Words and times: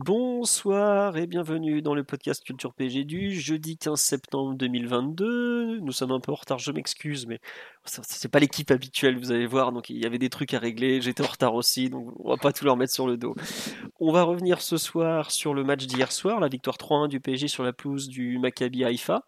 Bonsoir 0.00 1.16
et 1.16 1.26
bienvenue 1.26 1.82
dans 1.82 1.92
le 1.92 2.04
podcast 2.04 2.44
Culture 2.44 2.72
PG 2.72 3.02
du 3.02 3.32
jeudi 3.32 3.76
15 3.76 4.00
septembre 4.00 4.54
2022. 4.54 5.80
Nous 5.80 5.90
sommes 5.90 6.12
un 6.12 6.20
peu 6.20 6.30
en 6.30 6.36
retard, 6.36 6.60
je 6.60 6.70
m'excuse, 6.70 7.26
mais 7.26 7.40
c'est 7.84 8.28
pas 8.30 8.38
l'équipe 8.38 8.70
habituelle, 8.70 9.18
vous 9.18 9.32
allez 9.32 9.46
voir. 9.46 9.72
Donc 9.72 9.90
il 9.90 9.98
y 9.98 10.06
avait 10.06 10.18
des 10.18 10.30
trucs 10.30 10.54
à 10.54 10.60
régler, 10.60 11.00
j'étais 11.00 11.24
en 11.24 11.26
retard 11.26 11.56
aussi, 11.56 11.90
donc 11.90 12.12
on 12.20 12.30
va 12.30 12.36
pas 12.36 12.52
tout 12.52 12.64
leur 12.64 12.76
mettre 12.76 12.92
sur 12.92 13.08
le 13.08 13.16
dos. 13.16 13.34
On 13.98 14.12
va 14.12 14.22
revenir 14.22 14.60
ce 14.60 14.76
soir 14.76 15.32
sur 15.32 15.52
le 15.52 15.64
match 15.64 15.84
d'hier 15.86 16.12
soir, 16.12 16.38
la 16.38 16.46
victoire 16.46 16.76
3-1 16.76 17.08
du 17.08 17.18
PSG 17.18 17.48
sur 17.48 17.64
la 17.64 17.72
pelouse 17.72 18.06
du 18.06 18.38
Maccabi 18.38 18.84
Haïfa. 18.84 19.24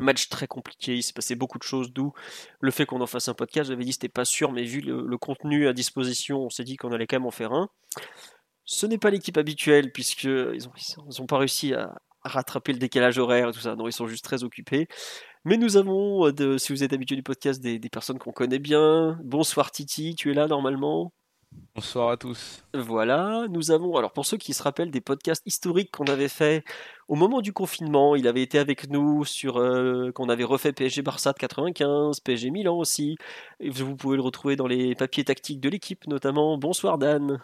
Match 0.00 0.28
très 0.28 0.48
compliqué, 0.48 0.96
il 0.96 1.04
s'est 1.04 1.12
passé 1.12 1.36
beaucoup 1.36 1.58
de 1.58 1.62
choses, 1.62 1.92
d'où 1.92 2.12
le 2.58 2.72
fait 2.72 2.84
qu'on 2.84 3.00
en 3.00 3.06
fasse 3.06 3.28
un 3.28 3.34
podcast. 3.34 3.70
J'avais 3.70 3.84
dit 3.84 3.92
c'était 3.92 4.08
pas 4.08 4.24
sûr, 4.24 4.50
mais 4.50 4.64
vu 4.64 4.80
le 4.80 5.18
contenu 5.18 5.68
à 5.68 5.72
disposition, 5.72 6.40
on 6.40 6.50
s'est 6.50 6.64
dit 6.64 6.74
qu'on 6.74 6.90
allait 6.90 7.06
quand 7.06 7.20
même 7.20 7.26
en 7.26 7.30
faire 7.30 7.52
un. 7.52 7.68
Ce 8.64 8.86
n'est 8.86 8.98
pas 8.98 9.10
l'équipe 9.10 9.36
habituelle, 9.36 9.92
puisqu'ils 9.92 10.64
n'ont 10.64 10.72
ils 11.08 11.22
ont 11.22 11.26
pas 11.26 11.38
réussi 11.38 11.74
à, 11.74 11.94
rattraper 12.24 12.72
le 12.72 12.78
décalage 12.78 13.18
horaire 13.18 13.50
et 13.50 13.52
tout 13.52 13.60
ça, 13.60 13.76
non, 13.76 13.86
ils 13.86 13.92
sont 13.92 14.06
juste 14.06 14.24
très 14.24 14.44
occupés. 14.44 14.88
Mais 15.44 15.58
nous 15.58 15.76
avons, 15.76 16.30
de, 16.32 16.56
si 16.56 16.72
vous 16.72 16.82
êtes 16.82 16.94
habitué 16.94 17.16
du 17.16 17.22
podcast, 17.22 17.60
des, 17.60 17.78
des 17.78 17.88
personnes 17.90 18.18
qu'on 18.18 18.32
connaît 18.32 18.58
bien. 18.58 19.18
Bonsoir 19.22 19.70
Titi, 19.70 20.14
tu 20.14 20.30
es 20.30 20.34
là 20.34 20.46
normalement? 20.46 21.12
Bonsoir 21.74 22.10
à 22.10 22.16
tous. 22.16 22.64
Voilà, 22.72 23.46
nous 23.50 23.70
avons, 23.70 23.96
alors 23.96 24.12
pour 24.12 24.26
ceux 24.26 24.36
qui 24.36 24.54
se 24.54 24.62
rappellent 24.62 24.90
des 24.90 25.00
podcasts 25.00 25.42
historiques 25.46 25.90
qu'on 25.90 26.04
avait 26.04 26.28
fait 26.28 26.64
au 27.08 27.16
moment 27.16 27.40
du 27.40 27.52
confinement, 27.52 28.16
il 28.16 28.28
avait 28.28 28.42
été 28.42 28.58
avec 28.58 28.88
nous 28.90 29.24
sur, 29.24 29.58
euh, 29.58 30.12
qu'on 30.12 30.28
avait 30.28 30.44
refait 30.44 30.72
PSG 30.72 31.02
Barça 31.02 31.32
de 31.32 31.38
95, 31.38 32.20
PSG 32.20 32.50
Milan 32.50 32.78
aussi, 32.78 33.16
et 33.60 33.70
vous 33.70 33.96
pouvez 33.96 34.16
le 34.16 34.22
retrouver 34.22 34.56
dans 34.56 34.66
les 34.66 34.94
papiers 34.94 35.24
tactiques 35.24 35.60
de 35.60 35.68
l'équipe 35.68 36.06
notamment. 36.06 36.58
Bonsoir 36.58 36.96
Dan. 36.96 37.40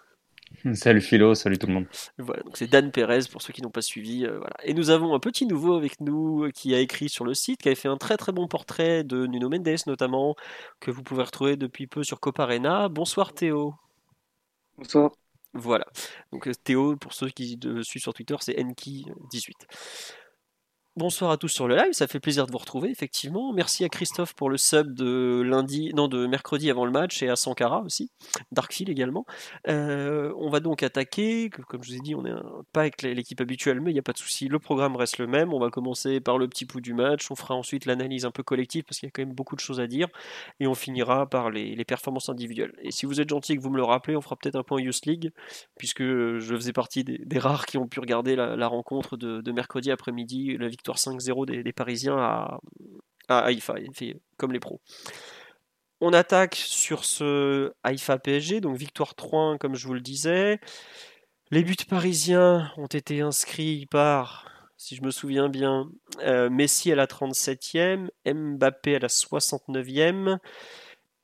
Salut 0.74 1.00
Philo, 1.00 1.34
salut 1.34 1.58
tout 1.58 1.66
le 1.66 1.74
monde. 1.74 1.86
Voilà, 2.18 2.42
donc 2.42 2.56
c'est 2.56 2.66
Dan 2.66 2.90
Perez 2.90 3.20
pour 3.30 3.40
ceux 3.42 3.52
qui 3.52 3.62
n'ont 3.62 3.70
pas 3.70 3.82
suivi. 3.82 4.24
euh, 4.26 4.38
voilà. 4.38 4.56
Et 4.64 4.74
nous 4.74 4.90
avons 4.90 5.14
un 5.14 5.20
petit 5.20 5.46
nouveau 5.46 5.74
avec 5.74 6.00
nous 6.00 6.44
euh, 6.44 6.50
qui 6.50 6.74
a 6.74 6.80
écrit 6.80 7.08
sur 7.08 7.24
le 7.24 7.34
site, 7.34 7.62
qui 7.62 7.68
avait 7.68 7.74
fait 7.76 7.88
un 7.88 7.96
très 7.96 8.16
très 8.16 8.32
bon 8.32 8.48
portrait 8.48 9.04
de 9.04 9.26
Nuno 9.26 9.48
Mendes 9.48 9.68
notamment, 9.86 10.34
que 10.80 10.90
vous 10.90 11.02
pouvez 11.02 11.22
retrouver 11.22 11.56
depuis 11.56 11.86
peu 11.86 12.02
sur 12.04 12.20
Coparena. 12.20 12.88
Bonsoir 12.88 13.32
Théo. 13.32 13.74
Bonsoir. 14.76 15.12
Voilà. 15.52 15.86
Donc 16.32 16.46
euh, 16.48 16.52
Théo, 16.54 16.96
pour 16.96 17.12
ceux 17.12 17.28
qui 17.28 17.58
le 17.62 17.82
suivent 17.82 18.02
sur 18.02 18.14
Twitter, 18.14 18.36
c'est 18.40 18.54
Enki18. 18.54 19.52
Bonsoir 20.96 21.30
à 21.30 21.36
tous 21.36 21.48
sur 21.48 21.68
le 21.68 21.76
live, 21.76 21.92
ça 21.92 22.08
fait 22.08 22.18
plaisir 22.18 22.46
de 22.46 22.52
vous 22.52 22.58
retrouver 22.58 22.90
effectivement. 22.90 23.52
Merci 23.52 23.84
à 23.84 23.88
Christophe 23.88 24.34
pour 24.34 24.50
le 24.50 24.56
sub 24.56 24.92
de 24.92 25.40
lundi, 25.40 25.92
non 25.94 26.08
de 26.08 26.26
mercredi 26.26 26.68
avant 26.68 26.84
le 26.84 26.90
match 26.90 27.22
et 27.22 27.28
à 27.28 27.36
Sankara 27.36 27.82
aussi, 27.82 28.10
Darkfield 28.50 28.90
également. 28.90 29.24
Euh, 29.68 30.34
on 30.36 30.50
va 30.50 30.58
donc 30.58 30.82
attaquer, 30.82 31.48
que- 31.48 31.62
comme 31.62 31.84
je 31.84 31.92
vous 31.92 31.96
ai 31.96 32.00
dit, 32.00 32.16
on 32.16 32.26
est 32.26 32.30
un- 32.30 32.64
pas 32.72 32.80
avec 32.80 33.02
l'équipe 33.02 33.40
habituelle, 33.40 33.80
mais 33.80 33.92
il 33.92 33.94
n'y 33.94 34.00
a 34.00 34.02
pas 34.02 34.12
de 34.12 34.18
souci, 34.18 34.48
le 34.48 34.58
programme 34.58 34.96
reste 34.96 35.18
le 35.18 35.28
même. 35.28 35.54
On 35.54 35.60
va 35.60 35.70
commencer 35.70 36.20
par 36.20 36.38
le 36.38 36.48
petit 36.48 36.66
pouls 36.66 36.80
du 36.80 36.92
match, 36.92 37.30
on 37.30 37.36
fera 37.36 37.54
ensuite 37.54 37.86
l'analyse 37.86 38.24
un 38.24 38.32
peu 38.32 38.42
collective 38.42 38.82
parce 38.82 38.98
qu'il 38.98 39.06
y 39.06 39.10
a 39.10 39.12
quand 39.12 39.22
même 39.22 39.32
beaucoup 39.34 39.54
de 39.54 39.60
choses 39.60 39.78
à 39.78 39.86
dire, 39.86 40.08
et 40.58 40.66
on 40.66 40.74
finira 40.74 41.30
par 41.30 41.50
les, 41.50 41.84
performances 41.84 42.28
individuelles. 42.28 42.74
Et 42.82 42.90
si 42.90 43.06
vous 43.06 43.20
êtes 43.20 43.28
gentil 43.28 43.52
et 43.52 43.56
que 43.56 43.62
vous 43.62 43.70
me 43.70 43.76
le 43.76 43.84
rappelez, 43.84 44.16
on 44.16 44.20
fera 44.20 44.34
peut-être 44.36 44.56
un 44.56 44.64
point 44.64 44.80
Youth 44.80 45.06
League, 45.06 45.30
puisque 45.78 46.02
je 46.02 46.54
faisais 46.56 46.72
partie 46.72 47.04
des, 47.04 47.38
rares 47.38 47.66
qui 47.66 47.78
ont 47.78 47.86
pu 47.86 48.00
regarder 48.00 48.34
la, 48.36 48.66
rencontre 48.66 49.16
de, 49.16 49.40
de 49.40 49.52
mercredi 49.52 49.90
après-midi, 49.90 50.56
la 50.58 50.68
5-0 50.82 51.46
des, 51.46 51.62
des 51.62 51.72
Parisiens 51.72 52.16
à, 52.18 52.58
à 53.28 53.38
Haïfa, 53.40 53.74
comme 54.36 54.52
les 54.52 54.60
pros. 54.60 54.80
On 56.00 56.12
attaque 56.12 56.56
sur 56.56 57.04
ce 57.04 57.72
Haïfa 57.82 58.18
PSG, 58.18 58.60
donc 58.60 58.76
victoire 58.76 59.14
3 59.14 59.58
comme 59.58 59.74
je 59.74 59.86
vous 59.86 59.94
le 59.94 60.00
disais. 60.00 60.58
Les 61.50 61.62
buts 61.62 61.76
parisiens 61.88 62.72
ont 62.76 62.86
été 62.86 63.20
inscrits 63.20 63.86
par, 63.86 64.70
si 64.76 64.96
je 64.96 65.02
me 65.02 65.10
souviens 65.10 65.48
bien, 65.48 65.90
euh, 66.20 66.48
Messi 66.48 66.92
à 66.92 66.94
la 66.94 67.06
37e, 67.06 68.08
Mbappé 68.24 68.96
à 68.96 68.98
la 69.00 69.08
69e, 69.08 70.38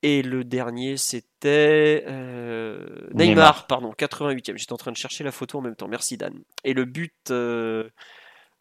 et 0.02 0.22
le 0.22 0.44
dernier 0.44 0.96
c'était 0.98 2.04
euh, 2.06 3.08
Neymar, 3.14 3.26
Neymar. 3.26 3.66
pardon, 3.66 3.92
88e. 3.92 4.58
J'étais 4.58 4.72
en 4.72 4.76
train 4.76 4.92
de 4.92 4.96
chercher 4.96 5.24
la 5.24 5.32
photo 5.32 5.58
en 5.58 5.62
même 5.62 5.76
temps, 5.76 5.88
merci 5.88 6.18
Dan. 6.18 6.34
Et 6.64 6.74
le 6.74 6.84
but 6.84 7.30
euh, 7.30 7.88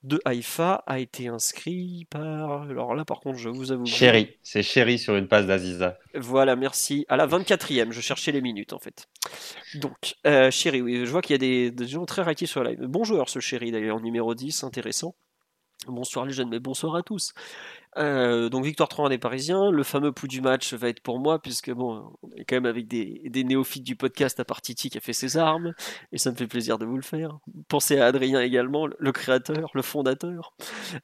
de 0.06 0.22
Haïfa 0.24 0.84
a 0.86 1.00
été 1.00 1.28
inscrit 1.28 2.06
par. 2.10 2.64
Alors 2.64 2.96
là, 2.96 3.06
par 3.06 3.20
contre, 3.20 3.40
je 3.40 3.50
vous 3.50 3.72
avoue. 3.72 3.86
Chéri, 3.86 4.38
c'est 4.44 4.64
Chéri 4.64 5.00
sur 5.00 5.16
une 5.16 5.28
passe 5.28 5.48
d'Aziza. 5.48 5.98
Voilà, 6.14 6.56
merci. 6.56 7.06
À 7.10 7.18
la 7.18 7.28
24e, 7.28 7.92
je 7.92 8.02
cherchais 8.02 8.32
les 8.32 8.42
minutes 8.42 8.74
en 8.74 8.80
fait. 8.80 9.08
Donc, 9.76 10.16
euh, 10.28 10.52
Chéri, 10.52 10.82
oui, 10.82 11.06
je 11.06 11.12
vois 11.12 11.22
qu'il 11.22 11.34
y 11.34 11.36
a 11.36 11.40
des, 11.40 11.72
des 11.72 11.88
gens 11.88 12.06
très 12.06 12.22
réactifs 12.22 12.52
sur 12.52 12.64
la 12.64 12.72
live. 12.72 12.86
Bon 12.86 13.04
joueur 13.04 13.30
ce 13.30 13.40
Chéri 13.40 13.72
d'ailleurs, 13.72 14.00
numéro 14.00 14.36
10, 14.36 14.64
intéressant. 14.64 15.16
Bonsoir 15.88 16.26
les 16.26 16.34
jeunes, 16.34 16.50
mais 16.50 16.60
bonsoir 16.60 16.96
à 16.96 17.04
tous. 17.04 17.34
Euh, 17.98 18.50
donc 18.50 18.66
victoire 18.66 18.90
3 18.90 19.10
des 19.10 19.18
Parisiens, 19.18 19.72
le 19.72 19.84
fameux 19.84 20.12
pouls 20.12 20.28
du 20.28 20.42
match 20.42 20.74
va 20.74 20.90
être 20.90 21.00
pour 21.00 21.20
moi, 21.20 21.42
puisque 21.42 21.72
bon, 21.72 22.12
on 22.24 22.30
est 22.36 22.44
quand 22.44 22.58
même 22.58 22.66
avec 22.66 22.88
des, 22.88 23.44
néophytes 23.44 23.84
du 23.84 23.96
podcast 23.96 24.40
à 24.40 24.46
part 24.46 24.62
Titi 24.62 24.90
qui 24.90 24.98
a 24.98 25.02
fait 25.02 25.14
ses 25.14 25.38
armes, 25.38 25.74
et 26.12 26.18
ça 26.18 26.32
me 26.32 26.36
fait 26.36 26.48
plaisir 26.48 26.78
de 26.78 26.86
vous 26.86 26.98
le 26.98 27.02
faire. 27.02 27.40
Pensez 27.68 27.98
à 28.00 28.08
Adrien 28.08 28.42
également, 28.42 28.88
le 28.88 29.12
créateur, 29.12 29.72
le 29.74 29.82
fondateur. 29.82 30.54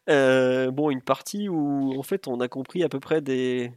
Euh, 0.09 0.71
bon, 0.71 0.89
une 0.89 1.01
partie 1.01 1.47
où 1.47 1.97
en 1.97 2.03
fait 2.03 2.27
on 2.27 2.39
a 2.41 2.47
compris 2.47 2.83
à 2.83 2.89
peu 2.89 2.99
près 2.99 3.21
des, 3.21 3.71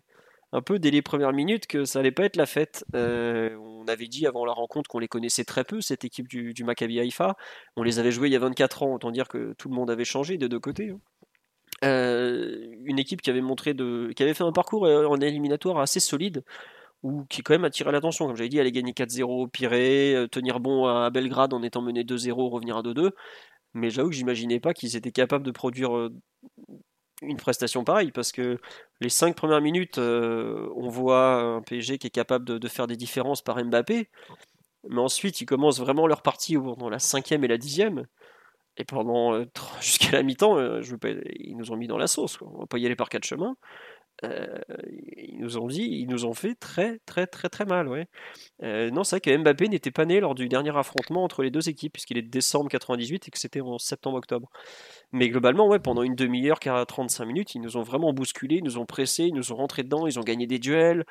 un 0.54 0.62
peu 0.62 0.78
dès 0.78 0.92
les 0.92 1.02
premières 1.02 1.32
minutes 1.32 1.66
que 1.66 1.84
ça 1.84 1.98
allait 1.98 2.12
pas 2.12 2.24
être 2.24 2.36
la 2.36 2.46
fête. 2.46 2.84
Euh, 2.94 3.56
on 3.58 3.86
avait 3.88 4.06
dit 4.06 4.24
avant 4.24 4.44
la 4.46 4.52
rencontre 4.52 4.88
qu'on 4.88 5.00
les 5.00 5.08
connaissait 5.08 5.44
très 5.44 5.64
peu, 5.64 5.80
cette 5.80 6.04
équipe 6.04 6.28
du, 6.28 6.54
Maccabi 6.64 7.00
Haïfa. 7.00 7.36
On 7.76 7.82
les 7.82 7.98
avait 7.98 8.12
joués 8.12 8.28
il 8.28 8.32
y 8.32 8.36
a 8.36 8.38
24 8.38 8.84
ans, 8.84 8.94
autant 8.94 9.10
dire 9.10 9.26
que 9.26 9.52
tout 9.58 9.68
le 9.68 9.74
monde 9.74 9.90
avait 9.90 10.04
changé 10.04 10.38
des 10.38 10.48
deux 10.48 10.60
côtés. 10.60 10.90
hein. 10.90 11.00
Euh, 11.84 12.72
une 12.84 13.00
équipe 13.00 13.20
qui 13.20 13.30
avait 13.30 13.40
montré 13.40 13.74
qui 13.74 14.22
avait 14.22 14.32
fait 14.32 14.44
un 14.44 14.52
parcours 14.52 14.86
euh, 14.86 15.06
en 15.06 15.20
éliminatoire 15.20 15.80
assez 15.80 15.98
solide, 15.98 16.44
ou 17.02 17.24
qui 17.24 17.42
quand 17.42 17.54
même 17.54 17.64
attirait 17.64 17.90
l'attention. 17.90 18.26
Comme 18.26 18.36
j'avais 18.36 18.48
dit, 18.48 18.60
aller 18.60 18.70
gagner 18.70 18.92
4-0 18.92 19.24
au 19.24 19.48
Pirée, 19.48 20.26
tenir 20.30 20.60
bon 20.60 20.86
à 20.86 21.10
Belgrade 21.10 21.52
en 21.52 21.64
étant 21.64 21.82
mené 21.82 22.04
2-0, 22.04 22.48
revenir 22.48 22.76
à 22.76 22.82
2-2. 22.82 23.10
Mais 23.74 23.90
j'avoue 23.90 24.10
que 24.10 24.14
j'imaginais 24.14 24.60
pas 24.60 24.72
qu'ils 24.72 24.94
étaient 24.94 25.10
capables 25.10 25.44
de 25.44 25.50
produire 25.50 26.10
une 27.22 27.36
prestation 27.36 27.84
pareille, 27.84 28.10
parce 28.10 28.32
que 28.32 28.58
les 29.00 29.08
5 29.08 29.36
premières 29.36 29.60
minutes, 29.60 29.98
euh, 29.98 30.68
on 30.76 30.88
voit 30.88 31.34
un 31.34 31.62
PSG 31.62 31.98
qui 31.98 32.06
est 32.08 32.10
capable 32.10 32.44
de, 32.44 32.68
faire 32.68 32.86
des 32.86 32.96
différences 32.96 33.42
par 33.42 33.62
Mbappé, 33.62 34.08
mais 34.88 35.00
ensuite 35.00 35.40
ils 35.40 35.46
commencent 35.46 35.80
vraiment 35.80 36.06
leur 36.06 36.22
partie 36.22 36.54
dans 36.54 36.88
la 36.88 36.98
cinquième 36.98 37.44
et 37.44 37.48
la 37.48 37.58
dixième. 37.58 38.06
Et 38.76 38.84
pendant 38.84 39.34
euh, 39.34 39.44
jusqu'à 39.80 40.10
la 40.12 40.22
mi-temps, 40.22 40.58
euh, 40.58 40.80
ils 41.38 41.56
nous 41.56 41.70
ont 41.72 41.76
mis 41.76 41.86
dans 41.86 41.98
la 41.98 42.06
sauce. 42.06 42.36
Quoi. 42.36 42.48
On 42.52 42.60
va 42.60 42.66
pas 42.66 42.78
y 42.78 42.86
aller 42.86 42.96
par 42.96 43.08
quatre 43.08 43.24
chemins. 43.24 43.56
Ils 44.22 45.38
nous 45.40 45.58
ont 45.58 45.66
dit, 45.66 45.82
ils 45.82 46.06
nous 46.06 46.24
ont 46.24 46.34
fait 46.34 46.54
très 46.54 47.00
très 47.00 47.26
très 47.26 47.48
très 47.48 47.64
mal. 47.64 48.06
Non, 48.62 49.04
c'est 49.04 49.16
vrai 49.16 49.20
que 49.20 49.36
Mbappé 49.36 49.68
n'était 49.68 49.90
pas 49.90 50.04
né 50.04 50.20
lors 50.20 50.34
du 50.34 50.48
dernier 50.48 50.74
affrontement 50.76 51.24
entre 51.24 51.42
les 51.42 51.50
deux 51.50 51.68
équipes, 51.68 51.92
puisqu'il 51.94 52.16
est 52.16 52.22
de 52.22 52.30
décembre 52.30 52.70
98 52.70 53.26
et 53.26 53.30
que 53.30 53.38
c'était 53.38 53.60
en 53.60 53.78
septembre-octobre. 53.78 54.48
Mais 55.14 55.28
globalement, 55.28 55.68
ouais, 55.68 55.78
pendant 55.78 56.02
une 56.02 56.16
demi-heure, 56.16 56.58
35 56.58 57.24
minutes, 57.24 57.54
ils 57.54 57.60
nous 57.60 57.76
ont 57.76 57.82
vraiment 57.82 58.12
bousculé, 58.12 58.56
ils 58.56 58.64
nous 58.64 58.78
ont 58.78 58.84
pressé, 58.84 59.26
ils 59.26 59.32
nous 59.32 59.52
ont 59.52 59.54
rentré 59.54 59.84
dedans, 59.84 60.08
ils 60.08 60.18
ont 60.18 60.24
gagné 60.24 60.48
des 60.48 60.58
duels, 60.58 61.04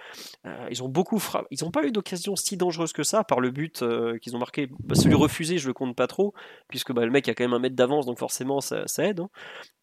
euh, 0.45 0.67
ils 0.69 0.83
ont 0.83 0.89
beaucoup 0.89 1.19
frappé. 1.19 1.47
Ils 1.51 1.63
n'ont 1.63 1.71
pas 1.71 1.85
eu 1.85 1.93
d'occasion 1.93 2.35
si 2.35 2.57
dangereuse 2.57 2.91
que 2.91 3.03
ça, 3.03 3.23
par 3.23 3.39
le 3.39 3.49
but 3.49 3.81
euh, 3.81 4.17
qu'ils 4.17 4.35
ont 4.35 4.39
marqué. 4.39 4.67
Bah, 4.83 4.95
celui 4.95 5.15
refusé, 5.15 5.57
je 5.57 5.67
le 5.67 5.73
compte 5.73 5.95
pas 5.95 6.07
trop, 6.07 6.33
puisque 6.67 6.91
bah, 6.91 7.05
le 7.05 7.11
mec 7.11 7.29
a 7.29 7.33
quand 7.33 7.45
même 7.45 7.53
un 7.53 7.59
mètre 7.59 7.77
d'avance, 7.77 8.05
donc 8.05 8.19
forcément 8.19 8.59
ça, 8.59 8.85
ça 8.87 9.05
aide. 9.05 9.21
hein. 9.21 9.29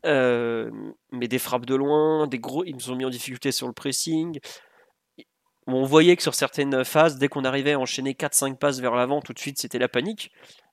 Euh, 0.04 0.70
mais 1.12 1.26
des 1.26 1.38
frappes 1.38 1.64
de 1.64 1.74
loin, 1.74 2.26
des 2.26 2.38
gros, 2.38 2.62
ils 2.66 2.74
nous 2.74 2.90
ont 2.90 2.96
mis 2.96 3.06
en 3.06 3.10
difficulté 3.10 3.52
sur 3.52 3.68
le 3.68 3.72
pressing. 3.72 4.38
On 5.66 5.84
voyait 5.84 6.16
que 6.16 6.22
sur 6.22 6.34
certaines 6.34 6.84
phases, 6.84 7.16
dès 7.16 7.28
qu'on 7.28 7.44
arrivait 7.44 7.72
à 7.72 7.78
enchaîner 7.78 8.12
4-5 8.14 8.58
passes 8.58 8.80
vers 8.80 8.94
l'avant, 8.94 9.22
tout 9.22 9.32
de 9.32 9.38
suite 9.38 9.58
c'était 9.58 9.78
la 9.78 9.88
panique. 9.88 10.30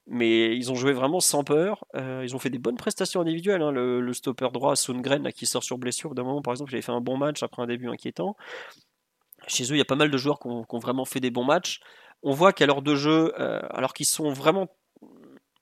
Mais 0.09 0.55
ils 0.55 0.71
ont 0.71 0.75
joué 0.75 0.93
vraiment 0.93 1.19
sans 1.19 1.43
peur. 1.43 1.85
Euh, 1.95 2.21
ils 2.23 2.35
ont 2.35 2.39
fait 2.39 2.49
des 2.49 2.59
bonnes 2.59 2.77
prestations 2.77 3.19
individuelles. 3.21 3.61
hein. 3.61 3.71
Le, 3.71 4.13
stopper 4.13 4.49
droit, 4.53 4.75
Sundgren, 4.75 5.31
qui 5.33 5.45
sort 5.45 5.63
sur 5.63 5.77
blessure, 5.77 6.15
d'un 6.15 6.23
moment 6.23 6.41
par 6.41 6.53
exemple, 6.53 6.71
il 6.71 6.75
avait 6.75 6.81
fait 6.81 6.93
un 6.93 7.01
bon 7.01 7.17
match 7.17 7.43
après 7.43 7.61
un 7.61 7.67
début 7.67 7.89
inquiétant. 7.89 8.35
Chez 9.47 9.65
eux, 9.65 9.75
il 9.75 9.77
y 9.77 9.81
a 9.81 9.85
pas 9.85 9.95
mal 9.95 10.09
de 10.09 10.17
joueurs 10.17 10.39
qui 10.39 10.47
ont, 10.47 10.63
qui 10.63 10.75
ont 10.75 10.79
vraiment 10.79 11.05
fait 11.05 11.19
des 11.19 11.31
bons 11.31 11.43
matchs. 11.43 11.81
On 12.23 12.31
voit 12.31 12.53
qu'à 12.53 12.65
l'heure 12.65 12.81
de 12.81 12.95
jeu, 12.95 13.33
euh, 13.39 13.59
alors 13.69 13.93
qu'ils 13.93 14.07
sont 14.07 14.31
vraiment. 14.31 14.67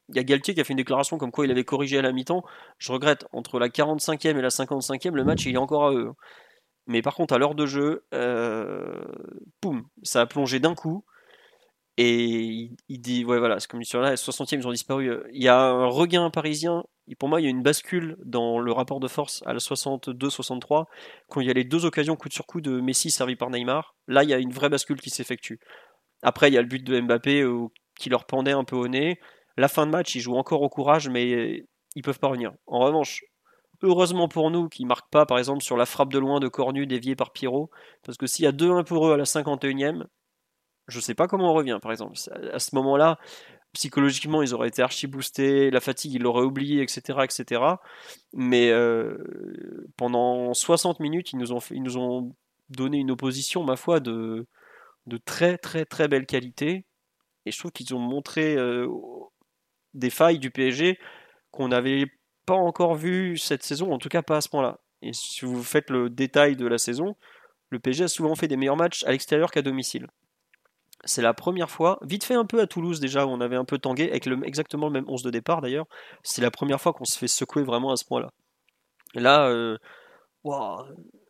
Il 0.10 0.16
y 0.16 0.20
a 0.20 0.24
Galtier 0.24 0.54
qui 0.54 0.62
a 0.62 0.64
fait 0.64 0.74
une 0.74 0.78
déclaration 0.78 1.18
comme 1.18 1.32
quoi 1.32 1.46
il 1.46 1.52
avait 1.52 1.64
corrigé 1.64 1.98
à 1.98 2.02
la 2.04 2.12
mi-temps. 2.12 2.44
Je 2.78 2.92
regrette, 2.92 3.26
entre 3.34 3.60
la 3.60 3.70
45e 3.70 4.38
et 4.38 4.42
la 4.42 4.50
55e, 4.50 5.12
le 5.16 5.24
match 5.24 5.46
il 5.48 5.56
est 5.56 5.58
encore 5.58 5.88
à 5.88 5.94
eux. 5.94 6.12
Mais 6.88 7.02
par 7.02 7.16
contre, 7.16 7.34
à 7.34 7.38
l'heure 7.40 7.56
de 7.56 7.66
jeu, 7.66 8.06
euh, 8.14 9.04
poum, 9.62 9.88
ça 10.04 10.22
a 10.22 10.26
plongé 10.28 10.60
d'un 10.60 10.76
coup. 10.76 11.04
Et 11.98 12.72
il, 12.90 13.00
dit, 13.00 13.24
ouais, 13.24 13.40
voilà, 13.40 13.60
c'est 13.60 13.70
comme 13.70 13.84
sur 13.84 14.02
là, 14.02 14.16
60e, 14.16 14.58
ils 14.58 14.68
ont 14.68 14.72
disparu. 14.72 15.10
Il 15.32 15.42
y 15.42 15.48
a 15.48 15.62
un 15.62 15.86
regain 15.86 16.30
parisien. 16.30 16.84
Pour 17.20 17.30
moi, 17.30 17.40
il 17.40 17.46
y 17.46 17.48
a 17.48 17.50
une 17.50 17.64
bascule 17.64 18.18
dans 18.26 18.60
le 18.60 18.72
rapport 18.72 19.00
de 19.00 19.08
force 19.08 19.44
à 19.46 19.54
la 19.54 19.60
62-63, 19.60 20.86
quand 21.30 21.40
il 21.40 21.48
y 21.48 21.50
a 21.50 21.54
les 21.54 21.64
deux 21.64 21.86
occasions 21.86 22.16
coup 22.16 22.30
sur 22.30 22.46
coup 22.46 22.62
de 22.62 22.82
Messi 22.82 23.12
servi 23.12 23.36
par 23.36 23.50
Neymar. 23.50 23.96
Là, 24.08 24.24
il 24.24 24.30
y 24.30 24.34
a 24.34 24.40
une 24.40 24.52
vraie 24.52 24.70
bascule 24.70 25.00
qui 25.00 25.10
s'effectue. 25.10 25.60
Après, 26.22 26.50
il 26.50 26.54
y 26.54 26.58
a 26.58 26.62
le 26.62 26.68
but 26.68 26.84
de 26.84 27.00
Mbappé 27.00 27.42
euh, 27.42 27.68
qui 27.98 28.10
leur 28.10 28.26
pendait 28.26 28.52
un 28.52 28.64
peu 28.64 28.76
au 28.76 28.88
nez. 28.88 29.20
La 29.56 29.68
fin 29.68 29.86
de 29.86 29.92
match, 29.92 30.16
ils 30.16 30.22
jouent 30.22 30.36
encore 30.36 30.64
au 30.64 30.70
courage, 30.70 31.08
mais 31.08 31.64
ils 31.96 32.02
peuvent 32.02 32.20
pas 32.20 32.28
revenir. 32.28 32.52
En 32.68 32.80
revanche, 32.80 33.24
heureusement 33.82 34.28
pour 34.28 34.52
nous 34.52 34.68
qu'ils 34.68 34.88
marquent 34.88 35.10
pas, 35.10 35.26
par 35.26 35.38
exemple, 35.38 35.64
sur 35.64 35.78
la 35.78 35.86
frappe 35.86 36.12
de 36.12 36.20
loin 36.20 36.40
de 36.40 36.48
Cornu 36.48 36.88
déviée 36.88 37.16
par 37.16 37.32
Pierrot, 37.32 37.70
parce 38.04 38.18
que 38.18 38.28
s'il 38.28 38.44
y 38.44 38.48
a 38.48 38.52
2-1 38.52 38.84
pour 38.84 39.08
eux 39.08 39.14
à 39.14 39.18
la 39.18 39.24
51e, 39.24 40.06
je 40.88 41.00
sais 41.00 41.16
pas 41.16 41.28
comment 41.28 41.52
on 41.52 41.54
revient, 41.54 41.80
par 41.82 41.92
exemple. 41.92 42.18
À 42.52 42.60
ce 42.60 42.76
moment-là, 42.76 43.18
psychologiquement, 43.74 44.42
ils 44.42 44.54
auraient 44.54 44.70
été 44.70 44.82
archi 44.82 45.08
boostés, 45.08 45.70
la 45.72 45.82
fatigue, 45.82 46.14
ils 46.14 46.22
l'auraient 46.22 46.46
oublié, 46.46 46.82
etc., 46.82 47.20
etc. 47.24 47.62
Mais 48.34 48.72
euh, 48.72 49.18
pendant 49.98 50.54
60 50.54 51.00
minutes, 51.00 51.34
ils 51.34 51.38
nous 51.38 51.98
ont, 51.98 52.36
donné 52.70 52.98
une 52.98 53.12
opposition, 53.12 53.64
ma 53.64 53.76
foi, 53.76 54.00
de, 54.00 54.48
de 55.06 55.18
très, 55.18 55.58
très, 55.58 55.86
très 55.86 56.08
belle 56.08 56.26
qualité. 56.26 56.86
Et 57.46 57.52
je 57.52 57.60
trouve 57.60 57.72
qu'ils 57.72 57.94
ont 57.94 58.00
montré 58.00 58.56
euh, 58.56 58.88
des 59.94 60.10
failles 60.10 60.40
du 60.40 60.50
PSG 60.50 60.98
qu'on 61.52 61.68
n'avait 61.68 62.08
pas 62.46 62.56
encore 62.56 62.96
vu 62.96 63.38
cette 63.38 63.64
saison, 63.64 63.92
en 63.92 63.98
tout 64.00 64.10
cas 64.10 64.22
pas 64.22 64.38
à 64.38 64.42
ce 64.42 64.50
point-là. 64.50 64.80
Et 65.02 65.14
si 65.14 65.46
vous 65.46 65.64
faites 65.64 65.90
le 65.90 66.10
détail 66.10 66.56
de 66.56 66.66
la 66.66 66.78
saison, 66.78 67.16
le 67.70 67.80
PSG 67.80 68.06
a 68.06 68.08
souvent 68.08 68.36
fait 68.36 68.48
des 68.48 68.58
meilleurs 68.58 68.78
matchs 68.78 69.04
à 69.04 69.12
l'extérieur 69.12 69.52
qu'à 69.52 69.62
domicile. 69.62 70.08
C'est 71.06 71.22
la 71.22 71.34
première 71.34 71.70
fois, 71.70 72.00
vite 72.02 72.24
fait 72.24 72.34
un 72.34 72.46
peu 72.46 72.60
à 72.60 72.68
Toulouse 72.68 73.00
déjà, 73.00 73.26
où 73.26 73.30
on 73.30 73.40
avait 73.42 73.56
un 73.56 73.66
peu 73.66 73.78
tangué, 73.78 74.10
avec 74.10 74.28
exactement 74.44 74.88
le 74.88 74.94
même 74.94 75.06
11 75.08 75.22
de 75.24 75.30
départ 75.30 75.62
d'ailleurs. 75.62 75.86
C'est 76.24 76.42
la 76.42 76.52
première 76.52 76.82
fois 76.82 76.94
qu'on 76.94 77.06
se 77.06 77.18
fait 77.18 77.28
secouer 77.28 77.64
vraiment 77.64 77.92
à 77.92 77.96
ce 77.96 78.06
point-là. 78.06 78.32
Là, 79.14 79.48
euh, 79.48 79.78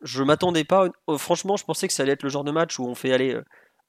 je 0.02 0.22
m'attendais 0.22 0.64
pas. 0.64 0.88
Euh, 1.08 1.18
franchement, 1.18 1.56
je 1.56 1.64
pensais 1.64 1.86
que 1.86 1.92
ça 1.92 2.02
allait 2.02 2.12
être 2.12 2.22
le 2.22 2.28
genre 2.28 2.44
de 2.44 2.50
match 2.50 2.78
où 2.78 2.86
on 2.86 2.94
fait 2.94 3.12
aller 3.12 3.38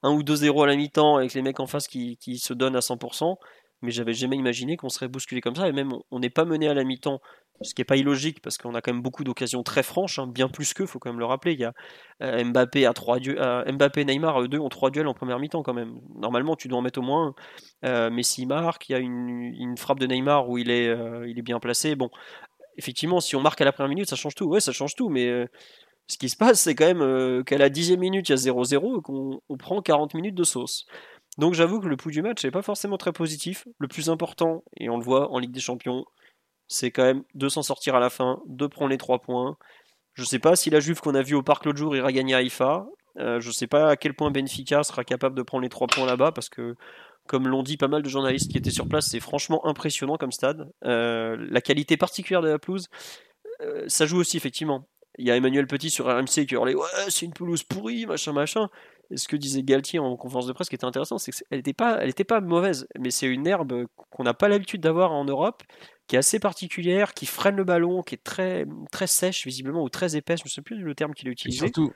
1 0.02 0.10
euh, 0.10 0.14
ou 0.14 0.22
2-0 0.22 0.62
à 0.62 0.66
la 0.66 0.76
mi-temps 0.76 1.16
avec 1.16 1.34
les 1.34 1.42
mecs 1.42 1.60
en 1.60 1.66
face 1.66 1.88
qui, 1.88 2.16
qui 2.18 2.38
se 2.38 2.52
donnent 2.52 2.76
à 2.76 2.80
100% 2.80 3.36
mais 3.82 3.90
j'avais 3.90 4.14
jamais 4.14 4.36
imaginé 4.36 4.76
qu'on 4.76 4.88
serait 4.88 5.08
bousculé 5.08 5.40
comme 5.40 5.54
ça. 5.54 5.68
Et 5.68 5.72
même, 5.72 5.92
on 6.10 6.18
n'est 6.18 6.30
pas 6.30 6.44
mené 6.44 6.68
à 6.68 6.74
la 6.74 6.84
mi-temps, 6.84 7.20
ce 7.62 7.74
qui 7.74 7.80
n'est 7.80 7.84
pas 7.84 7.96
illogique 7.96 8.40
parce 8.40 8.58
qu'on 8.58 8.74
a 8.74 8.80
quand 8.80 8.92
même 8.92 9.02
beaucoup 9.02 9.24
d'occasions 9.24 9.62
très 9.62 9.82
franches, 9.82 10.18
hein, 10.18 10.26
bien 10.26 10.48
plus 10.48 10.74
que, 10.74 10.86
faut 10.86 10.98
quand 10.98 11.10
même 11.10 11.18
le 11.18 11.24
rappeler. 11.24 11.52
Il 11.52 11.60
y 11.60 11.64
euh, 11.64 11.72
euh, 12.20 12.44
Mbappé, 12.44 14.04
Neymar, 14.04 14.40
eux 14.42 14.48
deux 14.48 14.58
ont 14.58 14.68
trois 14.68 14.90
duels 14.90 15.06
en 15.06 15.14
première 15.14 15.38
mi-temps 15.38 15.62
quand 15.62 15.74
même. 15.74 16.00
Normalement, 16.14 16.56
tu 16.56 16.68
dois 16.68 16.78
en 16.78 16.82
mettre 16.82 16.98
au 16.98 17.02
moins. 17.02 17.34
Euh, 17.84 18.10
Messi 18.10 18.46
marque, 18.46 18.88
il 18.88 18.92
y 18.92 18.94
a 18.94 18.98
une, 18.98 19.76
frappe 19.76 20.00
de 20.00 20.06
Neymar 20.06 20.48
où 20.48 20.58
il 20.58 20.70
est, 20.70 20.86
il 21.26 21.38
est 21.38 21.42
bien 21.42 21.60
placé. 21.60 21.94
Bon, 21.94 22.10
effectivement, 22.76 23.20
si 23.20 23.36
on 23.36 23.40
marque 23.40 23.60
à 23.60 23.64
la 23.64 23.72
première 23.72 23.90
minute, 23.90 24.08
ça 24.08 24.16
change 24.16 24.34
tout. 24.34 24.46
Ouais, 24.46 24.60
ça 24.60 24.72
change 24.72 24.94
tout, 24.94 25.08
mais 25.08 25.48
ce 26.06 26.18
qui 26.18 26.28
se 26.28 26.36
passe, 26.36 26.60
c'est 26.60 26.74
quand 26.74 26.94
même 26.94 27.44
qu'à 27.44 27.58
la 27.58 27.68
dixième 27.68 28.00
minute, 28.00 28.28
il 28.28 28.32
y 28.32 28.34
a 28.34 28.52
0-0 28.52 28.98
et 28.98 29.02
qu'on 29.02 29.40
prend 29.58 29.82
40 29.82 30.14
minutes 30.14 30.34
de 30.34 30.44
sauce. 30.44 30.86
Donc 31.38 31.54
j'avoue 31.54 31.80
que 31.80 31.86
le 31.86 31.96
pouls 31.96 32.10
du 32.10 32.20
match 32.20 32.44
n'est 32.44 32.50
pas 32.50 32.62
forcément 32.62 32.98
très 32.98 33.12
positif. 33.12 33.66
Le 33.78 33.88
plus 33.88 34.10
important, 34.10 34.64
et 34.76 34.90
on 34.90 34.98
le 34.98 35.04
voit 35.04 35.32
en 35.32 35.38
Ligue 35.38 35.52
des 35.52 35.60
Champions, 35.60 36.04
c'est 36.66 36.90
quand 36.90 37.04
même 37.04 37.22
de 37.34 37.48
s'en 37.48 37.62
sortir 37.62 37.94
à 37.94 38.00
la 38.00 38.10
fin, 38.10 38.42
de 38.46 38.66
prendre 38.66 38.90
les 38.90 38.98
trois 38.98 39.20
points. 39.20 39.56
Je 40.14 40.22
ne 40.22 40.26
sais 40.26 40.40
pas 40.40 40.56
si 40.56 40.68
la 40.68 40.80
Juve 40.80 41.00
qu'on 41.00 41.14
a 41.14 41.22
vue 41.22 41.36
au 41.36 41.42
parc 41.42 41.64
l'autre 41.64 41.78
jour 41.78 41.96
ira 41.96 42.12
gagner 42.12 42.34
à 42.34 42.38
Haïfa. 42.38 42.86
Euh, 43.18 43.40
je 43.40 43.48
ne 43.48 43.52
sais 43.52 43.68
pas 43.68 43.88
à 43.88 43.96
quel 43.96 44.14
point 44.14 44.30
Benfica 44.30 44.82
sera 44.82 45.04
capable 45.04 45.36
de 45.36 45.42
prendre 45.42 45.62
les 45.62 45.68
trois 45.68 45.86
points 45.86 46.06
là-bas 46.06 46.32
parce 46.32 46.48
que, 46.48 46.74
comme 47.26 47.46
l'ont 47.46 47.62
dit 47.62 47.76
pas 47.76 47.88
mal 47.88 48.02
de 48.02 48.08
journalistes 48.08 48.50
qui 48.50 48.58
étaient 48.58 48.70
sur 48.70 48.88
place, 48.88 49.08
c'est 49.08 49.20
franchement 49.20 49.64
impressionnant 49.64 50.16
comme 50.16 50.32
stade. 50.32 50.70
Euh, 50.84 51.36
la 51.50 51.60
qualité 51.60 51.96
particulière 51.96 52.42
de 52.42 52.48
la 52.48 52.58
pelouse, 52.58 52.88
euh, 53.60 53.84
ça 53.86 54.06
joue 54.06 54.18
aussi 54.18 54.36
effectivement. 54.36 54.88
Il 55.18 55.26
y 55.26 55.30
a 55.30 55.36
Emmanuel 55.36 55.66
Petit 55.66 55.90
sur 55.90 56.06
RMC 56.06 56.46
qui 56.46 56.54
hurlait 56.54 56.74
Ouais, 56.74 56.86
c'est 57.08 57.26
une 57.26 57.32
pelouse 57.32 57.62
pourrie, 57.62 58.06
machin, 58.06 58.32
machin. 58.32 58.68
Ce 59.14 59.26
que 59.26 59.36
disait 59.36 59.62
Galtier 59.62 59.98
en 59.98 60.16
conférence 60.16 60.46
de 60.46 60.52
presse 60.52 60.68
qui 60.68 60.74
était 60.74 60.84
intéressant, 60.84 61.18
c'est 61.18 61.32
qu'elle 61.32 61.58
n'était 61.58 61.72
pas, 61.72 61.98
elle 62.02 62.12
pas 62.12 62.40
mauvaise, 62.40 62.86
mais 62.98 63.10
c'est 63.10 63.26
une 63.26 63.46
herbe 63.46 63.86
qu'on 64.10 64.24
n'a 64.24 64.34
pas 64.34 64.48
l'habitude 64.48 64.82
d'avoir 64.82 65.12
en 65.12 65.24
Europe, 65.24 65.62
qui 66.06 66.16
est 66.16 66.18
assez 66.18 66.38
particulière, 66.38 67.14
qui 67.14 67.26
freine 67.26 67.56
le 67.56 67.64
ballon, 67.64 68.02
qui 68.02 68.14
est 68.16 68.22
très, 68.22 68.66
très 68.92 69.06
sèche 69.06 69.46
visiblement, 69.46 69.82
ou 69.82 69.88
très 69.88 70.16
épaisse, 70.16 70.40
je 70.40 70.46
ne 70.46 70.50
sais 70.50 70.62
plus 70.62 70.76
le 70.76 70.94
terme 70.94 71.14
qu'il 71.14 71.28
a 71.28 71.30
utilisé. 71.30 71.66
surtout, 71.66 71.92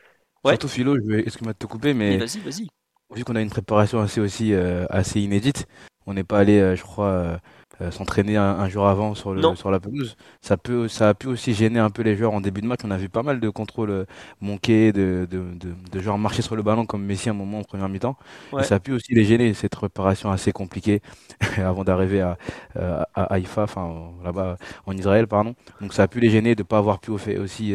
surtout 0.47 0.69
Philo, 0.69 0.97
je 0.97 1.07
vais, 1.07 1.21
excuse-moi 1.21 1.53
de 1.53 1.59
te 1.59 1.67
couper, 1.67 1.95
mais 1.95 2.17
vas-y, 2.17 2.39
vas-y. 2.41 2.69
Vu 3.15 3.25
qu'on 3.25 3.37
a 3.37 3.43
une 3.43 3.51
préparation 3.51 4.01
assez 4.01 4.21
aussi 4.21 4.55
euh, 4.55 4.87
assez 4.89 5.21
inédite, 5.21 5.67
on 6.07 6.15
n'est 6.15 6.25
pas 6.25 6.39
allé, 6.39 6.59
euh, 6.59 6.77
je 6.77 6.83
crois, 6.83 7.09
euh, 7.09 7.37
euh, 7.81 7.91
s'entraîner 7.91 8.37
un, 8.37 8.69
jour 8.69 8.87
avant 8.87 9.15
sur, 9.15 9.33
le, 9.35 9.43
sur 9.57 9.71
la 9.71 9.81
pelouse. 9.81 10.17
Ça, 10.41 10.57
peut, 10.57 10.89
ça 10.89 11.09
a 11.09 11.15
pu 11.15 11.27
aussi 11.29 11.55
gêner 11.55 11.79
un 11.79 11.91
peu 11.91 12.03
les 12.03 12.17
joueurs 12.17 12.33
en 12.33 12.41
début 12.41 12.61
de 12.61 12.67
match. 12.67 12.81
On 12.85 12.91
a 12.91 12.97
vu 12.97 13.09
pas 13.09 13.23
mal 13.23 13.41
de 13.41 13.49
contrôles 13.49 13.91
euh, 13.91 14.05
manqués, 14.41 14.93
de, 14.93 15.27
de, 15.31 15.43
de, 15.55 15.75
de 15.91 16.01
joueurs 16.01 16.19
marcher 16.19 16.43
sur 16.43 16.55
le 16.55 16.63
ballon 16.63 16.87
comme 16.87 17.05
Messi 17.05 17.29
à 17.29 17.33
un 17.33 17.35
moment 17.35 17.61
en 17.61 17.65
première 17.65 17.89
mi-temps. 17.89 18.17
ça 18.63 18.77
a 18.77 18.81
pu 18.81 18.93
aussi 18.93 19.15
les 19.15 19.25
gêner, 19.25 19.55
cette 19.55 19.75
préparation 19.75 20.31
assez 20.31 20.53
compliquée 20.53 21.01
avant 21.57 21.85
d'arriver 21.85 22.21
à, 22.21 22.37
euh, 22.77 23.03
à 23.15 23.35
Haïfa, 23.35 23.63
enfin 23.63 24.13
là-bas 24.25 24.57
en 24.87 24.97
Israël, 24.97 25.27
pardon. 25.27 25.55
Donc 25.81 25.95
ça 25.95 26.05
a 26.05 26.09
pu 26.09 26.21
les 26.21 26.31
gêner 26.31 26.55
de 26.55 26.61
ne 26.63 26.67
pas 26.67 26.79
avoir 26.79 27.01
pu 27.01 27.11
aussi 27.11 27.75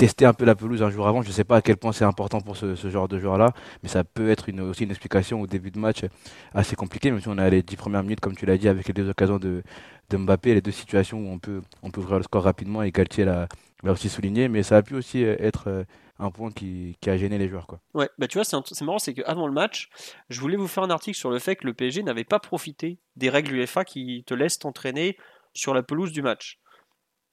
tester 0.00 0.24
un 0.24 0.32
peu 0.32 0.46
la 0.46 0.54
pelouse 0.54 0.82
un 0.82 0.88
jour 0.88 1.06
avant. 1.06 1.20
Je 1.20 1.28
ne 1.28 1.32
sais 1.32 1.44
pas 1.44 1.56
à 1.56 1.62
quel 1.62 1.76
point 1.76 1.92
c'est 1.92 2.06
important 2.06 2.40
pour 2.40 2.56
ce, 2.56 2.74
genre 2.88 3.06
de 3.06 3.18
joueur-là, 3.18 3.52
mais 3.82 3.90
ça 3.90 4.02
peut 4.02 4.30
être 4.30 4.50
aussi 4.62 4.84
une 4.84 4.90
explication 4.90 5.42
au 5.42 5.46
début 5.46 5.70
de 5.70 5.78
match 5.78 6.06
assez 6.54 6.74
compliqué, 6.74 7.10
même 7.10 7.20
si 7.20 7.28
on 7.28 7.36
a 7.36 7.50
les 7.50 7.62
dix 7.62 7.76
premières 7.76 8.02
minutes, 8.02 8.20
comme 8.20 8.34
tu 8.34 8.46
l'as 8.46 8.56
dit, 8.56 8.68
avec 8.68 8.88
les 8.88 8.94
deux 8.94 9.10
occasions 9.10 9.38
de, 9.38 9.62
Mbappé, 10.10 10.54
les 10.54 10.62
deux 10.62 10.70
situations 10.70 11.18
où 11.18 11.28
on 11.28 11.38
peut, 11.38 11.60
ouvrir 11.98 12.16
le 12.16 12.22
score 12.22 12.42
rapidement 12.42 12.82
et 12.82 12.90
Galtier 12.90 13.26
l'a 13.26 13.46
aussi 13.84 14.08
souligné, 14.08 14.48
mais 14.48 14.62
ça 14.62 14.78
a 14.78 14.82
pu 14.82 14.94
aussi 14.94 15.22
euh, 15.22 15.36
être 15.38 15.68
euh, 15.68 15.84
un 16.18 16.30
point 16.30 16.50
qui, 16.50 16.96
qui, 17.00 17.10
a 17.10 17.16
gêné 17.18 17.36
les 17.36 17.48
joueurs. 17.48 17.66
Quoi. 17.66 17.78
Ouais, 17.92 18.08
bah 18.18 18.26
tu 18.26 18.38
vois, 18.38 18.44
c'est 18.44 18.82
marrant, 18.82 18.98
c'est 18.98 19.14
qu'avant 19.14 19.46
le 19.46 19.52
match, 19.52 19.90
je 20.30 20.40
voulais 20.40 20.56
vous 20.56 20.66
faire 20.66 20.82
un 20.82 20.90
article 20.90 21.16
sur 21.16 21.30
le 21.30 21.38
fait 21.38 21.56
que 21.56 21.66
le 21.66 21.74
PSG 21.74 22.02
n'avait 22.02 22.24
pas 22.24 22.38
profité 22.40 22.98
des 23.16 23.28
règles 23.28 23.54
UEFA 23.54 23.84
qui 23.84 24.24
te 24.26 24.34
laissent 24.34 24.58
t'entraîner 24.58 25.16
sur 25.52 25.74
la 25.74 25.82
pelouse 25.82 26.12
du 26.12 26.22
match. 26.22 26.59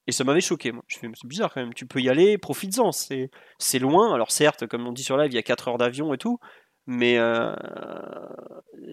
Et 0.07 0.13
ça 0.13 0.23
m'avait 0.23 0.41
choqué, 0.41 0.71
moi. 0.71 0.83
Je 0.87 0.97
fais, 0.97 1.09
c'est 1.13 1.27
bizarre 1.27 1.53
quand 1.53 1.61
même, 1.61 1.73
tu 1.73 1.85
peux 1.85 1.99
y 2.01 2.09
aller, 2.09 2.37
profites-en. 2.37 2.91
C'est, 2.91 3.29
c'est 3.59 3.79
loin, 3.79 4.13
alors 4.13 4.31
certes, 4.31 4.65
comme 4.67 4.87
on 4.87 4.93
dit 4.93 5.03
sur 5.03 5.17
live, 5.17 5.31
il 5.31 5.35
y 5.35 5.39
a 5.39 5.43
4 5.43 5.67
heures 5.67 5.77
d'avion 5.77 6.13
et 6.13 6.17
tout, 6.17 6.39
mais 6.87 7.17
euh, 7.17 7.53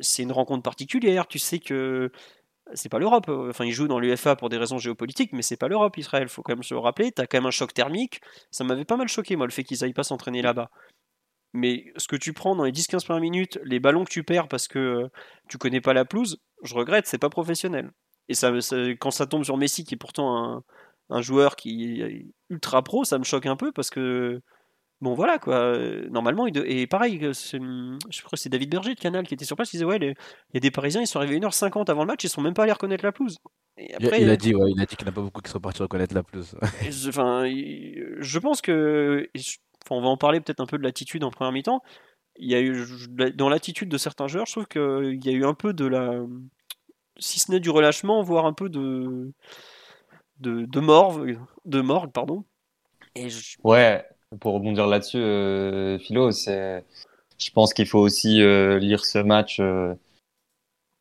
c'est 0.00 0.24
une 0.24 0.32
rencontre 0.32 0.62
particulière. 0.62 1.28
Tu 1.28 1.38
sais 1.38 1.60
que 1.60 2.10
c'est 2.74 2.88
pas 2.88 2.98
l'Europe. 2.98 3.28
Enfin, 3.28 3.64
ils 3.64 3.72
jouent 3.72 3.88
dans 3.88 4.00
l'UFA 4.00 4.36
pour 4.36 4.48
des 4.48 4.56
raisons 4.56 4.78
géopolitiques, 4.78 5.32
mais 5.32 5.42
c'est 5.42 5.56
pas 5.56 5.68
l'Europe, 5.68 5.96
Israël. 5.96 6.28
Faut 6.28 6.42
quand 6.42 6.54
même 6.54 6.62
se 6.64 6.74
le 6.74 6.80
rappeler. 6.80 7.12
T'as 7.12 7.26
quand 7.26 7.38
même 7.38 7.46
un 7.46 7.52
choc 7.52 7.72
thermique. 7.74 8.20
Ça 8.50 8.64
m'avait 8.64 8.84
pas 8.84 8.96
mal 8.96 9.08
choqué, 9.08 9.36
moi, 9.36 9.46
le 9.46 9.52
fait 9.52 9.64
qu'ils 9.64 9.84
aillent 9.84 9.92
pas 9.92 10.02
s'entraîner 10.02 10.42
là-bas. 10.42 10.70
Mais 11.52 11.92
ce 11.96 12.08
que 12.08 12.16
tu 12.16 12.32
prends 12.32 12.56
dans 12.56 12.64
les 12.64 12.72
10-15 12.72 13.04
premières 13.04 13.20
minutes, 13.20 13.60
les 13.62 13.78
ballons 13.78 14.04
que 14.04 14.10
tu 14.10 14.24
perds 14.24 14.48
parce 14.48 14.66
que 14.66 14.78
euh, 14.78 15.08
tu 15.48 15.56
connais 15.56 15.80
pas 15.80 15.92
la 15.92 16.04
pelouse, 16.04 16.40
je 16.64 16.74
regrette, 16.74 17.06
c'est 17.06 17.18
pas 17.18 17.30
professionnel. 17.30 17.92
Et 18.28 18.34
ça, 18.34 18.50
quand 18.98 19.12
ça 19.12 19.26
tombe 19.26 19.44
sur 19.44 19.56
Messi, 19.56 19.84
qui 19.84 19.94
est 19.94 19.98
pourtant 19.98 20.36
un, 20.36 20.64
un 21.10 21.20
joueur 21.20 21.56
qui 21.56 22.00
est 22.00 22.26
ultra 22.50 22.82
pro, 22.82 23.04
ça 23.04 23.18
me 23.18 23.24
choque 23.24 23.46
un 23.46 23.56
peu 23.56 23.72
parce 23.72 23.90
que 23.90 24.40
bon 25.00 25.14
voilà 25.14 25.38
quoi. 25.38 25.76
Normalement, 26.10 26.46
et 26.46 26.86
pareil, 26.86 27.18
je 27.20 28.22
crois 28.22 28.30
que 28.32 28.36
c'est 28.36 28.48
David 28.48 28.70
Berger 28.70 28.94
de 28.94 29.00
Canal 29.00 29.26
qui 29.26 29.34
était 29.34 29.44
sur 29.44 29.56
place, 29.56 29.72
il 29.72 29.76
disait 29.76 29.84
ouais, 29.84 29.98
il 30.00 30.14
y 30.54 30.56
a 30.56 30.60
des 30.60 30.70
Parisiens, 30.70 31.00
ils 31.00 31.06
sont 31.06 31.18
arrivés 31.18 31.38
1h50 31.38 31.90
avant 31.90 32.02
le 32.02 32.08
match, 32.08 32.24
ils 32.24 32.28
sont 32.28 32.40
même 32.40 32.54
pas 32.54 32.64
allés 32.64 32.72
reconnaître 32.72 33.04
la 33.04 33.12
pelouse. 33.12 33.38
après, 33.94 34.22
il, 34.22 34.30
a 34.30 34.36
dit, 34.36 34.54
ouais, 34.54 34.72
il 34.74 34.80
a 34.80 34.86
dit 34.86 34.96
qu'il 34.96 35.04
n'y 35.04 35.10
en 35.10 35.12
a 35.12 35.14
pas 35.14 35.22
beaucoup 35.22 35.42
qui 35.42 35.50
sont 35.50 35.60
partis 35.60 35.82
reconnaître 35.82 36.14
la 36.14 36.22
pelouse. 36.22 36.56
enfin, 37.08 37.44
je 37.46 38.38
pense 38.38 38.60
que, 38.62 39.28
on 39.90 40.00
va 40.00 40.08
en 40.08 40.16
parler 40.16 40.40
peut-être 40.40 40.60
un 40.60 40.66
peu 40.66 40.78
de 40.78 40.82
l'attitude 40.82 41.24
en 41.24 41.30
première 41.30 41.52
mi-temps. 41.52 41.82
Il 42.36 42.50
y 42.50 42.54
a 42.56 42.60
eu 42.60 42.84
dans 43.36 43.48
l'attitude 43.48 43.88
de 43.88 43.98
certains 43.98 44.26
joueurs, 44.26 44.46
je 44.46 44.52
trouve 44.52 44.66
qu'il 44.66 45.24
y 45.24 45.28
a 45.28 45.32
eu 45.32 45.44
un 45.44 45.54
peu 45.54 45.72
de 45.72 45.86
la, 45.86 46.24
si 47.18 47.38
ce 47.38 47.50
n'est 47.50 47.60
du 47.60 47.70
relâchement, 47.70 48.22
voire 48.22 48.46
un 48.46 48.52
peu 48.52 48.68
de 48.68 49.32
de, 50.40 50.64
de 50.64 50.80
morgue, 50.80 51.38
de 51.64 51.80
morgue 51.80 52.12
pardon. 52.12 52.44
Et 53.14 53.28
Ouais, 53.62 54.04
pour 54.40 54.54
rebondir 54.54 54.86
là-dessus, 54.86 55.18
euh, 55.18 55.98
Philo, 55.98 56.32
c'est, 56.32 56.84
je 57.38 57.50
pense 57.50 57.74
qu'il 57.74 57.86
faut 57.86 58.00
aussi 58.00 58.42
euh, 58.42 58.78
lire 58.78 59.04
ce 59.04 59.18
match 59.18 59.58
euh, 59.60 59.94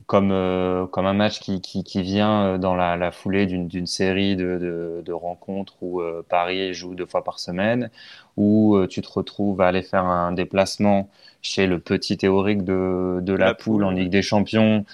comme, 0.06 0.30
euh, 0.32 0.86
comme 0.86 1.06
un 1.06 1.14
match 1.14 1.40
qui, 1.40 1.60
qui, 1.60 1.82
qui 1.82 2.02
vient 2.02 2.58
dans 2.58 2.74
la, 2.74 2.96
la 2.96 3.10
foulée 3.10 3.46
d'une 3.46 3.86
série 3.86 4.36
de, 4.36 4.58
de, 4.58 5.02
de, 5.04 5.12
rencontres 5.12 5.74
où 5.80 6.00
euh, 6.00 6.24
Paris 6.28 6.74
joue 6.74 6.94
deux 6.94 7.06
fois 7.06 7.24
par 7.24 7.38
semaine, 7.38 7.90
où 8.36 8.78
tu 8.88 9.00
te 9.00 9.08
retrouves 9.08 9.60
à 9.60 9.68
aller 9.68 9.82
faire 9.82 10.04
un 10.04 10.32
déplacement 10.32 11.08
chez 11.40 11.66
le 11.66 11.78
petit 11.78 12.16
théorique 12.16 12.64
de, 12.64 13.20
de 13.22 13.32
la, 13.32 13.54
poule, 13.54 13.84
en 13.84 13.90
Ligue 13.90 14.10
des 14.10 14.22
Champions. 14.22 14.84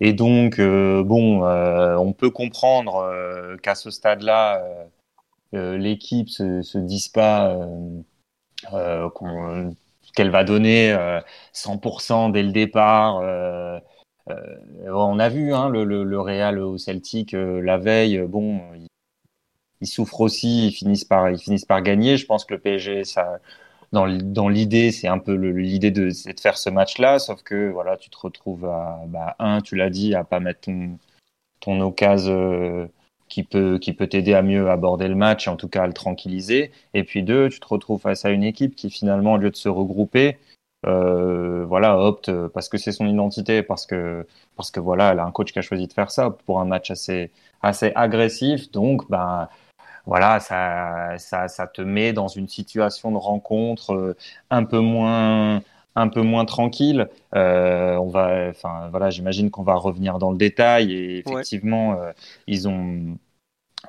Et 0.00 0.12
donc, 0.12 0.60
bon, 0.60 1.44
on 1.44 2.12
peut 2.12 2.30
comprendre 2.30 3.56
qu'à 3.62 3.74
ce 3.74 3.90
stade-là, 3.90 4.62
l'équipe 5.52 6.28
se, 6.28 6.62
se 6.62 6.78
dise 6.78 7.08
pas 7.08 7.56
qu'elle 10.14 10.30
va 10.30 10.44
donner 10.44 10.96
100% 11.52 12.32
dès 12.32 12.42
le 12.42 12.52
départ. 12.52 13.22
Euh, 14.30 14.90
on 14.90 15.18
a 15.18 15.28
vu 15.28 15.52
hein, 15.54 15.68
le, 15.68 15.84
le, 15.84 16.20
Real 16.20 16.58
au 16.58 16.78
Celtic 16.78 17.34
euh, 17.34 17.60
la 17.60 17.76
veille. 17.78 18.18
Euh, 18.18 18.26
bon, 18.26 18.60
ils, 19.80 19.86
souffrent 19.86 20.22
aussi, 20.22 20.68
ils 20.68 20.72
finissent 20.72 21.04
par, 21.04 21.30
ils 21.30 21.38
finissent 21.38 21.66
par 21.66 21.82
gagner. 21.82 22.16
Je 22.16 22.26
pense 22.26 22.44
que 22.44 22.54
le 22.54 22.60
PSG, 22.60 23.04
ça, 23.04 23.38
dans, 23.94 24.48
l'idée, 24.48 24.90
c'est 24.92 25.08
un 25.08 25.18
peu 25.18 25.34
l'idée 25.34 25.90
de, 25.90 26.08
de 26.08 26.40
faire 26.40 26.58
ce 26.58 26.70
match-là, 26.70 27.18
sauf 27.18 27.42
que 27.42 27.70
voilà, 27.70 27.96
tu 27.96 28.10
te 28.10 28.18
retrouves 28.18 28.66
à 28.66 29.00
bah, 29.08 29.36
un, 29.38 29.60
tu 29.60 29.76
l'as 29.76 29.90
dit, 29.90 30.14
à 30.14 30.24
pas 30.24 30.40
mettre 30.40 30.62
ton 30.62 30.98
ton 31.60 31.80
occasion 31.80 32.90
qui 33.28 33.42
peut 33.42 33.78
qui 33.78 33.92
peut 33.94 34.06
t'aider 34.06 34.34
à 34.34 34.42
mieux 34.42 34.70
aborder 34.70 35.08
le 35.08 35.14
match, 35.14 35.48
en 35.48 35.56
tout 35.56 35.68
cas 35.68 35.84
à 35.84 35.86
le 35.86 35.92
tranquilliser. 35.92 36.72
Et 36.94 37.04
puis 37.04 37.22
deux, 37.22 37.48
tu 37.48 37.60
te 37.60 37.66
retrouves 37.66 38.00
face 38.00 38.24
à 38.24 38.30
une 38.30 38.44
équipe 38.44 38.76
qui 38.76 38.90
finalement, 38.90 39.34
au 39.34 39.36
lieu 39.38 39.50
de 39.50 39.56
se 39.56 39.68
regrouper, 39.68 40.38
euh, 40.86 41.64
voilà, 41.66 41.98
opte 41.98 42.30
parce 42.48 42.68
que 42.68 42.78
c'est 42.78 42.92
son 42.92 43.06
identité, 43.06 43.62
parce 43.62 43.86
que 43.86 44.26
parce 44.56 44.70
que 44.70 44.80
voilà, 44.80 45.12
elle 45.12 45.18
a 45.20 45.24
un 45.24 45.30
coach 45.32 45.52
qui 45.52 45.58
a 45.58 45.62
choisi 45.62 45.86
de 45.86 45.92
faire 45.92 46.10
ça 46.10 46.30
pour 46.30 46.60
un 46.60 46.64
match 46.66 46.90
assez 46.90 47.30
assez 47.62 47.92
agressif. 47.94 48.70
Donc, 48.70 49.08
ben 49.10 49.48
voilà, 50.06 50.40
ça 50.40 51.16
ça 51.18 51.48
ça 51.48 51.66
te 51.66 51.80
met 51.82 52.12
dans 52.12 52.28
une 52.28 52.48
situation 52.48 53.10
de 53.12 53.16
rencontre 53.16 53.94
euh, 53.94 54.16
un 54.50 54.64
peu 54.64 54.78
moins 54.80 55.62
un 55.96 56.08
peu 56.08 56.22
moins 56.22 56.44
tranquille. 56.44 57.08
Euh, 57.34 57.96
on 57.96 58.08
va, 58.08 58.48
enfin 58.50 58.88
voilà, 58.90 59.10
j'imagine 59.10 59.50
qu'on 59.50 59.62
va 59.62 59.74
revenir 59.74 60.18
dans 60.18 60.30
le 60.32 60.38
détail 60.38 60.92
et 60.92 61.18
effectivement, 61.18 61.94
euh, 62.00 62.12
ils 62.46 62.68
ont 62.68 63.16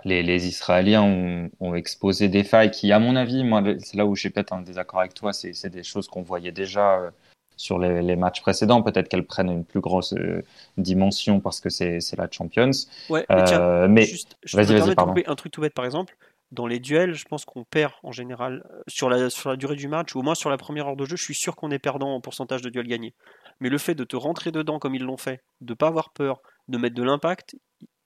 les, 0.04 0.24
les 0.24 0.48
Israéliens 0.48 1.04
ont, 1.04 1.50
ont, 1.60 1.76
exposé 1.76 2.28
des 2.30 2.44
failles 2.44 2.72
qui, 2.72 2.92
à 2.92 3.00
mon 3.00 3.16
avis, 3.16 3.44
moi, 3.44 3.64
c'est 3.80 3.98
là 3.98 4.06
où 4.06 4.16
j'ai 4.16 4.30
peut-être 4.30 4.54
un 4.54 4.62
désaccord 4.62 5.00
avec 5.00 5.14
toi, 5.14 5.34
c'est 5.34 5.70
des 5.70 5.84
choses 5.84 6.08
qu'on 6.08 6.22
voyait 6.22 6.52
déjà 6.52 7.12
sur 7.58 7.80
les, 7.80 8.02
les 8.02 8.16
matchs 8.16 8.42
précédents. 8.42 8.82
Peut-être 8.82 9.08
qu'elles 9.08 9.26
prennent 9.26 9.52
une 9.52 9.66
plus 9.66 9.82
grosse 9.82 10.14
euh, 10.14 10.44
dimension 10.78 11.40
parce 11.40 11.60
que 11.60 11.70
c'est 11.70 12.00
la 12.18 12.30
Champions. 12.30 12.72
Ouais, 13.10 13.26
mais, 13.30 13.44
tiens, 13.46 13.62
euh, 13.62 13.88
mais... 13.88 14.06
Juste, 14.06 14.38
je 14.44 14.58
vas-y, 14.58 14.78
vas-y, 14.78 14.96
pardon. 14.96 15.16
Un 15.26 15.36
truc 15.36 15.52
tout 15.52 15.62
bête, 15.62 15.74
par 15.74 15.86
exemple. 15.86 16.18
Dans 16.52 16.68
les 16.68 16.80
duels, 16.80 17.16
je 17.16 17.26
pense 17.26 17.44
qu'on 17.44 17.64
perd 17.64 17.92
en 18.04 18.12
général 18.12 18.64
sur 18.88 19.10
la, 19.10 19.30
sur 19.30 19.50
la 19.50 19.56
durée 19.56 19.76
du 19.76 19.88
match, 19.88 20.16
ou 20.16 20.20
au 20.20 20.22
moins 20.22 20.36
sur 20.36 20.50
la 20.50 20.58
première 20.58 20.88
heure 20.88 20.96
de 20.96 21.04
jeu, 21.04 21.16
je 21.16 21.24
suis 21.24 21.34
sûr 21.34 21.56
qu'on 21.56 21.72
est 21.72 21.80
perdant 21.80 22.14
en 22.14 22.22
pourcentage 22.22 22.62
de 22.62 22.70
duels 22.70 22.88
gagnés. 22.88 23.14
Mais 23.60 23.70
le 23.70 23.78
fait 23.78 23.96
de 23.96 24.04
te 24.04 24.16
rentrer 24.16 24.52
dedans 24.52 24.78
comme 24.78 24.94
ils 24.96 25.04
l'ont 25.04 25.18
fait, 25.18 25.44
de 25.62 25.74
pas 25.74 25.88
avoir 25.88 26.12
peur, 26.12 26.42
de 26.68 26.78
mettre 26.78 26.96
de 26.96 27.04
l'impact, 27.04 27.58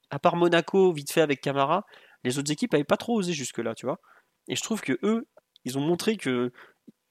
à 0.09 0.19
part 0.19 0.37
Monaco, 0.37 0.93
vite 0.93 1.11
fait 1.11 1.21
avec 1.21 1.41
Camara, 1.41 1.85
les 2.23 2.39
autres 2.39 2.51
équipes 2.51 2.71
n'avaient 2.71 2.83
pas 2.85 2.97
trop 2.97 3.15
osé 3.15 3.33
jusque-là, 3.33 3.75
tu 3.75 3.85
vois. 3.85 3.99
Et 4.47 4.55
je 4.55 4.63
trouve 4.63 4.81
que 4.81 4.97
eux, 5.03 5.27
ils 5.65 5.77
ont 5.77 5.81
montré 5.81 6.15
que 6.15 6.51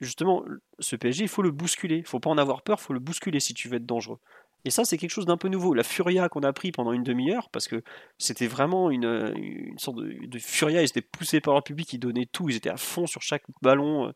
justement, 0.00 0.45
ce 0.78 0.97
PSG, 0.97 1.25
il 1.25 1.28
faut 1.28 1.43
le 1.43 1.50
bousculer. 1.50 1.97
Il 1.97 2.07
faut 2.07 2.21
pas 2.21 2.31
en 2.31 2.38
avoir 2.38 2.62
peur, 2.62 2.78
il 2.81 2.85
faut 2.85 2.93
le 2.93 3.00
bousculer 3.00 3.40
si 3.40 3.55
tu 3.55 3.69
veux 3.69 3.76
être 3.76 3.87
dangereux. 3.87 4.19
Et 4.64 4.71
ça, 4.71 4.85
c'est 4.85 4.99
quelque 4.99 5.11
chose 5.11 5.26
d'un 5.26 5.37
peu 5.37 5.49
nouveau. 5.49 5.73
La 5.73 5.85
Furia 5.85 6.28
qu'on 6.28 6.43
a 6.43 6.52
pris 6.52 6.73
pendant 6.73 6.93
une 6.93 7.05
demi-heure, 7.05 7.49
parce 7.50 7.69
que 7.69 7.83
c'était 8.19 8.49
vraiment 8.49 8.90
une, 8.90 9.75
sorte 9.78 9.99
de, 9.99 10.38
Furia, 10.38 10.83
ils 10.83 10.87
étaient 10.87 11.00
poussés 11.00 11.40
par 11.40 11.55
leur 11.55 11.62
public, 11.62 11.93
ils 11.93 11.99
donnaient 11.99 12.26
tout, 12.26 12.49
ils 12.49 12.57
étaient 12.57 12.71
à 12.71 12.76
fond 12.76 13.07
sur 13.07 13.23
chaque 13.23 13.45
ballon. 13.62 14.12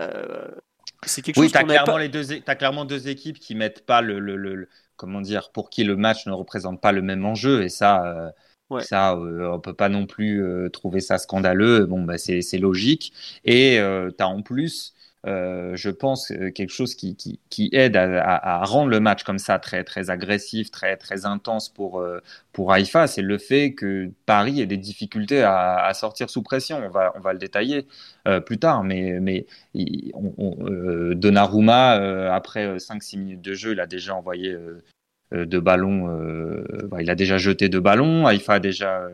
Euh, 0.00 0.48
c'est 1.04 1.22
quelque 1.22 1.40
oui, 1.40 1.46
chose 1.46 1.52
clairement 1.52 1.84
pas... 1.84 1.98
les 1.98 2.08
deux, 2.08 2.32
as 2.46 2.54
clairement 2.54 2.84
deux 2.84 3.08
équipes 3.08 3.38
qui 3.38 3.54
mettent 3.54 3.84
pas 3.84 4.00
le, 4.00 4.20
le, 4.20 4.68
comment 4.96 5.20
dire, 5.20 5.50
pour 5.52 5.70
qui 5.70 5.84
le 5.84 5.96
match 5.96 6.26
ne 6.26 6.32
représente 6.32 6.80
pas 6.80 6.92
le 6.92 7.02
même 7.02 7.24
enjeu, 7.24 7.62
et 7.62 7.68
ça. 7.68 8.04
Euh, 8.04 8.30
ça, 8.80 9.12
euh, 9.12 9.52
on 9.52 9.60
peut 9.60 9.74
pas 9.74 9.88
non 9.88 10.06
plus 10.06 10.42
euh, 10.42 10.68
trouver 10.68 11.00
ça 11.00 11.18
scandaleux. 11.18 11.86
Bon, 11.86 12.02
bah, 12.02 12.18
c'est 12.18 12.58
logique. 12.58 13.12
Et 13.44 13.78
euh, 13.78 14.10
tu 14.16 14.22
as 14.22 14.28
en 14.28 14.42
plus, 14.42 14.94
euh, 15.26 15.74
je 15.74 15.90
pense, 15.90 16.28
quelque 16.54 16.70
chose 16.70 16.94
qui, 16.94 17.70
aide 17.72 17.96
à, 17.96 18.64
rendre 18.64 18.90
le 18.90 19.00
match 19.00 19.24
comme 19.24 19.38
ça 19.38 19.58
très, 19.58 19.84
très 19.84 20.10
agressif, 20.10 20.70
très, 20.70 20.96
très 20.96 21.26
intense 21.26 21.68
pour, 21.68 22.04
pour 22.52 22.72
Haïfa. 22.72 23.06
C'est 23.06 23.22
le 23.22 23.38
fait 23.38 23.72
que 23.72 24.10
Paris 24.26 24.60
ait 24.60 24.66
des 24.66 24.76
difficultés 24.76 25.42
à, 25.42 25.90
sortir 25.94 26.30
sous 26.30 26.42
pression. 26.42 26.82
On 26.84 26.90
va, 26.90 27.12
on 27.16 27.20
va 27.20 27.32
le 27.32 27.38
détailler 27.38 27.86
plus 28.46 28.58
tard. 28.58 28.84
Mais, 28.84 29.18
mais 29.20 29.46
on, 30.14 30.34
on, 30.38 31.14
Donnarumma, 31.14 32.32
après 32.34 32.76
5-6 32.76 33.18
minutes 33.18 33.42
de 33.42 33.54
jeu, 33.54 33.72
il 33.72 33.80
a 33.80 33.86
déjà 33.86 34.14
envoyé 34.14 34.52
euh, 34.52 34.82
de 35.32 35.58
ballons. 35.58 36.08
Euh, 36.08 36.64
bah, 36.90 37.02
il 37.02 37.10
a 37.10 37.14
déjà 37.14 37.38
jeté 37.38 37.68
deux 37.68 37.80
ballons. 37.80 38.26
Haïfa 38.26 38.54
a 38.54 38.58
déjà 38.60 39.08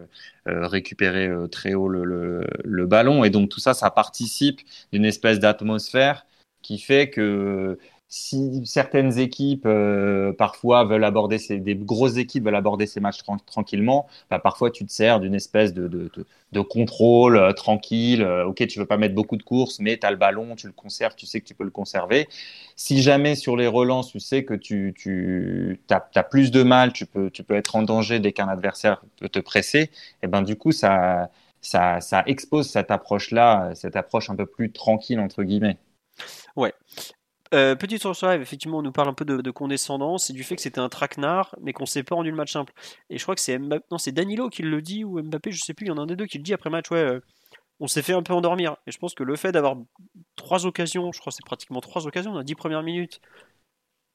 euh, 0.48 0.66
récupéré 0.66 1.30
très 1.50 1.74
haut 1.74 1.88
le, 1.88 2.44
le, 2.64 2.86
ballon. 2.86 3.24
Et 3.24 3.30
donc 3.30 3.48
tout 3.48 3.60
ça, 3.60 3.74
ça 3.74 3.90
participe 3.90 4.60
d'une 4.92 5.04
espèce 5.04 5.38
d'atmosphère 5.38 6.26
qui 6.62 6.78
fait 6.78 7.10
que 7.10 7.78
si 8.16 8.62
certaines 8.64 9.18
équipes 9.18 9.66
euh, 9.66 10.32
parfois 10.32 10.84
veulent 10.84 11.02
aborder 11.02 11.38
ces, 11.38 11.58
des 11.58 11.74
grosses 11.74 12.16
équipes 12.16 12.44
veulent 12.44 12.54
aborder 12.54 12.86
ces 12.86 13.00
matchs 13.00 13.22
tranquillement, 13.44 14.06
bah, 14.30 14.38
parfois 14.38 14.70
tu 14.70 14.86
te 14.86 14.92
sers 14.92 15.18
d'une 15.18 15.34
espèce 15.34 15.74
de, 15.74 15.88
de, 15.88 16.08
de, 16.52 16.60
contrôle 16.60 17.36
euh, 17.36 17.52
tranquille. 17.52 18.22
Euh, 18.22 18.46
ok, 18.46 18.68
tu 18.68 18.78
veux 18.78 18.86
pas 18.86 18.98
mettre 18.98 19.16
beaucoup 19.16 19.36
de 19.36 19.42
courses, 19.42 19.80
mais 19.80 19.98
tu 19.98 20.06
as 20.06 20.12
le 20.12 20.16
ballon, 20.16 20.54
tu 20.54 20.68
le 20.68 20.72
conserves, 20.72 21.16
tu 21.16 21.26
sais 21.26 21.40
que 21.40 21.44
tu 21.44 21.54
peux 21.56 21.64
le 21.64 21.70
conserver. 21.70 22.28
Si 22.76 23.02
jamais 23.02 23.34
sur 23.34 23.56
les 23.56 23.66
relances, 23.66 24.12
tu 24.12 24.20
sais 24.20 24.44
que 24.44 24.54
tu, 24.54 24.94
tu 24.96 25.80
as, 25.90 26.08
as, 26.14 26.22
plus 26.22 26.52
de 26.52 26.62
mal, 26.62 26.92
tu 26.92 27.06
peux, 27.06 27.30
tu 27.32 27.42
peux 27.42 27.54
être 27.56 27.74
en 27.74 27.82
danger 27.82 28.20
dès 28.20 28.30
qu'un 28.30 28.46
adversaire 28.46 29.02
peut 29.16 29.28
te 29.28 29.40
presser, 29.40 29.80
et 29.80 29.90
eh 30.22 30.26
ben 30.28 30.42
du 30.42 30.54
coup 30.54 30.70
ça, 30.70 31.30
ça, 31.62 32.00
ça 32.00 32.22
expose 32.26 32.68
cette 32.70 32.92
approche-là, 32.92 33.72
cette 33.74 33.96
approche 33.96 34.30
un 34.30 34.36
peu 34.36 34.46
plus 34.46 34.70
tranquille 34.70 35.18
entre 35.18 35.42
guillemets. 35.42 35.78
Ouais. 36.54 36.72
Euh, 37.54 37.76
petite 37.76 38.02
source 38.02 38.24
live, 38.24 38.42
effectivement, 38.42 38.78
on 38.78 38.82
nous 38.82 38.90
parle 38.90 39.08
un 39.08 39.14
peu 39.14 39.24
de, 39.24 39.50
condescendance 39.52 40.28
et 40.28 40.32
du 40.32 40.42
fait 40.42 40.56
que 40.56 40.62
c'était 40.62 40.80
un 40.80 40.88
traquenard, 40.88 41.54
mais 41.60 41.72
qu'on 41.72 41.86
s'est 41.86 42.02
pas 42.02 42.16
rendu 42.16 42.30
le 42.30 42.36
match 42.36 42.52
simple. 42.52 42.72
Et 43.10 43.18
je 43.18 43.22
crois 43.22 43.36
que 43.36 43.40
c'est 43.40 43.58
non, 43.58 43.98
c'est 43.98 44.10
Danilo 44.10 44.48
qui 44.50 44.62
le 44.62 44.82
dit 44.82 45.04
ou 45.04 45.22
Mbappé, 45.22 45.52
je 45.52 45.62
sais 45.62 45.72
plus, 45.72 45.86
il 45.86 45.88
y 45.90 45.92
en 45.92 45.98
a 45.98 46.00
un 46.02 46.06
des 46.06 46.16
deux 46.16 46.26
qui 46.26 46.38
le 46.38 46.42
dit 46.42 46.52
après 46.52 46.70
match. 46.70 46.90
Ouais, 46.90 46.98
euh, 46.98 47.20
on 47.78 47.86
s'est 47.86 48.02
fait 48.02 48.12
un 48.12 48.22
peu 48.22 48.32
endormir. 48.34 48.76
Et 48.86 48.92
je 48.92 48.98
pense 48.98 49.14
que 49.14 49.22
le 49.22 49.36
fait 49.36 49.52
d'avoir 49.52 49.76
trois 50.36 50.66
occasions, 50.66 51.12
je 51.12 51.20
crois 51.20 51.30
que 51.30 51.36
c'est 51.36 51.46
pratiquement 51.46 51.80
trois 51.80 52.06
occasions 52.06 52.32
dans 52.32 52.40
les 52.40 52.44
dix 52.44 52.56
premières 52.56 52.82
minutes, 52.82 53.20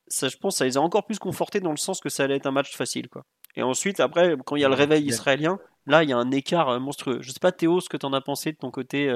ça, 0.08 0.28
je 0.28 0.38
pense, 0.38 0.58
ça 0.58 0.66
les 0.66 0.76
a 0.78 0.82
encore 0.82 1.06
plus 1.06 1.20
confortés 1.20 1.62
dans 1.62 1.72
le 1.72 1.78
sens 1.78 2.02
que 2.02 2.10
ça 2.10 2.24
allait 2.24 2.36
être 2.36 2.48
un 2.48 2.52
match 2.52 2.76
facile, 2.76 3.10
quoi. 3.10 3.24
Et 3.56 3.64
ensuite, 3.64 4.00
après, 4.00 4.36
quand 4.46 4.56
il 4.56 4.62
y 4.62 4.66
a 4.66 4.70
le 4.70 4.76
réveil 4.76 5.06
israélien, 5.06 5.60
là, 5.86 6.04
il 6.04 6.10
y 6.10 6.14
a 6.14 6.18
un 6.18 6.32
écart 6.32 6.70
euh, 6.70 6.80
monstrueux. 6.80 7.20
Je 7.22 7.32
sais 7.32 7.40
pas, 7.40 7.52
Théo, 7.52 7.80
ce 7.80 7.90
que 7.90 7.98
tu 7.98 8.06
en 8.06 8.14
as 8.14 8.22
pensé 8.22 8.52
de 8.52 8.58
ton 8.58 8.72
côté. 8.72 9.12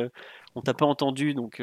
on 0.56 0.62
t'a 0.62 0.74
pas 0.74 0.86
entendu, 0.86 1.34
donc 1.34 1.62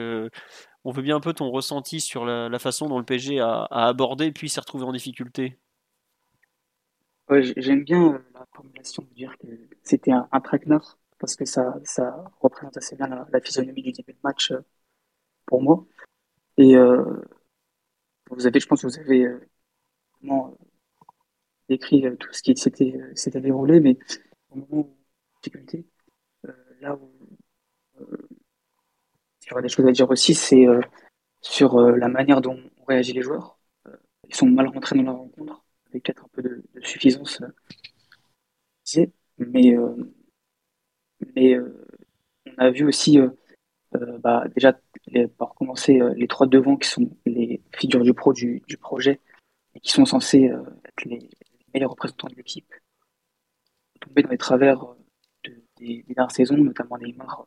on 0.84 0.92
veut 0.92 1.02
bien 1.02 1.16
un 1.16 1.20
peu 1.20 1.32
ton 1.32 1.50
ressenti 1.50 2.00
sur 2.00 2.24
la, 2.24 2.58
façon 2.58 2.88
dont 2.88 2.98
le 2.98 3.04
PSG 3.04 3.40
a, 3.40 3.64
abordé 3.70 4.32
puis 4.32 4.48
s'est 4.48 4.60
retrouvé 4.60 4.84
en 4.84 4.92
difficulté. 4.92 5.58
J'aime 7.56 7.84
bien 7.84 8.14
euh, 8.14 8.18
la 8.34 8.46
formulation 8.52 9.04
de 9.04 9.14
dire 9.14 9.38
que 9.38 9.46
c'était 9.84 10.10
un, 10.10 10.28
un 10.32 10.40
traquenard 10.40 10.98
parce 11.18 11.36
que 11.36 11.44
ça, 11.44 11.80
représente 12.40 12.76
assez 12.76 12.96
bien 12.96 13.06
la, 13.06 13.40
physionomie 13.40 13.82
du 13.82 13.92
début 13.92 14.14
de 14.14 14.18
match 14.24 14.50
euh, 14.50 14.60
pour 15.46 15.62
moi. 15.62 15.86
Et 16.56 16.76
euh, 16.76 17.04
vous 18.30 18.46
avez, 18.46 18.58
je 18.58 18.66
pense 18.66 18.82
que 18.82 18.86
vous 18.88 18.98
avez 18.98 19.28
vraiment 20.14 20.56
décrit 21.68 22.04
tout 22.18 22.32
ce 22.32 22.42
qui 22.42 22.56
s'était 22.56 23.40
déroulé, 23.40 23.80
mais 23.80 23.96
au 24.50 24.56
moment 24.56 24.66
où 24.70 24.96
difficulté, 25.42 25.86
là 26.80 26.96
où 26.96 27.09
j'aurais 29.50 29.62
des 29.62 29.68
choses 29.68 29.86
à 29.86 29.92
dire 29.92 30.08
aussi, 30.10 30.34
c'est 30.34 30.66
euh, 30.66 30.80
sur 31.40 31.78
euh, 31.78 31.96
la 31.96 32.08
manière 32.08 32.40
dont 32.40 32.54
ont 32.54 32.84
réagi 32.86 33.12
les 33.12 33.22
joueurs. 33.22 33.58
Euh, 33.88 33.96
ils 34.28 34.34
sont 34.34 34.46
mal 34.46 34.68
rentrés 34.68 34.96
dans 34.96 35.02
la 35.02 35.12
rencontre, 35.12 35.64
avec 35.88 36.04
peut-être 36.04 36.24
un 36.24 36.28
peu 36.32 36.42
de, 36.42 36.62
suffisance, 36.82 37.42
mais, 39.38 39.76
mais 41.34 41.58
on 41.58 42.58
a 42.58 42.70
vu 42.70 42.84
aussi, 42.84 43.18
bah, 43.92 44.44
déjà, 44.54 44.78
les, 45.06 45.28
commencer, 45.56 46.00
les 46.16 46.28
trois 46.28 46.46
devants 46.46 46.76
qui 46.76 46.88
sont 46.88 47.10
les 47.24 47.62
figures 47.74 48.02
du 48.02 48.14
pro 48.14 48.32
du, 48.32 48.62
projet 48.80 49.20
et 49.74 49.80
qui 49.80 49.90
sont 49.90 50.04
censés 50.04 50.44
être 50.44 51.04
les, 51.04 51.28
meilleurs 51.72 51.90
représentants 51.90 52.28
de 52.28 52.34
l'équipe, 52.34 52.72
tomber 54.00 54.22
dans 54.22 54.30
les 54.30 54.38
travers 54.38 54.84
des, 55.78 56.04
dernières 56.08 56.30
saisons, 56.30 56.56
notamment 56.56 56.98
Neymar, 56.98 57.46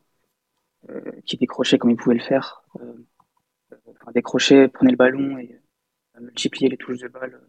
qui 1.24 1.36
décrochait 1.36 1.78
comme 1.78 1.90
il 1.90 1.96
pouvait 1.96 2.16
le 2.16 2.22
faire. 2.22 2.62
Euh, 2.80 2.94
enfin, 3.86 4.12
décrochait, 4.12 4.68
prenait 4.68 4.90
le 4.90 4.96
ballon 4.96 5.38
et 5.38 5.60
multipliait 6.20 6.68
les 6.68 6.76
touches 6.76 6.98
de 6.98 7.08
balle 7.08 7.40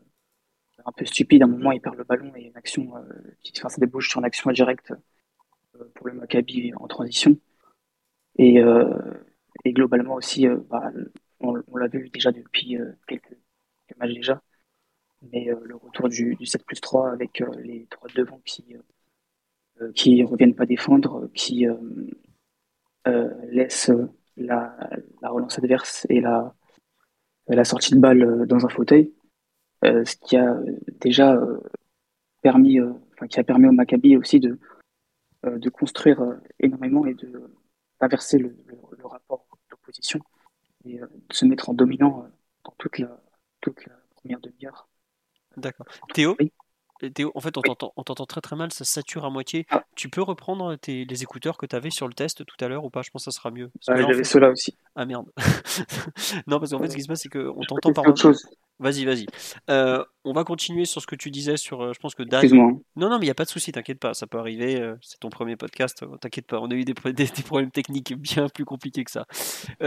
un 0.85 0.91
peu 0.91 1.05
stupide. 1.05 1.41
À 1.41 1.45
un 1.45 1.49
moment, 1.49 1.71
il 1.71 1.81
perd 1.81 1.95
le 1.97 2.03
ballon 2.03 2.31
et 2.35 2.43
une 2.43 2.57
action, 2.57 2.93
qui 3.41 3.53
enfin, 3.57 3.69
ça 3.69 3.79
débouche 3.79 4.09
sur 4.09 4.19
une 4.19 4.25
action 4.25 4.51
directe 4.51 4.93
pour 5.95 6.07
le 6.07 6.13
Maccabi 6.13 6.73
en 6.75 6.87
transition. 6.87 7.37
Et, 8.37 8.61
et 9.63 9.73
globalement 9.73 10.15
aussi, 10.15 10.47
bah, 10.69 10.91
on, 11.39 11.77
l'a 11.77 11.87
vu 11.87 12.09
déjà 12.09 12.31
depuis 12.31 12.77
quelques, 13.07 13.37
matchs 13.97 14.13
déjà, 14.13 14.41
mais 15.31 15.45
le 15.45 15.75
retour 15.75 16.09
du, 16.09 16.35
du 16.35 16.45
7 16.45 16.65
plus 16.65 16.81
3 16.81 17.11
avec 17.11 17.43
les 17.59 17.87
trois 17.89 18.09
devant 18.15 18.39
qui 18.45 18.75
qui 19.93 20.23
reviennent 20.23 20.55
pas 20.55 20.65
défendre, 20.65 21.29
qui 21.33 21.67
laissent 23.49 23.91
la, 24.37 24.75
la, 25.21 25.29
relance 25.29 25.57
adverse 25.59 26.05
et 26.09 26.21
la, 26.21 26.53
la 27.47 27.63
sortie 27.63 27.93
de 27.93 27.99
balle 27.99 28.45
dans 28.47 28.65
un 28.65 28.69
fauteuil, 28.69 29.13
ce 29.83 30.15
qui 30.17 30.37
a 30.37 30.57
déjà 30.99 31.39
permis, 32.41 32.79
enfin, 32.81 33.27
qui 33.27 33.39
a 33.39 33.43
permis 33.43 33.67
au 33.67 33.71
Maccabi 33.71 34.17
aussi 34.17 34.39
de, 34.39 34.59
de 35.43 35.69
construire 35.69 36.39
énormément 36.59 37.05
et 37.05 37.13
de 37.13 37.51
inverser 37.99 38.37
le, 38.37 38.55
le, 38.67 39.05
rapport 39.05 39.45
d'opposition 39.69 40.19
et 40.85 40.99
de 40.99 41.33
se 41.33 41.45
mettre 41.45 41.69
en 41.69 41.73
dominant 41.73 42.27
dans 42.63 42.73
toute 42.77 42.97
la, 42.97 43.21
toute 43.61 43.85
la 43.85 43.93
première 44.15 44.39
demi-heure. 44.39 44.87
D'accord. 45.57 45.85
Théo, 46.13 46.35
Théo, 47.13 47.31
en 47.35 47.41
fait, 47.41 47.57
on 47.57 47.61
t'entend 48.03 48.25
très 48.25 48.41
très 48.41 48.55
mal, 48.55 48.71
ça 48.71 48.85
sature 48.85 49.25
à 49.25 49.29
moitié. 49.29 49.65
Ah. 49.69 49.83
Tu 49.95 50.09
peux 50.09 50.21
reprendre 50.21 50.75
tes, 50.75 51.05
les 51.05 51.23
écouteurs 51.23 51.57
que 51.57 51.65
tu 51.65 51.75
avais 51.75 51.89
sur 51.89 52.07
le 52.07 52.13
test 52.13 52.45
tout 52.45 52.55
à 52.63 52.67
l'heure 52.67 52.85
ou 52.85 52.89
pas? 52.89 53.01
Je 53.01 53.11
pense 53.11 53.25
que 53.25 53.31
ça 53.31 53.37
sera 53.37 53.51
mieux. 53.51 53.69
Ah, 53.87 53.95
J'avais 54.01 54.23
ceux-là 54.23 54.49
aussi. 54.49 54.77
Ah 54.95 55.05
merde. 55.05 55.25
non, 56.47 56.59
parce 56.59 56.71
qu'en 56.71 56.79
fait, 56.79 56.89
ce 56.89 56.95
qui 56.95 57.03
se 57.03 57.07
passe, 57.07 57.21
c'est 57.21 57.29
qu'on 57.29 57.61
t'entend 57.67 57.91
par. 57.91 58.05
Vas-y, 58.77 59.05
vas-y. 59.05 59.25
Euh, 59.69 60.03
on 60.25 60.33
va 60.33 60.43
continuer 60.43 60.83
sur 60.83 61.01
ce 61.01 61.07
que 61.07 61.15
tu 61.15 61.31
disais 61.31 61.55
sur. 61.55 61.81
Euh, 61.81 61.93
je 61.93 61.99
pense 61.99 62.13
que 62.13 62.23
Dan. 62.23 62.43
Excuse-moi. 62.43 62.71
Non, 62.97 63.09
non, 63.09 63.19
mais 63.19 63.25
il 63.25 63.27
n'y 63.27 63.31
a 63.31 63.35
pas 63.35 63.45
de 63.45 63.49
souci, 63.49 63.71
t'inquiète 63.71 63.99
pas, 63.99 64.13
ça 64.13 64.27
peut 64.27 64.37
arriver. 64.37 64.81
Euh, 64.81 64.95
c'est 65.01 65.17
ton 65.19 65.29
premier 65.29 65.55
podcast, 65.55 66.03
t'inquiète 66.19 66.47
pas. 66.47 66.59
On 66.59 66.69
a 66.69 66.73
eu 66.73 66.83
des, 66.85 66.93
problèmes 66.93 67.71
techniques 67.71 68.13
bien 68.15 68.49
plus 68.49 68.65
compliqués 68.65 69.05
que 69.05 69.11
ça. 69.11 69.25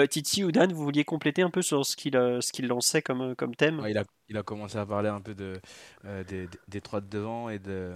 Titi 0.09 0.43
ou 0.43 0.53
Dan, 0.53 0.73
vous 0.73 0.83
vouliez 0.83 1.05
compléter 1.05 1.43
un 1.43 1.51
peu 1.51 1.61
sur 1.61 1.85
ce 1.85 1.97
qu'il 1.97 2.19
qu'il 2.53 2.67
lançait 2.67 3.03
comme, 3.03 3.37
comme 3.37 3.55
thème? 3.55 3.83
Il, 3.89 3.99
a, 3.99 4.05
il 4.29 4.37
a 4.39 4.43
commencé 4.43 4.79
à 4.79 4.87
parler 4.87 5.11
un 5.11 5.21
peu 5.21 5.35
de, 5.35 5.61
des, 6.27 6.49
des, 6.69 6.81
trois 6.81 7.03
de 7.03 7.09
devant 7.09 7.51
et 7.51 7.59
de, 7.59 7.93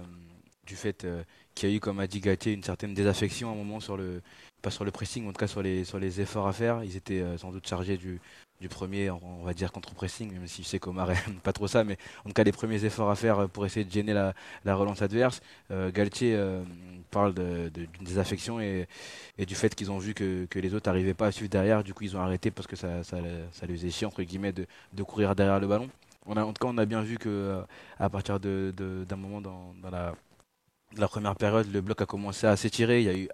du 0.67 0.75
fait 0.75 1.07
qu'il 1.55 1.69
y 1.69 1.71
a 1.71 1.75
eu, 1.75 1.79
comme 1.79 1.99
a 1.99 2.05
dit 2.05 2.19
Gatier, 2.19 2.53
une 2.53 2.63
certaine 2.63 2.93
désaffection 2.93 3.49
à 3.49 3.53
un 3.53 3.55
moment 3.55 3.79
sur 3.79 3.97
le. 3.97 4.21
Pas 4.61 4.71
sur 4.71 4.85
le 4.85 4.91
pressing, 4.91 5.27
en 5.27 5.33
tout 5.33 5.39
cas 5.39 5.47
sur 5.47 5.61
les, 5.61 5.83
sur 5.83 5.99
les 5.99 6.21
efforts 6.21 6.47
à 6.47 6.53
faire. 6.53 6.85
Ils 6.85 6.95
étaient 6.95 7.21
sans 7.37 7.51
doute 7.51 7.67
chargés 7.67 7.97
du, 7.97 8.21
du 8.63 8.69
premier, 8.69 9.11
on 9.11 9.43
va 9.43 9.53
dire 9.53 9.73
contre-pressing, 9.73 10.31
même 10.31 10.47
si 10.47 10.63
je 10.63 10.67
sais 10.69 10.79
qu'Omar 10.79 11.07
n'aime 11.27 11.41
pas 11.43 11.51
trop 11.51 11.67
ça, 11.67 11.83
mais 11.83 11.97
en 12.23 12.29
tout 12.29 12.33
cas 12.33 12.45
les 12.45 12.53
premiers 12.53 12.85
efforts 12.85 13.09
à 13.09 13.15
faire 13.17 13.49
pour 13.49 13.65
essayer 13.65 13.83
de 13.83 13.91
gêner 13.91 14.13
la, 14.13 14.75
relance 14.75 15.01
adverse. 15.01 15.41
Euh, 15.69 15.91
Galtier 15.91 16.33
euh, 16.33 16.63
parle 17.11 17.33
d'une 17.33 17.69
de, 17.69 17.87
désaffection 18.05 18.61
et, 18.61 18.87
du 19.37 19.53
fait 19.53 19.75
qu'ils 19.75 19.91
ont 19.91 19.97
vu 19.97 20.13
que, 20.13 20.47
les 20.55 20.73
autres 20.73 20.89
n'arrivaient 20.89 21.13
pas 21.13 21.27
à 21.27 21.31
suivre 21.33 21.49
derrière, 21.49 21.83
du 21.83 21.93
coup 21.93 22.05
ils 22.05 22.15
ont 22.15 22.21
arrêté 22.21 22.51
parce 22.51 22.65
que 22.65 22.77
ça, 22.77 23.03
ça, 23.03 23.17
les 23.19 23.73
faisait 23.75 23.89
chier 23.89 24.07
entre 24.07 24.23
guillemets 24.23 24.53
de, 24.53 25.03
courir 25.03 25.35
derrière 25.35 25.59
le 25.59 25.67
ballon. 25.67 25.89
On 26.25 26.37
a, 26.37 26.43
en 26.45 26.53
tout 26.53 26.65
cas 26.65 26.71
on 26.71 26.77
a 26.77 26.85
bien 26.85 27.01
vu 27.01 27.17
que 27.17 27.27
euh, 27.27 27.61
à 27.99 28.09
partir 28.09 28.39
d'un 28.39 29.17
moment 29.17 29.41
dans, 29.41 29.73
la, 29.91 31.07
première 31.09 31.35
période, 31.35 31.69
le 31.69 31.81
bloc 31.81 32.01
a 32.01 32.05
commencé 32.05 32.47
à 32.47 32.55
s'étirer, 32.55 33.01
il 33.01 33.05
y 33.05 33.09
a 33.09 33.17
eu 33.17 33.27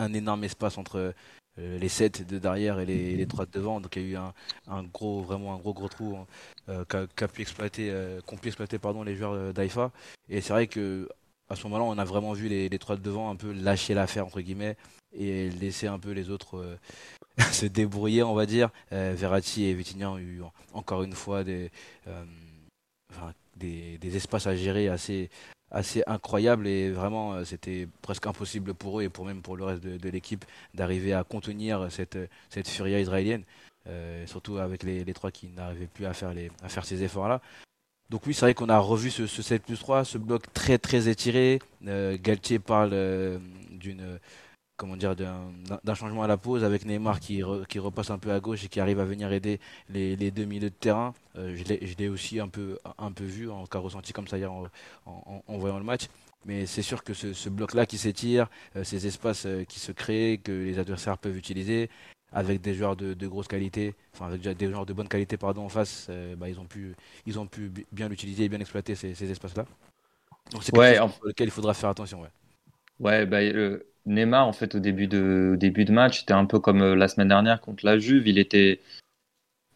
un, 0.00 0.12
énorme 0.12 0.42
espace 0.42 0.78
entre 0.78 0.98
euh, 0.98 1.12
les 1.56 1.88
7 1.88 2.26
de 2.26 2.38
derrière 2.38 2.80
et 2.80 2.86
les, 2.86 3.16
les 3.16 3.26
3 3.26 3.46
de 3.46 3.50
devant. 3.52 3.80
Donc 3.80 3.96
il 3.96 4.02
y 4.02 4.04
a 4.06 4.08
eu 4.08 4.16
un, 4.16 4.32
un 4.68 4.82
gros, 4.82 5.22
vraiment 5.22 5.54
un 5.54 5.58
gros 5.58 5.74
gros 5.74 5.88
trou 5.88 6.16
hein, 6.16 6.26
euh, 6.68 6.84
qu'a 6.84 7.28
pu 7.28 7.42
exploiter, 7.42 7.90
euh, 7.90 8.20
qu'ont 8.26 8.36
pu 8.36 8.48
exploiter 8.48 8.78
pardon, 8.78 9.02
les 9.02 9.16
joueurs 9.16 9.52
d'AIFA. 9.52 9.90
Et 10.28 10.40
c'est 10.40 10.52
vrai 10.52 10.66
que 10.66 11.08
à 11.50 11.56
ce 11.56 11.64
moment-là, 11.64 11.84
on 11.84 11.98
a 11.98 12.04
vraiment 12.04 12.32
vu 12.32 12.48
les, 12.48 12.68
les 12.68 12.78
3 12.78 12.96
de 12.96 13.02
devant 13.02 13.30
un 13.30 13.36
peu 13.36 13.52
lâcher 13.52 13.94
l'affaire 13.94 14.26
entre 14.26 14.40
guillemets 14.40 14.76
et 15.12 15.50
laisser 15.50 15.86
un 15.86 15.98
peu 15.98 16.10
les 16.10 16.30
autres 16.30 16.78
se 17.52 17.66
débrouiller, 17.66 18.22
on 18.22 18.34
va 18.34 18.46
dire. 18.46 18.70
Verratti 18.90 19.64
et 19.64 19.74
Vitignan 19.74 20.14
ont 20.14 20.18
eu 20.18 20.40
encore 20.72 21.02
une 21.02 21.12
fois 21.12 21.44
des, 21.44 21.70
des, 23.56 24.16
espaces 24.16 24.46
à 24.46 24.56
gérer 24.56 24.88
assez, 24.88 25.30
assez 25.74 26.02
incroyable 26.06 26.66
et 26.66 26.90
vraiment 26.90 27.34
euh, 27.34 27.44
c'était 27.44 27.88
presque 28.00 28.26
impossible 28.26 28.74
pour 28.74 29.00
eux 29.00 29.02
et 29.02 29.08
pour 29.08 29.26
même 29.26 29.42
pour 29.42 29.56
le 29.56 29.64
reste 29.64 29.82
de, 29.82 30.08
l'équipe 30.08 30.44
d'arriver 30.72 31.12
à 31.12 31.24
contenir 31.24 31.88
cette, 31.90 32.18
cette 32.48 32.68
furia 32.68 33.00
israélienne, 33.00 33.42
euh, 33.88 34.26
surtout 34.26 34.58
avec 34.58 34.82
les, 34.84 35.04
trois 35.12 35.30
qui 35.30 35.48
n'arrivaient 35.48 35.88
plus 35.88 36.06
à 36.06 36.14
faire, 36.14 36.32
les, 36.32 36.50
à 36.62 36.68
faire 36.68 36.84
ces 36.84 37.02
efforts-là. 37.02 37.40
Donc 38.10 38.26
oui, 38.26 38.34
c'est 38.34 38.42
vrai 38.42 38.54
qu'on 38.54 38.68
a 38.68 38.78
revu 38.78 39.10
ce, 39.10 39.26
ce, 39.26 39.42
7 39.42 39.62
plus 39.62 39.78
3, 39.78 40.04
ce 40.04 40.18
bloc 40.18 40.52
très 40.52 40.78
très 40.78 41.08
étiré. 41.08 41.58
Euh, 41.86 42.16
Galtier 42.20 42.58
parle 42.58 42.90
euh, 42.92 43.38
d'une 43.70 44.20
comment 44.76 44.96
dire, 44.96 45.14
d'un 45.16 45.94
changement 45.94 46.22
à 46.24 46.26
la 46.26 46.36
pause 46.36 46.64
avec 46.64 46.84
Neymar 46.84 47.20
qui, 47.20 47.42
qui 47.68 47.78
repasse 47.78 48.10
un 48.10 48.18
peu 48.18 48.32
à 48.32 48.40
gauche 48.40 48.64
et 48.64 48.68
qui 48.68 48.80
arrive 48.80 48.98
à 49.00 49.04
venir 49.04 49.32
aider 49.32 49.60
les, 49.88 50.16
les 50.16 50.30
deux 50.30 50.44
milieux 50.44 50.70
de 50.70 50.74
terrain. 50.74 51.14
Euh, 51.36 51.56
je 51.56 51.94
l'ai 51.96 52.08
aussi 52.08 52.40
un 52.40 52.48
peu, 52.48 52.78
un 52.98 53.12
peu 53.12 53.24
vu, 53.24 53.50
en 53.50 53.66
cas 53.66 53.78
ressenti 53.78 54.12
comme 54.12 54.26
ça 54.26 54.36
hier 54.38 54.52
en, 54.52 54.66
en, 55.06 55.58
voyant 55.58 55.78
le 55.78 55.84
match. 55.84 56.08
Mais 56.44 56.66
c'est 56.66 56.82
sûr 56.82 57.04
que 57.04 57.14
ce, 57.14 57.32
ce 57.32 57.48
bloc-là 57.48 57.86
qui 57.86 57.98
s'étire, 57.98 58.48
euh, 58.76 58.84
ces 58.84 59.06
espaces 59.06 59.46
euh, 59.46 59.64
qui 59.64 59.80
se 59.80 59.92
créent, 59.92 60.38
que 60.38 60.52
les 60.52 60.78
adversaires 60.78 61.18
peuvent 61.18 61.36
utiliser, 61.36 61.88
avec 62.32 62.60
des 62.60 62.74
joueurs 62.74 62.96
de, 62.96 63.14
de 63.14 63.26
grosse 63.28 63.46
qualité, 63.48 63.94
enfin 64.12 64.26
avec 64.26 64.42
des 64.42 64.66
joueurs 64.68 64.86
de 64.86 64.92
bonne 64.92 65.08
qualité 65.08 65.36
pardon 65.36 65.64
en 65.64 65.68
face, 65.68 66.10
bah, 66.36 66.48
ils 66.48 66.58
ont 66.58 66.64
pu, 66.64 66.94
ils 67.26 67.38
ont 67.38 67.46
pu 67.46 67.70
bien 67.92 68.08
l'utiliser 68.08 68.44
et 68.44 68.48
bien 68.48 68.58
exploiter 68.58 68.96
ces, 68.96 69.14
ces 69.14 69.30
espaces-là. 69.30 69.66
Donc 70.52 70.64
c'est 70.64 70.72
quelque 70.72 70.80
ouais, 70.80 70.96
chose 70.96 71.12
sur 71.14 71.26
lequel 71.26 71.48
il 71.48 71.52
faudra 71.52 71.74
faire 71.74 71.90
attention. 71.90 72.20
Ouais, 72.22 72.30
ouais 72.98 73.26
bah, 73.26 73.40
Neymar, 74.06 74.46
en 74.46 74.52
fait, 74.52 74.74
au 74.74 74.80
début 74.80 75.06
de, 75.06 75.56
début 75.58 75.84
de 75.84 75.92
match, 75.92 76.20
c'était 76.20 76.34
un 76.34 76.44
peu 76.46 76.60
comme 76.60 76.82
euh, 76.82 76.94
la 76.94 77.08
semaine 77.08 77.28
dernière 77.28 77.60
contre 77.60 77.86
la 77.86 77.98
Juve. 77.98 78.26
Il 78.28 78.38
était, 78.38 78.80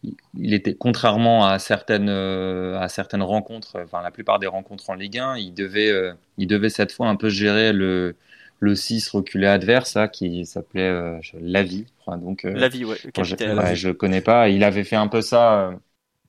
il 0.03 0.55
était 0.55 0.75
contrairement 0.75 1.47
à 1.47 1.59
certaines, 1.59 2.09
euh, 2.09 2.79
à 2.79 2.89
certaines 2.89 3.23
rencontres, 3.23 3.81
enfin 3.83 4.03
la 4.03 4.11
plupart 4.11 4.39
des 4.39 4.47
rencontres 4.47 4.91
en 4.91 4.95
Ligue 4.95 5.19
1, 5.19 5.37
il 5.39 5.55
devait, 5.55 5.91
euh, 5.91 6.13
il 6.37 6.47
devait 6.47 6.71
cette 6.71 6.93
fois 6.93 7.09
un 7.09 7.17
peu 7.17 7.29
gérer 7.29 7.73
le, 7.73 8.15
le 8.61 8.75
6 8.77 9.09
reculé 9.09 9.47
adverse, 9.47 9.99
qui 10.13 10.47
s'appelait 10.47 10.89
euh, 10.89 11.19
Lavi. 11.41 11.87
Donc, 12.07 12.45
Lavi, 12.45 12.85
ouais, 12.85 12.97
le 13.05 13.75
je 13.75 13.91
connais 13.91 14.21
pas. 14.21 14.49
Il 14.49 14.65
avait 14.65 14.85
fait 14.85 14.97
un 14.97 15.09
peu 15.09 15.21
ça 15.21 15.73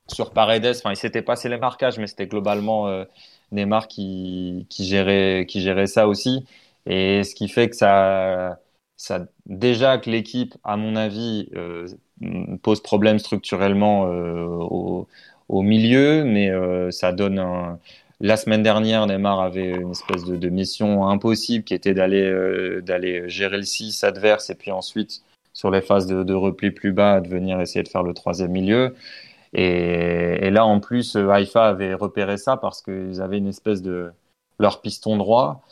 sur 0.07 0.31
Paredes. 0.31 0.65
Enfin, 0.65 0.91
il 0.91 0.97
s'était 0.97 1.21
passé 1.21 1.47
les 1.47 1.57
marquages, 1.57 1.99
mais 1.99 2.07
c'était 2.07 2.27
globalement 2.27 3.05
Neymar 3.51 3.88
qui, 3.88 4.65
qui, 4.69 4.85
gérait, 4.85 5.45
qui 5.47 5.62
gérait 5.62 5.88
ça 5.88 6.07
aussi. 6.07 6.45
Et 6.89 7.23
ce 7.23 7.36
qui 7.36 7.47
fait 7.47 7.69
que 7.69 7.75
ça, 7.75 8.60
déjà 9.45 9.99
que 9.99 10.10
l'équipe, 10.10 10.56
à 10.63 10.75
mon 10.75 10.95
avis, 10.95 11.49
euh, 11.56 11.88
pose 12.63 12.82
problème 12.82 13.19
structurellement 13.19 14.08
euh, 14.08 15.06
au, 15.47 15.62
milieu, 15.62 16.23
mais 16.23 16.49
euh, 16.49 16.91
ça 16.91 17.12
donne 17.12 17.39
un. 17.39 17.80
La 18.21 18.38
semaine 18.38 18.63
dernière, 18.63 19.06
Neymar 19.08 19.39
avait 19.39 19.69
une 19.69 19.91
espèce 19.91 20.25
de, 20.25 20.49
mission 20.49 21.08
impossible 21.08 21.63
qui 21.63 21.73
était 21.73 21.93
d'aller 21.93 22.82
d'aller 22.82 23.30
gérer 23.30 23.58
le 23.58 23.63
6 23.63 24.04
adverse 24.04 24.49
et 24.49 24.56
puis 24.56 24.71
ensuite 24.71 25.21
sur 25.54 25.71
les 25.71 25.82
phases 25.82 26.08
de, 26.08 26.34
repli 26.34 26.71
plus 26.71 26.91
bas, 26.91 27.21
de 27.21 27.30
venir 27.30 27.62
essayer 27.62 27.84
de 27.84 27.88
faire 27.88 28.04
le 28.04 28.13
troisième 28.13 28.52
milieu. 28.52 28.95
Et, 29.54 30.49
là, 30.52 30.65
en 30.65 30.80
plus, 30.80 31.15
Haïfa 31.15 31.67
avait 31.67 31.93
repéré 31.93 32.38
ça 32.38 32.58
parce 32.58 32.82
qu'ils 32.82 33.21
avaient 33.21 33.38
une 33.38 33.47
espèce 33.47 33.82
de 33.82 34.12
leur 34.60 34.82
piston 34.82 35.17
droit 35.17 35.63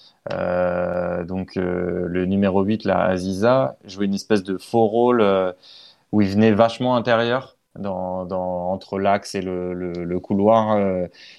donc 1.25 1.57
euh, 1.57 2.05
le 2.07 2.25
numéro 2.25 2.63
8, 2.63 2.85
là, 2.85 3.03
Aziza, 3.03 3.77
jouait 3.85 4.05
une 4.05 4.13
espèce 4.13 4.43
de 4.43 4.57
faux 4.57 4.87
rôle 4.87 5.21
euh, 5.21 5.53
où 6.11 6.21
il 6.21 6.29
venait 6.29 6.51
vachement 6.51 6.95
intérieur. 6.95 7.55
Dans, 7.77 8.27
entre 8.71 8.97
l'axe 8.97 9.35
et 9.35 9.41
le, 9.41 10.19
couloir. 10.19 10.79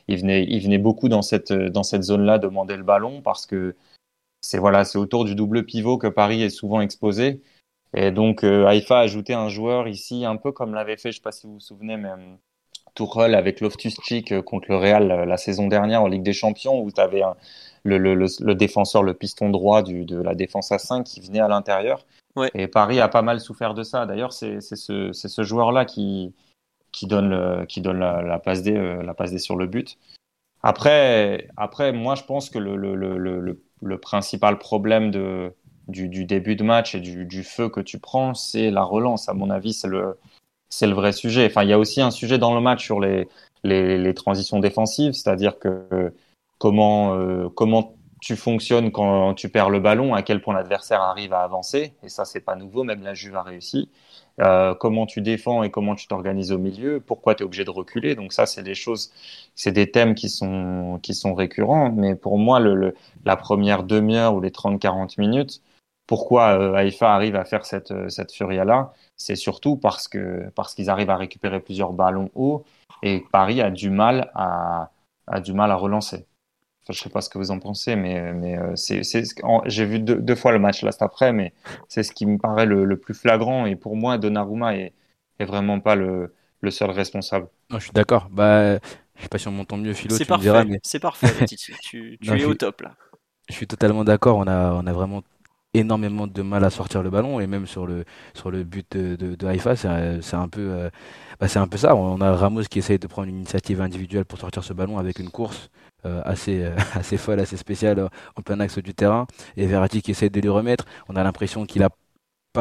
il, 0.07 0.20
venait, 0.20 0.79
beaucoup 0.79 1.09
dans 1.09 1.20
cette, 1.20 1.53
dans 1.53 1.83
cette 1.83 2.05
zone-là 2.05 2.38
demander 2.38 2.77
le 2.77 2.85
ballon 2.85 3.22
parce 3.22 3.44
que 3.44 3.74
c'est 4.40 4.59
voilà, 4.59 4.85
autour 4.94 5.24
du 5.24 5.35
double 5.35 5.64
pivot 5.66 5.98
que 5.98 6.07
Paris 6.07 6.44
est 6.44 6.51
souvent 6.51 6.81
exposé. 6.81 7.42
Et 7.92 8.12
donc 8.12 8.44
Haïfa 8.44 8.98
a 8.98 9.01
ajouté 9.01 9.35
un 9.35 9.48
joueur 9.48 9.88
ici, 9.88 10.24
un 10.24 10.37
peu 10.37 10.53
comme 10.53 10.74
l'avait 10.74 10.96
fait, 10.96 11.11
je 11.11 11.16
ne 11.16 11.18
sais 11.18 11.22
pas 11.22 11.33
si 11.33 11.48
vous 11.48 11.55
vous 11.55 11.61
souvenez, 11.61 11.96
mais 11.96 12.11
Tourelle 12.94 13.35
avec 13.35 13.61
Loftus-Cheek 13.61 14.40
contre 14.42 14.68
le 14.70 14.77
Real 14.77 15.09
la 15.09 15.37
saison 15.38 15.66
dernière 15.66 16.03
en 16.03 16.07
Ligue 16.07 16.22
des 16.22 16.33
Champions, 16.33 16.81
où 16.81 16.92
tu 16.92 17.01
avais 17.01 17.22
un, 17.22 17.35
le, 17.85 17.99
le, 17.99 18.55
défenseur, 18.55 19.03
le 19.03 19.14
piston 19.14 19.51
droit 19.51 19.83
du, 19.83 20.05
de 20.05 20.21
la 20.21 20.35
défense 20.35 20.73
à 20.73 20.79
5 20.79 21.05
qui 21.05 21.21
venait 21.21 21.41
à 21.41 21.49
l'intérieur. 21.49 22.05
Et 22.55 22.69
Paris 22.69 23.01
a 23.01 23.09
pas 23.09 23.23
mal 23.23 23.41
souffert 23.41 23.75
de 23.75 23.83
ça. 23.83 24.07
D'ailleurs, 24.07 24.33
c'est 24.33 24.61
ce, 24.61 25.12
ce 25.12 25.43
joueur-là 25.43 25.85
qui, 25.85 26.35
qui 26.93 27.07
donne, 27.07 27.31
le, 27.31 27.67
qui 27.67 27.81
donne 27.81 27.99
la, 27.99 28.23
la, 28.23 28.38
passe 28.38 28.62
D, 28.62 28.77
euh, 28.77 29.03
la 29.03 29.14
passe 29.14 29.33
D 29.33 29.38
sur 29.38 29.57
le 29.57 29.67
but. 29.67 29.99
Après, 30.62 31.49
après, 31.57 31.93
moi, 31.93 32.14
je 32.14 32.23
pense 32.25 32.51
que 32.51 32.59
le, 32.59 32.77
le, 32.77 32.95
le, 32.95 33.62
le 33.81 33.99
principal 33.99 34.59
problème 34.59 35.11
de, 35.11 35.53
du, 35.88 36.09
du, 36.09 36.25
début 36.25 36.57
de 36.57 36.64
match 36.64 36.95
et 36.95 37.01
du, 37.01 37.25
du 37.25 37.45
feu 37.45 37.69
que 37.69 37.81
tu 37.81 37.99
prends, 37.99 38.35
c'est 38.35 38.71
la 38.71 38.83
relance. 38.83 39.29
À 39.29 39.35
mon 39.35 39.51
avis, 39.51 39.73
c'est 39.73 39.88
le, 39.88 40.19
c'est 40.69 40.87
le 40.87 40.95
vrai 40.95 41.12
sujet. 41.12 41.47
Enfin, 41.47 41.62
il 41.62 41.71
y 41.71 41.73
a 41.73 41.79
aussi 41.79 42.01
un 42.01 42.11
sujet 42.11 42.38
dans 42.38 42.55
le 42.55 42.61
match 42.61 42.85
sur 42.85 43.01
les, 43.01 43.29
les, 43.64 44.14
transitions 44.14 44.59
défensives, 44.59 45.12
c'est-à-dire 45.12 45.59
que 45.59 46.12
comment, 46.59 47.49
comment 47.51 47.94
tu 48.21 48.37
fonctionnes 48.37 48.90
quand 48.90 49.35
tu 49.35 49.49
perds 49.49 49.71
le 49.71 49.81
ballon, 49.81 50.14
à 50.14 50.23
quel 50.23 50.40
point 50.40 50.55
l'adversaire 50.55 51.01
arrive 51.01 51.33
à 51.33 51.40
avancer, 51.40 51.94
et 52.03 52.09
ça 52.09 52.25
c'est 52.25 52.40
pas 52.40 52.57
nouveau, 52.57 52.85
même 52.85 53.03
la 53.03 53.14
Juve 53.14 53.37
a 53.37 53.42
réussi. 53.42 53.90
Euh, 54.40 54.75
comment 54.75 55.07
tu 55.07 55.21
défends 55.21 55.62
et 55.64 55.71
comment 55.71 55.94
tu 55.97 56.07
t'organises 56.07 56.53
au 56.53 56.59
milieu, 56.59 57.01
pourquoi 57.01 57.35
tu 57.35 57.42
es 57.42 57.47
obligé 57.47 57.64
de 57.64 57.71
reculer. 57.71 58.14
Donc 58.14 58.33
ça, 58.33 58.47
c'est 58.47 58.62
des 58.62 58.75
choses, 58.75 59.11
c'est 59.57 59.73
des 59.73 59.90
thèmes 59.90 60.14
qui 60.14 60.29
sont, 60.29 61.01
qui 61.03 61.14
sont 61.14 61.35
récurrents. 61.35 61.90
Mais 61.90 62.14
pour 62.14 62.38
moi, 62.38 62.61
le, 62.61 62.94
la 63.25 63.37
première 63.37 63.83
demi-heure 63.83 64.35
ou 64.35 64.40
les 64.40 64.51
30-40 64.51 65.18
minutes, 65.18 65.61
pourquoi 66.07 66.59
euh, 66.59 66.88
arrive 67.03 67.37
à 67.37 67.44
faire 67.44 67.66
cette, 67.66 67.92
cette 68.11 68.33
furia-là, 68.33 68.92
c'est 69.16 69.37
surtout 69.37 69.77
parce 69.77 70.09
que 70.09 70.51
parce 70.55 70.75
qu'ils 70.75 70.90
arrivent 70.90 71.11
à 71.11 71.16
récupérer 71.16 71.61
plusieurs 71.61 71.92
ballons 71.92 72.31
hauts 72.35 72.64
et 73.03 73.25
Paris 73.33 73.61
a 73.61 73.71
du 73.71 73.90
mal 73.90 74.31
à, 74.35 74.90
a 75.27 75.40
du 75.40 75.53
mal 75.53 75.71
à 75.73 75.77
relancer 75.77 76.27
je 76.92 77.01
sais 77.01 77.11
pas 77.11 77.20
ce 77.20 77.29
que 77.29 77.38
vous 77.38 77.51
en 77.51 77.59
pensez, 77.59 77.96
mais, 77.96 78.33
mais 78.33 78.59
euh, 78.59 78.74
c'est, 78.77 79.03
j'ai 79.66 79.85
vu 79.85 79.98
deux, 79.98 80.35
fois 80.35 80.53
le 80.53 80.59
match 80.59 80.83
là 80.83 80.92
cet 80.92 81.03
après, 81.03 81.33
mais 81.33 81.53
c'est 81.88 82.03
ce 82.03 82.12
qui 82.12 82.27
me 82.27 82.38
paraît 82.38 82.66
le, 82.66 82.96
plus 82.96 83.14
flagrant. 83.14 83.66
Et 83.66 83.77
pour 83.77 83.96
moi, 83.96 84.18
Donnarumma 84.18 84.77
est, 84.77 84.92
est 85.38 85.44
vraiment 85.44 85.81
pas 85.81 85.94
le, 85.94 86.35
le 86.61 86.70
seul 86.70 86.90
responsable. 86.90 87.48
Non, 87.70 87.79
je 87.79 87.85
suis 87.85 87.92
d'accord. 87.92 88.29
Bah, 88.31 88.79
je 89.16 89.22
sais 89.22 89.29
pas 89.29 89.38
si 89.38 89.48
on 89.48 89.53
m'entend 89.53 89.77
mieux, 89.77 89.92
Philo. 89.92 90.16
C'est 90.16 90.24
parfait. 90.24 90.64
Mais... 90.64 90.81
C'est 90.83 91.01
parfait. 91.01 91.46
tu, 91.46 92.18
tu 92.18 92.18
es 92.22 92.44
au 92.44 92.55
top 92.55 92.83
là. 92.83 92.94
Je 93.48 93.55
suis 93.55 93.66
totalement 93.66 94.05
d'accord. 94.05 94.37
On 94.37 94.46
a, 94.46 94.72
on 94.72 94.87
a 94.87 94.92
vraiment 94.92 95.22
énormément 95.79 96.27
de 96.27 96.43
mal 96.43 96.64
à 96.64 96.71
sortir 96.71 97.03
le 97.03 97.11
ballon 97.11 97.41
et 97.41 97.47
même 97.47 97.67
sur 97.67 97.87
le 97.87 98.05
sur 98.35 98.51
le 98.51 98.64
but 98.64 98.97
de, 98.97 99.47
Haïfa 99.47 99.77
c'est 99.77 100.35
un 100.35 100.49
peu 100.49 100.61
euh, 100.61 100.91
bah, 101.41 101.47
un 101.55 101.69
peu 101.69 101.77
ça 101.77 101.95
on 101.95 102.21
a 102.21 102.35
Ramos 102.35 102.62
qui 102.62 102.79
essaye 102.79 102.99
de 102.99 103.07
prendre 103.07 103.29
une 103.29 103.37
initiative 103.37 103.81
individuelle 103.81 104.25
pour 104.25 104.38
sortir 104.38 104.64
ce 104.64 104.73
ballon 104.73 104.99
avec 104.99 105.19
une 105.19 105.31
course 105.31 105.71
euh, 106.07 106.23
assez, 106.25 106.62
euh, 106.62 106.77
assez 106.95 107.17
folle, 107.17 107.41
assez 107.41 107.57
spéciale 107.57 108.09
en 108.37 108.43
plein 108.43 108.61
axe 108.61 108.79
du 108.79 108.95
terrain. 108.95 109.27
Et 109.57 109.67
Verratti 109.67 110.01
qui 110.01 110.12
essaie 110.12 110.31
de 110.31 110.41
lui 110.41 110.49
remettre. 110.49 110.85
On 111.09 111.17
a 111.17 111.25
l'impression 111.25 111.67
qu'il 111.67 111.83
a 111.83 111.91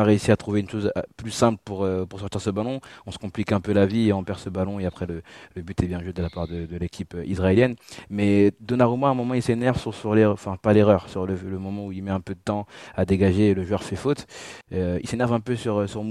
réussi 0.04 0.32
à 0.32 0.38
trouver 0.38 0.62
une 0.62 0.70
chose 0.70 0.92
plus 1.16 1.32
simple 1.32 1.60
pour, 1.64 1.88
pour 2.10 2.20
sortir 2.20 2.42
ce 2.42 2.50
ballon. 2.50 2.80
On 3.06 3.12
se 3.12 3.18
complique 3.18 3.52
un 3.52 3.60
peu 3.60 3.74
la 3.74 3.86
vie 3.86 4.10
et 4.10 4.14
on 4.14 4.24
perd 4.24 4.40
ce 4.40 4.50
ballon 4.50 4.80
et 4.80 4.86
après 4.86 5.06
le, 5.06 5.22
but 5.62 5.82
est 5.84 5.88
bien 5.88 6.02
joué 6.02 6.14
de 6.14 6.22
la 6.22 6.30
part 6.30 6.48
de, 6.48 6.68
l'équipe 6.78 7.16
israélienne. 7.26 7.76
Mais 8.10 8.52
Donnarumma 8.60 9.08
à 9.08 9.12
un 9.12 9.14
moment 9.14 9.34
il 9.34 9.44
s'énerve 9.44 9.80
sur, 9.80 9.94
sur 9.94 10.16
l'erreur, 10.16 10.34
enfin 10.34 10.58
pas 10.62 10.74
l'erreur, 10.74 11.10
sur 11.10 11.26
le, 11.26 11.38
moment 11.58 11.88
où 11.88 11.92
il 11.92 12.04
met 12.04 12.12
un 12.12 12.22
peu 12.22 12.36
de 12.36 12.40
temps 12.40 12.66
à 12.96 13.06
dégager 13.06 13.50
et 13.50 13.54
le 13.54 13.64
joueur 13.64 13.84
fait 13.84 13.96
faute. 13.96 14.28
Euh, 14.74 15.00
il 15.02 15.10
s'énerve 15.10 15.34
un 15.34 15.40
peu 15.40 15.56
sur, 15.56 15.90
sur 15.90 16.04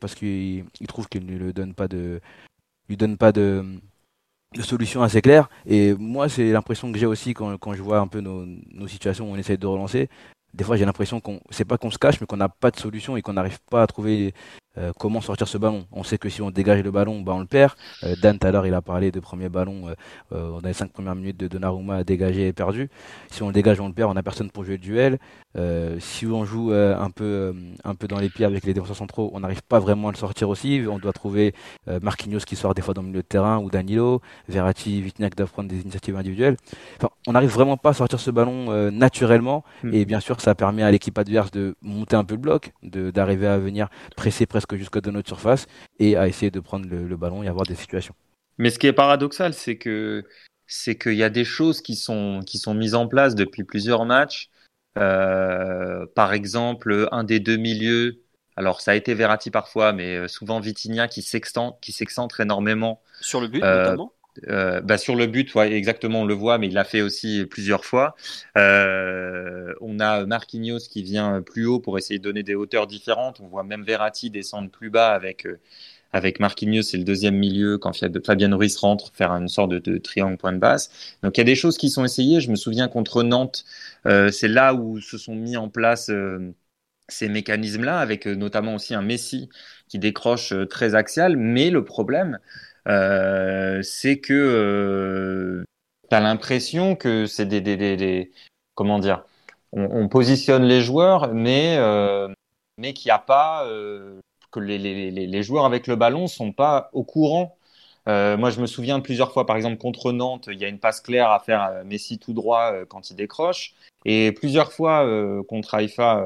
parce 0.00 0.14
qu'il 0.14 0.64
il 0.80 0.86
trouve 0.86 1.08
qu'il 1.08 1.26
ne 1.26 1.36
lui 1.36 1.52
donne 1.52 1.74
pas 1.74 1.88
de 1.88 2.20
lui 2.88 2.96
donne 2.96 3.16
pas 3.16 3.32
de 3.32 3.64
de 4.54 4.62
solutions 4.62 5.02
assez 5.02 5.22
claires. 5.22 5.48
Et 5.66 5.94
moi, 5.94 6.28
c'est 6.28 6.52
l'impression 6.52 6.92
que 6.92 6.98
j'ai 6.98 7.06
aussi 7.06 7.34
quand, 7.34 7.56
quand, 7.58 7.74
je 7.74 7.82
vois 7.82 7.98
un 7.98 8.06
peu 8.06 8.20
nos, 8.20 8.44
nos 8.44 8.86
situations 8.86 9.30
où 9.30 9.34
on 9.34 9.36
essaie 9.36 9.56
de 9.56 9.66
relancer. 9.66 10.08
Des 10.54 10.64
fois, 10.64 10.76
j'ai 10.76 10.84
l'impression 10.84 11.20
qu'on, 11.20 11.40
c'est 11.50 11.64
pas 11.64 11.78
qu'on 11.78 11.90
se 11.90 11.98
cache, 11.98 12.20
mais 12.20 12.26
qu'on 12.26 12.36
n'a 12.36 12.48
pas 12.48 12.70
de 12.70 12.78
solution 12.78 13.16
et 13.16 13.22
qu'on 13.22 13.32
n'arrive 13.32 13.58
pas 13.70 13.82
à 13.82 13.86
trouver 13.86 14.34
euh, 14.78 14.92
comment 14.98 15.20
sortir 15.20 15.48
ce 15.48 15.58
ballon? 15.58 15.84
On 15.92 16.02
sait 16.02 16.18
que 16.18 16.28
si 16.28 16.40
on 16.40 16.50
dégage 16.50 16.82
le 16.82 16.90
ballon, 16.90 17.20
bah 17.20 17.32
on 17.34 17.40
le 17.40 17.46
perd. 17.46 17.74
Euh, 18.04 18.14
Dan 18.22 18.38
tout 18.38 18.46
à 18.46 18.50
l'heure, 18.50 18.66
il 18.66 18.74
a 18.74 18.80
parlé 18.80 19.10
de 19.10 19.20
premier 19.20 19.48
ballon. 19.48 19.88
Euh, 20.32 20.50
on 20.54 20.60
a 20.60 20.68
les 20.68 20.72
cinq 20.72 20.92
premières 20.92 21.14
minutes 21.14 21.36
de 21.36 21.48
Donnarumma 21.48 21.96
à 21.96 22.04
dégager 22.04 22.48
et 22.48 22.52
perdu. 22.52 22.88
Si 23.30 23.42
on 23.42 23.48
le 23.48 23.52
dégage, 23.52 23.80
on 23.80 23.88
le 23.88 23.92
perd. 23.92 24.10
On 24.10 24.14
n'a 24.14 24.22
personne 24.22 24.50
pour 24.50 24.64
jouer 24.64 24.74
le 24.74 24.78
duel. 24.78 25.18
si 26.00 26.26
on 26.26 26.44
joue 26.44 26.72
un 26.72 27.10
peu 27.10 27.54
un 27.84 27.94
peu 27.94 28.08
dans 28.08 28.18
les 28.18 28.30
pieds 28.30 28.46
avec 28.46 28.64
les 28.64 28.74
défenseurs 28.74 28.96
centraux, 28.96 29.30
on 29.34 29.40
n'arrive 29.40 29.62
pas 29.62 29.78
vraiment 29.78 30.08
à 30.08 30.12
le 30.12 30.16
sortir 30.16 30.48
aussi. 30.48 30.82
On 30.88 30.98
doit 30.98 31.12
trouver 31.12 31.54
Marquinhos 32.00 32.40
qui 32.40 32.56
sort 32.56 32.74
des 32.74 32.82
fois 32.82 32.94
dans 32.94 33.02
le 33.02 33.08
milieu 33.08 33.22
de 33.22 33.26
terrain 33.26 33.58
ou 33.58 33.70
Danilo, 33.70 34.20
Verratti, 34.48 35.02
Vitinac 35.02 35.34
doivent 35.36 35.50
prendre 35.50 35.68
des 35.68 35.80
initiatives 35.80 36.16
individuelles. 36.16 36.56
Enfin, 36.96 37.10
on 37.26 37.32
n'arrive 37.32 37.50
vraiment 37.50 37.76
pas 37.76 37.90
à 37.90 37.94
sortir 37.94 38.20
ce 38.20 38.30
ballon 38.30 38.90
naturellement. 38.90 39.64
Hmm. 39.82 39.92
Et 39.92 40.04
bien 40.04 40.20
sûr, 40.20 40.40
ça 40.40 40.54
permet 40.54 40.82
à 40.82 40.90
l'équipe 40.90 41.16
adverse 41.18 41.50
de 41.50 41.76
monter 41.82 42.16
un 42.16 42.24
peu 42.24 42.34
le 42.34 42.40
bloc, 42.40 42.72
d'arriver 42.82 43.46
à 43.46 43.58
venir 43.58 43.88
presser 44.16 44.46
presque 44.46 44.61
presque 44.62 44.78
jusqu'à 44.78 45.00
de 45.00 45.10
notre 45.10 45.28
surface 45.28 45.66
et 45.98 46.16
à 46.16 46.28
essayer 46.28 46.50
de 46.50 46.60
prendre 46.60 46.86
le, 46.88 47.16
ballon 47.16 47.42
et 47.42 47.48
avoir 47.48 47.66
des 47.66 47.74
situations. 47.74 48.14
Mais 48.58 48.70
ce 48.70 48.78
qui 48.78 48.86
est 48.86 48.92
paradoxal, 48.92 49.54
c'est 49.54 49.76
que 49.76 50.24
c'est 50.66 50.96
qu'il 50.96 51.14
y 51.14 51.22
a 51.22 51.30
des 51.30 51.44
choses 51.44 51.82
qui 51.82 51.96
sont 51.96 52.40
qui 52.46 52.58
sont 52.58 52.74
mises 52.74 52.94
en 52.94 53.08
place 53.08 53.34
depuis 53.34 53.64
plusieurs 53.64 54.04
matchs. 54.04 54.50
Euh, 54.98 56.06
par 56.14 56.32
exemple, 56.32 57.08
un 57.12 57.24
des 57.24 57.40
deux 57.40 57.56
milieux. 57.56 58.20
Alors, 58.56 58.82
ça 58.82 58.90
a 58.90 58.94
été 58.94 59.14
Verratti 59.14 59.50
parfois, 59.50 59.94
mais 59.94 60.16
euh, 60.16 60.28
souvent 60.28 60.60
Vitinha 60.60 61.08
qui 61.08 61.22
s'excentre 61.22 62.40
énormément. 62.40 63.00
Sur 63.20 63.40
le 63.40 63.48
but, 63.48 63.62
euh, 63.62 63.84
notamment? 63.84 64.12
Euh, 64.48 64.80
bah 64.80 64.98
sur 64.98 65.14
le 65.14 65.26
but, 65.26 65.54
exactement, 65.56 66.22
on 66.22 66.24
le 66.24 66.34
voit, 66.34 66.58
mais 66.58 66.68
il 66.68 66.74
l'a 66.74 66.84
fait 66.84 67.02
aussi 67.02 67.44
plusieurs 67.46 67.84
fois. 67.84 68.14
Euh, 68.56 69.74
on 69.80 70.00
a 70.00 70.24
Marquinhos 70.26 70.80
qui 70.90 71.02
vient 71.02 71.42
plus 71.42 71.66
haut 71.66 71.80
pour 71.80 71.98
essayer 71.98 72.18
de 72.18 72.24
donner 72.24 72.42
des 72.42 72.54
hauteurs 72.54 72.86
différentes. 72.86 73.40
On 73.40 73.48
voit 73.48 73.64
même 73.64 73.84
Verratti 73.84 74.30
descendre 74.30 74.70
plus 74.70 74.90
bas 74.90 75.12
avec 75.12 75.46
euh, 75.46 75.60
avec 76.14 76.40
Marquinhos, 76.40 76.82
c'est 76.82 76.98
le 76.98 77.04
deuxième 77.04 77.36
milieu 77.36 77.78
quand 77.78 77.92
Fabien 78.26 78.54
Ruiz 78.54 78.76
rentre, 78.76 79.10
faire 79.14 79.30
une 79.32 79.48
sorte 79.48 79.70
de, 79.70 79.78
de, 79.78 79.96
triangle 79.96 80.36
point 80.36 80.52
de 80.52 80.58
basse. 80.58 81.16
Donc 81.22 81.38
il 81.38 81.40
y 81.40 81.42
a 81.42 81.44
des 81.44 81.54
choses 81.54 81.78
qui 81.78 81.88
sont 81.88 82.04
essayées. 82.04 82.40
Je 82.40 82.50
me 82.50 82.56
souviens 82.56 82.88
contre 82.88 83.22
Nantes, 83.22 83.64
euh, 84.06 84.30
c'est 84.30 84.48
là 84.48 84.74
où 84.74 85.00
se 85.00 85.16
sont 85.16 85.34
mis 85.34 85.56
en 85.56 85.70
place 85.70 86.10
ces 87.08 87.28
mécanismes-là, 87.28 87.98
avec 87.98 88.26
notamment 88.26 88.74
aussi 88.74 88.94
un 88.94 89.02
Messi 89.02 89.48
qui 89.88 89.98
décroche 89.98 90.52
très 90.68 90.94
axial. 90.94 91.36
Mais 91.36 91.70
le 91.70 91.84
problème, 91.84 92.38
c'est 92.86 94.18
que 94.20 94.32
euh, 94.32 95.64
tu 96.08 96.14
as 96.14 96.20
l'impression 96.20 96.96
que 96.96 97.26
c'est 97.26 97.46
des, 97.46 97.60
des, 97.60 97.76
des, 97.76 98.32
comment 98.74 98.98
dire 98.98 99.24
on, 99.72 99.84
on, 99.84 100.08
positionne 100.08 100.64
les 100.64 100.80
joueurs 100.82 101.32
mais 101.32 101.76
euh, 101.78 102.28
mais 102.78 102.92
qu'il 102.92 103.08
n'y 103.08 103.12
a 103.12 103.18
pas 103.18 103.66
que 104.50 104.60
les, 104.60 104.78
les, 104.78 105.10
les, 105.10 105.42
joueurs 105.42 105.64
avec 105.64 105.86
le 105.86 105.96
ballon 105.96 106.26
sont 106.26 106.52
pas 106.52 106.90
au 106.92 107.04
courant 107.04 107.56
euh, 108.08 108.36
moi, 108.36 108.50
je 108.50 108.60
me 108.60 108.66
souviens 108.66 109.00
plusieurs 109.00 109.32
fois, 109.32 109.46
par 109.46 109.56
exemple, 109.56 109.76
contre 109.78 110.12
Nantes, 110.12 110.48
il 110.50 110.58
y 110.58 110.64
a 110.64 110.68
une 110.68 110.78
passe 110.78 111.00
claire 111.00 111.30
à 111.30 111.38
faire 111.40 111.60
à 111.62 111.84
Messi 111.84 112.18
tout 112.18 112.32
droit 112.32 112.72
euh, 112.72 112.84
quand 112.86 113.10
il 113.10 113.16
décroche. 113.16 113.74
Et 114.04 114.32
plusieurs 114.32 114.72
fois 114.72 115.06
euh, 115.06 115.42
contre 115.44 115.74
Haïfa 115.74 116.24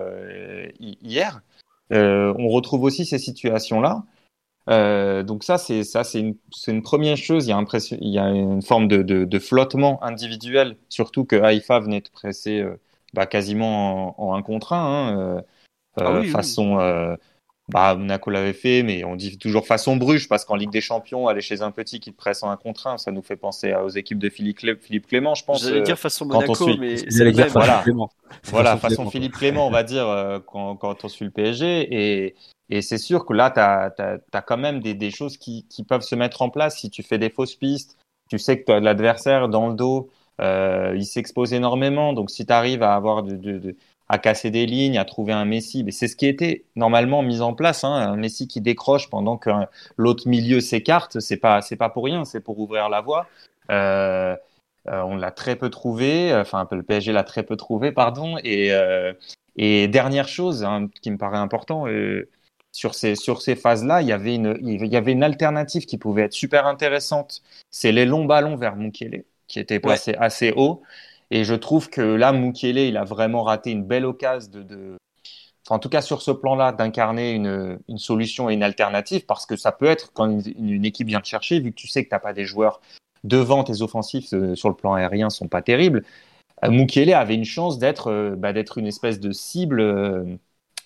hier, 0.80 1.42
on 1.90 2.48
retrouve 2.48 2.82
aussi 2.84 3.04
ces 3.04 3.18
situations-là. 3.18 4.04
Euh, 4.68 5.22
donc 5.22 5.44
ça, 5.44 5.58
c'est 5.58 5.84
ça, 5.84 6.02
c'est 6.02 6.20
une, 6.20 6.36
une, 6.66 6.82
première 6.82 7.16
chose. 7.16 7.46
Il 7.46 7.50
y 7.50 7.52
a, 7.52 7.64
il 8.00 8.08
y 8.08 8.18
a 8.18 8.28
une 8.28 8.62
forme 8.62 8.88
de, 8.88 9.02
de, 9.02 9.24
de, 9.24 9.38
flottement 9.38 10.02
individuel, 10.02 10.76
surtout 10.88 11.24
que 11.24 11.36
Haïfa 11.36 11.78
venait 11.78 12.00
de 12.00 12.08
presser 12.08 12.60
euh, 12.60 12.76
bah, 13.14 13.26
quasiment 13.26 14.18
en, 14.20 14.30
en, 14.30 14.34
un 14.34 14.42
contre 14.42 14.72
un, 14.72 14.78
hein, 14.78 15.18
euh, 15.18 15.42
ah 15.98 16.18
oui, 16.18 16.28
façon. 16.28 16.76
Oui. 16.76 17.16
Bah, 17.68 17.96
Monaco 17.96 18.30
l'avait 18.30 18.52
fait, 18.52 18.84
mais 18.84 19.02
on 19.02 19.16
dit 19.16 19.38
toujours 19.38 19.66
façon 19.66 19.96
Bruges, 19.96 20.28
parce 20.28 20.44
qu'en 20.44 20.54
Ligue 20.54 20.70
des 20.70 20.80
Champions, 20.80 21.26
aller 21.26 21.40
chez 21.40 21.62
un 21.62 21.72
petit 21.72 21.98
qui 21.98 22.12
te 22.12 22.16
presse 22.16 22.44
en 22.44 22.50
un 22.50 22.56
contre 22.56 22.86
un, 22.86 22.96
ça 22.96 23.10
nous 23.10 23.22
fait 23.22 23.34
penser 23.34 23.74
aux 23.74 23.88
équipes 23.88 24.20
de 24.20 24.28
Philippe, 24.28 24.80
Philippe 24.80 25.08
Clément, 25.08 25.34
je 25.34 25.44
pense. 25.44 25.64
J'allais 25.64 25.80
dire 25.80 25.98
façon 25.98 26.26
Monaco, 26.26 26.76
mais 26.78 26.96
c'est 26.96 27.48
voilà, 27.48 27.84
voilà 28.44 28.76
façon 28.76 29.10
Philippe 29.10 29.32
Clément, 29.32 29.66
on 29.66 29.72
va 29.72 29.82
dire, 29.82 30.06
quand, 30.46 30.76
quand 30.76 31.04
on 31.04 31.08
suit 31.08 31.24
le 31.24 31.32
PSG. 31.32 31.88
Et, 31.90 32.36
et 32.70 32.82
c'est 32.82 32.98
sûr 32.98 33.24
que 33.24 33.32
là, 33.32 33.50
tu 33.50 33.60
as, 33.60 33.94
as, 34.32 34.42
quand 34.42 34.56
même 34.56 34.80
des, 34.80 34.94
des 34.94 35.10
choses 35.10 35.36
qui, 35.36 35.66
qui, 35.68 35.84
peuvent 35.84 36.02
se 36.02 36.14
mettre 36.14 36.42
en 36.42 36.50
place. 36.50 36.78
Si 36.78 36.90
tu 36.90 37.02
fais 37.02 37.18
des 37.18 37.30
fausses 37.30 37.54
pistes, 37.54 37.96
tu 38.28 38.38
sais 38.38 38.62
que 38.62 38.72
l'adversaire 38.72 39.48
dans 39.48 39.68
le 39.68 39.74
dos, 39.74 40.10
euh, 40.40 40.92
il 40.96 41.04
s'expose 41.04 41.52
énormément. 41.52 42.12
Donc 42.12 42.30
si 42.30 42.44
tu 42.46 42.52
arrives 42.52 42.82
à 42.82 42.94
avoir 42.94 43.22
de, 43.22 43.36
de, 43.36 43.58
de, 43.58 43.76
à 44.08 44.18
casser 44.18 44.50
des 44.50 44.66
lignes, 44.66 44.98
à 44.98 45.04
trouver 45.04 45.32
un 45.32 45.44
Messi, 45.44 45.84
mais 45.84 45.92
c'est 45.92 46.08
ce 46.08 46.16
qui 46.16 46.26
était 46.26 46.64
normalement 46.74 47.22
mis 47.22 47.40
en 47.40 47.54
place. 47.54 47.84
Hein, 47.84 47.94
un 47.94 48.16
Messi 48.16 48.48
qui 48.48 48.60
décroche 48.60 49.10
pendant 49.10 49.36
que 49.36 49.50
l'autre 49.96 50.28
milieu 50.28 50.60
s'écarte, 50.60 51.20
c'est 51.20 51.36
pas 51.36 51.62
c'est 51.62 51.76
pas 51.76 51.88
pour 51.88 52.04
rien, 52.04 52.24
c'est 52.24 52.40
pour 52.40 52.58
ouvrir 52.58 52.88
la 52.88 53.00
voie. 53.00 53.26
Euh, 53.70 54.36
euh, 54.88 55.02
on 55.02 55.16
l'a 55.16 55.32
très 55.32 55.56
peu 55.56 55.68
trouvé, 55.70 56.34
enfin 56.34 56.66
le 56.70 56.82
PSG 56.82 57.12
l'a 57.12 57.24
très 57.24 57.42
peu 57.42 57.56
trouvé, 57.56 57.92
pardon. 57.92 58.36
Et, 58.44 58.72
euh, 58.72 59.12
et 59.56 59.88
dernière 59.88 60.28
chose 60.28 60.64
hein, 60.64 60.88
qui 61.02 61.10
me 61.10 61.18
paraît 61.18 61.38
important, 61.38 61.88
euh, 61.88 62.28
sur 62.76 62.94
ces, 62.94 63.14
sur 63.14 63.40
ces 63.40 63.56
phases-là, 63.56 64.02
il 64.02 64.08
y 64.08 64.12
avait 64.12 64.34
une, 64.34 64.58
il 64.60 64.86
y 64.86 64.96
avait 64.96 65.12
une 65.12 65.22
alternative 65.22 65.86
qui 65.86 65.96
pouvait 65.96 66.24
être 66.24 66.34
super 66.34 66.66
intéressante. 66.66 67.42
C'est 67.70 67.90
les 67.90 68.04
longs 68.04 68.26
ballons 68.26 68.56
vers 68.56 68.76
Mukiele, 68.76 69.24
qui 69.48 69.58
étaient 69.60 69.80
placés 69.80 70.14
assez 70.18 70.52
haut. 70.54 70.82
Et 71.30 71.42
je 71.44 71.54
trouve 71.54 71.88
que 71.88 72.02
là, 72.02 72.32
Mukiele, 72.32 72.80
il 72.80 72.98
a 72.98 73.04
vraiment 73.04 73.44
raté 73.44 73.70
une 73.70 73.82
belle 73.82 74.04
occasion 74.04 74.50
de, 74.52 74.62
de 74.62 74.96
enfin, 75.64 75.76
en 75.76 75.78
tout 75.78 75.88
cas 75.88 76.02
sur 76.02 76.20
ce 76.20 76.30
plan-là, 76.30 76.72
d'incarner 76.72 77.32
une, 77.32 77.78
une 77.88 77.96
solution 77.96 78.50
et 78.50 78.52
une 78.52 78.62
alternative, 78.62 79.24
parce 79.24 79.46
que 79.46 79.56
ça 79.56 79.72
peut 79.72 79.86
être 79.86 80.12
quand 80.12 80.26
une, 80.26 80.42
une 80.58 80.84
équipe 80.84 81.08
vient 81.08 81.22
te 81.22 81.28
chercher, 81.28 81.60
vu 81.60 81.70
que 81.70 81.76
tu 81.76 81.88
sais 81.88 82.04
que 82.04 82.10
tu 82.10 82.14
n'as 82.14 82.20
pas 82.20 82.34
des 82.34 82.44
joueurs 82.44 82.82
devant 83.24 83.64
tes 83.64 83.80
offensifs 83.80 84.34
euh, 84.34 84.54
sur 84.54 84.68
le 84.68 84.74
plan 84.74 84.92
aérien 84.92 85.30
sont 85.30 85.48
pas 85.48 85.62
terribles. 85.62 86.04
Euh, 86.62 86.70
Mukiele 86.70 87.14
avait 87.14 87.36
une 87.36 87.46
chance 87.46 87.78
d'être 87.78 88.10
euh, 88.10 88.36
bah, 88.36 88.52
d'être 88.52 88.76
une 88.76 88.86
espèce 88.86 89.18
de 89.18 89.32
cible 89.32 90.38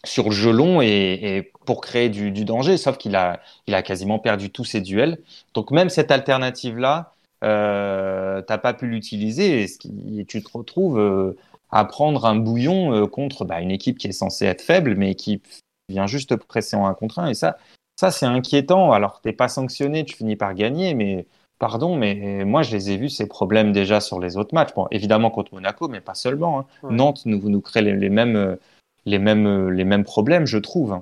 sur 0.04 0.24
le 0.24 0.30
jeu 0.30 0.50
long 0.50 0.80
et, 0.80 0.86
et 0.86 1.52
pour 1.66 1.80
créer 1.80 2.08
du, 2.08 2.30
du, 2.30 2.44
danger, 2.44 2.76
sauf 2.76 2.96
qu'il 2.96 3.16
a, 3.16 3.40
il 3.66 3.74
a 3.74 3.82
quasiment 3.82 4.18
perdu 4.18 4.50
tous 4.50 4.64
ses 4.64 4.80
duels. 4.80 5.18
Donc 5.54 5.70
même 5.70 5.90
cette 5.90 6.10
alternative-là, 6.10 7.14
euh, 7.42 8.42
t'as 8.42 8.58
pas 8.58 8.74
pu 8.74 8.86
l'utiliser 8.86 9.64
et, 9.64 10.24
tu 10.26 10.42
te 10.42 10.50
retrouves 10.52 10.98
euh, 10.98 11.38
à 11.70 11.84
prendre 11.84 12.26
un 12.26 12.36
bouillon 12.36 12.92
euh, 12.94 13.06
contre 13.06 13.44
bah, 13.44 13.60
une 13.60 13.70
équipe 13.70 13.98
qui 13.98 14.08
est 14.08 14.12
censée 14.12 14.44
être 14.44 14.60
faible, 14.60 14.94
mais 14.96 15.14
qui 15.14 15.40
vient 15.88 16.06
juste 16.06 16.36
presser 16.36 16.76
en 16.76 16.86
un 16.86 16.94
contre 16.94 17.18
un. 17.18 17.28
Et 17.28 17.34
ça, 17.34 17.56
ça 17.98 18.10
c'est 18.10 18.26
inquiétant. 18.26 18.92
Alors, 18.92 19.20
t'es 19.22 19.32
pas 19.32 19.48
sanctionné, 19.48 20.04
tu 20.04 20.16
finis 20.16 20.36
par 20.36 20.54
gagner, 20.54 20.94
mais 20.94 21.26
pardon, 21.58 21.96
mais 21.96 22.44
moi, 22.44 22.62
je 22.62 22.72
les 22.76 22.90
ai 22.90 22.96
vus 22.96 23.10
ces 23.10 23.26
problèmes 23.26 23.72
déjà 23.72 24.00
sur 24.00 24.20
les 24.20 24.36
autres 24.36 24.54
matchs. 24.54 24.74
Bon, 24.74 24.86
évidemment 24.90 25.30
contre 25.30 25.54
Monaco, 25.54 25.88
mais 25.88 26.00
pas 26.00 26.14
seulement. 26.14 26.60
Hein. 26.60 26.66
Nantes 26.90 27.22
nous, 27.24 27.48
nous 27.48 27.60
crée 27.60 27.82
les, 27.82 28.10
mêmes, 28.10 28.58
les, 29.04 29.18
mêmes, 29.18 29.70
les 29.70 29.84
mêmes 29.84 30.04
problèmes, 30.04 30.46
je 30.46 30.58
trouve. 30.58 31.00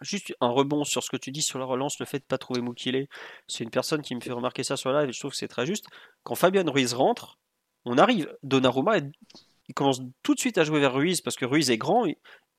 Juste 0.00 0.34
un 0.40 0.48
rebond 0.48 0.84
sur 0.84 1.02
ce 1.02 1.10
que 1.10 1.16
tu 1.16 1.30
dis 1.30 1.42
sur 1.42 1.58
la 1.58 1.64
relance, 1.64 1.98
le 1.98 2.06
fait 2.06 2.18
de 2.18 2.24
ne 2.24 2.28
pas 2.28 2.38
trouver 2.38 2.60
Moukile. 2.60 3.06
C'est 3.48 3.64
une 3.64 3.70
personne 3.70 4.02
qui 4.02 4.14
me 4.14 4.20
fait 4.20 4.32
remarquer 4.32 4.62
ça 4.62 4.76
sur 4.76 4.92
la 4.92 5.00
live 5.00 5.10
et 5.10 5.12
je 5.12 5.20
trouve 5.20 5.30
que 5.30 5.36
c'est 5.36 5.48
très 5.48 5.66
juste. 5.66 5.86
Quand 6.24 6.34
Fabien 6.34 6.64
Ruiz 6.66 6.92
rentre, 6.94 7.38
on 7.84 7.96
arrive. 7.96 8.34
Donnarumma, 8.42 8.98
il 9.68 9.74
commence 9.74 10.02
tout 10.22 10.34
de 10.34 10.40
suite 10.40 10.58
à 10.58 10.64
jouer 10.64 10.80
vers 10.80 10.92
Ruiz 10.92 11.20
parce 11.20 11.36
que 11.36 11.44
Ruiz 11.44 11.70
est 11.70 11.78
grand. 11.78 12.06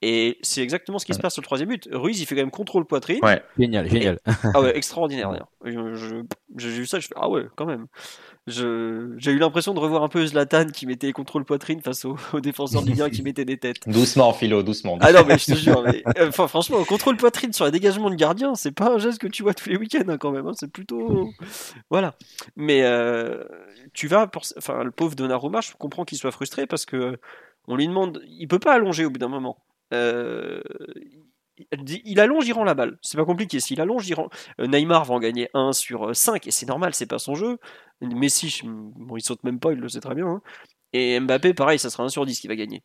Et 0.02 0.38
c'est 0.42 0.62
exactement 0.62 1.00
ce 1.00 1.06
qui 1.06 1.14
se 1.14 1.20
passe 1.20 1.34
sur 1.34 1.42
le 1.42 1.46
troisième 1.46 1.70
but. 1.70 1.88
Ruiz, 1.92 2.20
il 2.20 2.26
fait 2.26 2.36
quand 2.36 2.42
même 2.42 2.52
contrôle 2.52 2.86
poitrine. 2.86 3.20
Ouais, 3.24 3.42
génial, 3.58 3.90
génial. 3.90 4.20
ah 4.54 4.62
ouais, 4.62 4.76
extraordinaire 4.78 5.32
d'ailleurs. 5.32 5.50
J'ai 6.58 6.70
vu 6.70 6.86
ça, 6.86 7.00
je 7.00 7.08
fais 7.08 7.16
ah 7.18 7.30
ouais, 7.30 7.46
quand 7.56 7.66
même. 7.66 7.88
J'ai 8.48 9.32
eu 9.32 9.40
l'impression 9.40 9.74
de 9.74 9.80
revoir 9.80 10.04
un 10.04 10.08
peu 10.08 10.24
Zlatan 10.24 10.68
qui 10.68 10.86
mettait 10.86 11.08
les 11.08 11.14
contrôles 11.14 11.46
poitrine 11.46 11.82
face 11.82 12.06
aux, 12.06 12.18
défenseurs 12.40 12.84
libyens 12.84 13.10
qui 13.10 13.24
mettaient 13.24 13.46
des 13.46 13.58
têtes. 13.58 13.90
Doucement, 13.90 14.34
Philo, 14.34 14.62
doucement. 14.62 15.00
Ah 15.02 15.12
non, 15.12 15.24
mais 15.28 15.40
je 15.40 15.46
te 15.46 15.56
jure. 15.56 15.84
Euh, 15.86 16.28
enfin, 16.28 16.48
franchement, 16.48 16.84
contrôle 16.84 17.18
poitrine 17.18 17.54
sur 17.54 17.66
les 17.66 17.72
dégagements 17.72 18.12
de 18.12 18.16
gardien, 18.16 18.54
c'est 18.54 18.72
pas 18.72 18.94
un 18.94 18.98
geste 19.00 19.18
que 19.18 19.28
tu 19.28 19.42
vois 19.42 19.56
tous 19.56 19.70
les 19.70 19.78
week-ends 19.78 20.08
hein, 20.08 20.18
quand 20.20 20.32
même. 20.32 20.46
Hein, 20.46 20.54
c'est 20.54 20.72
plutôt. 20.72 21.30
Voilà. 21.90 22.16
Mais 22.56 22.84
euh, 22.84 23.44
tu 23.94 24.08
vas. 24.08 24.28
Pour... 24.28 24.44
Enfin, 24.58 24.84
le 24.84 24.92
pauvre 24.92 25.16
Donnarumma, 25.16 25.62
je 25.62 25.72
comprends 25.78 26.06
qu'il 26.06 26.18
soit 26.18 26.32
frustré 26.32 26.68
parce 26.68 26.86
que 26.86 27.18
on 27.68 27.76
lui 27.76 27.88
demande. 27.88 28.22
Il 28.28 28.48
peut 28.48 28.60
pas 28.60 28.74
allonger 28.74 29.06
au 29.06 29.10
bout 29.10 29.20
d'un 29.20 29.28
moment. 29.28 29.58
Euh, 29.94 30.62
il 32.06 32.20
allonge, 32.20 32.48
il 32.48 32.54
rend 32.54 32.64
la 32.64 32.74
balle. 32.74 32.98
C'est 33.02 33.18
pas 33.18 33.26
compliqué. 33.26 33.60
S'il 33.60 33.82
allonge, 33.82 34.08
il 34.08 34.14
rend. 34.16 34.30
Euh, 34.60 34.68
Neymar 34.68 35.06
va 35.06 35.16
en 35.16 35.20
gagner 35.20 35.50
1 35.54 35.74
sur 35.74 36.16
5 36.16 36.48
et 36.48 36.52
c'est 36.52 36.66
normal, 36.66 36.94
c'est 36.94 37.06
pas 37.06 37.20
son 37.20 37.36
jeu. 37.36 37.58
Messi, 38.02 38.62
bon, 38.64 39.18
il 39.18 39.22
saute 39.22 39.44
même 39.44 39.60
pas, 39.60 39.72
il 39.72 39.80
le 39.80 39.90
sait 39.90 40.02
très 40.02 40.16
bien. 40.16 40.28
Hein. 40.28 40.42
Et 40.94 41.20
Mbappé, 41.20 41.54
pareil, 41.54 41.80
ça 41.80 41.90
sera 41.90 42.04
1 42.04 42.10
sur 42.10 42.26
10 42.26 42.40
qui 42.40 42.48
va 42.48 42.56
gagner. 42.56 42.84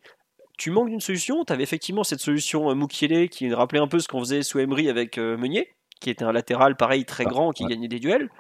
Tu 0.59 0.71
manques 0.71 0.91
d'une 0.91 1.01
solution? 1.01 1.45
Tu 1.45 1.53
avais 1.53 1.63
effectivement 1.63 2.05
cette 2.05 2.21
solution 2.21 2.75
Moukielé 2.75 3.29
qui 3.29 3.53
rappelait 3.53 3.81
un 3.81 3.89
peu 3.89 3.99
ce 3.99 4.09
qu'on 4.09 4.21
faisait 4.21 4.43
sous 4.43 4.59
Emery 4.59 4.89
avec 4.89 5.19
Meunier? 5.19 5.75
Qui 6.01 6.11
était 6.11 6.25
un 6.25 6.33
latéral 6.33 6.77
pareil 6.77 7.05
très 7.05 7.25
ah, 7.27 7.31
grand 7.31 7.53
qui 7.53 7.65
gagnait 7.65 7.89
des 7.89 8.01
duels. 8.01 8.31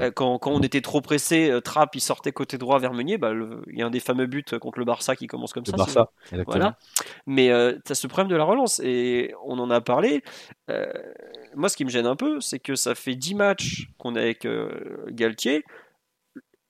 Euh, 0.00 0.10
quand, 0.10 0.38
quand, 0.38 0.50
on 0.50 0.60
était 0.60 0.80
trop 0.80 1.00
pressé, 1.00 1.50
euh, 1.50 1.60
Trapp 1.60 1.94
il 1.94 2.00
sortait 2.00 2.32
côté 2.32 2.58
droit 2.58 2.78
vers 2.78 2.94
Meunier. 2.94 3.18
Bah, 3.18 3.32
il 3.68 3.78
y 3.78 3.82
a 3.82 3.86
un 3.86 3.90
des 3.90 4.00
fameux 4.00 4.26
buts 4.26 4.44
contre 4.60 4.78
le 4.78 4.84
Barça 4.84 5.14
qui 5.14 5.26
commence 5.26 5.52
comme 5.52 5.66
ça. 5.66 5.76
Barça, 5.76 6.10
voilà. 6.46 6.78
Mais 7.26 7.50
euh, 7.50 7.78
tu 7.84 7.92
as 7.92 7.94
ce 7.94 8.06
problème 8.06 8.28
de 8.28 8.36
la 8.36 8.44
relance 8.44 8.80
et 8.82 9.34
on 9.44 9.58
en 9.58 9.70
a 9.70 9.80
parlé. 9.80 10.22
moi, 11.54 11.68
ce 11.68 11.76
qui 11.76 11.84
me 11.84 11.90
gêne 11.90 12.06
un 12.06 12.16
peu, 12.16 12.40
c'est 12.40 12.58
que 12.58 12.74
ça 12.74 12.94
fait 12.94 13.14
10 13.14 13.34
matchs 13.34 13.90
qu'on 13.98 14.16
est 14.16 14.20
avec 14.20 14.48
Galtier. 15.08 15.64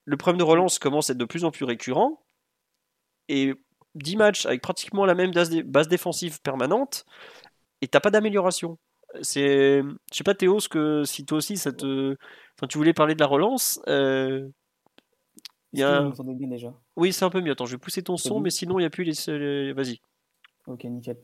Le 0.05 0.17
problème 0.17 0.39
de 0.39 0.45
relance 0.45 0.79
commence 0.79 1.09
à 1.09 1.13
être 1.13 1.19
de 1.19 1.25
plus 1.25 1.45
en 1.45 1.53
plus 1.53 1.65
récurrent. 1.65 2.21
Et 3.29 3.55
10 3.95 4.17
matchs 4.17 4.47
avec 4.47 4.63
pratiquement 4.63 5.05
la 5.05 5.15
même 5.15 5.31
base 5.31 5.89
défensive 5.89 6.41
permanente 6.43 7.05
et 7.83 7.89
t'as 7.89 8.01
pas 8.01 8.11
d'amélioration 8.11 8.79
c'est, 9.21 9.83
je 9.83 10.17
sais 10.17 10.25
pas 10.25 10.35
Théo, 10.35 10.61
ce 10.61 10.69
que 10.69 11.05
si 11.05 11.25
toi 11.25 11.39
aussi 11.39 11.57
ça 11.57 11.73
te, 11.73 12.17
enfin 12.57 12.67
tu 12.69 12.79
voulais 12.79 12.95
parler 12.95 13.15
de 13.15 13.21
la 13.21 13.27
relance. 13.27 13.81
Euh... 13.89 14.49
Y 15.75 15.83
a... 15.83 16.11
bien 16.23 16.49
déjà? 16.49 16.75
Oui, 16.97 17.13
c'est 17.13 17.25
un 17.25 17.31
peu 17.31 17.41
mieux. 17.41 17.53
Attends, 17.53 17.65
je 17.65 17.73
vais 17.73 17.81
pousser 17.81 18.03
ton 18.03 18.19
son, 18.19 18.41
mais 18.41 18.51
sinon 18.51 18.79
il 18.79 18.83
n'y 18.83 18.87
a 18.87 18.91
plus 18.91 19.05
les. 19.05 19.73
Vas-y. 19.73 20.01
Ok, 20.67 20.85
nickel. 20.85 21.17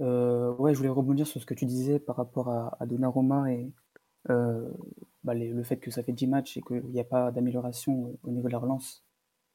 Euh, 0.00 0.52
ouais, 0.54 0.72
je 0.72 0.78
voulais 0.78 0.90
rebondir 0.90 1.26
sur 1.26 1.40
ce 1.40 1.46
que 1.46 1.54
tu 1.54 1.66
disais 1.66 1.98
par 1.98 2.16
rapport 2.16 2.48
à, 2.48 2.76
à 2.80 2.86
Donnarumma 2.86 3.52
et 3.52 3.70
euh, 4.30 4.70
bah, 5.24 5.34
le 5.34 5.62
fait 5.62 5.76
que 5.76 5.90
ça 5.90 6.02
fait 6.02 6.12
10 6.12 6.26
matchs 6.26 6.56
et 6.56 6.62
qu'il 6.62 6.84
n'y 6.86 7.00
a 7.00 7.04
pas 7.04 7.30
d'amélioration 7.30 8.06
euh, 8.06 8.18
au 8.22 8.30
niveau 8.30 8.48
de 8.48 8.52
la 8.52 8.58
relance, 8.58 9.04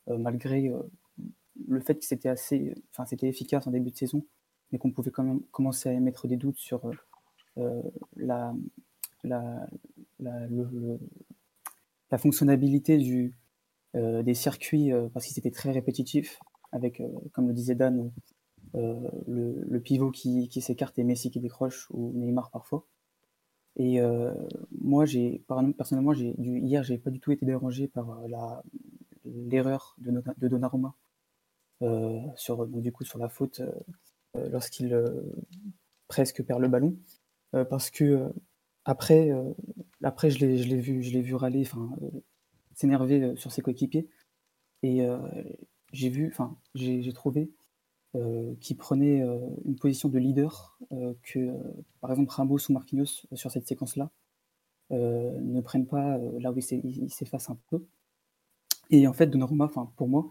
malgré 0.08 0.72
le 1.68 1.80
fait 1.80 1.96
que 1.96 2.06
c'était 2.06 2.30
assez, 2.30 2.76
enfin 2.92 3.06
c'était 3.06 3.28
efficace 3.28 3.66
en 3.66 3.72
début 3.72 3.90
de 3.90 3.98
saison, 3.98 4.24
mais 4.72 4.78
qu'on 4.78 4.92
pouvait 4.92 5.12
quand 5.12 5.24
même 5.24 5.42
commencer 5.52 5.90
à 5.90 5.94
émettre 5.94 6.28
des 6.28 6.38
doutes 6.38 6.60
sur 6.60 6.92
euh, 7.58 7.82
la, 8.18 8.54
la, 9.24 9.68
la, 10.20 12.18
fonctionnalité 12.18 12.98
du, 12.98 13.34
euh, 13.96 14.24
des 14.24 14.34
circuits, 14.34 14.92
euh, 14.92 15.08
parce 15.14 15.26
qu'ils 15.26 15.40
étaient 15.40 15.52
très 15.52 15.72
répétitifs, 15.72 16.40
avec, 16.72 17.02
comme 17.32 17.48
le 17.48 17.54
disait 17.54 17.76
Dan, 17.76 18.12
le, 18.74 19.64
le, 19.66 19.80
pivot 19.80 20.12
qui, 20.12 20.50
qui 20.50 20.62
s'écarte 20.62 21.00
et 21.00 21.06
Messi 21.06 21.32
qui 21.32 21.40
décroche, 21.40 21.88
ou 21.92 22.12
Neymar 22.14 22.52
parfois. 22.52 22.86
Et 23.78 24.00
moi, 24.82 25.06
j'ai, 25.06 25.42
personnellement, 25.78 26.14
j'ai, 26.14 26.34
du, 26.38 26.60
hier, 26.60 26.84
j'ai 26.84 26.98
pas 26.98 27.10
du 27.10 27.22
tout 27.22 27.32
été 27.32 27.46
dérangé 27.46 27.88
par 27.88 28.28
la, 28.28 28.64
l'erreur 29.24 29.96
de, 30.00 30.12
de 30.38 30.48
Donnarumma 30.50 30.94
sur, 32.36 32.68
du 32.68 32.92
coup, 32.92 33.06
sur 33.06 33.20
la 33.20 33.30
faute 33.30 33.62
lorsqu'il 34.34 34.94
presque 36.10 36.44
perd 36.44 36.62
le 36.62 36.68
ballon. 36.68 36.98
Euh, 37.56 37.66
parce 37.66 37.90
que 37.90 38.04
euh, 38.04 38.30
après, 38.86 39.32
euh, 39.32 39.54
après 40.04 40.30
je 40.30 40.46
l'ai, 40.46 40.78
vu, 40.78 41.02
je 41.02 41.12
l'ai 41.12 41.22
vu 41.22 41.36
râler, 41.36 41.62
enfin, 41.62 41.90
s'énerver 42.74 43.36
sur 43.38 43.52
ses 43.52 43.62
coéquipiers, 43.62 44.08
et 44.84 45.02
j'ai 45.92 46.10
vu, 46.10 46.28
enfin, 46.28 46.56
j'ai, 46.76 47.12
trouvé 47.14 47.50
qu'il 48.62 48.78
prenait 48.78 49.22
une 49.66 49.78
position 49.78 50.10
de 50.10 50.20
leader 50.20 50.78
que, 51.24 51.52
par 52.02 52.12
exemple, 52.12 52.30
Ramos 52.30 52.60
ou 52.70 52.74
Marquinhos 52.74 53.26
sur 53.34 53.50
cette 53.50 53.68
séquence-là 53.68 54.12
ne 54.92 55.60
prennent 55.62 55.88
pas 55.88 56.20
là 56.40 56.52
où 56.52 56.60
il 56.60 57.10
s'efface 57.10 57.50
un 57.50 57.58
peu. 57.72 57.84
Et 58.92 59.08
en 59.08 59.14
fait, 59.14 59.26
Donnarumma, 59.26 59.72
pour 59.96 60.08
moi, 60.08 60.30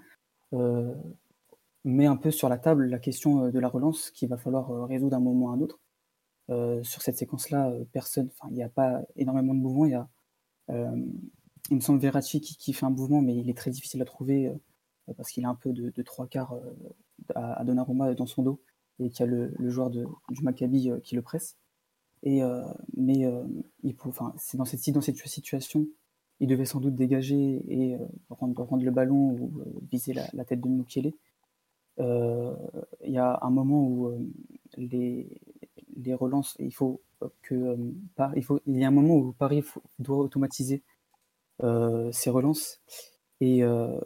met 1.82 2.06
un 2.06 2.16
peu 2.16 2.30
sur 2.30 2.48
la 2.48 2.58
table 2.58 2.86
la 2.86 3.00
question 3.00 3.50
de 3.50 3.58
la 3.58 3.68
relance 3.68 4.12
qu'il 4.12 4.28
va 4.28 4.36
falloir 4.36 4.86
résoudre 4.86 5.10
d'un 5.10 5.20
moment 5.20 5.50
à 5.50 5.56
un 5.56 5.60
autre. 5.60 5.80
Euh, 6.50 6.82
sur 6.82 7.00
cette 7.00 7.16
séquence-là, 7.16 7.70
euh, 7.70 7.84
personne, 7.92 8.28
enfin, 8.30 8.48
il 8.50 8.56
n'y 8.56 8.62
a 8.62 8.68
pas 8.68 9.02
énormément 9.16 9.54
de 9.54 9.60
mouvements. 9.60 9.86
Il 9.86 9.92
y 9.92 9.94
a, 9.94 10.08
euh, 10.70 11.06
il 11.70 11.76
me 11.76 11.80
semble 11.80 11.98
Verratti 11.98 12.40
qui, 12.40 12.72
fait 12.74 12.84
un 12.84 12.90
mouvement, 12.90 13.22
mais 13.22 13.34
il 13.34 13.48
est 13.48 13.56
très 13.56 13.70
difficile 13.70 14.02
à 14.02 14.04
trouver 14.04 14.52
parce 15.16 15.30
qu'il 15.30 15.44
a 15.46 15.48
un 15.48 15.54
peu 15.54 15.72
de, 15.72 16.02
trois 16.02 16.26
quarts 16.26 16.54
à, 17.34 17.64
Donnarumma 17.64 18.14
dans 18.14 18.26
son 18.26 18.42
dos 18.42 18.60
et 18.98 19.08
qu'il 19.08 19.24
y 19.24 19.28
a 19.28 19.30
le, 19.30 19.70
joueur 19.70 19.88
de, 19.88 20.04
du 20.30 20.42
Maccabi 20.42 20.90
qui 21.02 21.14
le 21.14 21.22
presse. 21.22 21.56
Et, 22.22 22.42
mais 22.94 23.26
enfin, 24.04 24.34
c'est 24.36 24.58
dans 24.58 24.66
cette, 24.66 24.90
dans 24.90 25.00
cette 25.00 25.16
situation, 25.16 25.86
il 26.40 26.48
devait 26.48 26.66
sans 26.66 26.80
doute 26.80 26.94
dégager 26.94 27.64
et 27.66 27.96
rendre, 28.28 28.62
rendre, 28.62 28.84
le 28.84 28.90
ballon 28.90 29.30
ou 29.32 29.62
viser 29.90 30.12
la, 30.12 30.44
tête 30.44 30.60
de 30.60 30.68
Mukele. 30.68 31.14
Il 31.98 33.10
y 33.10 33.18
a 33.18 33.38
un 33.40 33.50
moment 33.50 33.88
où 33.88 34.12
les, 34.76 35.40
les 35.96 36.14
relances, 36.14 36.56
il 36.58 36.72
faut 36.72 37.00
que 37.42 37.54
euh, 37.54 37.76
il, 38.36 38.44
faut, 38.44 38.60
il 38.66 38.78
y 38.78 38.84
a 38.84 38.88
un 38.88 38.92
moment 38.92 39.16
où 39.16 39.32
Paris 39.32 39.64
doit 39.98 40.18
automatiser 40.18 40.82
euh, 41.62 42.10
ses 42.12 42.30
relances 42.30 42.80
et 43.40 43.62
euh, 43.62 43.98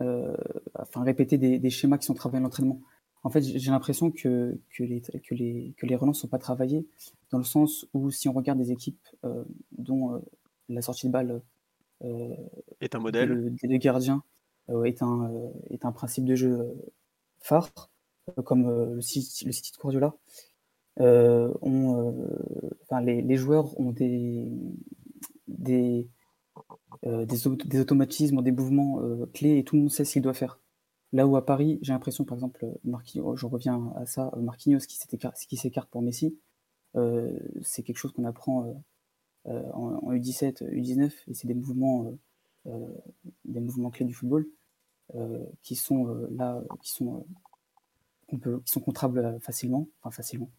enfin 0.00 1.02
répéter 1.02 1.38
des, 1.38 1.70
schémas 1.70 1.98
qui 1.98 2.06
sont 2.06 2.14
travaillés 2.14 2.40
à 2.40 2.42
l'entraînement. 2.42 2.80
En 3.24 3.30
fait, 3.30 3.42
j'ai 3.42 3.70
l'impression 3.70 4.10
que, 4.10 4.58
que, 4.70 4.84
les, 4.84 5.00
que, 5.00 5.34
les, 5.34 5.74
que 5.76 5.86
les 5.86 5.96
relances 5.96 6.20
sont 6.20 6.28
pas 6.28 6.38
travaillées 6.38 6.86
dans 7.30 7.38
le 7.38 7.44
sens 7.44 7.86
où 7.92 8.10
si 8.10 8.28
on 8.28 8.32
regarde 8.32 8.58
des 8.58 8.70
équipes 8.70 9.08
dont 9.72 10.22
la 10.68 10.82
sortie 10.82 11.08
de 11.08 11.12
balle 11.12 11.42
est 12.00 12.94
un 12.94 13.00
modèle, 13.00 13.56
des 13.60 13.78
gardiens 13.80 14.22
est, 14.84 15.02
un, 15.02 15.32
est 15.70 15.84
un 15.84 15.90
principe 15.90 16.26
de 16.26 16.36
jeu 16.36 16.76
phare, 17.40 17.90
comme 18.44 18.94
le, 18.94 19.00
City, 19.00 19.46
le 19.46 19.52
City 19.52 19.72
de 19.72 19.78
Guardiola, 19.78 20.14
euh, 21.00 21.52
euh, 21.62 22.72
enfin, 22.82 23.00
les, 23.00 23.22
les, 23.22 23.36
joueurs 23.36 23.78
ont 23.78 23.92
des, 23.92 24.50
des, 25.46 26.08
euh, 27.06 27.24
des, 27.24 27.36
des, 27.66 27.80
automatismes, 27.80 28.42
des 28.42 28.52
mouvements 28.52 29.00
clés 29.32 29.58
et 29.58 29.64
tout 29.64 29.76
le 29.76 29.82
monde 29.82 29.90
sait 29.90 30.04
ce 30.04 30.14
qu'il 30.14 30.22
doit 30.22 30.34
faire. 30.34 30.60
Là 31.12 31.26
où 31.26 31.36
à 31.36 31.46
Paris, 31.46 31.78
j'ai 31.82 31.92
l'impression, 31.92 32.24
par 32.24 32.36
exemple, 32.36 32.66
Marquinhos, 32.84 33.36
je 33.36 33.46
reviens 33.46 33.92
à 33.96 34.06
ça, 34.06 34.32
Marquinhos 34.36 34.80
qui 34.80 35.56
s'écarte 35.56 35.88
pour 35.90 36.02
Messi, 36.02 36.38
c'est 37.62 37.82
quelque 37.82 37.96
chose 37.96 38.12
qu'on 38.12 38.24
apprend 38.24 38.82
en, 39.46 40.12
U17, 40.12 40.64
U19, 40.64 41.12
et 41.28 41.34
c'est 41.34 41.46
des 41.46 41.54
mouvements, 41.54 42.12
des 42.66 43.60
mouvements 43.60 43.90
clés 43.90 44.04
du 44.04 44.12
football 44.12 44.46
qui 45.62 45.76
sont 45.76 46.28
là, 46.30 46.62
qui 46.82 46.92
sont, 46.92 47.24
peut, 48.42 48.60
qui 48.66 48.72
sont 48.72 48.80
contrables 48.80 49.38
facilement, 49.40 49.88
enfin 50.02 50.10
facilement, 50.10 50.50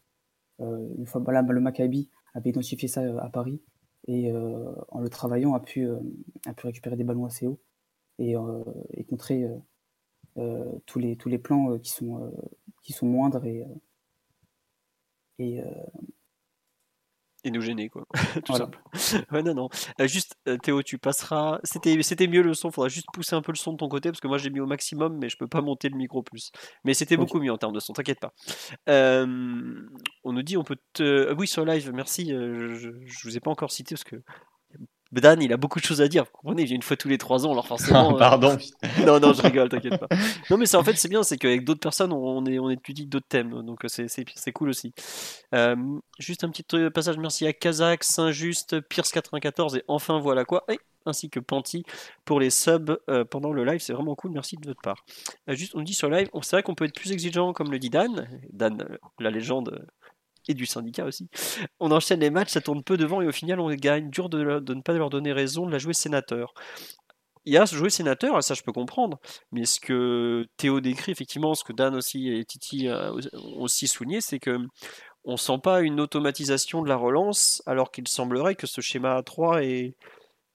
une 0.59 1.05
fois, 1.05 1.21
voilà, 1.21 1.41
le 1.41 1.61
Maccabi 1.61 2.09
avait 2.33 2.49
identifié 2.49 2.87
ça 2.87 3.01
euh, 3.01 3.17
à 3.19 3.29
Paris. 3.29 3.61
et 4.07 4.31
en 4.31 4.99
le 5.01 5.09
travaillant 5.09 5.53
a 5.53 5.59
pu, 5.59 5.87
récupérer 6.57 6.95
des 6.95 7.03
ballons 7.03 7.25
assez 7.25 7.47
hauts 7.47 7.59
et, 8.17 8.35
et 8.93 9.03
contrer 9.05 9.47
tous, 10.85 10.99
les, 10.99 11.37
plans 11.37 11.77
qui, 11.79 11.91
sont, 11.91 12.31
moindres 13.03 13.45
et 13.45 13.63
et 17.43 17.51
nous 17.51 17.61
gêner 17.61 17.89
quoi. 17.89 18.05
Tout 18.45 18.55
simple. 18.55 18.79
Ouais 19.31 19.43
non 19.43 19.53
non. 19.53 19.69
Euh, 19.99 20.07
juste 20.07 20.35
euh, 20.47 20.57
Théo 20.57 20.83
tu 20.83 20.97
passeras. 20.97 21.59
C'était 21.63 22.01
c'était 22.03 22.27
mieux 22.27 22.41
le 22.41 22.53
son. 22.53 22.71
Faudra 22.71 22.89
juste 22.89 23.07
pousser 23.13 23.35
un 23.35 23.41
peu 23.41 23.51
le 23.51 23.57
son 23.57 23.73
de 23.73 23.77
ton 23.77 23.89
côté 23.89 24.09
parce 24.09 24.19
que 24.19 24.27
moi 24.27 24.37
j'ai 24.37 24.49
mis 24.49 24.59
au 24.59 24.65
maximum 24.65 25.17
mais 25.17 25.29
je 25.29 25.37
peux 25.37 25.47
pas 25.47 25.61
monter 25.61 25.89
le 25.89 25.97
micro 25.97 26.23
plus. 26.23 26.51
Mais 26.83 26.93
c'était 26.93 27.17
beaucoup 27.17 27.39
mieux 27.39 27.51
en 27.51 27.57
termes 27.57 27.73
de 27.73 27.79
son 27.79 27.93
t'inquiète 27.93 28.19
pas. 28.19 28.33
Euh, 28.87 29.25
on 30.23 30.33
nous 30.33 30.43
dit 30.43 30.57
on 30.57 30.63
peut 30.63 30.77
te 30.93 31.33
oui 31.33 31.47
sur 31.47 31.65
live 31.65 31.91
merci. 31.93 32.29
Je, 32.29 32.75
je, 33.05 33.23
vous 33.23 33.37
ai 33.37 33.39
pas 33.39 33.51
encore 33.51 33.71
cité 33.71 33.95
parce 33.95 34.03
que 34.03 34.21
Dan, 35.11 35.41
il 35.41 35.51
a 35.51 35.57
beaucoup 35.57 35.79
de 35.79 35.85
choses 35.85 36.01
à 36.01 36.07
dire. 36.07 36.25
Vous 36.25 36.31
comprenez, 36.33 36.63
il 36.63 36.65
vient 36.67 36.75
une 36.75 36.83
fois 36.83 36.95
tous 36.95 37.07
les 37.07 37.17
trois 37.17 37.45
ans, 37.45 37.51
alors 37.51 37.67
forcément. 37.67 37.99
Euh, 38.15 38.17
Pardon. 38.17 38.57
non, 39.05 39.19
non, 39.19 39.33
je 39.33 39.41
rigole, 39.41 39.69
t'inquiète 39.69 39.99
pas. 39.99 40.07
Non, 40.49 40.57
mais 40.57 40.73
en 40.75 40.83
fait, 40.83 40.95
c'est 40.95 41.09
bien, 41.09 41.23
c'est 41.23 41.37
qu'avec 41.37 41.63
d'autres 41.63 41.79
personnes, 41.79 42.11
on, 42.11 42.45
est, 42.45 42.59
on 42.59 42.69
étudie 42.69 43.05
d'autres 43.05 43.27
thèmes, 43.27 43.61
donc 43.63 43.85
euh, 43.85 43.87
c'est 43.87 44.51
cool 44.51 44.69
aussi. 44.69 44.93
Euh, 45.53 45.75
juste 46.17 46.43
un 46.43 46.49
petit 46.49 46.63
passage, 46.91 47.17
merci 47.17 47.45
à 47.45 47.53
Kazakh, 47.53 48.03
Saint-Just, 48.03 48.79
Pierce94 48.89 49.77
et 49.77 49.83
enfin 49.87 50.19
voilà 50.19 50.45
quoi. 50.45 50.65
ainsi 51.05 51.29
que 51.29 51.39
Panty 51.39 51.83
pour 52.25 52.39
les 52.39 52.49
subs 52.49 52.97
pendant 53.29 53.51
le 53.51 53.63
live, 53.63 53.79
c'est 53.79 53.93
vraiment 53.93 54.15
cool, 54.15 54.31
merci 54.31 54.57
de 54.57 54.67
votre 54.67 54.81
part. 54.81 55.05
juste, 55.47 55.75
on 55.75 55.81
dit 55.81 55.93
sur 55.93 56.09
live, 56.09 56.29
c'est 56.41 56.55
vrai 56.55 56.63
qu'on 56.63 56.75
peut 56.75 56.85
être 56.85 56.95
plus 56.95 57.11
exigeant, 57.11 57.53
comme 57.53 57.71
le 57.71 57.79
dit 57.79 57.89
Dan, 57.89 58.27
Dan, 58.51 58.97
la 59.19 59.29
légende 59.29 59.87
et 60.49 60.53
du 60.53 60.65
syndicat 60.65 61.05
aussi. 61.05 61.29
On 61.79 61.91
enchaîne 61.91 62.19
les 62.19 62.31
matchs, 62.31 62.49
ça 62.49 62.61
tourne 62.61 62.83
peu 62.83 62.97
devant 62.97 63.21
et 63.21 63.27
au 63.27 63.31
final 63.31 63.61
on 63.61 63.69
gagne. 63.69 64.09
Dur 64.09 64.27
de, 64.27 64.43
ne 64.43 64.81
pas 64.81 64.93
leur 64.93 65.09
donner 65.09 65.31
raison 65.31 65.65
de 65.65 65.71
la 65.71 65.77
jouer 65.77 65.93
sénateur. 65.93 66.53
Il 67.45 67.53
y 67.53 67.57
a 67.57 67.65
ce 67.65 67.75
jouer 67.75 67.89
sénateur, 67.89 68.43
ça 68.43 68.53
je 68.53 68.63
peux 68.63 68.73
comprendre, 68.73 69.19
mais 69.51 69.65
ce 69.65 69.79
que 69.79 70.45
Théo 70.57 70.81
décrit, 70.81 71.11
effectivement, 71.11 71.55
ce 71.55 71.63
que 71.63 71.71
Dan 71.71 71.95
aussi 71.95 72.29
et 72.29 72.43
Titi 72.43 72.89
ont 72.89 73.61
aussi 73.61 73.87
souligné, 73.87 74.19
c'est 74.21 74.39
que 74.39 74.57
on 75.23 75.37
sent 75.37 75.59
pas 75.63 75.81
une 75.81 75.99
automatisation 75.99 76.81
de 76.81 76.89
la 76.89 76.95
relance, 76.95 77.63
alors 77.65 77.91
qu'il 77.91 78.07
semblerait 78.07 78.55
que 78.55 78.67
ce 78.67 78.81
schéma 78.81 79.21
3 79.23 79.63
est, 79.63 79.95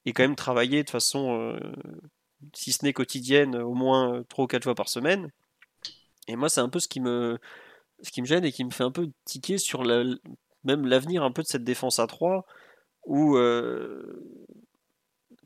est 0.05 0.13
quand 0.13 0.23
même 0.23 0.37
travaillé 0.37 0.83
de 0.85 0.91
façon, 0.91 1.39
euh, 1.39 1.59
si 2.55 2.73
ce 2.73 2.85
n'est 2.85 2.93
quotidienne, 2.93 3.57
au 3.57 3.75
moins 3.75 4.23
3 4.29 4.45
ou 4.45 4.47
4 4.49 4.65
fois 4.65 4.75
par 4.75 4.89
semaine. 4.89 5.31
Et 6.29 6.37
moi, 6.37 6.49
c'est 6.49 6.61
un 6.61 6.69
peu 6.69 6.81
ce 6.81 6.89
qui 6.89 7.01
me, 7.01 7.39
ce 8.05 8.11
qui 8.11 8.21
me 8.23 8.27
gêne 8.27 8.45
et 8.45 8.53
qui 8.53 8.65
me 8.65 8.71
fait 8.71 8.85
un 8.85 8.91
peu 8.91 9.11
tiquer 9.25 9.59
sur 9.59 9.85
même 9.85 10.87
l'avenir 10.87 11.23
un 11.23 11.33
peu 11.33 11.43
de 11.43 11.49
cette 11.49 11.65
défense 11.65 11.99
à 11.99 12.07
3 12.07 12.47
où 13.07 13.37
euh, 13.37 14.47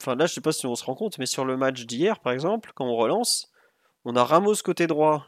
enfin 0.01 0.14
là 0.14 0.27
je 0.27 0.35
sais 0.35 0.40
pas 0.40 0.53
si 0.53 0.66
on 0.66 0.75
se 0.75 0.85
rend 0.85 0.94
compte 0.94 1.18
mais 1.18 1.27
sur 1.27 1.44
le 1.44 1.57
match 1.57 1.87
d'hier 1.87 2.21
par 2.21 2.33
exemple 2.33 2.73
quand 2.75 2.87
on 2.87 2.94
relance 2.97 3.51
on 4.05 4.16
a 4.16 4.25
Ramos 4.25 4.55
côté 4.64 4.87
droit 4.87 5.27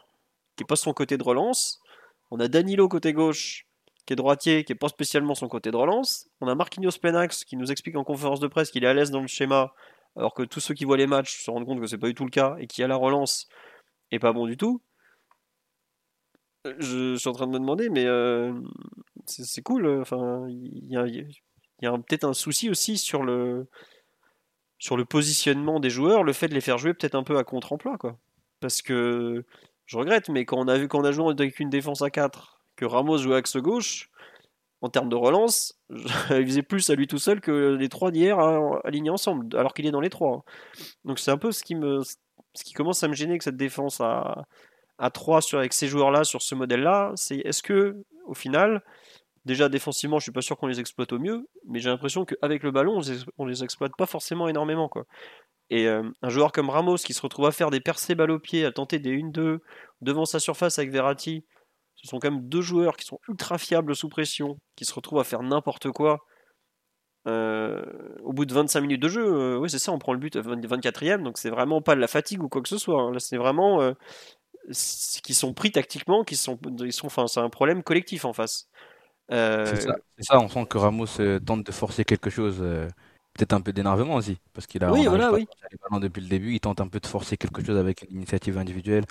qui 0.55 0.63
est 0.63 0.65
pas 0.65 0.75
son 0.75 0.93
côté 0.93 1.17
de 1.17 1.23
relance. 1.23 1.81
On 2.29 2.39
a 2.39 2.47
Danilo 2.47 2.87
côté 2.87 3.13
gauche 3.13 3.67
qui 4.05 4.13
est 4.13 4.15
droitier 4.15 4.63
qui 4.63 4.73
est 4.73 4.75
pas 4.75 4.89
spécialement 4.89 5.35
son 5.35 5.47
côté 5.47 5.71
de 5.71 5.75
relance. 5.75 6.29
On 6.39 6.47
a 6.47 6.55
Marquinhos 6.55 6.97
Penax 7.01 7.43
qui 7.43 7.57
nous 7.57 7.71
explique 7.71 7.95
en 7.95 8.03
conférence 8.03 8.39
de 8.39 8.47
presse 8.47 8.71
qu'il 8.71 8.83
est 8.83 8.87
à 8.87 8.93
l'aise 8.93 9.11
dans 9.11 9.21
le 9.21 9.27
schéma 9.27 9.73
alors 10.15 10.33
que 10.33 10.43
tous 10.43 10.59
ceux 10.59 10.73
qui 10.73 10.85
voient 10.85 10.97
les 10.97 11.07
matchs 11.07 11.43
se 11.43 11.51
rendent 11.51 11.65
compte 11.65 11.79
que 11.79 11.87
c'est 11.87 11.97
pas 11.97 12.07
du 12.07 12.15
tout 12.15 12.25
le 12.25 12.31
cas 12.31 12.55
et 12.59 12.67
qui 12.67 12.83
à 12.83 12.87
la 12.87 12.95
relance 12.95 13.47
est 14.11 14.19
pas 14.19 14.33
bon 14.33 14.45
du 14.45 14.57
tout 14.57 14.81
je, 16.79 17.15
suis 17.15 17.29
en 17.29 17.33
train 17.33 17.47
de 17.47 17.51
me 17.51 17.59
demander, 17.59 17.89
mais 17.89 18.05
euh, 18.05 18.53
c'est 19.25 19.61
cool. 19.61 19.85
Euh, 19.85 20.01
enfin, 20.01 20.45
il 20.47 20.91
y 20.91 21.85
a, 21.85 21.91
peut-être 21.97 22.25
un 22.25 22.33
souci 22.33 22.69
aussi 22.69 22.97
sur 22.97 23.23
le 23.23 23.67
positionnement 25.09 25.79
des 25.79 25.89
joueurs, 25.89 26.23
le 26.23 26.33
fait 26.33 26.47
de 26.47 26.53
les 26.53 26.61
faire 26.61 26.77
jouer 26.77 26.93
peut-être 26.93 27.15
un 27.15 27.23
peu 27.23 27.37
à 27.37 27.43
contre-emploi, 27.43 27.97
quoi. 27.97 28.17
Parce 28.59 28.81
que 28.81 29.43
je 29.85 29.97
regrette, 29.97 30.29
mais 30.29 30.45
quand 30.45 30.57
on 30.57 30.67
a 30.67 30.77
vu 30.77 30.87
qu'on 30.87 31.03
a 31.03 31.11
joué 31.11 31.31
avec 31.31 31.59
une 31.59 31.69
défense 31.69 32.01
à 32.01 32.09
4, 32.09 32.61
que 32.75 32.85
Ramos 32.85 33.17
jouait 33.17 33.37
axe 33.37 33.57
gauche, 33.57 34.09
en 34.81 34.89
termes 34.89 35.09
de 35.09 35.15
relance, 35.15 35.79
il 35.89 36.45
faisait 36.45 36.63
plus 36.63 36.89
à 36.89 36.95
lui 36.95 37.07
tout 37.07 37.17
seul 37.17 37.41
que 37.41 37.75
les 37.75 37.89
trois 37.89 38.11
d'hier 38.11 38.39
alignés 38.83 39.09
ensemble, 39.09 39.55
alors 39.55 39.73
qu'il 39.73 39.85
est 39.85 39.91
dans 39.91 40.01
les 40.01 40.09
trois. 40.09 40.43
Donc 41.05 41.19
c'est 41.19 41.31
un 41.31 41.37
peu 41.37 41.51
ce 41.51 41.63
qui 41.63 41.75
me, 41.75 42.01
ce 42.01 42.63
qui 42.63 42.73
commence 42.73 43.03
à 43.03 43.07
me 43.07 43.13
gêner 43.13 43.37
que 43.37 43.43
cette 43.43 43.57
défense 43.57 44.01
à, 44.01 44.45
à 45.01 45.09
3 45.09 45.41
sur, 45.41 45.57
avec 45.57 45.73
ces 45.73 45.87
joueurs-là, 45.87 46.23
sur 46.23 46.43
ce 46.43 46.53
modèle-là, 46.53 47.11
c'est 47.15 47.37
est-ce 47.37 47.63
que, 47.63 47.95
au 48.27 48.35
final, 48.35 48.83
déjà 49.45 49.67
défensivement, 49.67 50.19
je 50.19 50.23
suis 50.23 50.31
pas 50.31 50.43
sûr 50.43 50.57
qu'on 50.57 50.67
les 50.67 50.79
exploite 50.79 51.11
au 51.11 51.17
mieux, 51.17 51.49
mais 51.67 51.79
j'ai 51.79 51.89
l'impression 51.89 52.23
qu'avec 52.23 52.61
le 52.61 52.69
ballon, 52.69 53.01
on 53.39 53.45
les, 53.45 53.63
exploite 53.63 53.93
pas 53.97 54.05
forcément 54.05 54.47
énormément. 54.47 54.89
Quoi. 54.89 55.05
Et 55.71 55.87
euh, 55.87 56.03
un 56.21 56.29
joueur 56.29 56.51
comme 56.51 56.69
Ramos 56.69 56.97
qui 56.97 57.13
se 57.13 57.21
retrouve 57.21 57.47
à 57.47 57.51
faire 57.51 57.71
des 57.71 57.79
percées 57.79 58.13
balles 58.13 58.29
au 58.29 58.37
pied, 58.37 58.63
à 58.63 58.71
tenter 58.71 58.99
des 58.99 59.17
1-2 59.17 59.59
devant 60.01 60.25
sa 60.25 60.39
surface 60.39 60.77
avec 60.77 60.91
Verratti, 60.91 61.45
ce 61.95 62.07
sont 62.07 62.19
quand 62.19 62.29
même 62.29 62.47
deux 62.47 62.61
joueurs 62.61 62.95
qui 62.95 63.05
sont 63.05 63.19
ultra 63.27 63.57
fiables 63.57 63.95
sous 63.95 64.07
pression, 64.07 64.59
qui 64.75 64.85
se 64.85 64.93
retrouvent 64.93 65.19
à 65.19 65.23
faire 65.23 65.41
n'importe 65.41 65.89
quoi. 65.89 66.19
Euh, 67.27 67.81
au 68.23 68.33
bout 68.33 68.45
de 68.45 68.53
25 68.53 68.81
minutes 68.81 69.01
de 69.01 69.07
jeu, 69.07 69.23
euh, 69.23 69.57
oui 69.57 69.69
c'est 69.69 69.77
ça, 69.77 69.91
on 69.91 69.99
prend 69.99 70.13
le 70.13 70.19
but 70.19 70.35
24ème, 70.35 71.21
donc 71.21 71.37
c'est 71.37 71.51
vraiment 71.51 71.79
pas 71.79 71.93
de 71.93 72.01
la 72.01 72.07
fatigue 72.07 72.41
ou 72.41 72.49
quoi 72.49 72.61
que 72.63 72.69
ce 72.69 72.79
soit. 72.79 72.99
Hein. 72.99 73.11
Là 73.11 73.19
c'est 73.19 73.37
vraiment 73.37 73.93
qui 75.23 75.33
sont 75.33 75.53
pris 75.53 75.71
tactiquement, 75.71 76.23
qui 76.23 76.35
sont, 76.35 76.59
ils 76.79 76.93
sont, 76.93 77.07
enfin, 77.07 77.27
c'est 77.27 77.39
un 77.39 77.49
problème 77.49 77.83
collectif 77.83 78.25
en 78.25 78.33
face. 78.33 78.69
Euh, 79.31 79.65
c'est 79.65 80.23
ça, 80.23 80.39
on 80.39 80.49
sent 80.49 80.65
que 80.65 80.77
Ramos 80.77 81.05
euh, 81.19 81.39
tente 81.39 81.65
de 81.65 81.71
forcer 81.71 82.03
quelque 82.03 82.29
chose, 82.29 82.57
euh, 82.59 82.87
peut-être 83.33 83.53
un 83.53 83.61
peu 83.61 83.71
d'énervement 83.71 84.15
aussi, 84.15 84.37
parce 84.53 84.67
qu'il 84.67 84.83
a 84.83 84.91
oui, 84.91 85.05
voilà, 85.05 85.31
oui. 85.31 85.47
depuis 86.01 86.21
le 86.21 86.27
début, 86.27 86.53
il 86.53 86.59
tente 86.59 86.81
un 86.81 86.87
peu 86.87 86.99
de 86.99 87.07
forcer 87.07 87.37
quelque 87.37 87.63
chose 87.63 87.77
avec 87.77 88.05
une 88.09 88.17
initiative 88.17 88.57
individuelle 88.57 89.05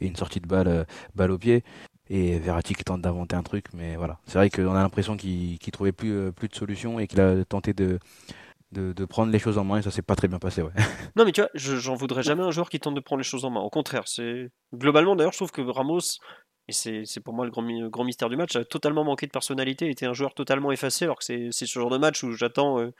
et 0.00 0.06
une 0.06 0.16
sortie 0.16 0.40
de 0.40 0.46
balle, 0.46 0.86
balle 1.14 1.30
au 1.30 1.38
pied. 1.38 1.64
Et 2.10 2.38
Verratti 2.38 2.74
qui 2.74 2.84
tente 2.84 3.00
d'inventer 3.00 3.36
un 3.36 3.42
truc, 3.42 3.66
mais 3.72 3.96
voilà. 3.96 4.18
C'est 4.26 4.36
vrai 4.36 4.50
qu'on 4.50 4.74
a 4.74 4.82
l'impression 4.82 5.16
qu'il 5.16 5.58
qu 5.58 5.70
trouvait 5.70 5.92
plus, 5.92 6.32
plus 6.32 6.48
de 6.48 6.54
solutions 6.54 6.98
et 6.98 7.06
qu'il 7.06 7.20
a 7.20 7.42
tenté 7.46 7.72
de, 7.72 7.98
de, 8.72 9.04
prendre 9.04 9.30
les 9.30 9.38
choses 9.38 9.58
en 9.58 9.64
main 9.64 9.78
et 9.78 9.82
ça 9.82 9.90
s'est 9.90 10.02
pas 10.02 10.16
très 10.16 10.28
bien 10.28 10.38
passé. 10.38 10.62
Ouais. 10.62 10.72
Non, 11.16 11.24
mais 11.24 11.32
tu 11.32 11.40
vois, 11.40 11.50
j'en 11.54 11.94
voudrais 11.94 12.22
jamais 12.22 12.42
un 12.42 12.50
joueur 12.50 12.70
qui 12.70 12.80
tente 12.80 12.94
de 12.94 13.00
prendre 13.00 13.18
les 13.18 13.24
choses 13.24 13.44
en 13.44 13.50
main. 13.50 13.60
Au 13.60 13.70
contraire, 13.70 14.04
c'est 14.06 14.50
globalement 14.74 15.14
d'ailleurs, 15.14 15.32
je 15.32 15.38
trouve 15.38 15.52
que 15.52 15.60
Ramos, 15.60 16.00
et 16.68 16.72
c'est 16.72 17.20
pour 17.20 17.34
moi 17.34 17.44
le 17.44 17.50
grand, 17.50 17.64
grand, 17.88 18.04
mystère 18.04 18.28
du 18.28 18.36
match, 18.36 18.56
a 18.56 18.64
totalement 18.64 19.04
manqué 19.04 19.26
de 19.26 19.32
personnalité, 19.32 19.90
était 19.90 20.06
un 20.06 20.14
joueur 20.14 20.34
totalement 20.34 20.72
effacé, 20.72 21.04
alors 21.04 21.18
que 21.18 21.24
c'est 21.24 21.50
ce 21.50 21.78
genre 21.78 21.90
de 21.90 21.98
match 21.98 22.22
où 22.22 22.32
j'attends 22.32 22.80
euh, 22.80 22.90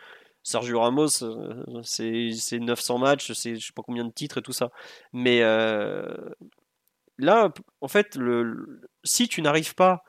Sergio 0.42 0.80
Ramos, 0.80 1.22
euh, 1.22 1.80
c'est 1.82 2.58
900 2.58 2.98
matchs, 2.98 3.32
c'est 3.32 3.56
je 3.56 3.66
sais 3.66 3.72
pas 3.74 3.82
combien 3.82 4.04
de 4.04 4.12
titres 4.12 4.38
et 4.38 4.42
tout 4.42 4.52
ça. 4.52 4.70
Mais 5.12 5.42
euh, 5.42 6.04
là, 7.18 7.52
en 7.80 7.88
fait, 7.88 8.16
le, 8.16 8.82
si 9.04 9.28
tu 9.28 9.40
n'arrives 9.40 9.74
pas 9.74 10.02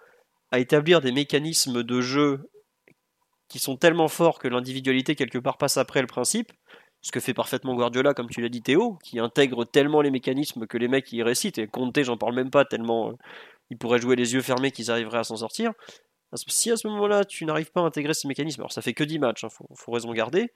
à 0.52 0.60
établir 0.60 1.02
des 1.02 1.12
mécanismes 1.12 1.84
de 1.84 2.02
jeu 2.02 2.50
qui 3.54 3.60
sont 3.60 3.78
tellement 3.78 4.08
forts 4.08 4.40
que 4.40 4.48
l'individualité 4.48 5.14
quelque 5.14 5.38
part 5.38 5.60
passe 5.60 5.78
après 5.78 6.02
le 6.02 6.08
principe, 6.08 6.52
ce 7.02 7.12
que 7.12 7.20
fait 7.20 7.36
parfaitement 7.36 7.76
Guardiola, 7.76 8.16
comme 8.16 8.28
tu 8.28 8.42
l'as 8.42 8.50
dit 8.50 8.64
Théo, 8.64 8.98
qui 9.04 9.20
intègre 9.20 9.64
tellement 9.64 10.02
les 10.02 10.10
mécanismes 10.10 10.66
que 10.66 10.76
les 10.76 10.88
mecs 10.88 11.14
y 11.14 11.22
récitent, 11.22 11.60
et 11.60 11.68
Conte 11.68 12.02
j'en 12.02 12.18
parle 12.18 12.34
même 12.34 12.50
pas, 12.50 12.66
tellement 12.66 13.12
euh, 13.12 13.14
ils 13.70 13.78
pourraient 13.78 14.00
jouer 14.00 14.16
les 14.16 14.34
yeux 14.34 14.42
fermés 14.42 14.72
qu'ils 14.72 14.90
arriveraient 14.90 15.20
à 15.20 15.24
s'en 15.24 15.36
sortir. 15.36 15.72
Si 16.34 16.72
à 16.72 16.78
ce 16.78 16.88
moment-là 16.88 17.26
tu 17.26 17.46
n'arrives 17.46 17.72
pas 17.72 17.82
à 17.82 17.84
intégrer 17.84 18.16
ces 18.16 18.28
mécanismes, 18.28 18.62
alors 18.62 18.72
ça 18.72 18.82
fait 18.82 18.96
que 18.96 19.04
10 19.04 19.20
matchs, 19.20 19.44
il 19.44 19.46
hein, 19.46 19.66
faut, 19.76 19.92
raison 19.92 20.12
garder, 20.14 20.52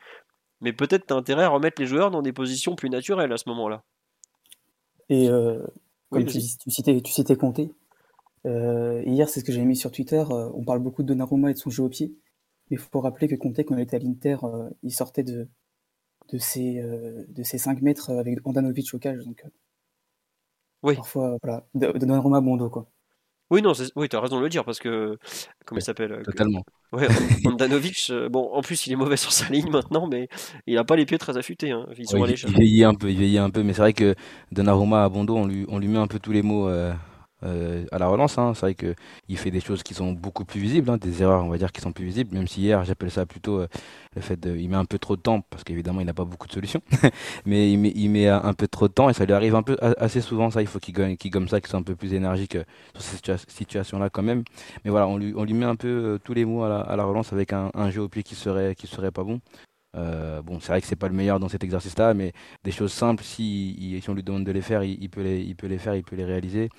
mais 0.59 0.73
peut-être 0.73 1.05
tu 1.05 1.13
as 1.13 1.17
intérêt 1.17 1.43
à 1.43 1.49
remettre 1.49 1.79
les 1.79 1.87
joueurs 1.87 2.09
dans 2.09 2.23
des 2.23 2.33
positions 2.33 2.75
plus 2.75 2.89
naturelles 2.89 3.31
à 3.31 3.37
ce 3.37 3.47
moment-là. 3.49 3.83
Et 5.09 5.29
euh, 5.29 5.61
comme 6.09 6.25
tu, 6.25 6.41
citais, 6.41 6.99
tu 7.01 7.11
citais 7.11 7.35
Conte, 7.35 7.61
euh, 8.47 9.03
hier 9.05 9.29
c'est 9.29 9.41
ce 9.41 9.45
que 9.45 9.51
j'ai 9.51 9.61
mis 9.61 9.75
sur 9.75 9.91
Twitter, 9.91 10.23
on 10.27 10.63
parle 10.65 10.79
beaucoup 10.79 11.03
de 11.03 11.09
Donnarumma 11.09 11.51
et 11.51 11.53
de 11.53 11.59
son 11.59 11.69
jeu 11.69 11.83
au 11.83 11.89
pied, 11.89 12.15
il 12.69 12.77
faut 12.77 12.99
rappeler 12.99 13.27
que 13.27 13.35
Conte, 13.35 13.59
quand 13.59 13.75
il 13.75 13.81
était 13.81 13.95
à 13.95 13.99
l'Inter, 13.99 14.37
euh, 14.43 14.69
il 14.83 14.91
sortait 14.91 15.23
de, 15.23 15.47
de, 16.31 16.37
ses, 16.37 16.79
euh, 16.79 17.25
de 17.29 17.43
ses 17.43 17.57
5 17.57 17.81
mètres 17.81 18.11
avec 18.11 18.45
Andanovic 18.45 18.93
au 18.93 18.99
cage. 18.99 19.23
Donc, 19.23 19.41
euh, 19.45 19.49
oui. 20.83 20.95
Parfois, 20.95 21.37
voilà, 21.43 21.65
de, 21.73 21.87
de 21.91 21.97
Donnarumma 21.97 22.41
Bondo, 22.41 22.69
quoi. 22.69 22.89
Oui, 23.49 23.61
non, 23.61 23.71
oui, 23.95 24.09
tu 24.09 24.15
as 24.17 24.19
raison 24.19 24.37
de 24.37 24.43
le 24.43 24.49
dire 24.49 24.65
parce 24.65 24.79
que. 24.79 25.17
Comment 25.65 25.79
il 25.79 25.81
s'appelle 25.81 26.21
Totalement. 26.23 26.63
Ouais, 26.91 27.07
Andanovic, 27.45 28.11
bon, 28.29 28.49
en 28.51 28.61
plus, 28.61 28.87
il 28.87 28.93
est 28.93 28.97
mauvais 28.97 29.15
sur 29.17 29.31
sa 29.31 29.47
ligne 29.47 29.69
maintenant, 29.69 30.05
mais 30.05 30.27
il 30.65 30.75
n'a 30.75 30.83
pas 30.83 30.97
les 30.97 31.05
pieds 31.05 31.17
très 31.17 31.37
affûtés. 31.37 31.71
Hein. 31.71 31.87
Ils 31.97 32.07
sont 32.07 32.25
il, 32.25 32.35
vieillit 32.35 32.83
un 32.83 32.93
peu, 32.93 33.09
il 33.09 33.17
vieillit 33.17 33.37
un 33.37 33.49
peu, 33.49 33.63
mais 33.63 33.71
c'est 33.71 33.81
vrai 33.81 33.93
que 33.93 34.15
Donnarumma 34.51 35.05
à 35.05 35.09
Bondo, 35.09 35.37
on 35.37 35.47
lui, 35.47 35.65
on 35.69 35.79
lui 35.79 35.87
met 35.87 35.97
un 35.97 36.07
peu 36.07 36.19
tous 36.19 36.33
les 36.33 36.41
mots 36.41 36.69
euh, 37.43 37.85
à 37.91 37.99
la 37.99 38.07
relance. 38.07 38.37
Hein. 38.37 38.53
C'est 38.55 38.61
vrai 38.61 38.75
qu'il 38.75 39.37
fait 39.37 39.51
des 39.51 39.59
choses 39.59 39.83
qui 39.83 39.93
sont 39.93 40.11
beaucoup 40.11 40.45
plus 40.45 40.59
visibles, 40.59 40.89
hein, 40.89 40.97
des 40.97 41.21
erreurs, 41.21 41.43
on 41.45 41.49
va 41.49 41.57
dire, 41.57 41.71
qui 41.71 41.81
sont 41.81 41.91
plus 41.91 42.05
visibles, 42.05 42.35
même 42.35 42.47
si 42.47 42.61
hier, 42.61 42.83
j'appelle 42.83 43.11
ça 43.11 43.25
plutôt 43.25 43.59
euh, 43.59 43.67
le 44.15 44.21
fait 44.21 44.39
de. 44.39 44.51
Met 44.67 44.75
un 44.75 44.85
peu 44.85 44.99
trop 44.99 45.15
de 45.15 45.21
temps, 45.21 45.41
parce 45.49 45.63
qu'évidemment, 45.63 46.01
il 46.01 46.07
n'a 46.07 46.13
pas 46.13 46.25
beaucoup 46.25 46.47
de 46.47 46.51
solutions, 46.51 46.81
mais 47.45 47.71
il 47.71 48.09
met, 48.09 48.27
un 48.27 48.53
peu 48.53 48.67
trop 48.67 48.87
de 48.87 48.93
temps 48.93 49.09
et 49.09 49.13
ça 49.13 49.23
lui 49.25 49.33
arrive 49.33 49.55
un 49.55 49.63
peu 49.63 49.77
assez 49.97 50.19
souvent. 50.19 50.49
Ça, 50.49 50.61
il 50.61 50.67
faut 50.67 50.79
qu'il 50.79 50.93
gomme, 50.93 51.47
ça, 51.47 51.61
qu'il 51.61 51.69
soit 51.69 51.79
un 51.79 51.83
peu 51.83 51.95
plus 51.95 52.13
énergique 52.13 52.55
euh, 52.55 52.63
sur 52.95 53.37
cette 53.37 53.51
situation-là 53.51 54.09
quand 54.09 54.23
même. 54.23 54.43
Mais 54.83 54.91
voilà, 54.91 55.07
on 55.07 55.17
lui, 55.17 55.53
met 55.53 55.65
un 55.65 55.75
peu 55.75 56.19
tous 56.23 56.33
les 56.33 56.43
mots 56.43 56.63
à 56.63 56.95
la, 56.95 57.03
relance 57.03 57.31
avec 57.31 57.53
un, 57.53 57.71
un, 57.75 57.89
jeu 57.91 58.01
au 58.01 58.09
pied 58.09 58.23
qui 58.23 58.35
serait, 58.35 58.75
qui 58.75 58.87
serait 58.87 59.11
pas 59.11 59.23
bon. 59.23 59.39
Euh, 59.97 60.41
bon, 60.41 60.59
c'est 60.59 60.69
vrai 60.69 60.81
que 60.81 60.87
c'est 60.87 60.95
pas 60.95 61.07
le 61.07 61.15
meilleur 61.15 61.39
dans 61.39 61.49
cet 61.49 61.63
exercice-là, 61.63 62.13
mais 62.13 62.33
des 62.63 62.71
choses 62.71 62.93
simples, 62.93 63.23
si, 63.23 63.99
si 64.01 64.09
on 64.09 64.13
lui 64.13 64.23
demande 64.23 64.43
de 64.45 64.51
les 64.51 64.61
faire, 64.61 64.83
il, 64.83 65.09
peut, 65.09 65.21
les, 65.21 65.41
il 65.41 65.55
peut 65.55 65.67
les 65.67 65.77
faire, 65.79 65.95
il 65.95 66.03
peut 66.03 66.15
les 66.15 66.25
réaliser. 66.25 66.69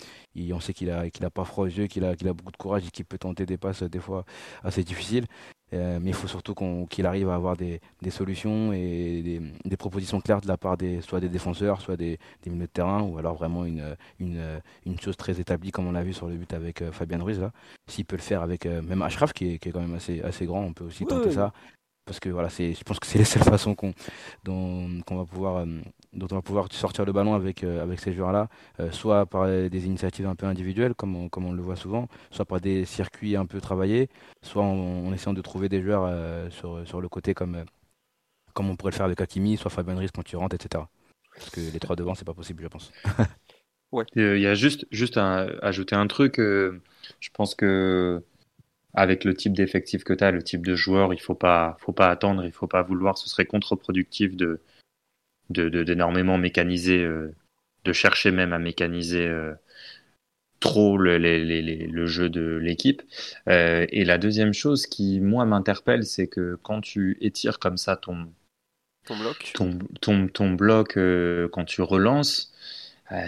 on 0.52 0.60
sait 0.60 0.72
qu'il 0.72 0.90
a, 0.90 1.10
qu'il 1.10 1.24
a 1.24 1.30
pas 1.30 1.44
froid 1.44 1.64
aux 1.64 1.68
yeux, 1.68 1.86
qu'il 1.86 2.04
a, 2.04 2.14
qu'il 2.14 2.28
a 2.28 2.32
beaucoup 2.32 2.52
de 2.52 2.56
courage 2.56 2.86
et 2.86 2.90
qu'il 2.90 3.04
peut 3.04 3.18
tenter 3.18 3.46
des 3.46 3.58
passes 3.58 3.82
des 3.82 3.98
fois 3.98 4.24
assez 4.62 4.84
difficiles. 4.84 5.26
Euh, 5.74 5.98
mais 6.00 6.10
il 6.10 6.14
faut 6.14 6.28
surtout 6.28 6.54
qu'il 6.88 7.04
arrive 7.04 7.28
à 7.28 7.34
avoir 7.34 7.54
des, 7.54 7.80
des 8.00 8.08
solutions 8.08 8.72
et 8.72 9.20
des, 9.22 9.40
des, 9.66 9.76
propositions 9.76 10.18
claires 10.18 10.40
de 10.40 10.48
la 10.48 10.56
part 10.56 10.78
des, 10.78 11.02
soit 11.02 11.20
des 11.20 11.28
défenseurs, 11.28 11.82
soit 11.82 11.98
des, 11.98 12.18
des 12.42 12.50
milieux 12.50 12.66
de 12.66 12.72
terrain, 12.72 13.02
ou 13.02 13.18
alors 13.18 13.34
vraiment 13.34 13.66
une, 13.66 13.94
une, 14.18 14.62
une, 14.86 14.98
chose 14.98 15.18
très 15.18 15.38
établie 15.40 15.70
comme 15.70 15.86
on 15.86 15.92
l'a 15.92 16.02
vu 16.02 16.14
sur 16.14 16.26
le 16.26 16.36
but 16.36 16.54
avec 16.54 16.80
euh, 16.80 16.90
Fabien 16.90 17.22
Ruiz. 17.22 17.46
S'il 17.86 18.06
peut 18.06 18.16
le 18.16 18.22
faire 18.22 18.40
avec 18.40 18.64
même 18.64 19.02
Ashraf, 19.02 19.34
qui 19.34 19.52
est, 19.52 19.58
qui 19.58 19.68
est, 19.68 19.72
quand 19.72 19.80
même 19.80 19.94
assez, 19.94 20.22
assez 20.22 20.46
grand, 20.46 20.62
on 20.62 20.72
peut 20.72 20.84
aussi 20.84 21.04
tenter 21.04 21.32
ça 21.32 21.52
parce 22.08 22.20
que 22.20 22.30
voilà, 22.30 22.48
c'est, 22.48 22.72
je 22.72 22.82
pense 22.82 22.98
que 22.98 23.06
c'est 23.06 23.18
la 23.24 23.24
seule 23.24 23.42
façon 23.44 23.74
qu'on, 23.74 23.92
dont, 24.42 25.00
qu'on 25.06 25.16
va 25.16 25.24
pouvoir, 25.26 25.58
euh, 25.58 25.66
dont 26.14 26.26
on 26.30 26.36
va 26.36 26.42
pouvoir 26.42 26.72
sortir 26.72 27.04
le 27.04 27.12
ballon 27.12 27.34
avec, 27.34 27.62
euh, 27.62 27.82
avec 27.82 28.00
ces 28.00 28.14
joueurs-là, 28.14 28.48
euh, 28.80 28.90
soit 28.90 29.26
par 29.26 29.46
des 29.46 29.86
initiatives 29.86 30.26
un 30.26 30.34
peu 30.34 30.46
individuelles, 30.46 30.94
comme 30.94 31.14
on, 31.14 31.28
comme 31.28 31.44
on 31.44 31.52
le 31.52 31.62
voit 31.62 31.76
souvent, 31.76 32.08
soit 32.30 32.46
par 32.46 32.60
des 32.60 32.86
circuits 32.86 33.36
un 33.36 33.46
peu 33.46 33.60
travaillés, 33.60 34.08
soit 34.42 34.62
en, 34.62 35.12
essayant 35.12 35.34
de 35.34 35.42
trouver 35.42 35.68
des 35.68 35.82
joueurs 35.82 36.50
sur, 36.50 36.86
sur 36.88 37.00
le 37.00 37.08
côté 37.08 37.34
comme, 37.34 37.64
comme 38.54 38.70
on 38.70 38.76
pourrait 38.76 38.92
le 38.92 38.96
faire 38.96 39.06
avec 39.06 39.20
Hakimi, 39.20 39.56
soit 39.56 39.70
Fabien 39.70 39.94
Ruiz 39.94 40.10
quand 40.12 40.24
tu 40.24 40.36
rentres, 40.36 40.54
etc. 40.54 40.84
Parce 41.34 41.50
que 41.50 41.60
les 41.60 41.78
trois 41.78 41.94
devant, 41.94 42.14
c'est 42.14 42.24
pas 42.24 42.34
possible, 42.34 42.62
je 42.62 42.68
pense. 42.68 42.90
ouais. 43.92 44.04
Il 44.16 44.40
y 44.40 44.46
a 44.46 44.54
juste, 44.54 44.86
juste 44.90 45.18
à 45.18 45.42
ajouter 45.62 45.94
un 45.94 46.06
truc. 46.06 46.36
je 46.38 47.30
pense 47.34 47.54
que 47.54 48.22
avec 48.94 49.24
le 49.24 49.34
type 49.34 49.52
d'effectif 49.52 50.04
que 50.04 50.12
tu 50.12 50.24
as, 50.24 50.30
le 50.30 50.42
type 50.42 50.66
de 50.66 50.74
joueur, 50.74 51.12
il 51.12 51.20
faut 51.20 51.34
pas, 51.34 51.76
faut 51.80 51.92
pas 51.92 52.08
attendre, 52.08 52.44
il 52.44 52.52
faut 52.52 52.66
pas 52.66 52.82
vouloir. 52.82 53.18
Ce 53.18 53.28
serait 53.28 53.44
contre-productif 53.44 54.36
de, 54.36 54.60
d'énormément 55.50 56.36
de, 56.36 56.42
mécaniser, 56.42 57.02
euh, 57.02 57.34
de 57.84 57.92
chercher 57.92 58.30
même 58.30 58.52
à 58.52 58.58
mécaniser 58.58 59.26
euh, 59.26 59.54
trop 60.60 60.96
le, 60.96 61.18
le, 61.18 62.06
jeu 62.06 62.28
de 62.28 62.56
l'équipe. 62.56 63.02
Euh, 63.48 63.86
et 63.90 64.04
la 64.04 64.18
deuxième 64.18 64.54
chose 64.54 64.86
qui, 64.86 65.20
moi, 65.20 65.44
m'interpelle, 65.44 66.04
c'est 66.04 66.26
que 66.26 66.58
quand 66.62 66.80
tu 66.80 67.18
étires 67.20 67.58
comme 67.58 67.76
ça 67.76 67.96
ton, 67.96 68.32
ton 69.06 69.18
bloc, 69.18 69.52
ton, 69.54 69.78
ton, 70.00 70.28
ton 70.28 70.52
bloc 70.52 70.98
quand 71.52 71.64
tu 71.64 71.82
relances, 71.82 72.52
euh, 72.52 72.57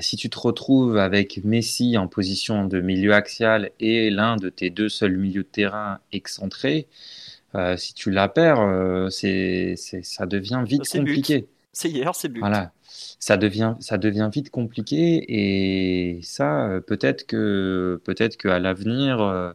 si 0.00 0.16
tu 0.16 0.28
te 0.28 0.38
retrouves 0.38 0.98
avec 0.98 1.42
Messi 1.44 1.96
en 1.96 2.06
position 2.06 2.66
de 2.66 2.80
milieu 2.80 3.14
axial 3.14 3.70
et 3.80 4.10
l'un 4.10 4.36
de 4.36 4.50
tes 4.50 4.70
deux 4.70 4.88
seuls 4.88 5.16
milieux 5.16 5.42
de 5.42 5.48
terrain 5.48 6.00
excentrés, 6.12 6.86
euh, 7.54 7.76
si 7.76 7.94
tu 7.94 8.10
la 8.10 8.28
perds, 8.28 8.60
euh, 8.60 9.08
c'est, 9.10 9.74
ça 9.76 10.26
devient 10.26 10.62
vite 10.66 10.88
compliqué. 10.88 11.46
C'est 11.72 11.88
hier, 11.88 12.14
c'est 12.14 12.28
but. 12.28 12.40
Voilà, 12.40 12.72
ça 13.18 13.36
devient, 13.36 13.74
ça 13.80 13.96
devient 13.96 14.28
vite 14.32 14.50
compliqué 14.50 15.24
et 15.28 16.20
ça, 16.22 16.80
peut-être 16.86 17.26
que, 17.26 18.00
peut-être 18.04 18.36
qu'à 18.36 18.58
l'avenir, 18.58 19.54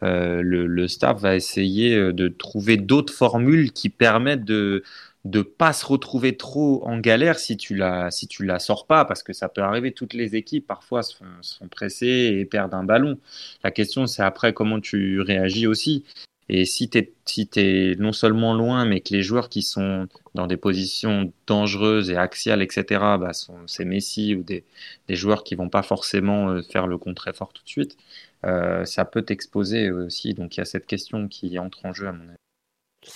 le, 0.00 0.66
le, 0.66 0.88
staff 0.88 1.20
va 1.20 1.34
essayer 1.36 2.12
de 2.12 2.28
trouver 2.28 2.76
d'autres 2.76 3.12
formules 3.12 3.72
qui 3.72 3.88
permettent 3.88 4.44
de, 4.44 4.82
de 5.24 5.42
pas 5.42 5.72
se 5.72 5.84
retrouver 5.84 6.36
trop 6.36 6.82
en 6.86 6.98
galère 6.98 7.38
si 7.38 7.56
tu 7.56 7.74
la 7.74 8.10
si 8.10 8.28
tu 8.28 8.44
la 8.44 8.58
sors 8.58 8.86
pas 8.86 9.04
parce 9.04 9.22
que 9.22 9.32
ça 9.32 9.48
peut 9.48 9.62
arriver 9.62 9.92
toutes 9.92 10.14
les 10.14 10.36
équipes 10.36 10.66
parfois 10.66 11.02
sont, 11.02 11.24
sont 11.42 11.68
pressées 11.68 12.36
et 12.38 12.44
perdent 12.44 12.74
un 12.74 12.84
ballon. 12.84 13.18
La 13.64 13.70
question 13.70 14.06
c'est 14.06 14.22
après 14.22 14.52
comment 14.52 14.80
tu 14.80 15.20
réagis 15.20 15.66
aussi. 15.66 16.04
Et 16.50 16.64
si 16.64 16.88
tu 16.88 16.98
es, 16.98 17.12
si 17.26 17.50
non 17.98 18.12
seulement 18.12 18.54
loin 18.54 18.86
mais 18.86 19.00
que 19.00 19.12
les 19.12 19.22
joueurs 19.22 19.50
qui 19.50 19.60
sont 19.62 20.08
dans 20.34 20.46
des 20.46 20.56
positions 20.56 21.30
dangereuses 21.46 22.10
et 22.10 22.16
axiales 22.16 22.62
etc 22.62 22.86
bah 23.18 23.32
c'est 23.66 23.84
Messi 23.84 24.34
ou 24.34 24.42
des, 24.42 24.64
des 25.08 25.14
joueurs 25.14 25.44
qui 25.44 25.56
vont 25.56 25.68
pas 25.68 25.82
forcément 25.82 26.48
euh, 26.50 26.62
faire 26.62 26.86
le 26.86 26.96
contre-effort 26.96 27.52
tout 27.52 27.62
de 27.64 27.68
suite 27.68 27.98
euh, 28.44 28.84
ça 28.84 29.04
peut 29.04 29.22
t'exposer 29.22 29.90
aussi. 29.90 30.34
Donc 30.34 30.56
il 30.56 30.60
y 30.60 30.62
a 30.62 30.64
cette 30.64 30.86
question 30.86 31.28
qui 31.28 31.58
entre 31.58 31.84
en 31.86 31.92
jeu 31.92 32.08
à 32.08 32.12
mon 32.12 32.24
avis 32.28 32.47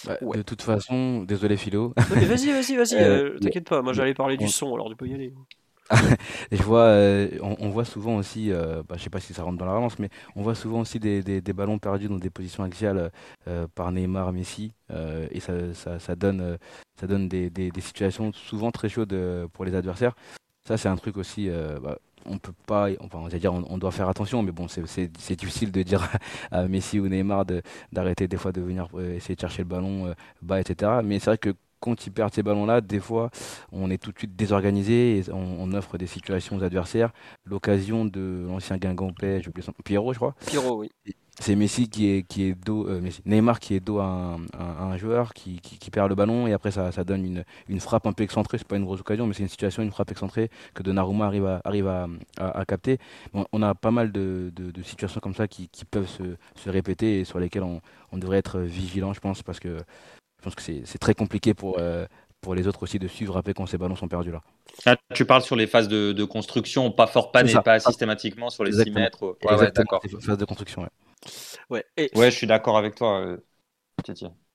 bah, 0.07 0.17
de 0.37 0.43
toute 0.43 0.63
façon, 0.63 1.23
désolé 1.23 1.57
Philo. 1.57 1.93
vas-y, 1.97 2.27
vas-y, 2.27 2.77
vas-y, 2.77 2.95
euh, 2.95 3.35
euh, 3.35 3.39
t'inquiète 3.39 3.69
pas, 3.69 3.83
moi 3.83 3.93
j'allais 3.93 4.15
parler 4.15 4.37
du 4.37 4.49
son, 4.49 4.75
alors 4.75 4.89
tu 4.89 4.97
peux 4.97 5.09
y 5.09 5.15
aller. 5.15 5.33
je 6.53 6.63
vois, 6.63 6.85
euh, 6.85 7.29
on, 7.43 7.69
voit 7.69 7.85
souvent 7.85 8.17
aussi, 8.17 8.51
bah, 8.51 8.97
je 8.97 9.03
sais 9.03 9.11
pas 9.11 9.21
si 9.21 9.35
ça 9.35 9.43
rentre 9.43 9.59
dans 9.59 9.67
la 9.67 9.73
balance, 9.73 9.99
mais 9.99 10.09
on 10.37 10.43
voit 10.43 10.55
souvent 10.55 10.81
aussi 10.81 10.99
des, 10.99 11.23
des, 11.23 11.53
ballons 11.53 11.79
perdus 11.79 12.09
dans 12.09 12.17
des 12.17 12.31
positions 12.31 12.65
axiales 12.65 13.11
par 13.75 13.93
Neymar, 13.93 14.33
Messi, 14.33 14.73
et 15.31 15.41
ça, 15.41 15.75
ça, 15.75 15.99
ça, 15.99 16.17
donne, 16.17 16.59
ça 16.99 17.07
donne 17.07 17.29
des, 17.29 17.51
des, 17.51 17.81
situations 17.81 18.33
souvent 18.33 18.71
très 18.71 18.89
chaudes 18.89 19.17
pour 19.53 19.65
les 19.65 19.75
adversaires. 19.75 20.15
Ça, 20.67 20.79
c'est 20.79 20.89
un 20.89 20.97
truc 20.97 21.17
aussi. 21.17 21.51
Bah, 21.83 21.99
on 22.27 22.39
peut 22.39 22.53
pas, 22.67 22.89
enfin, 23.01 23.19
on 23.19 23.29
va 23.29 23.39
dire, 23.39 23.53
on, 23.53 23.79
doit 23.79 23.91
faire 23.91 24.09
attention, 24.09 24.43
mais 24.43 24.53
bon, 24.53 24.67
c'est 24.69 25.37
difficile 25.37 25.73
de 25.73 25.83
dire 25.83 26.09
à 26.51 26.67
Messi 26.69 27.01
ou 27.01 27.09
Neymar 27.09 27.45
d'arrêter 27.93 28.29
des 28.29 28.37
fois 28.37 28.53
de 28.53 28.61
venir 28.61 28.89
euh, 28.95 29.15
essayer 29.17 29.35
de 29.35 29.41
chercher 29.41 29.63
le 29.63 29.69
ballon 29.69 30.07
euh, 30.07 30.15
bas, 30.41 30.61
etc. 30.61 31.01
Mais 31.05 31.19
c'est 31.19 31.31
vrai 31.31 31.39
que 31.39 31.55
quand 31.81 32.07
ils 32.07 32.13
perdent 32.13 32.33
ces 32.33 32.43
ballons-là, 32.43 32.81
des 32.81 33.01
fois, 33.01 33.31
on 33.73 33.91
est 33.91 33.99
tout 33.99 34.13
de 34.13 34.19
suite 34.19 34.37
désorganisé 34.37 35.19
et 35.19 35.25
on, 35.33 35.73
offre 35.73 35.99
des 35.99 36.07
situations 36.07 36.57
aux 36.57 36.63
adversaires. 36.63 37.13
L'occasion 37.45 38.05
de 38.05 38.45
l'ancien 38.47 38.77
Guingampais, 38.79 39.43
je 39.43 39.51
Pierrot, 39.85 40.13
je 40.13 40.19
crois. 40.19 40.35
Pierrot, 40.47 40.79
oui 40.79 40.91
c'est 41.43 41.57
Messi 41.57 41.89
qui 41.89 42.09
est, 42.09 42.23
qui 42.23 42.45
est 42.45 42.55
dos, 42.55 42.89
euh, 42.89 43.01
Neymar 43.27 43.59
qui 43.59 43.75
est 43.75 43.81
dos 43.81 43.99
à 43.99 44.39
un, 44.59 44.97
joueur 44.97 45.35
qui, 45.35 45.61
qui, 45.61 45.91
perd 45.91 46.09
le 46.09 46.15
ballon 46.15 46.47
et 46.47 46.53
après 46.53 46.71
ça, 46.71 46.93
ça 46.93 47.03
donne 47.03 47.25
une, 47.25 47.45
une 47.69 47.81
frappe 47.81 48.07
un 48.07 48.13
peu 48.13 48.23
excentrée. 48.23 48.59
C'est 48.59 48.67
pas 48.67 48.77
une 48.77 48.85
grosse 48.85 49.01
occasion, 49.01 49.27
mais 49.27 49.35
c'est 49.35 49.43
une 49.43 49.49
situation, 49.49 49.83
une 49.83 49.91
frappe 49.91 50.11
excentrée 50.11 50.51
que 50.75 50.83
Donnarumma 50.83 51.27
arrive 51.27 51.47
à, 51.47 51.61
arrive 51.65 51.89
à, 51.89 52.09
à, 52.39 52.65
capter. 52.65 52.99
on 53.35 53.63
a 53.63 53.75
pas 53.75 53.91
mal 53.91 54.13
de, 54.13 54.53
de, 54.55 54.83
situations 54.83 55.21
comme 55.21 55.35
ça 55.35 55.49
qui, 55.49 55.69
qui 55.69 55.85
peuvent 55.85 56.09
se, 56.09 56.23
se, 56.55 56.71
répéter 56.71 57.21
et 57.21 57.25
sur 57.25 57.41
lesquelles 57.41 57.65
on, 57.65 57.81
on, 58.13 58.19
devrait 58.19 58.39
être 58.39 58.61
vigilant, 58.61 59.13
je 59.13 59.21
pense, 59.21 59.43
parce 59.43 59.59
que 59.59 59.79
je 59.79 60.45
pense 60.45 60.55
que 60.55 60.63
c'est 60.63 60.99
très 60.99 61.15
compliqué 61.15 61.55
pour, 61.55 61.77
euh, 61.79 62.07
pour 62.41 62.55
les 62.55 62.67
autres 62.69 62.83
aussi 62.83 62.99
de 62.99 63.09
suivre 63.09 63.37
après 63.37 63.55
quand 63.55 63.67
ces 63.67 63.79
ballons 63.79 63.97
sont 63.97 64.09
perdus 64.09 64.31
là. 64.31 64.43
Ah, 64.87 64.97
tu 65.15 65.25
parles 65.25 65.43
sur 65.43 65.57
les 65.57 65.67
phases 65.67 65.89
de, 65.89 66.13
de 66.13 66.25
construction, 66.25 66.91
pas 66.91 67.07
fort 67.07 67.33
pas, 67.33 67.45
pas 67.45 67.81
systématiquement 67.81 68.51
sur 68.51 68.65
les 68.65 68.73
6 68.73 68.91
mètres. 68.91 69.37
Ouais, 69.45 69.71
d'accord. 69.73 70.03
Phases 70.21 70.39
de 70.39 70.45
construction, 70.45 70.83
ouais. 70.83 70.89
Ouais, 71.71 71.85
ouais, 71.99 72.31
je 72.31 72.37
suis 72.37 72.47
d'accord 72.47 72.77
avec 72.77 72.95
toi, 72.95 73.21
euh, 73.21 73.37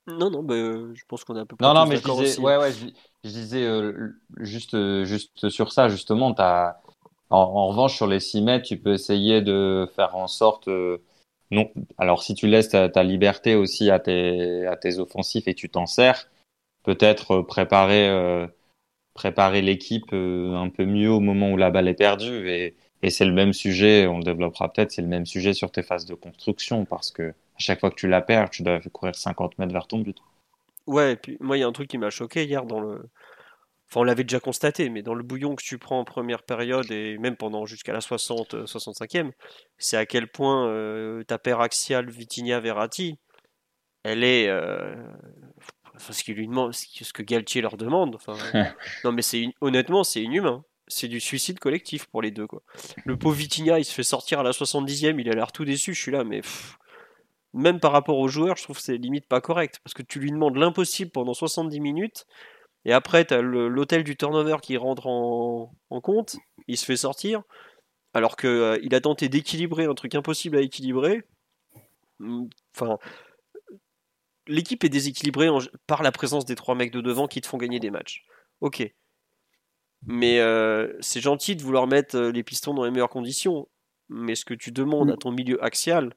Non, 0.07 0.29
non, 0.29 0.43
bah, 0.43 0.55
euh, 0.55 0.93
je 0.93 1.03
pense 1.07 1.23
qu'on 1.23 1.35
est 1.35 1.39
un 1.39 1.45
peu 1.45 1.55
Non, 1.61 1.73
non, 1.73 1.85
mais 1.85 1.97
je 1.97 2.03
disais, 2.03 2.39
ouais, 2.39 2.57
ouais, 2.57 2.71
je, 2.71 3.29
disais 3.29 3.63
euh, 3.63 4.11
juste, 4.37 5.03
juste 5.03 5.49
sur 5.49 5.71
ça, 5.71 5.89
justement, 5.89 6.33
as, 6.37 6.81
en, 7.29 7.67
revanche, 7.67 7.95
sur 7.95 8.07
les 8.07 8.19
6 8.19 8.41
mètres, 8.41 8.67
tu 8.67 8.77
peux 8.77 8.93
essayer 8.93 9.41
de 9.41 9.89
faire 9.95 10.15
en 10.15 10.27
sorte. 10.27 10.69
non, 11.51 11.71
alors 11.97 12.23
si 12.23 12.35
tu 12.35 12.47
laisses 12.47 12.69
ta, 12.69 13.03
liberté 13.03 13.55
aussi 13.55 13.89
à 13.89 13.99
tes, 13.99 14.65
à 14.65 14.75
tes 14.75 14.99
offensifs 14.99 15.47
et 15.47 15.55
tu 15.55 15.69
t'en 15.69 15.85
sers, 15.85 16.29
peut-être 16.83 17.41
préparer, 17.41 18.47
préparer 19.13 19.61
l'équipe 19.61 20.13
un 20.13 20.69
peu 20.69 20.85
mieux 20.85 21.11
au 21.11 21.19
moment 21.19 21.51
où 21.51 21.57
la 21.57 21.69
balle 21.69 21.87
est 21.87 21.95
perdue 21.95 22.49
et 22.49 22.77
et 23.03 23.09
c'est 23.09 23.25
le 23.25 23.33
même 23.33 23.53
sujet, 23.53 24.07
on 24.07 24.17
le 24.17 24.23
développera 24.23 24.71
peut-être, 24.71 24.91
c'est 24.91 25.01
le 25.01 25.07
même 25.07 25.25
sujet 25.25 25.53
sur 25.53 25.71
tes 25.71 25.83
phases 25.83 26.05
de 26.05 26.15
construction 26.15 26.85
parce 26.85 27.11
que 27.11 27.29
à 27.29 27.59
chaque 27.59 27.79
fois 27.79 27.89
que 27.89 27.95
tu 27.95 28.07
la 28.07 28.21
perds, 28.21 28.49
tu 28.49 28.63
dois 28.63 28.79
courir 28.91 29.15
50 29.15 29.57
mètres 29.59 29.73
vers 29.73 29.87
ton 29.87 29.99
but. 29.99 30.17
Ouais, 30.87 31.13
et 31.13 31.15
puis 31.15 31.37
moi, 31.39 31.57
il 31.57 31.61
y 31.61 31.63
a 31.63 31.67
un 31.67 31.71
truc 31.71 31.89
qui 31.89 31.97
m'a 31.97 32.09
choqué 32.09 32.45
hier 32.45 32.65
dans 32.65 32.79
le. 32.79 33.09
Enfin, 33.89 34.01
on 34.01 34.03
l'avait 34.03 34.23
déjà 34.23 34.39
constaté, 34.39 34.89
mais 34.89 35.01
dans 35.01 35.13
le 35.13 35.23
bouillon 35.23 35.55
que 35.55 35.63
tu 35.63 35.77
prends 35.77 35.99
en 35.99 36.03
première 36.03 36.43
période 36.43 36.91
et 36.91 37.17
même 37.19 37.37
pendant 37.37 37.65
jusqu'à 37.65 37.93
la 37.93 38.01
60, 38.01 38.65
65e, 38.65 39.31
c'est 39.77 39.95
à 39.95 40.05
quel 40.05 40.27
point 40.27 40.67
euh, 40.67 41.23
ta 41.23 41.37
paire 41.37 41.61
axiale 41.61 42.09
Vitinha-Verratti, 42.09 43.17
elle 44.03 44.23
est. 44.23 44.49
Euh, 44.49 44.95
enfin, 45.95 46.13
ce, 46.13 46.31
lui 46.31 46.47
demande, 46.47 46.73
ce 46.73 47.13
que 47.13 47.23
Galtier 47.23 47.61
leur 47.61 47.77
demande. 47.77 48.15
Enfin, 48.15 48.35
non, 49.03 49.11
mais 49.11 49.21
c'est 49.21 49.45
honnêtement, 49.61 50.03
c'est 50.03 50.21
inhumain 50.21 50.63
c'est 50.87 51.07
du 51.07 51.19
suicide 51.19 51.59
collectif 51.59 52.05
pour 52.07 52.21
les 52.21 52.31
deux. 52.31 52.47
Quoi. 52.47 52.61
Le 53.05 53.17
pauvre 53.17 53.35
Vitinha, 53.35 53.79
il 53.79 53.85
se 53.85 53.93
fait 53.93 54.03
sortir 54.03 54.39
à 54.39 54.43
la 54.43 54.51
70e, 54.51 55.19
il 55.19 55.29
a 55.29 55.33
l'air 55.33 55.51
tout 55.51 55.65
déçu. 55.65 55.93
Je 55.93 56.01
suis 56.01 56.11
là, 56.11 56.23
mais 56.23 56.41
même 57.53 57.79
par 57.79 57.91
rapport 57.91 58.17
aux 58.17 58.27
joueurs, 58.27 58.57
je 58.57 58.63
trouve 58.63 58.77
que 58.77 58.83
c'est 58.83 58.97
limite 58.97 59.27
pas 59.27 59.41
correct. 59.41 59.79
Parce 59.83 59.93
que 59.93 60.03
tu 60.03 60.19
lui 60.19 60.31
demandes 60.31 60.55
l'impossible 60.55 61.11
pendant 61.11 61.33
70 61.33 61.79
minutes, 61.79 62.25
et 62.85 62.93
après, 62.93 63.25
tu 63.25 63.35
l'hôtel 63.41 64.03
du 64.03 64.15
turnover 64.15 64.57
qui 64.61 64.77
rentre 64.77 65.07
en, 65.07 66.01
compte, 66.01 66.37
il 66.67 66.77
se 66.77 66.85
fait 66.85 66.95
sortir. 66.95 67.43
alors 68.13 68.37
qu'il 68.37 68.49
euh, 68.49 68.89
a 68.91 69.01
tenté 69.01 69.27
d'équilibrer 69.29 69.85
un 69.85 69.93
truc 69.93 70.15
impossible 70.15 70.57
à 70.57 70.61
équilibrer. 70.61 71.23
Hmm, 72.19 72.45
enfin, 72.75 72.97
l'équipe 74.47 74.83
est 74.83 74.89
déséquilibrée 74.89 75.49
par 75.85 76.01
la 76.01 76.11
présence 76.13 76.45
des 76.45 76.55
trois 76.55 76.75
mecs 76.75 76.91
de 76.91 77.01
devant 77.01 77.27
qui 77.27 77.41
te 77.41 77.47
font 77.47 77.57
gagner 77.57 77.79
des 77.79 77.91
matchs. 77.91 78.25
Ok. 78.61 78.89
Mais 80.05 80.39
euh, 80.39 80.93
c'est 80.99 81.21
gentil 81.21 81.55
de 81.55 81.63
vouloir 81.63 81.87
mettre 81.87 82.17
les 82.17 82.43
pistons 82.43 82.73
dans 82.73 82.85
les 82.85 82.91
meilleures 82.91 83.09
conditions. 83.09 83.67
Mais 84.09 84.35
ce 84.35 84.45
que 84.45 84.53
tu 84.53 84.71
demandes 84.71 85.11
à 85.11 85.17
ton 85.17 85.31
milieu 85.31 85.61
axial, 85.63 86.13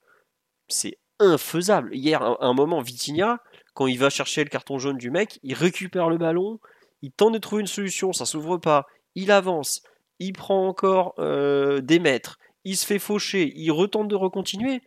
c'est 0.69 0.99
infaisable. 1.19 1.95
Hier, 1.95 2.23
à 2.23 2.37
un 2.41 2.55
moment, 2.55 2.81
Vitinha, 2.81 3.39
quand 3.75 3.87
il 3.87 3.99
va 3.99 4.11
chercher 4.11 4.45
le 4.45 4.51
carton 4.51 4.79
jaune 4.79 4.97
du 4.97 5.11
mec, 5.11 5.39
il 5.43 5.55
récupère 5.55 6.09
le 6.09 6.19
ballon, 6.19 6.61
il 7.03 7.13
tente 7.13 7.35
de 7.35 7.39
trouver 7.39 7.61
une 7.61 7.67
solution, 7.67 8.13
ça 8.13 8.27
s'ouvre 8.27 8.59
pas, 8.59 8.87
il 9.15 9.31
avance, 9.31 9.83
il 10.19 10.33
prend 10.33 10.67
encore 10.67 11.15
euh, 11.19 11.81
des 11.81 11.99
mètres, 11.99 12.39
il 12.65 12.77
se 12.77 12.87
fait 12.87 12.99
faucher, 12.99 13.53
il 13.55 13.71
retente 13.71 14.09
de 14.09 14.17
recontinuer. 14.17 14.81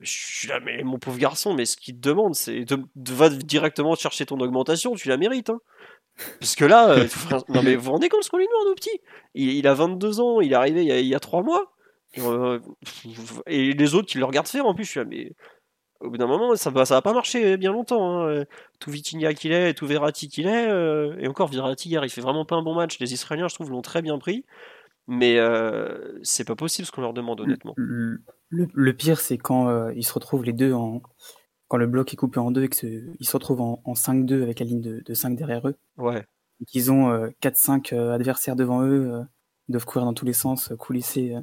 Je 0.00 0.10
suis 0.10 0.48
là, 0.48 0.58
mais 0.60 0.82
mon 0.82 0.98
pauvre 0.98 1.18
garçon, 1.18 1.54
mais 1.54 1.64
ce 1.64 1.76
qu'il 1.76 1.94
te 1.94 2.00
demande, 2.00 2.34
c'est 2.34 2.64
de, 2.64 2.84
va 3.12 3.28
directement 3.28 3.94
chercher 3.94 4.26
ton 4.26 4.40
augmentation, 4.40 4.94
tu 4.94 5.08
la 5.08 5.16
mérites. 5.16 5.50
Hein. 5.50 5.60
Parce 6.40 6.54
que 6.54 6.64
là, 6.64 6.90
euh, 6.90 7.08
non 7.48 7.62
mais 7.62 7.74
vous 7.74 7.84
vous 7.84 7.92
rendez 7.92 8.08
compte 8.08 8.22
ce 8.22 8.30
qu'on 8.30 8.38
lui 8.38 8.46
demande 8.46 8.72
au 8.72 8.74
petit? 8.74 9.00
Il, 9.34 9.66
a 9.66 9.74
22 9.74 10.20
ans, 10.20 10.40
il 10.40 10.52
est 10.52 10.56
arrivé 10.56 10.84
il 10.84 11.06
y 11.06 11.14
a, 11.14 11.20
3 11.20 11.42
mois. 11.42 11.72
Euh, 12.18 12.60
et 13.46 13.72
les 13.72 13.94
autres 13.94 14.08
qui 14.08 14.18
le 14.18 14.24
regardent 14.24 14.48
faire 14.48 14.66
en 14.66 14.74
plus, 14.74 14.84
je 14.84 14.90
suis 14.90 15.00
là, 15.00 15.06
mais 15.06 15.32
au 16.02 16.10
bout 16.10 16.18
d'un 16.18 16.26
moment, 16.26 16.54
ça 16.56 16.70
va, 16.70 16.84
ça 16.84 16.94
va 16.94 17.02
pas 17.02 17.12
marcher 17.12 17.56
bien 17.56 17.72
longtemps. 17.72 18.26
Hein. 18.26 18.44
Tout 18.80 18.90
Vitinha 18.90 19.34
qu'il 19.34 19.52
est, 19.52 19.74
tout 19.74 19.86
Verratti 19.86 20.28
qu'il 20.28 20.46
est, 20.46 20.68
euh, 20.68 21.16
et 21.18 21.28
encore 21.28 21.48
Verratti 21.48 21.88
hier, 21.88 22.04
il 22.04 22.10
fait 22.10 22.20
vraiment 22.20 22.44
pas 22.44 22.56
un 22.56 22.62
bon 22.62 22.74
match. 22.74 22.98
Les 22.98 23.12
Israéliens, 23.12 23.48
je 23.48 23.54
trouve, 23.54 23.70
l'ont 23.70 23.82
très 23.82 24.02
bien 24.02 24.18
pris, 24.18 24.44
mais 25.06 25.38
euh, 25.38 26.18
c'est 26.22 26.44
pas 26.44 26.56
possible 26.56 26.86
ce 26.86 26.92
qu'on 26.92 27.00
leur 27.00 27.12
demande 27.12 27.40
honnêtement. 27.40 27.74
Le, 27.76 28.92
pire, 28.92 29.20
c'est 29.20 29.38
quand 29.38 29.68
euh, 29.68 29.92
ils 29.94 30.04
se 30.04 30.12
retrouvent 30.12 30.44
les 30.44 30.52
deux 30.52 30.72
en, 30.72 31.00
quand 31.72 31.78
le 31.78 31.86
bloc 31.86 32.12
est 32.12 32.16
coupé 32.16 32.38
en 32.38 32.50
deux 32.50 32.64
et 32.64 32.68
qu'ils 32.68 33.16
se 33.22 33.32
retrouvent 33.32 33.62
en, 33.62 33.94
5-2 33.94 34.42
avec 34.42 34.60
la 34.60 34.66
ligne 34.66 34.82
de, 34.82 35.14
5 35.14 35.36
derrière 35.36 35.66
eux. 35.66 35.74
Ouais. 35.96 36.26
Ils 36.74 36.92
ont 36.92 37.32
4-5 37.40 37.94
adversaires 38.12 38.56
devant 38.56 38.84
eux, 38.84 39.24
ils 39.68 39.72
doivent 39.72 39.86
courir 39.86 40.04
dans 40.04 40.12
tous 40.12 40.26
les 40.26 40.34
sens, 40.34 40.70
coulisser 40.78 41.34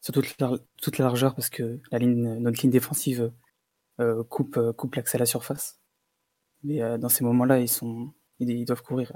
sur 0.00 0.14
toute 0.14 0.38
la, 0.38 0.52
toute 0.80 0.98
la 0.98 1.06
largeur 1.06 1.34
parce 1.34 1.50
que 1.50 1.80
la 1.90 1.98
ligne, 1.98 2.34
notre 2.38 2.60
ligne 2.62 2.70
défensive 2.70 3.32
euh, 4.00 4.24
coupe, 4.24 4.56
euh, 4.56 4.72
coupe 4.72 4.96
l'accès 4.96 5.16
à 5.16 5.20
la 5.20 5.26
surface. 5.26 5.80
Mais 6.62 6.82
euh, 6.82 6.98
dans 6.98 7.08
ces 7.08 7.24
moments-là, 7.24 7.60
ils, 7.60 7.68
sont, 7.68 8.12
ils, 8.38 8.64
doivent 8.64 8.82
courir. 8.82 9.12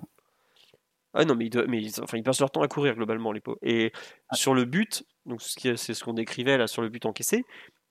Ah 1.13 1.25
non, 1.25 1.35
mais, 1.35 1.47
ils, 1.47 1.65
mais 1.69 1.83
enfin, 2.01 2.17
ils 2.17 2.23
passent 2.23 2.41
leur 2.41 2.51
temps 2.51 2.63
à 2.63 2.69
courir 2.69 2.95
globalement, 2.95 3.33
les 3.33 3.41
pots. 3.41 3.59
Et 3.61 3.93
ah. 4.29 4.37
sur 4.37 4.55
le 4.55 4.65
but, 4.65 5.05
donc 5.27 5.43
c'est 5.43 5.77
ce 5.77 6.05
qu'on 6.05 6.15
décrivait 6.15 6.57
là 6.57 6.67
sur 6.67 6.81
le 6.81 6.89
but 6.89 7.05
encaissé, 7.07 7.45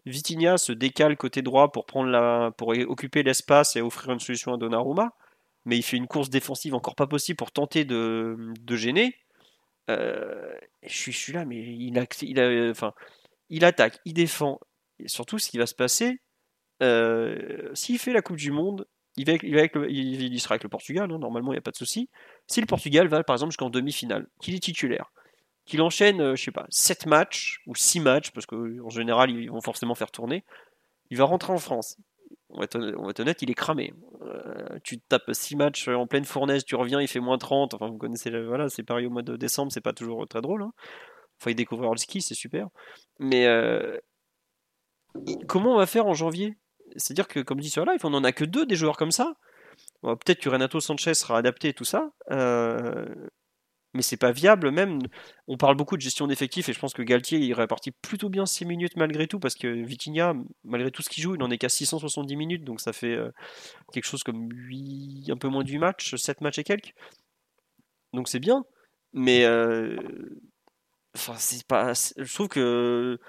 Vitinha 0.06 0.58
se 0.58 0.72
décale 0.72 1.18
côté 1.18 1.42
droit 1.42 1.72
pour, 1.72 1.86
prendre 1.86 2.10
la, 2.10 2.52
pour 2.58 2.70
occuper 2.70 3.24
l'espace 3.24 3.76
et 3.76 3.82
offrir 3.82 4.12
une 4.14 4.20
solution 4.20 4.54
à 4.54 4.58
Donnarumma, 4.58 5.14
mais 5.66 5.78
il 5.78 5.84
fait 5.84 5.98
une 5.98 6.08
course 6.08 6.30
défensive 6.30 6.74
encore 6.76 6.96
pas 6.96 7.08
possible 7.08 7.36
pour 7.36 7.52
tenter 7.52 7.84
de, 7.84 8.38
gêner. 8.70 9.16
je, 9.90 10.56
suis, 10.86 11.12
je, 11.12 11.18
suis, 11.18 11.34
là, 11.34 11.44
mais 11.46 11.58
il, 11.58 11.98
attaque, 13.66 14.00
il 14.06 14.14
défend. 14.14 14.60
Et 15.00 15.08
surtout, 15.08 15.40
ce 15.40 15.50
qui 15.50 15.58
va 15.58 15.66
se 15.66 15.76
passer, 15.76 16.20
euh, 16.84 17.70
s'il 17.74 18.00
fait 18.00 18.14
la 18.14 18.22
Coupe 18.22 18.38
du 18.38 18.52
Monde, 18.52 18.88
il, 19.16 19.26
va 19.26 19.34
il, 19.90 20.40
sera 20.40 20.54
avec 20.54 20.64
le 20.64 20.70
Portugal, 20.70 21.12
hein, 21.12 21.18
normalement 21.18 21.52
il 21.52 21.56
n'y 21.56 21.60
a 21.60 21.62
pas 21.62 21.72
de 21.72 21.78
souci. 21.78 22.10
Si 22.46 22.62
le 22.62 22.68
Portugal 22.68 23.08
va 23.08 23.24
par 23.24 23.36
exemple 23.36 23.52
jusqu'en 23.52 23.70
demi-finale, 23.70 24.28
qu'il 24.42 24.54
est 24.54 24.60
titulaire, 24.60 25.12
qu'il 25.68 25.82
enchaîne, 25.82 26.22
euh, 26.22 26.36
je 26.36 26.44
sais 26.44 26.52
pas, 26.52 26.66
7 26.70 27.06
matchs 27.06 27.62
ou 27.68 27.76
6 27.76 28.00
matchs, 28.00 28.32
parce 28.32 28.46
qu'en 28.46 28.90
général 28.90 29.30
ils 29.32 29.50
vont 29.50 29.62
forcément 29.62 29.96
faire 29.96 30.12
tourner, 30.12 30.44
il 31.10 31.18
va 31.18 31.26
rentrer 31.26 31.54
en 31.54 31.58
France. 31.58 31.98
On 32.50 32.60
va 32.60 32.64
être, 32.64 33.20
honnête, 33.20 33.42
il 33.42 33.52
est 33.52 33.56
cramé. 33.56 33.94
Euh, 34.22 34.80
tu 34.84 35.00
tapes 35.00 35.32
6 35.32 35.56
matchs 35.58 35.88
en 35.90 36.08
pleine 36.08 36.26
fournaise, 36.26 36.64
tu 36.66 36.76
reviens, 36.76 37.02
il 37.02 37.08
fait 37.08 37.20
moins 37.20 37.38
30. 37.38 37.74
Enfin, 37.74 37.88
vous 37.90 37.98
connaissez, 37.98 38.32
voilà, 38.42 38.70
c'est 38.70 38.84
pareil 38.84 39.06
au 39.06 39.10
mois 39.10 39.22
de 39.22 39.36
décembre, 39.36 39.72
c'est 39.72 39.82
pas 39.82 39.94
toujours 39.94 40.26
très 40.28 40.42
drôle. 40.42 40.64
Hein. 40.64 40.72
Enfin, 41.40 41.52
il 41.52 41.56
découvrir 41.56 41.92
le 41.92 41.98
ski, 41.98 42.22
c'est 42.22 42.36
super. 42.36 42.70
Mais 43.20 43.46
comment 45.48 45.74
on 45.74 45.78
va 45.78 45.86
faire 45.86 46.08
en 46.08 46.14
janvier? 46.14 46.58
C'est-à-dire 46.96 47.28
que, 47.28 47.42
comme 47.42 47.60
dit 47.60 47.70
sur 47.70 47.86
live, 47.86 48.00
on 48.04 48.10
n'en 48.10 48.24
a 48.24 48.32
que 48.32 48.46
deux 48.46 48.66
des 48.66 48.76
joueurs 48.76 48.98
comme 48.98 49.12
ça. 49.12 49.36
Peut-être 50.02 50.40
que 50.40 50.50
Renato 50.50 50.80
Sanchez 50.80 51.14
sera 51.14 51.38
adapté 51.38 51.70
et 51.70 51.74
tout 51.74 51.86
ça. 51.86 52.12
Euh, 52.32 53.06
mais 53.98 54.04
c'est 54.04 54.18
pas 54.18 54.32
viable 54.32 54.72
même. 54.72 55.00
On 55.48 55.58
parle 55.58 55.76
beaucoup 55.76 55.98
de 55.98 56.02
gestion 56.02 56.28
d'effectifs 56.28 56.70
et 56.70 56.74
je 56.74 56.80
pense 56.80 56.94
que 56.94 57.02
Galtier 57.02 57.40
il 57.40 57.54
répartit 57.54 57.92
plutôt 57.92 58.30
bien 58.30 58.46
6 58.46 58.66
minutes 58.66 58.96
malgré 58.96 59.28
tout 59.28 59.40
parce 59.40 59.56
que 59.56 59.68
Vitinha, 59.68 60.34
malgré 60.64 60.92
tout 60.92 61.02
ce 61.02 61.10
qu'il 61.10 61.24
joue, 61.24 61.36
il 61.36 61.40
n'en 61.40 61.52
est 61.52 61.58
qu'à 61.58 61.70
670 61.70 62.36
minutes 62.38 62.64
donc 62.64 62.80
ça 62.80 62.94
fait 62.94 63.16
euh, 63.16 63.32
quelque 63.92 64.06
chose 64.06 64.24
comme 64.24 64.50
8, 64.52 65.32
un 65.32 65.38
peu 65.38 65.50
moins 65.50 65.64
du 65.64 65.80
match, 65.80 66.16
7 66.16 66.42
matchs 66.42 66.60
et 66.60 66.64
quelques. 66.64 66.94
Donc 68.14 68.30
c'est 68.30 68.40
bien. 68.40 68.64
Mais 69.14 69.46
euh, 69.46 69.98
pas. 71.68 71.94
Je 71.94 72.34
trouve 72.34 72.48
que 72.48 73.20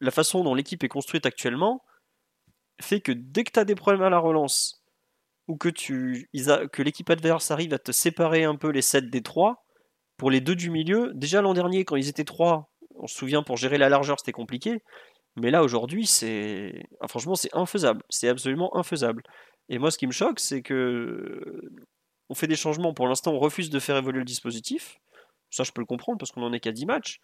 la 0.00 0.10
façon 0.10 0.42
dont 0.42 0.54
l'équipe 0.54 0.82
est 0.82 0.88
construite 0.88 1.26
actuellement 1.26 1.82
fait 2.80 3.00
que 3.00 3.12
dès 3.12 3.44
que 3.44 3.52
tu 3.52 3.60
as 3.60 3.64
des 3.64 3.74
problèmes 3.74 4.02
à 4.02 4.10
la 4.10 4.18
relance 4.18 4.81
ou 5.52 5.56
que, 5.58 6.82
l'équipe 6.82 7.10
adverse 7.10 7.50
arrive 7.50 7.74
à 7.74 7.78
te 7.78 7.92
séparer 7.92 8.44
un 8.44 8.56
peu 8.56 8.70
les 8.70 8.80
7 8.80 9.10
des 9.10 9.20
3, 9.20 9.66
pour 10.16 10.30
les 10.30 10.40
deux 10.40 10.54
du 10.54 10.70
milieu, 10.70 11.12
déjà 11.14 11.42
l'an 11.42 11.52
dernier 11.52 11.84
quand 11.84 11.96
ils 11.96 12.08
étaient 12.08 12.24
3, 12.24 12.70
on 12.94 13.06
se 13.06 13.14
souvient 13.14 13.42
pour 13.42 13.58
gérer 13.58 13.76
la 13.76 13.90
largeur 13.90 14.18
c'était 14.18 14.32
compliqué, 14.32 14.82
mais 15.36 15.50
là 15.50 15.62
aujourd'hui 15.62 16.06
c'est 16.06 16.84
ah, 17.00 17.08
franchement 17.08 17.34
c'est 17.34 17.54
infaisable, 17.54 18.02
c'est 18.08 18.28
absolument 18.28 18.74
infaisable. 18.76 19.22
Et 19.68 19.78
moi 19.78 19.90
ce 19.90 19.98
qui 19.98 20.06
me 20.06 20.12
choque 20.12 20.40
c'est 20.40 20.62
que 20.62 21.60
on 22.30 22.34
fait 22.34 22.46
des 22.46 22.56
changements, 22.56 22.94
pour 22.94 23.06
l'instant 23.06 23.32
on 23.32 23.38
refuse 23.38 23.68
de 23.68 23.78
faire 23.78 23.98
évoluer 23.98 24.20
le 24.20 24.24
dispositif, 24.24 25.00
ça 25.50 25.64
je 25.64 25.72
peux 25.72 25.82
le 25.82 25.86
comprendre 25.86 26.16
parce 26.16 26.32
qu'on 26.32 26.44
en 26.44 26.54
est 26.54 26.60
qu'à 26.60 26.72
10 26.72 26.86
matchs, 26.86 27.20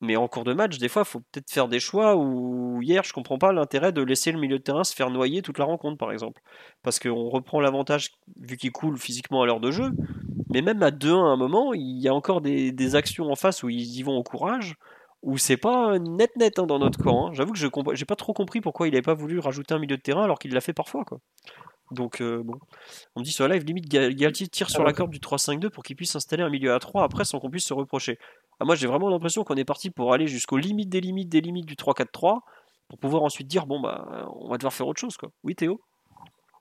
mais 0.00 0.16
en 0.16 0.28
cours 0.28 0.44
de 0.44 0.52
match, 0.52 0.78
des 0.78 0.88
fois, 0.88 1.02
il 1.02 1.10
faut 1.10 1.20
peut-être 1.20 1.50
faire 1.50 1.68
des 1.68 1.80
choix 1.80 2.16
où 2.16 2.82
hier, 2.82 3.02
je 3.04 3.12
comprends 3.12 3.38
pas 3.38 3.52
l'intérêt 3.52 3.92
de 3.92 4.02
laisser 4.02 4.32
le 4.32 4.38
milieu 4.38 4.58
de 4.58 4.62
terrain 4.62 4.84
se 4.84 4.94
faire 4.94 5.10
noyer 5.10 5.40
toute 5.42 5.58
la 5.58 5.64
rencontre, 5.64 5.96
par 5.96 6.12
exemple. 6.12 6.42
Parce 6.82 6.98
qu'on 6.98 7.28
reprend 7.28 7.60
l'avantage 7.60 8.10
vu 8.40 8.56
qu'il 8.56 8.72
coule 8.72 8.98
physiquement 8.98 9.42
à 9.42 9.46
l'heure 9.46 9.60
de 9.60 9.70
jeu. 9.70 9.92
Mais 10.50 10.62
même 10.62 10.82
à 10.82 10.90
2-1 10.90 11.24
à 11.24 11.32
un 11.32 11.36
moment, 11.36 11.72
il 11.74 11.98
y 12.00 12.08
a 12.08 12.14
encore 12.14 12.40
des, 12.40 12.94
actions 12.94 13.30
en 13.30 13.36
face 13.36 13.62
où 13.62 13.70
ils 13.70 13.98
y 13.98 14.02
vont 14.02 14.16
au 14.16 14.22
courage, 14.22 14.76
où 15.22 15.38
c'est 15.38 15.56
pas 15.56 15.98
net 15.98 16.36
net 16.36 16.58
hein, 16.58 16.66
dans 16.66 16.78
notre 16.78 17.02
camp. 17.02 17.28
Hein. 17.28 17.30
J'avoue 17.32 17.52
que 17.52 17.58
je 17.58 17.66
n'ai 17.66 18.04
pas 18.06 18.16
trop 18.16 18.34
compris 18.34 18.60
pourquoi 18.60 18.88
il 18.88 18.90
n'avait 18.90 19.02
pas 19.02 19.14
voulu 19.14 19.38
rajouter 19.38 19.74
un 19.74 19.78
milieu 19.78 19.96
de 19.96 20.02
terrain 20.02 20.24
alors 20.24 20.38
qu'il 20.38 20.52
l'a 20.52 20.60
fait 20.60 20.74
parfois. 20.74 21.04
Quoi. 21.04 21.20
Donc, 21.94 22.20
euh, 22.20 22.42
bon. 22.42 22.54
On 23.14 23.20
me 23.20 23.24
dit 23.24 23.32
sur 23.32 23.46
la 23.48 23.54
live, 23.54 23.64
limite, 23.64 23.88
Galtier 23.88 24.48
tire 24.48 24.70
sur 24.70 24.84
la 24.84 24.92
corde 24.92 25.10
du 25.10 25.18
3-5-2 25.18 25.70
pour 25.70 25.82
qu'il 25.82 25.96
puisse 25.96 26.14
installer 26.14 26.42
un 26.42 26.50
milieu 26.50 26.74
à 26.74 26.78
3 26.78 27.02
après 27.02 27.24
sans 27.24 27.40
qu'on 27.40 27.50
puisse 27.50 27.64
se 27.64 27.74
reprocher. 27.74 28.18
Ah, 28.60 28.64
moi, 28.64 28.74
j'ai 28.74 28.86
vraiment 28.86 29.08
l'impression 29.08 29.44
qu'on 29.44 29.56
est 29.56 29.64
parti 29.64 29.90
pour 29.90 30.12
aller 30.12 30.26
jusqu'aux 30.26 30.58
limites 30.58 30.90
des 30.90 31.00
limites 31.00 31.28
des 31.28 31.40
limites 31.40 31.66
du 31.66 31.74
3-4-3 31.74 32.40
pour 32.88 32.98
pouvoir 32.98 33.22
ensuite 33.22 33.48
dire, 33.48 33.66
bon, 33.66 33.80
bah, 33.80 34.28
on 34.34 34.48
va 34.48 34.58
devoir 34.58 34.72
faire 34.72 34.86
autre 34.86 35.00
chose, 35.00 35.16
quoi. 35.16 35.30
Oui, 35.42 35.54
Théo? 35.54 35.80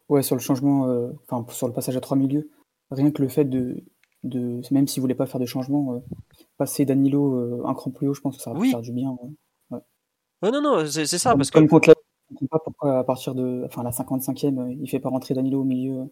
Ouais, 0.09 0.21
sur 0.21 0.35
le 0.35 0.41
changement, 0.41 0.87
euh, 0.87 1.11
enfin, 1.27 1.45
sur 1.53 1.67
le 1.67 1.73
passage 1.73 1.97
à 1.97 2.01
3 2.01 2.17
milieux, 2.17 2.49
rien 2.91 3.11
que 3.11 3.21
le 3.21 3.27
fait 3.27 3.45
de, 3.45 3.83
de 4.23 4.61
même 4.71 4.87
s'il 4.87 5.01
voulait 5.01 5.15
pas 5.15 5.25
faire 5.25 5.39
de 5.39 5.45
changement, 5.45 5.93
euh, 5.93 5.99
passer 6.57 6.85
Danilo 6.85 7.65
un 7.65 7.73
cran 7.73 7.91
plus 7.91 8.07
haut, 8.07 8.13
je 8.13 8.21
pense 8.21 8.37
que 8.37 8.43
ça 8.43 8.53
va 8.53 8.59
faire 8.61 8.81
du 8.81 8.93
bien. 8.93 9.15
Ouais. 9.69 10.51
non, 10.51 10.61
non, 10.61 10.85
c'est 10.85 11.05
ça. 11.05 11.35
parce 11.35 11.51
que... 11.51 11.59
Je 11.59 11.63
ne 11.63 11.69
comprends 12.33 12.59
pas 12.59 12.63
pourquoi 12.63 12.99
à 12.99 13.03
partir 13.03 13.35
de 13.35 13.63
enfin, 13.65 13.83
la 13.83 13.91
55e, 13.91 14.59
euh, 14.59 14.75
il 14.79 14.89
fait 14.89 14.99
pas 14.99 15.09
rentrer 15.09 15.33
Danilo 15.33 15.61
au 15.61 15.65
milieu. 15.65 16.09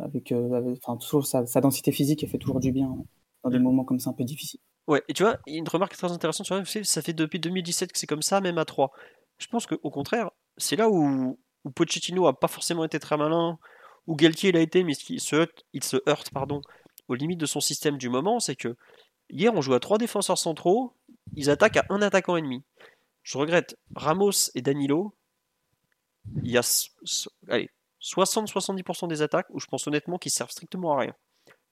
Avec, 0.00 0.32
euh, 0.32 0.74
enfin, 0.82 0.96
toujours 0.96 1.24
sa, 1.24 1.44
densité 1.60 1.92
physique, 1.92 2.24
elle 2.24 2.28
fait 2.28 2.38
toujours 2.38 2.58
du 2.58 2.72
bien 2.72 2.88
hein, 2.88 3.04
dans 3.44 3.50
des 3.50 3.60
mm. 3.60 3.62
moments 3.62 3.84
comme 3.84 4.00
ça 4.00 4.10
un 4.10 4.14
peu 4.14 4.24
difficiles. 4.24 4.58
Ouais, 4.88 5.00
et 5.08 5.12
tu 5.12 5.22
vois, 5.22 5.38
une 5.46 5.68
remarque 5.68 5.96
très 5.96 6.10
intéressante 6.10 6.46
sur 6.46 6.84
ça 6.84 7.02
fait 7.02 7.12
depuis 7.12 7.38
2017 7.38 7.92
que 7.92 7.98
c'est 7.98 8.08
comme 8.08 8.22
ça, 8.22 8.40
même 8.40 8.58
à 8.58 8.64
3. 8.64 8.90
Je 9.38 9.46
pense 9.46 9.66
qu'au 9.66 9.90
contraire, 9.90 10.30
c'est 10.56 10.74
là 10.74 10.90
où, 10.90 11.38
où 11.64 11.70
Pochettino 11.70 12.26
a 12.26 12.38
pas 12.38 12.48
forcément 12.48 12.84
été 12.84 12.98
très 12.98 13.16
malin, 13.16 13.58
où 14.08 14.16
Galtier 14.16 14.50
l'a 14.50 14.60
été, 14.60 14.82
mais 14.82 14.94
il 15.08 15.20
se 15.20 15.36
heurte, 15.36 15.64
il 15.72 15.84
se 15.84 15.98
heurte 16.08 16.30
pardon, 16.32 16.60
aux 17.06 17.14
limites 17.14 17.40
de 17.40 17.46
son 17.46 17.60
système 17.60 17.96
du 17.96 18.08
moment, 18.08 18.40
c'est 18.40 18.56
que 18.56 18.76
hier 19.28 19.54
on 19.54 19.60
joue 19.60 19.74
à 19.74 19.80
trois 19.80 19.98
défenseurs 19.98 20.38
centraux, 20.38 20.94
ils 21.36 21.50
attaquent 21.50 21.76
à 21.76 21.84
un 21.90 22.02
attaquant 22.02 22.36
ennemi 22.36 22.64
je 23.22 23.38
regrette 23.38 23.76
Ramos 23.94 24.50
et 24.54 24.62
Danilo. 24.62 25.14
Il 26.42 26.50
y 26.50 26.58
a 26.58 26.62
60-70% 26.62 29.06
des 29.08 29.22
attaques 29.22 29.46
où 29.50 29.60
je 29.60 29.66
pense 29.66 29.86
honnêtement 29.86 30.18
qu'ils 30.18 30.32
servent 30.32 30.50
strictement 30.50 30.94
à 30.94 31.00
rien. 31.00 31.14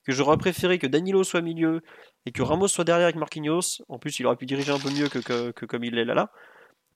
Que 0.04 0.12
j'aurais 0.12 0.38
préféré 0.38 0.78
que 0.78 0.86
Danilo 0.86 1.24
soit 1.24 1.42
milieu 1.42 1.82
et 2.24 2.32
que 2.32 2.42
Ramos 2.42 2.68
soit 2.68 2.84
derrière 2.84 3.06
avec 3.06 3.16
Marquinhos. 3.16 3.82
En 3.88 3.98
plus, 3.98 4.18
il 4.18 4.26
aurait 4.26 4.36
pu 4.36 4.46
diriger 4.46 4.72
un 4.72 4.78
peu 4.78 4.90
mieux 4.90 5.08
que, 5.08 5.50
comme 5.66 5.84
il 5.84 5.94
l'est 5.94 6.04
là 6.04 6.14
là. 6.14 6.30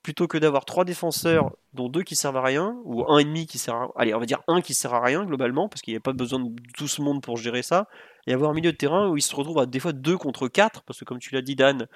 Plutôt 0.03 0.27
que 0.27 0.39
d'avoir 0.39 0.65
trois 0.65 0.85
défenseurs, 0.85 1.53
dont 1.75 1.89
deux 1.89 2.03
qui 2.03 2.17
servent 2.17 2.39
à 2.39 2.43
rien, 2.43 2.77
ou 2.85 3.05
un 3.09 3.19
ennemi 3.19 3.47
qui 3.47 3.59
sert 3.59 3.75
à... 3.75 3.89
Allez, 3.97 4.15
on 4.15 4.19
va 4.19 4.27
dire 4.27 4.43
un 4.49 4.61
qui 4.61 4.75
sert 4.75 4.93
à 4.95 5.01
rien 5.01 5.25
globalement, 5.25 5.69
parce 5.69 5.81
qu'il 5.81 5.95
n'y 5.95 5.99
a 5.99 6.01
pas 6.01 6.13
besoin 6.13 6.41
de 6.41 6.51
tout 6.77 6.89
ce 6.89 7.03
monde 7.03 7.23
pour 7.23 7.37
gérer 7.37 7.63
ça. 7.63 7.87
et 8.27 8.33
avoir 8.33 8.51
un 8.51 8.55
milieu 8.55 8.73
de 8.73 8.77
terrain 8.77 9.09
où 9.09 9.17
il 9.17 9.23
se 9.23 9.37
retrouve 9.37 9.59
à 9.59 9.67
des 9.67 9.79
fois 9.79 9.93
2 9.93 10.19
contre 10.19 10.49
4, 10.49 10.83
parce 10.83 10.99
que 10.99 11.05
comme 11.05 11.21
tu 11.21 11.33
l'as 11.35 11.43
dit 11.43 11.55
Dan, 11.55 11.87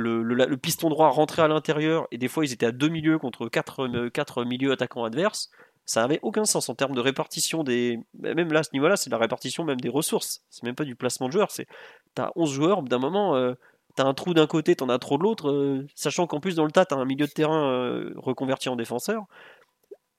le, 0.00 0.56
piston 0.56 0.90
droit 0.90 1.08
rentrait 1.08 1.42
à 1.42 1.48
l'intérieur 1.48 2.06
et 2.10 2.18
des 2.18 2.28
fois 2.28 2.44
ils 2.44 2.52
étaient 2.52 2.66
à 2.66 2.72
deux 2.72 2.88
milieux 2.88 3.18
contre 3.18 3.48
quatre, 3.48 4.08
quatre 4.08 4.44
milieux 4.44 4.72
attaquants 4.72 5.04
adverses. 5.04 5.50
Ça 5.86 6.02
n'avait 6.02 6.20
aucun 6.22 6.44
sens 6.44 6.68
en 6.68 6.74
termes 6.74 6.94
de 6.94 7.00
répartition 7.00 7.64
des. 7.64 7.98
Même 8.14 8.52
là, 8.52 8.60
à 8.60 8.62
ce 8.62 8.70
niveau-là, 8.74 8.96
c'est 8.96 9.10
la 9.10 9.18
répartition 9.18 9.64
même 9.64 9.80
des 9.80 9.88
ressources. 9.88 10.44
C'est 10.48 10.62
même 10.62 10.76
pas 10.76 10.84
du 10.84 10.94
placement 10.94 11.26
de 11.26 11.32
joueurs. 11.32 11.50
C'est 11.50 11.66
t'as 12.14 12.30
11 12.36 12.52
joueurs, 12.52 12.82
d'un 12.82 12.98
moment, 12.98 13.34
euh, 13.34 13.54
t'as 13.96 14.04
un 14.04 14.14
trou 14.14 14.32
d'un 14.34 14.46
côté, 14.46 14.76
t'en 14.76 14.88
as 14.88 14.98
trop 14.98 15.18
de 15.18 15.24
l'autre. 15.24 15.50
Euh, 15.50 15.86
sachant 15.96 16.26
qu'en 16.26 16.38
plus, 16.38 16.54
dans 16.54 16.64
le 16.64 16.70
tas, 16.70 16.84
t'as 16.84 16.96
un 16.96 17.04
milieu 17.04 17.26
de 17.26 17.32
terrain 17.32 17.72
euh, 17.72 18.12
reconverti 18.16 18.68
en 18.68 18.76
défenseur. 18.76 19.24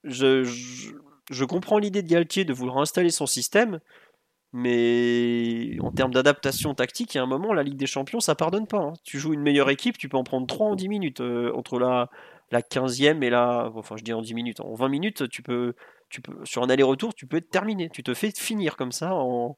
Je, 0.04 0.44
je 1.30 1.44
comprends 1.44 1.78
l'idée 1.78 2.02
de 2.02 2.08
Galtier 2.08 2.44
de 2.44 2.52
vouloir 2.52 2.78
installer 2.78 3.10
son 3.10 3.26
système, 3.26 3.80
mais 4.52 5.78
en 5.80 5.90
termes 5.92 6.12
d'adaptation 6.12 6.74
tactique, 6.74 7.14
il 7.14 7.18
y 7.18 7.20
a 7.20 7.22
un 7.22 7.26
moment, 7.26 7.54
la 7.54 7.62
Ligue 7.62 7.76
des 7.76 7.86
Champions, 7.86 8.20
ça 8.20 8.34
pardonne 8.34 8.66
pas. 8.66 8.80
Hein. 8.80 8.92
Tu 9.02 9.18
joues 9.18 9.32
une 9.32 9.40
meilleure 9.40 9.70
équipe, 9.70 9.96
tu 9.96 10.08
peux 10.08 10.18
en 10.18 10.24
prendre 10.24 10.46
3 10.46 10.68
en 10.68 10.74
10 10.74 10.88
minutes. 10.88 11.20
Euh, 11.20 11.52
entre 11.54 11.78
la, 11.78 12.10
la 12.50 12.60
15e 12.60 13.22
et 13.22 13.30
la. 13.30 13.70
Enfin, 13.74 13.96
je 13.96 14.04
dis 14.04 14.12
en 14.12 14.20
10 14.20 14.34
minutes. 14.34 14.60
En 14.60 14.74
20 14.74 14.88
minutes, 14.88 15.28
tu 15.30 15.42
peux, 15.42 15.74
tu 16.10 16.20
peux, 16.20 16.44
sur 16.44 16.62
un 16.62 16.68
aller-retour, 16.68 17.14
tu 17.14 17.26
peux 17.26 17.38
être 17.38 17.50
terminé. 17.50 17.88
Tu 17.88 18.02
te 18.02 18.12
fais 18.12 18.30
finir 18.36 18.76
comme 18.76 18.92
ça 18.92 19.14
en. 19.14 19.56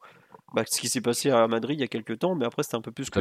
Bah, 0.54 0.62
ce 0.64 0.80
qui 0.80 0.88
s'est 0.88 1.00
passé 1.00 1.30
à 1.30 1.48
Madrid 1.48 1.76
il 1.76 1.80
y 1.80 1.84
a 1.84 1.88
quelques 1.88 2.20
temps, 2.20 2.36
mais 2.36 2.44
après 2.44 2.62
c'était 2.62 2.76
un 2.76 2.80
peu 2.80 2.92
plus 2.92 3.10
que 3.10 3.18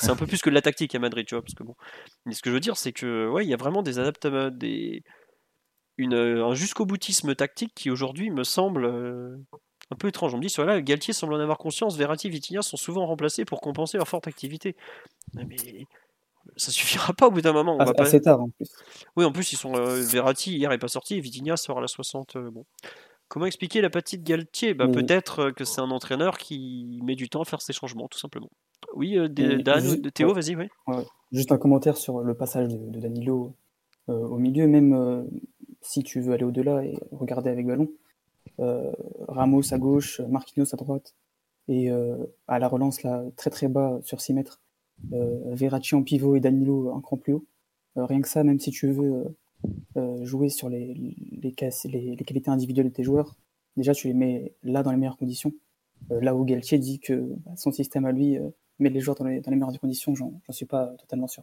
c'est 0.00 0.10
un 0.10 0.16
peu 0.16 0.26
plus 0.26 0.42
que 0.42 0.50
de 0.50 0.54
la 0.54 0.62
tactique 0.62 0.96
à 0.96 0.98
Madrid, 0.98 1.24
tu 1.24 1.36
vois, 1.36 1.42
parce 1.42 1.54
que 1.54 1.62
bon. 1.62 1.76
Mais 2.24 2.34
ce 2.34 2.42
que 2.42 2.50
je 2.50 2.54
veux 2.54 2.60
dire, 2.60 2.76
c'est 2.76 2.92
que 2.92 3.28
ouais, 3.28 3.44
il 3.44 3.48
y 3.48 3.54
a 3.54 3.56
vraiment 3.56 3.82
des 3.82 4.00
adaptations, 4.00 4.50
des 4.50 5.04
une, 5.96 6.14
un 6.14 6.54
jusqu'au 6.54 6.84
boutisme 6.84 7.36
tactique 7.36 7.72
qui 7.74 7.88
aujourd'hui 7.88 8.30
me 8.30 8.42
semble 8.42 8.84
euh, 8.84 9.36
un 9.90 9.96
peu 9.96 10.08
étrange. 10.08 10.34
On 10.34 10.38
me 10.38 10.42
dit, 10.42 10.54
là, 10.58 10.80
Galtier 10.80 11.14
semble 11.14 11.34
en 11.34 11.40
avoir 11.40 11.58
conscience, 11.58 11.96
Verratti 11.96 12.26
et 12.26 12.30
Vitinha 12.30 12.62
sont 12.62 12.76
souvent 12.76 13.06
remplacés 13.06 13.44
pour 13.44 13.60
compenser 13.60 13.98
leur 13.98 14.08
forte 14.08 14.26
activité. 14.26 14.76
Mais 15.34 15.56
ça 16.56 16.70
suffira 16.70 17.12
pas 17.12 17.28
au 17.28 17.30
bout 17.30 17.40
d'un 17.40 17.52
moment. 17.52 17.76
On 17.78 17.84
va 17.84 17.92
assez 17.98 18.20
tard 18.20 18.40
en 18.40 18.50
plus. 18.50 18.68
Oui, 19.16 19.24
en 19.24 19.32
plus, 19.32 19.52
ils 19.52 19.56
sont 19.56 19.74
euh, 19.74 20.00
Verratti 20.00 20.56
hier 20.56 20.70
n'est 20.70 20.78
pas 20.78 20.88
sorti 20.88 21.16
et 21.16 21.20
Vitinha 21.20 21.56
sort 21.56 21.78
à 21.78 21.80
la 21.80 21.88
60. 21.88 22.36
Euh, 22.36 22.50
bon. 22.50 22.64
Comment 23.28 23.46
expliquer 23.46 23.80
la 23.80 23.90
petite 23.90 24.22
Galtier? 24.22 24.74
Bah, 24.74 24.86
Peut-être 24.86 25.40
euh, 25.40 25.52
que 25.52 25.64
c'est 25.64 25.80
un 25.80 25.90
entraîneur 25.90 26.38
qui 26.38 27.00
met 27.02 27.16
du 27.16 27.28
temps 27.28 27.42
à 27.42 27.44
faire 27.44 27.60
ses 27.60 27.72
changements, 27.72 28.08
tout 28.08 28.18
simplement. 28.18 28.50
Oui, 28.94 29.16
Dan, 29.30 30.10
Théo, 30.12 30.32
vas-y. 30.32 30.54
Oui. 30.54 30.68
Juste 31.32 31.50
un 31.50 31.58
commentaire 31.58 31.96
sur 31.96 32.20
le 32.20 32.34
passage 32.34 32.68
de, 32.68 33.00
Danilo 33.00 33.54
au 34.06 34.36
milieu, 34.36 34.68
même 34.68 35.26
si 35.80 36.04
tu 36.04 36.20
veux 36.20 36.32
aller 36.32 36.44
au-delà 36.44 36.84
et 36.84 36.96
regarder 37.10 37.50
avec 37.50 37.66
ballon. 37.66 37.88
Euh, 38.60 38.92
Ramos 39.28 39.72
à 39.72 39.78
gauche, 39.78 40.20
Marquinhos 40.20 40.72
à 40.72 40.76
droite, 40.76 41.14
et 41.68 41.90
euh, 41.90 42.16
à 42.46 42.58
la 42.58 42.68
relance 42.68 43.02
là 43.02 43.24
très 43.36 43.50
très 43.50 43.68
bas 43.68 43.98
sur 44.02 44.20
6 44.20 44.34
mètres, 44.34 44.60
euh, 45.12 45.54
Verratti 45.54 45.94
en 45.94 46.02
pivot 46.02 46.36
et 46.36 46.40
Danilo 46.40 46.94
un 46.94 47.00
cran 47.00 47.16
plus 47.16 47.34
haut. 47.34 47.44
rien 47.96 48.20
que 48.20 48.28
ça, 48.28 48.44
même 48.44 48.60
si 48.60 48.70
tu 48.70 48.90
veux 48.90 49.36
jouer 50.22 50.48
sur 50.48 50.68
les, 50.68 50.94
les, 51.42 51.52
qualités 51.52 52.50
individuelles 52.50 52.88
de 52.88 52.92
tes 52.92 53.02
joueurs, 53.02 53.36
déjà 53.76 53.94
tu 53.94 54.08
les 54.08 54.14
mets 54.14 54.52
là 54.62 54.82
dans 54.82 54.90
les 54.90 54.96
meilleures 54.96 55.16
conditions. 55.16 55.52
là 56.10 56.34
où 56.36 56.44
Galtier 56.44 56.78
dit 56.78 57.00
que 57.00 57.14
bah, 57.44 57.52
son 57.56 57.72
système 57.72 58.04
à 58.04 58.12
lui 58.12 58.38
met 58.78 58.90
les 58.90 59.00
joueurs 59.00 59.16
dans 59.16 59.24
les 59.24 59.40
meilleures 59.40 59.80
conditions, 59.80 60.14
j'en 60.14 60.32
suis 60.50 60.66
pas 60.66 60.94
totalement 60.98 61.26
sûr. 61.26 61.42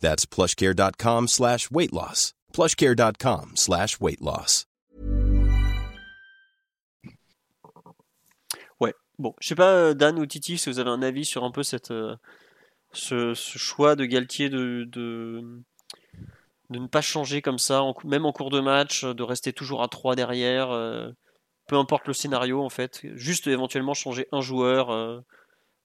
That's 0.00 0.26
plushcare.com 0.26 1.28
slash 1.28 1.70
weight 1.70 1.92
loss. 1.92 2.32
plushcare.com 2.52 3.52
slash 3.54 4.00
weight 4.00 4.20
loss. 4.20 4.66
Ouais, 8.80 8.94
bon, 9.18 9.34
je 9.40 9.48
sais 9.48 9.54
pas, 9.54 9.72
euh, 9.72 9.94
Dan 9.94 10.18
ou 10.18 10.26
Titi, 10.26 10.58
si 10.58 10.70
vous 10.70 10.78
avez 10.78 10.90
un 10.90 11.02
avis 11.02 11.24
sur 11.24 11.44
un 11.44 11.50
peu 11.50 11.62
cette, 11.62 11.90
euh, 11.90 12.16
ce, 12.92 13.34
choix 13.34 13.94
de 13.94 14.04
Galtier 14.06 14.48
de, 14.48 14.84
de, 14.88 15.62
de, 16.70 16.78
ne 16.78 16.86
pas 16.86 17.02
changer 17.02 17.42
comme 17.42 17.58
ça, 17.58 17.82
même 18.04 18.26
en 18.26 18.32
cours 18.32 18.50
de 18.50 18.60
match, 18.60 19.04
de 19.04 19.22
rester 19.22 19.52
toujours 19.52 19.82
à 19.82 19.88
3 19.88 20.16
derrière, 20.16 20.70
euh, 20.70 21.10
peu 21.66 21.76
importe 21.76 22.08
le 22.08 22.14
scénario 22.14 22.62
en 22.62 22.70
fait, 22.70 23.00
juste 23.14 23.46
éventuellement 23.46 23.94
changer 23.94 24.26
un 24.32 24.40
joueur 24.40 24.88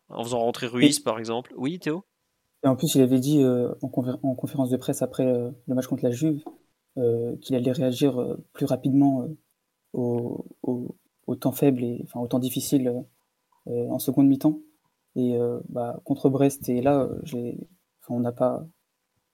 en 0.09 0.23
faisant 0.23 0.39
rentrer 0.39 0.67
Ruiz 0.67 0.99
par 0.99 1.19
exemple. 1.19 1.53
Oui, 1.55 1.77
Théo? 1.77 2.05
Et 2.65 2.67
en 2.67 2.75
plus, 2.75 2.95
il 2.95 3.01
avait 3.01 3.19
dit 3.19 3.43
euh, 3.43 3.71
en, 3.83 3.89
conférence 3.89 4.71
de 4.71 4.77
presse 4.77 5.03
après 5.03 5.27
euh, 5.27 5.51
le 5.67 5.75
match 5.75 5.85
contre 5.85 6.03
la 6.03 6.09
Juve 6.09 6.43
euh, 6.97 7.37
qu'il 7.37 7.55
allait 7.55 7.71
réagir 7.71 8.37
plus 8.53 8.65
rapidement 8.65 9.27
au, 9.93 10.43
temps 11.39 11.51
faible 11.51 11.83
et 11.83 12.01
enfin 12.03 12.19
au 12.19 12.27
temps 12.27 12.39
difficile 12.39 13.05
en 13.67 13.99
seconde 13.99 14.27
mi-temps. 14.27 14.59
Et 15.15 15.37
bah, 15.69 16.01
contre 16.03 16.29
Brest 16.29 16.67
et 16.67 16.81
là, 16.81 17.07
on 18.09 18.19
n'a 18.19 18.31
pas 18.31 18.65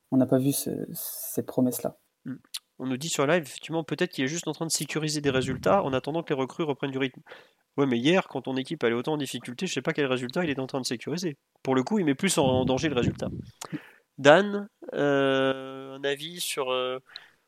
pas 0.09 0.37
vu 0.37 0.51
cette 0.51 1.45
promesse-là. 1.45 1.97
Hmm. 2.25 2.35
On 2.79 2.87
nous 2.87 2.97
dit 2.97 3.09
sur 3.09 3.25
live, 3.27 3.43
effectivement, 3.43 3.83
peut-être 3.83 4.11
qu'il 4.11 4.25
est 4.25 4.27
juste 4.27 4.47
en 4.47 4.53
train 4.53 4.65
de 4.65 4.71
sécuriser 4.71 5.21
des 5.21 5.29
résultats 5.29 5.83
en 5.83 5.93
attendant 5.93 6.23
que 6.23 6.33
les 6.33 6.39
recrues 6.39 6.63
reprennent 6.63 6.91
du 6.91 6.97
rythme. 6.97 7.21
Ouais, 7.77 7.85
mais 7.85 7.97
hier, 7.97 8.27
quand 8.27 8.41
ton 8.41 8.57
équipe 8.57 8.83
allait 8.83 8.95
autant 8.95 9.13
en 9.13 9.17
difficulté, 9.17 9.65
je 9.65 9.73
sais 9.73 9.81
pas 9.81 9.93
quel 9.93 10.05
résultat 10.05 10.43
il 10.43 10.49
est 10.49 10.59
en 10.59 10.67
train 10.67 10.81
de 10.81 10.85
sécuriser. 10.85 11.37
Pour 11.63 11.75
le 11.75 11.83
coup, 11.83 11.99
il 11.99 12.05
met 12.05 12.15
plus 12.15 12.37
en 12.37 12.65
danger 12.65 12.89
le 12.89 12.95
résultat. 12.95 13.29
Dan, 14.17 14.67
euh, 14.93 15.95
un 15.95 16.03
avis 16.03 16.41
sur, 16.41 16.71
euh, 16.71 16.99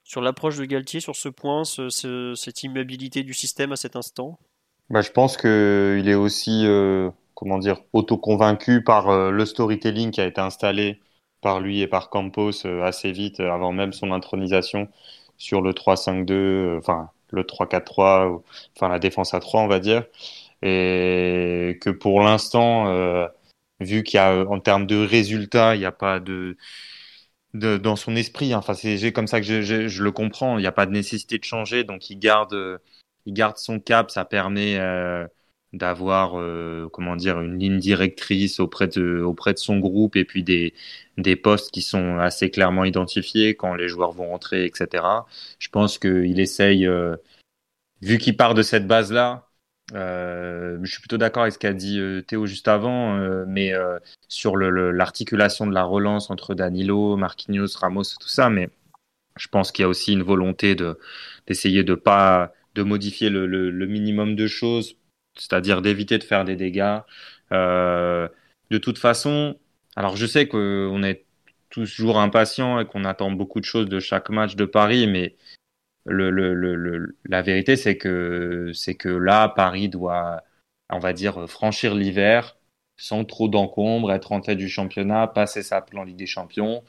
sur 0.04 0.22
l'approche 0.22 0.58
de 0.58 0.66
Galtier 0.66 1.02
sur 1.02 1.16
ce 1.16 1.28
point, 1.30 1.64
cette 1.66 2.64
immobilité 2.64 3.24
du 3.24 3.34
système 3.34 3.74
à 3.74 3.76
cet 3.76 3.96
instant? 3.96 4.40
Bah, 4.90 5.02
Je 5.02 5.12
pense 5.12 5.36
qu'il 5.36 6.08
est 6.08 6.16
aussi, 6.16 6.66
euh, 6.66 7.10
comment 7.34 7.58
dire, 7.58 7.82
auto-convaincu 7.92 8.84
par 8.84 9.32
le 9.32 9.46
storytelling 9.46 10.12
qui 10.12 10.22
a 10.22 10.26
été 10.26 10.40
installé 10.40 11.02
par 11.42 11.60
lui 11.60 11.82
et 11.82 11.88
par 11.88 12.10
Campos 12.10 12.66
assez 12.66 13.12
vite, 13.12 13.42
avant 13.42 13.74
même 13.74 13.92
son 13.92 14.12
intronisation 14.12 14.88
sur 15.38 15.62
le 15.62 15.74
3-5-2, 15.74 16.78
enfin 16.78 17.10
le 17.34 17.44
3-4-3, 17.44 18.44
enfin 18.76 18.90
la 18.90 19.00
défense 19.00 19.34
à 19.34 19.40
3, 19.40 19.62
on 19.62 19.68
va 19.68 19.80
dire. 19.80 20.06
Et 20.62 21.78
que 21.82 21.90
pour 21.90 22.22
l'instant, 22.22 22.88
euh, 22.88 23.28
vu 23.80 24.04
qu'il 24.04 24.18
y 24.18 24.20
a, 24.20 24.46
en 24.48 24.60
termes 24.60 24.88
de 24.88 25.06
résultats, 25.06 25.76
il 25.76 25.80
n'y 25.80 25.86
a 25.86 25.92
pas 25.92 26.20
de, 26.20 26.58
de, 27.54 27.78
dans 27.78 27.96
son 27.96 28.16
esprit, 28.16 28.54
hein, 28.54 28.60
enfin 28.60 28.74
c'est 28.74 29.12
comme 29.14 29.28
ça 29.28 29.42
que 29.42 29.62
je, 29.62 30.04
le 30.04 30.12
comprends, 30.12 30.58
il 30.58 30.62
n'y 30.62 30.68
a 30.68 30.72
pas 30.72 30.86
de 30.86 30.92
nécessité 30.92 31.38
de 31.38 31.44
changer, 31.44 31.84
donc 31.84 32.10
il 32.10 32.18
garde, 32.20 32.82
il 33.26 33.34
garde 33.34 33.58
son 33.58 33.80
cap, 33.80 34.12
ça 34.12 34.26
permet 34.26 34.78
euh, 34.78 35.28
d'avoir, 35.74 36.40
euh, 36.40 36.88
comment 36.92 37.16
dire, 37.16 37.42
une 37.42 37.60
ligne 37.60 37.80
directrice 37.80 38.60
auprès 38.60 38.88
de, 38.88 39.22
auprès 39.22 39.54
de 39.54 39.60
son 39.60 39.80
groupe 39.80 40.16
et 40.16 40.26
puis 40.26 40.44
des, 40.44 40.74
des 41.18 41.36
postes 41.36 41.72
qui 41.72 41.82
sont 41.82 42.18
assez 42.20 42.50
clairement 42.52 42.86
identifiés 42.86 43.56
quand 43.56 43.76
les 43.76 43.88
joueurs 43.88 44.12
vont 44.12 44.30
rentrer, 44.30 44.66
etc. 44.66 45.04
Je 45.60 45.70
pense 45.70 45.98
qu'il 45.98 46.40
essaye, 46.40 46.86
euh, 46.88 47.16
vu 48.02 48.18
qu'il 48.20 48.38
part 48.38 48.54
de 48.54 48.62
cette 48.62 48.88
base-là, 48.88 49.50
euh, 49.94 50.80
je 50.84 50.92
suis 50.92 51.02
plutôt 51.02 51.18
d'accord 51.18 51.44
avec 51.44 51.54
ce 51.54 51.60
qu'a 51.60 51.74
dit 51.74 52.00
Théo 52.28 52.46
juste 52.46 52.68
avant, 52.68 53.18
mais 53.48 53.74
sur 54.28 54.58
l'articulation 54.58 55.68
de 55.68 55.74
la 55.74 55.84
relance 55.84 56.30
entre 56.30 56.56
Danilo, 56.56 57.18
Marquinhos, 57.18 57.78
Ramos, 57.80 58.04
tout 58.20 58.30
ça, 58.30 58.50
mais 58.50 58.70
je 59.38 59.48
pense 59.48 59.72
qu'il 59.72 59.84
y 59.84 59.86
a 59.86 59.90
aussi 59.90 60.14
une 60.14 60.24
volonté 60.24 60.76
de 60.76 61.00
d'essayer 61.48 61.84
de 61.84 61.96
pas 61.96 62.54
de 62.76 62.84
modifier 62.84 63.30
le, 63.30 63.46
le, 63.46 63.88
minimum 63.88 64.36
de 64.36 64.48
choses, 64.48 64.96
c'est-à-dire 65.36 65.82
d'éviter 65.82 66.18
de 66.18 66.24
faire 66.24 66.46
des 66.46 66.56
dégâts. 66.56 67.00
de 67.52 68.78
toute 68.82 68.98
façon, 68.98 69.58
Alors 69.96 70.16
je 70.16 70.26
sais 70.26 70.48
qu'on 70.48 71.04
est 71.04 71.26
toujours 71.70 72.20
impatients 72.20 72.80
et 72.80 72.86
qu'on 72.86 73.06
attend 73.06 73.32
beaucoup 73.32 73.60
de 73.60 73.66
choses 73.66 73.90
de 73.90 74.00
chaque 74.00 74.30
match 74.30 74.56
de 74.56 74.66
Paris, 74.66 75.08
mais 75.08 75.36
le, 76.06 76.32
le, 76.32 76.54
le, 76.54 77.18
la 77.26 77.42
vérité 77.42 77.76
c'est 77.76 77.98
que 77.98 78.72
c'est 78.74 78.96
que 78.96 79.10
là 79.10 79.50
Paris 79.50 79.90
doit, 79.90 80.44
on 80.90 81.00
va 81.00 81.14
dire, 81.14 81.50
franchir 81.50 81.96
l'hiver 81.96 82.58
sans 82.98 83.26
trop 83.26 83.48
d'encombre, 83.48 84.12
être 84.12 84.32
en 84.32 84.42
tête 84.42 84.58
du 84.58 84.70
championnat, 84.70 85.28
passer 85.28 85.64
sa 85.64 85.82
plan 85.82 86.04
Ligue 86.04 86.18
des 86.18 86.26
Champions, 86.26 86.84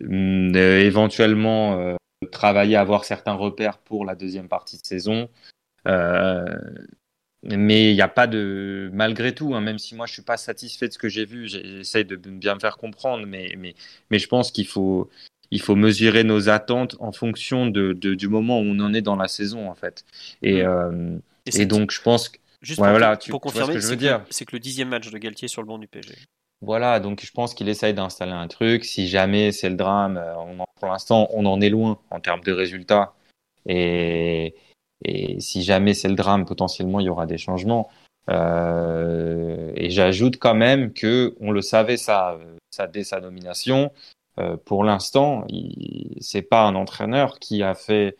hum, 0.00 0.54
euh, 0.54 0.80
éventuellement 0.80 1.78
euh, 1.80 1.96
travailler 2.32 2.76
à 2.76 2.80
avoir 2.80 3.04
certains 3.04 3.34
repères 3.34 3.78
pour 3.78 4.04
la 4.04 4.14
deuxième 4.14 4.48
partie 4.48 4.78
de 4.80 4.86
saison. 4.86 5.28
Euh, 5.88 6.44
mais 7.42 7.90
il 7.90 7.94
n'y 7.94 8.02
a 8.02 8.08
pas 8.08 8.26
de. 8.26 8.90
Malgré 8.92 9.34
tout, 9.34 9.54
hein, 9.54 9.60
même 9.60 9.78
si 9.78 9.94
moi 9.94 10.06
je 10.06 10.12
ne 10.12 10.14
suis 10.14 10.22
pas 10.22 10.36
satisfait 10.36 10.88
de 10.88 10.92
ce 10.92 10.98
que 10.98 11.08
j'ai 11.08 11.24
vu, 11.24 11.48
j'essaie 11.48 12.04
de 12.04 12.16
bien 12.16 12.54
me 12.54 12.60
faire 12.60 12.76
comprendre, 12.76 13.26
mais, 13.26 13.54
mais, 13.58 13.74
mais 14.10 14.18
je 14.18 14.28
pense 14.28 14.50
qu'il 14.50 14.66
faut, 14.66 15.08
il 15.50 15.60
faut 15.60 15.76
mesurer 15.76 16.24
nos 16.24 16.48
attentes 16.48 16.96
en 17.00 17.12
fonction 17.12 17.66
de, 17.66 17.92
du 17.92 18.28
moment 18.28 18.60
où 18.60 18.64
on 18.64 18.80
en 18.80 18.92
est 18.92 19.02
dans 19.02 19.16
la 19.16 19.28
saison, 19.28 19.70
en 19.70 19.74
fait. 19.74 20.04
Et, 20.42 20.62
mmh. 20.62 21.20
et, 21.54 21.66
donc, 21.66 21.90
je 21.90 22.02
pense 22.02 22.28
que. 22.28 22.38
Juste 22.62 22.78
pour, 22.78 22.88
voilà, 22.88 23.16
tu, 23.16 23.30
pour 23.30 23.40
confirmer, 23.40 23.80
c'est 23.80 23.96
que, 23.96 24.20
c'est 24.28 24.44
que 24.44 24.54
le 24.54 24.60
dixième 24.60 24.88
match 24.88 25.10
de 25.10 25.16
Galtier 25.16 25.48
sur 25.48 25.62
le 25.62 25.66
banc 25.66 25.78
du 25.78 25.88
PSG. 25.88 26.14
Voilà, 26.62 27.00
donc 27.00 27.24
je 27.24 27.32
pense 27.32 27.54
qu'il 27.54 27.70
essaye 27.70 27.94
d'installer 27.94 28.32
un 28.32 28.46
truc. 28.48 28.84
Si 28.84 29.08
jamais 29.08 29.50
c'est 29.50 29.70
le 29.70 29.76
drame, 29.76 30.18
euh, 30.18 30.34
pour 30.78 30.88
l'instant, 30.88 31.28
on 31.32 31.46
en 31.46 31.60
est 31.62 31.70
loin 31.70 31.98
en 32.10 32.20
termes 32.20 32.42
de 32.42 32.52
résultats. 32.52 33.14
Et, 33.66 34.54
et 35.04 35.40
si 35.40 35.62
jamais 35.62 35.94
c'est 35.94 36.08
le 36.08 36.14
drame, 36.14 36.44
potentiellement, 36.44 37.00
il 37.00 37.06
y 37.06 37.08
aura 37.08 37.26
des 37.26 37.38
changements. 37.38 37.88
Euh, 38.28 39.72
et 39.74 39.90
j'ajoute 39.90 40.38
quand 40.38 40.54
même 40.54 40.92
que 40.92 41.34
on 41.40 41.50
le 41.50 41.62
savait 41.62 41.96
ça, 41.96 42.38
ça 42.70 42.86
dès 42.86 43.04
sa 43.04 43.20
nomination. 43.20 43.92
Euh, 44.38 44.56
pour 44.56 44.84
l'instant, 44.84 45.46
c'est 46.20 46.42
pas 46.42 46.62
un 46.64 46.74
entraîneur 46.74 47.38
qui 47.38 47.62
a 47.62 47.74
fait 47.74 48.16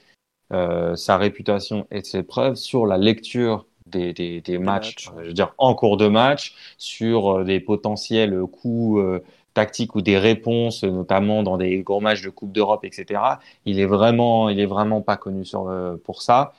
euh, 0.52 0.96
sa 0.96 1.16
réputation 1.16 1.86
et 1.92 2.02
ses 2.02 2.24
preuves 2.24 2.56
sur 2.56 2.84
la 2.84 2.98
lecture 2.98 3.66
des, 3.86 4.12
des, 4.12 4.40
des 4.40 4.58
matchs, 4.58 5.08
je 5.18 5.26
veux 5.26 5.32
dire 5.32 5.54
en 5.58 5.74
cours 5.74 5.96
de 5.96 6.08
match, 6.08 6.56
sur 6.76 7.38
euh, 7.38 7.44
des 7.44 7.60
potentiels 7.60 8.36
coups 8.46 9.00
euh, 9.00 9.22
tactiques 9.54 9.94
ou 9.94 10.02
des 10.02 10.18
réponses, 10.18 10.82
notamment 10.82 11.44
dans 11.44 11.56
des 11.56 11.82
gros 11.82 12.00
matchs 12.00 12.22
de 12.22 12.30
Coupe 12.30 12.50
d'Europe, 12.50 12.84
etc. 12.84 13.20
Il 13.64 13.78
est 13.78 13.86
vraiment, 13.86 14.48
il 14.48 14.58
est 14.58 14.66
vraiment 14.66 15.02
pas 15.02 15.16
connu 15.16 15.44
sur, 15.44 15.72
pour 16.04 16.22
ça. 16.22 16.52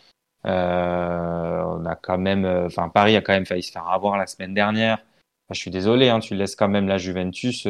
Euh, 0.45 1.63
on 1.63 1.85
a 1.85 1.95
quand 1.95 2.17
même, 2.17 2.45
enfin 2.45 2.89
Paris 2.89 3.15
a 3.15 3.21
quand 3.21 3.33
même 3.33 3.45
failli 3.45 3.63
se 3.63 3.71
faire 3.71 3.87
avoir 3.87 4.17
la 4.17 4.27
semaine 4.27 4.53
dernière. 4.53 4.99
je 5.51 5.59
suis 5.59 5.71
désolé, 5.71 6.09
hein, 6.09 6.19
tu 6.19 6.35
laisses 6.35 6.55
quand 6.55 6.67
même 6.69 6.87
la 6.87 6.97
Juventus 6.97 7.67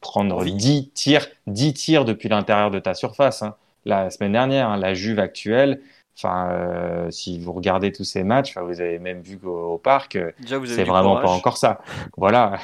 prendre 0.00 0.44
10 0.44 0.90
tirs, 0.90 1.26
10 1.46 1.74
tirs 1.74 2.04
depuis 2.04 2.28
l'intérieur 2.28 2.70
de 2.70 2.78
ta 2.78 2.94
surface. 2.94 3.42
Hein. 3.42 3.56
La 3.84 4.10
semaine 4.10 4.32
dernière, 4.32 4.68
hein, 4.68 4.76
la 4.76 4.94
Juve 4.94 5.18
actuelle, 5.18 5.80
Enfin, 6.16 6.50
euh, 6.50 7.10
si 7.10 7.38
vous 7.40 7.52
regardez 7.52 7.90
tous 7.90 8.04
ces 8.04 8.22
matchs, 8.22 8.56
vous 8.56 8.80
avez 8.80 8.98
même 8.98 9.22
vu 9.22 9.38
qu'au 9.38 9.78
parc, 9.78 10.18
c'est 10.66 10.84
vraiment 10.84 11.20
pas 11.20 11.30
encore 11.30 11.56
ça. 11.56 11.80
Voilà. 12.16 12.58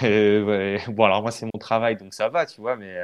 bon, 0.88 1.04
alors 1.04 1.22
moi 1.22 1.30
c'est 1.30 1.46
mon 1.46 1.58
travail, 1.58 1.96
donc 1.96 2.14
ça 2.14 2.28
va, 2.28 2.46
tu 2.46 2.60
vois. 2.60 2.76
Mais 2.76 2.96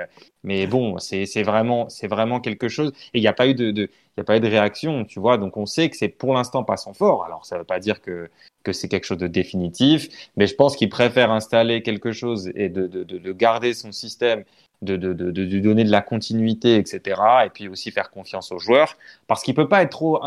mais 0.43 0.67
bon, 0.67 0.99
c'est 0.99 1.27
c'est 1.27 1.43
vraiment 1.43 1.89
c'est 1.89 2.07
vraiment 2.09 2.41
quelque 2.41 2.69
chose. 2.69 2.93
Et 3.15 3.19
il 3.19 3.21
n'y 3.21 3.29
a 3.29 3.33
pas 3.33 3.47
eu 3.49 3.55
de, 3.55 3.71
de 3.71 3.83
il 4.17 4.19
y 4.19 4.21
a 4.21 4.25
pas 4.25 4.37
eu 4.37 4.41
de 4.41 4.49
réaction, 4.49 5.05
tu 5.05 5.19
vois. 5.19 5.39
Donc 5.39 5.57
on 5.57 5.67
sait 5.67 5.89
que 5.91 5.97
c'est 5.97 6.09
pour 6.09 6.35
l'instant 6.35 6.63
pas 6.63 6.77
son 6.77 6.95
fort. 6.95 7.25
Alors 7.25 7.47
ça 7.47 7.59
veut 7.59 7.65
pas 7.65 7.81
dire 7.81 8.01
que 8.01 8.31
que 8.65 8.73
c'est 8.73 8.89
quelque 8.89 9.05
chose 9.05 9.19
de 9.19 9.29
définitif, 9.29 10.09
mais 10.37 10.47
je 10.47 10.55
pense 10.55 10.75
qu'il 10.75 10.89
préfère 10.89 11.31
installer 11.31 11.83
quelque 11.83 12.13
chose 12.13 12.51
et 12.55 12.69
de, 12.69 12.87
de, 12.87 13.05
de, 13.05 13.33
garder 13.33 13.75
son 13.75 13.93
système 13.93 14.45
de, 14.85 14.97
de, 14.97 15.12
de, 15.12 15.59
donner 15.61 15.85
de 15.85 15.91
la 15.91 16.03
continuité, 16.03 16.76
etc. 16.76 17.20
Et 17.47 17.51
puis 17.51 17.68
aussi 17.68 17.91
faire 17.91 18.11
confiance 18.11 18.53
aux 18.53 18.59
joueurs, 18.59 18.97
parce 19.26 19.43
qu'il 19.43 19.55
peut 19.55 19.68
pas 19.68 19.82
être 19.82 19.91
trop, 19.91 20.20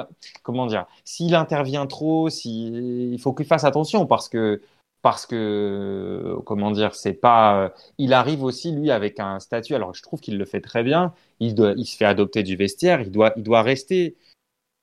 comment 0.43 0.67
dire, 0.67 0.85
s'il 1.05 1.35
intervient 1.35 1.87
trop, 1.87 2.29
si, 2.29 2.67
il 3.13 3.19
faut 3.19 3.33
qu'il 3.33 3.45
fasse 3.45 3.63
attention, 3.63 4.05
parce 4.05 4.29
que 4.29 4.61
parce 5.01 5.25
que 5.25 6.35
comment 6.45 6.71
dire, 6.71 6.95
c'est 6.95 7.13
pas, 7.13 7.73
il 7.97 8.13
arrive 8.13 8.43
aussi 8.43 8.71
lui 8.71 8.91
avec 8.91 9.19
un 9.19 9.39
statut. 9.39 9.75
Alors 9.75 9.93
je 9.93 10.01
trouve 10.03 10.19
qu'il 10.19 10.37
le 10.37 10.45
fait 10.45 10.61
très 10.61 10.83
bien. 10.83 11.13
Il 11.39 11.55
doit, 11.55 11.73
il 11.77 11.85
se 11.85 11.95
fait 11.95 12.05
adopter 12.05 12.43
du 12.43 12.55
vestiaire. 12.55 13.01
Il 13.01 13.11
doit, 13.11 13.31
il 13.37 13.43
doit 13.43 13.61
rester 13.61 14.17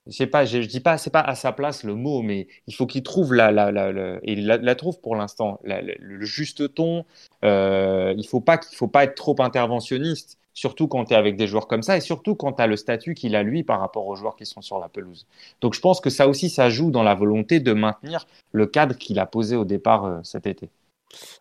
je 0.07 0.13
sais 0.13 0.27
pas, 0.27 0.45
je, 0.45 0.59
dis 0.59 0.81
pas, 0.81 0.99
c'est 0.99 1.11
pas 1.11 1.21
à 1.21 1.35
sa 1.35 1.53
place 1.53 1.83
le 1.83 1.95
mot, 1.95 2.21
mais 2.21 2.47
il 2.67 2.75
faut 2.75 2.87
qu'il 2.87 3.03
trouve 3.03 3.33
la, 3.33 3.51
la, 3.51 3.73
la, 3.73 3.91
la, 3.91 4.17
et 4.23 4.33
il 4.33 4.47
la, 4.47 4.75
trouve 4.75 5.01
pour 5.01 5.17
l'instant, 5.17 5.61
le 5.65 6.25
juste 6.25 6.75
ton. 6.75 7.07
Euh, 7.45 8.15
il 8.17 8.27
faut 8.27 8.41
pas 8.41 8.59
qu'il 8.59 8.77
faut 8.77 8.89
pas 8.89 9.05
être 9.05 9.15
trop 9.15 9.35
interventionniste, 9.41 10.39
surtout 10.53 10.89
quand 10.89 11.07
tu 11.07 11.15
es 11.15 11.17
avec 11.17 11.37
des 11.37 11.47
joueurs 11.47 11.67
comme 11.69 11.83
ça, 11.83 11.97
et 11.97 12.01
surtout 12.01 12.35
quand 12.35 12.53
tu 12.53 12.63
as 12.63 12.67
le 12.67 12.77
statut 12.77 13.15
qu'il 13.15 13.35
a 13.35 13.43
lui 13.43 13.65
par 13.65 13.81
rapport 13.81 14.07
aux 14.07 14.15
joueurs 14.15 14.37
qui 14.37 14.45
sont 14.45 14.61
sur 14.61 14.79
la 14.79 14.91
pelouse. 14.91 15.27
Donc 15.63 15.75
je 15.75 15.81
pense 15.81 16.01
que 16.01 16.11
ça 16.11 16.29
aussi, 16.29 16.51
ça 16.51 16.69
joue 16.69 16.91
dans 16.91 17.03
la 17.03 17.15
volonté 17.15 17.61
de 17.61 17.73
maintenir 17.73 18.27
le 18.53 18.67
cadre 18.67 18.97
qu'il 18.97 19.19
a 19.19 19.27
posé 19.27 19.57
au 19.57 19.65
départ 19.65 20.05
euh, 20.05 20.21
cet 20.23 20.47
été. 20.47 20.69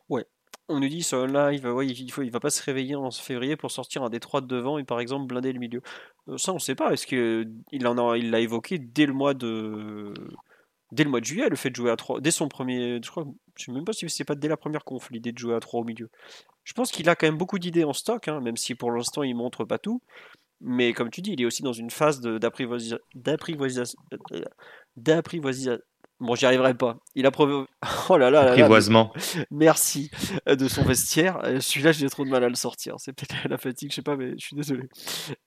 Ouais, 0.08 0.26
on 0.70 0.80
nous 0.80 0.88
dit 0.88 1.04
sur 1.04 1.26
il, 1.52 2.12
faut, 2.12 2.22
il 2.24 2.32
va 2.32 2.40
pas 2.40 2.50
se 2.50 2.64
réveiller 2.64 2.96
en 2.96 3.12
février 3.12 3.56
pour 3.56 3.72
sortir 3.72 4.04
un 4.04 4.10
des 4.10 4.20
trois 4.20 4.42
de 4.42 4.48
devant 4.48 4.78
et 4.78 4.84
par 4.84 5.00
exemple 5.00 5.28
blinder 5.28 5.52
le 5.52 5.60
milieu. 5.60 5.82
Euh, 6.30 6.38
ça, 6.38 6.54
on 6.54 6.60
sait 6.60 6.76
pas. 6.76 6.94
Est-ce 6.94 7.08
que 7.08 7.46
il 7.72 7.86
en 7.88 7.98
a, 7.98 8.18
il 8.18 8.32
l'a 8.32 8.40
évoqué 8.40 8.80
dès 8.80 9.06
le 9.06 9.14
mois 9.14 9.34
de, 9.34 10.14
dès 10.92 11.04
le 11.04 11.10
mois 11.10 11.20
de 11.20 11.26
juillet, 11.26 11.50
le 11.50 11.56
fait 11.56 11.70
de 11.70 11.76
jouer 11.76 11.92
à 11.92 11.96
3 11.98 12.22
dès 12.22 12.32
son 12.32 12.48
premier, 12.48 13.00
je 13.04 13.10
crois, 13.10 13.26
sais 13.58 13.72
même 13.72 13.86
pas 13.86 13.94
si 13.94 14.10
c'est 14.10 14.24
pas 14.24 14.36
dès 14.36 14.48
la 14.48 14.58
première 14.58 14.84
conf 14.86 15.10
l'idée 15.12 15.32
de 15.32 15.38
jouer 15.38 15.56
à 15.56 15.60
3 15.60 15.82
au 15.82 15.84
milieu. 15.84 16.10
Je 16.64 16.74
pense 16.74 16.92
qu'il 16.92 17.10
a 17.10 17.16
quand 17.16 17.28
même 17.28 17.38
beaucoup 17.38 17.60
d'idées 17.60 17.84
en 17.84 17.94
stock, 17.94 18.28
hein, 18.28 18.40
même 18.40 18.58
si 18.58 18.76
pour 18.76 18.92
l'instant 18.92 19.24
il 19.24 19.36
montre 19.36 19.66
pas 19.66 19.80
tout. 19.80 20.02
Mais 20.62 20.94
comme 20.94 21.10
tu 21.10 21.22
dis, 21.22 21.34
il 21.34 21.42
est 21.42 21.46
aussi 21.46 21.62
dans 21.62 21.74
une 21.74 21.90
phase 21.90 22.22
d'apprivoisation, 22.22 22.98
Bon, 26.24 26.36
j'y 26.36 26.46
arriverai 26.46 26.74
pas. 26.74 26.96
Il 27.16 27.26
a 27.26 27.32
prouvé. 27.32 27.66
Oh 28.10 28.18
là 28.18 28.30
là, 28.30 28.46
là, 28.46 28.56
Merci 29.52 30.10
euh, 30.48 30.56
de 30.56 30.70
son 30.70 30.84
vestiaire. 30.84 31.44
Euh, 31.44 31.60
celui-là, 31.60 31.92
j'ai 31.92 32.10
trop 32.10 32.24
de 32.24 32.30
mal 32.30 32.44
à 32.44 32.50
le 32.50 32.56
sortir. 32.56 32.96
C'est 32.98 33.12
peut-être 33.12 33.48
la 33.50 33.58
fatigue, 33.58 33.92
je 33.92 33.96
sais 33.96 34.02
pas, 34.02 34.16
mais 34.16 34.32
je 34.38 34.46
suis 34.46 34.56
désolé. 34.56 34.88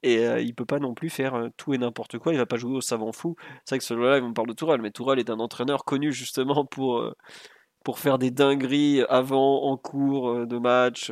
Et 0.02 0.18
euh, 0.18 0.40
il 0.40 0.54
peut 0.54 0.66
pas 0.66 0.78
non 0.78 0.92
plus 0.92 1.08
faire 1.08 1.48
tout 1.56 1.72
et 1.72 1.78
n'importe 1.78 2.18
quoi. 2.18 2.34
Il 2.34 2.38
va 2.38 2.44
pas 2.44 2.56
jouer 2.56 2.76
au 2.76 2.82
savant 2.82 3.12
fou. 3.12 3.36
C'est 3.64 3.74
vrai 3.74 3.78
que 3.78 3.84
celui-là, 3.84 4.20
on 4.22 4.34
parle 4.34 4.48
de 4.48 4.52
Tourelle, 4.52 4.82
mais 4.82 4.90
Tourelle 4.90 5.18
est 5.18 5.30
un 5.30 5.40
entraîneur 5.40 5.84
connu 5.84 6.12
justement 6.12 6.66
pour 6.66 7.02
pour 7.82 7.98
faire 7.98 8.18
des 8.18 8.30
dingueries 8.30 9.02
avant, 9.08 9.62
en 9.62 9.76
cours 9.76 10.46
de 10.46 10.58
match. 10.58 11.10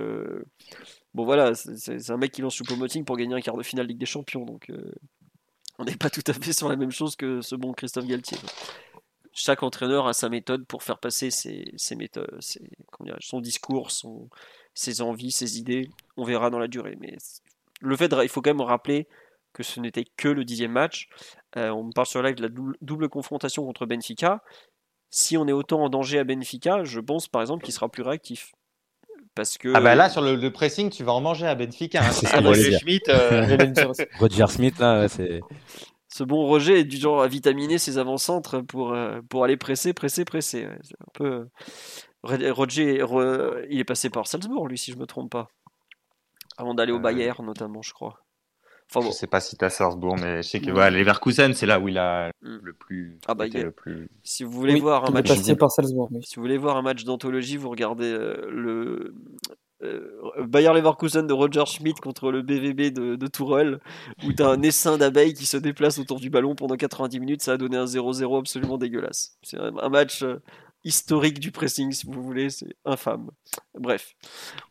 Bon 1.15 1.25
voilà, 1.25 1.55
c'est 1.55 2.11
un 2.11 2.17
mec 2.17 2.33
qui 2.33 2.43
lance 2.43 2.57
Choupo-Moting 2.57 3.05
pour 3.05 3.17
gagner 3.17 3.35
un 3.35 3.41
quart 3.41 3.57
de 3.57 3.63
finale 3.63 3.87
Ligue 3.87 3.99
des 3.99 4.07
Champions, 4.07 4.45
donc 4.45 4.71
on 5.79 5.85
n'est 5.85 5.97
pas 5.97 6.11
tout 6.11 6.23
à 6.27 6.33
fait 6.33 6.53
sur 6.53 6.69
la 6.69 6.77
même 6.77 6.91
chose 6.91 7.17
que 7.17 7.41
ce 7.41 7.55
bon 7.55 7.73
Christophe 7.73 8.07
Galtier 8.07 8.39
chaque 9.35 9.65
entraîneur 9.65 10.07
a 10.07 10.13
sa 10.13 10.29
méthode 10.29 10.65
pour 10.65 10.83
faire 10.85 10.99
passer 10.99 11.31
ses, 11.31 11.97
méthodes, 11.97 12.39
son 13.21 13.41
discours, 13.41 13.91
son, 13.91 14.29
ses 14.75 15.03
envies, 15.03 15.33
ses 15.33 15.59
idées. 15.59 15.91
On 16.17 16.25
verra 16.25 16.51
dans 16.51 16.61
la 16.61 16.69
durée. 16.69 16.97
Mais 17.01 17.17
le 17.81 17.97
fait, 17.97 18.15
il 18.23 18.29
faut 18.29 18.41
quand 18.41 18.51
même 18.51 18.61
rappeler 18.61 19.09
que 19.53 19.65
ce 19.65 19.81
n'était 19.81 20.05
que 20.17 20.29
le 20.29 20.45
dixième 20.45 20.71
match. 20.71 21.09
Euh, 21.57 21.71
on 21.71 21.85
me 21.85 21.93
parle 21.93 22.07
sur 22.07 22.23
live 22.23 22.37
de 22.37 22.43
la 22.43 22.49
double, 22.81 23.09
confrontation 23.09 23.65
contre 23.65 23.87
Benfica. 23.87 24.43
Si 25.11 25.37
on 25.37 25.47
est 25.49 25.53
autant 25.53 25.83
en 25.83 25.89
danger 25.89 26.21
à 26.21 26.25
Benfica, 26.25 26.85
je 26.85 27.01
pense 27.01 27.29
par 27.29 27.43
exemple 27.43 27.65
qu'il 27.65 27.75
sera 27.75 27.89
plus 27.89 28.03
réactif. 28.03 28.53
Parce 29.35 29.59
que... 29.59 29.73
Ah 29.75 29.81
bah 29.81 29.97
là 29.97 30.09
sur 30.09 30.23
le, 30.23 30.49
pressing 30.51 30.91
tu 30.91 31.03
vas 31.03 31.13
en 31.13 31.21
manger 31.21 31.47
à 31.47 31.57
Benfica. 31.57 32.05
Hein. 32.05 32.13
c'est 32.13 32.37
Roger 32.39 32.79
Schmidt. 32.79 33.11
Euh, 33.11 33.57
Roger 34.21 34.47
Schmidt 34.47 34.81
là 34.81 35.09
c'est 35.09 35.41
ce 36.15 36.23
bon 36.23 36.47
Roger 36.47 36.79
est 36.79 36.85
du 36.85 36.97
genre 36.97 37.23
à 37.23 37.27
vitaminer 37.27 37.77
ses 37.77 37.99
avant-centres 37.99 38.61
pour, 38.61 38.93
euh, 38.93 39.21
pour 39.29 39.43
aller 39.43 39.57
presser, 39.57 39.93
presser, 39.93 40.25
presser. 40.25 40.65
un 40.65 41.11
peu... 41.13 41.49
Euh, 42.27 42.53
Roger, 42.53 43.05
il 43.69 43.81
est 43.81 43.85
passé 43.85 44.11
par 44.11 44.29
Salzbourg, 44.29 44.69
lui, 44.69 44.79
si 44.79 44.93
je 44.93 44.97
me 44.97 45.07
trompe 45.07 45.33
pas. 45.33 45.49
Avant 46.57 46.73
d'aller 46.73 46.93
au 46.93 46.99
euh, 46.99 47.01
Bayern, 47.01 47.45
notamment, 47.45 47.83
je 47.83 47.93
crois. 47.93 48.21
Enfin, 48.89 49.05
bon. 49.05 49.11
Je 49.11 49.17
sais 49.17 49.27
pas 49.27 49.41
si 49.41 49.57
tu 49.57 49.65
as 49.65 49.71
Salzbourg, 49.71 50.17
mais 50.17 50.41
je 50.45 50.49
sais 50.49 50.61
que 50.61 50.71
ouais, 50.71 50.89
Leverkusen, 50.93 51.53
c'est 51.53 51.67
là 51.67 51.81
où 51.81 51.89
il 51.89 51.99
a 51.99 52.31
mm. 52.43 52.59
le 52.63 52.73
plus. 52.75 53.19
Ah 53.27 53.35
bah, 53.35 53.49
le 53.49 53.73
plus... 53.73 54.09
Si 54.23 54.45
vous 54.45 54.53
voulez 54.53 54.79
voir 54.79 55.07
un 55.07 55.11
match, 55.11 55.27
par 55.59 55.73
Salzbourg, 55.73 56.11
si 56.23 56.37
vous 56.37 56.43
voulez 56.43 56.59
voir 56.59 56.77
un 56.77 56.83
match 56.83 57.03
d'anthologie, 57.03 57.57
vous 57.57 57.71
regardez 57.71 58.13
le 58.13 59.17
Bayer 60.39 60.73
Leverkusen 60.73 61.27
de 61.27 61.33
Roger 61.33 61.65
Schmidt 61.67 62.01
contre 62.01 62.31
le 62.31 62.43
BVB 62.43 62.93
de, 62.93 63.17
de 63.17 63.27
Tourelle, 63.27 63.81
où 64.25 64.33
tu 64.33 64.43
as 64.43 64.49
un 64.49 64.63
essaim 64.63 64.99
d'abeilles 64.99 65.35
qui 65.35 65.47
se 65.47 65.57
déplace 65.57 65.99
autour 65.99 66.21
du 66.21 66.31
ballon 66.31 66.55
pendant 66.55 66.77
90 66.77 67.21
minutes. 67.21 67.43
Ça 67.43 67.53
a 67.53 67.57
donné 67.57 67.77
un 67.77 67.85
0-0 67.85 68.39
absolument 68.39 68.79
dégueulasse. 68.79 69.39
C'est 69.43 69.59
un, 69.59 69.89
match 69.89 70.23
euh, 70.23 70.43
historique 70.85 71.41
du 71.41 71.51
pressing, 71.51 71.93
si 71.93 72.07
vous 72.07 72.23
voulez. 72.23 72.51
C'est 72.51 72.77
infâme. 72.85 73.31
Bref, 73.79 74.15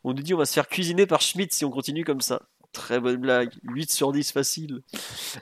on 0.02 0.12
nous 0.12 0.22
dit 0.22 0.34
on 0.34 0.38
va 0.38 0.46
se 0.46 0.54
faire 0.54 0.68
cuisiner 0.68 1.06
par 1.06 1.20
Schmidt 1.20 1.54
si 1.54 1.64
on 1.64 1.70
continue 1.70 2.04
comme 2.04 2.20
ça. 2.20 2.42
Très 2.74 2.98
bonne 2.98 3.16
blague. 3.16 3.50
8 3.62 3.90
sur 3.90 4.12
10 4.12 4.32
facile. 4.32 4.82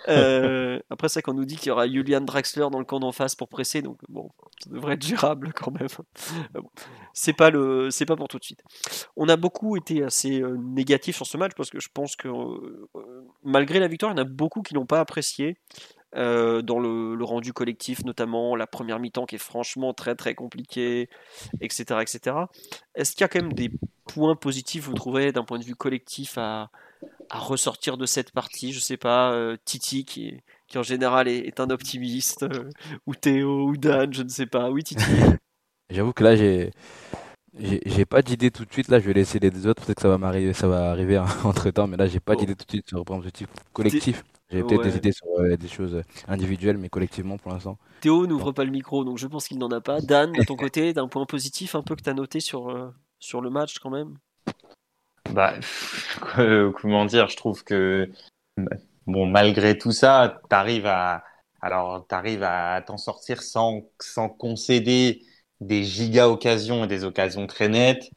Euh, 0.09 0.80
après 0.91 1.09
ça, 1.09 1.22
qu'on 1.22 1.35
nous 1.35 1.45
dit 1.45 1.57
qu'il 1.57 1.68
y 1.68 1.70
aura 1.70 1.87
Julian 1.87 2.22
Draxler 2.22 2.66
dans 2.72 2.78
le 2.78 2.85
camp 2.85 2.99
d'en 2.99 3.12
face 3.12 3.35
pour 3.35 3.49
presser, 3.49 3.83
donc 3.83 3.99
bon, 4.09 4.30
ça 4.62 4.70
devrait 4.70 4.95
être 4.95 5.07
gérable 5.07 5.53
quand 5.53 5.70
même. 5.70 5.89
c'est 7.12 7.35
pas 7.35 7.51
le, 7.51 7.91
c'est 7.91 8.07
pas 8.07 8.16
pour 8.16 8.28
tout 8.28 8.39
de 8.39 8.45
suite. 8.45 8.62
On 9.16 9.28
a 9.28 9.37
beaucoup 9.37 9.76
été 9.76 10.03
assez 10.03 10.41
euh, 10.41 10.57
négatifs 10.57 11.16
sur 11.16 11.26
ce 11.26 11.37
match 11.37 11.53
parce 11.57 11.70
que 11.70 11.78
je 11.78 11.89
pense 11.93 12.16
que 12.16 12.28
euh, 12.28 12.89
malgré 13.45 13.78
la 13.80 13.87
victoire, 13.87 14.12
il 14.12 14.16
y 14.16 14.20
en 14.20 14.22
a 14.22 14.28
beaucoup 14.28 14.62
qui 14.62 14.74
n'ont 14.74 14.87
pas 14.87 15.01
apprécié. 15.01 15.57
dans 16.14 16.80
le, 16.80 17.22
rendu 17.22 17.53
collectif, 17.53 18.05
notamment 18.05 18.57
la 18.57 18.66
première 18.66 18.99
mi-temps 18.99 19.26
qui 19.26 19.37
est 19.37 19.47
franchement 19.53 19.95
très 19.95 20.14
très 20.14 20.35
compliquée, 20.35 21.09
etc. 21.61 22.01
etc. 22.01 22.37
Est-ce 22.95 23.12
qu'il 23.12 23.20
y 23.20 23.24
a 23.24 23.28
quand 23.28 23.43
même 23.43 23.53
des 23.53 23.70
points 24.07 24.37
positifs, 24.37 24.85
vous 24.85 24.95
trouvez, 24.95 25.33
d'un 25.33 25.45
point 25.45 25.59
de 25.59 25.64
vue 25.64 25.76
collectif 25.76 26.39
à, 26.39 26.70
à 27.32 27.38
ressortir 27.38 27.96
de 27.96 28.07
cette 28.07 28.30
partie. 28.30 28.72
Je 28.72 28.78
sais 28.78 28.98
pas, 28.98 29.32
euh, 29.32 29.57
Titi 29.64 30.05
qui, 30.05 30.36
qui 30.68 30.78
en 30.78 30.82
général 30.82 31.28
est, 31.28 31.61
un 31.61 31.70
optimiste, 31.70 32.44
euh, 32.44 32.68
ou 33.07 33.14
Théo, 33.14 33.68
ou 33.68 33.76
Dan, 33.76 34.12
je 34.12 34.22
ne 34.22 34.28
sais 34.28 34.46
pas. 34.46 34.70
Oui, 34.70 34.84
Titi. 34.84 35.03
J'avoue 35.90 36.12
que 36.12 36.22
là, 36.22 36.36
j'ai. 36.36 36.70
J'ai 37.55 38.07
pas 38.07 38.22
d'idée 38.22 38.50
tout 38.50 38.64
de 38.64 38.72
suite, 38.72 38.88
là 38.88 38.98
je 38.98 39.05
vais 39.05 39.12
laisser 39.12 39.38
les 39.38 39.50
deux 39.50 39.66
autres, 39.66 39.84
peut-être 39.84 39.96
que 39.96 40.00
ça 40.03 40.09
va 40.09 40.16
m'arriver, 40.16 40.55
ça 40.55 40.66
va 40.66 40.90
arriver 40.90 41.18
entre 41.44 41.70
temps, 41.70 41.86
mais 41.86 41.98
là 41.98 42.07
j'ai 42.07 42.18
pas 42.18 42.34
d'idée 42.34 42.55
tout 42.55 42.64
de 42.64 42.70
suite 42.70 42.88
sur 42.88 42.96
le 42.96 43.05
point 43.05 43.18
positif 43.18 43.46
collectif. 43.74 44.24
J'ai 44.48 44.62
peut-être 44.62 44.84
des 44.84 44.96
idées 44.96 45.12
sur 45.12 45.26
euh, 45.38 45.55
des 45.59 45.68
choses 45.68 46.03
individuelles, 46.28 46.78
mais 46.78 46.88
collectivement 46.88 47.36
pour 47.36 47.53
l'instant. 47.53 47.76
Théo 48.00 48.26
n'ouvre 48.26 48.53
pas 48.53 48.64
le 48.64 48.70
micro, 48.70 49.05
donc 49.05 49.18
je 49.18 49.26
pense 49.26 49.48
qu'il 49.48 49.59
n'en 49.59 49.70
a 49.70 49.82
pas. 49.82 50.00
Dan, 50.00 50.32
de 50.32 50.42
ton 50.44 50.57
côté, 50.57 50.94
d'un 50.94 51.09
point 51.09 51.26
positif 51.26 51.74
un 51.74 51.82
peu 51.82 51.94
que 51.94 52.00
tu 52.00 52.09
as 52.09 52.14
noté 52.14 52.40
sur, 52.40 52.90
sur 53.18 53.42
le 53.42 53.50
match 53.50 53.78
quand 53.80 53.90
même? 53.90 54.16
Bah, 55.33 55.55
comment 56.80 57.05
dire, 57.05 57.28
je 57.28 57.37
trouve 57.37 57.64
que 57.64 58.11
bon, 59.07 59.26
malgré 59.26 59.78
tout 59.78 59.93
ça, 59.93 60.41
tu 60.49 60.87
à 60.87 61.24
alors 61.61 62.07
t'arrives 62.09 62.43
à 62.43 62.83
t'en 62.83 62.99
sortir 62.99 63.43
sans 63.43 63.83
sans 64.01 64.28
concéder 64.28 65.22
des 65.61 65.85
giga 65.85 66.28
occasions 66.28 66.85
et 66.85 66.87
des 66.89 67.05
occasions 67.05 67.47
très 67.47 67.68
nettes. 67.68 68.11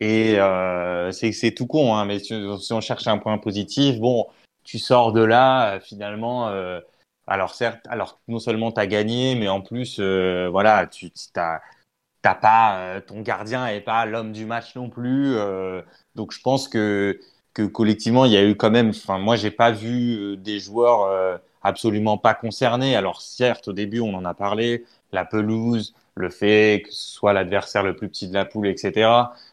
Et 0.00 0.38
euh, 0.38 1.10
c'est 1.12 1.54
tout 1.54 1.66
con, 1.66 1.94
hein, 1.94 2.04
mais 2.04 2.18
si, 2.18 2.34
on 2.34 2.80
cherche 2.80 3.06
un 3.06 3.18
point 3.18 3.38
positif, 3.38 3.98
bon, 3.98 4.26
tu 4.64 4.78
sors 4.78 5.12
de 5.12 5.22
là 5.22 5.80
finalement. 5.80 6.48
Euh, 6.48 6.80
alors 7.26 7.54
certes, 7.54 7.80
alors 7.88 8.20
non 8.28 8.38
seulement 8.38 8.72
tu 8.72 8.80
as 8.80 8.86
gagné, 8.86 9.34
mais 9.36 9.48
en 9.48 9.60
plus, 9.62 9.98
euh, 10.00 10.48
voilà, 10.50 10.86
tu 10.86 11.10
t'as 11.32 11.60
t'as 12.26 12.34
pas 12.34 12.78
euh, 12.78 13.00
ton 13.00 13.20
gardien 13.20 13.68
est 13.68 13.80
pas 13.80 14.04
l'homme 14.04 14.32
du 14.32 14.46
match 14.46 14.74
non 14.74 14.90
plus. 14.90 15.36
Euh, 15.36 15.80
donc 16.16 16.32
je 16.32 16.40
pense 16.40 16.66
que 16.66 17.20
que 17.54 17.62
collectivement 17.62 18.24
il 18.24 18.32
y 18.32 18.36
a 18.36 18.44
eu 18.44 18.56
quand 18.56 18.70
même. 18.70 18.88
Enfin 18.88 19.18
moi 19.18 19.36
j'ai 19.36 19.52
pas 19.52 19.70
vu 19.70 20.32
euh, 20.32 20.36
des 20.36 20.58
joueurs 20.58 21.08
absolument 21.62 22.18
pas 22.18 22.34
concernés. 22.34 22.96
Alors 22.96 23.22
certes 23.22 23.68
au 23.68 23.72
début 23.72 24.00
on 24.00 24.12
en 24.14 24.24
a 24.24 24.34
parlé, 24.34 24.84
la 25.12 25.24
pelouse, 25.24 25.94
le 26.16 26.28
fait 26.28 26.82
que 26.84 26.92
ce 26.92 27.14
soit 27.14 27.32
l'adversaire 27.32 27.84
le 27.84 27.94
plus 27.94 28.08
petit 28.08 28.26
de 28.28 28.34
la 28.34 28.44
poule, 28.44 28.66
etc. 28.66 29.08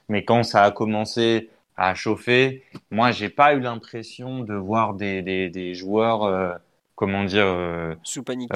Mais 0.09 0.25
quand 0.25 0.43
ça 0.43 0.63
a 0.63 0.71
commencé 0.71 1.49
à 1.77 1.93
chauffer, 1.93 2.63
moi 2.89 3.11
j'ai 3.11 3.29
pas 3.29 3.53
eu 3.53 3.59
l'impression 3.59 4.39
de 4.39 4.55
voir 4.55 4.95
des 4.95 5.21
des, 5.21 5.49
des 5.49 5.75
joueurs 5.75 6.59
comment 6.95 7.23
dire 7.23 7.95
sous 8.01 8.23
panique 8.23 8.51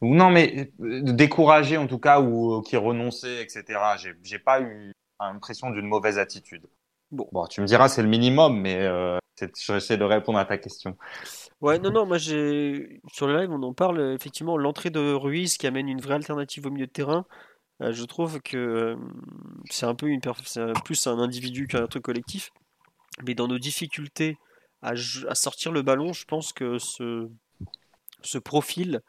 ou 0.00 0.14
non, 0.14 0.30
mais 0.30 0.72
euh, 0.80 1.02
découragé 1.02 1.76
en 1.76 1.86
tout 1.86 1.98
cas, 1.98 2.20
ou 2.20 2.54
euh, 2.54 2.62
qui 2.62 2.76
renonçait, 2.76 3.42
etc. 3.42 3.78
J'ai 4.22 4.38
pas 4.38 4.60
eu 4.60 4.92
l'impression 5.20 5.70
d'une 5.70 5.86
mauvaise 5.86 6.18
attitude. 6.18 6.66
Bon. 7.10 7.28
bon, 7.32 7.46
tu 7.46 7.60
me 7.60 7.66
diras, 7.66 7.88
c'est 7.88 8.02
le 8.02 8.08
minimum, 8.08 8.60
mais 8.60 8.76
euh, 8.80 9.18
j'essaie 9.58 9.96
de 9.96 10.04
répondre 10.04 10.38
à 10.38 10.44
ta 10.44 10.58
question. 10.58 10.96
Ouais, 11.60 11.78
non, 11.78 11.90
non, 11.90 12.06
moi 12.06 12.18
j'ai 12.18 13.00
sur 13.12 13.26
le 13.26 13.36
live, 13.36 13.50
on 13.50 13.62
en 13.62 13.74
parle 13.74 14.14
effectivement. 14.14 14.56
L'entrée 14.56 14.90
de 14.90 15.12
Ruiz 15.12 15.58
qui 15.58 15.66
amène 15.66 15.88
une 15.88 16.00
vraie 16.00 16.14
alternative 16.14 16.66
au 16.66 16.70
milieu 16.70 16.86
de 16.86 16.92
terrain. 16.92 17.26
je 17.80 18.04
trouve 18.04 18.40
que 18.40 18.96
c'est 19.70 19.86
un 19.86 19.94
peu 19.94 20.06
une 20.06 20.20
plus 20.84 21.06
un 21.06 21.18
individu 21.18 21.66
qu'un 21.66 21.86
truc 21.86 22.04
collectif. 22.04 22.50
Mais 23.26 23.34
dans 23.34 23.48
nos 23.48 23.58
difficultés 23.58 24.38
à, 24.80 24.92
à, 25.28 25.34
sortir 25.34 25.72
le 25.72 25.82
ballon, 25.82 26.12
je 26.14 26.24
pense 26.24 26.52
que 26.54 26.78
ce, 26.78 27.28
ce 28.22 28.38
profil 28.38 29.02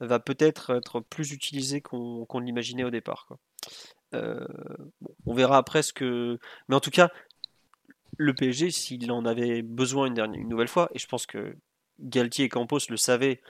va 0.00 0.20
peut-être 0.20 0.76
être 0.76 1.00
plus 1.00 1.32
utilisé 1.32 1.80
qu'on 1.80 2.40
l'imaginait 2.40 2.84
au 2.84 2.90
départ. 2.90 3.28
Euh, 4.14 4.46
on 5.26 5.34
verra 5.34 5.58
après 5.58 5.82
ce 5.82 5.92
que. 5.92 6.38
Mais 6.68 6.76
en 6.76 6.80
tout 6.80 6.90
cas, 6.90 7.10
le 8.16 8.34
PSG, 8.34 8.70
s'il 8.70 9.10
en 9.12 9.24
avait 9.24 9.62
besoin 9.62 10.06
une, 10.06 10.14
dernière, 10.14 10.40
une 10.40 10.48
nouvelle 10.48 10.68
fois, 10.68 10.88
et 10.94 10.98
je 10.98 11.06
pense 11.06 11.26
que 11.26 11.56
Galtier 12.00 12.46
et 12.46 12.48
Campos 12.48 12.78
le 12.88 12.96
savaient 12.96 13.40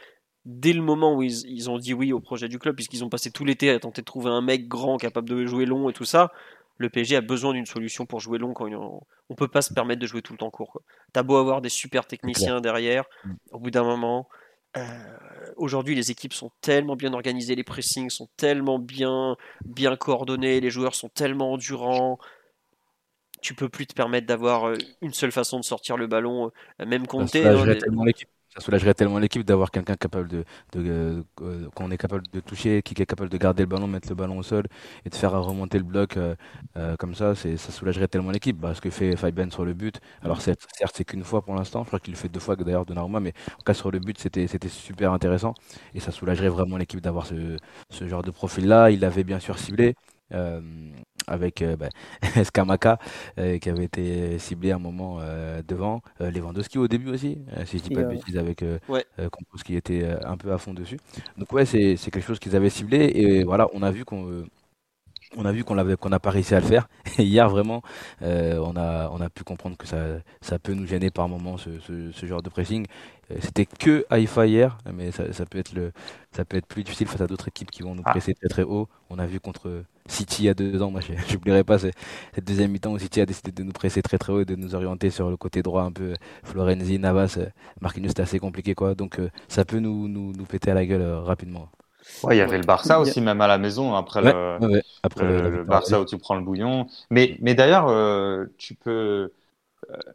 dès 0.44 0.72
le 0.72 0.82
moment 0.82 1.14
où 1.14 1.22
ils, 1.22 1.68
ont 1.68 1.78
dit 1.78 1.92
oui 1.92 2.12
au 2.12 2.20
projet 2.20 2.48
du 2.48 2.58
club, 2.58 2.74
puisqu'ils 2.74 3.04
ont 3.04 3.10
passé 3.10 3.30
tout 3.30 3.44
l'été 3.44 3.70
à 3.70 3.78
tenter 3.78 4.02
de 4.02 4.06
trouver 4.06 4.30
un 4.30 4.40
mec 4.40 4.66
grand 4.66 4.96
capable 4.96 5.28
de 5.28 5.44
jouer 5.46 5.66
long 5.66 5.90
et 5.90 5.92
tout 5.92 6.06
ça, 6.06 6.32
le 6.78 6.88
PSG 6.88 7.16
a 7.16 7.20
besoin 7.20 7.52
d'une 7.52 7.66
solution 7.66 8.06
pour 8.06 8.20
jouer 8.20 8.38
long 8.38 8.54
quand 8.54 8.66
on, 8.72 9.02
ne 9.28 9.34
peut 9.34 9.48
pas 9.48 9.62
se 9.62 9.74
permettre 9.74 10.00
de 10.00 10.06
jouer 10.06 10.22
tout 10.22 10.32
le 10.32 10.38
temps 10.38 10.50
court. 10.50 10.80
T'as 11.12 11.22
beau 11.22 11.36
avoir 11.36 11.60
des 11.60 11.68
super 11.68 12.06
techniciens 12.06 12.60
derrière, 12.60 13.04
mm. 13.24 13.34
au 13.50 13.58
bout 13.58 13.70
d'un 13.70 13.82
moment, 13.84 14.28
euh, 14.76 15.52
aujourd'hui, 15.56 15.94
les 15.94 16.10
équipes 16.10 16.32
sont 16.32 16.50
tellement 16.60 16.96
bien 16.96 17.12
organisées, 17.12 17.54
les 17.54 17.64
pressings 17.64 18.10
sont 18.10 18.28
tellement 18.36 18.78
bien, 18.78 19.36
bien 19.64 19.96
coordonnés, 19.96 20.60
les 20.60 20.70
joueurs 20.70 20.94
sont 20.94 21.08
tellement 21.08 21.52
endurants. 21.52 22.18
Tu 23.40 23.54
peux 23.54 23.68
plus 23.68 23.86
te 23.86 23.94
permettre 23.94 24.26
d'avoir 24.26 24.68
euh, 24.68 24.76
une 25.00 25.12
seule 25.12 25.32
façon 25.32 25.58
de 25.58 25.64
sortir 25.64 25.96
le 25.96 26.06
ballon, 26.06 26.50
euh, 26.80 26.86
même 26.86 27.06
compter 27.06 27.44
ça 28.58 28.64
soulagerait 28.64 28.94
tellement 28.94 29.18
l'équipe 29.20 29.44
d'avoir 29.44 29.70
quelqu'un 29.70 29.94
capable 29.94 30.28
de, 30.28 30.44
de 30.72 31.24
euh, 31.42 31.68
qu'on 31.74 31.90
est 31.92 31.96
capable 31.96 32.24
de 32.32 32.40
toucher, 32.40 32.82
qui 32.82 33.00
est 33.00 33.06
capable 33.06 33.30
de 33.30 33.36
garder 33.38 33.62
le 33.62 33.68
ballon, 33.68 33.86
mettre 33.86 34.08
le 34.08 34.16
ballon 34.16 34.38
au 34.38 34.42
sol 34.42 34.64
et 35.04 35.10
de 35.10 35.14
faire 35.14 35.30
remonter 35.32 35.78
le 35.78 35.84
bloc 35.84 36.16
euh, 36.16 36.34
euh, 36.76 36.96
comme 36.96 37.14
ça, 37.14 37.34
ça 37.36 37.56
soulagerait 37.56 38.08
tellement 38.08 38.30
l'équipe. 38.32 38.58
Bah, 38.58 38.74
ce 38.74 38.80
que 38.80 38.90
fait 38.90 39.16
Faiben 39.16 39.50
sur 39.52 39.64
le 39.64 39.74
but, 39.74 40.00
alors 40.22 40.40
certes 40.40 40.66
c'est 40.94 41.04
qu'une 41.04 41.22
fois 41.24 41.42
pour 41.42 41.54
l'instant, 41.54 41.82
je 41.84 41.86
crois 41.88 42.00
qu'il 42.00 42.12
le 42.14 42.18
fait 42.18 42.28
deux 42.28 42.40
fois 42.40 42.56
d'ailleurs 42.56 42.84
de 42.86 42.94
Naruma, 42.94 43.20
mais 43.20 43.32
en 43.60 43.62
cas 43.62 43.74
sur 43.74 43.90
le 43.92 44.00
but 44.00 44.18
c'était 44.18 44.48
super 44.68 45.12
intéressant 45.12 45.54
et 45.94 46.00
ça 46.00 46.10
soulagerait 46.10 46.48
vraiment 46.48 46.76
l'équipe 46.78 47.00
d'avoir 47.00 47.26
ce, 47.26 47.56
genre 48.08 48.22
de 48.22 48.30
profil 48.32 48.66
là. 48.66 48.90
Il 48.90 49.00
l'avait 49.00 49.24
bien 49.24 49.38
sûr 49.38 49.58
ciblé. 49.58 49.94
Euh, 50.34 50.60
avec 51.28 51.62
euh, 51.62 51.76
bah, 51.76 51.88
Skamaka 52.44 52.98
euh, 53.38 53.58
qui 53.58 53.70
avait 53.70 53.84
été 53.84 54.38
ciblé 54.38 54.72
un 54.72 54.78
moment 54.78 55.18
devant 55.66 56.02
Lewandowski 56.20 56.78
au 56.78 56.88
début 56.88 57.10
aussi 57.10 57.38
si 57.64 57.78
je 57.78 57.82
dis 57.82 57.90
pas 57.90 58.02
de 58.02 58.08
bêtises 58.08 58.36
avec 58.36 58.64
ouais. 58.88 59.04
qui 59.64 59.76
était 59.76 60.08
un 60.24 60.36
peu 60.36 60.52
à 60.52 60.58
fond 60.58 60.74
dessus 60.74 60.98
donc 61.36 61.52
ouais 61.52 61.64
c'est 61.64 61.96
quelque 61.96 62.20
chose 62.20 62.38
qu'ils 62.38 62.56
avaient 62.56 62.70
ciblé 62.70 62.98
et 63.14 63.44
voilà 63.44 63.68
on 63.72 63.82
a 63.82 63.90
vu 63.90 64.04
qu'on 64.04 64.44
on 65.36 65.44
a 65.44 65.52
vu 65.52 65.64
qu'on 65.64 65.74
n'a 65.74 66.18
pas 66.18 66.30
réussi 66.30 66.54
à 66.54 66.60
le 66.60 66.66
faire. 66.66 66.88
Et 67.18 67.24
hier 67.24 67.48
vraiment, 67.48 67.82
on 68.20 68.76
a 68.76 69.10
on 69.12 69.20
a 69.20 69.28
pu 69.28 69.44
comprendre 69.44 69.76
que 69.76 69.86
ça 69.86 69.98
ça 70.40 70.58
peut 70.58 70.74
nous 70.74 70.86
gêner 70.86 71.10
par 71.10 71.28
moment 71.28 71.56
ce, 71.58 71.70
ce, 71.80 72.26
genre 72.26 72.42
de 72.42 72.48
pressing. 72.48 72.86
C'était 73.40 73.66
que 73.66 74.06
Haïfa 74.08 74.46
hier, 74.46 74.78
mais 74.94 75.10
ça, 75.12 75.32
ça, 75.34 75.44
peut 75.44 75.58
être 75.58 75.74
le 75.74 75.92
ça 76.32 76.46
peut 76.46 76.56
être 76.56 76.66
plus 76.66 76.82
difficile 76.82 77.06
face 77.08 77.20
à 77.20 77.26
d'autres 77.26 77.48
équipes 77.48 77.70
qui 77.70 77.82
vont 77.82 77.94
nous 77.94 78.02
ah. 78.06 78.10
presser 78.10 78.34
très 78.34 78.48
très 78.48 78.62
haut. 78.62 78.88
On 79.10 79.18
a 79.18 79.26
vu 79.26 79.38
contre 79.38 79.84
City 80.08 80.44
il 80.44 80.46
y 80.46 80.48
a 80.48 80.54
deux 80.54 80.82
ans. 80.82 80.90
Moi, 80.90 81.00
je 81.00 81.12
n'oublierai 81.34 81.62
pas 81.62 81.78
cette 81.78 81.94
deuxième 82.44 82.72
mi-temps 82.72 82.92
où 82.92 82.98
City 82.98 83.20
a 83.20 83.26
décidé 83.26 83.52
de 83.52 83.62
nous 83.62 83.72
presser 83.72 84.02
très 84.02 84.18
très 84.18 84.32
haut 84.32 84.40
et 84.40 84.44
de 84.44 84.56
nous 84.56 84.74
orienter 84.74 85.10
sur 85.10 85.30
le 85.30 85.36
côté 85.36 85.62
droit 85.62 85.82
un 85.82 85.92
peu 85.92 86.14
Florenzi, 86.42 86.98
Navas, 86.98 87.36
euh, 87.38 87.46
Marquinhos, 87.80 88.08
c'était 88.08 88.22
assez 88.22 88.38
compliqué 88.38 88.74
quoi. 88.74 88.94
Donc 88.94 89.20
euh, 89.20 89.30
ça 89.48 89.64
peut 89.64 89.78
nous, 89.78 90.08
nous, 90.08 90.32
nous, 90.32 90.44
péter 90.44 90.70
à 90.70 90.74
la 90.74 90.86
gueule 90.86 91.02
euh, 91.02 91.20
rapidement. 91.20 91.68
Ouais, 92.22 92.36
il 92.36 92.38
y 92.38 92.42
avait 92.42 92.58
le 92.58 92.64
Barça 92.64 93.00
aussi, 93.00 93.20
même 93.20 93.40
à 93.40 93.46
la 93.46 93.58
maison, 93.58 93.94
après, 93.94 94.22
le, 94.22 94.82
après 95.02 95.24
le, 95.24 95.64
Barça 95.64 96.00
où 96.00 96.04
tu 96.04 96.18
prends 96.18 96.34
le 96.34 96.42
bouillon. 96.42 96.86
Mais, 97.10 97.36
mais 97.40 97.54
d'ailleurs, 97.54 97.86
tu 98.58 98.74
peux. 98.74 99.32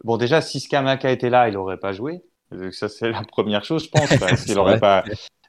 Bon, 0.03 0.17
déjà, 0.17 0.41
si 0.41 0.59
Skamaka 0.59 1.11
était 1.11 1.29
là, 1.29 1.47
il 1.47 1.53
n'aurait 1.53 1.77
pas 1.77 1.93
joué. 1.93 2.23
Ça, 2.71 2.89
c'est 2.89 3.09
la 3.09 3.23
première 3.23 3.63
chose, 3.63 3.85
je 3.85 3.89
pense, 3.89 4.09
parce 4.19 4.45
qu'il 4.45 4.55
n'aurait 4.55 4.79
pas, 4.79 5.03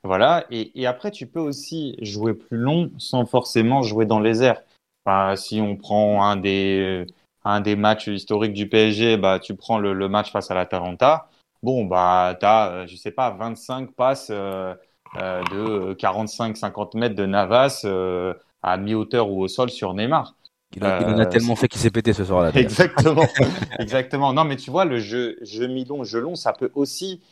voilà. 0.05 0.45
Et, 0.51 0.81
et, 0.81 0.87
après, 0.87 1.11
tu 1.11 1.27
peux 1.27 1.41
aussi 1.41 1.97
jouer 2.01 2.35
plus 2.35 2.59
long 2.59 2.91
sans 2.99 3.27
forcément 3.27 3.83
jouer 3.83 4.07
dans 4.07 4.21
les 4.21 4.43
airs. 4.43 4.63
Enfin, 5.05 5.37
si 5.37 5.61
on 5.61 5.77
prend 5.77 6.25
un 6.25 6.37
des, 6.37 7.07
un 7.45 7.61
des 7.61 7.77
matchs 7.77 8.09
historiques 8.09 8.53
du 8.53 8.69
PSG, 8.69 9.17
bah, 9.17 9.39
tu 9.39 9.55
prends 9.55 9.79
le, 9.79 9.93
le 9.93 10.09
match 10.09 10.31
face 10.31 10.51
à 10.51 10.55
la 10.55 10.67
Taranta. 10.67 11.29
Bon, 11.63 11.85
bah, 11.85 12.37
tu 12.39 12.47
as, 12.47 12.71
euh, 12.71 12.87
je 12.87 12.97
sais 12.97 13.11
pas, 13.11 13.31
25 13.31 13.93
passes 13.93 14.29
euh, 14.31 14.75
euh, 14.75 14.75
de 15.17 15.95
45-50 15.95 16.99
mètres 16.99 17.15
de 17.15 17.27
Navas 17.27 17.83
euh, 17.85 18.35
à 18.63 18.77
mi-hauteur 18.77 19.31
ou 19.31 19.43
au 19.43 19.49
sol 19.49 19.71
sur 19.71 19.95
Neymar. 19.95 20.35
Il, 20.77 20.85
a, 20.85 21.07
en 21.07 21.19
a 21.19 21.27
tellement 21.27 21.55
fait 21.55 21.69
qu'il 21.69 21.81
s'est 21.81 21.91
pété 21.91 22.13
ce 22.13 22.25
soir-là. 22.25 22.51
Exactement, 22.55 23.27
exactement. 23.79 24.33
Non, 24.33 24.45
mais 24.45 24.57
tu 24.57 24.71
vois, 24.71 24.85
le 24.85 24.99
jeu, 24.99 25.37
jeu 25.43 25.69
mi-long, 25.69 26.03
jeu 26.03 26.21
long, 26.21 26.35
ça 26.35 26.53
peut 26.53 26.73
aussi 26.75 27.23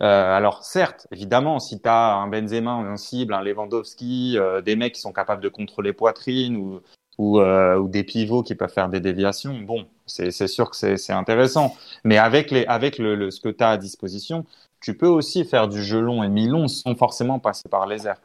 euh, 0.00 0.36
alors 0.36 0.64
certes, 0.64 1.08
évidemment, 1.10 1.58
si 1.58 1.80
tu 1.80 1.88
as 1.88 2.14
un 2.14 2.28
Benzema 2.28 2.96
cible, 2.96 3.34
un 3.34 3.42
Lewandowski, 3.42 4.38
euh, 4.38 4.60
des 4.60 4.76
mecs 4.76 4.94
qui 4.94 5.00
sont 5.00 5.12
capables 5.12 5.42
de 5.42 5.48
contrôler 5.48 5.92
poitrine 5.92 6.56
ou 6.56 6.80
ou, 7.18 7.40
ou, 7.40 7.88
des 7.88 8.04
pivots 8.04 8.42
qui 8.42 8.54
peuvent 8.54 8.72
faire 8.72 8.88
des 8.88 9.00
déviations, 9.00 9.58
bon, 9.58 9.86
c'est 10.06 10.30
sûr 10.46 10.70
que 10.70 10.76
c'est 10.76 11.12
intéressant. 11.12 11.74
Mais 12.04 12.16
avec, 12.16 12.50
les, 12.50 12.64
avec 12.66 12.98
le, 12.98 13.30
ce 13.30 13.40
que 13.40 13.48
tu 13.48 13.62
as 13.62 13.70
à 13.70 13.76
disposition, 13.76 14.44
tu 14.80 14.96
peux 14.96 15.08
aussi 15.08 15.44
faire 15.44 15.68
du 15.68 15.82
jeu 15.82 16.00
long 16.00 16.22
et 16.22 16.28
mi-long 16.28 16.68
sans 16.68 16.94
forcément 16.94 17.38
passer 17.38 17.68
par 17.68 17.86
les 17.86 18.06
airs. 18.06 18.20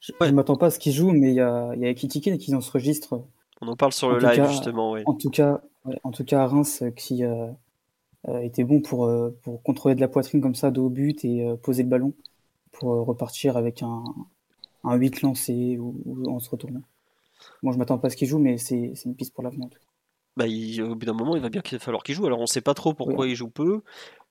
Je 0.00 0.12
ne 0.18 0.30
m'attends 0.30 0.56
pas 0.56 0.66
à 0.66 0.70
ce 0.70 0.78
qu'ils 0.78 0.94
jouent, 0.94 1.12
mais 1.12 1.28
il 1.28 1.34
y 1.34 1.40
a, 1.40 1.74
y 1.76 1.86
a 1.86 1.94
qui 1.94 2.06
est 2.06 2.50
dans 2.50 2.62
ce 2.62 2.70
registre. 2.70 3.22
On 3.60 3.68
en 3.68 3.76
parle 3.76 3.92
sur 3.92 4.10
le 4.10 4.18
live, 4.18 4.48
justement. 4.48 4.92
Oui. 4.92 5.02
En, 5.04 5.12
tout 5.12 5.28
cas, 5.28 5.60
en 6.02 6.10
tout 6.10 6.24
cas, 6.24 6.46
Reims, 6.46 6.82
qui 6.96 7.22
euh, 7.24 7.48
était 8.42 8.64
bon 8.64 8.80
pour, 8.80 9.06
euh, 9.06 9.36
pour 9.42 9.62
contrôler 9.62 9.94
de 9.94 10.00
la 10.00 10.08
poitrine 10.08 10.40
comme 10.40 10.54
ça, 10.54 10.70
dos 10.70 10.86
au 10.86 10.90
but 10.90 11.24
et 11.24 11.46
euh, 11.46 11.56
poser 11.56 11.82
le 11.82 11.88
ballon 11.88 12.12
pour 12.72 12.92
euh, 12.92 13.02
repartir 13.02 13.56
avec 13.56 13.82
un, 13.82 14.04
un 14.84 14.94
8 14.94 15.22
lancé 15.22 15.78
ou, 15.78 15.94
en 16.28 16.40
se 16.40 16.50
retournant. 16.50 16.82
Moi, 17.62 17.72
je 17.72 17.78
m'attends 17.78 17.98
pas 17.98 18.08
à 18.08 18.10
ce 18.10 18.16
qu'il 18.16 18.28
joue, 18.28 18.38
mais 18.38 18.58
c'est 18.58 18.92
une 19.04 19.14
piste 19.14 19.34
pour 19.34 19.44
l'avenir. 19.44 19.68
Bah, 20.36 20.44
au 20.46 20.94
bout 20.94 21.06
d'un 21.06 21.12
moment, 21.12 21.36
il 21.36 21.42
va 21.42 21.48
bien 21.48 21.60
qu'il 21.60 21.78
falloir 21.78 22.02
qu'il 22.02 22.14
joue. 22.14 22.26
Alors, 22.26 22.38
on 22.38 22.42
ne 22.42 22.46
sait 22.46 22.60
pas 22.60 22.74
trop 22.74 22.94
pourquoi 22.94 23.26
il 23.26 23.34
joue 23.34 23.50
peu 23.50 23.82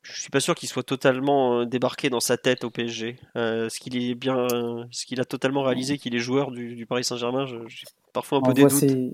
je 0.01 0.21
suis 0.21 0.29
pas 0.29 0.39
sûr 0.39 0.55
qu'il 0.55 0.69
soit 0.69 0.83
totalement 0.83 1.59
euh, 1.59 1.65
débarqué 1.65 2.09
dans 2.09 2.19
sa 2.19 2.37
tête 2.37 2.63
au 2.63 2.69
PSG. 2.69 3.19
Euh, 3.35 3.69
ce 3.69 3.79
qu'il 3.79 3.97
est 3.97 4.15
bien, 4.15 4.47
ce 4.91 5.05
qu'il 5.05 5.19
a 5.19 5.25
totalement 5.25 5.61
réalisé 5.63 5.97
qu'il 5.97 6.15
est 6.15 6.19
joueur 6.19 6.51
du, 6.51 6.85
Paris 6.85 7.03
Saint-Germain. 7.03 7.45
J'ai 7.45 7.85
parfois 8.13 8.39
un 8.39 8.41
peu 8.41 8.53
des 8.53 8.63
doutes. 8.63 8.71
Ses, 8.71 9.13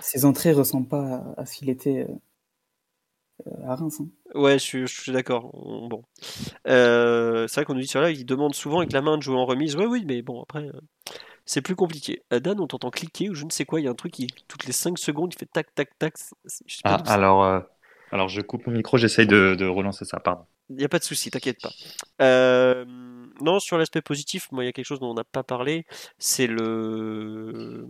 ses, 0.00 0.24
entrées 0.24 0.52
ressemblent 0.52 0.88
pas 0.88 1.34
à, 1.36 1.44
ce 1.44 1.56
qu'il 1.56 1.68
était 1.68 2.06
euh, 3.46 3.50
à 3.66 3.76
Reims. 3.76 4.00
Hein. 4.00 4.08
Ouais, 4.34 4.58
je, 4.58 4.86
suis 4.86 5.12
d'accord. 5.12 5.50
Bon, 5.88 6.02
c'est 6.64 7.54
vrai 7.54 7.64
qu'on 7.64 7.74
nous 7.74 7.80
dit 7.80 7.86
sur 7.86 8.00
là, 8.00 8.10
il 8.10 8.24
demande 8.24 8.54
souvent 8.54 8.78
avec 8.78 8.92
la 8.92 9.02
main 9.02 9.18
de 9.18 9.22
jouer 9.22 9.36
en 9.36 9.44
remise. 9.44 9.76
Ouais, 9.76 9.86
oui, 9.86 10.04
mais 10.06 10.22
bon 10.22 10.42
après. 10.42 10.70
C'est 11.44 11.62
plus 11.62 11.74
compliqué. 11.76 12.22
Dan, 12.30 12.60
on 12.60 12.66
t'entend 12.66 12.90
cliquer 12.90 13.30
ou 13.30 13.34
je 13.34 13.44
ne 13.44 13.50
sais 13.50 13.64
quoi. 13.64 13.80
Il 13.80 13.84
y 13.84 13.88
a 13.88 13.90
un 13.90 13.94
truc 13.94 14.12
qui, 14.12 14.28
toutes 14.48 14.64
les 14.66 14.72
5 14.72 14.98
secondes, 14.98 15.32
il 15.34 15.38
fait 15.38 15.50
tac, 15.50 15.74
tac, 15.74 15.98
tac. 15.98 16.14
ah, 16.84 17.02
alors, 17.06 17.64
alors 18.12 18.28
je 18.28 18.42
coupe 18.42 18.66
mon 18.66 18.74
micro, 18.74 18.98
j'essaye 18.98 19.26
de, 19.26 19.66
relancer 19.66 20.04
ça, 20.04 20.20
pardon. 20.20 20.44
Il 20.68 20.76
n'y 20.76 20.84
a 20.84 20.88
pas 20.88 20.98
de 20.98 21.04
souci, 21.04 21.30
t'inquiète 21.30 21.60
pas. 21.60 21.72
Euh, 22.20 22.84
non, 23.40 23.58
sur 23.58 23.78
l'aspect 23.78 24.02
positif, 24.02 24.52
moi 24.52 24.62
il 24.62 24.66
y 24.66 24.68
a 24.68 24.72
quelque 24.72 24.86
chose 24.86 25.00
dont 25.00 25.10
on 25.10 25.14
n'a 25.14 25.24
pas 25.24 25.42
parlé, 25.42 25.86
c'est 26.18 26.46
le, 26.46 27.86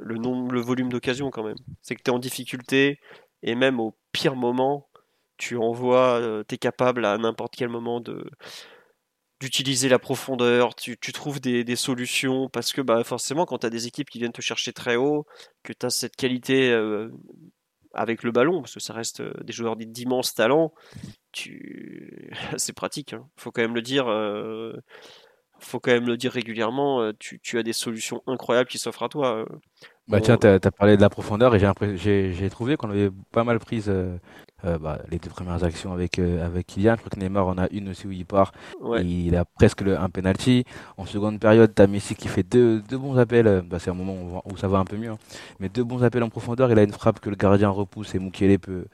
le, 0.00 0.14
nombre, 0.16 0.52
le 0.52 0.60
volume 0.60 0.90
d'occasions 0.90 1.30
quand 1.30 1.44
même. 1.44 1.56
C'est 1.82 1.94
que 1.94 2.02
tu 2.02 2.10
es 2.10 2.14
en 2.14 2.18
difficulté 2.18 2.98
et 3.42 3.54
même 3.54 3.80
au 3.80 3.96
pire 4.12 4.34
moment, 4.34 4.88
tu 5.38 5.56
envoies, 5.56 6.20
euh, 6.20 6.44
tu 6.46 6.56
es 6.56 6.58
capable 6.58 7.04
à 7.04 7.16
n'importe 7.16 7.54
quel 7.56 7.68
moment 7.68 8.00
de 8.00 8.28
d'utiliser 9.40 9.88
la 9.88 9.98
profondeur, 9.98 10.74
tu, 10.74 10.96
trouves 10.98 11.40
des, 11.40 11.76
solutions, 11.76 12.48
parce 12.50 12.72
que 12.72 12.82
bah, 12.82 13.02
forcément 13.04 13.46
quand 13.46 13.58
tu 13.58 13.66
as 13.66 13.70
des 13.70 13.86
équipes 13.86 14.10
qui 14.10 14.18
viennent 14.18 14.32
te 14.32 14.42
chercher 14.42 14.72
très 14.72 14.96
haut, 14.96 15.26
que 15.62 15.72
tu 15.72 15.86
as 15.86 15.90
cette 15.90 16.14
qualité 16.14 16.70
euh, 16.70 17.08
avec 17.94 18.22
le 18.22 18.32
ballon, 18.32 18.60
parce 18.60 18.74
que 18.74 18.80
ça 18.80 18.92
reste 18.92 19.20
euh, 19.20 19.32
des 19.42 19.54
joueurs 19.54 19.76
d'immenses 19.76 20.34
talents, 20.34 20.74
tu... 21.32 22.30
c'est 22.58 22.74
pratique. 22.74 23.12
Il 23.12 23.16
hein. 23.16 23.28
faut 23.36 23.50
quand 23.50 23.62
même 23.62 23.74
le 23.74 23.82
dire. 23.82 24.08
Euh, 24.08 24.74
faut 25.58 25.80
quand 25.80 25.92
même 25.92 26.06
le 26.06 26.16
dire 26.16 26.32
régulièrement. 26.32 27.12
Tu, 27.18 27.38
tu 27.38 27.58
as 27.58 27.62
des 27.62 27.74
solutions 27.74 28.22
incroyables 28.26 28.68
qui 28.68 28.78
s'offrent 28.78 29.02
à 29.02 29.10
toi. 29.10 29.44
Bah 30.10 30.20
tiens, 30.20 30.36
tu 30.36 30.46
as, 30.48 30.58
parlé 30.72 30.96
de 30.96 31.02
la 31.02 31.08
profondeur 31.08 31.54
et 31.54 31.60
j'ai 31.96 32.50
trouvé 32.50 32.76
qu'on 32.76 32.90
avait 32.90 33.10
pas 33.30 33.44
mal 33.44 33.60
prise 33.60 33.88
euh, 33.88 34.18
bah, 34.64 34.98
les 35.10 35.18
deux 35.18 35.30
premières 35.30 35.62
actions 35.64 35.92
avec, 35.92 36.18
euh, 36.18 36.44
avec 36.44 36.66
Kylian. 36.66 36.94
Je 36.94 37.00
crois 37.00 37.10
que 37.10 37.18
Neymar 37.18 37.46
en 37.46 37.58
a 37.58 37.68
une 37.70 37.90
aussi 37.90 38.06
où 38.06 38.12
il 38.12 38.26
part. 38.26 38.52
il 39.02 39.36
a 39.36 39.44
presque 39.44 39.80
le, 39.82 39.98
un 39.98 40.08
penalty. 40.08 40.64
En 40.96 41.06
seconde 41.06 41.38
période, 41.40 41.74
tu 41.74 41.82
as 41.82 41.86
Messi 41.86 42.14
qui 42.14 42.28
fait 42.28 42.42
deux, 42.42 42.80
deux 42.80 42.98
bons 42.98 43.18
appels. 43.18 43.62
Bah, 43.68 43.78
c'est 43.78 43.90
un 43.90 43.94
moment 43.94 44.42
où, 44.44 44.56
ça 44.56 44.68
va 44.68 44.78
un 44.78 44.84
peu 44.84 44.96
mieux. 44.96 45.10
Hein. 45.10 45.18
Mais 45.60 45.68
deux 45.68 45.84
bons 45.84 46.02
appels 46.02 46.22
en 46.22 46.28
profondeur. 46.28 46.70
Il 46.70 46.78
a 46.78 46.82
une 46.82 46.92
frappe 46.92 47.20
que 47.20 47.30
le 47.30 47.36
gardien 47.36 47.70
repousse 47.70 48.14
et 48.14 48.18
Mukele 48.18 48.58
peut, 48.58 48.84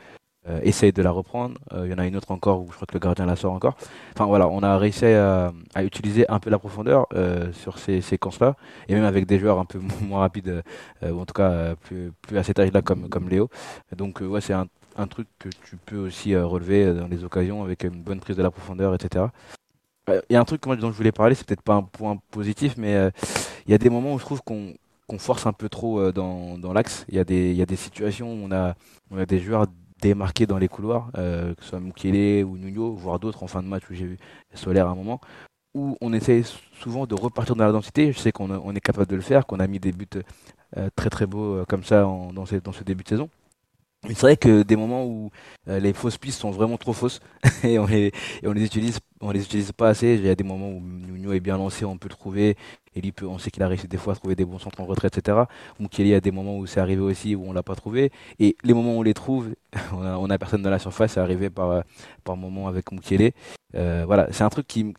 euh, 0.49 0.61
essaye 0.63 0.93
de 0.93 1.03
la 1.03 1.11
reprendre. 1.11 1.59
Il 1.75 1.91
y 1.91 1.95
en 1.95 1.99
a 1.99 2.07
une 2.07 2.17
autre 2.17 2.31
encore 2.31 2.61
où 2.63 2.69
je 2.71 2.77
crois 2.77 2.87
que 2.87 2.95
le 2.95 3.01
gardien 3.01 3.27
la 3.27 3.37
sort 3.37 3.53
encore. 3.53 3.77
Enfin 4.15 4.27
voilà, 4.27 4.49
on 4.49 4.63
a 4.63 4.79
réussi 4.79 5.07
à, 5.07 5.53
à 5.75 5.85
utiliser 5.85 6.31
un 6.31 6.39
peu 6.39 6.51
la 6.51 6.59
profondeur 6.59 7.07
sur 7.53 7.79
ces 7.79 8.01
séquences-là, 8.01 8.55
et 8.89 8.95
même 8.95 9.05
avec 9.05 9.27
des 9.27 9.39
joueurs 9.39 9.59
un 9.59 9.65
peu 9.65 9.81
moins 10.03 10.21
rapides, 10.21 10.63
ou 11.03 11.21
en 11.21 11.25
tout 11.25 11.35
cas 11.35 11.75
plus, 11.77 12.13
plus 12.23 12.39
à 12.39 12.43
cet 12.43 12.59
âge-là 12.59 12.83
comme, 12.83 13.09
comme 13.09 13.29
Léo. 13.29 13.49
Donc 13.97 14.21
ouais, 14.21 14.41
c'est 14.41 14.55
un 14.55 14.67
un 14.97 15.07
truc 15.07 15.29
que 15.39 15.49
tu 15.49 15.77
peux 15.77 15.99
aussi 15.99 16.35
euh, 16.35 16.47
relever 16.47 16.85
euh, 16.85 16.95
dans 16.95 17.09
les 17.09 17.25
occasions 17.25 17.63
avec 17.63 17.85
une 17.85 18.03
bonne 18.03 18.21
prise 18.21 18.37
de 18.37 18.43
la 18.43 18.51
profondeur, 18.51 18.95
etc. 18.95 19.27
Euh, 20.09 20.21
il 20.31 20.35
y 20.35 20.37
a 20.37 20.41
un 20.41 20.45
truc 20.45 20.63
dont 20.63 20.91
je 20.91 20.97
voulais 20.97 21.13
parler, 21.13 21.35
c'est 21.35 21.47
peut-être 21.47 21.63
pas 21.63 21.75
un 21.75 21.83
point 21.83 22.19
positif, 22.31 22.75
mais 22.77 23.11
il 23.67 23.73
y 23.73 23.75
a 23.75 23.79
des 23.79 23.91
moments 23.91 24.15
où 24.15 24.19
je 24.19 24.25
trouve 24.25 24.41
qu'on 24.43 25.19
force 25.19 25.47
un 25.47 25.53
peu 25.53 25.69
trop 25.69 26.13
dans, 26.13 26.73
l'axe. 26.73 27.05
Il 27.09 27.17
y, 27.17 27.19
a 27.19 27.25
des, 27.25 27.77
situations 27.77 28.33
où 28.33 28.49
on 28.49 28.53
a, 28.53 28.77
des 29.27 29.41
joueurs 29.41 29.67
démarqués 30.01 30.47
dans 30.47 30.59
les 30.59 30.69
couloirs, 30.69 31.11
que 31.13 31.57
ce 31.61 31.71
soit 31.71 31.81
Mukele 31.81 32.45
ou 32.45 32.57
Nuno, 32.57 32.93
voire 32.95 33.19
d'autres 33.19 33.43
en 33.43 33.49
fin 33.49 33.65
de 33.65 33.69
match 33.69 33.83
où 33.91 33.95
j'ai 33.95 34.07
vu 34.07 34.19
Solaire 34.55 34.87
à 34.87 34.91
un 34.91 34.95
moment, 34.95 35.21
où 35.75 35.97
on 36.01 36.13
essaie 36.13 36.45
souvent 36.81 37.07
de 37.07 37.17
repartir 37.17 37.57
dans 37.57 37.65
la 37.65 37.73
densité. 37.73 38.13
Je 38.13 38.19
sais 38.21 38.31
qu'on 38.31 38.49
on 38.49 38.75
est 38.77 38.81
capable 38.81 39.09
de 39.09 39.17
le 39.17 39.23
faire, 39.23 39.45
qu'on 39.45 39.59
a 39.59 39.67
mis 39.67 39.81
des 39.81 39.91
buts 39.91 40.07
très 40.95 41.11
très 41.11 41.27
beaux 41.27 41.65
comme 41.67 41.83
ça 41.83 42.03
dans 42.03 42.47
ce 42.47 42.85
début 42.85 43.03
de 43.03 43.09
saison 43.09 43.29
c'est 44.09 44.21
vrai 44.21 44.37
que 44.37 44.63
des 44.63 44.77
moments 44.77 45.05
où 45.05 45.31
euh, 45.69 45.81
les 45.81 45.93
fausses 45.93 46.19
pistes 46.19 46.41
sont 46.41 46.51
vraiment 46.51 46.77
trop 46.77 46.93
fausses 46.93 47.21
et 47.65 47.79
on 47.79 47.87
les, 47.87 48.13
on 48.45 48.53
les 48.53 48.65
utilise 48.65 48.99
on 49.21 49.31
les 49.31 49.43
utilise 49.43 49.73
pas 49.73 49.89
assez. 49.89 50.15
Il 50.15 50.27
y 50.27 50.29
a 50.29 50.35
des 50.35 50.45
moments 50.45 50.69
où 50.69 50.81
Nuno 50.81 51.33
est 51.33 51.41
bien 51.41 51.57
lancé, 51.57 51.85
on 51.85 51.97
peut 51.97 52.09
le 52.09 52.15
trouver. 52.15 52.57
Et 52.95 53.01
lui, 53.01 53.13
on 53.23 53.39
sait 53.39 53.51
qu'il 53.51 53.63
a 53.63 53.69
réussi 53.69 53.89
des 53.89 53.97
fois 53.97 54.15
à 54.15 54.17
trouver 54.17 54.35
des 54.35 54.45
bons 54.45 54.59
centres 54.59 54.81
en 54.81 54.87
retrait, 54.87 55.09
etc. 55.09 55.39
Mukele 55.81 56.15
a 56.15 56.21
des 56.21 56.31
moments 56.31 56.59
où 56.59 56.67
c'est 56.67 56.81
arrivé 56.81 57.01
aussi 57.03 57.35
où 57.35 57.45
on 57.47 57.53
l'a 57.53 57.63
pas 57.63 57.75
trouvé. 57.75 58.11
Et 58.39 58.57
les 58.63 58.75
moments 58.75 58.97
où 58.97 59.01
on 59.01 59.03
les 59.03 59.15
trouve, 59.15 59.55
on 59.93 60.31
a, 60.31 60.39
personne 60.39 60.63
dans 60.63 60.71
la 60.71 60.79
surface. 60.79 61.13
C'est 61.13 61.21
arrivé 61.21 61.51
par 61.51 61.83
par 62.25 62.37
moment 62.37 62.69
avec 62.69 62.93
Mukele. 62.93 63.33
Euh, 63.75 64.05
voilà, 64.07 64.29
c'est 64.33 64.45
un 64.45 64.51
truc 64.51 64.67
qui 64.67 64.95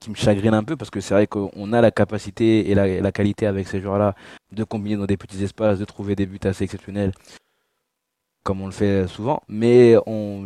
qui 0.00 0.10
me 0.10 0.14
chagrine 0.14 0.54
un 0.54 0.62
peu 0.62 0.76
parce 0.76 0.90
que 0.90 1.00
c'est 1.00 1.14
vrai 1.14 1.26
qu'on 1.26 1.72
a 1.72 1.80
la 1.80 1.90
capacité 1.90 2.70
et 2.70 2.74
la, 2.74 3.00
la 3.00 3.12
qualité 3.12 3.46
avec 3.46 3.66
ces 3.66 3.80
joueurs-là 3.80 4.14
de 4.52 4.62
combiner 4.62 4.96
dans 4.96 5.06
des 5.06 5.16
petits 5.16 5.42
espaces, 5.42 5.80
de 5.80 5.84
trouver 5.84 6.14
des 6.14 6.24
buts 6.26 6.38
assez 6.44 6.62
exceptionnels 6.64 7.12
comme 8.44 8.62
on 8.62 8.66
le 8.66 8.72
fait 8.72 9.06
souvent, 9.08 9.42
mais 9.48 9.94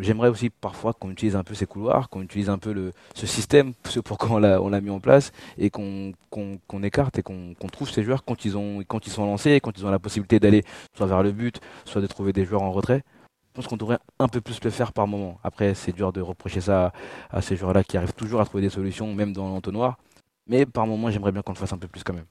j'aimerais 0.00 0.28
aussi 0.28 0.50
parfois 0.50 0.92
qu'on 0.92 1.10
utilise 1.10 1.36
un 1.36 1.44
peu 1.44 1.54
ces 1.54 1.66
couloirs, 1.66 2.08
qu'on 2.08 2.22
utilise 2.22 2.50
un 2.50 2.58
peu 2.58 2.72
le, 2.72 2.92
ce 3.14 3.26
système, 3.26 3.74
ce 3.88 4.00
pourquoi 4.00 4.30
on 4.32 4.38
l'a, 4.38 4.60
on 4.60 4.70
l'a 4.70 4.80
mis 4.80 4.90
en 4.90 4.98
place, 4.98 5.30
et 5.56 5.70
qu'on, 5.70 6.12
qu'on, 6.30 6.82
écarte 6.82 7.18
et 7.18 7.22
qu'on, 7.22 7.54
trouve 7.70 7.90
ces 7.90 8.02
joueurs 8.02 8.24
quand 8.24 8.44
ils, 8.44 8.56
ont, 8.56 8.82
quand 8.88 9.06
ils 9.06 9.12
sont 9.12 9.24
lancés, 9.24 9.60
quand 9.60 9.78
ils 9.78 9.86
ont 9.86 9.90
la 9.90 10.00
possibilité 10.00 10.40
d'aller 10.40 10.64
soit 10.96 11.06
vers 11.06 11.22
le 11.22 11.30
but, 11.32 11.60
soit 11.84 12.00
de 12.00 12.06
trouver 12.06 12.32
des 12.32 12.44
joueurs 12.44 12.62
en 12.62 12.72
retrait. 12.72 13.04
Je 13.52 13.56
pense 13.56 13.66
qu'on 13.66 13.76
devrait 13.76 13.98
un 14.18 14.28
peu 14.28 14.40
plus 14.40 14.64
le 14.64 14.70
faire 14.70 14.92
par 14.92 15.06
moment. 15.06 15.38
Après, 15.44 15.74
c'est 15.74 15.92
dur 15.92 16.10
de 16.12 16.22
reprocher 16.22 16.62
ça 16.62 16.92
à, 17.30 17.42
ces 17.42 17.54
joueurs-là 17.54 17.84
qui 17.84 17.98
arrivent 17.98 18.14
toujours 18.14 18.40
à 18.40 18.46
trouver 18.46 18.62
des 18.62 18.70
solutions, 18.70 19.12
même 19.14 19.34
dans 19.34 19.46
l'entonnoir. 19.46 19.98
Mais 20.46 20.64
par 20.64 20.86
moment, 20.86 21.10
j'aimerais 21.10 21.32
bien 21.32 21.42
qu'on 21.42 21.52
le 21.52 21.58
fasse 21.58 21.72
un 21.72 21.78
peu 21.78 21.86
plus 21.86 22.02
quand 22.02 22.14
même. 22.14 22.24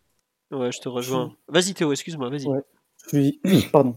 Ouais, 0.51 0.72
je 0.72 0.80
te 0.80 0.89
rejoins. 0.89 1.32
Vas-y 1.47 1.76
Théo, 1.76 1.91
excuse-moi, 1.91 2.30
vas-y. 2.30 2.47
Pardon. 3.72 3.95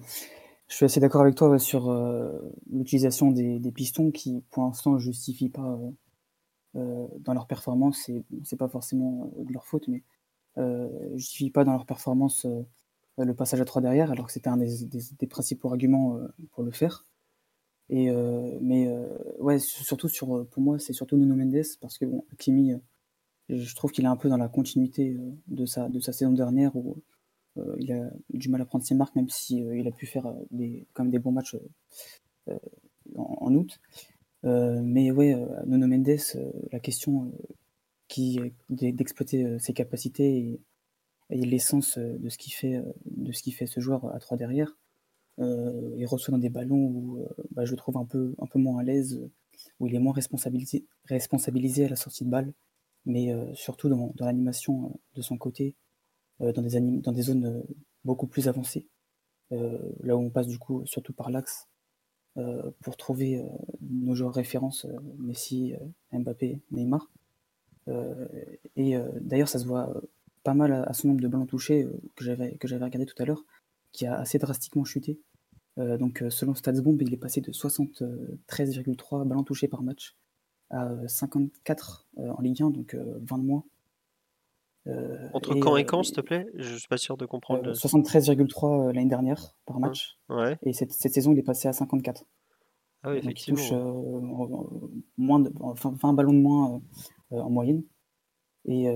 Je 0.69 0.77
suis 0.77 0.85
assez 0.87 1.01
d'accord 1.01 1.21
avec 1.21 1.35
toi 1.35 1.59
sur 1.59 1.91
euh, 1.91 2.33
l'utilisation 2.71 3.31
des, 3.31 3.73
pistons 3.73 4.11
qui, 4.11 4.43
pour 4.51 4.65
l'instant, 4.65 4.93
ne 4.93 4.99
justifient 4.99 5.51
pas 5.51 5.63
euh, 5.63 5.91
euh, 6.77 7.07
dans 7.21 7.35
leur 7.35 7.47
performance, 7.47 8.09
et 8.09 8.25
c'est 8.45 8.57
pas 8.57 8.69
forcément 8.69 9.31
de 9.37 9.53
leur 9.53 9.67
faute, 9.67 9.89
mais 9.89 10.03
ne 10.57 11.17
justifient 11.17 11.51
pas 11.51 11.65
dans 11.65 11.73
leur 11.73 11.85
performance 11.85 12.47
le 13.19 13.35
passage 13.35 13.61
à 13.61 13.65
3 13.65 13.83
derrière, 13.83 14.11
alors 14.11 14.27
que 14.27 14.33
c'était 14.33 14.49
un 14.49 14.57
des, 14.57 15.27
principaux 15.29 15.69
arguments 15.69 16.19
pour 16.53 16.65
le 16.65 16.71
faire. 16.71 17.07
Et, 17.91 18.11
mais 18.61 18.89
ouais, 19.41 19.59
surtout 19.59 20.09
sur, 20.09 20.47
pour 20.49 20.63
moi, 20.63 20.79
c'est 20.79 20.93
surtout 20.93 21.17
Nuno 21.17 21.35
Mendes, 21.35 21.65
parce 21.81 21.99
que 21.99 22.07
bon, 22.07 22.25
Kimi, 22.39 22.73
je 23.49 23.75
trouve 23.75 23.91
qu'il 23.91 24.05
est 24.05 24.09
un 24.09 24.17
peu 24.17 24.29
dans 24.29 24.37
la 24.37 24.49
continuité 24.49 25.17
de, 25.49 25.67
sa, 25.67 25.89
de 25.89 26.01
sa 26.01 26.13
saison 26.13 26.33
dernière 26.33 26.75
où 26.77 27.03
il 27.79 27.93
a 27.93 28.11
du 28.31 28.49
mal 28.49 28.61
à 28.61 28.65
prendre 28.65 28.85
ses 28.85 28.95
marques, 28.95 29.15
même 29.15 29.29
si 29.29 29.63
euh, 29.63 29.77
il 29.77 29.87
a 29.87 29.93
pu 29.93 30.07
faire 30.07 30.27
euh, 30.27 30.35
des, 30.51 30.87
quand 30.93 31.05
même 31.05 31.13
des 31.13 31.19
bons 31.19 31.33
matchs 31.33 31.57
en, 33.17 33.55
août. 33.55 33.81
mais 34.43 35.11
ouais, 35.11 35.35
Nuno 35.67 35.87
Mendes, 35.87 36.19
la 36.73 36.81
question 36.81 37.33
qui 38.09 38.39
d'exploiter 38.69 39.59
ses 39.59 39.73
capacités 39.73 40.61
et, 41.31 41.47
l'essence 41.47 41.97
de 41.99 42.29
ce 42.29 42.37
qui 42.37 42.51
fait 42.51 42.83
de 43.07 43.33
ce 43.33 43.43
qui 43.43 43.51
fait 43.51 43.67
ce 43.67 43.81
joueur 43.81 44.15
à 44.15 44.19
trois 44.19 44.37
derrière. 44.37 44.77
il 45.39 46.05
reçoit 46.07 46.33
dans 46.33 46.39
des 46.39 46.51
ballons 46.51 46.85
où 46.85 47.27
bah, 47.53 47.65
je 47.65 47.71
le 47.71 47.79
trouve 47.79 47.97
un 47.97 48.05
peu 48.05 48.35
un 48.39 48.47
peu 48.47 48.59
moins 48.59 48.81
à 48.81 48.83
l'aise, 48.83 49.27
où 49.81 49.87
il 49.87 49.95
est 49.95 49.99
moins 50.01 50.13
responsabilisé, 50.13 50.87
à 51.09 51.89
la 51.89 51.97
sortie 51.97 52.25
de 52.25 52.31
balle, 52.31 52.53
mais 53.07 53.35
surtout 53.55 53.89
dans, 53.89 54.13
l'animation 54.19 55.01
de 55.15 55.23
son 55.23 55.39
côté, 55.39 55.75
euh, 55.75 55.84
dans, 56.41 56.63
des 56.63 56.81
dans 56.81 57.13
des 57.13 57.23
zones 57.23 57.47
euh, 57.47 57.63
beaucoup 58.05 58.27
plus 58.27 58.49
avancées, 58.49 58.89
euh, 59.53 59.79
là 60.01 60.17
où 60.17 60.21
on 60.21 60.31
passe 60.31 60.47
du 60.47 60.59
coup 60.59 60.85
surtout 60.87 61.13
par 61.13 61.31
l'axe 61.31 61.69
pour 62.81 62.97
trouver 62.97 63.41
nos 63.81 64.17
joueurs 64.17 64.35
références, 64.35 64.89
Messi, 65.19 65.73
Mbappé, 66.11 66.61
Neymar. 66.73 67.09
et 68.75 68.97
d'ailleurs, 69.21 69.49
ça 69.49 69.61
se 69.61 69.67
voit 69.67 70.03
pas 70.43 70.53
mal 70.53 70.73
à, 70.73 70.93
son 70.95 71.07
nombre 71.07 71.21
de 71.21 71.29
ballons 71.29 71.47
touchés 71.47 71.87
que 72.17 72.25
j'avais 72.25 72.57
que 72.57 72.67
j'avais 72.67 72.85
regardé 72.85 73.07
tout 73.07 73.15
à 73.23 73.25
l'heure. 73.25 73.45
qui 73.93 74.05
a 74.05 74.19
assez 74.19 74.39
drastiquement 74.39 74.85
chuté. 74.85 75.21
donc 75.77 76.25
selon 76.29 76.57
StatsBomb, 76.57 76.99
il 77.01 77.15
est 77.15 77.19
passé 77.19 77.41
de 77.41 77.53
73,3 77.53 79.29
ballons 79.29 79.45
touchés 79.45 79.69
par 79.69 79.85
match 79.85 80.17
à 80.71 80.91
54 81.07 82.09
en 82.17 82.43
Ligue 82.43 82.65
1, 82.65 82.71
donc 82.71 82.97
20 82.97 83.39
de 83.39 83.45
moins. 83.45 83.65
Entre 85.33 85.55
quand 85.55 85.77
et 85.77 85.87
quand, 85.87 86.03
s'il 86.03 86.15
te 86.15 86.21
plaît? 86.21 86.47
Je 86.55 86.77
suis 86.77 86.89
pas 86.89 86.99
sûr 86.99 87.17
de 87.17 87.25
comprendre. 87.25 87.73
73,3 87.73 88.93
l'année 88.93 89.09
dernière 89.09 89.55
par 89.65 89.81
match. 89.81 90.19
Ouais. 90.29 90.59
Et 90.63 90.73
cette, 90.73 90.93
cette, 90.93 91.15
saison, 91.15 91.33
il 91.33 91.39
est 91.39 91.43
passé 91.43 91.69
à 91.69 91.73
54. 91.73 92.25
Ah 93.03 93.11
oui, 93.11 93.19
effectivement. 93.19 93.61
il 93.61 93.69
touche 93.69 93.79
moins 95.17 95.41
de, 95.41 95.51
enfin, 95.61 95.95
20 96.03 96.13
ballons 96.13 96.33
de 96.33 96.39
moins 96.39 96.83
en 97.31 97.51
moyenne. 97.51 97.83
Et, 98.67 98.87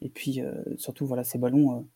et 0.00 0.08
puis, 0.08 0.40
surtout, 0.76 1.06
voilà, 1.06 1.24
ces 1.24 1.38
ballons, 1.38 1.86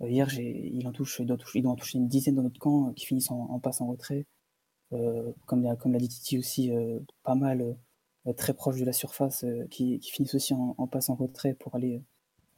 hier, 0.00 0.28
il, 0.38 0.86
en 0.86 0.92
touche, 0.92 1.20
il, 1.20 1.26
doit 1.26 1.38
toucher, 1.38 1.60
il 1.60 1.62
doit 1.62 1.72
en 1.72 1.76
toucher 1.76 1.98
une 1.98 2.08
dizaine 2.08 2.34
dans 2.34 2.42
notre 2.42 2.60
camp 2.60 2.92
qui 2.92 3.06
finissent 3.06 3.30
en, 3.30 3.58
passe 3.60 3.80
en 3.80 3.86
retrait. 3.86 4.26
comme, 4.90 5.76
comme 5.78 5.92
l'a 5.92 5.98
dit 5.98 6.08
Titi 6.08 6.38
aussi, 6.38 6.70
pas 7.22 7.34
mal 7.34 7.78
très 8.36 8.54
proche 8.54 8.78
de 8.78 8.84
la 8.84 8.92
surface, 8.92 9.44
qui, 9.70 9.98
qui, 10.00 10.10
finissent 10.10 10.34
aussi 10.34 10.52
en, 10.52 10.74
en, 10.76 10.86
passe 10.86 11.08
en 11.08 11.14
retrait 11.14 11.54
pour 11.54 11.74
aller 11.74 12.02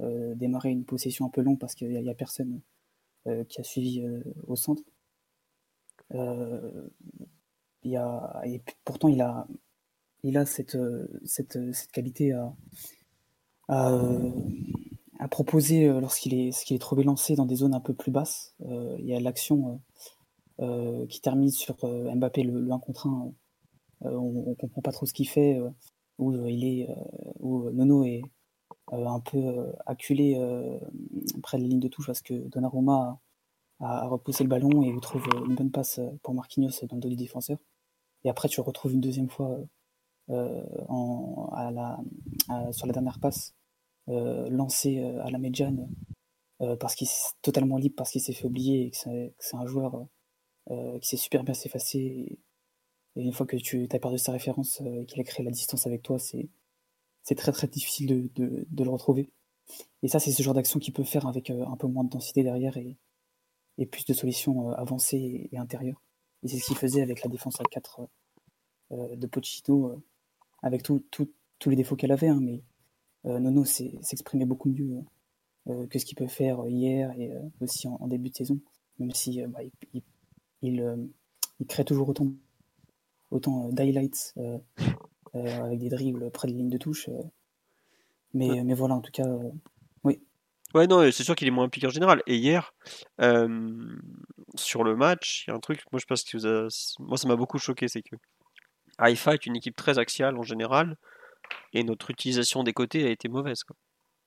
démarrer 0.00 0.70
une 0.70 0.84
possession 0.84 1.26
un 1.26 1.30
peu 1.30 1.40
longue 1.40 1.58
parce 1.58 1.74
qu'il 1.74 1.88
n'y 1.88 2.10
a, 2.10 2.14
personne 2.14 2.60
qui 3.48 3.60
a 3.60 3.64
suivi 3.64 4.06
au 4.46 4.56
centre. 4.56 4.82
Et 7.84 8.62
pourtant, 8.84 9.08
il 9.08 9.20
a, 9.22 9.46
cette, 10.46 10.78
qualité 11.92 12.32
à, 13.68 15.28
proposer 15.30 15.86
euh, 15.86 16.00
lorsqu'il 16.00 16.34
est, 16.34 16.70
est 16.70 16.78
trop 16.78 16.94
lancé 17.02 17.36
dans 17.36 17.46
des 17.46 17.56
zones 17.56 17.74
un 17.74 17.80
peu 17.80 17.94
plus 17.94 18.12
basses. 18.12 18.54
Euh, 18.66 18.96
il 18.98 19.06
y 19.06 19.14
a 19.14 19.20
l'action 19.20 19.80
euh, 20.60 21.06
qui 21.06 21.20
termine 21.20 21.50
sur 21.50 21.76
Mbappé 21.84 22.42
le, 22.42 22.70
1 22.70 22.78
contre 22.78 23.06
1. 23.08 23.32
on, 24.02 24.50
ne 24.50 24.54
comprend 24.54 24.82
pas 24.82 24.92
trop 24.92 25.06
ce 25.06 25.12
qu'il 25.12 25.28
fait, 25.28 25.58
où 26.18 26.34
il 26.46 26.64
est, 26.64 26.88
où 27.40 27.70
Nono 27.70 28.04
est 28.04 28.22
un 28.92 29.20
peu 29.20 29.72
acculé 29.86 30.38
près 31.42 31.58
de 31.58 31.62
la 31.62 31.68
ligne 31.68 31.80
de 31.80 31.88
touche 31.88 32.06
parce 32.06 32.22
que 32.22 32.34
Donnarumma 32.34 33.20
a, 33.80 34.08
repoussé 34.08 34.44
le 34.44 34.48
ballon 34.48 34.82
et 34.82 34.92
vous 34.92 35.00
trouve 35.00 35.26
une 35.48 35.54
bonne 35.54 35.70
passe 35.70 36.00
pour 36.22 36.34
Marquinhos 36.34 36.86
dans 36.88 36.96
le 36.96 37.02
dos 37.02 37.08
du 37.08 37.16
défenseur. 37.16 37.58
Et 38.24 38.30
après, 38.30 38.48
tu 38.48 38.60
retrouves 38.60 38.94
une 38.94 39.00
deuxième 39.00 39.28
fois 39.28 39.58
sur 40.28 40.36
la 42.86 42.92
dernière 42.92 43.20
passe 43.20 43.54
euh, 44.08 44.48
lancé 44.50 45.00
euh, 45.00 45.20
à 45.24 45.32
la 45.32 45.38
médiane 45.38 45.88
euh, 46.60 46.76
parce 46.76 46.94
qu'il 46.94 47.08
est 47.08 47.34
totalement 47.42 47.76
libre, 47.76 47.96
parce 47.96 48.12
qu'il 48.12 48.20
s'est 48.20 48.32
fait 48.32 48.46
oublier 48.46 48.86
et 48.86 48.90
que 48.90 48.96
c'est 48.96 49.56
un 49.56 49.66
joueur 49.66 50.06
qui 51.00 51.08
s'est 51.08 51.16
super 51.16 51.44
bien 51.44 51.54
s'effacer. 51.54 51.98
Et, 51.98 52.38
une 53.16 53.32
fois 53.32 53.46
que 53.46 53.56
tu 53.56 53.88
as 53.90 53.98
perdu 53.98 54.18
sa 54.18 54.32
référence 54.32 54.80
et 54.82 55.06
qu'il 55.06 55.20
a 55.20 55.24
créé 55.24 55.44
la 55.44 55.50
distance 55.50 55.86
avec 55.86 56.02
toi, 56.02 56.18
c'est 56.18 56.48
très 57.34 57.52
très 57.52 57.66
difficile 57.66 58.30
de, 58.34 58.66
de, 58.70 58.84
le 58.84 58.90
retrouver. 58.90 59.30
Et 60.02 60.08
ça, 60.08 60.20
c'est 60.20 60.30
ce 60.30 60.42
genre 60.42 60.54
d'action 60.54 60.78
qu'il 60.78 60.92
peut 60.94 61.04
faire 61.04 61.26
avec 61.26 61.50
un 61.50 61.76
peu 61.76 61.86
moins 61.86 62.04
de 62.04 62.10
densité 62.10 62.42
derrière 62.42 62.76
et, 62.76 62.96
et 63.78 63.86
plus 63.86 64.04
de 64.04 64.12
solutions 64.12 64.70
avancées 64.70 65.48
et, 65.50 65.58
intérieures. 65.58 66.02
Et 66.42 66.48
c'est 66.48 66.58
ce 66.58 66.66
qu'il 66.66 66.76
faisait 66.76 67.02
avec 67.02 67.22
la 67.22 67.30
défense 67.30 67.60
à 67.60 67.64
4 67.64 68.08
de 68.90 69.26
Pochettino, 69.26 70.00
avec 70.62 70.82
tous 70.82 71.70
les 71.70 71.76
défauts 71.76 71.96
qu'elle 71.96 72.12
avait, 72.12 72.28
hein, 72.28 72.40
mais 72.40 72.62
euh, 73.26 73.38
Nono 73.40 73.64
s'exprimait 73.64 74.44
beaucoup 74.44 74.68
mieux 74.68 75.02
euh, 75.68 75.86
que 75.88 75.98
ce 75.98 76.04
qu'il 76.04 76.16
peut 76.16 76.28
faire 76.28 76.66
hier 76.68 77.12
et 77.18 77.32
euh, 77.32 77.42
aussi 77.60 77.88
en, 77.88 78.06
début 78.06 78.30
de 78.30 78.36
saison, 78.36 78.60
même 78.98 79.12
si 79.12 79.42
bah, 79.46 79.60
il, 79.92 80.02
il, 80.62 81.66
crée 81.66 81.84
toujours 81.84 82.08
autant, 82.08 82.28
autant 83.30 83.68
d'highlights 83.70 84.34
avec 85.64 85.78
des 85.78 85.88
dribbles 85.88 86.30
près 86.30 86.48
de 86.48 86.52
la 86.52 86.58
ligne 86.58 86.70
de 86.70 86.78
touche. 86.78 87.08
mais, 88.34 88.62
mais 88.64 88.74
voilà, 88.74 88.94
en 88.94 89.00
tout 89.00 89.12
cas, 89.12 89.26
oui. 90.04 90.20
Ouais, 90.74 90.86
non, 90.86 91.10
c'est 91.10 91.24
sûr 91.24 91.34
qu'il 91.34 91.48
est 91.48 91.52
moins 91.52 91.64
impliqué 91.64 91.86
en 91.86 91.90
général. 91.90 92.22
Et 92.26 92.36
hier, 92.36 92.74
sur 94.54 94.84
le 94.84 94.96
match, 94.96 95.44
il 95.46 95.50
y 95.50 95.52
a 95.52 95.56
un 95.56 95.60
truc, 95.60 95.82
moi 95.92 96.00
je 96.00 96.06
pense 96.06 96.24
que 96.24 96.68
moi 97.02 97.16
ça 97.16 97.28
m'a 97.28 97.36
beaucoup 97.36 97.58
choqué, 97.58 97.88
c'est 97.88 98.02
que 98.02 98.16
Haïfa 98.98 99.34
est 99.34 99.46
une 99.46 99.56
équipe 99.56 99.76
très 99.76 99.98
axiale 99.98 100.36
en 100.36 100.42
général 100.42 100.96
et 101.72 101.84
notre 101.84 102.10
utilisation 102.10 102.64
des 102.64 102.72
côtés 102.72 103.06
a 103.06 103.10
été 103.10 103.28
mauvaise. 103.28 103.64
Quoi. 103.64 103.76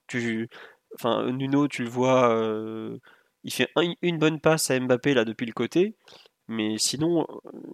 Tu, 0.07 0.49
enfin, 0.95 1.31
Nuno, 1.31 1.67
tu 1.67 1.83
le 1.83 1.89
vois, 1.89 2.33
euh, 2.33 2.97
il 3.43 3.53
fait 3.53 3.69
une 4.01 4.17
bonne 4.17 4.39
passe 4.39 4.71
à 4.71 4.79
Mbappé 4.79 5.13
là 5.13 5.25
depuis 5.25 5.45
le 5.45 5.53
côté, 5.53 5.95
mais 6.49 6.79
sinon, 6.79 7.27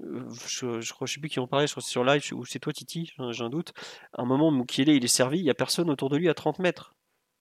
euh, 0.03 0.27
je, 0.47 0.81
je, 0.81 0.93
je 1.01 1.13
sais 1.13 1.19
plus 1.19 1.29
qui 1.29 1.39
en 1.39 1.47
parlait, 1.47 1.65
je 1.65 1.71
crois 1.71 1.81
c'est 1.81 1.89
sur 1.89 2.03
live, 2.03 2.21
ou 2.33 2.45
c'est 2.45 2.59
toi 2.59 2.73
Titi, 2.73 3.13
j'ai 3.31 3.43
un 3.43 3.49
doute. 3.49 3.71
À 4.13 4.21
un 4.21 4.25
moment, 4.25 4.51
Mukiele 4.51 4.89
il 4.89 5.03
est 5.03 5.07
servi, 5.07 5.39
il 5.39 5.43
n'y 5.43 5.49
a 5.49 5.53
personne 5.55 5.89
autour 5.89 6.09
de 6.09 6.17
lui 6.17 6.27
à 6.27 6.33
30 6.33 6.59
mètres. 6.59 6.93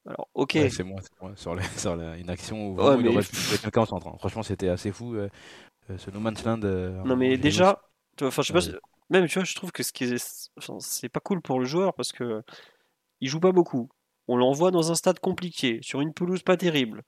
Alors, 0.06 0.28
ok. 0.34 0.56
c'est 0.70 0.84
moi, 0.84 1.00
moi, 1.20 1.32
sur, 1.34 1.56
sur 1.76 1.94
une 1.94 2.30
action 2.30 2.68
où 2.68 3.00
il 3.00 3.08
aurait 3.08 3.22
pu 3.22 3.58
quelqu'un 3.60 3.80
en 3.80 3.86
centre. 3.86 4.06
Hein. 4.06 4.16
Franchement, 4.18 4.44
c'était 4.44 4.68
assez 4.68 4.92
fou 4.92 5.16
euh, 5.16 5.28
ce 5.96 6.10
No 6.12 6.20
Man's 6.20 6.44
Land. 6.44 6.58
non, 6.58 7.16
mais 7.16 7.36
déjà, 7.36 7.82
enfin, 8.22 8.42
je 8.42 8.52
sais 8.52 8.72
pas, 8.72 8.78
même, 9.10 9.26
tu 9.26 9.38
vois, 9.38 9.44
je 9.44 9.56
trouve 9.56 9.72
que 9.72 9.82
ce 9.82 9.92
qui 9.92 10.04
est, 10.04 10.50
c'est 10.78 11.08
pas 11.08 11.20
cool 11.20 11.42
pour 11.42 11.58
le 11.58 11.64
joueur 11.64 11.94
parce 11.94 12.12
que 12.12 12.42
il 13.20 13.28
joue 13.28 13.40
pas 13.40 13.52
beaucoup. 13.52 13.88
On 14.28 14.36
l'envoie 14.36 14.70
dans 14.70 14.90
un 14.90 14.94
stade 14.94 15.18
compliqué, 15.18 15.80
sur 15.82 16.00
une 16.00 16.14
pelouse 16.14 16.42
pas 16.42 16.56
terrible. 16.56 17.02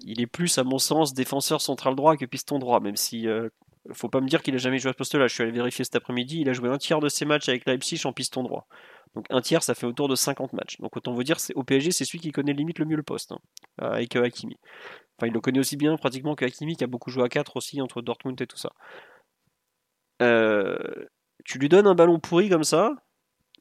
Il 0.00 0.20
est 0.20 0.26
plus, 0.26 0.58
à 0.58 0.64
mon 0.64 0.78
sens, 0.78 1.14
défenseur 1.14 1.60
central 1.60 1.94
droit 1.94 2.16
que 2.16 2.24
piston 2.24 2.58
droit, 2.58 2.80
même 2.80 2.96
si 2.96 3.28
euh, 3.28 3.48
faut 3.92 4.08
pas 4.08 4.20
me 4.20 4.28
dire 4.28 4.42
qu'il 4.42 4.54
a 4.54 4.58
jamais 4.58 4.78
joué 4.78 4.90
à 4.90 4.92
ce 4.92 4.98
poste-là. 4.98 5.26
Je 5.26 5.34
suis 5.34 5.42
allé 5.42 5.52
vérifier 5.52 5.84
cet 5.84 5.96
après-midi, 5.96 6.40
il 6.40 6.48
a 6.48 6.52
joué 6.52 6.68
un 6.68 6.78
tiers 6.78 7.00
de 7.00 7.08
ses 7.08 7.24
matchs 7.24 7.48
avec 7.48 7.66
Leipzig 7.66 8.00
en 8.04 8.12
piston 8.12 8.42
droit. 8.42 8.66
Donc 9.14 9.26
un 9.30 9.40
tiers, 9.40 9.62
ça 9.62 9.74
fait 9.74 9.86
autour 9.86 10.08
de 10.08 10.14
50 10.14 10.52
matchs. 10.52 10.78
Donc 10.80 10.96
autant 10.96 11.12
vous 11.12 11.24
dire, 11.24 11.36
au 11.54 11.64
PSG, 11.64 11.90
c'est 11.90 12.04
celui 12.04 12.20
qui 12.20 12.30
connaît 12.30 12.52
limite 12.52 12.78
le 12.78 12.84
mieux 12.84 12.96
le 12.96 13.02
poste, 13.02 13.32
hein, 13.32 13.40
avec 13.78 14.16
euh, 14.16 14.24
Hakimi. 14.24 14.56
Enfin, 15.18 15.26
il 15.26 15.32
le 15.32 15.40
connaît 15.40 15.58
aussi 15.58 15.76
bien 15.76 15.96
pratiquement 15.96 16.34
que 16.34 16.44
Hakimi, 16.44 16.76
qui 16.76 16.84
a 16.84 16.86
beaucoup 16.86 17.10
joué 17.10 17.24
à 17.24 17.28
4 17.28 17.56
aussi 17.56 17.80
entre 17.80 18.02
Dortmund 18.02 18.40
et 18.40 18.46
tout 18.46 18.56
ça. 18.56 18.72
Euh, 20.22 20.76
tu 21.44 21.58
lui 21.58 21.68
donnes 21.68 21.86
un 21.86 21.94
ballon 21.94 22.20
pourri 22.20 22.48
comme 22.48 22.64
ça, 22.64 22.94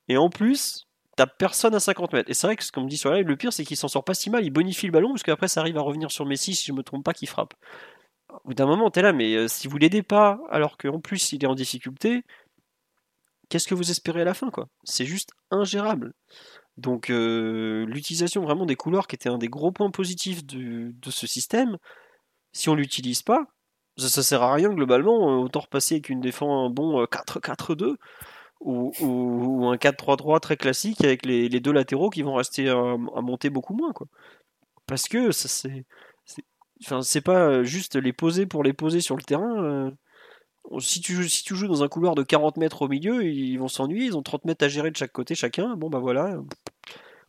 et 0.08 0.18
en 0.18 0.30
plus, 0.30 0.89
t'as 1.20 1.28
personne 1.28 1.76
à 1.76 1.82
50 1.82 2.14
mètres. 2.14 2.30
Et 2.32 2.34
c'est 2.34 2.48
vrai 2.48 2.56
que, 2.56 2.64
comme 2.72 2.88
dit 2.88 2.96
sur 2.96 3.12
live, 3.12 3.28
le 3.28 3.36
pire, 3.36 3.52
c'est 3.52 3.66
qu'il 3.66 3.76
s'en 3.76 3.90
sort 3.90 4.06
pas 4.06 4.14
si 4.14 4.30
mal, 4.30 4.46
il 4.46 4.52
bonifie 4.52 4.86
le 4.86 4.94
ballon, 4.94 5.10
parce 5.10 5.24
qu'après, 5.24 5.50
ça 5.50 5.60
arrive 5.60 5.78
à 5.78 5.82
revenir 5.82 6.12
sur 6.12 6.26
Messi, 6.26 6.56
si 6.56 6.68
je 6.68 6.72
me 6.72 6.82
trompe 6.82 7.04
pas, 7.04 7.12
qui 7.12 7.26
frappe. 7.26 7.56
Au 8.30 8.40
bout 8.46 8.54
d'un 8.54 8.66
moment, 8.66 8.90
t'es 8.90 9.02
là, 9.02 9.12
mais 9.12 9.36
euh, 9.36 9.50
si 9.50 9.68
vous 9.68 9.78
l'aidez 9.78 10.02
pas, 10.02 10.40
alors 10.50 10.78
qu'en 10.78 11.02
plus, 11.02 11.34
il 11.34 11.44
est 11.44 11.48
en 11.48 11.56
difficulté, 11.56 12.24
qu'est-ce 13.50 13.68
que 13.68 13.76
vous 13.76 13.92
espérez 13.92 14.22
à 14.22 14.24
la 14.24 14.34
fin, 14.34 14.50
quoi? 14.50 14.70
C'est 14.86 15.04
juste 15.04 15.32
ingérable. 15.52 16.14
Donc, 16.78 17.10
euh, 17.10 17.86
l'utilisation 17.88 18.42
vraiment 18.42 18.66
des 18.66 18.78
couleurs, 18.78 19.06
qui 19.06 19.16
était 19.16 19.28
un 19.28 19.38
des 19.38 19.50
gros 19.50 19.74
points 19.74 19.92
positifs 19.92 20.46
de, 20.46 20.94
de 20.94 21.12
ce 21.12 21.28
système, 21.28 21.78
si 22.54 22.70
on 22.70 22.76
l'utilise 22.76 23.24
pas, 23.24 23.44
ça, 23.98 24.24
sert 24.24 24.42
à 24.42 24.54
rien 24.54 24.70
globalement, 24.70 25.32
euh, 25.32 25.44
autant 25.44 25.60
repasser 25.60 25.96
avec 25.96 26.08
une 26.08 26.22
défense 26.22 26.70
un 26.70 26.74
bon 26.74 27.04
4-4-2 27.04 27.98
euh, 28.66 28.92
ou, 29.02 29.68
un 29.68 29.78
4-3-3 29.78 30.40
très 30.40 30.58
classique 30.58 31.04
avec 31.04 31.26
les, 31.26 31.50
deux 31.60 31.72
latéraux 31.72 32.10
qui 32.10 32.22
vont 32.24 32.36
rester 32.36 32.70
à, 32.70 32.98
monter 32.98 33.50
beaucoup 33.50 33.74
moins 33.74 33.94
quoi. 33.94 34.08
Parce 34.88 35.08
que 35.08 35.32
ça 35.32 35.48
c'est 35.48 35.86
enfin 36.84 37.02
c'est 37.02 37.22
pas 37.22 37.64
juste 37.64 37.96
les 37.96 38.14
poser 38.14 38.46
pour 38.46 38.64
les 38.64 38.74
poser 38.74 39.02
sur 39.02 39.16
le 39.16 39.24
terrain. 39.24 39.64
Euh, 39.64 39.92
si 40.80 41.02
tu, 41.02 41.14
joues, 41.14 41.24
si 41.24 41.44
tu 41.44 41.56
joues 41.56 41.68
dans 41.68 41.84
un 41.84 41.88
couloir 41.88 42.16
de 42.16 42.24
40 42.24 42.58
mètres 42.58 42.82
au 42.84 42.88
milieu, 42.88 43.26
ils 43.26 43.58
vont 43.58 43.68
s'ennuyer, 43.68 44.06
ils 44.06 44.18
ont 44.18 44.22
30 44.24 44.46
mètres 44.46 44.66
à 44.66 44.68
gérer 44.68 44.92
de 44.92 44.98
chaque 44.98 45.12
côté 45.12 45.36
chacun. 45.36 45.76
Bon 45.76 45.90
bah 45.90 46.00
voilà. 46.00 46.38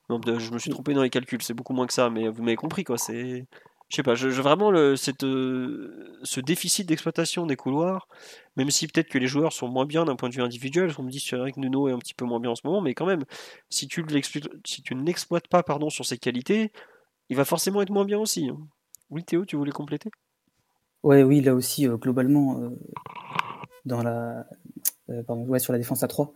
Non, 0.09 0.21
je 0.27 0.53
me 0.53 0.59
suis 0.59 0.71
trompé 0.71 0.93
dans 0.95 1.03
les 1.03 1.11
calculs, 1.11 1.43
c'est 1.43 1.55
beaucoup 1.55 1.73
moins 1.73 1.87
que 1.87 1.93
ça, 1.93 2.11
mais 2.11 2.29
vous 2.29 2.43
m'avez 2.43 2.57
compris 2.57 2.85
quoi. 2.85 2.99
C'est 2.99 3.47
je 3.91 3.97
sais 3.97 4.03
pas, 4.05 4.15
je, 4.15 4.29
vraiment 4.29 4.71
le, 4.71 4.95
cette, 4.95 5.25
euh, 5.25 6.17
ce 6.23 6.41
déficit 6.41 6.87
d'exploitation 6.89 7.45
des 7.45 7.57
couloirs, 7.57 8.07
même 8.57 8.71
si 8.71 8.87
peut-être 8.87 9.09
que 9.09 9.19
les 9.19 9.27
joueurs 9.27 9.53
sont 9.53 9.67
moins 9.67 9.85
bien 9.85 10.05
d'un 10.05 10.15
point 10.15 10.29
de 10.29 10.35
vue 10.35 10.43
individuel, 10.43 10.93
on 10.97 11.03
me 11.03 11.11
dit 11.11 11.21
que 11.21 11.59
Nuno 11.61 11.89
est 11.89 11.93
un 11.93 11.99
petit 11.99 12.15
peu 12.15 12.25
moins 12.25 12.39
bien 12.39 12.53
en 12.53 12.55
ce 12.55 12.65
moment, 12.65 12.81
mais 12.81 12.95
quand 12.95 13.05
même, 13.05 13.25
si 13.69 13.89
tu, 13.89 14.05
si 14.65 14.83
tu 14.83 14.95
ne 14.95 15.05
l'exploites 15.05 15.49
pas 15.49 15.65
pardon, 15.65 15.91
sur 15.91 16.07
ses 16.07 16.19
qualités, 16.19 16.71
il 17.31 17.37
va 17.37 17.45
forcément 17.45 17.83
être 17.83 17.91
moins 17.91 18.05
bien 18.05 18.21
aussi. 18.21 18.49
Hein. 18.49 18.59
Oui 19.11 19.25
Théo, 19.25 19.45
tu 19.45 19.57
voulais 19.57 19.73
compléter? 19.73 20.11
Ouais, 21.03 21.25
oui, 21.25 21.41
là 21.41 21.57
aussi, 21.57 21.89
euh, 21.89 21.97
globalement, 21.97 22.61
euh, 22.61 22.71
dans 23.87 24.05
la, 24.05 24.47
pardon, 25.27 25.47
ouais, 25.47 25.59
sur 25.59 25.73
la 25.73 25.81
défense 25.81 26.05
à 26.05 26.09
3, 26.09 26.33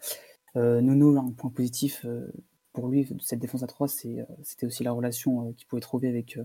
Nuno, 0.56 1.16
un 1.18 1.30
point 1.30 1.50
positif 1.50 2.04
pour 2.72 2.88
lui, 2.88 3.08
cette 3.20 3.38
défense 3.38 3.62
à 3.62 3.68
3, 3.68 3.86
c'était 3.86 4.66
aussi 4.66 4.82
la 4.82 4.90
relation 4.90 5.52
qu'il 5.52 5.68
pouvait 5.68 5.80
trouver 5.80 6.08
avec 6.08 6.36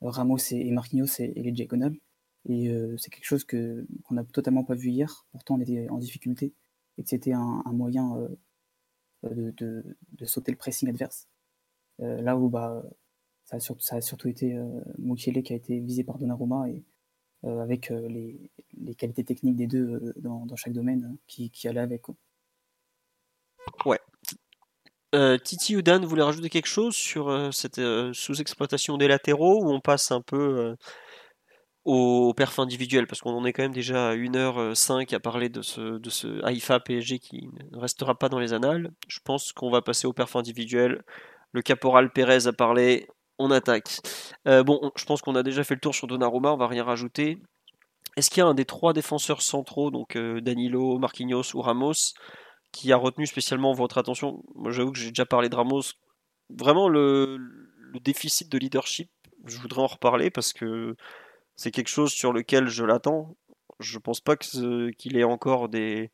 Ramos 0.00 0.38
et, 0.52 0.70
Marquinhos 0.70 1.20
et, 1.20 1.28
les 1.28 1.52
diagonales. 1.52 1.96
Et 2.48 2.68
euh, 2.70 2.96
c'est 2.96 3.10
quelque 3.10 3.24
chose 3.24 3.44
que 3.44 3.86
qu'on 4.04 4.14
n'a 4.14 4.24
totalement 4.24 4.64
pas 4.64 4.74
vu 4.74 4.90
hier. 4.90 5.26
Pourtant, 5.32 5.56
on 5.56 5.60
était 5.60 5.88
en 5.90 5.98
difficulté 5.98 6.54
et 6.98 7.02
que 7.02 7.08
c'était 7.08 7.32
un, 7.32 7.62
moyen 7.72 8.16
euh, 9.24 9.52
de, 9.52 9.84
de, 10.12 10.24
sauter 10.24 10.50
le 10.52 10.58
pressing 10.58 10.88
adverse. 10.88 11.28
Euh, 12.00 12.22
là 12.22 12.36
où 12.36 12.48
bah, 12.48 12.82
ça, 13.44 13.56
a 13.56 13.60
surtout, 13.60 13.82
ça 13.82 13.96
a 13.96 14.00
surtout 14.00 14.28
été 14.28 14.58
Mukiele 14.98 15.42
qui 15.42 15.52
a 15.52 15.56
été 15.56 15.80
visé 15.80 16.04
par 16.04 16.18
Donnarumma 16.18 16.68
et, 16.70 16.82
avec 17.42 17.88
les, 17.88 18.50
les, 18.74 18.94
qualités 18.94 19.24
techniques 19.24 19.56
des 19.56 19.66
deux 19.66 20.12
dans, 20.16 20.44
dans, 20.44 20.56
chaque 20.56 20.74
domaine 20.74 21.16
qui, 21.26 21.50
qui 21.50 21.68
allaient 21.68 21.80
avec. 21.80 22.02
Ouais. 23.86 23.98
Titi 25.42 25.76
ou 25.76 25.82
Dan 25.82 26.04
voulait 26.04 26.22
rajouter 26.22 26.48
quelque 26.48 26.68
chose 26.68 26.94
sur 26.94 27.52
cette 27.52 27.80
sous-exploitation 28.12 28.96
des 28.96 29.08
latéraux 29.08 29.64
ou 29.64 29.72
on 29.72 29.80
passe 29.80 30.10
un 30.12 30.20
peu 30.20 30.76
au 31.84 32.32
perf 32.34 32.58
individuel? 32.58 33.06
Parce 33.06 33.20
qu'on 33.20 33.32
en 33.32 33.44
est 33.44 33.52
quand 33.52 33.62
même 33.62 33.72
déjà 33.72 34.10
à 34.10 34.14
1h05 34.14 35.14
à 35.14 35.20
parler 35.20 35.48
de 35.48 35.62
ce, 35.62 35.98
de 35.98 36.44
Haïfa 36.44 36.80
PSG 36.80 37.18
qui 37.18 37.48
ne 37.72 37.78
restera 37.78 38.14
pas 38.14 38.28
dans 38.28 38.38
les 38.38 38.52
annales. 38.52 38.90
Je 39.08 39.18
pense 39.24 39.52
qu'on 39.52 39.70
va 39.70 39.82
passer 39.82 40.06
au 40.06 40.12
perf 40.12 40.36
individuel. 40.36 41.02
Le 41.52 41.62
caporal 41.62 42.12
Pérez 42.12 42.46
a 42.46 42.52
parlé, 42.52 43.08
on 43.38 43.50
attaque. 43.50 44.00
Euh, 44.46 44.62
bon, 44.62 44.92
je 44.96 45.04
pense 45.04 45.22
qu'on 45.22 45.34
a 45.34 45.42
déjà 45.42 45.64
fait 45.64 45.74
le 45.74 45.80
tour 45.80 45.94
sur 45.94 46.06
Donnarumma, 46.06 46.52
on 46.52 46.56
va 46.56 46.68
rien 46.68 46.84
rajouter. 46.84 47.38
Est-ce 48.16 48.30
qu'il 48.30 48.38
y 48.38 48.42
a 48.42 48.46
un 48.46 48.54
des 48.54 48.64
trois 48.64 48.92
défenseurs 48.92 49.42
centraux, 49.42 49.90
donc 49.90 50.16
euh, 50.16 50.40
Danilo, 50.40 50.98
Marquinhos 50.98 51.54
ou 51.54 51.62
Ramos, 51.62 52.12
qui 52.72 52.92
a 52.92 52.96
retenu 52.96 53.26
spécialement 53.26 53.72
votre 53.72 53.98
attention 53.98 54.42
Moi 54.54 54.70
j'avoue 54.70 54.92
que 54.92 54.98
j'ai 54.98 55.08
déjà 55.08 55.26
parlé 55.26 55.48
de 55.48 55.56
Ramos. 55.56 55.82
Vraiment 56.50 56.88
le, 56.88 57.38
déficit 58.02 58.48
de 58.50 58.58
leadership, 58.58 59.10
je 59.46 59.58
voudrais 59.58 59.82
en 59.82 59.86
reparler 59.86 60.30
parce 60.30 60.52
que 60.52 60.96
c'est 61.56 61.70
quelque 61.70 61.88
chose 61.88 62.12
sur 62.12 62.32
lequel 62.32 62.68
je 62.68 62.84
l'attends. 62.84 63.36
Je 63.80 63.98
pense 63.98 64.20
pas 64.20 64.36
qu'il 64.36 65.16
ait 65.16 65.24
encore 65.24 65.68
des. 65.68 66.10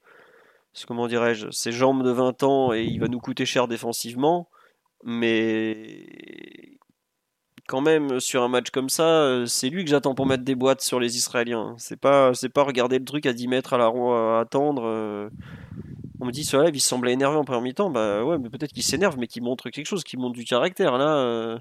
Comment 0.86 1.06
dirais-je 1.06 1.50
Ses 1.50 1.72
jambes 1.72 2.02
de 2.02 2.10
20 2.10 2.42
ans 2.42 2.72
et 2.72 2.84
il 2.84 3.00
va 3.00 3.08
nous 3.08 3.20
coûter 3.20 3.46
cher 3.46 3.68
défensivement. 3.68 4.48
Mais. 5.04 6.06
Quand 7.68 7.80
même, 7.80 8.20
sur 8.20 8.44
un 8.44 8.48
match 8.48 8.70
comme 8.70 8.88
ça, 8.88 9.44
c'est 9.46 9.70
lui 9.70 9.84
que 9.84 9.90
j'attends 9.90 10.14
pour 10.14 10.24
mettre 10.26 10.44
des 10.44 10.54
boîtes 10.54 10.82
sur 10.82 11.00
les 11.00 11.16
Israéliens. 11.16 11.74
C'est 11.78 11.98
pas, 11.98 12.30
pas 12.54 12.62
regarder 12.62 12.96
le 13.00 13.04
truc 13.04 13.26
à 13.26 13.32
10 13.32 13.48
mètres 13.48 13.72
à 13.72 13.78
la 13.78 13.88
roue 13.88 14.12
à 14.12 14.38
attendre. 14.38 15.30
On 16.20 16.26
me 16.26 16.30
dit 16.32 16.44
sur 16.44 16.62
live, 16.62 16.74
il 16.74 16.80
semblait 16.80 17.12
énervé 17.12 17.36
en 17.36 17.44
première 17.44 17.62
mi-temps. 17.62 17.90
Bah 17.90 18.24
ouais, 18.24 18.38
mais 18.38 18.50
peut-être 18.50 18.72
qu'il 18.72 18.82
s'énerve, 18.82 19.16
mais 19.18 19.26
qu'il 19.26 19.42
montre 19.42 19.70
quelque 19.70 19.86
chose, 19.86 20.04
qu'il 20.04 20.18
montre 20.18 20.34
du 20.34 20.44
caractère. 20.44 20.96
Là, 20.96 21.60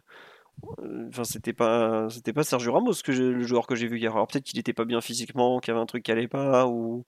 Enfin, 1.09 1.23
c'était 1.23 1.53
pas, 1.53 2.07
c'était 2.09 2.33
pas 2.33 2.43
Sergio 2.43 2.73
Ramos 2.73 2.93
le 3.07 3.43
joueur 3.43 3.67
que 3.67 3.75
j'ai 3.75 3.87
vu 3.87 3.99
hier. 3.99 4.13
Peut-être 4.13 4.43
qu'il 4.43 4.59
était 4.59 4.73
pas 4.73 4.85
bien 4.85 5.01
physiquement, 5.01 5.59
qu'il 5.59 5.71
y 5.71 5.75
avait 5.75 5.81
un 5.81 5.85
truc 5.85 6.03
qui 6.03 6.11
allait 6.11 6.27
pas, 6.27 6.67
ou, 6.67 7.05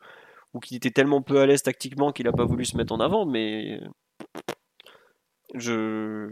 qu'il 0.61 0.77
était 0.77 0.91
tellement 0.91 1.21
peu 1.21 1.39
à 1.39 1.45
l'aise 1.45 1.63
tactiquement 1.63 2.11
qu'il 2.11 2.27
a 2.27 2.31
pas 2.31 2.45
voulu 2.45 2.65
se 2.65 2.77
mettre 2.77 2.93
en 2.93 2.99
avant. 2.99 3.25
Mais 3.25 3.79
je. 5.53 6.29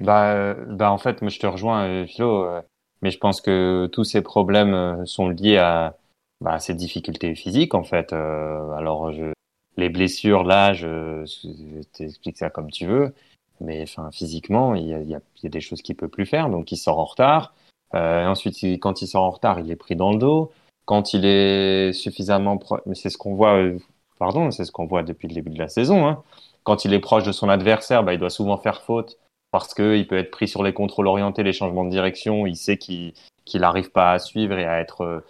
Bah, 0.00 0.54
bah 0.68 0.90
en 0.90 0.98
fait, 0.98 1.26
je 1.26 1.38
te 1.38 1.46
rejoins, 1.46 1.86
euh, 1.86 2.06
Philo. 2.06 2.44
Euh, 2.44 2.60
mais 3.02 3.10
je 3.10 3.18
pense 3.18 3.40
que 3.40 3.88
tous 3.92 4.04
ces 4.04 4.22
problèmes 4.22 4.74
euh, 4.74 5.04
sont 5.04 5.28
liés 5.28 5.58
à, 5.58 5.96
bah, 6.40 6.58
ces 6.58 6.74
difficultés 6.74 7.34
physiques 7.34 7.74
en 7.74 7.84
fait. 7.84 8.12
alors 8.12 9.12
je, 9.12 9.32
les 9.76 9.88
blessures, 9.88 10.44
l'âge, 10.44 10.80
je 10.80 11.82
t'explique 11.92 12.38
ça 12.38 12.50
comme 12.50 12.70
tu 12.70 12.86
veux 12.86 13.12
mais 13.60 13.82
enfin 13.82 14.10
physiquement, 14.12 14.74
il 14.74 14.86
y 14.86 14.94
a, 14.94 15.00
y 15.00 15.14
a, 15.14 15.20
y 15.42 15.46
a 15.46 15.50
des 15.50 15.60
choses 15.60 15.82
qu'il 15.82 15.96
peut 15.96 16.08
plus 16.08 16.26
faire, 16.26 16.50
donc 16.50 16.72
il 16.72 16.76
sort 16.76 16.98
en 16.98 17.04
retard. 17.04 17.54
Euh, 17.94 18.26
ensuite, 18.26 18.62
quand 18.80 19.02
il 19.02 19.06
sort 19.06 19.24
en 19.24 19.30
retard, 19.30 19.60
il 19.60 19.70
est 19.70 19.76
pris 19.76 19.96
dans 19.96 20.12
le 20.12 20.18
dos. 20.18 20.52
Quand 20.84 21.14
il 21.14 21.24
est 21.24 21.92
suffisamment 21.92 22.58
proche, 22.58 22.80
mais 22.86 22.94
c'est 22.94 23.10
ce 23.10 23.18
qu'on 23.18 23.34
voit, 23.34 23.56
euh, 23.56 23.78
pardon, 24.18 24.50
c'est 24.50 24.64
ce 24.64 24.72
qu'on 24.72 24.86
voit 24.86 25.02
depuis 25.02 25.28
le 25.28 25.34
début 25.34 25.50
de 25.50 25.58
la 25.58 25.68
saison. 25.68 26.06
Hein. 26.06 26.22
Quand 26.64 26.84
il 26.84 26.92
est 26.92 27.00
proche 27.00 27.24
de 27.24 27.32
son 27.32 27.48
adversaire, 27.48 28.02
bah, 28.02 28.14
il 28.14 28.20
doit 28.20 28.30
souvent 28.30 28.56
faire 28.58 28.82
faute 28.82 29.18
parce 29.50 29.74
qu'il 29.74 30.06
peut 30.06 30.18
être 30.18 30.30
pris 30.30 30.48
sur 30.48 30.62
les 30.62 30.72
contrôles 30.72 31.06
orientés, 31.06 31.42
les 31.42 31.52
changements 31.52 31.84
de 31.84 31.90
direction. 31.90 32.46
Il 32.46 32.56
sait 32.56 32.76
qu'il 32.76 33.14
qu'il 33.44 33.60
n'arrive 33.60 33.92
pas 33.92 34.10
à 34.10 34.18
suivre 34.18 34.58
et 34.58 34.64
à 34.64 34.80
être, 34.80 35.02
euh, 35.02 35.20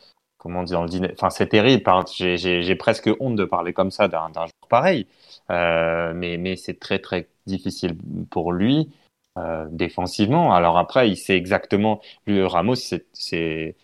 comment 0.47 0.63
dire, 0.63 0.79
dans 0.79 0.85
le 0.85 0.89
dîner. 0.89 1.11
Enfin, 1.13 1.31
c'est 1.31 1.49
terrible. 1.49 1.83
J'ai 2.17 2.75
presque 2.77 3.11
honte 3.21 3.35
de 3.37 3.45
parler 3.45 3.73
comme 3.73 3.91
ça 3.91 4.07
d'un 4.07 4.31
joueur 4.33 4.49
pareil. 4.69 5.07
Euh, 5.51 6.13
mais 6.15 6.57
c'est 6.57 6.79
très 6.79 6.99
très 6.99 7.29
difficile 7.47 7.97
pour 8.31 8.53
lui 8.53 8.91
euh, 9.39 9.67
défensivement. 9.71 10.55
Alors 10.55 10.79
après, 10.79 11.11
il 11.11 11.17
sait 11.17 11.37
exactement. 11.37 12.01
Lui, 12.27 12.43
Ramos, 12.45 12.77
c'est 13.13 13.75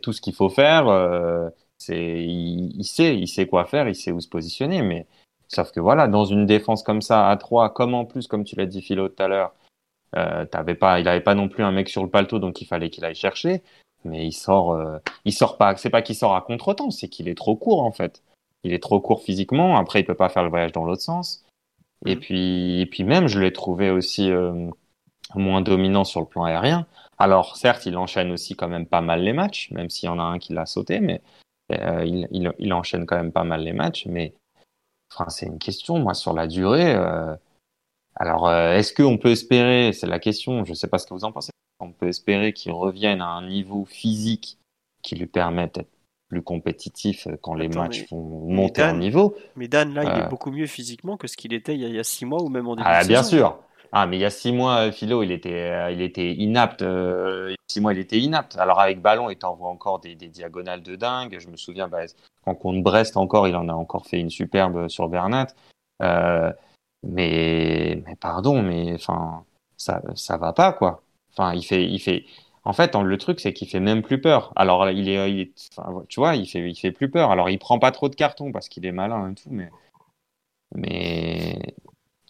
tout 0.00 0.12
ce 0.12 0.20
qu'il 0.20 0.34
faut 0.34 0.48
faire. 0.48 0.88
Euh, 0.88 1.50
il, 1.88 2.84
sait 2.84 3.16
il 3.16 3.26
sait 3.28 3.46
quoi 3.46 3.64
faire, 3.64 3.88
il 3.88 3.96
sait 3.96 4.12
où 4.12 4.20
se 4.20 4.28
positionner. 4.28 4.82
Mais 4.82 5.06
sauf 5.48 5.72
que 5.72 5.80
voilà, 5.80 6.06
dans 6.08 6.24
une 6.24 6.46
défense 6.46 6.82
comme 6.82 7.02
ça 7.02 7.28
à 7.28 7.36
3 7.36 7.74
comme 7.74 7.94
en 7.94 8.04
plus, 8.04 8.28
comme 8.28 8.44
tu 8.44 8.56
l'as 8.56 8.66
dit 8.66 8.82
Philo 8.82 9.08
tout 9.08 9.22
à 9.22 9.28
l'heure, 9.28 9.54
euh, 10.16 10.44
pas, 10.46 11.00
il 11.00 11.08
avait 11.08 11.20
pas 11.20 11.34
non 11.34 11.48
plus 11.48 11.64
un 11.64 11.72
mec 11.72 11.88
sur 11.88 12.02
le 12.02 12.10
paletot, 12.10 12.38
donc 12.38 12.60
il 12.60 12.66
fallait 12.66 12.90
qu'il 12.90 13.04
aille 13.04 13.14
chercher. 13.14 13.62
Mais 14.04 14.26
il 14.26 14.32
sort, 14.32 14.72
euh, 14.72 14.98
il 15.24 15.32
sort 15.32 15.58
pas. 15.58 15.76
C'est 15.76 15.90
pas 15.90 16.02
qu'il 16.02 16.16
sort 16.16 16.34
à 16.34 16.42
contre-temps, 16.42 16.90
c'est 16.90 17.08
qu'il 17.08 17.28
est 17.28 17.36
trop 17.36 17.56
court 17.56 17.82
en 17.82 17.92
fait 17.92 18.22
il 18.64 18.72
est 18.72 18.82
trop 18.82 19.00
court 19.00 19.22
physiquement. 19.22 19.76
Après, 19.76 20.00
il 20.00 20.04
peut 20.04 20.14
pas 20.14 20.28
faire 20.28 20.42
le 20.42 20.50
voyage 20.50 20.72
dans 20.72 20.84
l'autre 20.84 21.02
sens. 21.02 21.44
Et 22.06 22.16
mm. 22.16 22.20
puis, 22.20 22.80
et 22.80 22.86
puis 22.86 23.04
même, 23.04 23.28
je 23.28 23.40
l'ai 23.40 23.52
trouvé 23.52 23.90
aussi 23.90 24.30
euh, 24.30 24.70
moins 25.34 25.60
dominant 25.60 26.04
sur 26.04 26.20
le 26.20 26.26
plan 26.26 26.44
aérien. 26.44 26.86
Alors, 27.18 27.56
certes, 27.56 27.86
il 27.86 27.96
enchaîne 27.96 28.30
aussi 28.32 28.56
quand 28.56 28.68
même 28.68 28.86
pas 28.86 29.00
mal 29.00 29.22
les 29.22 29.32
matchs, 29.32 29.70
même 29.70 29.90
s'il 29.90 30.06
y 30.06 30.10
en 30.10 30.18
a 30.18 30.22
un 30.22 30.38
qui 30.38 30.52
l'a 30.52 30.66
sauté, 30.66 31.00
mais 31.00 31.20
euh, 31.72 32.04
il, 32.04 32.28
il, 32.32 32.52
il, 32.58 32.72
enchaîne 32.72 33.06
quand 33.06 33.16
même 33.16 33.32
pas 33.32 33.44
mal 33.44 33.62
les 33.62 33.72
matchs. 33.72 34.06
Mais 34.06 34.34
enfin, 35.12 35.28
c'est 35.28 35.46
une 35.46 35.58
question, 35.58 35.98
moi, 35.98 36.14
sur 36.14 36.32
la 36.32 36.46
durée. 36.46 36.94
Alors, 38.16 38.52
est-ce 38.52 38.92
qu'on 38.92 39.16
peut 39.18 39.30
espérer, 39.30 39.92
c'est 39.92 40.06
la 40.06 40.18
question, 40.18 40.64
je 40.64 40.74
sais 40.74 40.86
pas 40.86 40.98
ce 40.98 41.06
que 41.06 41.14
vous 41.14 41.24
en 41.24 41.32
pensez, 41.32 41.50
on 41.82 41.92
peut 41.92 42.08
espérer 42.08 42.52
qu'il 42.52 42.72
revienne 42.72 43.20
à 43.20 43.28
un 43.28 43.46
niveau 43.46 43.84
physique 43.84 44.58
qui 45.02 45.16
lui 45.16 45.26
permette 45.26 45.76
d'être 45.76 45.90
plus 46.28 46.42
compétitif 46.42 47.26
euh, 47.26 47.36
quand 47.40 47.54
les 47.54 47.68
matchs 47.68 48.08
vont 48.10 48.46
monter 48.48 48.82
en 48.82 48.96
niveau. 48.96 49.36
Mais 49.56 49.68
Dan, 49.68 49.92
là, 49.92 50.04
il 50.04 50.20
est 50.20 50.24
euh. 50.24 50.28
beaucoup 50.28 50.50
mieux 50.50 50.66
physiquement 50.66 51.16
que 51.16 51.26
ce 51.26 51.36
qu'il 51.36 51.52
était 51.52 51.74
il 51.74 51.80
y, 51.80 51.98
a, 51.98 52.04
six 52.04 52.24
mois 52.24 52.42
ou 52.42 52.48
même 52.48 52.66
en 52.68 52.76
début 52.76 52.88
ah, 52.90 53.02
de 53.02 53.08
bien 53.08 53.22
sûr. 53.22 53.58
Ah, 53.94 54.06
mais 54.06 54.16
il 54.16 54.20
y 54.20 54.24
a 54.24 54.30
six 54.30 54.52
mois, 54.52 54.90
Philo, 54.90 55.22
il 55.22 55.30
était, 55.30 55.92
il 55.92 56.00
était 56.00 56.32
inapte. 56.32 56.80
Euh, 56.80 57.54
six 57.68 57.80
mois, 57.80 57.92
il 57.92 57.98
était 57.98 58.18
inapte. 58.18 58.56
Alors 58.56 58.80
avec 58.80 59.02
ballon, 59.02 59.28
il 59.28 59.36
t'envoie 59.36 59.68
encore 59.68 60.00
des, 60.00 60.14
des, 60.14 60.28
diagonales 60.28 60.82
de 60.82 60.96
dingue. 60.96 61.36
Je 61.38 61.48
me 61.48 61.56
souviens, 61.56 61.88
bah, 61.88 62.04
quand 62.44 62.54
contre 62.54 62.82
Brest 62.82 63.18
encore, 63.18 63.46
il 63.48 63.54
en 63.54 63.68
a 63.68 63.74
encore 63.74 64.06
fait 64.06 64.18
une 64.18 64.30
superbe 64.30 64.88
sur 64.88 65.08
Bernat. 65.08 65.48
Euh, 66.02 66.50
mais, 67.02 68.02
mais 68.06 68.16
pardon, 68.16 68.62
mais 68.62 68.94
enfin, 68.94 69.44
ça, 69.76 70.00
ça 70.14 70.36
va 70.36 70.52
pas 70.52 70.72
quoi. 70.72 71.02
Enfin, 71.36 71.54
il 71.54 71.62
fait, 71.62 71.84
il 71.84 71.98
fait, 71.98 72.24
en 72.64 72.72
fait, 72.72 72.94
le 72.94 73.18
truc, 73.18 73.40
c'est 73.40 73.52
qu'il 73.52 73.68
fait 73.68 73.80
même 73.80 74.02
plus 74.02 74.20
peur. 74.20 74.52
Alors, 74.54 74.88
il 74.90 75.08
est, 75.08 75.30
il 75.30 75.40
est 75.40 75.52
enfin, 75.76 76.04
tu 76.08 76.20
vois, 76.20 76.36
il 76.36 76.46
fait, 76.46 76.70
il 76.70 76.76
fait 76.76 76.92
plus 76.92 77.10
peur. 77.10 77.30
Alors, 77.30 77.50
il 77.50 77.58
prend 77.58 77.78
pas 77.78 77.90
trop 77.90 78.08
de 78.08 78.14
cartons 78.14 78.52
parce 78.52 78.68
qu'il 78.68 78.86
est 78.86 78.92
malin 78.92 79.32
et 79.32 79.34
tout, 79.34 79.48
mais, 79.50 79.70
mais. 80.74 81.58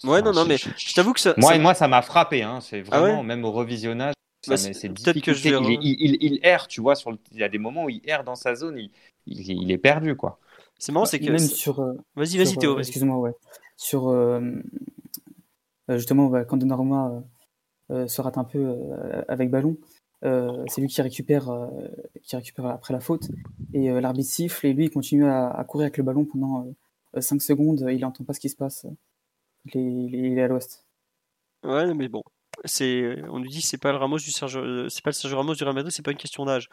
Ouais, 0.04 0.22
non, 0.22 0.32
non, 0.32 0.44
mais 0.44 0.56
je, 0.56 0.94
t'avoue 0.94 1.12
que 1.12 1.20
ça. 1.20 1.34
Moi, 1.36 1.52
ça... 1.52 1.58
moi, 1.58 1.74
ça 1.74 1.88
m'a 1.88 2.02
frappé. 2.02 2.42
Hein. 2.42 2.60
C'est 2.60 2.82
ah 2.90 3.00
vraiment, 3.00 3.22
même 3.22 3.44
au 3.44 3.52
revisionnage, 3.52 4.14
bah, 4.48 4.56
c'est 4.56 4.88
difficile. 4.88 5.34
Je 5.34 5.48
vais... 5.50 5.74
il, 5.80 5.96
il, 6.00 6.18
il, 6.20 6.40
erre, 6.42 6.66
tu 6.66 6.80
vois. 6.80 6.94
Sur 6.94 7.10
le... 7.10 7.18
Il 7.30 7.38
y 7.38 7.44
a 7.44 7.48
des 7.48 7.58
moments 7.58 7.84
où 7.84 7.90
il 7.90 8.00
erre 8.04 8.24
dans 8.24 8.34
sa 8.34 8.54
zone, 8.54 8.78
il, 8.78 8.90
il, 9.26 9.70
est 9.70 9.78
perdu, 9.78 10.16
quoi. 10.16 10.40
C'est 10.78 10.92
marrant, 10.92 11.04
c'est 11.04 11.20
que. 11.20 11.30
Même 11.30 11.38
sur. 11.38 11.80
Euh, 11.80 11.92
vas-y, 12.16 12.38
vas-y, 12.38 12.56
Théo. 12.56 12.76
Euh, 12.76 12.78
excuse-moi, 12.78 13.18
ouais. 13.18 13.32
Sur. 13.76 14.08
Euh, 14.08 14.40
justement, 15.88 16.26
bah, 16.26 16.44
quand 16.44 16.56
Donnarumma 16.56 17.22
se 18.06 18.20
rate 18.20 18.38
un 18.38 18.44
peu 18.44 18.76
avec 19.28 19.50
ballon. 19.50 19.76
Euh, 20.24 20.64
c'est 20.68 20.80
lui 20.80 20.88
qui 20.88 21.02
récupère, 21.02 21.50
euh, 21.50 21.66
qui 22.22 22.36
récupère 22.36 22.66
après 22.66 22.92
la 22.92 23.00
faute. 23.00 23.28
Et 23.72 23.90
euh, 23.90 24.00
l'arbitre 24.00 24.30
siffle 24.30 24.66
et 24.66 24.72
lui 24.72 24.84
il 24.84 24.90
continue 24.90 25.26
à, 25.26 25.64
courir 25.66 25.86
avec 25.86 25.96
le 25.96 26.04
ballon 26.04 26.24
pendant 26.24 26.72
5 27.18 27.42
secondes. 27.42 27.86
Il 27.90 28.00
n'entend 28.00 28.24
pas 28.24 28.32
ce 28.32 28.40
qui 28.40 28.48
se 28.48 28.56
passe. 28.56 28.86
Il 29.66 29.80
est, 29.80 30.18
il 30.18 30.38
est, 30.38 30.42
à 30.42 30.48
l'ouest. 30.48 30.86
Ouais, 31.64 31.92
mais 31.94 32.08
bon. 32.08 32.22
C'est, 32.64 33.20
on 33.28 33.40
nous 33.40 33.48
dit 33.48 33.62
c'est 33.62 33.78
pas 33.78 33.92
le 33.92 33.98
Ramos 33.98 34.18
du 34.18 34.30
Sergio, 34.30 34.88
c'est 34.88 35.02
pas 35.02 35.10
le 35.10 35.14
Sergio 35.14 35.36
Ramos 35.36 35.54
du 35.54 35.64
Real 35.64 35.74
Madrid, 35.74 35.90
c'est 35.90 36.04
pas 36.04 36.10
une 36.10 36.16
question 36.16 36.44
d'âge. 36.44 36.68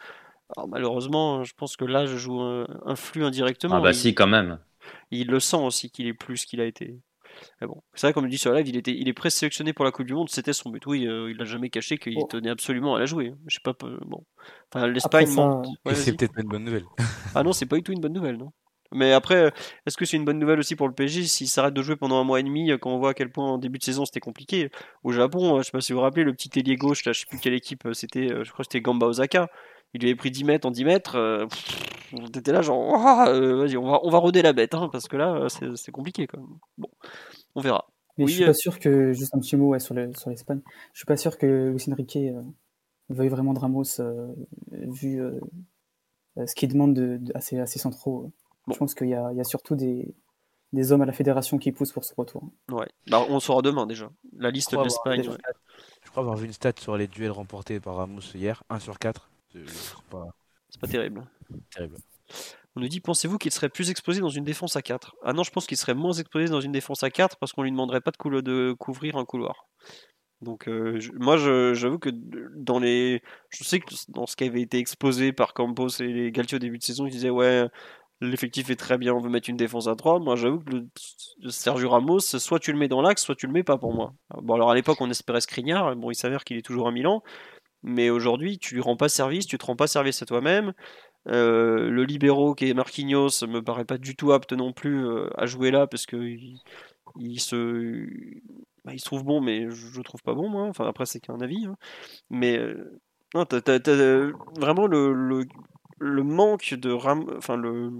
Alors 0.56 0.68
malheureusement, 0.68 1.42
je 1.42 1.54
pense 1.54 1.76
que 1.76 1.84
l'âge 1.84 2.14
joue 2.16 2.40
un, 2.40 2.96
flux 2.96 3.24
indirectement. 3.24 3.76
Ah 3.76 3.80
bah 3.80 3.92
si 3.92 4.14
quand 4.14 4.26
même. 4.26 4.58
Il 5.10 5.28
le 5.28 5.40
sent 5.40 5.56
aussi 5.56 5.90
qu'il 5.90 6.06
est 6.06 6.14
plus 6.14 6.44
qu'il 6.44 6.60
a 6.60 6.66
été. 6.66 6.98
Mais 7.60 7.66
bon, 7.66 7.82
c'est 7.94 8.06
vrai, 8.06 8.12
comme 8.12 8.28
dit 8.28 8.38
sur 8.38 8.52
live, 8.52 8.68
il, 8.68 8.76
était, 8.76 8.92
il 8.92 9.08
est 9.08 9.12
présélectionné 9.12 9.72
pour 9.72 9.84
la 9.84 9.90
Coupe 9.90 10.06
du 10.06 10.14
Monde, 10.14 10.28
c'était 10.28 10.52
son 10.52 10.70
but. 10.70 10.84
Oui, 10.86 11.06
euh, 11.06 11.30
il 11.30 11.36
n'a 11.36 11.44
jamais 11.44 11.70
caché 11.70 11.98
qu'il 11.98 12.18
oh. 12.18 12.26
tenait 12.28 12.50
absolument 12.50 12.94
à 12.94 12.98
la 12.98 13.06
jouer. 13.06 13.34
Je 13.46 13.56
sais 13.56 13.60
pas, 13.62 13.74
bon. 14.06 14.24
Enfin, 14.72 14.86
l'Espagne 14.86 15.28
monte. 15.30 15.66
c'est 15.94 16.16
peut-être 16.16 16.34
pas 16.34 16.42
une 16.42 16.48
bonne 16.48 16.64
nouvelle. 16.64 16.84
ah 17.34 17.42
non, 17.42 17.52
c'est 17.52 17.66
pas 17.66 17.76
du 17.76 17.82
tout 17.82 17.92
une 17.92 18.00
bonne 18.00 18.12
nouvelle, 18.12 18.36
non. 18.36 18.50
Mais 18.92 19.12
après, 19.12 19.52
est-ce 19.86 19.96
que 19.96 20.04
c'est 20.04 20.16
une 20.16 20.24
bonne 20.24 20.38
nouvelle 20.38 20.58
aussi 20.58 20.74
pour 20.74 20.88
le 20.88 20.94
PSG 20.94 21.24
s'il 21.24 21.46
s'arrête 21.46 21.74
de 21.74 21.82
jouer 21.82 21.94
pendant 21.94 22.20
un 22.20 22.24
mois 22.24 22.40
et 22.40 22.42
demi 22.42 22.72
quand 22.80 22.90
on 22.90 22.98
voit 22.98 23.10
à 23.10 23.14
quel 23.14 23.30
point 23.30 23.52
en 23.52 23.58
début 23.58 23.78
de 23.78 23.84
saison 23.84 24.04
c'était 24.04 24.20
compliqué? 24.20 24.70
Au 25.04 25.12
Japon, 25.12 25.58
je 25.58 25.62
sais 25.62 25.70
pas 25.70 25.80
si 25.80 25.92
vous 25.92 25.98
vous 25.98 26.02
rappelez, 26.02 26.24
le 26.24 26.32
petit 26.32 26.50
ailier 26.58 26.74
gauche, 26.74 27.04
là, 27.04 27.12
je 27.12 27.20
sais 27.20 27.26
plus 27.26 27.38
quelle 27.38 27.54
équipe 27.54 27.86
euh, 27.86 27.92
c'était, 27.92 28.32
euh, 28.32 28.42
je 28.42 28.50
crois 28.50 28.64
que 28.64 28.70
c'était 28.72 28.80
Gamba 28.80 29.06
Osaka 29.06 29.48
il 29.94 30.00
lui 30.00 30.08
avait 30.08 30.16
pris 30.16 30.30
10 30.30 30.44
mètres 30.44 30.66
en 30.66 30.70
10 30.70 30.84
mètres. 30.84 31.16
Euh, 31.16 31.46
T'étais 32.32 32.52
là, 32.52 32.60
genre, 32.60 32.96
vas-y, 33.26 33.76
on 33.76 33.88
va, 33.88 34.00
on 34.02 34.10
va 34.10 34.18
roder 34.18 34.42
la 34.42 34.52
bête, 34.52 34.74
hein, 34.74 34.88
parce 34.90 35.06
que 35.06 35.16
là, 35.16 35.46
c'est 35.48 35.92
compliqué 35.92 36.26
quand 36.26 36.38
même. 36.38 36.58
Bon, 36.76 36.88
on 37.54 37.60
verra. 37.60 37.86
Mais 38.18 38.26
je 38.26 38.34
suis 38.34 38.44
pas 38.44 38.54
sûr 38.54 38.78
que, 38.78 39.12
juste 39.12 39.34
un 39.34 39.38
petit 39.38 39.56
mot 39.56 39.78
sur 39.78 39.94
l'Espagne, 39.94 40.60
je 40.92 40.98
suis 40.98 41.06
pas 41.06 41.16
sûr 41.16 41.38
que 41.38 41.70
Luis 41.70 41.84
Enrique 41.90 42.16
euh, 42.16 42.42
veuille 43.08 43.28
vraiment 43.28 43.54
de 43.54 43.58
Ramos, 43.58 44.00
euh, 44.00 44.32
vu, 44.70 45.22
euh, 45.22 45.40
ce 46.46 46.54
qu'ils 46.54 46.72
demandent 46.72 46.94
de, 46.94 47.20
assez, 47.34 47.58
assez 47.58 47.78
centraux. 47.78 48.30
Je 48.70 48.76
pense 48.76 48.94
qu'il 48.94 49.08
y, 49.08 49.10
y 49.10 49.14
a, 49.14 49.44
surtout 49.44 49.74
des, 49.74 50.14
des 50.72 50.92
hommes 50.92 51.02
à 51.02 51.06
la 51.06 51.12
fédération 51.12 51.58
qui 51.58 51.72
poussent 51.72 51.92
pour 51.92 52.04
ce 52.04 52.14
retour. 52.14 52.42
Ouais. 52.70 52.88
Bah, 53.08 53.24
on 53.28 53.40
saura 53.40 53.62
demain 53.62 53.86
déjà. 53.86 54.10
La 54.36 54.50
liste 54.50 54.74
de 54.74 54.82
l'Espagne. 54.82 55.22
Je 55.22 56.10
crois 56.10 56.22
avoir 56.22 56.36
vu 56.36 56.46
une 56.46 56.52
stat 56.52 56.72
sur 56.78 56.96
les 56.96 57.06
duels 57.06 57.30
remportés 57.30 57.80
par 57.80 57.96
Ramos 57.96 58.20
hier, 58.34 58.62
1 58.68 58.80
sur 58.80 58.98
4. 58.98 59.30
C'est 59.52 59.64
pas... 60.10 60.26
pas 60.80 60.86
terrible. 60.86 61.26
terrible. 61.74 61.96
On 62.76 62.80
nous 62.80 62.88
dit 62.88 63.00
pensez-vous 63.00 63.38
qu'il 63.38 63.50
serait 63.50 63.68
plus 63.68 63.90
exposé 63.90 64.20
dans 64.20 64.28
une 64.28 64.44
défense 64.44 64.76
à 64.76 64.82
4 64.82 65.16
Ah 65.24 65.32
non, 65.32 65.42
je 65.42 65.50
pense 65.50 65.66
qu'il 65.66 65.76
serait 65.76 65.94
moins 65.94 66.12
exposé 66.12 66.46
dans 66.46 66.60
une 66.60 66.72
défense 66.72 67.02
à 67.02 67.10
4 67.10 67.36
parce 67.38 67.52
qu'on 67.52 67.62
lui 67.62 67.72
demanderait 67.72 68.00
pas 68.00 68.12
de, 68.12 68.40
de 68.40 68.72
couvrir 68.78 69.16
un 69.16 69.24
couloir. 69.24 69.66
Donc 70.40 70.68
euh, 70.68 70.98
moi 71.14 71.36
j'avoue 71.36 71.98
que 71.98 72.10
dans 72.10 72.78
les 72.78 73.22
je 73.50 73.62
sais 73.62 73.78
que 73.78 73.94
dans 74.08 74.26
ce 74.26 74.36
qui 74.36 74.44
avait 74.44 74.62
été 74.62 74.78
exposé 74.78 75.32
par 75.32 75.52
Campos 75.52 75.88
et 76.00 76.06
les 76.06 76.32
Galtier 76.32 76.56
au 76.56 76.58
début 76.58 76.78
de 76.78 76.82
saison, 76.82 77.04
ils 77.06 77.10
disaient 77.10 77.28
ouais, 77.28 77.68
l'effectif 78.22 78.70
est 78.70 78.76
très 78.76 78.96
bien, 78.96 79.12
on 79.12 79.20
veut 79.20 79.28
mettre 79.28 79.50
une 79.50 79.58
défense 79.58 79.86
à 79.86 79.96
3. 79.96 80.18
Moi 80.20 80.36
j'avoue 80.36 80.60
que 80.60 80.70
le, 80.70 81.50
Sergio 81.50 81.90
Ramos, 81.90 82.20
soit 82.20 82.58
tu 82.58 82.72
le 82.72 82.78
mets 82.78 82.88
dans 82.88 83.02
l'axe, 83.02 83.22
soit 83.22 83.34
tu 83.34 83.46
le 83.46 83.52
mets 83.52 83.64
pas 83.64 83.76
pour 83.76 83.92
moi. 83.92 84.14
Bon 84.42 84.54
alors 84.54 84.70
à 84.70 84.74
l'époque 84.74 85.00
on 85.00 85.10
espérait 85.10 85.42
Skriniar, 85.42 85.94
bon 85.96 86.10
il 86.10 86.14
s'avère 86.14 86.44
qu'il 86.44 86.56
est 86.56 86.62
toujours 86.62 86.88
à 86.88 86.92
Milan, 86.92 87.22
mais 87.82 88.10
aujourd'hui 88.10 88.58
tu 88.58 88.74
lui 88.74 88.82
rends 88.82 88.96
pas 88.96 89.08
service, 89.08 89.46
tu 89.46 89.58
te 89.58 89.66
rends 89.66 89.76
pas 89.76 89.86
service 89.86 90.22
à 90.22 90.26
toi-même. 90.26 90.72
Euh, 91.28 91.90
le 91.90 92.04
libéraux 92.04 92.54
qui 92.54 92.68
est 92.70 92.74
Marquinhos 92.74 93.46
me 93.46 93.60
paraît 93.60 93.84
pas 93.84 93.98
du 93.98 94.16
tout 94.16 94.32
apte 94.32 94.54
non 94.54 94.72
plus 94.72 95.06
euh, 95.06 95.28
à 95.36 95.44
jouer 95.44 95.70
là 95.70 95.86
parce 95.86 96.06
que 96.06 96.16
il, 96.16 97.40
se 97.40 98.06
bah, 98.84 98.94
il 98.94 99.00
se 99.00 99.04
trouve 99.04 99.24
bon 99.24 99.42
mais 99.42 99.70
je, 99.70 99.98
le 99.98 100.02
trouve 100.02 100.22
pas 100.22 100.32
bon 100.32 100.48
moi 100.48 100.62
enfin 100.62 100.86
après 100.86 101.04
c'est 101.04 101.20
qu'un 101.20 101.40
avis 101.40 101.66
hein. 101.66 101.76
mais 102.30 102.58
euh, 102.58 103.00
vraiment 104.56 104.86
le, 104.86 105.12
le, 105.98 106.22
manque 106.22 106.72
de 106.72 106.90
enfin 106.90 107.56
le 107.56 107.90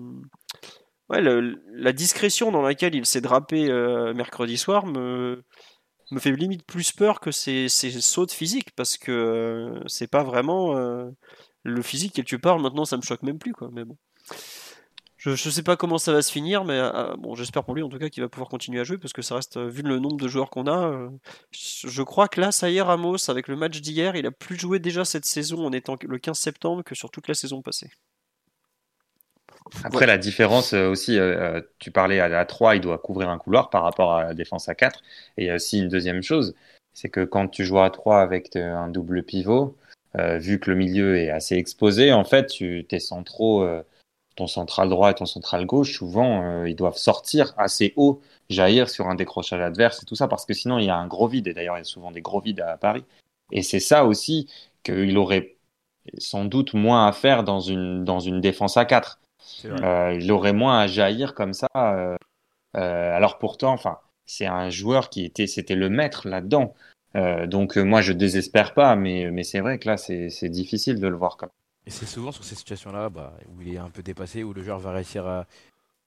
ouais, 1.11 1.21
la 1.21 1.93
discrétion 1.93 2.51
dans 2.51 2.63
laquelle 2.63 2.95
il 2.95 3.05
s'est 3.05 3.21
drapé 3.21 3.69
mercredi 4.15 4.57
soir 4.57 4.87
me 4.87 5.45
me 6.15 6.21
fait 6.21 6.33
limite 6.33 6.65
plus 6.65 6.93
peur 6.93 7.21
que 7.21 7.31
ses, 7.31 7.69
ses 7.69 8.01
sautes 8.01 8.33
physiques 8.33 8.71
parce 8.77 8.99
que 8.99 9.83
c'est 9.87 10.09
pas 10.09 10.23
vraiment 10.25 10.75
le 11.63 11.83
physique 11.83 12.19
et 12.19 12.25
tu 12.25 12.39
parles 12.39 12.63
maintenant 12.63 12.85
ça 12.85 12.97
me 12.97 13.03
choque 13.03 13.23
même 13.23 13.39
plus 13.39 13.53
quoi 13.53 13.69
mais 13.73 13.85
bon. 13.85 13.97
Je, 15.17 15.37
je 15.37 15.51
sais 15.51 15.63
pas 15.63 15.77
comment 15.77 15.99
ça 15.99 16.15
va 16.15 16.23
se 16.23 16.33
finir 16.33 16.65
mais 16.65 16.79
euh, 16.79 17.15
bon 17.17 17.35
j'espère 17.35 17.63
pour 17.65 17.75
lui 17.75 17.83
en 17.83 17.91
tout 17.91 17.99
cas 17.99 18.09
qu'il 18.09 18.23
va 18.23 18.29
pouvoir 18.31 18.49
continuer 18.49 18.81
à 18.81 18.85
jouer 18.85 18.97
parce 18.97 19.13
que 19.13 19.21
ça 19.21 19.35
reste 19.35 19.59
vu 19.59 19.83
le 19.83 19.99
nombre 19.99 20.17
de 20.17 20.29
joueurs 20.29 20.49
qu'on 20.49 20.67
a 20.67 20.89
euh, 20.89 21.11
je 21.53 22.03
crois 22.03 22.27
que 22.27 22.41
là 22.41 22.53
ça 22.53 22.71
y 22.71 22.79
est 22.79 22.83
Ramos 22.83 23.29
avec 23.29 23.47
le 23.49 23.57
match 23.57 23.83
d'hier 23.83 24.17
il 24.17 24.27
a 24.27 24.31
plus 24.31 24.59
joué 24.59 24.79
déjà 24.79 25.05
cette 25.05 25.27
saison 25.27 25.67
en 25.67 25.73
étant 25.73 25.97
le 26.01 26.19
15 26.19 26.39
septembre 26.39 26.83
que 26.83 26.95
sur 26.95 27.11
toute 27.11 27.29
la 27.29 27.35
saison 27.35 27.61
passée 27.61 27.91
après, 29.85 30.07
la 30.07 30.19
différence 30.19 30.73
euh, 30.75 30.89
aussi, 30.89 31.19
tu 31.79 31.91
parlais 31.91 32.21
à, 32.21 32.45
3, 32.45 32.77
il 32.77 32.81
doit 32.81 32.99
couvrir 32.99 33.29
un 33.29 33.39
couloir 33.39 33.71
par 33.71 33.83
rapport 33.83 34.15
à 34.15 34.25
la 34.25 34.35
défense 34.35 34.69
à 34.69 34.75
4. 34.75 35.03
Et 35.37 35.45
il 35.45 35.47
y 35.47 35.51
a 35.51 35.55
aussi 35.55 35.79
une 35.79 35.89
deuxième 35.89 36.23
chose, 36.23 36.55
c'est 36.93 37.09
que 37.09 37.25
quand 37.25 37.49
tu 37.49 37.65
joues 37.65 37.81
à 37.81 37.91
3 37.91 38.21
avec 38.21 38.57
un 38.57 38.89
double 38.89 39.23
pivot, 39.23 39.77
euh, 40.19 40.39
vu 40.39 40.59
que 40.59 40.71
le 40.71 40.77
milieu 40.77 41.17
est 41.17 41.31
assez 41.31 41.57
exposé, 41.57 42.13
en 42.13 42.25
fait, 42.25 42.47
tu, 42.47 42.85
tes 42.89 42.99
centraux, 42.99 43.63
euh, 43.63 43.83
ton 44.37 44.47
central 44.47 44.89
droit 44.89 45.11
et 45.11 45.15
ton 45.15 45.27
central 45.27 45.67
gauche, 45.67 45.95
souvent, 45.95 46.43
euh, 46.43 46.69
ils 46.69 46.75
doivent 46.75 46.97
sortir 46.97 47.55
assez 47.57 47.93
haut, 47.97 48.21
jaillir 48.49 48.89
sur 48.89 49.09
un 49.09 49.15
décrochage 49.15 49.61
adverse 49.61 50.03
et 50.03 50.07
tout 50.07 50.17
ça, 50.17 50.27
parce 50.29 50.47
que 50.47 50.55
sinon, 50.55 50.79
il 50.79 50.87
y 50.87 50.91
a 50.91 50.97
un 50.97 51.07
gros 51.07 51.29
vide. 51.29 51.47
Et 51.47 51.55
d'ailleurs, 51.55 51.77
il 51.77 51.81
y 51.81 51.83
a 51.83 51.85
souvent 51.85 52.11
des 52.11 52.23
gros 52.23 52.41
vides 52.41 52.61
à 52.61 52.77
Paris. 52.77 53.05
Et 53.53 53.63
c'est 53.63 53.81
ça 53.81 54.05
aussi 54.05 54.49
qu'il 54.83 55.17
aurait 55.19 55.57
sans 56.19 56.45
doute 56.45 56.75
moins 56.75 57.07
à 57.07 57.13
faire 57.13 57.45
dans 57.45 57.61
une, 57.61 58.05
dans 58.05 58.21
une 58.21 58.41
défense 58.41 58.77
à 58.77 58.85
4. 58.85 59.21
Il 59.65 60.33
aurait 60.33 60.53
moins 60.53 60.81
à 60.81 60.87
jaillir 60.87 61.35
comme 61.35 61.53
ça. 61.53 61.69
alors 62.75 63.39
pourtant, 63.39 63.73
enfin, 63.73 63.99
c'est 64.31 64.47
un 64.47 64.71
joueur 64.71 65.11
qui 65.11 65.25
était, 65.25 65.47
c'était 65.47 65.75
le 65.75 65.91
maître 65.91 66.29
là-dedans. 66.29 66.75
Euh, 67.17 67.47
donc 67.47 67.77
euh, 67.77 67.83
moi 67.83 68.01
je 68.01 68.13
désespère 68.13 68.75
pas, 68.75 68.95
mais, 68.95 69.31
mais 69.33 69.43
c'est 69.43 69.61
vrai 69.61 69.79
que 69.79 69.89
là 69.89 69.97
c'est 69.97 70.49
difficile 70.49 71.01
de 71.01 71.09
le 71.09 71.17
voir 71.17 71.37
comme. 71.37 71.51
Et 71.87 71.91
c'est 71.91 72.07
souvent 72.07 72.31
sur 72.31 72.45
ces 72.45 72.55
situations-là 72.55 73.09
bah, 73.09 73.33
où 73.49 73.63
il 73.63 73.75
est 73.75 73.79
un 73.79 73.91
peu 73.91 74.03
dépassé, 74.03 74.45
où 74.45 74.53
le 74.53 74.63
joueur 74.63 74.79
va 74.79 74.93
réussir 74.93 75.27
à 75.27 75.47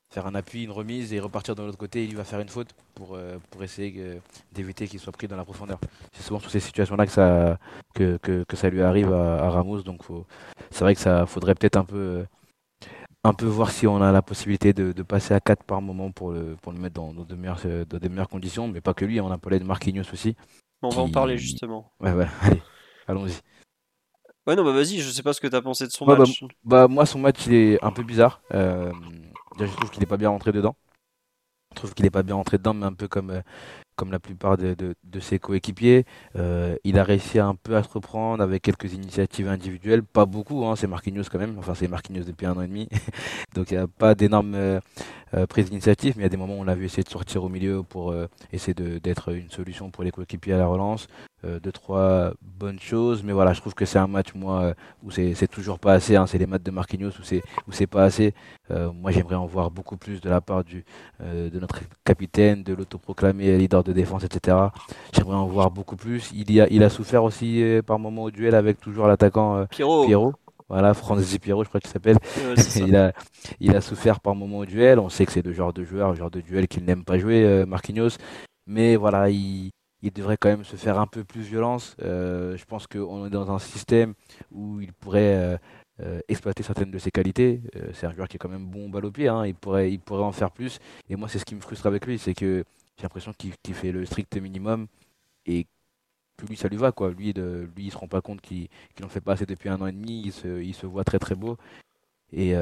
faire 0.09 0.27
un 0.27 0.35
appui, 0.35 0.63
une 0.63 0.71
remise 0.71 1.11
et 1.11 1.19
repartir 1.19 1.55
de 1.55 1.63
l'autre 1.63 1.77
côté, 1.77 2.03
et 2.03 2.05
il 2.05 2.15
va 2.15 2.23
faire 2.23 2.39
une 2.39 2.47
faute 2.47 2.69
pour, 2.93 3.15
euh, 3.15 3.37
pour 3.49 3.63
essayer 3.63 4.21
d'éviter 4.53 4.87
qu'il 4.87 4.99
soit 4.99 5.11
pris 5.11 5.27
dans 5.27 5.35
la 5.35 5.43
profondeur. 5.43 5.79
C'est 6.13 6.23
souvent 6.23 6.39
sur 6.39 6.51
ces 6.51 6.59
situations-là 6.59 7.07
que 7.07 7.11
ça, 7.11 7.57
que, 7.95 8.17
que, 8.17 8.43
que, 8.43 8.55
ça 8.55 8.69
lui 8.69 8.83
arrive 8.83 9.11
à, 9.11 9.49
Ramos, 9.49 9.81
donc 9.81 10.01
c'est 10.69 10.81
vrai 10.81 10.93
que 10.93 11.01
ça 11.01 11.25
faudrait 11.25 11.55
peut-être 11.55 11.77
un 11.77 11.83
peu, 11.83 12.25
un 13.23 13.33
peu 13.33 13.45
voir 13.45 13.71
si 13.71 13.87
on 13.87 14.01
a 14.01 14.11
la 14.11 14.21
possibilité 14.21 14.73
de, 14.73 14.91
de, 14.91 15.03
passer 15.03 15.33
à 15.33 15.39
4 15.39 15.63
par 15.63 15.81
moment 15.81 16.11
pour 16.11 16.31
le, 16.31 16.55
pour 16.61 16.73
le 16.73 16.79
mettre 16.79 16.95
dans, 16.95 17.13
dans 17.13 17.23
de, 17.23 17.35
meilleures, 17.35 17.61
dans 17.87 17.97
de 17.97 18.07
meilleures 18.09 18.29
conditions, 18.29 18.67
mais 18.67 18.81
pas 18.81 18.93
que 18.93 19.05
lui, 19.05 19.21
on 19.21 19.31
a 19.31 19.37
parlé 19.37 19.59
de 19.59 19.63
Marquinhos 19.63 20.11
aussi, 20.11 20.35
on 20.83 20.89
va 20.89 21.01
en 21.01 21.09
parler 21.09 21.37
justement. 21.37 21.91
Ouais, 21.99 22.11
ouais, 22.11 22.27
allez, 22.41 22.61
allons-y. 23.07 23.39
Ouais, 24.45 24.57
non, 24.57 24.65
bah 24.65 24.73
vas-y, 24.73 24.99
je 24.99 25.09
sais 25.09 25.23
pas 25.23 25.31
ce 25.31 25.39
que 25.39 25.47
tu 25.47 25.55
as 25.55 25.61
pensé 25.61 25.87
de 25.87 25.91
son 25.91 26.05
match. 26.05 26.41
Bah, 26.41 26.47
bah, 26.65 26.87
moi, 26.89 27.05
son 27.05 27.19
match, 27.19 27.47
il 27.47 27.53
est 27.53 27.83
un 27.83 27.91
peu 27.91 28.03
bizarre. 28.03 28.41
Euh, 28.53 28.91
je 29.57 29.65
trouve 29.65 29.89
qu'il 29.89 30.03
est 30.03 30.07
pas 30.07 30.17
bien 30.17 30.29
rentré 30.29 30.51
dedans. 30.51 30.75
Je 31.71 31.77
trouve 31.77 31.93
qu'il 31.93 32.05
est 32.05 32.11
pas 32.11 32.23
bien 32.23 32.35
rentré 32.35 32.57
dedans, 32.57 32.73
mais 32.73 32.85
un 32.85 32.93
peu 32.93 33.07
comme, 33.07 33.29
euh, 33.29 33.41
comme 33.95 34.11
la 34.11 34.19
plupart 34.19 34.57
de, 34.57 34.95
ses 35.19 35.39
coéquipiers. 35.39 36.05
Euh, 36.35 36.75
il 36.83 36.97
a 36.97 37.03
réussi 37.03 37.39
un 37.39 37.55
peu 37.55 37.75
à 37.75 37.83
se 37.83 37.89
reprendre 37.89 38.43
avec 38.43 38.61
quelques 38.61 38.93
initiatives 38.93 39.47
individuelles, 39.47 40.03
pas 40.03 40.25
beaucoup, 40.25 40.65
hein, 40.65 40.75
c'est 40.75 40.87
Marquinhos 40.87 41.23
quand 41.31 41.39
même, 41.39 41.55
enfin 41.59 41.73
c'est 41.75 41.87
Marquinhos 41.87 42.23
depuis 42.23 42.45
un 42.45 42.53
an 42.53 42.61
et 42.61 42.67
demi, 42.67 42.89
donc 43.55 43.71
il 43.71 43.77
n'y 43.77 43.83
a 43.83 43.87
pas 43.87 44.15
d'énormes 44.15 44.55
euh, 44.55 44.79
euh, 45.33 45.45
prises 45.45 45.69
d'initiative, 45.69 46.13
mais 46.17 46.23
il 46.23 46.25
y 46.25 46.27
a 46.27 46.29
des 46.29 46.37
moments 46.37 46.57
où 46.57 46.61
on 46.61 46.63
l'a 46.63 46.75
vu 46.75 46.85
essayer 46.85 47.03
de 47.03 47.09
sortir 47.09 47.43
au 47.43 47.49
milieu 47.49 47.83
pour 47.83 48.13
essayer 48.51 48.73
d'être 48.73 49.33
une 49.33 49.49
solution 49.49 49.89
pour 49.89 50.03
les 50.03 50.11
coéquipiers 50.11 50.53
à 50.53 50.57
la 50.57 50.67
relance. 50.67 51.07
Euh, 51.45 51.59
deux 51.59 51.73
trois 51.73 52.33
bonnes 52.41 52.79
choses. 52.79 53.21
Mais 53.23 53.33
voilà 53.33 53.51
je 53.53 53.59
trouve 53.59 53.73
que 53.73 53.85
c'est 53.85 53.99
un 53.99 54.07
match 54.07 54.33
moi 54.33 54.61
euh, 54.61 54.73
où 55.03 55.11
c'est 55.11 55.47
toujours 55.47 55.77
pas 55.77 55.93
assez 55.93 56.15
hein, 56.15 56.25
c'est 56.25 56.37
les 56.37 56.45
matchs 56.45 56.63
de 56.63 56.71
Marquinhos 56.71 57.11
où 57.19 57.71
c'est 57.71 57.87
pas 57.87 58.05
assez. 58.05 58.33
Euh, 58.71 58.91
moi 58.93 59.11
j'aimerais 59.11 59.35
en 59.35 59.45
voir 59.45 59.69
beaucoup 59.69 59.97
plus 59.97 60.21
de 60.21 60.29
la 60.29 60.39
part 60.39 60.63
du 60.63 60.85
de 61.21 61.59
notre 61.59 61.79
capitaine 62.03 62.63
de 62.63 62.73
l'autoproclamé 62.73 63.57
leader 63.57 63.83
de 63.83 63.92
défense 63.93 64.23
etc 64.23 64.57
j'aimerais 65.13 65.35
en 65.35 65.47
voir 65.47 65.71
beaucoup 65.71 65.95
plus 65.95 66.31
il 66.33 66.51
y 66.51 66.61
a 66.61 66.67
il 66.69 66.83
a 66.83 66.89
souffert 66.89 67.23
aussi 67.23 67.63
par 67.85 67.99
moment 67.99 68.23
au 68.23 68.31
duel 68.31 68.55
avec 68.55 68.79
toujours 68.79 69.07
l'attaquant 69.07 69.65
Pierrot. 69.69 70.33
Voilà, 70.69 70.93
Franz 70.95 71.37
Pierrot, 71.39 71.65
je 71.65 71.69
crois 71.69 71.81
qu'il 71.81 71.89
s'appelle. 71.89 72.17
il, 72.77 72.95
a, 72.95 73.11
il 73.59 73.75
a 73.75 73.81
souffert 73.81 74.19
par 74.19 74.33
moment 74.33 74.59
au 74.59 74.65
duel. 74.65 74.97
On 74.97 75.09
sait 75.09 75.25
que 75.25 75.31
c'est 75.31 75.45
le 75.45 75.51
genre 75.51 75.71
de 75.71 75.83
joueur, 75.83 76.09
le 76.09 76.15
genre 76.15 76.31
de 76.31 76.41
duel 76.41 76.67
qu'il 76.67 76.83
n'aime 76.85 77.03
pas 77.03 77.19
jouer, 77.19 77.63
Marquinhos. 77.67 78.17
Mais 78.65 78.95
voilà, 78.95 79.29
il, 79.29 79.71
il 80.03 80.11
devrait 80.11 80.37
quand 80.37 80.49
même 80.49 80.65
se 80.65 80.75
faire 80.75 80.99
un 80.99 81.07
peu 81.07 81.23
plus 81.23 81.41
violence. 81.41 81.95
Euh, 82.03 82.57
je 82.57 82.65
pense 82.65 82.87
qu'on 82.87 83.25
est 83.25 83.29
dans 83.29 83.49
un 83.51 83.57
système 83.57 84.13
où 84.51 84.81
il 84.81 84.91
pourrait 84.91 85.35
euh, 85.35 85.57
euh, 86.01 86.19
exploiter 86.27 86.61
certaines 86.61 86.91
de 86.91 86.99
ses 86.99 87.09
qualités. 87.09 87.61
c'est 87.93 88.05
un 88.05 88.13
joueur 88.13 88.27
qui 88.27 88.35
est 88.35 88.39
quand 88.39 88.49
même 88.49 88.67
bon 88.67 88.89
balle 88.89 89.05
au 89.05 89.11
pied, 89.11 89.29
hein. 89.29 89.45
il, 89.45 89.55
pourrait, 89.55 89.91
il 89.91 89.99
pourrait 89.99 90.23
en 90.23 90.33
faire 90.33 90.51
plus. 90.51 90.79
Et 91.09 91.15
moi, 91.15 91.29
c'est 91.29 91.39
ce 91.39 91.45
qui 91.45 91.55
me 91.55 91.61
frustre 91.61 91.87
avec 91.87 92.05
lui, 92.05 92.19
c'est 92.19 92.33
que 92.33 92.65
j'ai 92.97 93.03
l'impression 93.03 93.33
qu'il 93.33 93.73
fait 93.73 93.91
le 93.91 94.05
strict 94.05 94.35
minimum 94.37 94.87
et 95.45 95.65
que 96.37 96.45
lui, 96.45 96.55
ça 96.55 96.67
lui 96.67 96.77
va. 96.77 96.91
Quoi. 96.91 97.11
Lui, 97.11 97.33
de, 97.33 97.69
lui 97.75 97.85
il 97.85 97.91
se 97.91 97.97
rend 97.97 98.07
pas 98.07 98.21
compte 98.21 98.41
qu'il 98.41 98.67
n'en 99.01 99.09
fait 99.09 99.21
pas 99.21 99.33
assez 99.33 99.45
depuis 99.45 99.69
un 99.69 99.81
an 99.81 99.87
et 99.87 99.91
demi, 99.91 100.23
il 100.25 100.31
se, 100.31 100.61
il 100.61 100.73
se 100.73 100.85
voit 100.85 101.03
très 101.03 101.19
très 101.19 101.35
beau. 101.35 101.57
Et, 102.31 102.53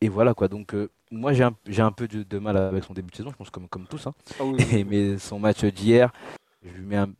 et, 0.00 0.08
voilà 0.08 0.34
quoi. 0.34 0.48
Donc 0.48 0.74
moi 1.10 1.32
j'ai 1.32 1.42
un, 1.42 1.54
j'ai 1.66 1.82
un 1.82 1.90
peu 1.92 2.06
de, 2.06 2.38
mal 2.38 2.56
avec 2.56 2.84
son 2.84 2.94
début 2.94 3.10
de 3.10 3.16
saison, 3.16 3.30
je 3.30 3.36
pense 3.36 3.50
comme, 3.50 3.68
comme 3.68 3.86
tous. 3.86 4.06
Hein. 4.06 4.14
Ah 4.38 4.44
mais 4.86 5.18
son 5.18 5.38
match 5.38 5.64
d'hier, 5.64 6.12
je 6.64 6.72
lui 6.72 6.84
mets 6.84 6.96
un, 6.96 7.12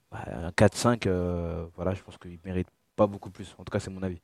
4-5. 0.56 1.06
Euh, 1.06 1.66
voilà, 1.76 1.94
je 1.94 2.02
pense 2.02 2.16
qu'il 2.18 2.38
mérite 2.44 2.68
pas 2.96 3.06
beaucoup 3.06 3.30
plus. 3.30 3.54
En 3.58 3.64
tout 3.64 3.70
cas, 3.70 3.80
c'est 3.80 3.90
mon 3.90 4.02
avis. 4.02 4.20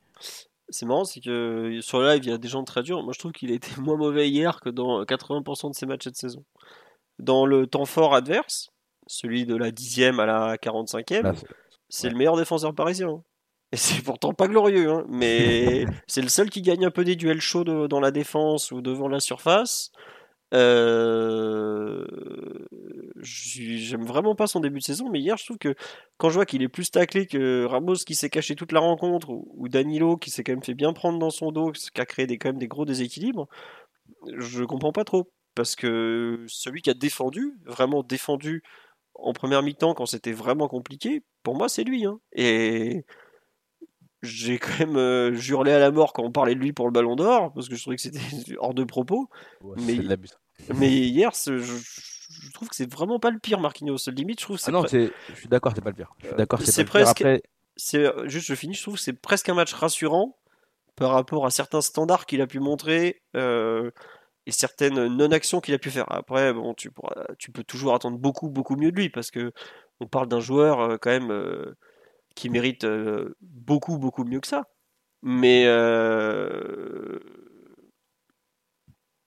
C'est 0.69 0.85
marrant, 0.85 1.03
c'est 1.03 1.19
que 1.19 1.79
sur 1.81 1.99
le 1.99 2.07
live, 2.09 2.23
il 2.23 2.29
y 2.29 2.33
a 2.33 2.37
des 2.37 2.47
gens 2.47 2.63
très 2.63 2.83
durs. 2.83 3.01
Moi, 3.03 3.13
je 3.13 3.19
trouve 3.19 3.31
qu'il 3.31 3.51
a 3.51 3.55
été 3.55 3.69
moins 3.81 3.97
mauvais 3.97 4.29
hier 4.29 4.61
que 4.61 4.69
dans 4.69 5.03
80% 5.03 5.71
de 5.71 5.75
ses 5.75 5.85
matchs 5.85 6.07
de 6.07 6.15
saison. 6.15 6.43
Dans 7.19 7.45
le 7.45 7.67
temps 7.67 7.85
fort 7.85 8.15
adverse, 8.15 8.71
celui 9.07 9.45
de 9.45 9.55
la 9.55 9.71
10e 9.71 10.19
à 10.19 10.25
la 10.25 10.55
45e, 10.57 11.35
c'est 11.89 12.09
le 12.09 12.15
meilleur 12.15 12.37
défenseur 12.37 12.73
parisien. 12.73 13.09
Hein. 13.09 13.23
Et 13.71 13.77
c'est 13.77 14.01
pourtant 14.01 14.33
pas 14.33 14.47
glorieux, 14.47 14.89
hein, 14.89 15.05
mais 15.09 15.85
c'est 16.07 16.21
le 16.21 16.29
seul 16.29 16.49
qui 16.49 16.61
gagne 16.61 16.85
un 16.85 16.91
peu 16.91 17.03
des 17.03 17.15
duels 17.15 17.41
chauds 17.41 17.63
dans 17.63 17.99
la 17.99 18.11
défense 18.11 18.71
ou 18.71 18.81
devant 18.81 19.07
la 19.07 19.19
surface. 19.19 19.91
Euh... 20.53 22.05
J'aime 23.21 24.05
vraiment 24.05 24.33
pas 24.33 24.47
son 24.47 24.61
début 24.61 24.79
de 24.79 24.83
saison, 24.83 25.09
mais 25.11 25.19
hier 25.19 25.37
je 25.37 25.45
trouve 25.45 25.57
que 25.57 25.75
quand 26.17 26.29
je 26.29 26.35
vois 26.35 26.45
qu'il 26.45 26.63
est 26.63 26.69
plus 26.69 26.89
taclé 26.89 27.27
que 27.27 27.65
Ramos 27.65 27.95
qui 27.95 28.15
s'est 28.15 28.29
caché 28.29 28.55
toute 28.55 28.71
la 28.71 28.79
rencontre 28.79 29.29
ou, 29.29 29.67
Danilo 29.67 30.17
qui 30.17 30.31
s'est 30.31 30.43
quand 30.43 30.53
même 30.53 30.63
fait 30.63 30.73
bien 30.73 30.93
prendre 30.93 31.19
dans 31.19 31.29
son 31.29 31.51
dos, 31.51 31.71
qui 31.71 32.01
a 32.01 32.05
créé 32.05 32.25
des, 32.27 32.37
quand 32.37 32.49
même 32.49 32.57
des 32.57 32.67
gros 32.67 32.85
déséquilibres, 32.85 33.47
je 34.37 34.63
comprends 34.63 34.91
pas 34.91 35.03
trop. 35.03 35.29
Parce 35.59 35.75
que 35.75 36.45
celui 36.47 36.81
qui 36.81 36.89
a 36.89 36.93
défendu, 36.93 37.59
vraiment 37.65 38.01
défendu 38.01 38.63
en 39.13 39.33
première 39.33 39.61
mi-temps 39.61 39.93
quand 39.93 40.05
c'était 40.05 40.31
vraiment 40.31 40.69
compliqué, 40.69 41.21
pour 41.43 41.57
moi 41.57 41.67
c'est 41.67 41.83
lui. 41.83 42.05
Hein. 42.05 42.21
Et 42.31 43.03
j'ai 44.21 44.57
quand 44.57 44.79
même 44.79 44.95
euh, 44.95 45.33
juré 45.33 45.73
à 45.73 45.79
la 45.79 45.91
mort 45.91 46.13
quand 46.13 46.23
on 46.23 46.31
parlait 46.31 46.55
de 46.55 46.61
lui 46.61 46.71
pour 46.71 46.85
le 46.85 46.93
Ballon 46.93 47.17
d'Or 47.17 47.51
parce 47.51 47.67
que 47.67 47.75
je 47.75 47.81
trouvais 47.81 47.97
que 47.97 48.01
c'était 48.01 48.21
hors 48.59 48.73
de 48.73 48.85
propos. 48.85 49.29
mais, 49.85 49.99
mais 50.75 50.89
hier, 50.89 51.31
je, 51.33 51.59
trouve 52.53 52.69
que 52.69 52.75
c'est 52.77 52.89
vraiment 52.89 53.19
pas 53.19 53.29
le 53.29 53.39
pire, 53.39 53.59
Marquinhos. 53.59 53.97
Limite, 54.07 54.39
je 54.39 54.45
trouve. 54.45 54.59
Ah 54.65 54.71
non, 54.71 54.87
je 54.87 55.11
suis 55.35 55.49
d'accord, 55.49 55.73
c'est 55.75 55.81
pas 55.81 55.89
le 55.89 55.95
pire. 55.97 56.15
Je 56.19 56.27
suis 56.27 56.35
d'accord, 56.37 56.61
c'est 56.63 56.85
presque. 56.85 57.25
C'est 57.75 58.05
juste, 58.29 58.47
je 58.47 58.55
finis. 58.55 58.75
Je 58.75 58.81
trouve 58.83 58.95
que 58.95 59.01
c'est 59.01 59.11
presque 59.11 59.49
un 59.49 59.55
match 59.55 59.73
rassurant 59.73 60.37
par 60.95 61.11
rapport 61.11 61.45
à 61.45 61.49
certains 61.49 61.81
standards 61.81 62.25
qu'il 62.27 62.39
a 62.39 62.47
pu 62.47 62.61
montrer 62.61 63.21
euh, 63.35 63.91
certaines 64.51 65.07
non-actions 65.07 65.61
qu'il 65.61 65.73
a 65.73 65.79
pu 65.79 65.89
faire. 65.89 66.11
Après, 66.11 66.53
bon, 66.53 66.73
tu, 66.73 66.91
peux 66.91 67.63
toujours 67.63 67.93
attendre 67.93 68.17
beaucoup, 68.17 68.49
beaucoup 68.49 68.75
mieux 68.75 68.91
de 68.91 68.97
lui 68.97 69.09
parce 69.09 69.31
que 69.31 69.51
on 69.99 70.07
parle 70.07 70.27
d'un 70.27 70.39
joueur 70.39 70.79
euh, 70.79 70.97
quand 70.97 71.09
même 71.09 71.31
euh, 71.31 71.75
qui 72.35 72.49
mérite 72.49 72.85
beaucoup, 73.41 73.97
beaucoup 73.97 74.23
mieux 74.23 74.39
que 74.39 74.47
ça. 74.47 74.65
Mais 75.21 75.65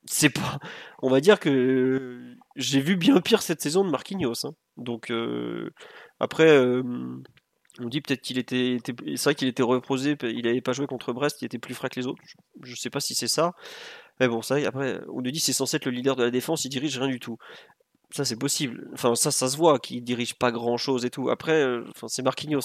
c'est 0.06 0.30
pas. 0.30 0.58
On 1.02 1.10
va 1.10 1.20
dire 1.20 1.38
que 1.38 2.36
j'ai 2.56 2.80
vu 2.80 2.96
bien 2.96 3.20
pire 3.20 3.42
cette 3.42 3.60
saison 3.60 3.84
de 3.84 3.90
Marquinhos. 3.90 4.46
Hein. 4.46 4.54
Donc 4.76 5.12
après 6.20 6.82
on 7.80 7.88
dit 7.88 8.00
peut-être 8.00 8.20
qu'il 8.20 8.38
était, 8.38 8.78
c'est 8.84 9.24
vrai 9.24 9.34
qu'il 9.34 9.48
était 9.48 9.62
reposé, 9.62 10.16
il 10.22 10.44
n'avait 10.44 10.60
pas 10.60 10.72
joué 10.72 10.86
contre 10.86 11.12
Brest, 11.12 11.40
il 11.40 11.46
était 11.46 11.58
plus 11.58 11.74
frais 11.74 11.88
que 11.88 11.98
les 11.98 12.06
autres. 12.06 12.22
Je 12.62 12.72
ne 12.72 12.76
sais 12.76 12.90
pas 12.90 13.00
si 13.00 13.14
c'est 13.14 13.28
ça. 13.28 13.54
Mais 14.20 14.28
bon, 14.28 14.42
ça, 14.42 14.56
après, 14.66 15.00
on 15.08 15.22
nous 15.22 15.30
dit 15.30 15.40
c'est 15.40 15.52
censé 15.52 15.76
être 15.76 15.86
le 15.86 15.92
leader 15.92 16.16
de 16.16 16.24
la 16.24 16.30
défense, 16.30 16.64
il 16.64 16.68
dirige 16.68 16.98
rien 16.98 17.08
du 17.08 17.20
tout. 17.20 17.38
Ça, 18.10 18.24
c'est 18.24 18.36
possible. 18.36 18.88
Enfin, 18.92 19.14
ça, 19.14 19.30
ça 19.30 19.48
se 19.48 19.56
voit 19.56 19.78
qu'il 19.78 20.04
dirige 20.04 20.34
pas 20.34 20.52
grand 20.52 20.76
chose 20.76 21.04
et 21.04 21.10
tout. 21.10 21.30
Après, 21.30 21.62
euh, 21.62 21.84
c'est 22.08 22.22
Marquinhos. 22.22 22.60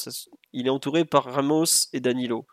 il 0.51 0.67
est 0.67 0.69
entouré 0.69 1.05
par 1.05 1.23
Ramos 1.23 1.87
et 1.93 2.01
Danilo. 2.01 2.45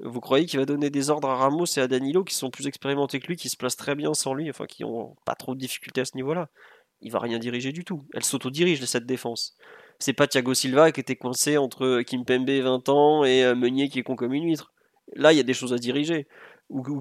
Vous 0.00 0.20
croyez 0.20 0.46
qu'il 0.46 0.58
va 0.58 0.66
donner 0.66 0.90
des 0.90 1.08
ordres 1.08 1.28
à 1.28 1.36
Ramos 1.36 1.66
et 1.76 1.80
à 1.80 1.88
Danilo 1.88 2.24
qui 2.24 2.34
sont 2.34 2.50
plus 2.50 2.66
expérimentés 2.66 3.20
que 3.20 3.28
lui, 3.28 3.36
qui 3.36 3.48
se 3.48 3.56
placent 3.56 3.76
très 3.76 3.94
bien 3.94 4.12
sans 4.12 4.34
lui, 4.34 4.50
enfin, 4.50 4.66
qui 4.66 4.84
ont 4.84 5.16
pas 5.24 5.34
trop 5.34 5.54
de 5.54 5.60
difficultés 5.60 6.02
à 6.02 6.04
ce 6.04 6.16
niveau-là? 6.16 6.48
Il 7.00 7.12
va 7.12 7.20
rien 7.20 7.38
diriger 7.38 7.72
du 7.72 7.84
tout. 7.84 8.04
Elle 8.12 8.24
s'auto-dirige 8.24 8.84
cette 8.84 9.06
défense 9.06 9.56
c'est 9.98 10.12
pas 10.12 10.26
Thiago 10.26 10.54
Silva 10.54 10.92
qui 10.92 11.00
était 11.00 11.16
coincé 11.16 11.56
entre 11.56 12.02
Kimpembe 12.02 12.48
20 12.50 12.88
ans 12.88 13.24
et 13.24 13.44
euh, 13.44 13.54
Meunier 13.54 13.88
qui 13.88 13.98
est 13.98 14.02
con 14.02 14.16
comme 14.16 14.32
une 14.32 14.44
huître. 14.44 14.72
Là, 15.14 15.32
il 15.32 15.36
y 15.36 15.40
a 15.40 15.44
des 15.44 15.54
choses 15.54 15.72
à 15.72 15.78
diriger. 15.78 16.26
Ou, 16.68 16.80
ou. 16.80 17.00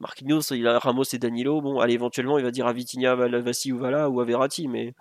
Marquinhos, 0.00 0.52
il 0.52 0.66
a 0.66 0.78
Ramos 0.78 1.04
et 1.12 1.18
Danilo. 1.18 1.60
Bon, 1.60 1.80
allez, 1.80 1.94
éventuellement, 1.94 2.38
il 2.38 2.44
va 2.44 2.50
dire 2.50 2.66
à 2.66 2.72
Vitinha, 2.72 3.14
Vassi 3.14 3.72
ou 3.72 3.78
Vala 3.78 4.10
ou 4.10 4.20
à 4.20 4.24
Verratti, 4.24 4.68
mais 4.68 4.94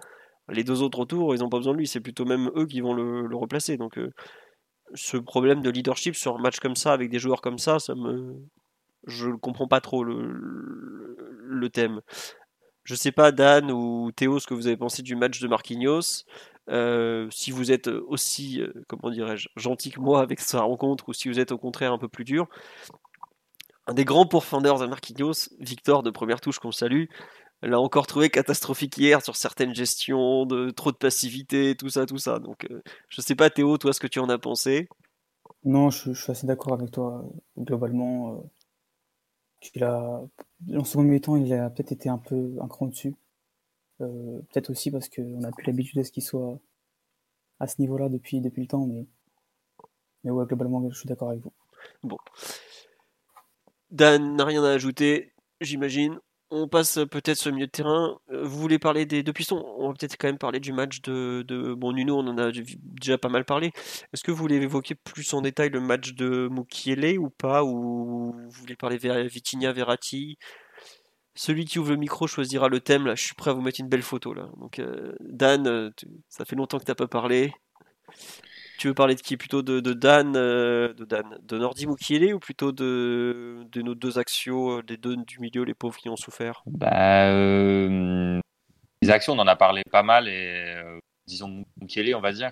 les 0.50 0.64
deux 0.64 0.82
autres 0.82 1.00
autour, 1.00 1.34
ils 1.36 1.40
n'ont 1.40 1.50
pas 1.50 1.58
besoin 1.58 1.74
de 1.74 1.80
lui. 1.80 1.88
C'est 1.88 2.00
plutôt 2.00 2.26
même 2.26 2.52
eux 2.56 2.66
qui 2.66 2.82
vont 2.82 2.94
le, 2.94 3.36
replacer. 3.36 3.78
Donc, 3.78 3.98
euh, 3.98 4.14
ce 4.94 5.18
problème 5.18 5.62
de 5.62 5.70
leadership 5.70 6.16
sur 6.16 6.36
un 6.36 6.42
match 6.42 6.60
comme 6.60 6.76
ça, 6.76 6.94
avec 6.94 7.10
des 7.10 7.20
joueurs 7.20 7.42
comme 7.42 7.58
ça, 7.58 7.80
ça 7.80 7.96
me. 7.96 8.36
Je 9.08 9.30
ne 9.30 9.36
comprends 9.36 9.68
pas 9.68 9.82
trop 9.82 10.04
le, 10.04 11.16
le, 11.44 11.70
thème. 11.70 12.02
Je 12.84 12.96
sais 12.96 13.12
pas, 13.12 13.32
Dan 13.32 13.72
ou 13.72 14.12
Théo, 14.16 14.40
ce 14.40 14.48
que 14.48 14.56
vous 14.56 14.68
avez 14.68 14.78
pensé 14.78 15.04
du 15.04 15.16
match 15.16 15.40
de 15.40 15.48
Marquinhos. 15.48 16.24
Euh, 16.70 17.28
si 17.30 17.52
vous 17.52 17.72
êtes 17.72 17.88
aussi, 17.88 18.62
euh, 18.62 18.74
comment 18.88 19.12
dirais-je, 19.12 19.50
gentil 19.56 19.92
que 19.92 20.00
moi 20.00 20.22
avec 20.22 20.40
sa 20.40 20.62
rencontre, 20.62 21.10
ou 21.10 21.14
si 21.14 21.30
vous 21.30 21.40
êtes 21.40 21.52
au 21.52 21.60
contraire 21.60 21.94
un 21.94 22.00
peu 22.00 22.08
plus 22.08 22.24
dur. 22.24 22.48
Un 23.88 23.94
des 23.94 24.06
grands 24.06 24.26
pourfendeurs 24.26 24.80
de 24.80 24.88
Marquinhos, 24.88 25.50
Victor 25.60 26.04
de 26.04 26.10
première 26.10 26.42
touche 26.42 26.60
qu'on 26.60 26.72
salue, 26.72 27.06
l'a 27.62 27.80
encore 27.80 28.08
trouvé 28.08 28.30
catastrophique 28.30 28.98
hier 28.98 29.22
sur 29.22 29.36
certaines 29.36 29.76
gestions, 29.76 30.46
de 30.46 30.72
trop 30.72 30.92
de 30.92 30.98
passivité, 30.98 31.76
tout 31.76 31.90
ça, 31.90 32.06
tout 32.06 32.18
ça. 32.18 32.40
Donc, 32.40 32.66
euh, 32.72 32.82
je 33.10 33.22
sais 33.22 33.36
pas 33.36 33.50
Théo, 33.50 33.78
toi, 33.78 33.94
ce 33.94 34.00
que 34.00 34.08
tu 34.08 34.20
en 34.20 34.30
as 34.30 34.38
pensé. 34.38 34.88
Non, 35.64 35.90
je, 35.90 36.14
suis 36.14 36.32
assez 36.32 36.48
d'accord 36.48 36.74
avec 36.74 36.92
toi. 36.92 37.26
Globalement, 37.58 38.44
il 39.74 39.84
a, 39.84 40.22
en 40.76 40.84
second 40.84 41.20
temps, 41.20 41.36
il 41.36 41.54
a 41.54 41.70
peut-être 41.70 41.92
été 41.92 42.10
un 42.10 42.18
peu 42.18 42.56
un 42.62 42.68
cran 42.68 42.88
dessus. 42.88 43.16
Euh, 44.02 44.42
peut-être 44.52 44.72
aussi 44.72 44.92
parce 44.92 45.10
qu'on 45.10 45.44
a 45.44 45.52
plus 45.52 45.66
l'habitude 45.66 46.00
à 46.00 46.04
ce 46.04 46.12
qu'il 46.12 46.24
soit 46.24 46.60
à 47.60 47.68
ce 47.68 47.80
niveau-là 47.80 48.10
depuis, 48.10 48.42
depuis 48.42 48.62
le 48.62 48.68
temps, 48.68 48.86
mais, 48.86 49.08
mais 50.24 50.32
ouais, 50.32 50.46
globalement, 50.46 50.88
je 50.90 50.98
suis 50.98 51.08
d'accord 51.08 51.30
avec 51.30 51.42
vous. 51.42 51.54
Bon. 52.04 52.18
Dan 53.92 54.36
n'a 54.36 54.46
rien 54.46 54.64
à 54.64 54.72
ajouter, 54.72 55.34
j'imagine. 55.62 56.20
On 56.52 56.68
passe 56.68 57.00
peut-être 57.12 57.38
sur 57.38 57.50
le 57.50 57.56
milieu 57.56 57.68
de 57.68 57.72
terrain. 57.72 58.20
Euh, 58.32 58.44
vous 58.46 58.60
voulez 58.60 58.78
parler 58.78 59.06
des 59.06 59.24
deux 59.24 59.34
pistons? 59.34 59.66
On 59.78 59.88
va 59.88 59.94
peut-être 59.94 60.16
quand 60.18 60.28
même 60.28 60.38
parler 60.38 60.60
du 60.60 60.74
match 60.74 61.02
de, 61.02 61.74
Bon, 61.76 61.92
Nuno, 61.92 62.18
on 62.20 62.28
en 62.28 62.38
a 62.38 62.52
déjà 62.52 63.18
pas 63.18 63.30
mal 63.30 63.46
parlé. 63.46 63.72
Est-ce 64.14 64.24
que 64.24 64.32
vous 64.32 64.38
voulez 64.38 64.56
évoquer 64.58 64.96
plus 64.96 65.34
en 65.34 65.42
détail 65.42 65.70
le 65.70 65.82
match 65.82 66.14
de 66.14 66.48
Mukiele 66.52 67.18
ou 67.18 67.30
pas? 67.30 67.64
Ou 67.64 68.32
vous 68.34 68.50
voulez 68.52 68.76
parler 68.76 69.00
de 69.00 69.28
Vitinha, 69.28 69.74
Verratti? 69.74 70.38
Celui 71.34 71.66
qui 71.66 71.80
ouvre 71.80 71.92
le 71.92 71.98
micro 71.98 72.28
choisira 72.28 72.70
le 72.70 72.80
thème. 72.80 73.08
Là, 73.08 73.16
je 73.16 73.24
suis 73.24 73.36
prêt 73.36 73.52
à 73.52 73.54
vous 73.54 73.62
mettre 73.62 73.82
une 73.82 73.90
belle 73.90 74.04
photo. 74.04 74.34
Là. 74.34 74.48
Euh, 74.80 75.16
Dan, 75.20 75.68
euh, 75.68 75.90
ça 76.30 76.46
fait 76.46 76.56
longtemps 76.56 76.78
que 76.80 76.86
tu 76.86 76.92
n'as 76.92 76.96
pas 76.96 77.08
parlé. 77.08 77.54
Tu 78.78 78.88
veux 78.88 78.94
parler 78.94 79.16
de 79.16 79.22
qui? 79.22 79.38
Plutôt 79.38 79.62
de, 79.62 79.80
Dan, 79.94 80.36
euh, 80.36 80.94
de 80.94 81.06
Dan, 81.06 81.38
de 81.42 81.58
Nordi 81.58 81.88
Mukiele 81.88 82.34
ou 82.34 82.40
plutôt 82.40 82.72
de, 82.72 83.66
de 83.72 83.82
nos 83.82 83.96
deux 83.96 84.18
axios, 84.18 84.82
des 84.82 84.98
deux 84.98 85.16
du 85.16 85.40
milieu, 85.40 85.64
les 85.64 85.74
pauvres 85.74 85.98
qui 85.98 86.10
ont 86.10 86.16
souffert? 86.16 86.64
Bah, 86.66 87.32
Les 87.32 89.10
actions, 89.10 89.34
on 89.34 89.40
en 89.40 89.48
a 89.48 89.56
parlé 89.56 89.84
pas 89.92 90.04
mal 90.04 90.28
et 90.28 90.76
disons 91.28 91.66
Mukiele, 91.80 92.16
on 92.16 92.22
va 92.22 92.32
dire. 92.32 92.52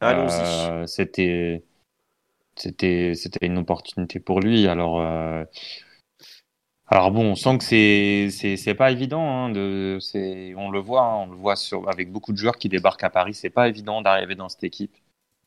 Allons-y. 0.00 0.88
c'était, 0.88 1.62
c'était, 2.56 3.12
c'était 3.14 3.46
une 3.46 3.58
opportunité 3.58 4.18
pour 4.18 4.40
lui. 4.40 4.66
Alors 4.66 5.00
alors 6.92 7.10
bon, 7.10 7.30
on 7.30 7.34
sent 7.36 7.56
que 7.56 7.64
c'est 7.64 8.56
c'est 8.58 8.74
pas 8.74 8.90
évident. 8.90 9.26
Hein, 9.26 9.48
de, 9.48 9.98
on 10.58 10.70
le 10.70 10.78
voit, 10.78 11.04
hein, 11.04 11.24
on 11.26 11.26
le 11.26 11.36
voit 11.36 11.56
sur, 11.56 11.88
avec 11.88 12.12
beaucoup 12.12 12.32
de 12.32 12.36
joueurs 12.36 12.58
qui 12.58 12.68
débarquent 12.68 13.04
à 13.04 13.08
Paris. 13.08 13.32
C'est 13.32 13.48
pas 13.48 13.66
évident 13.66 14.02
d'arriver 14.02 14.34
dans 14.34 14.50
cette 14.50 14.64
équipe. 14.64 14.94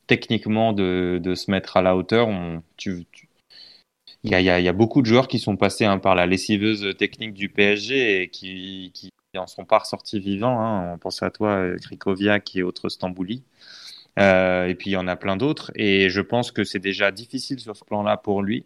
Techniquement, 0.08 0.74
de, 0.74 1.20
de 1.22 1.36
se 1.36 1.50
mettre 1.50 1.78
à 1.78 1.82
la 1.82 1.96
hauteur, 1.96 2.28
on, 2.28 2.62
tu, 2.78 3.06
il 4.24 4.32
y, 4.32 4.36
a, 4.36 4.42
y, 4.42 4.68
a, 4.68 4.74
beaucoup 4.74 5.02
de 5.02 5.08
joueurs 5.08 5.28
qui 5.28 5.40
sont 5.40 5.56
passés 5.56 5.86
hein, 5.86 6.00
par 6.00 6.16
la 6.16 6.26
lessiveuse 6.26 6.96
technique 6.98 7.34
du 7.34 7.50
PSG 7.50 8.24
et 8.24 8.30
qui, 8.30 8.92
qui 8.94 9.12
en 9.38 9.48
sont 9.48 9.66
pas 9.66 9.80
ressortis 9.80 10.20
vivants. 10.20 10.60
Hein. 10.60 10.94
On 10.94 10.98
pense 10.98 11.22
à 11.22 11.30
toi, 11.30 11.76
Krikoviak 11.82 12.56
et 12.56 12.64
autres 12.64 12.90
Stambouli. 12.90 13.44
Euh, 14.18 14.68
et 14.68 14.76
puis 14.76 14.92
il 14.92 14.94
y 14.94 14.98
en 14.98 15.08
a 15.08 15.16
plein 15.16 15.38
d'autres. 15.38 15.72
Et 15.76 16.10
je 16.10 16.22
pense 16.22 16.52
que 16.52 16.64
c'est 16.64 16.80
déjà 16.80 17.12
difficile 17.12 17.60
sur 17.60 17.76
ce 17.76 17.84
plan-là 17.84 18.18
pour 18.18 18.42
lui. 18.42 18.66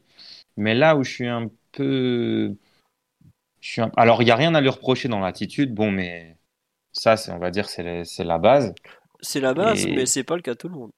Mais 0.57 0.75
là 0.75 0.95
où 0.95 1.03
je 1.03 1.11
suis 1.11 1.27
un 1.27 1.49
peu 1.71 2.55
alors, 3.95 4.21
il 4.21 4.25
n'y 4.25 4.31
a 4.31 4.35
rien 4.35 4.55
à 4.55 4.61
lui 4.61 4.69
reprocher 4.69 5.07
dans 5.07 5.19
l'attitude. 5.19 5.73
Bon, 5.73 5.91
mais 5.91 6.37
ça, 6.93 7.15
on 7.29 7.37
va 7.37 7.51
dire, 7.51 7.67
c'est, 7.69 8.05
la 8.19 8.37
base. 8.37 8.73
C'est 9.21 9.41
la 9.41 9.53
base, 9.53 9.85
mais 9.87 10.05
c'est 10.05 10.23
pas 10.23 10.35
le 10.35 10.41
cas 10.41 10.53
de 10.53 10.57
tout 10.57 10.69
le 10.69 10.75
monde. 10.75 10.91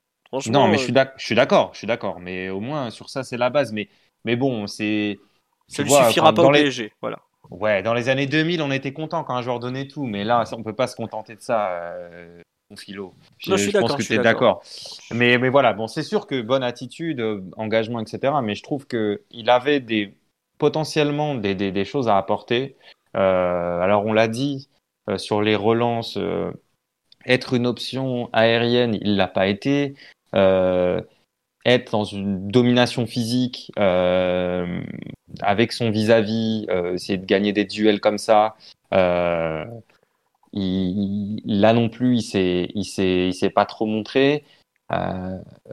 Non, 0.47 0.67
mais 0.67 0.77
je 0.77 0.83
suis, 0.83 0.93
je 1.17 1.25
suis 1.25 1.35
d'accord, 1.35 1.71
je 1.73 1.79
suis 1.79 1.87
d'accord. 1.87 2.19
Mais 2.19 2.49
au 2.49 2.59
moins, 2.59 2.89
sur 2.89 3.09
ça, 3.09 3.23
c'est 3.23 3.37
la 3.37 3.49
base. 3.49 3.71
Mais, 3.71 3.89
mais 4.25 4.35
bon, 4.35 4.67
c'est. 4.67 5.19
Ça 5.67 5.83
ne 5.83 5.89
suffira 5.89 6.33
pas 6.33 6.43
au 6.43 6.51
PSG, 6.51 6.93
voilà. 7.01 7.19
Ouais, 7.49 7.81
dans 7.83 7.93
les 7.93 8.09
années 8.09 8.27
2000, 8.27 8.61
on 8.61 8.71
était 8.71 8.93
content 8.93 9.23
quand 9.23 9.35
un 9.35 9.41
joueur 9.41 9.59
donnait 9.59 9.87
tout, 9.87 10.05
mais 10.05 10.23
là, 10.23 10.43
on 10.53 10.63
peut 10.63 10.75
pas 10.75 10.87
se 10.87 10.95
contenter 10.95 11.35
de 11.35 11.41
ça, 11.41 11.69
euh, 11.71 12.41
mon 12.69 12.77
philo. 12.77 13.13
Je, 13.37 13.55
je, 13.57 13.77
pense 13.77 13.95
que 13.95 14.03
tu 14.03 14.13
es 14.13 14.19
d'accord. 14.19 14.63
Mais, 15.11 15.37
mais 15.37 15.49
voilà, 15.49 15.73
bon, 15.73 15.87
c'est 15.87 16.03
sûr 16.03 16.27
que 16.27 16.41
bonne 16.41 16.63
attitude, 16.63 17.19
euh, 17.19 17.41
engagement, 17.57 17.99
etc. 17.99 18.33
Mais 18.41 18.55
je 18.55 18.63
trouve 18.63 18.87
qu'il 18.87 19.49
avait 19.49 19.81
des, 19.81 20.15
potentiellement 20.61 21.33
des, 21.33 21.55
des, 21.55 21.85
choses 21.85 22.07
à 22.07 22.17
apporter. 22.17 22.77
Euh, 23.17 23.79
alors 23.79 24.05
on 24.05 24.13
l'a 24.13 24.27
dit 24.27 24.69
euh, 25.09 25.17
sur 25.17 25.41
les 25.41 25.55
relances, 25.55 26.17
euh, 26.17 26.51
être 27.25 27.55
une 27.55 27.65
option 27.65 28.29
aérienne, 28.31 28.95
il 29.01 29.15
l'a 29.15 29.27
pas 29.27 29.47
été. 29.47 29.95
Être 30.33 31.91
dans 31.91 32.03
une 32.03 32.49
domination 32.49 33.05
physique 33.05 33.71
avec 35.41 35.71
son 35.71 35.91
vis-à-vis, 35.91 36.67
essayer 36.93 37.17
de 37.17 37.25
gagner 37.25 37.53
des 37.53 37.65
duels 37.65 37.99
comme 37.99 38.17
ça. 38.17 38.55
Là 38.91 39.65
non 41.73 41.89
plus, 41.89 42.17
il 42.17 42.21
s'est, 42.21 42.69
il 42.75 43.33
s'est, 43.33 43.49
pas 43.49 43.65
trop 43.65 43.85
montré. 43.85 44.43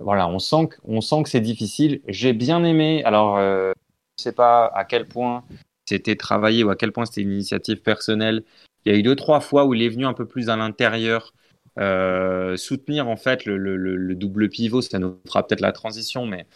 voilà, 0.00 0.28
on 0.28 0.38
sent 0.38 0.68
que, 0.68 0.76
on 0.84 1.00
sent 1.00 1.22
que 1.24 1.28
c'est 1.28 1.40
difficile. 1.40 2.00
J'ai 2.08 2.32
bien 2.32 2.64
aimé. 2.64 3.02
Alors, 3.04 3.38
je 3.38 4.22
sais 4.22 4.32
pas 4.32 4.66
à 4.74 4.84
quel 4.84 5.06
point 5.06 5.44
c'était 5.88 6.16
travaillé 6.16 6.64
ou 6.64 6.70
à 6.70 6.76
quel 6.76 6.92
point 6.92 7.06
c'était 7.06 7.22
une 7.22 7.32
initiative 7.32 7.82
personnelle. 7.82 8.44
Il 8.84 8.92
y 8.92 8.94
a 8.94 8.98
eu 8.98 9.02
deux, 9.02 9.16
trois 9.16 9.40
fois 9.40 9.64
où 9.64 9.74
il 9.74 9.82
est 9.82 9.88
venu 9.88 10.06
un 10.06 10.12
peu 10.12 10.26
plus 10.26 10.50
à 10.50 10.56
l'intérieur, 10.56 11.32
euh, 11.78 12.56
soutenir 12.56 13.08
en 13.08 13.16
fait 13.16 13.44
le, 13.44 14.14
double 14.14 14.48
pivot, 14.48 14.82
ça 14.82 14.98
nous 14.98 15.18
fera 15.26 15.46
peut-être 15.46 15.60
la 15.60 15.72
transition, 15.72 16.26
mais 16.26 16.46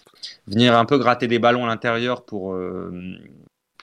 venir 0.49 0.77
un 0.77 0.85
peu 0.85 0.99
gratter 0.99 1.29
des 1.29 1.39
ballons 1.39 1.65
à 1.65 1.69
l'intérieur 1.69 2.25
pour, 2.25 2.55
euh, 2.55 2.91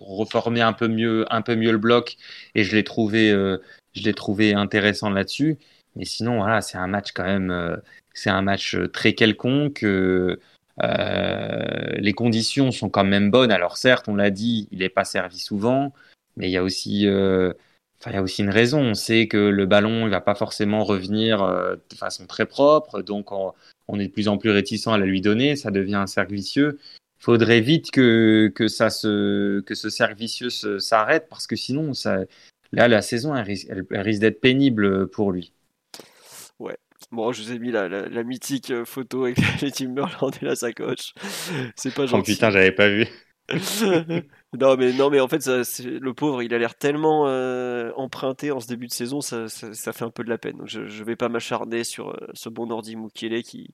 reformer 0.01 0.61
un 0.61 0.73
peu 0.73 0.87
mieux, 0.87 1.25
un 1.29 1.41
peu 1.41 1.55
mieux 1.55 1.71
le 1.71 1.77
bloc. 1.77 2.17
Et 2.55 2.63
je 2.63 2.75
l'ai 2.75 2.83
trouvé, 2.83 3.31
euh, 3.31 3.57
je 3.93 4.03
l'ai 4.03 4.13
trouvé 4.13 4.53
intéressant 4.53 5.09
là-dessus. 5.09 5.57
Mais 5.95 6.05
sinon, 6.05 6.39
voilà, 6.39 6.61
c'est 6.61 6.77
un 6.77 6.87
match 6.87 7.11
quand 7.13 7.25
même, 7.25 7.81
c'est 8.13 8.29
un 8.29 8.41
match 8.41 8.77
très 8.93 9.13
quelconque. 9.13 9.81
les 9.81 10.37
conditions 12.15 12.71
sont 12.71 12.89
quand 12.89 13.05
même 13.05 13.31
bonnes. 13.31 13.51
Alors 13.51 13.77
certes, 13.77 14.07
on 14.07 14.15
l'a 14.15 14.29
dit, 14.29 14.67
il 14.71 14.79
n'est 14.79 14.89
pas 14.89 15.05
servi 15.05 15.39
souvent, 15.39 15.93
mais 16.37 16.49
il 16.49 16.51
y 16.51 16.57
a 16.57 16.63
aussi 16.63 17.07
il 18.07 18.13
y 18.13 18.15
a 18.15 18.21
aussi 18.21 18.43
une 18.43 18.49
raison. 18.49 18.79
On 18.79 18.93
sait 18.93 19.27
que 19.27 19.37
le 19.37 19.65
ballon, 19.65 20.07
il 20.07 20.09
va 20.09 20.21
pas 20.21 20.35
forcément 20.35 20.83
revenir 20.83 21.45
de 21.45 21.95
façon 21.95 22.25
très 22.27 22.45
propre, 22.45 23.01
donc 23.01 23.31
on, 23.31 23.53
on, 23.87 23.99
est 23.99 24.07
de 24.07 24.11
plus 24.11 24.27
en 24.27 24.37
plus 24.37 24.51
réticent 24.51 24.87
à 24.87 24.97
la 24.97 25.05
lui 25.05 25.21
donner. 25.21 25.55
Ça 25.55 25.71
devient 25.71 25.95
un 25.95 26.07
cercle 26.07 26.33
vicieux 26.33 26.79
faudrait 27.19 27.59
vite 27.61 27.91
que, 27.91 28.51
que, 28.55 28.67
ça 28.67 28.89
se, 28.89 29.59
que 29.61 29.75
ce 29.75 29.89
cercle 29.89 30.15
vicieux 30.15 30.49
s'arrête 30.49 31.27
parce 31.29 31.45
que 31.45 31.55
sinon, 31.55 31.93
ça, 31.93 32.19
là, 32.71 32.87
la 32.87 33.01
saison, 33.01 33.35
elle, 33.35 33.43
risque 33.43 34.21
d'être 34.21 34.41
pénible 34.41 35.07
pour 35.07 35.31
lui. 35.31 35.53
Ouais. 36.57 36.77
Bon, 37.11 37.31
je 37.31 37.43
vous 37.43 37.51
ai 37.51 37.59
mis 37.59 37.71
la, 37.71 37.87
la, 37.87 38.23
mythique 38.23 38.71
euh, 38.71 38.85
photo 38.85 39.25
avec 39.25 39.37
les 39.61 39.71
Timberland 39.71 40.33
et 40.41 40.45
la 40.45 40.55
sacoche. 40.55 41.13
C'est 41.75 41.93
pas 41.93 42.03
oh, 42.03 42.07
gentil. 42.07 42.31
Oh 42.31 42.33
putain, 42.33 42.51
j'avais 42.51 42.71
pas 42.71 42.89
vu. 42.89 43.07
non 44.59 44.77
mais 44.77 44.93
non 44.93 45.09
mais 45.09 45.19
en 45.19 45.27
fait 45.27 45.45
le 45.47 46.13
pauvre 46.13 46.43
il 46.43 46.53
a 46.53 46.57
l'air 46.57 46.75
tellement 46.75 47.27
euh, 47.27 47.91
emprunté 47.95 48.51
en 48.51 48.59
ce 48.59 48.67
début 48.67 48.87
de 48.87 48.91
saison 48.91 49.21
ça, 49.21 49.47
ça, 49.47 49.93
fait 49.93 50.05
un 50.05 50.11
peu 50.11 50.23
de 50.23 50.29
la 50.29 50.37
peine 50.37 50.61
je, 50.65 50.85
je 50.87 51.03
vais 51.03 51.15
pas 51.15 51.29
m'acharner 51.29 51.83
sur 51.83 52.09
euh, 52.09 52.27
ce 52.33 52.49
bon 52.49 52.67
Nordi 52.67 52.95
Mukele 52.95 53.43
qui 53.43 53.73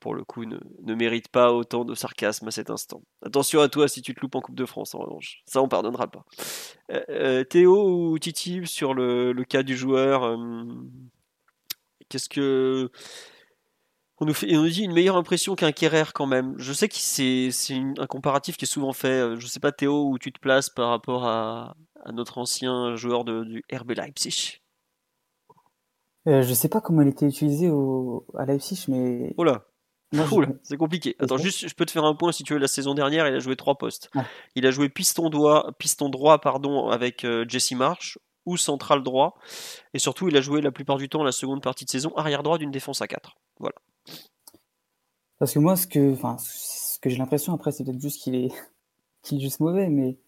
pour 0.00 0.14
le 0.14 0.24
coup, 0.24 0.44
ne, 0.44 0.58
ne, 0.82 0.94
mérite 0.94 1.28
pas 1.28 1.52
autant 1.52 1.84
de 1.84 1.94
sarcasme 1.94 2.46
à 2.48 2.50
cet 2.50 2.70
instant. 2.70 3.02
Attention 3.22 3.60
à 3.60 3.68
toi 3.68 3.88
si 3.88 4.02
tu 4.02 4.14
te 4.14 4.20
loupes 4.20 4.36
en 4.36 4.40
Coupe 4.40 4.54
de 4.54 4.64
France, 4.64 4.94
en 4.94 5.00
revanche. 5.00 5.42
Ça, 5.46 5.60
on 5.60 5.68
pardonnera 5.68 6.06
pas. 6.06 6.24
Euh, 6.92 7.44
Théo 7.44 8.10
ou 8.10 8.18
Titi, 8.18 8.62
sur 8.64 8.94
le, 8.94 9.32
le 9.32 9.44
cas 9.44 9.62
du 9.62 9.76
joueur, 9.76 10.38
qu'est-ce 12.08 12.28
que. 12.28 12.90
On 14.20 14.26
nous, 14.26 14.34
fait, 14.34 14.56
on 14.56 14.62
nous 14.62 14.68
dit 14.68 14.82
une 14.82 14.92
meilleure 14.92 15.16
impression 15.16 15.54
qu'un 15.54 15.70
Kerrer 15.70 16.12
quand 16.12 16.26
même. 16.26 16.54
Je 16.58 16.72
sais 16.72 16.88
que 16.88 16.96
c'est 16.96 17.50
un 17.98 18.06
comparatif 18.06 18.56
qui 18.56 18.64
est 18.64 18.68
souvent 18.68 18.92
fait. 18.92 19.36
Je 19.38 19.46
sais 19.46 19.60
pas, 19.60 19.70
Théo, 19.70 20.08
où 20.08 20.18
tu 20.18 20.32
te 20.32 20.40
places 20.40 20.70
par 20.70 20.88
rapport 20.88 21.24
à, 21.24 21.76
à 22.04 22.12
notre 22.12 22.38
ancien 22.38 22.96
joueur 22.96 23.24
de, 23.24 23.44
du 23.44 23.64
RB 23.72 23.92
Leipzig. 23.92 24.60
Euh, 26.26 26.42
je 26.42 26.52
sais 26.52 26.68
pas 26.68 26.80
comment 26.80 27.02
il 27.02 27.08
était 27.08 27.26
utilisé 27.26 27.70
au, 27.70 28.26
à 28.36 28.44
Leipzig, 28.44 28.84
mais. 28.88 29.34
Oh 29.36 29.44
là 29.44 29.64
c'est 30.62 30.78
compliqué. 30.78 31.16
Attends, 31.18 31.36
juste, 31.36 31.68
je 31.68 31.74
peux 31.74 31.84
te 31.84 31.90
faire 31.90 32.04
un 32.04 32.14
point 32.14 32.32
si 32.32 32.42
tu 32.42 32.54
veux. 32.54 32.58
La 32.58 32.68
saison 32.68 32.94
dernière, 32.94 33.28
il 33.28 33.34
a 33.34 33.38
joué 33.40 33.56
trois 33.56 33.74
postes. 33.74 34.10
Il 34.54 34.66
a 34.66 34.70
joué 34.70 34.88
piston 34.88 35.28
droit, 35.28 35.70
piston 35.78 36.08
droit 36.08 36.38
pardon, 36.38 36.88
avec 36.88 37.24
euh, 37.24 37.44
Jesse 37.46 37.72
Marsh 37.72 38.18
ou 38.46 38.56
central 38.56 39.02
droit. 39.02 39.36
Et 39.92 39.98
surtout, 39.98 40.28
il 40.28 40.36
a 40.36 40.40
joué 40.40 40.62
la 40.62 40.70
plupart 40.70 40.96
du 40.96 41.10
temps 41.10 41.22
la 41.22 41.32
seconde 41.32 41.62
partie 41.62 41.84
de 41.84 41.90
saison 41.90 42.16
arrière 42.16 42.42
droit 42.42 42.56
d'une 42.56 42.70
défense 42.70 43.02
à 43.02 43.06
4. 43.06 43.36
Voilà. 43.58 43.74
Parce 45.38 45.52
que 45.54 45.58
moi, 45.58 45.76
ce 45.76 45.86
que, 45.86 46.12
enfin, 46.12 46.36
ce 46.38 46.98
que 47.00 47.10
j'ai 47.10 47.18
l'impression, 47.18 47.54
après, 47.54 47.72
c'est 47.72 47.84
peut-être 47.84 48.00
juste 48.00 48.20
qu'il 48.22 48.34
est, 48.34 48.52
qu'il 49.22 49.38
est 49.38 49.40
juste 49.40 49.60
mauvais, 49.60 49.88
mais 49.88 50.18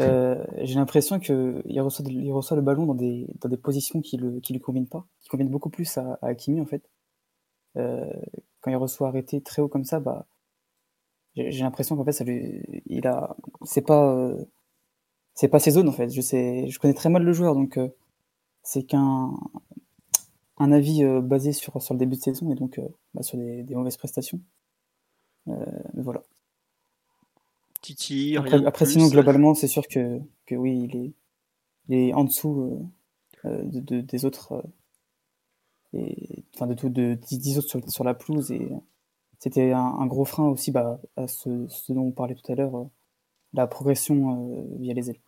euh, 0.00 0.44
j'ai 0.62 0.74
l'impression 0.74 1.20
qu'il 1.20 1.80
reçoit, 1.80 2.04
il 2.08 2.32
reçoit 2.32 2.56
le 2.56 2.62
ballon 2.62 2.86
dans 2.86 2.94
des, 2.94 3.28
dans 3.40 3.48
des 3.48 3.56
positions 3.56 4.00
qui, 4.00 4.16
le, 4.16 4.40
qui 4.40 4.52
lui 4.52 4.60
conviennent 4.60 4.88
pas, 4.88 5.06
qui 5.20 5.28
conviennent 5.28 5.50
beaucoup 5.50 5.70
plus 5.70 5.96
à, 5.98 6.18
à 6.22 6.28
Hakimi, 6.28 6.60
en 6.60 6.66
fait. 6.66 6.88
Euh, 7.76 8.04
quand 8.60 8.70
il 8.70 8.76
reçoit 8.76 9.08
arrêté 9.08 9.40
très 9.42 9.62
haut 9.62 9.68
comme 9.68 9.84
ça, 9.84 10.00
bah, 10.00 10.26
j'ai 11.36 11.62
l'impression 11.62 11.96
qu'en 11.96 12.04
fait, 12.04 12.12
ça 12.12 12.24
lui, 12.24 12.62
il 12.86 13.06
a, 13.06 13.36
c'est 13.64 13.82
pas, 13.82 14.14
euh, 14.14 14.44
c'est 15.34 15.48
pas 15.48 15.58
ses 15.58 15.72
zones 15.72 15.88
en 15.88 15.92
fait. 15.92 16.10
Je 16.10 16.20
sais, 16.20 16.68
je 16.68 16.78
connais 16.78 16.94
très 16.94 17.10
mal 17.10 17.22
le 17.24 17.32
joueur, 17.32 17.54
donc 17.54 17.76
euh, 17.78 17.88
c'est 18.62 18.84
qu'un 18.84 19.32
un 20.58 20.72
avis 20.72 21.02
euh, 21.02 21.20
basé 21.20 21.52
sur 21.52 21.80
sur 21.82 21.94
le 21.94 21.98
début 21.98 22.16
de 22.16 22.20
saison 22.20 22.50
et 22.52 22.54
donc 22.54 22.80
bah, 23.14 23.22
sur 23.22 23.38
des, 23.38 23.64
mauvaises 23.70 23.96
prestations. 23.96 24.40
mais 25.46 26.02
voilà. 26.02 26.22
Titi. 27.80 28.36
Après, 28.36 28.64
après 28.64 28.86
sinon 28.86 29.08
globalement, 29.08 29.54
c'est 29.54 29.68
sûr 29.68 29.86
que 29.88 30.20
que 30.46 30.54
oui, 30.54 30.88
il 30.90 30.96
est, 30.96 31.12
il 31.88 31.94
est 31.94 32.14
en 32.14 32.24
dessous 32.24 32.90
de, 33.44 34.00
des 34.00 34.24
autres 34.24 34.64
et 35.92 36.44
enfin 36.54 36.66
de 36.66 36.74
tout 36.74 36.88
de 36.88 37.14
10 37.14 37.58
autres 37.58 37.68
sur, 37.68 37.90
sur, 37.90 38.04
la 38.04 38.14
pelouse 38.14 38.50
et 38.50 38.68
c'était 39.44 39.72
un, 39.72 40.06
gros 40.06 40.24
frein 40.24 40.48
aussi 40.48 40.70
bah, 40.70 40.98
à 41.16 41.26
ce, 41.26 41.66
dont 41.92 42.04
on 42.06 42.12
parlait 42.12 42.34
tout 42.34 42.50
à 42.50 42.54
l'heure, 42.54 42.76
euh, 42.76 42.84
la 43.52 43.66
progression 43.66 44.54
euh, 44.56 44.76
via 44.78 44.94
les 44.94 45.10
ailes. 45.10 45.20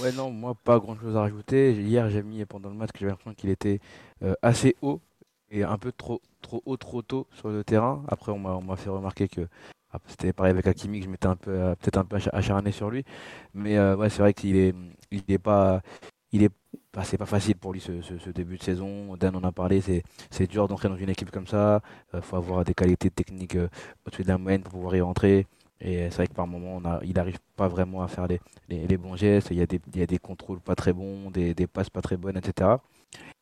Ouais 0.00 0.12
non, 0.12 0.30
moi 0.30 0.54
pas 0.54 0.78
grand 0.78 0.98
chose 0.98 1.16
à 1.16 1.20
rajouter. 1.20 1.72
Hier 1.72 2.08
j'ai 2.10 2.22
mis 2.22 2.44
pendant 2.46 2.70
le 2.70 2.74
match 2.74 2.90
que 2.92 2.98
j'avais 3.00 3.10
l'impression 3.10 3.34
qu'il 3.34 3.50
était 3.50 3.80
euh, 4.22 4.34
assez 4.42 4.76
haut 4.82 5.00
et 5.50 5.62
un 5.62 5.78
peu 5.78 5.92
trop 5.92 6.22
trop 6.42 6.62
haut 6.66 6.76
trop 6.76 7.02
tôt 7.02 7.26
sur 7.32 7.48
le 7.48 7.64
terrain. 7.64 8.02
Après 8.08 8.32
on 8.32 8.38
m'a 8.38 8.76
fait 8.76 8.90
remarquer 8.90 9.28
que 9.28 9.48
ah, 9.92 9.98
c'était 10.06 10.32
pareil 10.32 10.52
avec 10.52 10.66
Hakimi 10.66 11.00
que 11.00 11.06
je 11.06 11.10
m'étais 11.10 11.28
peu 11.36 11.74
peut-être 11.80 11.98
un 11.98 12.04
peu 12.04 12.18
acharné 12.32 12.72
sur 12.72 12.90
lui. 12.90 13.04
Mais 13.54 13.78
ouais 13.78 14.08
c'est 14.10 14.22
vrai 14.22 14.34
qu'il 14.34 14.56
est 14.56 14.74
il 15.10 15.38
pas 15.38 15.82
il 16.32 16.42
est 16.42 16.52
bah, 16.98 17.04
c'est 17.04 17.18
pas 17.18 17.26
facile 17.26 17.56
pour 17.56 17.72
lui 17.72 17.80
ce, 17.80 18.30
début 18.30 18.56
de 18.58 18.62
saison. 18.62 19.16
Dan 19.16 19.36
en 19.36 19.44
a 19.44 19.52
parlé, 19.52 19.80
c'est 20.30 20.46
dur 20.50 20.68
d'entrer 20.68 20.88
dans 20.88 20.96
une 20.96 21.10
équipe 21.10 21.30
comme 21.30 21.46
ça. 21.46 21.80
Il 22.12 22.16
euh, 22.16 22.22
faut 22.22 22.36
avoir 22.36 22.64
des 22.64 22.74
qualités 22.74 23.10
techniques 23.10 23.56
euh, 23.56 23.68
au-dessus 24.06 24.22
de 24.22 24.28
la 24.28 24.38
moyenne 24.38 24.62
pour 24.62 24.72
pouvoir 24.72 24.96
y 24.96 25.00
rentrer. 25.00 25.46
Et 25.80 26.10
c'est 26.10 26.16
vrai 26.16 26.26
que 26.26 26.34
par 26.34 26.46
moment, 26.46 26.80
on 26.84 27.00
il 27.02 27.14
n'arrive 27.14 27.38
pas 27.56 27.68
vraiment 27.68 28.02
à 28.02 28.08
faire 28.08 28.26
les, 28.26 28.40
les, 28.68 28.96
bons 28.96 29.16
gestes. 29.16 29.48
Il 29.50 29.58
y, 29.58 29.62
a 29.62 29.66
des, 29.66 29.80
il 29.94 30.00
y, 30.00 30.02
a 30.02 30.06
des, 30.06 30.18
contrôles 30.18 30.60
pas 30.60 30.74
très 30.74 30.92
bons, 30.92 31.30
des, 31.30 31.54
des, 31.54 31.66
passes 31.66 31.90
pas 31.90 32.02
très 32.02 32.16
bonnes, 32.16 32.36
etc. 32.36 32.70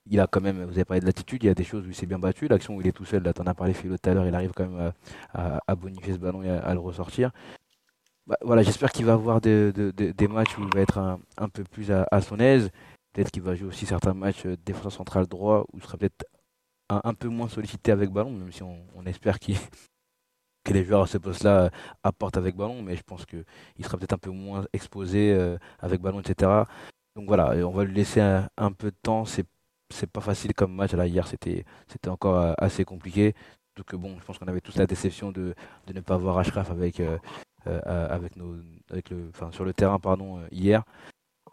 Il 0.08 0.20
a 0.20 0.26
quand 0.26 0.40
même, 0.42 0.64
vous 0.64 0.72
avez 0.72 0.84
parlé 0.84 1.00
de 1.00 1.06
l'attitude, 1.06 1.42
il 1.42 1.46
y 1.46 1.50
a 1.50 1.54
des 1.54 1.64
choses 1.64 1.86
où 1.86 1.88
il 1.88 1.94
s'est 1.94 2.06
bien 2.06 2.18
battu. 2.18 2.46
L'action 2.48 2.76
où 2.76 2.80
il 2.80 2.86
est 2.86 2.92
tout 2.92 3.06
seul, 3.06 3.22
là, 3.22 3.32
en 3.38 3.46
as 3.46 3.54
parlé 3.54 3.72
Philo 3.72 3.96
tout 3.96 4.10
à 4.10 4.14
l'heure, 4.14 4.26
il 4.26 4.34
arrive 4.34 4.52
quand 4.54 4.68
même 4.68 4.92
à, 5.32 5.60
à, 5.66 5.74
bonifier 5.74 6.12
ce 6.14 6.18
ballon 6.18 6.42
et 6.42 6.50
à, 6.50 6.74
le 6.74 6.80
ressortir. 6.80 7.30
Bah, 8.26 8.36
voilà, 8.42 8.62
j'espère 8.62 8.90
qu'il 8.92 9.06
va 9.06 9.14
avoir 9.14 9.40
des, 9.40 9.72
des, 9.72 10.28
matchs 10.28 10.58
où 10.58 10.62
il 10.62 10.74
va 10.74 10.80
être 10.80 10.98
un, 10.98 11.20
un 11.38 11.48
peu 11.48 11.64
plus 11.64 11.90
à, 11.90 12.20
son 12.20 12.38
aise. 12.38 12.70
Peut-être 13.12 13.30
qu'il 13.30 13.42
va 13.42 13.54
jouer 13.54 13.68
aussi 13.68 13.86
certains 13.86 14.14
matchs 14.14 14.44
euh, 14.44 14.56
défenseur 14.66 14.92
central 14.92 15.26
droit 15.26 15.64
où 15.72 15.78
il 15.78 15.82
sera 15.82 15.96
peut-être 15.96 16.26
un, 16.88 17.14
peu 17.14 17.28
moins 17.28 17.48
sollicité 17.48 17.92
avec 17.92 18.10
ballon, 18.10 18.30
même 18.30 18.52
si 18.52 18.62
on, 18.62 19.06
espère 19.06 19.38
que 20.66 20.72
les 20.72 20.84
joueurs 20.84 21.02
à 21.02 21.06
ce 21.06 21.18
poste-là 21.18 21.64
euh, 21.64 21.70
apportent 22.02 22.36
avec 22.36 22.56
ballon, 22.56 22.82
mais 22.82 22.96
je 22.96 23.02
pense 23.02 23.24
qu'il 23.26 23.44
sera 23.82 23.96
peut-être 23.96 24.14
un 24.14 24.18
peu 24.18 24.30
moins 24.30 24.66
exposé 24.72 25.32
euh, 25.32 25.56
avec 25.78 26.00
ballon, 26.00 26.20
etc. 26.20 26.64
Donc 27.14 27.26
voilà, 27.28 27.52
on 27.66 27.70
va 27.70 27.84
lui 27.84 27.94
laisser 27.94 28.20
un, 28.20 28.72
peu 28.72 28.90
de 28.90 28.96
temps. 29.02 29.24
C'est 29.24 29.46
pas 30.12 30.20
facile 30.20 30.52
comme 30.54 30.74
match. 30.74 30.92
Là, 30.92 31.06
hier, 31.06 31.26
c'était 31.28 31.64
encore 32.08 32.54
assez 32.58 32.84
compliqué. 32.84 33.34
Donc 33.76 33.94
bon, 33.94 34.18
je 34.18 34.24
pense 34.24 34.38
qu'on 34.38 34.48
avait 34.48 34.60
tous 34.60 34.76
la 34.76 34.86
déception 34.86 35.32
de, 35.32 35.54
de 35.86 35.92
ne 35.92 36.00
pas 36.00 36.16
voir 36.18 36.38
Ashraf 36.38 36.70
avec 36.70 37.00
avec 37.64 38.36
nos 38.36 38.56
avec 38.90 39.10
le 39.10 39.30
sur 39.52 39.64
le 39.64 39.72
terrain 39.72 39.98
pardon 39.98 40.40
hier. 40.50 40.82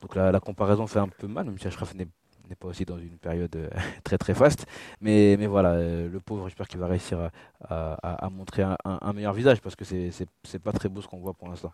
Donc 0.02 0.16
la, 0.16 0.40
comparaison 0.42 0.86
fait 0.86 1.00
un 1.00 1.08
peu 1.08 1.28
mal, 1.28 1.46
même 1.46 1.58
si 1.58 1.68
Ashraf 1.68 1.96
n'est 1.96 2.10
pas 2.56 2.68
aussi 2.68 2.86
dans 2.86 2.98
une 2.98 3.18
période 3.18 3.56
euh, 3.56 3.70
très 4.04 4.18
très 4.18 4.34
faste. 4.34 4.66
Mais, 5.02 5.36
mais 5.38 5.48
voilà, 5.48 5.74
euh, 5.74 6.10
le 6.10 6.20
pauvre, 6.20 6.48
j'espère 6.48 6.68
qu'il 6.68 6.80
va 6.80 6.88
réussir 6.88 7.30
à, 7.62 8.30
montrer 8.30 8.64
un, 8.64 9.14
meilleur 9.14 9.34
visage 9.34 9.62
parce 9.62 9.76
que 9.76 9.86
c'est 9.86 10.60
pas 10.60 10.72
très 10.72 10.90
beau 10.90 11.02
ce 11.02 11.08
qu'on 11.08 11.20
voit 11.20 11.34
pour 11.34 11.48
l'instant. 11.48 11.72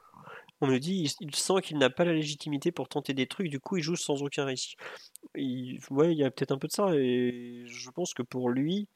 On 0.62 0.68
me 0.68 0.78
dit, 0.78 1.16
il, 1.22 1.36
sent 1.36 1.62
qu'il 1.64 1.78
n'a 1.78 1.90
pas 1.90 2.04
la 2.04 2.14
légitimité 2.14 2.72
pour 2.72 2.90
tenter 2.90 3.14
des 3.14 3.28
trucs, 3.28 3.50
du 3.50 3.60
coup 3.60 3.78
il 3.78 3.84
joue 3.84 3.96
sans 3.96 4.22
aucun 4.24 4.44
risque. 4.44 4.76
Il, 5.36 5.80
il 5.80 6.14
y 6.14 6.24
a 6.24 6.32
peut-être 6.32 6.52
un 6.52 6.58
peu 6.58 6.68
de 6.68 6.74
ça, 6.74 6.94
et 6.96 7.64
je 7.66 7.90
pense 7.92 8.14
que 8.14 8.24
pour 8.24 8.50
lui, 8.50 8.88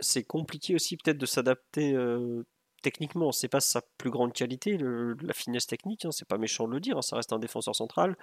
c'est 0.00 0.24
compliqué 0.24 0.74
aussi 0.74 0.96
peut-être 0.96 1.18
de 1.18 1.26
s'adapter 1.26 1.94
euh, 1.94 2.44
techniquement, 2.82 3.32
c'est 3.32 3.48
pas 3.48 3.60
sa 3.60 3.82
plus 3.96 4.10
grande 4.10 4.32
qualité, 4.32 4.78
la 4.78 5.32
finesse 5.32 5.66
technique, 5.66 6.04
hein, 6.04 6.10
c'est 6.12 6.28
pas 6.28 6.38
méchant 6.38 6.68
de 6.68 6.74
le 6.74 6.80
dire, 6.80 6.98
hein, 6.98 7.02
ça 7.02 7.16
reste 7.16 7.32
un 7.32 7.38
défenseur 7.38 7.74
central 7.74 8.16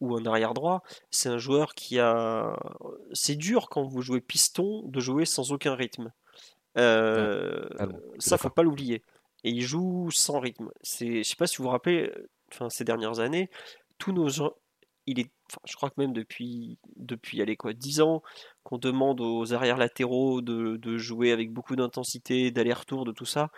ou 0.00 0.16
un 0.16 0.24
arrière 0.26 0.54
droit. 0.54 0.82
C'est 1.10 1.28
un 1.28 1.38
joueur 1.38 1.74
qui 1.74 1.98
a. 1.98 2.56
C'est 3.12 3.36
dur 3.36 3.68
quand 3.68 3.84
vous 3.84 4.02
jouez 4.02 4.20
piston 4.20 4.82
de 4.86 5.00
jouer 5.00 5.24
sans 5.24 5.52
aucun 5.52 5.74
rythme. 5.74 6.12
Euh, 6.78 7.68
ah 7.78 7.86
ça, 8.18 8.38
faut 8.38 8.50
pas 8.50 8.62
l'oublier. 8.62 9.02
Et 9.44 9.50
il 9.50 9.62
joue 9.62 10.10
sans 10.10 10.40
rythme. 10.40 10.70
Je 10.84 11.22
sais 11.22 11.36
pas 11.36 11.46
si 11.46 11.58
vous 11.58 11.64
vous 11.64 11.70
rappelez, 11.70 12.12
enfin 12.52 12.68
ces 12.70 12.84
dernières 12.84 13.20
années, 13.20 13.50
tous 13.98 14.12
nos 14.12 14.28
il 15.06 15.18
est, 15.18 15.30
je 15.64 15.74
crois 15.74 15.90
que 15.90 15.96
même 15.98 16.12
depuis, 16.12 16.78
depuis 16.96 17.42
allez 17.42 17.56
quoi, 17.56 17.72
10 17.72 18.00
ans, 18.00 18.22
qu'on 18.62 18.78
demande 18.78 19.20
aux 19.20 19.52
arrières 19.52 19.76
latéraux 19.76 20.40
de, 20.40 20.76
de 20.76 20.98
jouer 20.98 21.32
avec 21.32 21.52
beaucoup 21.52 21.74
d'intensité, 21.74 22.50
d'aller-retour, 22.50 23.04
de 23.04 23.12
tout 23.12 23.24
ça. 23.24 23.50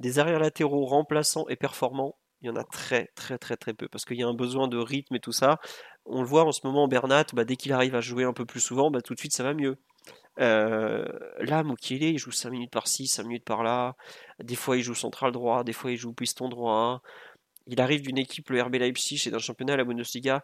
Des 0.00 0.18
arrières 0.18 0.40
latéraux 0.40 0.84
remplaçants 0.84 1.48
et 1.48 1.56
performants, 1.56 2.17
il 2.40 2.46
y 2.46 2.50
en 2.50 2.56
a 2.56 2.64
très 2.64 3.08
très 3.14 3.38
très 3.38 3.56
très 3.56 3.74
peu 3.74 3.88
parce 3.88 4.04
qu'il 4.04 4.16
y 4.18 4.22
a 4.22 4.28
un 4.28 4.34
besoin 4.34 4.68
de 4.68 4.78
rythme 4.78 5.16
et 5.16 5.20
tout 5.20 5.32
ça. 5.32 5.58
On 6.06 6.22
le 6.22 6.28
voit 6.28 6.44
en 6.44 6.52
ce 6.52 6.66
moment, 6.66 6.88
Bernat, 6.88 7.26
bah, 7.34 7.44
dès 7.44 7.56
qu'il 7.56 7.72
arrive 7.72 7.94
à 7.94 8.00
jouer 8.00 8.24
un 8.24 8.32
peu 8.32 8.46
plus 8.46 8.60
souvent, 8.60 8.90
bah, 8.90 9.00
tout 9.02 9.14
de 9.14 9.18
suite 9.18 9.34
ça 9.34 9.42
va 9.44 9.54
mieux. 9.54 9.76
Euh, 10.40 11.04
là, 11.40 11.64
Mukele, 11.64 12.04
il 12.04 12.18
joue 12.18 12.30
5 12.30 12.50
minutes 12.50 12.70
par-ci, 12.70 13.08
5 13.08 13.24
minutes 13.24 13.44
par-là. 13.44 13.96
Des 14.42 14.54
fois, 14.54 14.76
il 14.76 14.82
joue 14.82 14.94
central 14.94 15.32
droit, 15.32 15.64
des 15.64 15.72
fois, 15.72 15.90
il 15.90 15.96
joue 15.96 16.12
piston 16.12 16.48
droit. 16.48 17.02
Il 17.66 17.80
arrive 17.80 18.02
d'une 18.02 18.18
équipe, 18.18 18.50
le 18.50 18.62
RB 18.62 18.76
Leipzig, 18.76 19.22
et 19.26 19.30
d'un 19.30 19.38
championnat 19.38 19.76
la 19.76 19.84
Bundesliga 19.84 20.42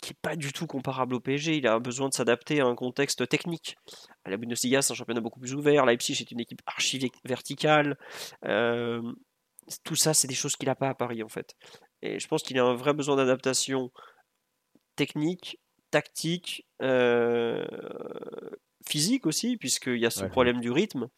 qui 0.00 0.12
n'est 0.12 0.18
pas 0.22 0.36
du 0.36 0.52
tout 0.52 0.66
comparable 0.66 1.14
au 1.14 1.20
PSG. 1.20 1.56
Il 1.56 1.66
a 1.66 1.78
besoin 1.78 2.08
de 2.08 2.14
s'adapter 2.14 2.60
à 2.60 2.66
un 2.66 2.74
contexte 2.74 3.28
technique. 3.28 3.76
La 4.24 4.36
Bundesliga, 4.36 4.82
c'est 4.82 4.92
un 4.92 4.96
championnat 4.96 5.20
beaucoup 5.20 5.40
plus 5.40 5.54
ouvert. 5.54 5.84
Leipzig 5.84 6.16
est 6.20 6.30
une 6.30 6.40
équipe 6.40 6.62
archi 6.66 7.10
verticale. 7.24 7.96
Tout 9.84 9.96
ça, 9.96 10.14
c'est 10.14 10.28
des 10.28 10.34
choses 10.34 10.56
qu'il 10.56 10.68
n'a 10.68 10.74
pas 10.74 10.88
à 10.88 10.94
Paris, 10.94 11.22
en 11.22 11.28
fait. 11.28 11.54
Et 12.02 12.18
je 12.18 12.28
pense 12.28 12.42
qu'il 12.42 12.58
a 12.58 12.64
un 12.64 12.74
vrai 12.74 12.94
besoin 12.94 13.16
d'adaptation 13.16 13.90
technique, 14.96 15.60
tactique, 15.90 16.66
physique 18.86 19.26
aussi, 19.26 19.56
puisqu'il 19.56 19.98
y 19.98 20.06
a 20.06 20.10
ce 20.10 20.24
problème 20.24 20.60
du 20.60 20.70
rythme. 20.70 21.08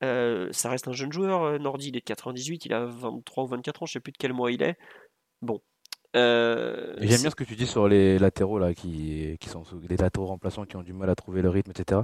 ça 0.00 0.70
reste 0.70 0.88
un 0.88 0.92
jeune 0.92 1.12
joueur, 1.12 1.58
Nordi, 1.58 1.88
il 1.88 1.96
est 1.96 2.00
de 2.00 2.04
98, 2.04 2.66
il 2.66 2.72
a 2.74 2.84
23 2.86 3.44
ou 3.44 3.46
24 3.48 3.82
ans, 3.82 3.86
je 3.86 3.92
sais 3.92 4.00
plus 4.00 4.12
de 4.12 4.18
quel 4.18 4.32
mois 4.32 4.52
il 4.52 4.62
est. 4.62 4.76
Bon. 5.42 5.60
J'aime 6.12 6.96
bien 6.98 7.30
ce 7.30 7.34
que 7.34 7.44
tu 7.44 7.56
dis 7.56 7.66
sur 7.66 7.88
les 7.88 8.18
latéraux 8.18 8.58
là, 8.58 8.74
qui, 8.74 9.36
qui 9.40 9.48
sont 9.48 9.62
les 9.88 9.96
latéraux 9.96 10.26
remplaçants 10.26 10.64
qui 10.64 10.76
ont 10.76 10.82
du 10.82 10.92
mal 10.92 11.08
à 11.08 11.14
trouver 11.14 11.40
le 11.40 11.48
rythme, 11.48 11.70
etc. 11.70 12.02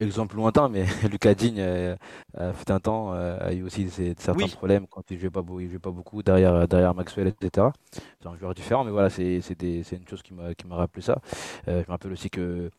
Exemple 0.00 0.36
lointain, 0.36 0.68
mais 0.68 0.84
Lucas 1.10 1.34
Digne 1.34 1.58
euh, 1.58 1.96
a 2.36 2.52
fait 2.52 2.70
un 2.70 2.78
temps, 2.78 3.14
euh, 3.14 3.36
a 3.40 3.52
eu 3.52 3.64
aussi 3.64 3.90
certains 4.16 4.46
problèmes 4.46 4.86
quand 4.86 5.02
il 5.10 5.18
jouait 5.18 5.28
pas, 5.28 5.42
il 5.58 5.68
jouait 5.68 5.80
pas 5.80 5.90
beaucoup 5.90 6.22
derrière, 6.22 6.68
derrière 6.68 6.94
Maxwell, 6.94 7.26
etc. 7.26 7.66
C'est 8.20 8.28
un 8.28 8.36
joueur 8.36 8.54
différent, 8.54 8.84
mais 8.84 8.92
voilà, 8.92 9.10
c'est 9.10 9.40
une 9.40 10.08
chose 10.08 10.22
qui 10.22 10.34
m'a 10.34 10.76
rappelé 10.76 11.02
ça. 11.02 11.20
Euh, 11.66 11.82
je 11.82 11.86
me 11.88 11.90
rappelle 11.90 12.12
aussi 12.12 12.30
que 12.30 12.70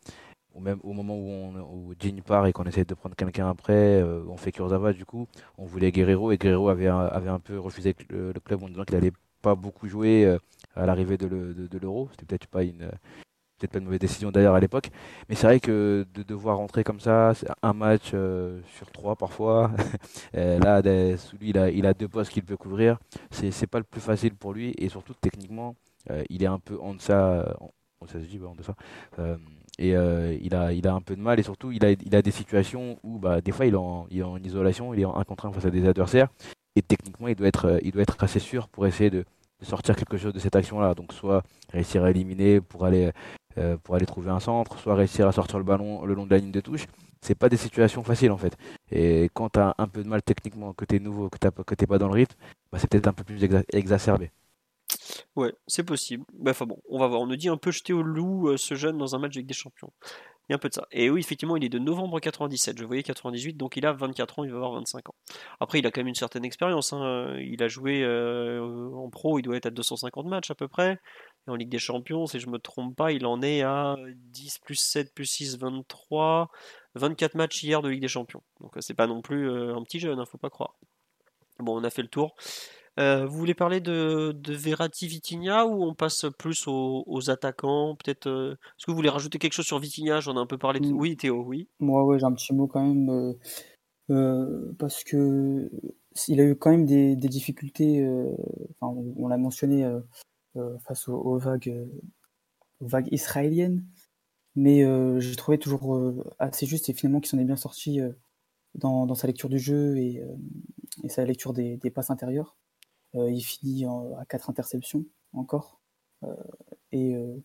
même 0.57 0.79
au 0.83 0.93
moment 0.93 1.15
où, 1.15 1.29
on, 1.29 1.89
où 1.89 1.93
Digne 1.95 2.21
part 2.21 2.47
et 2.47 2.53
qu'on 2.53 2.63
essaie 2.63 2.85
de 2.85 2.93
prendre 2.93 3.17
quelqu'un 3.17 3.49
après, 3.49 4.01
on 4.01 4.37
fait 4.37 4.53
Kurzawa 4.53 4.93
du 4.93 5.05
coup, 5.05 5.27
on 5.57 5.65
voulait 5.65 5.91
Guerrero 5.91 6.31
et 6.31 6.37
Guerrero 6.37 6.69
avait 6.69 6.87
un, 6.87 6.99
avait 6.99 7.29
un 7.29 7.39
peu 7.39 7.59
refusé 7.59 7.95
le, 8.09 8.33
club 8.43 8.63
en 8.63 8.69
disant 8.69 8.83
qu'il 8.83 8.95
allait 8.95 9.13
pas 9.41 9.55
beaucoup 9.55 9.87
jouer 9.87 10.37
à 10.75 10.85
l'arrivée 10.85 11.17
de 11.17 11.77
l'Euro. 11.81 12.07
C'était 12.11 12.25
peut-être 12.25 12.47
pas 12.47 12.63
une 12.63 12.91
peut-être 13.59 13.71
pas 13.71 13.79
une 13.79 13.85
mauvaise 13.85 13.99
décision 13.99 14.31
d'ailleurs 14.31 14.55
à 14.55 14.59
l'époque. 14.59 14.89
Mais 15.27 15.35
c'est 15.35 15.47
vrai 15.47 15.59
que 15.59 16.05
de 16.13 16.23
devoir 16.23 16.57
rentrer 16.57 16.83
comme 16.83 16.99
ça, 16.99 17.33
un 17.61 17.73
match 17.73 18.11
euh, 18.13 18.61
sur 18.77 18.89
trois 18.91 19.15
parfois, 19.15 19.71
euh, 20.35 20.59
là, 20.59 20.81
lui, 20.81 21.49
il 21.49 21.85
a, 21.85 21.93
deux 21.93 22.07
postes 22.07 22.31
qu'il 22.31 22.43
peut 22.43 22.57
couvrir. 22.57 22.97
C'est, 23.31 23.67
pas 23.67 23.79
le 23.79 23.83
plus 23.83 24.01
facile 24.01 24.33
pour 24.35 24.53
lui 24.53 24.73
et 24.77 24.89
surtout 24.89 25.13
techniquement, 25.19 25.75
euh, 26.09 26.23
il 26.29 26.43
est 26.43 26.47
un 26.47 26.59
peu 26.59 26.79
en 26.79 26.93
deçà. 26.93 27.55
ça 28.07 28.13
se 28.13 28.25
dit, 28.25 28.39
en 28.43 28.55
deçà. 28.55 28.75
et 29.77 29.89
il, 29.89 30.55
a, 30.55 30.73
il 30.73 30.87
a 30.87 30.93
un 30.93 31.01
peu 31.01 31.15
de 31.15 31.21
mal 31.21 31.39
et 31.39 31.43
surtout, 31.43 31.71
il 31.71 31.85
a, 31.85 31.91
il 31.91 32.15
a 32.15 32.21
des 32.21 32.31
situations 32.31 32.97
où 33.03 33.19
bah, 33.19 33.41
des 33.41 33.51
fois, 33.51 33.65
il 33.65 33.73
est, 33.73 33.77
en, 33.77 34.07
il 34.09 34.19
est 34.19 34.23
en 34.23 34.37
isolation, 34.37 34.93
il 34.93 35.01
est 35.01 35.05
en 35.05 35.17
un 35.17 35.23
contre 35.23 35.45
un 35.45 35.51
face 35.51 35.65
à 35.65 35.69
des 35.69 35.87
adversaires. 35.87 36.29
Et 36.75 36.81
techniquement, 36.81 37.27
il 37.27 37.35
doit 37.35 37.47
être, 37.47 37.79
il 37.83 37.91
doit 37.91 38.03
être 38.03 38.23
assez 38.23 38.39
sûr 38.39 38.69
pour 38.69 38.87
essayer 38.87 39.09
de, 39.09 39.25
de 39.59 39.65
sortir 39.65 39.95
quelque 39.95 40.17
chose 40.17 40.33
de 40.33 40.39
cette 40.39 40.55
action-là. 40.55 40.95
Donc 40.95 41.13
soit 41.13 41.43
réussir 41.71 42.03
à 42.03 42.09
éliminer 42.11 42.61
pour 42.61 42.85
aller 42.85 43.11
euh, 43.57 43.77
pour 43.77 43.95
aller 43.95 44.05
trouver 44.05 44.29
un 44.31 44.39
centre, 44.39 44.77
soit 44.79 44.95
réussir 44.95 45.27
à 45.27 45.31
sortir 45.31 45.57
le 45.57 45.65
ballon 45.65 46.05
le 46.05 46.13
long 46.13 46.25
de 46.25 46.31
la 46.31 46.37
ligne 46.37 46.51
de 46.51 46.61
touche. 46.61 46.85
C'est 47.21 47.35
pas 47.35 47.49
des 47.49 47.57
situations 47.57 48.03
faciles 48.03 48.31
en 48.31 48.37
fait. 48.37 48.57
Et 48.91 49.29
quand 49.33 49.49
tu 49.49 49.59
as 49.59 49.75
un 49.77 49.87
peu 49.87 50.03
de 50.03 50.07
mal 50.07 50.21
techniquement, 50.21 50.73
que 50.73 50.85
tu 50.85 50.95
es 50.95 50.99
nouveau, 50.99 51.29
que 51.29 51.37
tu 51.37 51.47
n'es 51.47 51.87
pas 51.87 51.97
dans 51.97 52.07
le 52.07 52.13
rythme, 52.13 52.35
bah, 52.71 52.79
c'est 52.79 52.89
peut-être 52.89 53.07
un 53.07 53.13
peu 53.13 53.23
plus 53.23 53.43
exacerbé. 53.73 54.31
Ouais, 55.35 55.53
c'est 55.67 55.83
possible. 55.83 56.23
Bah, 56.33 56.51
enfin 56.51 56.65
bon, 56.65 56.79
on 56.89 56.99
va 56.99 57.07
voir. 57.07 57.21
On 57.21 57.27
nous 57.27 57.35
dit 57.35 57.49
un 57.49 57.57
peu 57.57 57.71
jeter 57.71 57.93
au 57.93 58.01
loup 58.01 58.49
euh, 58.49 58.57
ce 58.57 58.75
jeune 58.75 58.97
dans 58.97 59.15
un 59.15 59.19
match 59.19 59.35
avec 59.35 59.47
des 59.47 59.53
champions. 59.53 59.91
Il 60.49 60.53
y 60.53 60.55
a 60.55 60.55
un 60.55 60.59
peu 60.59 60.69
de 60.69 60.73
ça. 60.73 60.87
Et 60.91 61.11
oui, 61.11 61.19
effectivement, 61.19 61.55
il 61.57 61.63
est 61.63 61.69
de 61.69 61.77
novembre 61.77 62.19
97. 62.19 62.79
Je 62.79 62.83
voyais 62.83 63.03
98, 63.03 63.55
donc 63.55 63.77
il 63.77 63.85
a 63.85 63.93
24 63.93 64.39
ans, 64.39 64.43
il 64.43 64.49
va 64.49 64.57
avoir 64.57 64.73
25 64.73 65.09
ans. 65.09 65.15
Après, 65.59 65.77
il 65.77 65.85
a 65.85 65.91
quand 65.91 66.01
même 66.01 66.07
une 66.07 66.15
certaine 66.15 66.43
expérience. 66.43 66.91
Hein. 66.91 67.35
Il 67.39 67.61
a 67.61 67.67
joué 67.67 68.01
euh, 68.03 68.89
en 68.95 69.11
pro, 69.11 69.37
il 69.37 69.43
doit 69.43 69.57
être 69.57 69.67
à 69.67 69.69
250 69.69 70.25
matchs 70.25 70.49
à 70.49 70.55
peu 70.55 70.67
près. 70.67 70.99
Et 71.47 71.51
en 71.51 71.55
Ligue 71.55 71.69
des 71.69 71.77
Champions, 71.77 72.25
si 72.25 72.39
je 72.39 72.49
me 72.49 72.57
trompe 72.57 72.95
pas, 72.95 73.11
il 73.11 73.27
en 73.27 73.43
est 73.43 73.61
à 73.61 73.95
10 74.31 74.57
plus 74.65 74.79
7 74.79 75.13
plus 75.13 75.25
6, 75.25 75.59
23. 75.59 76.49
24 76.95 77.35
matchs 77.35 77.63
hier 77.63 77.83
de 77.83 77.89
Ligue 77.89 78.01
des 78.01 78.07
Champions. 78.07 78.41
Donc 78.59 78.73
c'est 78.79 78.95
pas 78.95 79.05
non 79.05 79.21
plus 79.21 79.47
euh, 79.47 79.75
un 79.75 79.83
petit 79.83 79.99
jeune, 79.99 80.15
ne 80.15 80.21
hein, 80.23 80.25
faut 80.25 80.39
pas 80.39 80.49
croire. 80.49 80.73
Bon, 81.59 81.79
on 81.79 81.83
a 81.83 81.91
fait 81.91 82.01
le 82.01 82.07
tour. 82.07 82.35
Euh, 82.99 83.25
vous 83.25 83.37
voulez 83.37 83.53
parler 83.53 83.79
de, 83.79 84.33
de 84.33 84.53
Verratti 84.53 85.07
Vitinha 85.07 85.65
ou 85.65 85.83
on 85.83 85.93
passe 85.93 86.25
plus 86.37 86.65
aux, 86.67 87.29
attaquants 87.29 87.95
Peut-être. 87.95 88.27
Euh, 88.27 88.53
est-ce 88.77 88.85
que 88.85 88.91
vous 88.91 88.97
voulez 88.97 89.09
rajouter 89.09 89.39
quelque 89.39 89.53
chose 89.53 89.65
sur 89.65 89.79
Vitinha? 89.79 90.19
J'en 90.19 90.35
ai 90.35 90.39
un 90.39 90.45
peu 90.45 90.57
parlé. 90.57 90.81
Mm. 90.81 90.91
Oui, 90.93 91.15
Théo, 91.15 91.43
oui. 91.45 91.69
Moi, 91.79 92.03
ouais, 92.03 92.19
j'ai 92.19 92.25
un 92.25 92.33
petit 92.33 92.53
mot 92.53 92.67
quand 92.67 92.83
même 92.83 93.35
euh, 94.09 94.73
parce 94.77 95.03
que 95.05 95.71
il 96.27 96.41
a 96.41 96.43
eu 96.43 96.55
quand 96.55 96.71
même 96.71 96.85
des, 96.85 97.15
difficultés. 97.15 98.05
Enfin, 98.81 98.93
on, 99.17 99.27
l'a 99.29 99.37
mentionné 99.37 99.89
face 100.85 101.07
aux, 101.07 101.37
vagues, 101.37 101.87
aux 102.81 102.87
vagues 102.87 103.07
israéliennes, 103.11 103.85
mais 104.55 104.83
j'ai 105.21 105.35
trouvé 105.37 105.57
toujours 105.57 106.21
assez 106.39 106.65
juste 106.65 106.89
et 106.89 106.93
finalement 106.93 107.21
qu'il 107.21 107.29
s'en 107.29 107.39
est 107.39 107.45
bien 107.45 107.55
sorti. 107.55 108.01
Dans, 108.75 109.15
sa 109.15 109.27
lecture 109.27 109.49
du 109.49 109.59
jeu 109.59 109.97
et, 109.97 110.21
sa 111.07 111.23
lecture 111.23 111.53
des 111.53 111.91
passes 111.91 112.09
intérieures. 112.09 112.57
Euh, 113.15 113.31
il 113.31 113.41
finit 113.41 113.85
à 113.85 114.25
quatre 114.27 114.49
interceptions 114.49 115.05
encore. 115.33 115.79
Euh, 116.23 116.35
et, 116.91 117.15
euh, 117.15 117.35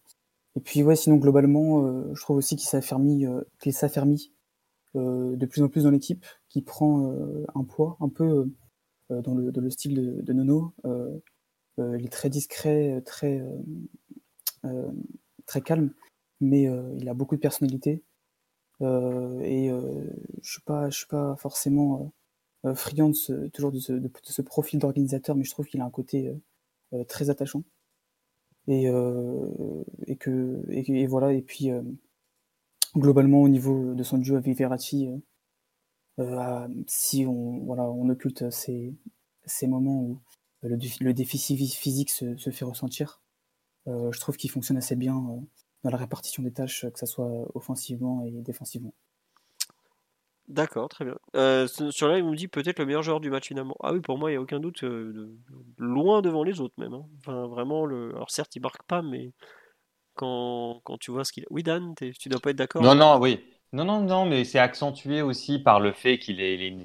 et 0.56 0.60
puis 0.60 0.82
ouais, 0.82 0.96
sinon 0.96 1.16
globalement, 1.16 2.14
je 2.14 2.20
trouve 2.20 2.36
aussi 2.36 2.56
qu'il 2.56 2.68
s'affermit, 2.68 3.26
de 4.94 5.46
plus 5.46 5.62
en 5.62 5.68
plus 5.68 5.84
dans 5.84 5.90
l'équipe, 5.90 6.24
qui 6.48 6.62
prend 6.62 7.12
un 7.54 7.64
poids 7.64 7.96
un 8.00 8.08
peu 8.08 8.48
dans 9.10 9.34
le, 9.34 9.70
style 9.70 9.94
de, 9.94 10.22
de 10.22 10.32
Nono. 10.32 10.72
il 11.78 12.04
est 12.04 12.12
très 12.12 12.30
discret, 12.30 13.02
très, 13.04 13.42
très 15.46 15.60
calme, 15.60 15.92
mais 16.40 16.70
il 16.98 17.08
a 17.08 17.14
beaucoup 17.14 17.34
de 17.34 17.40
personnalité. 17.40 18.04
et 18.80 19.70
je 20.42 20.52
suis 20.52 20.62
pas, 20.62 20.88
je 20.88 20.98
suis 20.98 21.08
pas 21.08 21.34
forcément 21.34 22.12
euh, 22.64 22.74
friand 22.74 23.12
toujours 23.52 23.72
de 23.72 23.78
ce, 23.78 24.42
profil 24.42 24.78
d'organisateur, 24.78 25.36
mais 25.36 25.44
je 25.44 25.50
trouve 25.50 25.66
qu'il 25.66 25.80
a 25.80 25.84
un 25.84 25.90
côté 25.90 26.28
euh, 26.28 26.34
euh, 26.94 27.04
très 27.04 27.30
attachant. 27.30 27.62
Et, 28.66 28.88
voilà 31.06 31.32
et 31.34 31.42
puis 31.42 31.68
globalement 32.96 33.42
au 33.42 33.48
niveau 33.48 33.92
de 33.94 34.02
son 34.02 34.16
duo 34.16 34.36
avec 34.36 34.56
Verratti 34.56 35.10
si 36.86 37.26
on 37.26 37.58
voilà 37.66 37.82
on 37.84 38.08
occulte 38.08 38.48
ces, 38.50 38.94
ces 39.44 39.66
moments 39.66 40.00
où 40.00 40.18
le, 40.62 41.12
déficit 41.12 41.58
physique 41.74 42.08
se, 42.08 42.38
se 42.38 42.48
fait 42.48 42.64
ressentir 42.64 43.20
je 43.86 44.18
trouve 44.18 44.38
qu'il 44.38 44.50
fonctionne 44.50 44.78
assez 44.78 44.96
bien 44.96 45.14
dans 45.82 45.90
la 45.90 45.98
répartition 45.98 46.42
des 46.42 46.52
tâches 46.52 46.86
que 46.88 46.98
ce 46.98 47.04
soit 47.04 47.54
offensivement 47.54 48.24
et 48.24 48.30
défensivement 48.30 48.94
D'accord, 50.48 50.88
très 50.88 51.04
bien. 51.06 51.16
Euh, 51.36 51.66
sur 51.66 52.08
là, 52.08 52.18
il 52.18 52.24
me 52.24 52.36
dit 52.36 52.48
peut-être 52.48 52.78
le 52.78 52.84
meilleur 52.84 53.02
joueur 53.02 53.20
du 53.20 53.30
match 53.30 53.48
finalement. 53.48 53.76
Ah 53.82 53.92
oui, 53.92 54.00
pour 54.00 54.18
moi, 54.18 54.30
il 54.30 54.34
n'y 54.34 54.38
a 54.38 54.42
aucun 54.42 54.60
doute, 54.60 54.84
euh, 54.84 55.32
loin 55.78 56.20
devant 56.20 56.44
les 56.44 56.60
autres 56.60 56.74
même. 56.76 56.92
Hein. 56.92 57.06
Enfin, 57.18 57.46
vraiment, 57.46 57.86
le... 57.86 58.10
alors 58.14 58.30
certes, 58.30 58.54
il 58.54 58.60
marque 58.60 58.82
pas, 58.82 59.00
mais 59.00 59.32
quand, 60.14 60.80
quand 60.84 60.98
tu 60.98 61.10
vois 61.10 61.24
ce 61.24 61.32
qu'il 61.32 61.44
a. 61.44 61.46
Oui, 61.50 61.62
Dan, 61.62 61.94
tu 61.96 62.28
dois 62.28 62.40
pas 62.40 62.50
être 62.50 62.56
d'accord 62.56 62.82
Non, 62.82 62.94
non, 62.94 63.18
oui. 63.18 63.40
Non, 63.72 63.84
non, 63.84 64.02
non, 64.02 64.26
mais 64.26 64.44
c'est 64.44 64.58
accentué 64.58 65.22
aussi 65.22 65.58
par 65.58 65.80
le 65.80 65.92
fait 65.92 66.18
qu'il 66.18 66.40
ait, 66.40 66.76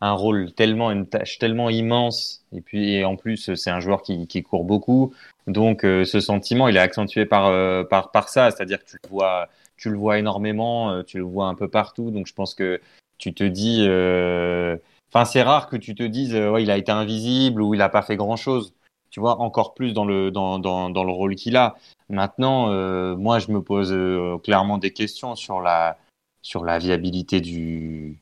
un 0.00 0.12
rôle 0.12 0.52
tellement, 0.52 0.92
une 0.92 1.08
tâche 1.08 1.38
tellement 1.38 1.70
immense. 1.70 2.46
Et 2.52 2.60
puis, 2.60 3.04
en 3.04 3.16
plus, 3.16 3.52
c'est 3.54 3.70
un 3.70 3.80
joueur 3.80 4.02
qui, 4.02 4.28
qui, 4.28 4.44
court 4.44 4.64
beaucoup. 4.64 5.12
Donc, 5.48 5.84
euh, 5.84 6.04
ce 6.04 6.20
sentiment, 6.20 6.68
il 6.68 6.76
est 6.76 6.80
accentué 6.80 7.26
par, 7.26 7.50
par, 7.88 8.12
par 8.12 8.28
ça. 8.28 8.52
C'est-à-dire 8.52 8.78
que 8.78 8.90
tu 8.90 8.96
le 9.02 9.08
vois 9.08 9.48
tu 9.76 9.90
le 9.90 9.96
vois 9.96 10.18
énormément, 10.18 11.04
tu 11.04 11.18
le 11.18 11.22
vois 11.22 11.46
un 11.46 11.54
peu 11.54 11.68
partout. 11.68 12.10
Donc 12.10 12.26
je 12.26 12.34
pense 12.34 12.54
que 12.54 12.80
tu 13.18 13.34
te 13.34 13.44
dis, 13.44 13.84
euh, 13.88 14.76
enfin 15.08 15.24
c'est 15.24 15.42
rare 15.42 15.68
que 15.68 15.76
tu 15.76 15.94
te 15.94 16.02
dises, 16.02 16.34
euh, 16.34 16.50
ouais, 16.50 16.62
il 16.62 16.70
a 16.70 16.78
été 16.78 16.92
invisible 16.92 17.62
ou 17.62 17.74
il 17.74 17.78
n'a 17.78 17.88
pas 17.88 18.02
fait 18.02 18.16
grand 18.16 18.36
chose. 18.36 18.74
Tu 19.10 19.20
vois, 19.20 19.40
encore 19.40 19.74
plus 19.74 19.92
dans 19.94 20.04
le 20.04 20.30
dans, 20.30 20.58
dans, 20.58 20.90
dans 20.90 21.04
le 21.04 21.12
rôle 21.12 21.34
qu'il 21.34 21.56
a. 21.56 21.76
Maintenant, 22.10 22.70
euh, 22.70 23.16
moi, 23.16 23.38
je 23.38 23.50
me 23.52 23.62
pose 23.62 23.94
clairement 24.42 24.78
des 24.78 24.92
questions 24.92 25.34
sur 25.36 25.60
la 25.60 25.98
sur 26.42 26.64
la 26.64 26.78
viabilité 26.78 27.40
du, 27.40 28.20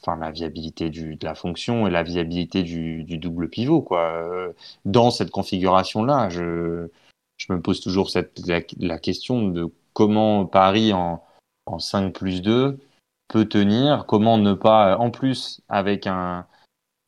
enfin 0.00 0.16
la 0.16 0.30
viabilité 0.30 0.90
du, 0.90 1.16
de 1.16 1.24
la 1.24 1.34
fonction 1.34 1.86
et 1.86 1.90
la 1.90 2.02
viabilité 2.02 2.62
du, 2.62 3.04
du 3.04 3.18
double 3.18 3.48
pivot 3.48 3.82
quoi. 3.82 4.52
Dans 4.84 5.10
cette 5.10 5.30
configuration 5.30 6.04
là, 6.04 6.28
je 6.30 6.88
je 7.36 7.52
me 7.52 7.60
pose 7.60 7.80
toujours 7.80 8.10
cette 8.10 8.40
la, 8.46 8.60
la 8.78 8.98
question 8.98 9.48
de 9.48 9.68
comment 9.94 10.46
Paris 10.46 10.92
en 10.92 11.22
en 11.66 11.78
5 11.78 12.12
plus 12.12 12.42
2 12.42 12.78
peut 13.28 13.46
tenir, 13.46 14.06
comment 14.06 14.38
ne 14.38 14.54
pas, 14.54 14.96
en 14.98 15.10
plus, 15.10 15.60
avec 15.68 16.06
un 16.06 16.46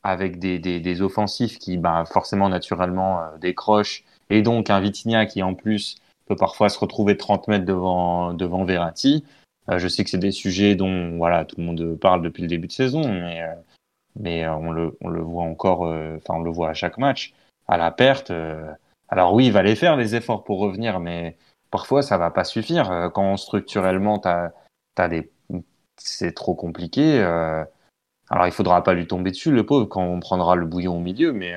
avec 0.04 0.38
des, 0.38 0.58
des, 0.58 0.80
des 0.80 1.02
offensifs 1.02 1.58
qui 1.58 1.78
bah, 1.78 2.04
forcément 2.06 2.48
naturellement 2.50 3.22
euh, 3.22 3.38
décrochent, 3.38 4.04
et 4.30 4.42
donc 4.42 4.70
un 4.70 4.78
Vitinha 4.80 5.26
qui 5.26 5.42
en 5.42 5.54
plus 5.54 5.96
peut 6.26 6.36
parfois 6.36 6.68
se 6.68 6.78
retrouver 6.78 7.16
30 7.16 7.48
mètres 7.48 7.64
devant, 7.64 8.34
devant 8.34 8.64
Verratti. 8.64 9.24
Euh, 9.70 9.78
je 9.78 9.88
sais 9.88 10.04
que 10.04 10.10
c'est 10.10 10.18
des 10.18 10.30
sujets 10.30 10.74
dont 10.76 11.16
voilà 11.16 11.46
tout 11.46 11.56
le 11.58 11.64
monde 11.64 11.98
parle 11.98 12.22
depuis 12.22 12.42
le 12.42 12.48
début 12.48 12.66
de 12.68 12.72
saison, 12.72 13.00
mais, 13.00 13.42
euh, 13.42 13.54
mais 14.16 14.46
on, 14.46 14.70
le, 14.72 14.96
on 15.00 15.08
le 15.08 15.22
voit 15.22 15.44
encore, 15.44 15.82
enfin 15.82 16.34
on 16.34 16.42
le 16.42 16.50
voit 16.50 16.68
à 16.70 16.74
chaque 16.74 16.98
match, 16.98 17.32
à 17.66 17.78
la 17.78 17.90
perte. 17.90 18.30
alors 19.08 19.34
oui, 19.34 19.46
il 19.46 19.52
va 19.52 19.62
les 19.62 19.76
faire 19.76 19.96
les 19.96 20.14
efforts 20.14 20.44
pour 20.44 20.58
revenir, 20.60 21.00
mais 21.00 21.36
parfois 21.70 22.02
ça 22.02 22.18
va 22.18 22.30
pas 22.30 22.44
suffire. 22.44 23.10
Quand 23.14 23.36
structurellement 23.38 24.18
t'as 24.18 24.50
as 24.98 25.08
des 25.08 25.30
c'est 26.04 26.32
trop 26.32 26.54
compliqué. 26.54 27.20
alors 27.20 28.46
il 28.46 28.52
faudra 28.52 28.82
pas 28.82 28.94
lui 28.94 29.06
tomber 29.06 29.30
dessus 29.30 29.50
le 29.50 29.66
pauvre 29.66 29.86
quand 29.86 30.04
on 30.04 30.20
prendra 30.20 30.56
le 30.56 30.66
bouillon 30.66 30.96
au 30.96 31.00
milieu, 31.00 31.32
mais 31.32 31.54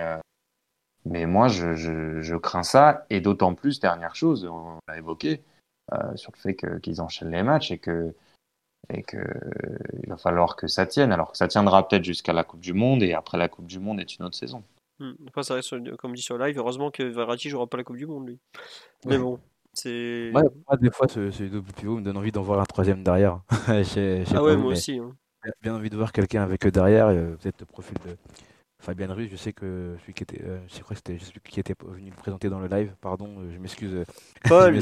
mais 1.05 1.25
moi 1.25 1.47
je, 1.47 1.73
je, 1.75 2.21
je 2.21 2.35
crains 2.35 2.63
ça 2.63 3.05
et 3.09 3.21
d'autant 3.21 3.53
plus 3.55 3.79
dernière 3.79 4.15
chose, 4.15 4.45
on 4.45 4.79
l'a 4.87 4.97
évoqué 4.97 5.41
sur 6.15 6.31
le 6.33 6.39
fait 6.39 6.55
qu'ils 6.81 7.01
enchaînent 7.01 7.31
les 7.31 7.43
matchs 7.43 7.71
et 7.71 7.77
que 7.77 8.13
et 8.93 9.03
que 9.03 9.17
il 10.03 10.09
va 10.09 10.17
falloir 10.17 10.55
que 10.55 10.67
ça 10.67 10.85
tienne. 10.85 11.11
Alors 11.11 11.31
que 11.31 11.37
ça 11.37 11.47
tiendra 11.47 11.87
peut-être 11.87 12.03
jusqu'à 12.03 12.33
la 12.33 12.43
Coupe 12.43 12.61
du 12.61 12.73
Monde 12.73 13.03
et 13.03 13.13
après 13.13 13.37
la 13.37 13.49
Coupe 13.49 13.67
du 13.67 13.79
Monde 13.79 13.99
est 13.99 14.17
une 14.17 14.25
autre 14.25 14.37
saison. 14.37 14.63
Hmm. 14.99 15.13
Après, 15.27 15.43
ça 15.43 15.53
reste, 15.53 15.95
comme 15.97 16.15
dit 16.15 16.21
sur 16.21 16.37
live, 16.37 16.57
heureusement 16.57 16.89
que 16.89 17.03
Verratti 17.03 17.49
jouera 17.49 17.67
pas 17.67 17.77
la 17.77 17.83
Coupe 17.83 17.97
du 17.97 18.07
Monde 18.07 18.27
lui. 18.27 18.39
Mais 19.05 19.17
bon, 19.17 19.39
c'est. 19.77 20.31
moi, 20.31 20.43
des 20.79 20.91
fois, 20.91 21.07
ce, 21.07 21.31
ce, 21.31 21.43
double 21.43 21.71
pivot 21.73 21.97
me 21.97 22.01
donne 22.01 22.17
envie 22.17 22.31
d'en 22.31 22.41
voir 22.41 22.59
un 22.59 22.65
troisième 22.65 23.03
derrière. 23.03 23.41
ah 23.67 24.43
ouais, 24.43 24.57
moi 24.57 24.71
aussi. 24.71 24.97
Hein. 24.97 25.15
Bien 25.61 25.75
envie 25.75 25.89
de 25.89 25.95
voir 25.95 26.11
quelqu'un 26.11 26.43
avec 26.43 26.65
eux 26.65 26.71
derrière, 26.71 27.07
peut-être 27.07 27.61
le 27.61 27.65
profil 27.65 27.97
de 28.05 28.15
Fabien 28.79 29.11
Ruiz, 29.11 29.29
je 29.31 29.35
sais 29.35 29.53
que 29.53 29.95
celui 30.01 30.13
qui 30.13 30.23
était, 30.23 30.41
euh, 30.43 30.59
je 30.67 30.79
crois 30.81 30.95
que 30.95 31.01
c'était 31.03 31.17
celui 31.17 31.39
qui 31.41 31.59
était 31.59 31.73
venu 31.83 32.11
le 32.11 32.15
présenter 32.15 32.47
dans 32.47 32.59
le 32.59 32.67
live, 32.67 32.93
pardon, 33.01 33.27
euh, 33.39 33.51
je 33.51 33.57
m'excuse. 33.57 33.93
Euh, 33.93 34.05
Paul, 34.47 34.79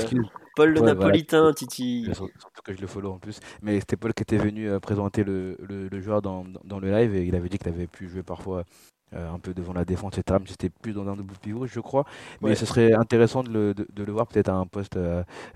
Paul 0.55 0.73
le 0.73 0.81
Napolitain, 0.81 1.53
Titi. 1.53 2.05
Surtout 2.13 2.61
que 2.63 2.73
je 2.73 2.81
le 2.81 2.87
follow 2.87 3.13
en 3.13 3.19
plus. 3.19 3.39
Mais 3.61 3.79
c'était 3.79 3.95
Paul 3.95 4.13
qui 4.13 4.23
était 4.23 4.37
venu 4.37 4.79
présenter 4.81 5.23
le, 5.23 5.57
le, 5.59 6.01
joueur 6.01 6.21
dans, 6.21 6.45
dans, 6.65 6.79
le 6.79 6.91
live 6.91 7.15
et 7.15 7.25
il 7.25 7.35
avait 7.35 7.47
dit 7.47 7.57
qu'il 7.57 7.69
avait 7.69 7.87
pu 7.87 8.09
jouer 8.09 8.21
parfois 8.21 8.65
un 9.13 9.39
peu 9.39 9.53
devant 9.53 9.73
la 9.73 9.85
défense, 9.85 10.17
etc. 10.17 10.39
Mais 10.41 10.49
c'était 10.49 10.69
plus 10.69 10.93
dans 10.93 11.07
un 11.07 11.15
double 11.15 11.35
pivot, 11.41 11.67
je 11.67 11.79
crois. 11.79 12.05
Mais 12.41 12.55
ce 12.55 12.65
serait 12.65 12.93
intéressant 12.93 13.43
de 13.43 13.49
le, 13.49 13.73
de, 13.73 14.03
le 14.03 14.11
voir 14.11 14.27
peut-être 14.27 14.49
à 14.49 14.55
un 14.55 14.65
poste 14.65 14.97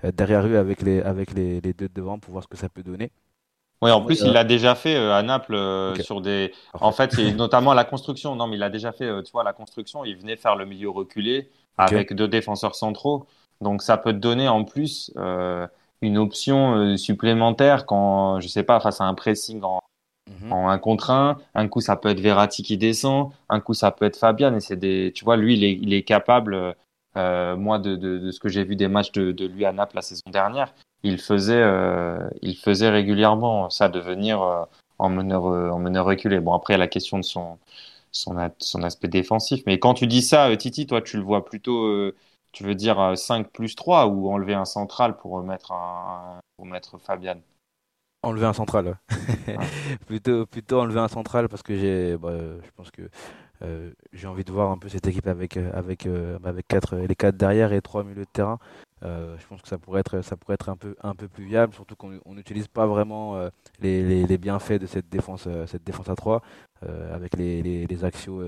derrière 0.02 0.46
lui 0.46 0.56
avec 0.56 0.82
les, 0.82 1.00
avec 1.02 1.32
les, 1.34 1.60
les 1.60 1.72
deux 1.72 1.88
devant 1.88 2.18
pour 2.18 2.32
voir 2.32 2.44
ce 2.44 2.48
que 2.48 2.56
ça 2.56 2.68
peut 2.68 2.82
donner. 2.82 3.10
Oui, 3.82 3.90
en 3.90 4.02
plus, 4.02 4.20
il 4.20 4.32
l'a 4.32 4.44
déjà 4.44 4.74
fait 4.74 4.94
euh, 4.94 5.14
à 5.14 5.22
Naples 5.22 5.54
euh, 5.54 5.94
sur 5.96 6.20
des. 6.20 6.52
En 6.74 6.92
fait, 6.92 7.12
c'est 7.12 7.32
notamment 7.32 7.72
la 7.72 7.84
construction. 7.84 8.36
Non, 8.36 8.46
mais 8.46 8.56
il 8.56 8.62
a 8.62 8.68
déjà 8.68 8.92
fait, 8.92 9.06
euh, 9.06 9.22
tu 9.22 9.32
vois, 9.32 9.42
la 9.42 9.54
construction. 9.54 10.04
Il 10.04 10.16
venait 10.16 10.36
faire 10.36 10.54
le 10.54 10.66
milieu 10.66 10.90
reculé 10.90 11.50
avec 11.78 12.12
deux 12.12 12.28
défenseurs 12.28 12.74
centraux. 12.74 13.26
Donc, 13.62 13.80
ça 13.80 13.96
peut 13.96 14.12
te 14.12 14.18
donner 14.18 14.48
en 14.48 14.64
plus 14.64 15.12
une 16.02 16.18
option 16.18 16.96
supplémentaire 16.98 17.86
quand, 17.86 18.40
je 18.40 18.48
sais 18.48 18.62
pas, 18.62 18.80
face 18.80 19.00
à 19.00 19.04
un 19.04 19.14
pressing 19.14 19.62
en, 19.62 19.80
en 20.50 20.68
un 20.68 20.78
contre 20.78 21.10
un. 21.10 21.38
Un 21.54 21.68
coup, 21.68 21.80
ça 21.80 21.96
peut 21.96 22.08
être 22.08 22.20
Verratti 22.20 22.62
qui 22.62 22.76
descend. 22.78 23.30
Un 23.48 23.60
coup, 23.60 23.74
ça 23.74 23.90
peut 23.90 24.04
être 24.04 24.16
Fabian. 24.16 24.54
Et 24.54 24.60
c'est 24.60 24.76
des, 24.76 25.12
tu 25.14 25.24
vois, 25.24 25.36
lui, 25.36 25.54
il 25.58 25.94
est, 25.94 26.02
capable. 26.02 26.74
moi, 27.14 27.78
de, 27.78 28.30
ce 28.30 28.40
que 28.40 28.48
j'ai 28.48 28.64
vu 28.64 28.76
des 28.76 28.88
matchs 28.88 29.12
de, 29.12 29.46
lui 29.46 29.64
à 29.64 29.72
Naples 29.72 29.96
la 29.96 30.02
saison 30.02 30.30
dernière, 30.30 30.72
il 31.02 31.18
faisait, 31.18 31.60
euh, 31.62 32.28
il 32.42 32.56
faisait 32.56 32.90
régulièrement 32.90 33.70
ça, 33.70 33.88
de 33.88 34.00
venir 34.00 34.42
euh, 34.42 34.64
en 34.98 35.08
meneur, 35.08 35.46
euh, 35.46 35.70
en 35.70 35.78
meneur 35.78 36.06
reculé. 36.06 36.40
Bon, 36.40 36.54
après, 36.54 36.74
il 36.74 36.76
y 36.76 36.76
a 36.76 36.78
la 36.78 36.88
question 36.88 37.18
de 37.18 37.24
son, 37.24 37.58
son, 38.12 38.36
son 38.58 38.82
aspect 38.82 39.08
défensif. 39.08 39.62
Mais 39.66 39.78
quand 39.78 39.94
tu 39.94 40.06
dis 40.06 40.22
ça, 40.22 40.54
Titi, 40.56 40.86
toi, 40.86 41.02
tu 41.02 41.16
le 41.16 41.22
vois 41.22 41.44
plutôt, 41.44 42.12
tu 42.52 42.64
veux 42.64 42.74
dire 42.74 43.16
5 43.16 43.50
plus 43.50 43.74
3 43.76 44.06
ou 44.06 44.30
enlever 44.30 44.54
un 44.54 44.64
central 44.64 45.16
pour 45.16 45.42
mettre, 45.42 45.72
un, 45.72 46.40
pour 46.56 46.66
mettre 46.66 46.98
Fabian? 46.98 47.40
Enlever 48.22 48.46
un 48.46 48.52
central, 48.52 48.98
plutôt, 50.06 50.44
plutôt 50.44 50.80
enlever 50.80 51.00
un 51.00 51.08
central 51.08 51.48
parce 51.48 51.62
que 51.62 51.74
j'ai, 51.74 52.18
bah, 52.18 52.32
je 52.62 52.70
pense 52.76 52.90
que 52.90 53.02
j'ai 54.12 54.26
envie 54.26 54.44
de 54.44 54.52
voir 54.52 54.70
un 54.70 54.78
peu 54.78 54.88
cette 54.90 55.06
équipe 55.06 55.26
avec, 55.26 55.56
avec, 55.56 56.06
avec 56.44 56.68
quatre, 56.68 56.96
les 56.96 57.14
4 57.14 57.36
derrière 57.36 57.72
et 57.72 57.80
3 57.80 58.04
milieux 58.04 58.24
de 58.24 58.30
terrain. 58.30 58.58
Euh, 59.02 59.36
je 59.38 59.46
pense 59.46 59.62
que 59.62 59.68
ça 59.68 59.78
pourrait 59.78 60.00
être, 60.00 60.20
ça 60.22 60.36
pourrait 60.36 60.54
être 60.54 60.68
un, 60.68 60.76
peu, 60.76 60.94
un 61.02 61.14
peu 61.14 61.28
plus 61.28 61.44
viable, 61.44 61.74
surtout 61.74 61.96
qu'on 61.96 62.34
n'utilise 62.34 62.68
pas 62.68 62.86
vraiment 62.86 63.36
euh, 63.36 63.48
les, 63.80 64.26
les, 64.26 64.38
bienfaits 64.38 64.74
de 64.80 64.86
cette 64.86 65.08
défense, 65.08 65.44
euh, 65.46 65.66
cette 65.66 65.84
défense 65.84 66.08
à 66.08 66.14
3, 66.14 66.42
avec 67.12 67.36
les, 67.36 67.62
les, 67.62 68.04
axios 68.06 68.42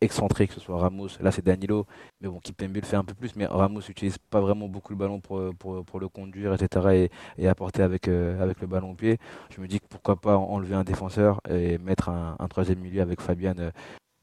excentrés, 0.00 0.46
que 0.46 0.54
ce 0.54 0.60
soit 0.60 0.78
Ramos, 0.78 1.08
là 1.20 1.32
c'est 1.32 1.44
Danilo, 1.44 1.86
mais 2.20 2.28
bon, 2.28 2.38
Kipembe 2.38 2.76
le 2.76 2.82
fait 2.82 2.94
un 2.94 3.02
peu 3.02 3.14
plus, 3.14 3.34
mais 3.34 3.46
Ramos 3.46 3.80
n'utilise 3.88 4.16
pas 4.16 4.40
vraiment 4.40 4.68
beaucoup 4.68 4.92
le 4.92 4.98
ballon 4.98 5.18
pour, 5.20 5.52
pour, 5.58 5.84
pour 5.84 5.98
le 5.98 6.08
conduire, 6.08 6.54
etc., 6.54 7.10
et, 7.36 7.42
et 7.42 7.48
apporter 7.48 7.82
avec, 7.82 8.06
avec 8.06 8.60
le 8.60 8.68
ballon 8.68 8.92
au 8.92 8.94
pied. 8.94 9.18
Je 9.50 9.60
me 9.60 9.66
dis 9.66 9.80
que 9.80 9.86
pourquoi 9.88 10.14
pas 10.20 10.36
enlever 10.36 10.76
un 10.76 10.84
défenseur 10.84 11.40
et 11.50 11.78
mettre 11.78 12.10
un, 12.10 12.36
un 12.38 12.46
troisième 12.46 12.78
milieu 12.78 13.02
avec 13.02 13.20
Fabian 13.20 13.54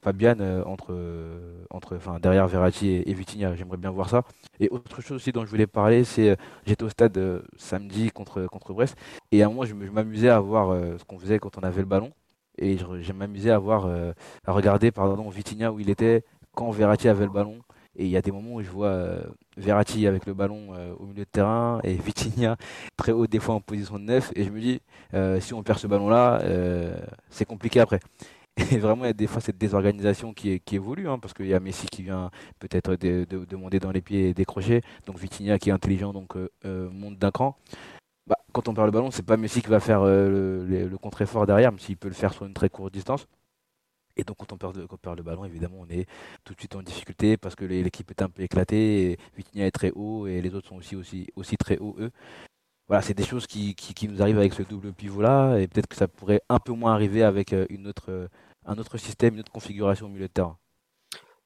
Fabian 0.06 0.36
euh, 0.40 0.64
entre, 0.65 0.90
euh, 0.91 1.65
entre, 1.72 1.95
enfin, 1.95 2.19
derrière 2.22 2.48
Verratti 2.48 2.91
et, 2.91 3.14
Vitinha. 3.14 3.56
J'aimerais 3.56 3.77
bien 3.77 3.90
voir 3.90 4.07
ça. 4.07 4.22
Et 4.60 4.69
autre 4.69 5.02
chose 5.02 5.15
aussi 5.15 5.32
dont 5.32 5.44
je 5.44 5.49
voulais 5.49 5.65
parler, 5.65 6.03
c'est 6.03 6.30
euh, 6.30 6.36
j'étais 6.68 6.84
au 6.84 6.90
stade 6.90 7.19
samedi 7.57 8.11
contre, 8.11 8.45
contre 8.45 8.73
Brest 8.73 8.95
et 9.32 9.41
à 9.41 9.48
un 9.48 9.49
moment 9.49 9.65
je, 9.65 9.73
m'amusais 9.73 10.30
à 10.30 10.40
voir 10.40 10.77
ce 10.99 11.03
qu'on 11.06 11.18
faisait 11.18 11.40
quand 11.40 11.57
on 11.57 11.61
avait 11.61 11.82
le 11.82 11.88
ballon 11.88 12.11
et 12.60 12.77
je, 12.77 13.14
m'amusais 13.14 13.49
à 13.49 13.57
voir 13.57 13.90
à 14.45 14.52
regarder 14.52 14.91
pardon 14.91 15.27
Vitinha 15.30 15.72
où 15.72 15.80
il 15.80 15.90
était 15.90 16.23
quand 16.53 16.69
Verratti 16.69 17.10
avait 17.10 17.26
le 17.26 17.32
ballon. 17.32 17.60
Et 17.98 18.03
il 18.06 18.11
y 18.11 18.18
a 18.18 18.22
des 18.22 18.32
moments 18.32 18.56
où 18.56 18.61
je 18.61 18.69
vois 18.69 18.94
Verratti 19.57 20.06
avec 20.06 20.26
le 20.26 20.34
ballon 20.34 20.69
au 20.99 21.06
milieu 21.06 21.23
de 21.23 21.30
terrain 21.30 21.80
et 21.84 21.94
Vitinha 21.95 22.57
très 22.95 23.11
haut 23.11 23.26
des 23.26 23.40
fois 23.40 23.56
en 23.56 23.61
position 23.61 23.98
de 23.98 24.03
neuf. 24.03 24.32
Et 24.36 24.44
je 24.44 24.52
me 24.52 24.60
dis, 24.60 24.82
si 25.40 25.53
on 25.53 25.64
perd 25.64 25.80
ce 25.80 25.88
ballon-là, 25.88 26.41
c'est 27.30 27.45
compliqué 27.45 27.80
après. 27.80 27.99
Et 28.72 28.77
vraiment, 28.77 29.03
il 29.03 29.07
y 29.07 29.10
a 29.10 29.14
des 29.14 29.27
fois 29.27 29.41
cette 29.41 29.57
désorganisation 29.57 30.34
qui, 30.34 30.61
évolue, 30.72 31.10
hein, 31.10 31.19
parce 31.19 31.34
qu'il 31.34 31.48
y 31.48 31.53
a 31.53 31.60
Messi 31.60 31.88
qui 31.88 32.03
vient 32.03 32.32
peut-être 32.60 32.95
de, 32.95 33.26
demander 33.26 33.80
dans 33.80 33.91
les 33.91 34.02
pieds 34.02 34.30
et 34.30 34.34
décrocher. 34.34 34.82
Donc 35.06 35.19
Vitinha 35.19 35.60
qui 35.60 35.69
est 35.69 35.73
intelligent, 35.73 36.14
donc 36.14 36.38
euh, 36.38 36.49
euh, 36.65 36.90
monte 36.90 37.18
d'un 37.19 37.32
cran. 37.32 37.57
Bah, 38.27 38.38
quand 38.53 38.68
on 38.69 38.73
perd 38.73 38.88
le 38.88 38.91
ballon, 38.91 39.11
c'est 39.11 39.23
pas 39.26 39.38
Messi 39.38 39.61
qui 39.61 39.69
va 39.69 39.80
faire 39.82 40.02
euh, 40.03 40.65
le, 40.65 40.98
contre-effort 40.98 41.45
derrière, 41.45 41.72
même 41.72 41.80
s'il 41.80 41.98
peut 41.98 42.07
le 42.07 42.14
faire 42.14 42.34
sur 42.34 42.45
une 42.45 42.53
très 42.53 42.69
courte 42.69 42.94
distance. 42.94 43.27
Et 44.18 44.23
donc 44.23 44.38
quand 44.38 44.53
on 44.53 44.57
perd, 44.57 44.88
quand 44.88 44.95
on 44.95 44.98
perd 44.98 45.18
le 45.18 45.23
ballon, 45.23 45.44
évidemment, 45.44 45.80
on 45.82 45.90
est 45.90 46.07
tout 46.45 46.53
de 46.53 46.60
suite 46.60 46.76
en 46.76 46.82
difficulté 46.82 47.36
parce 47.36 47.56
que 47.56 47.65
l'équipe 47.65 48.10
est 48.11 48.22
un 48.22 48.30
peu 48.30 48.44
éclatée. 48.44 49.11
Et 49.11 49.19
Vitinha 49.36 49.65
est 49.68 49.72
très 49.72 49.91
haut 49.91 50.27
et 50.27 50.41
les 50.41 50.56
autres 50.56 50.69
sont 50.69 50.77
aussi, 50.77 50.95
aussi, 50.95 51.27
aussi 51.36 51.57
très 51.57 51.77
hauts, 51.77 51.98
eux 51.99 52.11
voilà, 52.88 53.02
c'est 53.02 53.14
des 53.14 53.26
choses 53.26 53.48
qui, 53.48 53.76
nous 54.07 54.22
arrivent 54.22 54.38
avec 54.38 54.53
ce 54.53 54.64
double 54.64 54.94
pivot 54.94 55.22
là, 55.22 55.57
et 55.57 55.68
peut-être 55.68 55.88
que 55.88 55.95
ça 55.95 56.07
pourrait 56.07 56.41
un 56.49 56.60
peu 56.60 56.74
moins 56.74 56.94
arriver 56.94 57.24
avec 57.24 57.53
une 57.70 57.88
autre, 57.88 58.30
un 58.66 58.78
autre 58.78 58.98
système, 58.98 59.36
une 59.36 59.40
autre 59.41 59.52
configuration 59.52 60.06
au 60.07 60.10
milieu 60.10 60.28
de 60.28 60.34
terrain. 60.34 60.57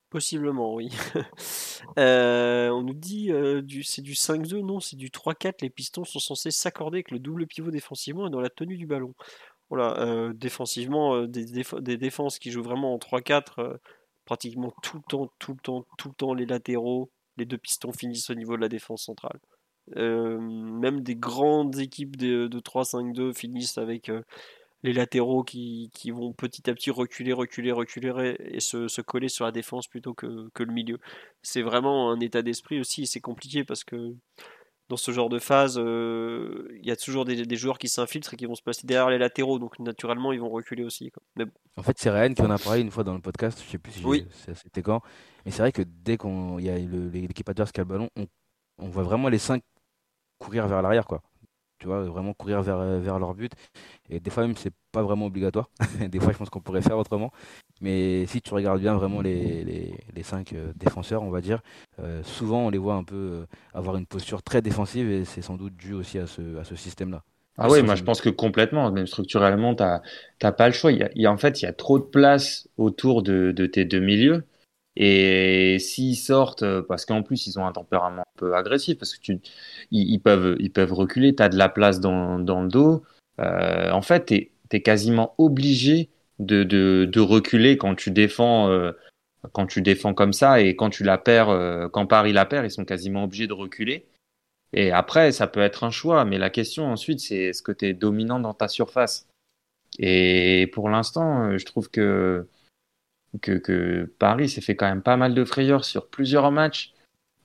Possiblement, 0.09 0.73
oui. 0.73 0.89
Euh, 1.97 2.69
on 2.69 2.83
nous 2.83 2.93
dit 2.93 3.31
euh, 3.31 3.61
c'est 3.83 4.01
du 4.01 4.13
5-2, 4.13 4.59
non, 4.59 4.79
c'est 4.79 4.95
du 4.95 5.09
3-4. 5.09 5.61
Les 5.61 5.69
pistons 5.69 6.03
sont 6.03 6.19
censés 6.19 6.51
s'accorder 6.51 6.97
avec 6.97 7.09
le 7.09 7.19
double 7.19 7.47
pivot 7.47 7.71
défensivement 7.71 8.27
et 8.27 8.29
dans 8.29 8.41
la 8.41 8.49
tenue 8.49 8.77
du 8.77 8.85
ballon. 8.85 9.15
Voilà, 9.69 9.97
euh, 9.99 10.33
défensivement, 10.33 11.25
des, 11.25 11.45
des, 11.45 11.97
défenses 11.97 12.37
qui 12.37 12.51
jouent 12.51 12.63
vraiment 12.63 12.93
en 12.93 12.97
3-4, 12.97 13.77
pratiquement 14.25 14.73
tout 14.83 14.97
le 14.97 15.03
temps, 15.03 15.31
tout 15.39 15.53
le 15.53 15.59
temps, 15.59 15.85
tout 15.97 16.09
le 16.09 16.13
temps, 16.15 16.33
les 16.33 16.45
latéraux, 16.45 17.11
les 17.37 17.45
deux 17.45 17.57
pistons 17.57 17.91
finissent 17.91 18.29
au 18.29 18.35
niveau 18.35 18.55
de 18.55 18.61
la 18.61 18.69
défense 18.69 19.03
centrale. 19.05 19.39
Même 19.95 21.01
des 21.01 21.15
grandes 21.15 21.79
équipes 21.79 22.15
de, 22.15 22.47
de 22.47 22.59
3-5-2 22.59 23.33
finissent 23.33 23.77
avec 23.77 24.11
les 24.83 24.93
latéraux 24.93 25.43
qui, 25.43 25.89
qui, 25.93 26.11
vont 26.11 26.33
petit 26.33 26.69
à 26.69 26.73
petit 26.73 26.91
reculer, 26.91 27.33
reculer, 27.33 27.71
reculer 27.71 28.35
et 28.39 28.59
se, 28.59 28.87
se 28.87 29.01
coller 29.01 29.29
sur 29.29 29.45
la 29.45 29.51
défense 29.51 29.87
plutôt 29.87 30.13
que, 30.13 30.49
que 30.53 30.63
le 30.63 30.73
milieu. 30.73 30.99
C'est 31.41 31.61
vraiment 31.61 32.11
un 32.11 32.19
état 32.19 32.41
d'esprit 32.41 32.79
aussi, 32.79 33.05
c'est 33.05 33.19
compliqué 33.19 33.63
parce 33.63 33.83
que 33.83 34.15
dans 34.87 34.97
ce 34.97 35.11
genre 35.11 35.29
de 35.29 35.37
phase, 35.37 35.77
euh, 35.77 36.67
il 36.79 36.87
y 36.87 36.91
a 36.91 36.95
toujours 36.95 37.23
des, 37.23 37.45
des 37.45 37.55
joueurs 37.55 37.77
qui 37.77 37.89
s'infiltrent 37.89 38.33
et 38.33 38.37
qui 38.37 38.45
vont 38.47 38.55
se 38.55 38.63
placer 38.63 38.87
derrière 38.87 39.09
les 39.09 39.19
latéraux, 39.19 39.59
donc 39.59 39.77
naturellement 39.79 40.31
ils 40.31 40.39
vont 40.39 40.49
reculer 40.49 40.83
aussi. 40.83 41.11
Mais 41.35 41.45
En 41.77 41.83
fait, 41.83 41.97
c'est 41.99 42.09
Ryan 42.09 42.33
qui 42.33 42.41
en 42.41 42.49
a 42.49 42.57
parlé 42.57 42.81
une 42.81 42.89
fois 42.89 43.03
dans 43.03 43.13
le 43.13 43.21
podcast, 43.21 43.61
je 43.63 43.69
sais 43.69 43.77
plus 43.77 43.91
si 43.91 44.01
c'était 44.55 44.81
quand, 44.81 45.01
mais 45.45 45.51
c'est 45.51 45.61
vrai 45.61 45.71
que 45.71 45.83
dès 45.85 46.17
qu'on 46.17 46.57
y 46.57 46.69
a 46.69 46.77
l'équipe 46.77 47.47
adverse 47.49 47.71
qui 47.71 47.81
a 47.81 47.83
le 47.83 47.89
ballon, 47.89 48.09
on, 48.15 48.25
on 48.79 48.87
voit 48.87 49.03
vraiment 49.03 49.29
les 49.29 49.37
cinq 49.37 49.61
courir 50.39 50.67
vers 50.67 50.81
l'arrière, 50.81 51.05
quoi 51.05 51.21
tu 51.79 51.87
vois, 51.87 52.01
vraiment 52.03 52.33
courir 52.33 52.61
vers, 52.61 52.77
euh, 52.77 52.99
vers 52.99 53.19
leur 53.19 53.33
but. 53.33 53.53
Et 54.09 54.19
des 54.19 54.29
fois 54.29 54.45
même, 54.45 54.55
c'est 54.55 54.73
pas 54.91 55.01
vraiment 55.01 55.25
obligatoire. 55.25 55.69
des 56.09 56.19
fois, 56.19 56.33
je 56.33 56.37
pense 56.37 56.49
qu'on 56.49 56.59
pourrait 56.59 56.81
faire 56.81 56.97
autrement. 56.97 57.31
Mais 57.81 58.25
si 58.27 58.41
tu 58.41 58.53
regardes 58.53 58.81
bien 58.81 58.95
vraiment 58.95 59.21
les, 59.21 59.63
les, 59.63 59.93
les 60.13 60.23
cinq 60.23 60.53
euh, 60.53 60.73
défenseurs, 60.75 61.23
on 61.23 61.29
va 61.29 61.41
dire, 61.41 61.61
euh, 61.99 62.21
souvent 62.23 62.67
on 62.67 62.69
les 62.69 62.77
voit 62.77 62.95
un 62.95 63.03
peu 63.03 63.45
avoir 63.73 63.95
une 63.95 64.05
posture 64.05 64.43
très 64.43 64.61
défensive 64.61 65.09
et 65.09 65.23
c'est 65.23 65.41
sans 65.41 65.55
doute 65.55 65.75
dû 65.75 65.93
aussi 65.93 66.19
à 66.19 66.27
ce, 66.27 66.57
à 66.57 66.65
ce 66.65 66.75
système-là. 66.75 67.23
Ah 67.57 67.69
oui, 67.69 67.81
moi 67.81 67.95
je 67.95 68.03
pense 68.03 68.21
que 68.21 68.29
complètement, 68.29 68.89
même 68.91 69.07
structurellement, 69.07 69.75
tu 69.75 69.83
n'as 69.83 70.51
pas 70.51 70.67
le 70.67 70.73
choix. 70.73 70.91
Il 70.93 71.09
y 71.15 71.25
a, 71.25 71.31
en 71.31 71.37
fait, 71.37 71.61
il 71.61 71.65
y 71.65 71.67
a 71.67 71.73
trop 71.73 71.99
de 71.99 72.03
place 72.05 72.69
autour 72.77 73.21
de, 73.21 73.51
de 73.51 73.65
tes 73.65 73.83
deux 73.83 73.99
milieux. 73.99 74.45
Et 74.95 75.77
s'ils 75.79 76.15
sortent, 76.15 76.63
euh, 76.63 76.81
parce 76.81 77.05
qu'en 77.05 77.23
plus 77.23 77.47
ils 77.47 77.59
ont 77.59 77.65
un 77.65 77.71
tempérament 77.71 78.21
un 78.21 78.37
peu 78.37 78.55
agressif, 78.55 78.97
parce 78.97 79.15
que 79.15 79.21
tu, 79.21 79.39
ils, 79.91 80.19
peuvent, 80.19 80.55
ils 80.59 80.71
peuvent 80.71 80.93
reculer, 80.93 81.35
tu 81.35 81.43
as 81.43 81.49
de 81.49 81.57
la 81.57 81.69
place 81.69 81.99
dans, 81.99 82.39
dans 82.39 82.61
le 82.61 82.69
dos. 82.69 83.03
Euh, 83.39 83.91
en 83.91 84.01
fait, 84.01 84.25
tu 84.25 84.51
es, 84.71 84.81
quasiment 84.81 85.35
obligé 85.37 86.09
de, 86.39 86.63
de, 86.63 87.07
de, 87.09 87.19
reculer 87.19 87.77
quand 87.77 87.95
tu 87.95 88.11
défends. 88.11 88.69
Euh, 88.69 88.91
quand 89.53 89.67
tu 89.67 89.81
défends 89.81 90.13
comme 90.13 90.33
ça 90.33 90.59
et 90.59 90.75
quand 90.75 90.89
tu 90.89 91.05
la 91.05 91.17
perds, 91.17 91.89
quand 91.93 92.05
Paris 92.07 92.33
la 92.33 92.45
perd, 92.45 92.65
ils 92.65 92.71
sont 92.71 92.83
quasiment 92.83 93.23
obligés 93.23 93.47
de 93.47 93.53
reculer. 93.53 94.05
Et 94.73 94.91
après, 94.91 95.31
ça 95.31 95.47
peut 95.47 95.61
être 95.61 95.85
un 95.85 95.91
choix, 95.91 96.25
mais 96.25 96.37
la 96.37 96.49
question 96.49 96.91
ensuite, 96.91 97.21
c'est 97.21 97.37
est-ce 97.37 97.61
que 97.63 97.71
tu 97.71 97.85
es 97.87 97.93
dominant 97.93 98.41
dans 98.41 98.53
ta 98.53 98.67
surface? 98.67 99.29
Et 99.97 100.69
pour 100.73 100.89
l'instant, 100.89 101.57
je 101.57 101.63
trouve 101.63 101.89
que, 101.89 102.49
que, 103.41 103.53
que 103.53 104.11
Paris 104.19 104.49
s'est 104.49 104.61
fait 104.61 104.75
quand 104.75 104.87
même 104.87 105.01
pas 105.01 105.17
mal 105.17 105.33
de 105.33 105.43
frayeurs 105.45 105.85
sur 105.85 106.07
plusieurs 106.07 106.51
matchs. 106.51 106.93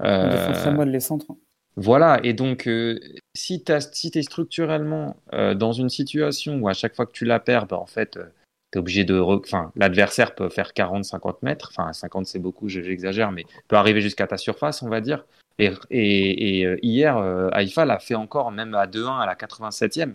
Euh, 0.03 0.53
très 0.53 0.73
mal 0.73 0.91
les 0.91 1.01
centres. 1.01 1.37
Voilà, 1.77 2.21
et 2.23 2.35
donc 2.35 2.69
euh, 2.69 3.01
si 3.35 3.65
tu 3.65 3.73
si 3.93 4.11
es 4.15 4.23
structurellement 4.23 5.17
euh, 5.33 5.55
dans 5.55 5.73
une 5.73 5.89
situation 5.89 6.59
où 6.61 6.69
à 6.69 6.73
chaque 6.73 6.95
fois 6.95 7.05
que 7.05 7.13
tu 7.13 7.25
la 7.25 7.41
perds, 7.41 7.67
bah, 7.67 7.79
en 7.79 7.87
fait, 7.87 8.17
euh, 8.17 8.27
tu 8.73 8.79
es 8.79 8.81
obligé 8.81 9.05
de. 9.05 9.19
Enfin, 9.19 9.73
l'adversaire 9.75 10.37
peut 10.37 10.49
faire 10.49 10.71
40-50 10.71 11.39
mètres, 11.43 11.71
enfin 11.73 11.93
50 11.93 12.27
c'est 12.27 12.39
beaucoup, 12.39 12.69
j'exagère, 12.69 13.33
mais 13.33 13.45
peut 13.67 13.77
arriver 13.77 14.01
jusqu'à 14.01 14.29
ta 14.29 14.37
surface, 14.37 14.83
on 14.83 14.89
va 14.89 15.01
dire. 15.01 15.27
Et, 15.59 15.73
et, 15.91 16.63
et 16.63 16.79
hier, 16.87 17.17
Haïfa 17.53 17.85
l'a 17.85 17.99
fait 17.99 18.17
encore, 18.17 18.51
même 18.51 18.75
à 18.75 18.87
2-1 18.87 19.21
à 19.21 19.27
la 19.27 19.35
87e. 19.35 20.15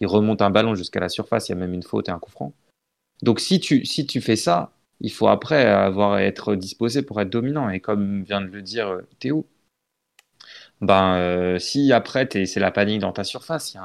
Il 0.00 0.06
remonte 0.06 0.42
un 0.42 0.50
ballon 0.50 0.74
jusqu'à 0.74 1.00
la 1.00 1.08
surface, 1.08 1.48
il 1.48 1.52
y 1.52 1.54
a 1.54 1.58
même 1.58 1.72
une 1.72 1.82
faute 1.82 2.08
et 2.08 2.12
un 2.12 2.18
coup 2.18 2.30
franc. 2.30 2.52
Donc 3.22 3.40
si 3.40 3.60
tu, 3.60 3.84
si 3.84 4.06
tu 4.06 4.20
fais 4.20 4.36
ça, 4.36 4.72
il 5.04 5.12
faut 5.12 5.28
après 5.28 5.66
avoir 5.66 6.18
être 6.18 6.54
disposé 6.54 7.02
pour 7.02 7.20
être 7.20 7.28
dominant. 7.28 7.68
Et 7.68 7.80
comme 7.80 8.24
vient 8.24 8.40
de 8.40 8.46
le 8.46 8.62
dire 8.62 9.00
Théo, 9.18 9.46
ben, 10.80 11.16
euh, 11.16 11.58
si 11.58 11.92
après 11.92 12.26
c'est 12.46 12.60
la 12.60 12.70
panique 12.70 13.00
dans 13.00 13.12
ta 13.12 13.22
surface, 13.22 13.74
il 13.74 13.76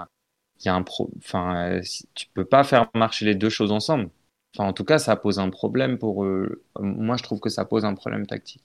y 0.65 0.69
euh, 0.69 1.81
tu 2.15 2.27
peux 2.33 2.45
pas 2.45 2.63
faire 2.63 2.89
marcher 2.95 3.25
les 3.25 3.35
deux 3.35 3.49
choses 3.49 3.71
ensemble. 3.71 4.09
En 4.57 4.73
tout 4.73 4.85
cas, 4.85 4.97
ça 4.97 5.15
pose 5.17 5.39
un 5.39 5.49
problème 5.49 5.99
pour 5.99 6.23
eux. 6.23 6.63
Moi, 6.79 7.17
je 7.17 7.23
trouve 7.23 7.39
que 7.39 7.49
ça 7.49 7.65
pose 7.65 7.85
un 7.85 7.95
problème 7.95 8.25
tactique. 8.25 8.63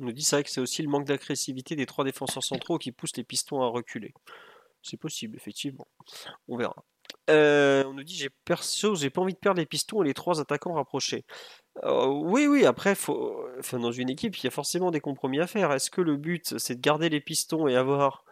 On 0.00 0.04
nous 0.04 0.12
dit 0.12 0.22
c'est 0.22 0.42
que 0.42 0.50
c'est 0.50 0.60
aussi 0.60 0.82
le 0.82 0.88
manque 0.88 1.06
d'agressivité 1.06 1.76
des 1.76 1.86
trois 1.86 2.04
défenseurs 2.04 2.44
centraux 2.44 2.78
qui 2.78 2.92
pousse 2.92 3.16
les 3.16 3.24
pistons 3.24 3.62
à 3.62 3.68
reculer. 3.68 4.12
C'est 4.82 4.96
possible, 4.96 5.36
effectivement. 5.36 5.86
On 6.48 6.56
verra. 6.56 6.84
Euh, 7.30 7.84
on 7.84 7.92
nous 7.92 8.04
dit 8.04 8.16
j'ai 8.16 8.30
perso, 8.44 8.94
j'ai 8.94 9.10
pas 9.10 9.20
envie 9.20 9.34
de 9.34 9.38
perdre 9.38 9.60
les 9.60 9.66
pistons 9.66 10.02
et 10.02 10.06
les 10.06 10.14
trois 10.14 10.40
attaquants 10.40 10.72
rapprochés. 10.72 11.24
Euh, 11.84 12.06
oui, 12.06 12.46
oui, 12.46 12.64
après, 12.64 12.94
dans 13.72 13.92
une 13.92 14.10
équipe, 14.10 14.36
il 14.36 14.44
y 14.44 14.46
a 14.48 14.50
forcément 14.50 14.90
des 14.90 15.00
compromis 15.00 15.40
à 15.40 15.46
faire. 15.46 15.72
Est-ce 15.72 15.90
que 15.90 16.00
le 16.00 16.16
but, 16.16 16.58
c'est 16.58 16.76
de 16.76 16.80
garder 16.80 17.08
les 17.08 17.20
pistons 17.20 17.68
et 17.68 17.76
avoir 17.76 18.24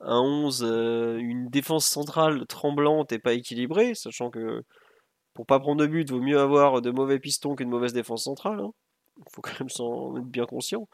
un 0.00 0.20
11, 0.20 0.64
euh, 0.64 1.18
une 1.18 1.48
défense 1.48 1.86
centrale 1.86 2.46
tremblante 2.46 3.12
et 3.12 3.18
pas 3.18 3.34
équilibrée, 3.34 3.94
sachant 3.94 4.30
que 4.30 4.64
pour 5.34 5.46
pas 5.46 5.60
prendre 5.60 5.80
de 5.82 5.86
but, 5.86 6.10
vaut 6.10 6.20
mieux 6.20 6.38
avoir 6.40 6.82
de 6.82 6.90
mauvais 6.90 7.18
pistons 7.20 7.54
qu'une 7.54 7.70
mauvaise 7.70 7.92
défense 7.92 8.24
centrale. 8.24 8.58
Il 8.60 8.64
hein. 8.64 9.24
faut 9.30 9.42
quand 9.42 9.60
même 9.60 9.68
s'en 9.68 10.16
être 10.16 10.26
bien 10.26 10.46
conscient. 10.46 10.88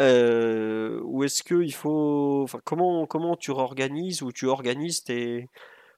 Euh, 0.00 1.00
ou 1.04 1.24
est-ce 1.24 1.42
que 1.44 1.62
il 1.62 1.72
faut, 1.72 2.42
enfin, 2.44 2.60
comment 2.64 3.06
comment 3.06 3.36
tu 3.36 3.52
réorganises 3.52 4.22
ou 4.22 4.32
tu 4.32 4.46
organises 4.46 5.04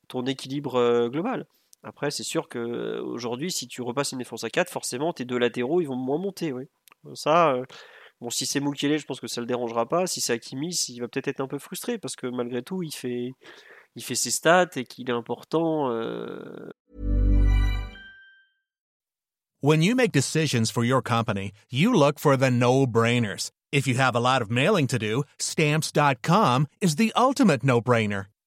ton 0.09 0.27
équilibre 0.27 1.09
global? 1.09 1.47
Après, 1.87 2.11
c'est 2.11 2.25
sûr 2.25 2.49
qu'aujourd'hui, 2.49 3.53
si 3.53 3.69
tu 3.69 3.81
repasses 3.81 4.11
une 4.11 4.19
défense 4.19 4.43
à 4.43 4.51
4, 4.51 4.71
forcément, 4.71 5.13
tes 5.13 5.25
deux 5.25 5.39
latéraux, 5.39 5.81
ils 5.81 5.87
vont 5.87 5.95
moins 5.95 6.19
monter. 6.19 6.53
Oui. 6.53 6.65
Ça, 7.15 7.53
euh, 7.53 7.65
bon, 8.21 8.29
si 8.29 8.45
c'est 8.45 8.59
Mukele, 8.59 8.99
je 8.99 9.07
pense 9.07 9.21
que 9.21 9.29
ça 9.29 9.41
le 9.41 9.47
dérangera 9.47 9.89
pas. 9.89 10.09
Si 10.09 10.21
c'est 10.21 10.33
Akimi, 10.33 10.75
il 10.89 11.01
va 11.01 11.07
peut-être 11.07 11.29
être 11.29 11.41
un 11.41 11.47
peu 11.47 11.61
frustré 11.61 11.97
parce 11.99 12.17
que 12.17 12.27
malgré 12.27 12.61
tout, 12.63 12.83
il 12.83 12.91
fait, 12.91 13.31
il 13.95 14.03
fait 14.03 14.17
ses 14.17 14.33
stats 14.33 14.71
et 14.75 14.83
qu'il 14.83 15.09
est 15.09 15.13
important. 15.13 15.93
Euh... 15.93 16.71
When 19.63 19.81
you 19.81 19.95
make 19.95 20.11
decisions 20.11 20.73
for 20.73 20.85
your 20.85 21.01
company, 21.01 21.53
you 21.71 21.93
look 21.93 22.19
for 22.19 22.37
the 22.37 22.51
no-brainers. 22.51 23.53
If 23.71 23.87
you 23.87 23.95
have 23.95 24.17
a 24.17 24.21
lot 24.21 24.43
of 24.43 24.51
mailing 24.51 24.89
to 24.89 24.99
do, 24.99 25.23
stamps.com 25.39 26.67
is 26.81 26.97
the 26.97 27.13
ultimate 27.15 27.63
no-brainer. 27.63 28.27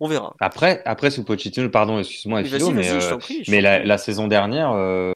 On 0.00 0.08
verra. 0.08 0.34
Après, 0.40 0.82
après 0.84 1.10
sous 1.10 1.24
Pochettino, 1.24 1.68
pardon, 1.68 1.98
excuse-moi, 1.98 2.42
mais, 2.42 2.52
euh, 2.52 3.18
mais 3.48 3.60
la, 3.60 3.98
saison 3.98 4.26
dernière, 4.26 4.72
euh, 4.72 5.12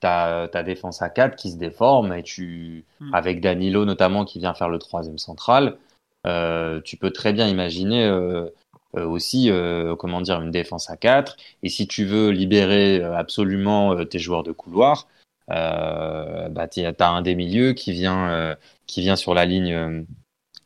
ta, 0.00 0.48
ta 0.52 0.62
défense 0.62 1.02
à 1.02 1.08
4 1.08 1.36
qui 1.36 1.50
se 1.50 1.56
déforme 1.56 2.12
et 2.12 2.22
tu, 2.22 2.84
hmm. 3.00 3.14
avec 3.14 3.40
Danilo 3.40 3.84
notamment 3.84 4.24
qui 4.24 4.38
vient 4.38 4.54
faire 4.54 4.68
le 4.68 4.78
troisième 4.78 5.18
central, 5.18 5.78
euh, 6.26 6.80
tu 6.82 6.96
peux 6.96 7.10
très 7.10 7.32
bien 7.32 7.48
imaginer 7.48 8.04
euh, 8.04 8.48
aussi, 8.94 9.50
comment 9.98 10.20
dire, 10.20 10.40
une 10.40 10.52
défense 10.52 10.88
à 10.88 10.96
4. 10.96 11.36
Et 11.64 11.68
si 11.68 11.88
tu 11.88 12.04
veux 12.04 12.30
libérer 12.30 13.02
absolument 13.02 14.04
tes 14.04 14.20
joueurs 14.20 14.44
de 14.44 14.52
couloir, 14.52 15.08
bah, 15.48 16.68
tu 16.70 16.84
as 16.84 17.08
un 17.08 17.22
des 17.22 17.34
milieux 17.34 17.72
qui 17.72 17.90
vient, 17.90 18.56
qui 18.86 19.00
vient 19.00 19.16
sur 19.16 19.34
la 19.34 19.46
ligne 19.46 20.06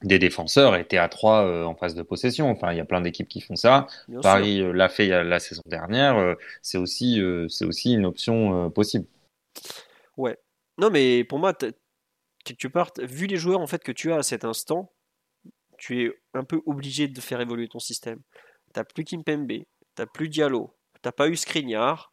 des 0.02 0.18
défenseurs 0.18 0.76
étaient 0.76 0.98
à 0.98 1.08
3 1.08 1.44
euh, 1.44 1.64
en 1.64 1.74
phase 1.74 1.94
de 1.94 2.02
possession. 2.02 2.50
Enfin, 2.50 2.72
il 2.72 2.76
y 2.76 2.80
a 2.80 2.84
plein 2.84 3.00
d'équipes 3.00 3.28
qui 3.28 3.40
font 3.40 3.56
ça. 3.56 3.86
Paris 4.22 4.60
euh, 4.60 4.72
l'a 4.72 4.88
fait 4.88 5.08
la 5.24 5.40
saison 5.40 5.62
dernière. 5.66 6.16
Euh, 6.16 6.34
c'est 6.62 6.78
aussi, 6.78 7.20
c'est 7.48 7.64
aussi 7.64 7.94
une 7.94 8.06
option 8.06 8.70
possible. 8.70 9.06
Ouais. 10.16 10.38
Non, 10.78 10.90
mais 10.90 11.24
pour 11.24 11.38
moi, 11.38 11.52
quelque 12.44 12.68
part, 12.68 12.92
vu 13.00 13.26
les 13.26 13.36
joueurs 13.36 13.60
en 13.60 13.66
fait 13.66 13.82
que 13.82 13.92
tu 13.92 14.12
as 14.12 14.16
à 14.16 14.22
cet 14.22 14.44
instant, 14.44 14.92
tu 15.76 16.04
es 16.04 16.20
un 16.34 16.44
peu 16.44 16.60
obligé 16.66 17.08
de 17.08 17.20
faire 17.20 17.40
évoluer 17.40 17.68
ton 17.68 17.80
système. 17.80 18.20
T'as 18.72 18.84
plus 18.84 19.04
Kimpembe, 19.04 19.64
t'as 19.94 20.06
plus 20.06 20.28
Diallo, 20.28 20.76
t'as 21.02 21.12
pas 21.12 21.28
eu 21.28 21.36
Skriniar. 21.36 22.12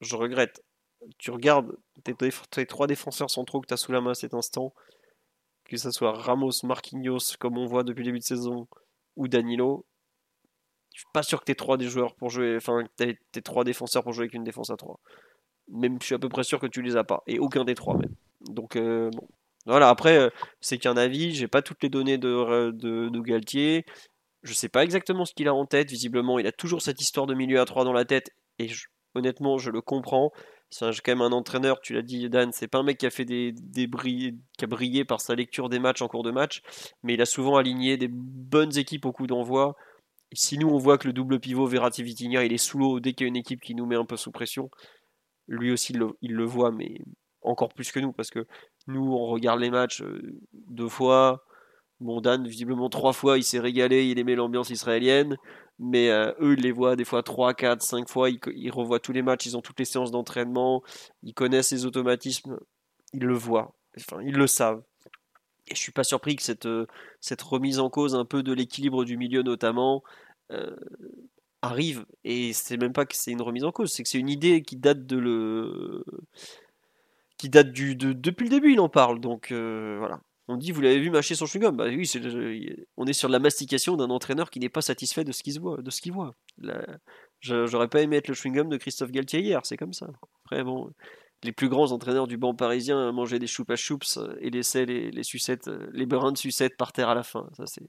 Je 0.00 0.16
regrette. 0.16 0.64
Tu 1.18 1.30
regardes 1.30 1.76
tes, 2.02 2.14
tes 2.14 2.66
trois 2.66 2.86
défenseurs 2.86 3.30
centraux 3.30 3.60
que 3.60 3.66
tu 3.66 3.74
as 3.74 3.76
sous 3.76 3.92
la 3.92 4.00
main 4.00 4.12
à 4.12 4.14
cet 4.14 4.34
instant 4.34 4.74
que 5.64 5.76
ce 5.76 5.90
soit 5.90 6.12
Ramos, 6.12 6.52
Marquinhos, 6.62 7.36
comme 7.38 7.58
on 7.58 7.66
voit 7.66 7.84
depuis 7.84 8.00
le 8.00 8.06
début 8.06 8.18
de 8.18 8.24
saison, 8.24 8.68
ou 9.16 9.28
Danilo, 9.28 9.86
je 10.94 11.00
suis 11.00 11.08
pas 11.12 11.22
sûr 11.22 11.40
que 11.40 11.44
tu 11.44 11.56
trois 11.56 11.76
des 11.76 11.88
joueurs 11.88 12.14
pour 12.14 12.30
jouer, 12.30 12.56
enfin, 12.56 12.84
trois 13.42 13.64
défenseurs 13.64 14.02
pour 14.04 14.12
jouer 14.12 14.24
avec 14.24 14.34
une 14.34 14.44
défense 14.44 14.70
à 14.70 14.76
trois. 14.76 15.00
Même, 15.68 15.98
je 16.00 16.06
suis 16.06 16.14
à 16.14 16.18
peu 16.18 16.28
près 16.28 16.44
sûr 16.44 16.60
que 16.60 16.66
tu 16.66 16.82
les 16.82 16.96
as 16.96 17.04
pas, 17.04 17.22
et 17.26 17.38
aucun 17.38 17.64
des 17.64 17.74
trois 17.74 17.96
même. 17.96 18.14
Donc, 18.40 18.76
euh, 18.76 19.10
bon. 19.10 19.26
Voilà, 19.66 19.88
après, 19.88 20.18
euh, 20.18 20.30
c'est 20.60 20.78
qu'un 20.78 20.96
avis, 20.96 21.34
j'ai 21.34 21.48
pas 21.48 21.62
toutes 21.62 21.82
les 21.82 21.88
données 21.88 22.18
de, 22.18 22.70
de, 22.70 23.08
de 23.08 23.20
Galtier. 23.20 23.86
Je 24.42 24.52
sais 24.52 24.68
pas 24.68 24.84
exactement 24.84 25.24
ce 25.24 25.32
qu'il 25.32 25.48
a 25.48 25.54
en 25.54 25.64
tête. 25.64 25.90
Visiblement, 25.90 26.38
il 26.38 26.46
a 26.46 26.52
toujours 26.52 26.82
cette 26.82 27.00
histoire 27.00 27.26
de 27.26 27.34
milieu 27.34 27.60
à 27.60 27.64
3 27.64 27.84
dans 27.84 27.94
la 27.94 28.04
tête. 28.04 28.30
Et 28.58 28.68
honnêtement, 29.14 29.56
je 29.56 29.70
le 29.70 29.80
comprends. 29.80 30.32
C'est 30.70 31.00
quand 31.02 31.12
même 31.12 31.22
un 31.22 31.32
entraîneur, 31.32 31.80
tu 31.80 31.94
l'as 31.94 32.02
dit 32.02 32.28
Dan, 32.28 32.50
c'est 32.52 32.66
pas 32.66 32.78
un 32.78 32.82
mec 32.82 32.98
qui 32.98 33.06
a 33.06 33.10
fait 33.10 33.24
des, 33.24 33.52
des 33.52 33.88
qui 33.88 34.64
a 34.64 34.66
brillé 34.66 35.04
par 35.04 35.20
sa 35.20 35.34
lecture 35.36 35.68
des 35.68 35.78
matchs 35.78 36.02
en 36.02 36.08
cours 36.08 36.24
de 36.24 36.32
match, 36.32 36.62
mais 37.02 37.14
il 37.14 37.22
a 37.22 37.26
souvent 37.26 37.56
aligné 37.56 37.96
des 37.96 38.08
bonnes 38.08 38.76
équipes 38.76 39.06
au 39.06 39.12
coup 39.12 39.28
d'envoi. 39.28 39.76
Si 40.32 40.58
nous 40.58 40.68
on 40.68 40.78
voit 40.78 40.98
que 40.98 41.06
le 41.06 41.12
double 41.12 41.38
pivot 41.38 41.66
Verratti 41.66 42.02
Vitinha 42.02 42.44
il 42.44 42.52
est 42.52 42.58
sous 42.58 42.78
l'eau 42.78 42.98
dès 42.98 43.12
qu'il 43.12 43.24
y 43.24 43.28
a 43.28 43.28
une 43.28 43.36
équipe 43.36 43.60
qui 43.60 43.76
nous 43.76 43.86
met 43.86 43.94
un 43.94 44.04
peu 44.04 44.16
sous 44.16 44.32
pression, 44.32 44.68
lui 45.46 45.70
aussi 45.70 45.92
il 46.22 46.32
le, 46.32 46.44
voit, 46.44 46.72
mais 46.72 46.98
encore 47.42 47.72
plus 47.72 47.92
que 47.92 48.00
nous, 48.00 48.12
parce 48.12 48.30
que 48.30 48.46
nous 48.88 49.12
on 49.12 49.26
regarde 49.26 49.60
les 49.60 49.70
matchs 49.70 50.02
euh, 50.02 50.40
deux 50.52 50.88
fois, 50.88 51.44
Bon, 52.04 52.20
Dan, 52.20 52.46
visiblement 52.46 52.88
trois 52.88 53.12
fois, 53.12 53.38
il 53.38 53.44
s'est 53.44 53.58
régalé, 53.58 54.04
il 54.06 54.18
aimait 54.18 54.36
l'ambiance 54.36 54.70
israélienne 54.70 55.36
mais 55.78 56.10
euh, 56.10 56.32
eux, 56.40 56.54
ils 56.54 56.62
les 56.62 56.72
voient 56.72 56.96
des 56.96 57.04
fois 57.04 57.22
3, 57.22 57.54
4, 57.54 57.82
5 57.82 58.08
fois, 58.08 58.30
ils, 58.30 58.70
revoient 58.70 59.00
tous 59.00 59.12
les 59.12 59.22
matchs, 59.22 59.46
ils 59.46 59.56
ont 59.56 59.62
toutes 59.62 59.78
les 59.78 59.84
séances 59.84 60.10
d'entraînement, 60.10 60.82
ils 61.22 61.34
connaissent 61.34 61.72
les 61.72 61.84
automatismes, 61.84 62.58
ils 63.12 63.24
le 63.24 63.34
voient, 63.34 63.74
enfin, 63.96 64.22
ils 64.22 64.34
le 64.34 64.46
savent. 64.46 64.82
Et 65.68 65.74
je 65.74 65.80
suis 65.80 65.92
pas 65.92 66.04
surpris 66.04 66.36
que 66.36 66.42
cette, 66.42 66.66
euh, 66.66 66.86
remise 67.42 67.80
en 67.80 67.90
cause 67.90 68.14
un 68.14 68.24
peu 68.24 68.42
de 68.42 68.52
l'équilibre 68.52 69.04
du 69.04 69.16
milieu 69.16 69.42
notamment 69.42 70.02
euh, 70.52 70.76
arrive. 71.62 72.06
Et 72.24 72.52
c'est 72.52 72.76
même 72.76 72.92
pas 72.92 73.06
que 73.06 73.16
c'est 73.16 73.32
une 73.32 73.42
remise 73.42 73.64
en 73.64 73.72
cause, 73.72 73.92
c'est 73.92 74.02
que 74.02 74.08
c'est 74.08 74.18
une 74.18 74.28
idée 74.30 74.62
qui 74.62 74.76
date 74.76 75.06
de 75.06 75.16
le 75.18 76.04
qui 77.38 77.48
date 77.48 77.72
du 77.72 77.96
de, 77.96 78.12
depuis 78.12 78.44
le 78.44 78.50
début, 78.50 78.72
il 78.72 78.80
en 78.80 78.88
parle. 78.88 79.20
Donc 79.20 79.52
voilà. 79.52 80.20
On 80.46 80.56
dit, 80.56 80.72
vous 80.72 80.82
l'avez 80.82 81.00
vu 81.00 81.10
mâcher 81.10 81.34
son 81.34 81.46
chewing-gum 81.46 81.76
Bah 81.76 81.86
oui, 81.86 82.10
on 82.96 83.06
est 83.06 83.14
sur 83.14 83.28
la 83.28 83.38
mastication 83.38 83.96
d'un 83.96 84.10
entraîneur 84.10 84.50
qui 84.50 84.60
n'est 84.60 84.68
pas 84.68 84.82
satisfait 84.82 85.24
de 85.24 85.32
ce 85.32 85.42
qu'il 85.42 85.58
voit. 85.58 85.80
De 85.80 85.90
ce 85.90 86.02
qu'il 86.02 86.12
voit. 86.12 86.34
J'aurais 87.40 87.88
pas 87.88 88.02
aimé 88.02 88.16
être 88.16 88.28
le 88.28 88.34
chewing-gum 88.34 88.68
de 88.68 88.76
Christophe 88.76 89.10
Galtier 89.10 89.40
hier, 89.40 89.60
c'est 89.64 89.78
comme 89.78 89.94
ça. 89.94 90.08
Après, 90.44 90.62
bon, 90.62 90.90
les 91.42 91.52
plus 91.52 91.68
grands 91.68 91.92
entraîneurs 91.92 92.26
du 92.26 92.36
banc 92.36 92.54
parisien 92.54 93.10
mangeaient 93.12 93.38
des 93.38 93.46
choupas 93.46 93.76
choups 93.76 94.18
et 94.40 94.50
laissaient 94.50 94.84
les, 94.86 95.22
sucettes, 95.22 95.70
les 95.92 96.06
brins 96.06 96.32
de 96.32 96.38
sucettes 96.38 96.76
par 96.76 96.92
terre 96.92 97.08
à 97.08 97.14
la 97.14 97.22
fin. 97.22 97.48
Ça, 97.56 97.66
c'est, 97.66 97.82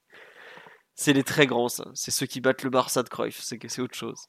C'est 0.96 1.14
les 1.14 1.24
très 1.24 1.48
grands, 1.48 1.70
ça. 1.70 1.92
C'est 1.94 2.12
ceux 2.12 2.26
qui 2.26 2.42
battent 2.42 2.64
le 2.64 2.70
Barça 2.70 3.04
de 3.04 3.10
Cruyff. 3.10 3.42
C'est 3.42 3.82
autre 3.82 3.96
chose. 3.96 4.28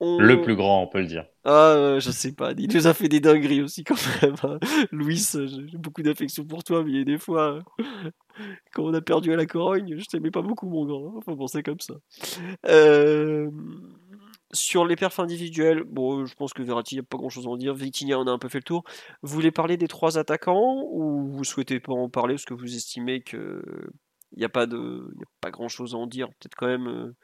Le 0.00 0.40
plus 0.40 0.54
grand, 0.54 0.82
on 0.82 0.86
peut 0.86 1.00
le 1.00 1.06
dire. 1.06 1.26
Ah, 1.44 1.96
je 1.98 2.10
sais 2.10 2.32
pas. 2.32 2.52
Il 2.56 2.72
nous 2.72 2.86
a 2.86 2.94
fait 2.94 3.08
des 3.08 3.20
dingueries 3.20 3.62
aussi, 3.62 3.82
quand 3.84 3.96
même. 4.22 4.34
Hein. 4.44 4.58
Louis, 4.92 5.26
j'ai 5.34 5.78
beaucoup 5.78 6.02
d'affection 6.02 6.44
pour 6.44 6.62
toi, 6.62 6.84
mais 6.84 6.90
il 6.92 6.98
y 6.98 7.00
a 7.00 7.04
des 7.04 7.18
fois, 7.18 7.60
quand 8.72 8.84
on 8.84 8.94
a 8.94 9.00
perdu 9.00 9.32
à 9.32 9.36
la 9.36 9.46
Corogne, 9.46 9.96
je 9.98 10.04
t'aimais 10.04 10.30
pas 10.30 10.42
beaucoup, 10.42 10.68
mon 10.68 10.84
grand. 10.84 11.16
Hein. 11.16 11.20
Faut 11.24 11.34
penser 11.34 11.62
comme 11.62 11.80
ça. 11.80 11.94
Euh, 12.66 13.50
sur 14.52 14.86
les 14.86 14.94
perfs 14.94 15.18
individuels, 15.18 15.82
bon, 15.82 16.26
je 16.26 16.34
pense 16.34 16.52
que 16.52 16.62
Verratti, 16.62 16.94
il 16.94 16.98
n'y 16.98 17.04
a 17.04 17.08
pas 17.08 17.18
grand 17.18 17.28
chose 17.28 17.46
à 17.46 17.50
en 17.50 17.56
dire. 17.56 17.74
Vitinha, 17.74 18.18
on 18.18 18.26
a 18.26 18.30
un 18.30 18.38
peu 18.38 18.48
fait 18.48 18.58
le 18.58 18.64
tour. 18.64 18.84
Vous 19.22 19.34
voulez 19.34 19.50
parler 19.50 19.76
des 19.76 19.88
trois 19.88 20.16
attaquants 20.16 20.84
ou 20.90 21.26
vous 21.26 21.44
souhaitez 21.44 21.80
pas 21.80 21.92
en 21.92 22.08
parler 22.08 22.34
parce 22.34 22.44
que 22.44 22.54
vous 22.54 22.76
estimez 22.76 23.20
que 23.22 23.62
il 24.32 24.38
n'y 24.38 24.44
a 24.44 24.48
pas 24.48 24.66
de, 24.66 25.10
y 25.18 25.22
a 25.22 25.26
pas 25.40 25.50
grand 25.50 25.68
chose 25.68 25.94
à 25.94 25.98
en 25.98 26.06
dire? 26.06 26.28
Peut-être 26.28 26.54
quand 26.54 26.66
même. 26.66 27.14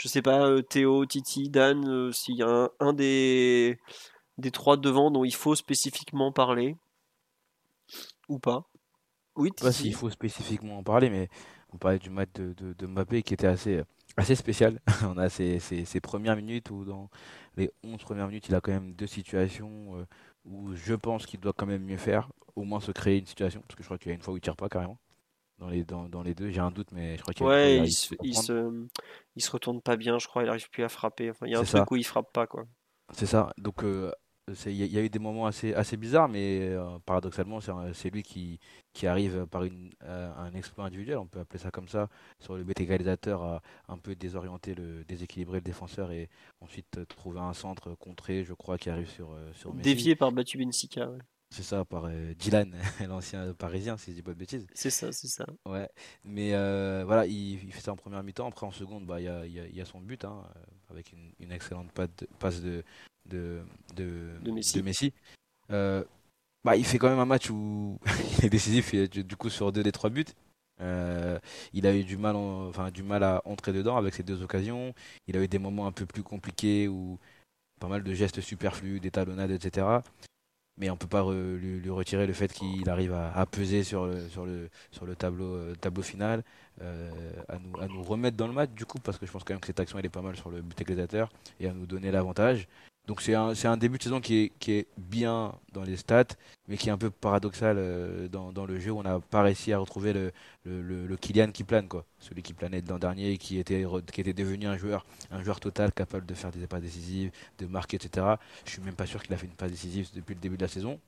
Je 0.00 0.08
sais 0.08 0.22
pas, 0.22 0.46
euh, 0.46 0.62
Théo, 0.62 1.04
Titi, 1.04 1.50
Dan, 1.50 1.86
euh, 1.86 2.10
s'il 2.10 2.36
y 2.36 2.42
a 2.42 2.70
un, 2.80 2.92
des, 2.94 3.78
des 4.38 4.50
trois 4.50 4.78
devant 4.78 5.10
dont 5.10 5.24
il 5.24 5.34
faut 5.34 5.54
spécifiquement 5.54 6.32
parler 6.32 6.78
ou 8.26 8.38
pas. 8.38 8.64
Oui, 9.36 9.50
Titi. 9.50 9.62
Pas 9.62 9.72
s'il 9.72 9.94
faut 9.94 10.08
spécifiquement 10.08 10.78
en 10.78 10.82
parler, 10.82 11.10
mais 11.10 11.28
on 11.74 11.76
parlait 11.76 11.98
du 11.98 12.08
match 12.08 12.30
de, 12.32 12.54
de, 12.54 12.86
Mbappé 12.86 13.22
qui 13.22 13.34
était 13.34 13.46
assez, 13.46 13.82
assez 14.16 14.34
spécial. 14.36 14.80
on 15.04 15.18
a 15.18 15.28
ses, 15.28 15.60
premières 16.02 16.34
minutes 16.34 16.70
où 16.70 16.86
dans 16.86 17.10
les 17.58 17.70
11 17.84 18.02
premières 18.02 18.28
minutes, 18.28 18.48
il 18.48 18.54
a 18.54 18.62
quand 18.62 18.72
même 18.72 18.94
deux 18.94 19.06
situations 19.06 19.98
euh, 19.98 20.06
où 20.46 20.74
je 20.74 20.94
pense 20.94 21.26
qu'il 21.26 21.40
doit 21.40 21.52
quand 21.52 21.66
même 21.66 21.84
mieux 21.84 21.98
faire, 21.98 22.30
au 22.56 22.64
moins 22.64 22.80
se 22.80 22.90
créer 22.90 23.18
une 23.18 23.26
situation, 23.26 23.60
parce 23.60 23.76
que 23.76 23.82
je 23.82 23.86
crois 23.88 23.98
qu'il 23.98 24.08
y 24.08 24.12
a 24.12 24.14
une 24.14 24.22
fois 24.22 24.32
où 24.32 24.38
il 24.38 24.40
tire 24.40 24.56
pas 24.56 24.70
carrément 24.70 24.96
dans 25.60 25.68
les, 25.68 25.84
dans, 25.84 26.08
dans 26.08 26.22
les 26.22 26.34
deux. 26.34 26.50
J'ai 26.50 26.60
un 26.60 26.70
doute, 26.70 26.88
mais 26.92 27.16
je 27.16 27.22
crois 27.22 27.34
qu'il 27.34 27.46
ouais, 27.46 27.78
il, 27.78 27.92
se, 27.92 28.14
il, 28.22 28.34
se, 28.34 28.86
il, 29.36 29.42
se, 29.42 29.50
retourne 29.50 29.80
pas 29.80 29.96
bien, 29.96 30.18
je 30.18 30.26
crois. 30.26 30.42
Il 30.42 30.48
arrive 30.48 30.68
plus 30.70 30.82
à 30.82 30.88
frapper. 30.88 31.30
Enfin, 31.30 31.46
il 31.46 31.52
y 31.52 31.54
a 31.54 31.60
un 31.60 31.64
truc 31.64 31.90
où 31.90 31.96
il 31.96 32.04
frappe 32.04 32.32
pas, 32.32 32.46
quoi. 32.46 32.64
C'est 33.12 33.26
ça. 33.26 33.52
Donc, 33.58 33.84
euh, 33.84 34.10
il 34.66 34.72
y, 34.72 34.98
a 34.98 35.02
eu 35.02 35.10
des 35.10 35.18
moments 35.18 35.46
assez, 35.46 35.74
assez 35.74 35.96
bizarres, 35.96 36.28
mais 36.28 36.70
euh, 36.70 36.98
paradoxalement, 37.04 37.60
c'est 37.92 38.10
lui 38.10 38.22
qui, 38.22 38.58
qui 38.92 39.06
arrive 39.06 39.46
par 39.46 39.64
une, 39.64 39.92
euh, 40.04 40.32
un 40.36 40.52
exploit 40.54 40.86
individuel, 40.86 41.18
on 41.18 41.26
peut 41.26 41.40
appeler 41.40 41.58
ça 41.60 41.70
comme 41.70 41.88
ça, 41.88 42.08
sur 42.40 42.56
le 42.56 42.64
but 42.64 42.80
égalisateur, 42.80 43.42
à 43.42 43.62
un 43.88 43.98
peu 43.98 44.16
désorienter, 44.16 44.74
le, 44.74 45.04
déséquilibrer 45.04 45.58
le 45.58 45.64
défenseur 45.64 46.10
et 46.10 46.28
ensuite 46.60 47.06
trouver 47.06 47.40
un 47.40 47.52
centre 47.52 47.94
contré, 47.94 48.44
je 48.44 48.54
crois, 48.54 48.78
qui 48.78 48.90
arrive 48.90 49.08
sur, 49.10 49.36
sur 49.54 49.72
Messi. 49.72 49.82
Dévié 49.84 50.16
par 50.16 50.32
Batu 50.32 50.58
Benfica. 50.58 51.08
Ouais. 51.08 51.18
C'est 51.52 51.64
ça, 51.64 51.84
par 51.84 52.04
euh, 52.04 52.32
Dylan, 52.34 52.72
l'ancien 53.08 53.52
parisien, 53.54 53.96
si 53.96 54.12
je 54.12 54.16
dis 54.16 54.22
pas 54.22 54.32
de 54.32 54.38
bêtises. 54.38 54.68
C'est 54.72 54.90
ça, 54.90 55.10
c'est 55.10 55.26
ça. 55.26 55.46
Ouais, 55.66 55.88
mais 56.24 56.54
euh, 56.54 57.02
voilà, 57.04 57.26
il, 57.26 57.58
fait 57.72 57.80
ça 57.80 57.92
en 57.92 57.96
première 57.96 58.22
mi-temps. 58.22 58.46
Après, 58.46 58.66
en 58.66 58.70
seconde, 58.70 59.04
bah, 59.04 59.20
il 59.20 59.24
y, 59.24 59.28
a, 59.28 59.44
y, 59.46 59.80
a, 59.80 59.84
son 59.84 60.00
but, 60.00 60.24
hein, 60.24 60.44
euh, 60.56 60.60
avec 60.90 61.12
une, 61.12 61.50
excellente 61.50 61.90
passe 62.38 62.60
de, 62.62 62.84
de, 63.26 63.62
de, 63.96 64.80
Messi. 64.80 65.12
bah, 65.68 66.76
il 66.76 66.84
fait 66.84 66.98
quand 66.98 67.08
même 67.08 67.18
un 67.18 67.26
match 67.26 67.50
où 67.50 67.98
il 68.38 68.44
est 68.44 68.50
décisif, 68.50 68.94
du 68.94 69.36
coup, 69.36 69.50
sur 69.50 69.72
deux 69.72 69.82
des 69.82 69.92
trois 69.92 70.10
buts. 70.10 70.26
il 70.78 71.86
a 71.86 71.96
eu 71.96 72.04
du 72.04 72.16
mal, 72.16 72.36
enfin, 72.36 72.92
du 72.92 73.02
mal 73.02 73.24
à 73.24 73.42
entrer 73.44 73.72
dedans 73.72 73.96
avec 73.96 74.14
ces 74.14 74.22
deux 74.22 74.40
occasions. 74.42 74.94
Il 75.26 75.36
a 75.36 75.42
eu 75.42 75.48
des 75.48 75.58
moments 75.58 75.88
un 75.88 75.92
peu 75.92 76.06
plus 76.06 76.22
compliqués 76.22 76.86
où 76.86 77.18
pas 77.80 77.88
mal 77.88 78.04
de 78.04 78.14
gestes 78.14 78.40
superflus, 78.40 79.00
des 79.00 79.10
talonnades, 79.10 79.50
etc 79.50 80.00
mais 80.80 80.88
on 80.90 80.96
peut 80.96 81.06
pas 81.06 81.22
lui, 81.30 81.90
retirer 81.90 82.26
le 82.26 82.32
fait 82.32 82.52
qu'il 82.52 82.88
arrive 82.88 83.12
à, 83.12 83.46
peser 83.46 83.84
sur 83.84 84.06
le, 84.06 84.16
euh, 84.16 85.14
tableau 85.14 86.02
final, 86.02 86.42
euh, 86.80 87.10
à, 87.48 87.58
nous, 87.58 87.80
à 87.80 87.86
nous 87.86 88.02
remettre 88.02 88.36
dans 88.38 88.46
le 88.46 88.54
match 88.54 88.70
du 88.70 88.86
coup, 88.86 88.98
parce 88.98 89.18
que 89.18 89.26
je 89.26 89.30
pense 89.30 89.44
quand 89.44 89.52
même 89.52 89.60
que 89.60 89.66
cette 89.66 89.78
action 89.78 89.98
elle 89.98 90.06
est 90.06 90.08
pas 90.08 90.22
mal 90.22 90.36
sur 90.36 90.50
le 90.50 90.62
but 90.62 90.80
égalisateur 90.80 91.30
et 91.60 91.68
à 91.68 91.72
nous 91.74 91.86
donner 91.86 92.10
l'avantage. 92.10 92.66
Donc 93.10 93.22
c'est 93.22 93.34
un, 93.34 93.54
un, 93.64 93.76
début 93.76 93.98
de 93.98 94.04
saison 94.04 94.20
qui 94.20 94.36
est, 94.36 94.52
qui 94.60 94.70
est, 94.70 94.86
bien 94.96 95.52
dans 95.72 95.82
les 95.82 95.96
stats, 95.96 96.36
mais 96.68 96.76
qui 96.76 96.90
est 96.90 96.92
un 96.92 96.96
peu 96.96 97.10
paradoxal 97.10 97.74
euh, 97.76 98.28
dans, 98.28 98.52
dans, 98.52 98.66
le 98.66 98.78
jeu 98.78 98.92
où 98.92 99.00
on 99.00 99.02
n'a 99.02 99.18
pas 99.18 99.42
réussi 99.42 99.72
à 99.72 99.80
retrouver 99.80 100.12
le, 100.12 100.30
le, 100.64 101.08
le, 101.08 101.16
Kylian 101.16 101.50
qui 101.50 101.64
plane, 101.64 101.88
quoi. 101.88 102.04
celui 102.20 102.44
qui 102.44 102.52
planait 102.52 102.84
l'an 102.88 103.00
dernier 103.00 103.32
et 103.32 103.36
qui 103.36 103.58
était, 103.58 103.84
qui 104.12 104.20
était 104.20 104.32
devenu 104.32 104.68
un 104.68 104.76
joueur, 104.76 105.04
un 105.32 105.42
joueur 105.42 105.58
total 105.58 105.90
capable 105.92 106.24
de 106.24 106.34
faire 106.34 106.52
des 106.52 106.68
passes 106.68 106.82
décisives, 106.82 107.32
de 107.58 107.66
marquer, 107.66 107.96
etc. 107.96 108.24
Je 108.64 108.70
suis 108.70 108.82
même 108.82 108.94
pas 108.94 109.06
sûr 109.06 109.20
qu'il 109.20 109.34
a 109.34 109.36
fait 109.36 109.46
une 109.46 109.54
passe 109.54 109.72
décisive 109.72 110.08
depuis 110.14 110.36
le 110.36 110.40
début 110.40 110.56
de 110.56 110.62
la 110.62 110.68
saison. 110.68 111.00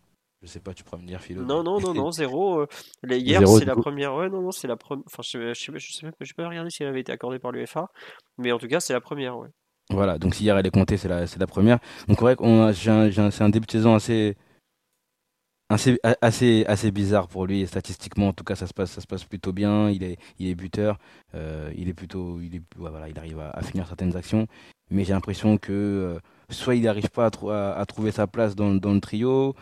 Je 0.42 0.48
sais 0.48 0.58
pas, 0.58 0.74
tu 0.74 0.82
pourras 0.82 1.00
me 1.00 1.06
dire, 1.06 1.20
Philo. 1.20 1.44
Non, 1.44 1.62
non, 1.62 1.78
non, 1.78 1.94
non, 1.94 2.10
zéro. 2.10 2.62
Euh, 2.62 2.66
hier, 3.04 3.46
c'est 3.46 3.64
la 3.64 3.76
première. 3.76 4.12
Ouais, 4.16 4.28
non, 4.28 4.42
non, 4.42 4.50
c'est 4.50 4.66
la 4.66 4.74
première. 4.76 5.04
Enfin, 5.06 5.22
je, 5.22 5.54
je, 5.54 5.78
je, 5.78 5.92
sais 5.92 6.04
même, 6.04 6.14
je 6.20 6.34
pas 6.34 6.48
regarder 6.48 6.70
si 6.70 6.82
elle 6.82 6.88
avait 6.88 7.02
été 7.02 7.12
accordée 7.12 7.38
par 7.38 7.52
l'UFA, 7.52 7.92
mais 8.38 8.50
en 8.50 8.58
tout 8.58 8.66
cas, 8.66 8.80
c'est 8.80 8.92
la 8.92 9.00
première, 9.00 9.38
ouais. 9.38 9.50
Voilà, 9.92 10.18
donc 10.18 10.34
si 10.34 10.44
hier 10.44 10.56
elle 10.56 10.66
est 10.66 10.70
comptée, 10.70 10.96
c'est 10.96 11.08
la, 11.08 11.24
la 11.38 11.46
première. 11.46 11.78
Donc 12.08 12.18
c'est 12.18 12.24
vrai 12.24 12.36
que 12.36 12.72
c'est 13.30 13.44
un 13.44 13.48
début 13.48 13.66
de 13.66 13.72
saison 13.72 13.94
assez, 13.94 14.36
assez, 16.20 16.64
assez, 16.66 16.90
bizarre 16.90 17.28
pour 17.28 17.46
lui. 17.46 17.66
statistiquement, 17.66 18.28
en 18.28 18.32
tout 18.32 18.44
cas, 18.44 18.54
ça 18.54 18.66
se 18.66 18.74
passe, 18.74 18.90
ça 18.90 19.00
se 19.00 19.06
passe 19.06 19.24
plutôt 19.24 19.52
bien. 19.52 19.90
Il 19.90 20.02
est, 20.02 20.18
il 20.38 20.48
est 20.48 20.54
buteur. 20.54 20.98
Euh, 21.34 21.72
il 21.76 21.88
est 21.88 21.94
plutôt, 21.94 22.40
il 22.40 22.56
est, 22.56 22.62
voilà, 22.76 23.08
il 23.08 23.18
arrive 23.18 23.40
à, 23.40 23.62
finir 23.62 23.86
certaines 23.86 24.16
actions. 24.16 24.46
Mais 24.90 25.04
j'ai 25.04 25.12
l'impression 25.12 25.56
que 25.58 25.72
euh, 25.72 26.18
soit 26.50 26.74
il 26.74 26.82
n'arrive 26.82 27.10
pas 27.10 27.26
à, 27.26 27.80
à, 27.80 27.86
trouver 27.86 28.10
sa 28.10 28.26
place 28.26 28.54
dans, 28.54 28.74
dans 28.74 28.92
le 28.92 29.00
trio, 29.00 29.54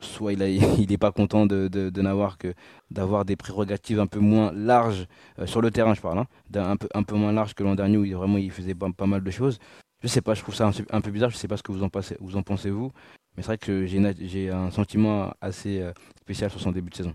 soit 0.00 0.32
il 0.32 0.38
n'est 0.38 0.56
il 0.78 0.98
pas 0.98 1.12
content 1.12 1.46
de, 1.46 1.68
de, 1.68 2.02
n'avoir 2.02 2.38
que 2.38 2.54
d'avoir 2.90 3.24
des 3.24 3.36
prérogatives 3.36 4.00
un 4.00 4.06
peu 4.06 4.18
moins 4.18 4.52
larges 4.52 5.06
euh, 5.38 5.46
sur 5.46 5.60
le 5.60 5.70
terrain 5.70 5.94
je 5.94 6.00
parle 6.00 6.18
hein, 6.18 6.26
un 6.54 6.76
peu 6.76 6.88
un 6.94 7.02
peu 7.02 7.14
moins 7.14 7.32
larges 7.32 7.54
que 7.54 7.62
l'an 7.62 7.74
dernier 7.74 7.96
où 7.96 8.04
il, 8.04 8.14
vraiment 8.14 8.38
il 8.38 8.50
faisait 8.50 8.74
pas, 8.74 8.90
pas, 8.92 9.06
mal 9.06 9.22
de 9.22 9.30
choses. 9.30 9.58
Je 10.02 10.08
sais 10.08 10.20
pas 10.20 10.34
je 10.34 10.42
trouve 10.42 10.54
ça 10.54 10.70
un, 10.90 11.00
peu 11.00 11.10
bizarre 11.10 11.30
je 11.30 11.36
sais 11.36 11.48
pas 11.48 11.56
ce 11.56 11.62
que 11.62 11.72
vous 11.72 11.82
en 11.82 11.88
pensez 11.88 12.16
vous 12.20 12.36
en 12.36 12.42
pensez 12.42 12.70
vous 12.70 12.92
mais 13.36 13.42
c'est 13.42 13.48
vrai 13.48 13.58
que 13.58 13.86
j'ai 13.86 14.00
j'ai 14.20 14.50
un 14.50 14.70
sentiment 14.70 15.32
assez 15.40 15.80
euh, 15.80 15.92
spécial 16.20 16.50
sur 16.50 16.60
son 16.60 16.72
début 16.72 16.90
de 16.90 16.96
saison. 16.96 17.14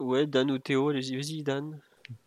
Ouais 0.00 0.26
Dan 0.26 0.50
ou 0.50 0.58
Théo 0.58 0.88
allez-y 0.88 1.16
vas-y 1.16 1.42
Dan. 1.42 1.80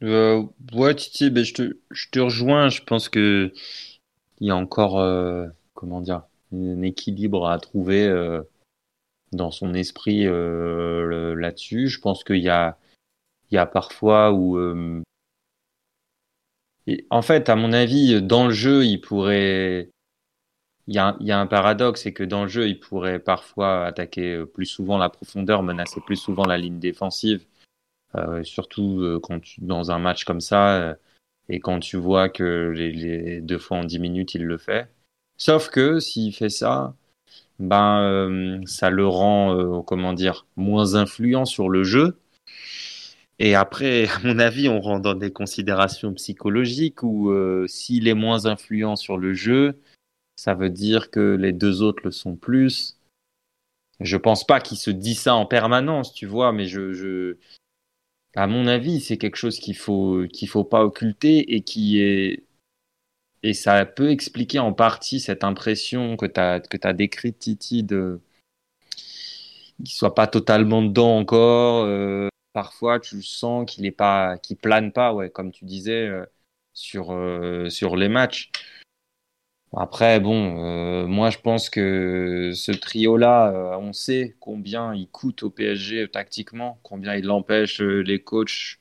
Euh, 0.03 0.43
ouais 0.73 0.95
Titi 0.95 1.29
ben, 1.29 1.43
je, 1.43 1.53
te, 1.53 1.77
je 1.91 2.09
te 2.09 2.19
rejoins 2.19 2.69
je 2.69 2.81
pense 2.81 3.09
que 3.09 3.53
il 4.39 4.47
y 4.47 4.51
a 4.51 4.55
encore 4.55 5.01
comment 5.73 6.01
dire 6.01 6.23
un 6.53 6.81
équilibre 6.81 7.47
à 7.47 7.59
trouver 7.59 8.05
euh, 8.05 8.41
dans 9.31 9.51
son 9.51 9.73
esprit 9.73 10.25
euh, 10.25 11.35
là-dessus. 11.35 11.87
Je 11.87 11.99
pense 11.99 12.23
qu'il 12.23 12.37
y 12.37 12.49
a, 12.49 12.77
il 13.51 13.55
y 13.55 13.57
a 13.57 13.65
parfois 13.65 14.31
où. 14.31 14.57
Euh, 14.57 15.01
en 17.09 17.21
fait, 17.21 17.49
à 17.49 17.55
mon 17.55 17.73
avis, 17.73 18.21
dans 18.21 18.47
le 18.47 18.53
jeu, 18.53 18.85
il 18.85 19.01
pourrait. 19.01 19.89
Il 20.89 20.95
y, 20.95 20.99
a, 20.99 21.17
il 21.19 21.27
y 21.27 21.33
a 21.33 21.39
un 21.39 21.47
paradoxe, 21.47 22.03
c'est 22.03 22.13
que 22.13 22.23
dans 22.23 22.43
le 22.43 22.47
jeu, 22.47 22.69
il 22.69 22.79
pourrait 22.79 23.19
parfois 23.19 23.85
attaquer 23.85 24.45
plus 24.45 24.65
souvent 24.65 24.97
la 24.97 25.09
profondeur, 25.09 25.61
menacer 25.61 25.99
plus 25.99 26.15
souvent 26.15 26.45
la 26.45 26.57
ligne 26.57 26.79
défensive, 26.79 27.45
surtout 28.43 29.19
quand 29.21 29.41
tu, 29.41 29.59
dans 29.59 29.91
un 29.91 29.99
match 29.99 30.23
comme 30.23 30.39
ça, 30.39 30.95
et 31.49 31.59
quand 31.59 31.79
tu 31.79 31.97
vois 31.97 32.29
que 32.29 32.71
les, 32.75 33.41
deux 33.41 33.57
fois 33.57 33.77
en 33.77 33.83
dix 33.83 33.99
minutes, 33.99 34.35
il 34.35 34.45
le 34.45 34.57
fait. 34.57 34.89
Sauf 35.37 35.69
que 35.69 35.99
s'il 35.99 36.33
fait 36.33 36.49
ça, 36.49 36.95
ben 37.59 38.01
euh, 38.01 38.61
ça 38.65 38.89
le 38.89 39.07
rend, 39.07 39.55
euh, 39.55 39.81
comment 39.81 40.13
dire, 40.13 40.47
moins 40.55 40.95
influent 40.95 41.45
sur 41.45 41.69
le 41.69 41.83
jeu. 41.83 42.19
Et 43.39 43.55
après, 43.55 44.07
à 44.09 44.19
mon 44.23 44.39
avis, 44.39 44.69
on 44.69 44.81
rentre 44.81 45.01
dans 45.03 45.13
des 45.15 45.31
considérations 45.31 46.13
psychologiques 46.13 47.03
où 47.03 47.31
euh, 47.31 47.67
s'il 47.67 48.07
est 48.07 48.13
moins 48.13 48.45
influent 48.45 48.95
sur 48.95 49.17
le 49.17 49.33
jeu, 49.33 49.79
ça 50.35 50.53
veut 50.53 50.69
dire 50.69 51.11
que 51.11 51.35
les 51.35 51.53
deux 51.53 51.81
autres 51.81 52.03
le 52.05 52.11
sont 52.11 52.35
plus. 52.35 52.97
Je 53.99 54.17
pense 54.17 54.45
pas 54.45 54.59
qu'il 54.61 54.77
se 54.77 54.91
dit 54.91 55.15
ça 55.15 55.35
en 55.35 55.45
permanence, 55.45 56.13
tu 56.13 56.27
vois, 56.27 56.51
mais 56.51 56.67
je, 56.67 56.93
je... 56.93 57.37
à 58.35 58.47
mon 58.47 58.67
avis, 58.67 59.01
c'est 59.01 59.17
quelque 59.17 59.37
chose 59.37 59.59
qu'il 59.59 59.75
faut 59.75 60.25
qu'il 60.31 60.47
faut 60.47 60.63
pas 60.63 60.83
occulter 60.83 61.55
et 61.55 61.61
qui 61.61 61.99
est 62.01 62.46
et 63.43 63.53
ça 63.53 63.85
peut 63.85 64.09
expliquer 64.09 64.59
en 64.59 64.73
partie 64.73 65.19
cette 65.19 65.43
impression 65.43 66.17
que 66.17 66.25
tu 66.25 66.39
as, 66.39 66.93
décrite, 66.93 67.39
Titi, 67.39 67.83
de 67.83 68.19
qu'il 69.83 69.93
soit 69.93 70.15
pas 70.15 70.27
totalement 70.27 70.81
dedans 70.81 71.17
encore. 71.17 71.85
Euh, 71.85 72.29
parfois, 72.53 72.99
tu 72.99 73.21
sens 73.21 73.69
qu'il 73.69 73.85
est 73.85 73.91
pas, 73.91 74.37
qu'il 74.39 74.57
plane 74.57 74.91
pas, 74.91 75.13
ouais, 75.13 75.29
comme 75.29 75.51
tu 75.51 75.65
disais, 75.65 76.07
euh, 76.07 76.25
sur, 76.73 77.13
euh, 77.13 77.69
sur 77.69 77.95
les 77.95 78.09
matchs. 78.09 78.51
Après, 79.75 80.19
bon, 80.21 81.07
moi 81.07 81.29
je 81.29 81.39
pense 81.39 81.69
que 81.69 82.53
ce 82.55 82.71
trio-là, 82.71 83.77
on 83.79 83.91
sait 83.91 84.37
combien 84.39 84.95
il 84.95 85.09
coûte 85.09 85.43
au 85.43 85.49
PSG 85.49 86.07
tactiquement, 86.07 86.79
combien 86.83 87.15
il 87.15 87.29
empêche 87.29 87.81
les 87.81 88.23
coachs 88.23 88.79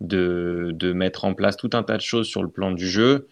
de, 0.00 0.70
de 0.72 0.92
mettre 0.92 1.24
en 1.24 1.34
place 1.34 1.56
tout 1.56 1.70
un 1.72 1.82
tas 1.82 1.96
de 1.96 2.02
choses 2.02 2.28
sur 2.28 2.44
le 2.44 2.48
plan 2.48 2.70
du 2.70 2.88
jeu. 2.88 3.28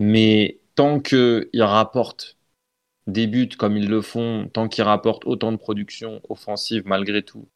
Mais 0.00 0.60
tant 0.76 0.98
qu'ils 0.98 1.50
rapportent 1.62 2.38
des 3.06 3.26
buts 3.26 3.50
comme 3.58 3.76
ils 3.76 3.88
le 3.88 4.00
font, 4.00 4.48
tant 4.50 4.66
qu'ils 4.68 4.84
rapportent 4.84 5.26
autant 5.26 5.52
de 5.52 5.58
production 5.58 6.22
offensive 6.30 6.84
malgré 6.86 7.22
tout, 7.22 7.48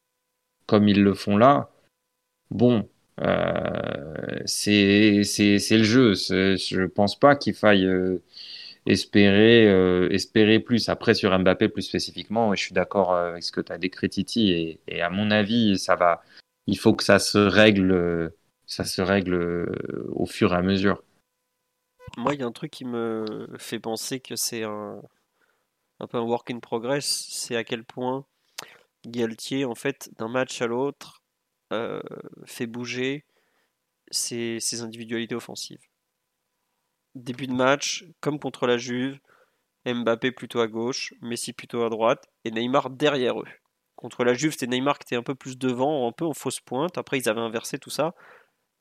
comme 0.67 0.87
ils 0.89 1.03
le 1.03 1.15
font 1.15 1.39
là, 1.39 1.71
bon, 2.51 2.89
euh, 3.23 4.43
c'est 4.47 5.23
le 5.23 5.85
jeu. 5.85 6.15
Je 6.15 6.87
pense 6.87 7.19
pas 7.19 7.37
qu'il 7.37 7.55
faille 7.55 7.87
euh, 7.87 8.23
espérer, 8.87 9.67
euh, 9.69 10.11
espérer 10.11 10.61
plus. 10.61 10.91
Après, 10.91 11.15
sur 11.15 11.39
Mbappé 11.39 11.71
plus 11.71 11.83
spécifiquement, 11.83 12.55
je 12.55 12.63
suis 12.63 12.75
d'accord 12.75 13.15
avec 13.15 13.43
ce 13.43 13.53
que 13.53 13.63
tu 13.63 13.73
as 13.73 13.79
décrit, 13.79 14.11
Titi, 14.11 14.53
et, 14.53 14.81
et, 14.89 15.03
à 15.03 15.11
mon 15.11 15.31
avis, 15.31 15.79
ça 15.79 15.97
va. 15.97 16.23
Il 16.67 16.79
faut 16.79 16.95
que 16.95 17.05
ça 17.05 17.19
se 17.19 17.39
règle, 17.39 18.33
ça 18.67 18.85
se 18.85 19.03
règle 19.03 19.35
au 20.13 20.27
fur 20.27 20.53
et 20.55 20.57
à 20.57 20.63
mesure. 20.63 21.03
Moi, 22.17 22.35
il 22.35 22.41
y 22.41 22.43
a 22.43 22.47
un 22.47 22.53
truc 22.53 22.71
qui 22.71 22.85
me 22.85 23.49
fait 23.59 23.81
penser 23.81 24.21
que 24.21 24.37
c'est 24.37 24.63
un, 24.63 25.01
peu 26.09 26.19
un 26.19 26.23
work 26.23 26.51
in 26.51 26.61
progress, 26.61 27.27
c'est 27.31 27.57
à 27.57 27.65
quel 27.65 27.85
point 27.85 28.25
Galtier, 29.07 29.65
en 29.65 29.75
fait, 29.75 30.11
d'un 30.19 30.29
match 30.29 30.63
à 30.63 30.67
l'autre, 30.67 31.23
euh, 31.73 32.01
fait 32.47 32.67
bouger 32.67 33.25
ses, 34.11 34.83
individualités 34.83 35.35
offensives. 35.35 35.87
Début 37.15 37.47
de 37.47 37.53
match, 37.53 38.05
comme 38.21 38.39
contre 38.39 38.67
la 38.67 38.79
Juve, 38.79 39.19
Mbappé 39.87 40.33
plutôt 40.33 40.61
à 40.61 40.69
gauche, 40.69 41.15
Messi 41.21 41.53
plutôt 41.53 41.85
à 41.85 41.91
droite, 41.91 42.27
et 42.45 42.51
Neymar 42.51 42.91
derrière 42.91 43.41
eux. 43.41 43.49
Contre 43.97 44.25
la 44.25 44.35
Juve, 44.35 44.53
c'était 44.53 44.67
Neymar 44.67 44.99
qui 44.99 45.05
était 45.05 45.17
un 45.17 45.23
peu 45.23 45.35
plus 45.35 45.59
devant, 45.59 46.09
un 46.09 46.13
peu 46.13 46.25
en 46.25 46.33
fausse 46.33 46.61
pointe. 46.61 46.97
Après, 46.99 47.19
ils 47.19 47.29
avaient 47.29 47.41
inversé 47.41 47.79
tout 47.79 47.91
ça. 47.91 48.15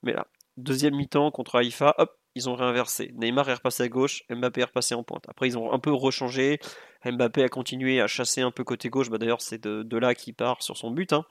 Mais 0.01 0.14
là, 0.14 0.27
deuxième 0.57 0.95
mi-temps 0.95 1.31
contre 1.31 1.55
Haïfa, 1.55 1.95
hop, 1.97 2.18
ils 2.35 2.49
ont 2.49 2.55
réinversé. 2.55 3.11
Neymar 3.15 3.49
est 3.49 3.55
repassé 3.55 3.84
à 3.84 3.89
gauche, 3.89 4.23
Mbappé 4.30 4.61
est 4.61 4.65
repassé 4.65 4.95
en 4.95 5.03
pointe. 5.03 5.26
Après, 5.30 5.47
ils 5.47 5.57
ont 5.57 5.72
un 5.72 5.80
peu 5.80 5.91
rechangé. 5.91 6.60
Mbappé 7.05 7.43
a 7.43 7.49
continué 7.49 8.01
à 8.01 8.07
chasser 8.07 8.41
un 8.41 8.51
peu 8.51 8.64
côté 8.64 8.89
gauche. 8.89 9.10
Bah, 9.10 9.18
D'ailleurs, 9.18 9.41
c'est 9.41 9.61
de, 9.64 9.97
là 9.97 10.15
qu'il 10.15 10.34
part 10.34 10.64
sur 10.64 10.77
son 10.77 10.91
but. 10.91 11.14
Hein. 11.14 11.26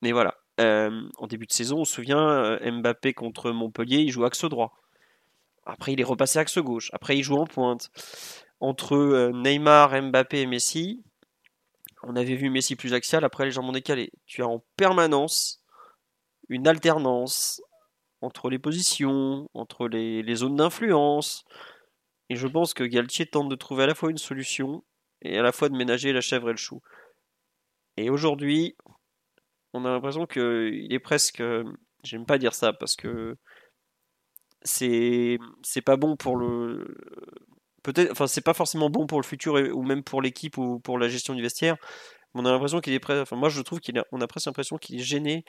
Mais 0.00 0.12
voilà. 0.12 0.36
Euh, 0.60 1.08
en 1.18 1.26
début 1.26 1.46
de 1.46 1.52
saison, 1.52 1.78
on 1.80 1.84
se 1.84 1.94
souvient, 1.94 2.28
euh, 2.28 2.70
Mbappé 2.70 3.14
contre 3.14 3.50
Montpellier, 3.50 3.98
il 3.98 4.10
joue 4.10 4.24
axe 4.24 4.44
droit. 4.44 4.78
Après, 5.64 5.92
il 5.92 6.00
est 6.00 6.04
repassé 6.04 6.38
axe 6.38 6.58
gauche. 6.58 6.90
Après, 6.92 7.16
il 7.16 7.22
joue 7.22 7.36
en 7.36 7.46
pointe. 7.46 7.90
Entre 8.60 8.94
euh, 8.94 9.32
Neymar, 9.32 10.00
Mbappé 10.02 10.42
et 10.42 10.46
Messi, 10.46 11.02
on 12.04 12.16
avait 12.16 12.36
vu 12.36 12.50
Messi 12.50 12.76
plus 12.76 12.94
axial. 12.94 13.24
Après, 13.24 13.44
les 13.44 13.50
jambes 13.50 13.72
décalé. 13.72 14.12
Tu 14.26 14.42
as 14.42 14.48
en 14.48 14.62
permanence 14.76 15.62
une 16.48 16.68
alternance 16.68 17.62
entre 18.22 18.48
les 18.48 18.58
positions, 18.58 19.50
entre 19.52 19.88
les, 19.88 20.34
zones 20.34 20.56
d'influence. 20.56 21.44
Et 22.30 22.36
je 22.36 22.46
pense 22.46 22.72
que 22.72 22.84
Galtier 22.84 23.26
tente 23.26 23.48
de 23.48 23.56
trouver 23.56 23.84
à 23.84 23.86
la 23.88 23.94
fois 23.94 24.10
une 24.10 24.18
solution 24.18 24.84
et 25.20 25.38
à 25.38 25.42
la 25.42 25.52
fois 25.52 25.68
de 25.68 25.76
ménager 25.76 26.12
la 26.12 26.20
chèvre 26.20 26.48
et 26.48 26.52
le 26.52 26.58
chou. 26.58 26.80
Et 27.96 28.10
aujourd'hui, 28.10 28.76
on 29.74 29.84
a 29.84 29.90
l'impression 29.90 30.26
qu'il 30.26 30.92
est 30.92 30.98
presque. 31.00 31.42
J'aime 32.04 32.26
pas 32.26 32.38
dire 32.38 32.54
ça 32.54 32.72
parce 32.72 32.96
que 32.96 33.36
c'est 34.62 35.38
c'est 35.62 35.82
pas 35.82 35.96
bon 35.96 36.16
pour 36.16 36.36
le 36.36 36.96
peut-être 37.82 38.12
enfin 38.12 38.26
c'est 38.26 38.40
pas 38.42 38.54
forcément 38.54 38.90
bon 38.90 39.06
pour 39.06 39.20
le 39.20 39.26
futur 39.26 39.54
ou 39.54 39.82
même 39.82 40.04
pour 40.04 40.22
l'équipe 40.22 40.56
ou 40.58 40.78
pour 40.80 40.98
la 40.98 41.08
gestion 41.08 41.34
du 41.34 41.42
vestiaire 41.42 41.76
on 42.34 42.44
a 42.44 42.50
l'impression 42.52 42.80
qu'il 42.80 42.92
est 42.92 43.00
prêt 43.00 43.20
enfin 43.20 43.36
moi 43.36 43.48
je 43.48 43.60
trouve 43.60 43.80
qu'il 43.80 44.00
on 44.12 44.20
a 44.20 44.26
presque 44.28 44.46
l'impression 44.46 44.78
qu'il 44.78 45.00
est 45.00 45.02
gêné 45.02 45.44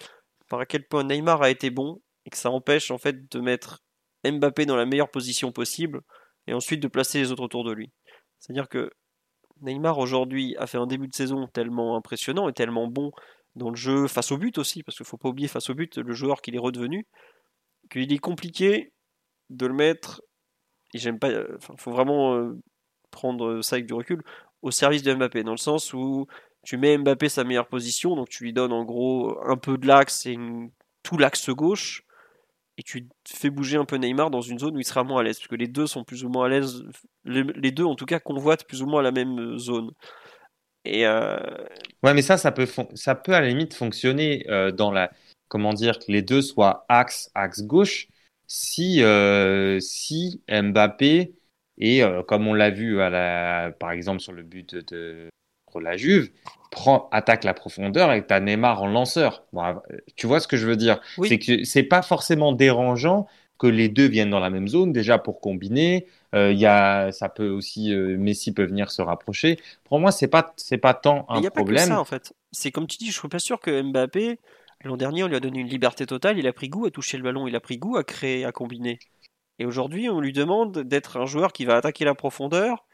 par 0.49 0.59
à 0.59 0.65
quel 0.65 0.87
point 0.87 1.03
Neymar 1.03 1.43
a 1.43 1.51
été 1.51 1.69
bon 1.69 2.01
et 2.25 2.29
que 2.29 2.37
ça 2.37 2.49
empêche 2.49 2.91
en 2.91 2.97
fait 2.97 3.31
de 3.31 3.39
mettre 3.39 3.83
Mbappé 4.25 4.65
dans 4.65 4.75
la 4.75 4.85
meilleure 4.85 5.11
position 5.11 5.51
possible 5.51 6.01
et 6.47 6.53
ensuite 6.53 6.81
de 6.81 6.87
placer 6.87 7.19
les 7.19 7.31
autres 7.31 7.43
autour 7.43 7.63
de 7.63 7.73
lui. 7.73 7.91
C'est-à-dire 8.39 8.69
que 8.69 8.89
Neymar 9.61 9.97
aujourd'hui 9.97 10.55
a 10.57 10.67
fait 10.67 10.77
un 10.77 10.87
début 10.87 11.07
de 11.07 11.15
saison 11.15 11.47
tellement 11.47 11.95
impressionnant 11.95 12.49
et 12.49 12.53
tellement 12.53 12.87
bon 12.87 13.11
dans 13.55 13.69
le 13.69 13.75
jeu 13.75 14.07
face 14.07 14.31
au 14.31 14.37
but 14.37 14.57
aussi, 14.57 14.83
parce 14.83 14.97
qu'il 14.97 15.03
ne 15.03 15.09
faut 15.09 15.17
pas 15.17 15.29
oublier 15.29 15.47
face 15.47 15.69
au 15.69 15.75
but 15.75 15.97
le 15.97 16.13
joueur 16.13 16.41
qu'il 16.41 16.55
est 16.55 16.59
redevenu, 16.59 17.05
qu'il 17.91 18.11
est 18.11 18.17
compliqué 18.17 18.91
de 19.49 19.67
le 19.67 19.73
mettre, 19.73 20.21
et 20.93 20.97
j'aime 20.97 21.19
pas, 21.19 21.29
il 21.31 21.77
faut 21.77 21.91
vraiment 21.91 22.35
euh, 22.35 22.59
prendre 23.11 23.61
ça 23.61 23.75
avec 23.75 23.85
du 23.85 23.93
recul, 23.93 24.23
au 24.61 24.71
service 24.71 25.03
de 25.03 25.13
Mbappé, 25.13 25.43
dans 25.43 25.51
le 25.51 25.57
sens 25.57 25.93
où 25.93 26.25
tu 26.63 26.77
mets 26.77 26.97
Mbappé 26.97 27.29
sa 27.29 27.43
meilleure 27.43 27.67
position, 27.67 28.15
donc 28.15 28.29
tu 28.29 28.43
lui 28.43 28.53
donnes 28.53 28.73
en 28.73 28.83
gros 28.83 29.37
un 29.45 29.57
peu 29.57 29.77
de 29.77 29.85
l'axe 29.85 30.25
et 30.25 30.37
tout 31.03 31.17
l'axe 31.17 31.49
gauche, 31.49 32.02
et 32.77 32.83
tu 32.83 33.07
fais 33.27 33.49
bouger 33.49 33.77
un 33.77 33.85
peu 33.85 33.97
Neymar 33.97 34.31
dans 34.31 34.41
une 34.41 34.57
zone 34.57 34.75
où 34.75 34.79
il 34.79 34.85
sera 34.85 35.03
moins 35.03 35.19
à 35.19 35.23
l'aise, 35.23 35.37
parce 35.37 35.47
que 35.47 35.55
les 35.55 35.67
deux 35.67 35.85
sont 35.85 36.03
plus 36.03 36.23
ou 36.23 36.29
moins 36.29 36.45
à 36.45 36.49
l'aise, 36.49 36.83
les, 37.25 37.71
deux 37.71 37.83
en 37.83 37.95
tout 37.95 38.05
cas 38.05 38.19
convoitent 38.19 38.65
plus 38.65 38.81
ou 38.81 38.87
moins 38.87 39.01
la 39.01 39.11
même 39.11 39.57
zone. 39.57 39.91
Et 40.85 41.05
euh, 41.05 41.37
Ouais, 42.01 42.13
mais 42.13 42.21
ça, 42.23 42.37
ça 42.37 42.51
peut, 42.51 42.67
ça 42.95 43.15
peut 43.15 43.33
à 43.33 43.41
la 43.41 43.47
limite 43.47 43.75
fonctionner 43.75 44.45
euh, 44.49 44.71
dans 44.71 44.91
la, 44.91 45.11
comment 45.49 45.73
dire, 45.73 45.99
que 45.99 46.11
les 46.11 46.23
deux 46.23 46.41
soient 46.41 46.85
axe, 46.89 47.29
axe 47.35 47.61
gauche, 47.63 48.07
si, 48.47 49.03
euh, 49.03 49.79
si 49.79 50.41
Mbappé 50.49 51.35
et 51.77 52.03
comme 52.27 52.47
on 52.47 52.53
l'a 52.53 52.69
vu 52.69 53.01
à 53.01 53.09
la, 53.09 53.71
par 53.79 53.91
exemple 53.91 54.19
sur 54.19 54.31
le 54.31 54.43
but 54.43 54.75
de, 54.75 55.29
la 55.79 55.97
Juve, 55.97 56.31
prend, 56.71 57.07
attaque 57.11 57.43
la 57.43 57.53
profondeur 57.53 58.11
et 58.11 58.25
tu 58.25 58.33
as 58.33 58.39
Neymar 58.39 58.81
en 58.81 58.87
lanceur. 58.87 59.43
tu 60.15 60.27
vois 60.27 60.39
ce 60.39 60.47
que 60.47 60.57
je 60.57 60.67
veux 60.67 60.75
dire? 60.75 60.99
C'est 61.23 61.39
que 61.39 61.63
c'est 61.63 61.83
pas 61.83 62.01
forcément 62.01 62.51
dérangeant 62.51 63.27
que 63.59 63.67
les 63.67 63.87
deux 63.87 64.07
viennent 64.07 64.31
dans 64.31 64.39
la 64.39 64.49
même 64.49 64.67
zone, 64.67 64.91
déjà 64.91 65.17
pour 65.17 65.39
combiner. 65.39 66.07
Euh, 66.35 66.51
y 66.51 66.65
a, 66.65 67.11
ça 67.11 67.29
peut 67.29 67.49
aussi, 67.49 67.93
euh, 67.93 68.17
Messi 68.17 68.53
peut 68.53 68.65
venir 68.65 68.91
se 68.91 69.01
rapprocher. 69.01 69.57
Pour 69.83 69.99
moi, 69.99 70.11
c'est 70.11 70.27
pas, 70.27 70.53
c'est 70.57 70.77
pas 70.77 70.93
tant 70.93 71.25
un 71.29 71.41
y 71.41 71.47
a 71.47 71.51
problème. 71.51 71.77
Pas 71.77 71.83
que 71.83 71.89
ça, 71.89 72.01
en 72.01 72.05
fait. 72.05 72.33
C'est 72.51 72.71
comme 72.71 72.87
tu 72.87 72.97
dis, 72.97 73.11
je 73.11 73.17
suis 73.17 73.27
pas 73.29 73.39
sûr 73.39 73.59
que 73.59 73.81
Mbappé, 73.81 74.39
l'an 74.83 74.97
dernier, 74.97 75.23
on 75.23 75.27
lui 75.27 75.35
a 75.35 75.39
donné 75.39 75.59
une 75.59 75.67
liberté 75.67 76.05
totale. 76.05 76.39
Il 76.39 76.47
a 76.47 76.53
pris 76.53 76.67
goût 76.67 76.87
à 76.87 76.91
toucher 76.91 77.17
le 77.17 77.23
ballon, 77.23 77.47
il 77.47 77.55
a 77.55 77.59
pris 77.59 77.77
goût 77.77 77.95
à 77.95 78.03
créer, 78.03 78.43
à 78.43 78.51
combiner. 78.51 78.99
Et 79.59 79.65
aujourd'hui, 79.65 80.09
on 80.09 80.19
lui 80.19 80.33
demande 80.33 80.79
d'être 80.79 81.17
un 81.17 81.25
joueur 81.25 81.53
qui 81.53 81.65
va 81.65 81.77
attaquer 81.77 82.05
la 82.05 82.15
profondeur 82.15 82.85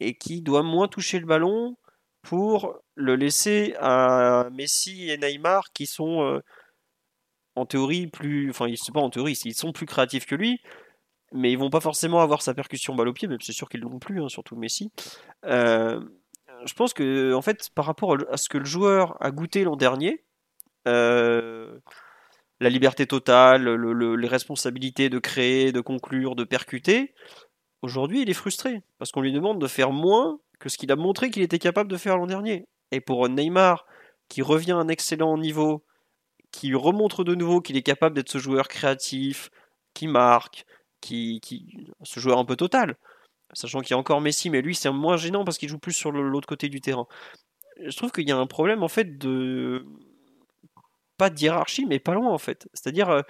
et 0.00 0.14
qui 0.18 0.42
doit 0.42 0.62
moins 0.62 0.88
toucher 0.88 1.20
le 1.20 1.26
ballon 1.26 1.76
pour 2.24 2.80
le 2.96 3.14
laisser 3.14 3.74
à 3.78 4.48
Messi 4.52 5.10
et 5.10 5.18
Neymar 5.18 5.72
qui 5.72 5.86
sont 5.86 6.22
euh, 6.22 6.40
en 7.54 7.66
théorie 7.66 8.08
plus. 8.08 8.50
Enfin, 8.50 8.66
ils 8.66 8.78
pas 8.92 9.00
en 9.00 9.10
théorie, 9.10 9.38
ils 9.44 9.54
sont 9.54 9.72
plus 9.72 9.86
créatifs 9.86 10.26
que 10.26 10.34
lui, 10.34 10.60
mais 11.32 11.52
ils 11.52 11.58
vont 11.58 11.70
pas 11.70 11.80
forcément 11.80 12.20
avoir 12.20 12.42
sa 12.42 12.54
percussion 12.54 12.94
balle 12.94 13.08
au 13.08 13.12
pied, 13.12 13.28
même 13.28 13.40
c'est 13.40 13.52
sûr 13.52 13.68
qu'ils 13.68 13.80
l'ont 13.80 13.98
plus, 13.98 14.22
hein, 14.22 14.28
surtout 14.28 14.56
Messi. 14.56 14.90
Euh, 15.44 16.00
je 16.64 16.72
pense 16.72 16.94
que, 16.94 17.34
en 17.34 17.42
fait, 17.42 17.70
par 17.74 17.84
rapport 17.84 18.16
à 18.30 18.36
ce 18.36 18.48
que 18.48 18.58
le 18.58 18.64
joueur 18.64 19.22
a 19.22 19.30
goûté 19.30 19.64
l'an 19.64 19.76
dernier, 19.76 20.24
euh, 20.88 21.78
la 22.60 22.70
liberté 22.70 23.06
totale, 23.06 23.68
les 23.68 24.28
responsabilités 24.28 25.10
de 25.10 25.18
créer, 25.18 25.72
de 25.72 25.80
conclure, 25.80 26.36
de 26.36 26.44
percuter, 26.44 27.14
aujourd'hui 27.82 28.22
il 28.22 28.30
est 28.30 28.34
frustré 28.34 28.82
parce 28.98 29.10
qu'on 29.10 29.20
lui 29.20 29.32
demande 29.32 29.60
de 29.60 29.66
faire 29.66 29.90
moins 29.92 30.38
ce 30.68 30.78
qu'il 30.78 30.92
a 30.92 30.96
montré 30.96 31.30
qu'il 31.30 31.42
était 31.42 31.58
capable 31.58 31.90
de 31.90 31.96
faire 31.96 32.16
l'an 32.16 32.26
dernier. 32.26 32.66
Et 32.90 33.00
pour 33.00 33.28
Neymar, 33.28 33.86
qui 34.28 34.42
revient 34.42 34.72
à 34.72 34.76
un 34.76 34.88
excellent 34.88 35.36
niveau, 35.38 35.84
qui 36.52 36.74
remontre 36.74 37.24
de 37.24 37.34
nouveau 37.34 37.60
qu'il 37.60 37.76
est 37.76 37.82
capable 37.82 38.14
d'être 38.14 38.30
ce 38.30 38.38
joueur 38.38 38.68
créatif, 38.68 39.50
qui 39.94 40.06
marque, 40.06 40.64
qui, 41.00 41.40
qui 41.40 41.88
ce 42.02 42.20
joueur 42.20 42.38
un 42.38 42.44
peu 42.44 42.56
total, 42.56 42.96
sachant 43.52 43.80
qu'il 43.80 43.92
y 43.92 43.94
a 43.94 43.98
encore 43.98 44.20
Messi, 44.20 44.50
mais 44.50 44.62
lui 44.62 44.74
c'est 44.74 44.90
moins 44.90 45.16
gênant 45.16 45.44
parce 45.44 45.58
qu'il 45.58 45.68
joue 45.68 45.78
plus 45.78 45.92
sur 45.92 46.12
l'autre 46.12 46.48
côté 46.48 46.68
du 46.68 46.80
terrain. 46.80 47.06
Je 47.80 47.96
trouve 47.96 48.12
qu'il 48.12 48.28
y 48.28 48.32
a 48.32 48.36
un 48.36 48.46
problème 48.46 48.82
en 48.82 48.88
fait 48.88 49.18
de 49.18 49.84
pas 51.16 51.30
de 51.30 51.38
hiérarchie, 51.40 51.86
mais 51.86 51.98
pas 51.98 52.14
loin 52.14 52.30
en 52.32 52.38
fait. 52.38 52.68
C'est-à-dire 52.74 53.10
euh, 53.10 53.22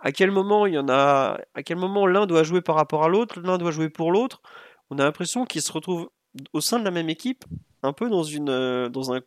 à 0.00 0.12
quel 0.12 0.30
moment 0.30 0.66
il 0.66 0.74
y 0.74 0.78
en 0.78 0.88
a, 0.88 1.38
à 1.54 1.62
quel 1.62 1.78
moment 1.78 2.06
l'un 2.06 2.26
doit 2.26 2.42
jouer 2.42 2.62
par 2.62 2.76
rapport 2.76 3.04
à 3.04 3.08
l'autre, 3.08 3.40
l'un 3.40 3.58
doit 3.58 3.70
jouer 3.70 3.90
pour 3.90 4.12
l'autre. 4.12 4.42
On 4.90 4.98
a 4.98 5.04
l'impression 5.04 5.44
qu'ils 5.44 5.62
se 5.62 5.72
retrouvent 5.72 6.08
au 6.52 6.60
sein 6.60 6.78
de 6.78 6.84
la 6.84 6.90
même 6.90 7.08
équipe, 7.08 7.44
un 7.82 7.92
peu 7.92 8.08
dans 8.08 8.22
une 8.22 8.50
euh, 8.50 8.88
dans 8.88 9.12
un 9.12 9.20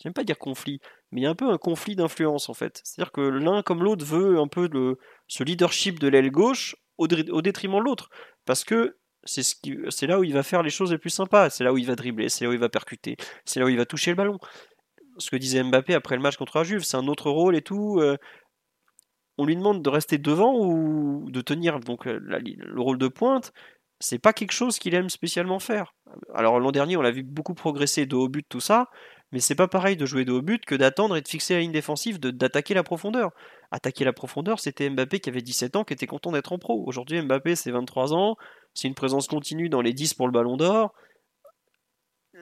j'aime 0.00 0.12
pas 0.12 0.24
dire 0.24 0.38
conflit, 0.38 0.80
mais 1.10 1.20
il 1.20 1.24
y 1.24 1.26
a 1.26 1.30
un 1.30 1.34
peu 1.34 1.50
un 1.50 1.58
conflit 1.58 1.96
d'influence 1.96 2.48
en 2.48 2.54
fait. 2.54 2.80
C'est-à-dire 2.84 3.12
que 3.12 3.20
l'un 3.20 3.62
comme 3.62 3.82
l'autre 3.82 4.04
veut 4.04 4.38
un 4.38 4.48
peu 4.48 4.68
de 4.68 4.98
ce 5.26 5.42
leadership 5.42 5.98
de 5.98 6.08
l'aile 6.08 6.30
gauche 6.30 6.76
au, 6.98 7.06
détriment 7.06 7.78
de 7.78 7.84
l'autre, 7.84 8.10
parce 8.44 8.64
que 8.64 8.98
c'est 9.24 9.42
ce 9.42 9.54
qui, 9.54 9.76
c'est 9.90 10.06
là 10.06 10.18
où 10.18 10.24
il 10.24 10.32
va 10.32 10.42
faire 10.42 10.62
les 10.62 10.70
choses 10.70 10.90
les 10.90 10.98
plus 10.98 11.10
sympas, 11.10 11.50
c'est 11.50 11.64
là 11.64 11.72
où 11.72 11.78
il 11.78 11.86
va 11.86 11.94
dribbler, 11.94 12.28
c'est 12.28 12.44
là 12.44 12.50
où 12.50 12.52
il 12.52 12.58
va 12.58 12.68
percuter, 12.68 13.16
c'est 13.44 13.60
là 13.60 13.66
où 13.66 13.68
il 13.68 13.76
va 13.76 13.86
toucher 13.86 14.10
le 14.10 14.16
ballon. 14.16 14.38
Ce 15.18 15.30
que 15.30 15.36
disait 15.36 15.62
Mbappé 15.62 15.94
après 15.94 16.16
le 16.16 16.22
match 16.22 16.36
contre 16.36 16.58
la 16.58 16.64
Juve, 16.64 16.84
c'est 16.84 16.96
un 16.96 17.08
autre 17.08 17.30
rôle 17.30 17.56
et 17.56 17.62
tout. 17.62 17.98
Euh, 18.00 18.16
on 19.36 19.44
lui 19.44 19.56
demande 19.56 19.82
de 19.82 19.90
rester 19.90 20.18
devant 20.18 20.54
ou 20.58 21.30
de 21.30 21.40
tenir 21.40 21.80
donc 21.80 22.06
euh, 22.06 22.18
le 22.20 22.80
rôle 22.80 22.98
de 22.98 23.08
pointe, 23.08 23.52
c'est 24.00 24.18
pas 24.18 24.32
quelque 24.32 24.52
chose 24.52 24.78
qu'il 24.78 24.94
aime 24.94 25.10
spécialement 25.10 25.58
faire. 25.58 25.94
Alors 26.34 26.60
l'an 26.60 26.70
dernier, 26.70 26.96
on 26.96 27.02
l'a 27.02 27.10
vu 27.10 27.22
beaucoup 27.22 27.54
progresser 27.54 28.06
de 28.06 28.14
haut 28.16 28.28
but, 28.28 28.46
tout 28.48 28.60
ça, 28.60 28.88
mais 29.32 29.40
c'est 29.40 29.54
pas 29.54 29.68
pareil 29.68 29.96
de 29.96 30.06
jouer 30.06 30.24
de 30.24 30.32
haut 30.32 30.42
but 30.42 30.64
que 30.64 30.74
d'attendre 30.74 31.16
et 31.16 31.20
de 31.20 31.28
fixer 31.28 31.54
la 31.54 31.60
ligne 31.60 31.72
défensive, 31.72 32.18
d'attaquer 32.20 32.74
la 32.74 32.82
profondeur. 32.82 33.32
Attaquer 33.70 34.04
la 34.04 34.12
profondeur, 34.12 34.60
c'était 34.60 34.88
Mbappé 34.88 35.20
qui 35.20 35.28
avait 35.28 35.42
17 35.42 35.76
ans, 35.76 35.84
qui 35.84 35.92
était 35.92 36.06
content 36.06 36.32
d'être 36.32 36.52
en 36.52 36.58
pro. 36.58 36.82
Aujourd'hui, 36.86 37.20
Mbappé, 37.20 37.56
c'est 37.56 37.70
23 37.70 38.14
ans, 38.14 38.36
c'est 38.74 38.88
une 38.88 38.94
présence 38.94 39.26
continue 39.26 39.68
dans 39.68 39.82
les 39.82 39.92
10 39.92 40.14
pour 40.14 40.26
le 40.26 40.32
ballon 40.32 40.56
d'or. 40.56 40.94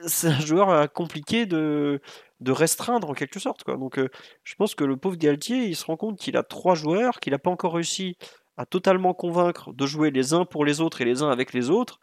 c'est 0.05 0.27
un 0.27 0.39
joueur 0.39 0.91
compliqué 0.93 1.45
de, 1.45 2.01
de 2.39 2.51
restreindre 2.51 3.09
en 3.09 3.13
quelque 3.13 3.39
sorte. 3.39 3.63
Quoi. 3.63 3.77
Donc 3.77 3.99
je 4.43 4.55
pense 4.55 4.75
que 4.75 4.83
le 4.83 4.95
pauvre 4.95 5.17
Galtier, 5.17 5.65
il 5.65 5.75
se 5.75 5.85
rend 5.85 5.97
compte 5.97 6.19
qu'il 6.19 6.37
a 6.37 6.43
trois 6.43 6.75
joueurs, 6.75 7.19
qu'il 7.19 7.31
n'a 7.31 7.39
pas 7.39 7.49
encore 7.49 7.73
réussi 7.73 8.15
à 8.57 8.65
totalement 8.65 9.13
convaincre 9.13 9.73
de 9.73 9.85
jouer 9.85 10.11
les 10.11 10.33
uns 10.33 10.45
pour 10.45 10.65
les 10.65 10.81
autres 10.81 11.01
et 11.01 11.05
les 11.05 11.21
uns 11.23 11.29
avec 11.29 11.53
les 11.53 11.69
autres. 11.69 11.99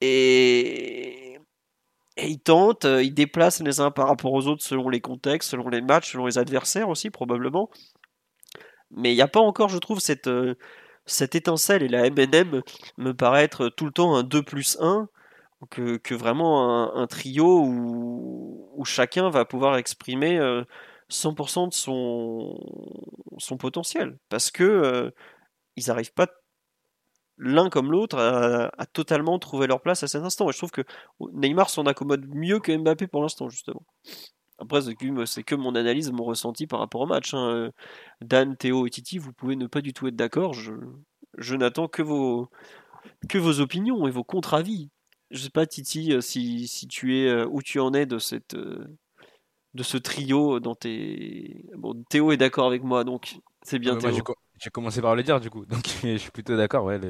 Et, 0.00 1.38
et 2.16 2.28
il 2.28 2.40
tente, 2.40 2.84
il 2.84 3.14
déplace 3.14 3.60
les 3.62 3.80
uns 3.80 3.90
par 3.90 4.08
rapport 4.08 4.32
aux 4.32 4.46
autres 4.46 4.62
selon 4.62 4.88
les 4.88 5.00
contextes, 5.00 5.50
selon 5.50 5.68
les 5.68 5.80
matchs, 5.80 6.12
selon 6.12 6.26
les 6.26 6.38
adversaires 6.38 6.88
aussi 6.88 7.10
probablement. 7.10 7.70
Mais 8.90 9.12
il 9.12 9.16
n'y 9.16 9.22
a 9.22 9.28
pas 9.28 9.40
encore, 9.40 9.68
je 9.68 9.78
trouve, 9.78 10.00
cette, 10.00 10.28
cette 11.06 11.34
étincelle 11.34 11.82
et 11.82 11.88
la 11.88 12.10
MNM 12.10 12.62
me 12.98 13.12
paraît 13.12 13.44
être 13.44 13.68
tout 13.68 13.86
le 13.86 13.92
temps 13.92 14.16
un 14.16 14.22
2 14.22 14.42
plus 14.42 14.78
1 14.80 15.08
que, 15.70 15.96
que 15.98 16.14
vraiment 16.14 16.96
un, 16.96 17.06
trio 17.06 17.60
où, 17.60 18.70
où, 18.76 18.84
chacun 18.84 19.30
va 19.30 19.44
pouvoir 19.44 19.76
exprimer 19.76 20.38
100% 21.10 21.68
de 21.68 21.74
son, 21.74 22.58
son 23.38 23.56
potentiel. 23.56 24.18
Parce 24.28 24.50
que 24.50 24.64
euh, 24.64 25.10
ils 25.76 25.86
n'arrivent 25.88 26.12
pas 26.12 26.26
l'un 27.38 27.70
comme 27.70 27.90
l'autre 27.90 28.18
à, 28.18 28.86
totalement 28.86 29.38
trouver 29.38 29.66
leur 29.66 29.80
place 29.80 30.02
à 30.02 30.08
cet 30.08 30.22
instant. 30.22 30.48
Et 30.48 30.52
je 30.52 30.58
trouve 30.58 30.70
que 30.70 30.82
Neymar 31.32 31.70
s'en 31.70 31.86
accommode 31.86 32.26
mieux 32.28 32.60
que 32.60 32.76
Mbappé 32.76 33.06
pour 33.06 33.22
l'instant, 33.22 33.48
justement. 33.48 33.82
Après, 34.58 34.82
c'est 34.82 35.42
que 35.42 35.54
mon 35.54 35.74
analyse, 35.74 36.12
mon 36.12 36.24
ressenti 36.24 36.66
par 36.66 36.80
rapport 36.80 37.00
au 37.00 37.06
match. 37.06 37.32
Hein. 37.32 37.70
Dan, 38.20 38.56
Théo 38.56 38.86
et 38.86 38.90
Titi, 38.90 39.18
vous 39.18 39.32
pouvez 39.32 39.56
ne 39.56 39.66
pas 39.66 39.80
du 39.80 39.94
tout 39.94 40.06
être 40.06 40.16
d'accord. 40.16 40.52
Je, 40.52 40.72
je 41.38 41.56
n'attends 41.56 41.88
que 41.88 42.02
vos, 42.02 42.50
que 43.28 43.38
vos 43.38 43.60
opinions 43.60 44.06
et 44.06 44.10
vos 44.10 44.24
contre-avis. 44.24 44.90
Je 45.30 45.42
sais 45.42 45.50
pas, 45.50 45.66
Titi, 45.66 46.12
euh, 46.12 46.20
si, 46.20 46.66
si 46.68 46.88
tu 46.88 47.18
es 47.18 47.28
euh, 47.28 47.46
où 47.50 47.62
tu 47.62 47.78
en 47.78 47.94
es 47.94 48.04
de 48.04 48.18
cette 48.18 48.54
euh, 48.54 48.84
de 49.74 49.82
ce 49.82 49.96
trio 49.96 50.58
dans 50.58 50.74
tes. 50.74 51.66
Bon, 51.76 51.94
Théo 52.10 52.32
est 52.32 52.36
d'accord 52.36 52.66
avec 52.66 52.82
moi, 52.82 53.04
donc 53.04 53.38
c'est 53.62 53.78
bien. 53.78 53.96
Théo. 53.96 54.10
J'ai 54.60 54.70
commencé 54.70 55.00
par 55.00 55.16
le 55.16 55.22
dire 55.22 55.40
du 55.40 55.50
coup, 55.50 55.64
donc 55.66 55.84
je 56.02 56.16
suis 56.16 56.30
plutôt 56.30 56.56
d'accord. 56.56 56.84
Ouais, 56.84 57.00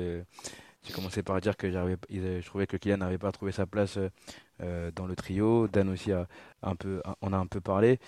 j'ai 0.82 0.92
commencé 0.94 1.22
par 1.22 1.40
dire 1.40 1.56
que 1.56 1.70
je 1.70 2.46
trouvais 2.46 2.66
que 2.66 2.76
Kylian 2.76 2.98
n'avait 2.98 3.18
pas 3.18 3.32
trouvé 3.32 3.52
sa 3.52 3.66
place 3.66 3.98
dans 4.58 5.06
le 5.06 5.16
trio. 5.16 5.68
Dan 5.68 5.90
aussi 5.90 6.12
a 6.12 6.26
un 6.62 6.76
peu, 6.76 7.02
on 7.20 7.32
a 7.32 7.36
un 7.36 7.46
peu 7.46 7.60
parlé. 7.60 7.98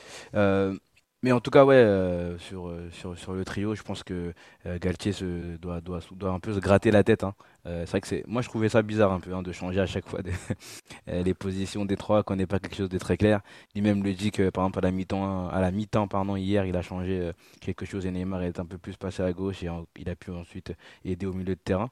Mais 1.24 1.30
en 1.30 1.38
tout 1.40 1.52
cas, 1.52 1.64
ouais, 1.64 1.76
euh, 1.76 2.36
sur, 2.38 2.66
euh, 2.66 2.90
sur, 2.90 3.16
sur, 3.16 3.32
le 3.32 3.44
trio, 3.44 3.76
je 3.76 3.82
pense 3.82 4.02
que 4.02 4.34
euh, 4.66 4.78
Galtier 4.80 5.12
se, 5.12 5.56
doit, 5.56 5.80
doit, 5.80 6.00
doit 6.10 6.30
un 6.30 6.40
peu 6.40 6.52
se 6.52 6.58
gratter 6.58 6.90
la 6.90 7.04
tête. 7.04 7.22
Hein. 7.22 7.34
c'est 7.64 7.88
vrai 7.88 8.00
que 8.00 8.08
c'est, 8.08 8.24
moi, 8.26 8.42
je 8.42 8.48
trouvais 8.48 8.68
ça 8.68 8.82
bizarre 8.82 9.12
un 9.12 9.20
peu 9.20 9.32
hein, 9.32 9.42
de 9.42 9.52
changer 9.52 9.78
à 9.80 9.86
chaque 9.86 10.08
fois 10.08 10.20
les 11.06 11.34
positions 11.34 11.84
des 11.84 11.96
trois, 11.96 12.24
qu'on 12.24 12.34
n'ait 12.34 12.46
pas 12.46 12.58
quelque 12.58 12.74
chose 12.74 12.88
de 12.88 12.98
très 12.98 13.16
clair. 13.16 13.40
Lui-même 13.76 14.02
le 14.02 14.14
dit 14.14 14.32
que, 14.32 14.50
par 14.50 14.64
exemple, 14.64 14.80
à 14.80 14.82
la 14.82 14.90
mi-temps, 14.90 15.48
à 15.48 15.60
la 15.60 15.70
mi-temps 15.70 16.08
pardon, 16.08 16.34
hier, 16.34 16.66
il 16.66 16.76
a 16.76 16.82
changé 16.82 17.30
quelque 17.60 17.86
chose 17.86 18.04
et 18.04 18.10
Neymar 18.10 18.42
est 18.42 18.58
un 18.58 18.66
peu 18.66 18.78
plus 18.78 18.96
passé 18.96 19.22
à 19.22 19.32
gauche 19.32 19.62
et 19.62 19.68
il 19.96 20.08
a 20.10 20.16
pu 20.16 20.32
ensuite 20.32 20.72
aider 21.04 21.26
au 21.26 21.32
milieu 21.32 21.54
de 21.54 21.60
terrain. 21.60 21.90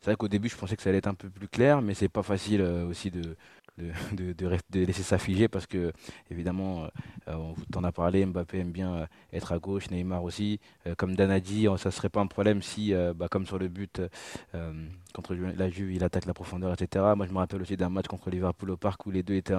C'est 0.00 0.10
vrai 0.10 0.16
qu'au 0.16 0.28
début, 0.28 0.48
je 0.48 0.56
pensais 0.56 0.76
que 0.76 0.82
ça 0.82 0.90
allait 0.90 0.98
être 0.98 1.06
un 1.06 1.14
peu 1.14 1.30
plus 1.30 1.48
clair, 1.48 1.82
mais 1.82 1.94
c'est 1.94 2.08
pas 2.08 2.22
facile 2.22 2.62
aussi 2.62 3.10
de, 3.10 3.36
de, 3.78 4.32
de, 4.32 4.80
laisser 4.80 5.02
ça 5.02 5.18
figer 5.18 5.48
parce 5.48 5.66
que, 5.66 5.92
évidemment, 6.30 6.84
euh, 7.28 7.34
on 7.34 7.54
t'en 7.70 7.84
a 7.84 7.92
parlé, 7.92 8.24
Mbappé 8.24 8.60
aime 8.60 8.72
bien 8.72 8.94
euh, 8.94 9.06
être 9.32 9.52
à 9.52 9.58
gauche, 9.58 9.90
Neymar 9.90 10.24
aussi. 10.24 10.60
Euh, 10.86 10.94
comme 10.94 11.14
Dan 11.14 11.30
a 11.30 11.40
dit, 11.40 11.66
ça 11.76 11.90
serait 11.90 12.08
pas 12.08 12.20
un 12.20 12.26
problème 12.26 12.62
si, 12.62 12.94
bah, 13.14 13.28
comme 13.30 13.46
sur 13.46 13.58
le 13.58 13.68
but 13.68 14.00
contre 15.14 15.34
la 15.34 15.70
Juve, 15.70 15.92
il 15.92 16.04
attaque 16.04 16.26
la 16.26 16.34
profondeur, 16.34 16.72
etc. 16.72 17.04
Moi, 17.16 17.26
je 17.26 17.32
me 17.32 17.38
rappelle 17.38 17.62
aussi 17.62 17.76
d'un 17.76 17.88
match 17.88 18.06
contre 18.06 18.30
Liverpool 18.30 18.70
au 18.70 18.76
parc 18.76 19.06
où 19.06 19.10
les 19.10 19.22
deux 19.22 19.34
étaient, 19.34 19.54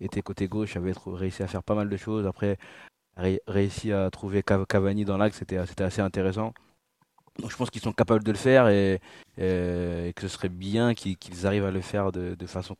étaient 0.00 0.22
côté 0.22 0.48
gauche, 0.48 0.76
avaient 0.76 0.94
réussi 1.06 1.42
à 1.42 1.46
faire 1.46 1.62
pas 1.62 1.74
mal 1.74 1.88
de 1.88 1.96
choses. 1.96 2.26
Après, 2.26 2.58
réussi 3.16 3.92
à 3.92 4.10
trouver 4.10 4.42
Cavani 4.42 5.04
dans 5.04 5.16
l'axe, 5.16 5.38
c'était 5.38 5.56
assez 5.56 6.00
intéressant 6.00 6.52
je 7.38 7.56
pense 7.56 7.70
qu'ils 7.70 7.82
sont 7.82 7.92
capables 7.92 8.24
de 8.24 8.32
le 8.32 8.38
faire 8.38 8.68
et, 8.68 9.00
et 9.38 10.12
que 10.14 10.22
ce 10.22 10.28
serait 10.28 10.48
bien 10.48 10.94
qu'ils 10.94 11.46
arrivent 11.46 11.64
à 11.64 11.70
le 11.70 11.80
faire 11.80 12.12
de, 12.12 12.34
de 12.34 12.46
façon 12.46 12.76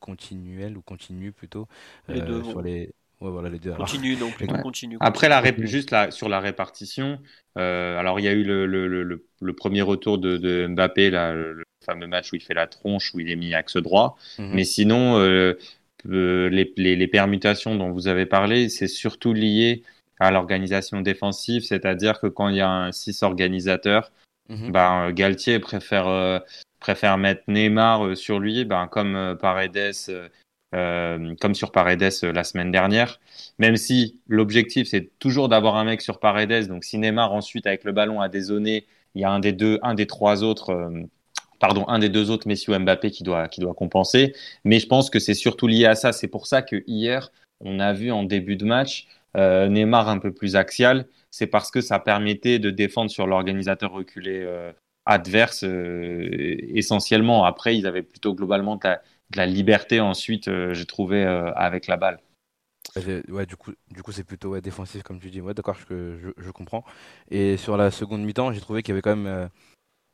continuelle 0.00 0.76
ou 0.76 0.82
continue 0.82 1.32
plutôt. 1.32 1.66
Les 2.08 2.20
deux 2.20 2.40
euh, 2.40 2.44
sur 2.44 2.62
les... 2.62 2.92
Ouais, 3.20 3.30
voilà, 3.30 3.48
les 3.48 3.58
deux. 3.58 3.72
Continue, 3.72 4.14
donc 4.16 4.34
continue. 4.62 4.98
Après, 5.00 5.30
la 5.30 5.42
juste 5.64 5.90
là, 5.90 6.10
sur 6.10 6.28
la 6.28 6.38
répartition, 6.38 7.18
euh, 7.56 7.98
alors 7.98 8.20
il 8.20 8.24
y 8.24 8.28
a 8.28 8.32
eu 8.32 8.44
le, 8.44 8.66
le, 8.66 8.86
le, 8.86 9.24
le 9.40 9.52
premier 9.54 9.80
retour 9.80 10.18
de, 10.18 10.36
de 10.36 10.66
Mbappé, 10.66 11.10
là, 11.10 11.32
le 11.32 11.64
fameux 11.84 12.06
match 12.06 12.32
où 12.32 12.36
il 12.36 12.42
fait 12.42 12.52
la 12.52 12.66
tronche, 12.66 13.14
où 13.14 13.20
il 13.20 13.30
est 13.30 13.36
mis 13.36 13.54
axe 13.54 13.78
droit. 13.78 14.18
Mhm. 14.38 14.50
Mais 14.52 14.64
sinon, 14.64 15.18
euh, 15.18 15.54
euh, 16.10 16.50
les, 16.50 16.72
les, 16.76 16.94
les, 16.94 17.06
permutations 17.08 17.74
dont 17.74 17.90
vous 17.90 18.06
avez 18.06 18.26
parlé, 18.26 18.68
c'est 18.68 18.86
surtout 18.86 19.32
lié 19.32 19.82
à 20.20 20.30
l'organisation 20.30 21.00
défensive, 21.00 21.62
c'est-à-dire 21.62 22.20
que 22.20 22.26
quand 22.26 22.48
il 22.48 22.56
y 22.56 22.60
a 22.60 22.70
un 22.70 22.92
6 22.92 23.22
organisateur, 23.22 24.12
mhm. 24.48 24.72
ben, 24.72 25.12
Galtier 25.12 25.58
préfère, 25.58 26.08
euh, 26.08 26.38
préfère 26.80 27.18
mettre 27.18 27.42
Neymar 27.48 28.04
euh, 28.04 28.14
sur 28.14 28.38
lui, 28.38 28.64
ben, 28.64 28.86
comme 28.86 29.16
euh, 29.16 29.34
Paredes, 29.34 29.94
comme 30.72 31.54
sur 31.54 31.72
Paredes 31.72 32.12
la 32.22 32.44
semaine 32.44 32.70
dernière. 32.70 33.18
Même 33.58 33.76
si 33.76 34.20
l'objectif 34.28 34.88
c'est 34.88 35.10
toujours 35.18 35.48
d'avoir 35.48 35.76
un 35.76 35.84
mec 35.84 36.02
sur 36.02 36.20
Paredes, 36.20 36.68
donc 36.68 36.84
si 36.84 36.98
Neymar 36.98 37.32
ensuite 37.32 37.66
avec 37.66 37.84
le 37.84 37.92
ballon 37.92 38.20
a 38.20 38.28
dézonné, 38.28 38.86
il 39.14 39.22
y 39.22 39.24
a 39.24 39.30
un 39.30 39.38
des 39.38 39.52
deux, 39.52 39.78
un 39.82 39.94
des 39.94 40.06
trois 40.06 40.44
autres 40.44 40.90
pardon, 41.58 41.86
un 41.88 41.98
des 41.98 42.08
deux 42.08 42.30
autres, 42.30 42.46
Messi 42.48 42.70
ou 42.70 42.78
Mbappé, 42.78 43.10
qui 43.10 43.22
doit, 43.22 43.48
qui 43.48 43.60
doit 43.60 43.74
compenser. 43.74 44.34
Mais 44.64 44.78
je 44.78 44.86
pense 44.86 45.10
que 45.10 45.18
c'est 45.18 45.34
surtout 45.34 45.66
lié 45.66 45.86
à 45.86 45.94
ça. 45.94 46.12
C'est 46.12 46.28
pour 46.28 46.46
ça 46.46 46.62
que 46.62 46.82
hier, 46.86 47.30
on 47.60 47.80
a 47.80 47.92
vu 47.92 48.10
en 48.12 48.22
début 48.22 48.56
de 48.56 48.64
match 48.64 49.06
euh, 49.36 49.68
Neymar 49.68 50.08
un 50.08 50.18
peu 50.18 50.32
plus 50.32 50.56
axial, 50.56 51.06
c'est 51.30 51.46
parce 51.46 51.70
que 51.70 51.80
ça 51.80 51.98
permettait 51.98 52.58
de 52.58 52.70
défendre 52.70 53.10
sur 53.10 53.26
l'organisateur 53.26 53.92
reculé 53.92 54.42
euh, 54.42 54.72
adverse 55.04 55.64
euh, 55.64 56.56
essentiellement. 56.74 57.44
Après, 57.44 57.76
ils 57.76 57.86
avaient 57.86 58.02
plutôt 58.02 58.34
globalement 58.34 58.76
de 58.76 58.88
la, 59.36 59.46
liberté 59.46 60.00
ensuite, 60.00 60.50
j'ai 60.72 60.86
trouvé, 60.86 61.24
avec 61.24 61.86
la 61.86 61.96
balle. 61.96 62.20
Ouais, 63.28 63.44
du 63.44 63.56
coup, 63.56 63.72
du 63.90 64.02
coup 64.02 64.12
c'est 64.12 64.24
plutôt 64.24 64.58
défensif 64.60 65.02
comme 65.02 65.20
tu 65.20 65.28
dis. 65.28 65.40
Ouais, 65.40 65.52
d'accord, 65.52 65.76
je, 65.90 66.32
je, 66.36 66.50
comprends. 66.50 66.84
Et 67.30 67.58
sur 67.58 67.76
la 67.76 67.90
seconde 67.90 68.22
mi-temps, 68.22 68.52
j'ai 68.52 68.60
trouvé 68.60 68.82
qu'il 68.82 68.92
y 68.92 68.94
avait 68.94 69.02
quand 69.02 69.16
même 69.16 69.50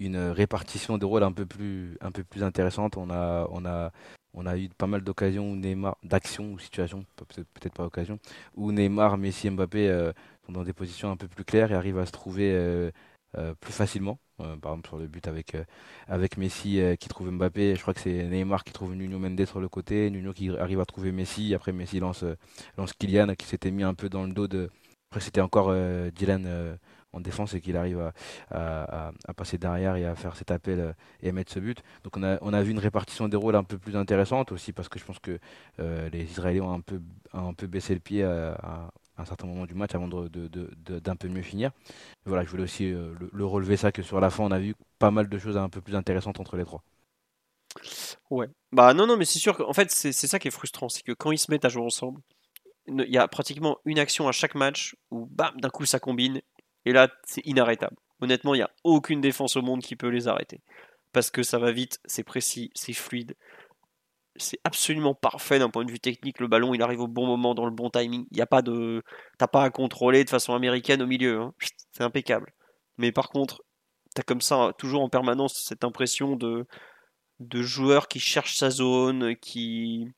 une 0.01 0.17
répartition 0.17 0.99
des 0.99 1.07
rôles 1.07 1.23
un 1.23 1.33
peu 1.33 1.47
plus, 1.47 1.97
un 2.01 2.11
peu 2.11 2.25
plus 2.25 2.43
intéressante. 2.43 2.97
On 2.97 3.11
a, 3.11 3.47
on 3.51 3.65
a 3.67 3.93
on 4.35 4.47
a 4.47 4.57
eu 4.57 4.69
pas 4.71 4.87
mal 4.87 5.03
d'occasions 5.03 5.55
Neymar, 5.57 5.97
d'actions 6.03 6.53
ou 6.53 6.59
situations, 6.59 7.05
peut-être 7.17 7.75
pas 7.75 7.85
occasion, 7.85 8.19
où 8.55 8.73
Neymar, 8.73 9.19
Messi, 9.19 9.51
Mbappé 9.51 9.89
euh, 9.89 10.13
sont 10.47 10.53
dans 10.53 10.65
des 10.65 10.73
positions 10.73 11.11
un 11.11 11.17
peu 11.17 11.29
plus 11.29 11.45
claires 11.45 11.73
et 11.73 11.75
arrivent 11.75 11.99
à 11.99 12.07
se 12.07 12.13
trouver 12.13 12.53
euh, 12.53 12.91
euh, 13.37 13.55
plus 13.61 13.73
facilement. 13.73 14.19
par 14.39 14.73
exemple 14.73 14.89
sur 14.89 14.99
le 14.99 15.07
but 15.07 15.29
avec 15.29 15.57
avec 16.09 16.37
Messi 16.37 16.81
qui 16.99 17.09
trouve 17.09 17.31
Mbappé, 17.31 17.77
je 17.77 17.83
crois 17.83 17.95
que 17.95 18.01
c'est 18.01 18.25
Neymar 18.25 18.65
qui 18.65 18.73
trouve 18.73 18.95
Nuno 18.95 19.19
Mendes 19.19 19.45
sur 19.47 19.61
le 19.61 19.69
côté, 19.69 20.11
Nuno 20.11 20.33
qui 20.33 20.51
arrive 20.51 20.81
à 20.81 20.87
trouver 20.87 21.13
Messi, 21.13 21.55
après 21.55 21.73
Messi 21.73 22.01
lance 22.01 22.25
lance 22.77 22.93
Kylian 22.95 23.35
qui 23.37 23.47
s'était 23.47 23.71
mis 23.71 23.85
un 23.85 23.95
peu 23.95 24.09
dans 24.09 24.25
le 24.25 24.33
dos 24.33 24.49
de 24.49 24.71
après 25.11 25.21
c'était 25.21 25.41
encore 25.41 25.73
Dylan 26.13 26.79
en 27.13 27.21
défense 27.21 27.55
et 27.55 27.61
qu'il 27.61 27.77
arrive 27.77 28.13
à, 28.51 29.13
passer 29.37 29.59
derrière 29.59 29.97
et 29.97 30.05
à 30.05 30.15
faire 30.15 30.37
cet 30.37 30.51
appel 30.51 30.81
euh, 30.81 30.93
et 31.23 31.29
à 31.29 31.33
mettre 31.33 31.53
ce 31.53 31.59
but. 31.59 31.83
Donc 32.05 32.17
on 32.17 32.23
a, 32.23 32.39
on 32.43 32.53
a 32.53 32.63
vu 32.63 32.71
une 32.71 32.79
répartition 32.79 33.29
des 33.29 33.37
rôles 33.37 33.57
un 33.57 33.65
peu 33.65 33.79
plus 33.79 33.97
intéressante 33.97 34.53
aussi 34.53 34.73
parce 34.73 34.89
que 34.89 34.99
je 34.99 35.05
pense 35.05 35.19
que 35.19 35.39
euh, 35.81 36.09
les 36.11 36.25
Israéliens 36.25 36.65
ont 36.65 36.73
un 36.73 36.81
peu, 36.81 37.01
un 37.33 37.55
peu 37.55 37.67
baissé 37.67 37.95
le 37.95 38.01
pied 38.01 38.23
à, 38.25 38.91
un 39.19 39.25
certain 39.25 39.47
moment 39.47 39.67
du 39.67 39.75
match 39.75 39.95
avant 39.95 40.09
d'un 40.09 40.25
de, 40.25 40.49
de, 40.49 41.15
peu 41.15 41.29
mieux 41.29 41.43
finir. 41.43 41.71
voilà, 42.25 42.45
je 42.45 42.51
voulais 42.51 42.63
aussi 42.63 42.93
euh, 42.93 43.15
le, 43.33 43.47
relever 43.47 43.77
ça 43.77 43.93
que 43.93 44.03
sur 44.03 44.21
la 44.21 44.31
fin 44.31 44.45
on 44.45 44.51
a 44.51 44.59
vu 44.59 44.75
pas 44.99 45.11
mal 45.11 45.29
de 45.29 45.39
choses 45.39 45.57
un 45.57 45.69
peu 45.69 45.81
plus 45.81 45.95
intéressantes 45.95 46.41
entre 46.41 46.57
les 46.57 46.65
trois. 46.65 46.83
Ouais. 48.31 48.49
Bah 48.73 48.93
non, 48.95 49.07
non, 49.07 49.17
mais 49.17 49.25
c'est 49.25 49.39
sûr 49.39 49.57
qu'en 49.57 49.73
fait 49.73 49.91
c'est 49.91 50.13
ça 50.13 50.39
qui 50.39 50.49
est 50.49 50.53
frustrant, 50.53 50.89
c'est 50.89 51.03
que 51.03 51.13
quand 51.13 51.31
ils 51.31 51.39
se 51.39 51.51
mettent 51.51 51.65
à 51.65 51.69
jouer 51.69 51.85
ensemble, 51.85 52.21
il 52.87 53.11
y 53.11 53.19
a 53.19 53.29
pratiquement 53.29 53.79
une 53.85 53.99
action 53.99 54.29
à 54.29 54.33
chaque 54.33 54.55
match 54.55 54.97
où 55.11 55.27
bam, 55.27 55.55
d'un 55.61 55.71
coup 55.71 55.87
ça 55.87 56.01
combine 56.01 56.41
et 56.85 56.93
là, 56.93 57.09
c'est 57.25 57.45
inarrêtable. 57.47 57.97
Honnêtement, 58.21 58.55
il 58.55 58.59
n'y 58.59 58.65
a 58.65 58.71
aucune 58.85 59.21
défense 59.21 59.57
au 59.57 59.63
monde 59.63 59.83
qui 59.83 59.97
peut 59.97 60.09
les 60.09 60.29
arrêter. 60.29 60.61
Parce 61.13 61.31
que 61.31 61.43
ça 61.43 61.59
va 61.59 61.73
vite, 61.73 62.01
c'est 62.05 62.25
précis, 62.25 62.71
c'est 62.75 62.93
fluide. 62.93 63.37
C'est 64.37 64.61
absolument 64.65 65.15
parfait 65.15 65.59
d'un 65.59 65.69
point 65.69 65.85
de 65.85 65.91
vue 65.91 66.01
technique. 66.01 66.41
Le 66.41 66.49
ballon, 66.49 66.73
il 66.73 66.83
arrive 66.83 67.01
au 67.01 67.09
bon 67.09 67.27
moment, 67.27 67.55
dans 67.55 67.67
le 67.67 67.71
bon 67.71 67.91
timing. 67.91 68.27
Il 68.31 68.37
n'y 68.37 68.43
a 68.43 68.47
pas 68.47 68.63
de. 68.63 69.03
T'as 69.39 69.47
pas 69.47 69.65
à 69.65 69.71
contrôler 69.71 70.25
de 70.25 70.31
façon 70.31 70.55
américaine 70.55 71.03
au 71.03 71.07
milieu. 71.07 71.41
Hein. 71.41 71.55
C'est 71.93 72.05
impeccable. 72.05 72.53
Mais 72.97 73.13
par 73.13 73.29
contre, 73.29 73.63
t'as 74.15 74.23
comme 74.23 74.41
ça, 74.41 74.73
toujours 74.79 75.03
en 75.03 75.09
permanence, 75.09 75.55
cette 75.55 75.85
impression 75.85 76.37
de, 76.37 76.67
joueur 77.63 78.09
qui 78.09 78.21
cherche 78.21 78.57
sa 78.57 78.71
zone, 78.71 79.37
qui 79.37 80.09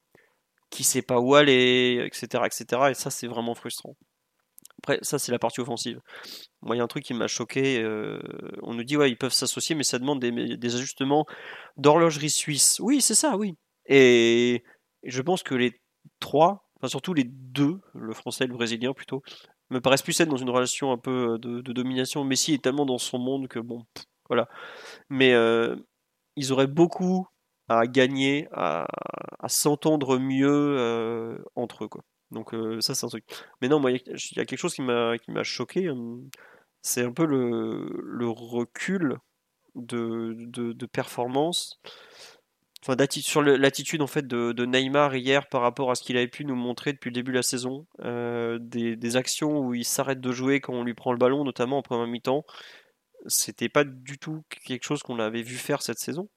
qui 0.70 0.84
sait 0.84 1.02
pas 1.02 1.20
où 1.20 1.34
aller, 1.34 2.04
etc. 2.04 2.44
etc. 2.46 2.82
Et 2.90 2.94
ça, 2.94 3.10
c'est 3.10 3.28
vraiment 3.28 3.54
frustrant. 3.54 3.96
Après, 4.84 4.98
ça, 5.00 5.18
c'est 5.18 5.32
la 5.32 5.38
partie 5.38 5.62
offensive. 5.62 5.98
Moi, 6.60 6.76
il 6.76 6.78
y 6.78 6.80
a 6.82 6.84
un 6.84 6.88
truc 6.88 7.04
qui 7.04 7.14
m'a 7.14 7.26
choqué. 7.26 7.82
Euh, 7.82 8.20
on 8.62 8.74
nous 8.74 8.84
dit, 8.84 8.98
ouais, 8.98 9.10
ils 9.10 9.16
peuvent 9.16 9.32
s'associer, 9.32 9.74
mais 9.74 9.82
ça 9.82 9.98
demande 9.98 10.20
des, 10.20 10.74
ajustements 10.74 11.24
d'horlogerie 11.78 12.28
suisse. 12.28 12.80
Oui, 12.80 13.00
c'est 13.00 13.14
ça, 13.14 13.38
oui. 13.38 13.54
Et, 13.86 14.62
je 15.02 15.22
pense 15.22 15.42
que 15.42 15.54
les 15.54 15.80
trois, 16.20 16.68
enfin 16.76 16.88
surtout 16.88 17.14
les 17.14 17.24
deux, 17.24 17.80
le 17.94 18.12
français 18.12 18.44
et 18.44 18.46
le 18.46 18.52
brésilien 18.52 18.92
plutôt, 18.92 19.22
me 19.70 19.80
paraissent 19.80 20.02
plus 20.02 20.20
être 20.20 20.28
dans 20.28 20.36
une 20.36 20.50
relation 20.50 20.92
un 20.92 20.98
peu 20.98 21.38
de, 21.38 21.62
domination. 21.72 22.22
Messi 22.22 22.52
est 22.52 22.62
tellement 22.62 22.84
dans 22.84 22.98
son 22.98 23.18
monde 23.18 23.48
que 23.48 23.60
bon, 23.60 23.86
voilà. 24.28 24.48
Mais 25.08 25.32
euh, 25.32 25.76
ils 26.36 26.52
auraient 26.52 26.66
beaucoup 26.66 27.26
à 27.68 27.86
gagner, 27.86 28.48
à, 28.52 28.86
s'entendre 29.48 30.18
mieux 30.18 30.76
euh, 30.78 31.38
entre 31.54 31.84
eux. 31.84 31.88
Quoi. 31.88 32.02
Donc 32.30 32.54
euh, 32.54 32.80
ça 32.80 32.94
c'est 32.94 33.06
un 33.06 33.08
truc. 33.08 33.24
Mais 33.60 33.68
non, 33.68 33.80
moi 33.80 33.92
il 33.92 33.96
y, 33.96 34.40
a 34.40 34.44
quelque 34.44 34.56
chose 34.56 34.74
qui 34.74 34.82
m'a 34.82 35.18
qui 35.18 35.30
m'a 35.30 35.44
choqué. 35.44 35.90
Hum, 35.90 36.28
c'est 36.82 37.02
un 37.04 37.12
peu 37.12 37.26
le, 37.26 37.88
le 38.02 38.28
recul 38.28 39.16
de, 39.74 40.36
de, 40.38 40.86
performance. 40.86 41.80
Enfin, 42.82 42.96
sur 43.10 43.42
l'attitude 43.42 44.02
en 44.02 44.06
fait 44.06 44.26
de, 44.26 44.64
Neymar 44.66 45.16
hier 45.16 45.48
par 45.48 45.62
rapport 45.62 45.90
à 45.90 45.94
ce 45.94 46.02
qu'il 46.02 46.18
avait 46.18 46.28
pu 46.28 46.44
nous 46.44 46.54
montrer 46.54 46.92
depuis 46.92 47.08
le 47.08 47.14
début 47.14 47.32
de 47.32 47.38
la 47.38 47.42
saison, 47.42 47.86
euh, 48.04 48.58
des, 48.60 48.96
des, 48.96 49.16
actions 49.16 49.58
où 49.60 49.74
il 49.74 49.84
s'arrête 49.86 50.20
de 50.20 50.32
jouer 50.32 50.60
quand 50.60 50.74
on 50.74 50.84
lui 50.84 50.94
prend 50.94 51.12
le 51.12 51.18
ballon, 51.18 51.44
notamment 51.44 51.78
en 51.78 51.82
première 51.82 52.06
mi-temps, 52.06 52.44
c'était 53.26 53.70
pas 53.70 53.84
du 53.84 54.18
tout 54.18 54.42
quelque 54.66 54.84
chose 54.84 55.02
qu'on 55.02 55.18
avait 55.18 55.42
vu 55.42 55.56
faire 55.56 55.82
cette 55.82 55.98
saison. 55.98 56.28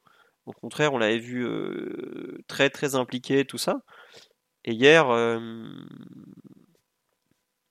Au 0.45 0.53
contraire, 0.53 0.93
on 0.93 0.97
l'avait 0.97 1.19
vu 1.19 1.45
euh, 1.45 2.37
très 2.47 2.69
très 2.69 2.95
impliqué, 2.95 3.43
tout 3.43 3.57
ça. 3.57 3.81
Et 4.67 4.73
hier, 4.73 5.09
euh, 5.09 5.39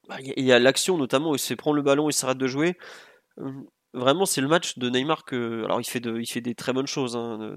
bah, 0.09 0.17
il 0.21 0.45
y 0.45 0.51
a 0.51 0.59
l'action 0.59 0.97
notamment 0.97 1.31
où 1.31 1.35
il 1.35 1.39
se 1.39 1.47
fait 1.47 1.57
prendre 1.57 1.77
le 1.77 1.83
ballon 1.83 2.09
et 2.09 2.13
s'arrête 2.13 2.39
de 2.39 2.47
jouer. 2.47 2.79
Euh, 3.39 3.53
vraiment, 3.93 4.25
c'est 4.25 4.41
le 4.41 4.49
match 4.49 4.79
de 4.79 4.89
Neymar 4.89 5.27
que. 5.27 5.63
Alors, 5.65 5.79
il 5.79 5.85
fait, 5.85 6.01
de, 6.01 6.19
il 6.19 6.27
fait 6.27 6.41
des 6.41 6.55
très 6.55 6.73
bonnes 6.73 6.87
choses. 6.87 7.15
Hein. 7.15 7.55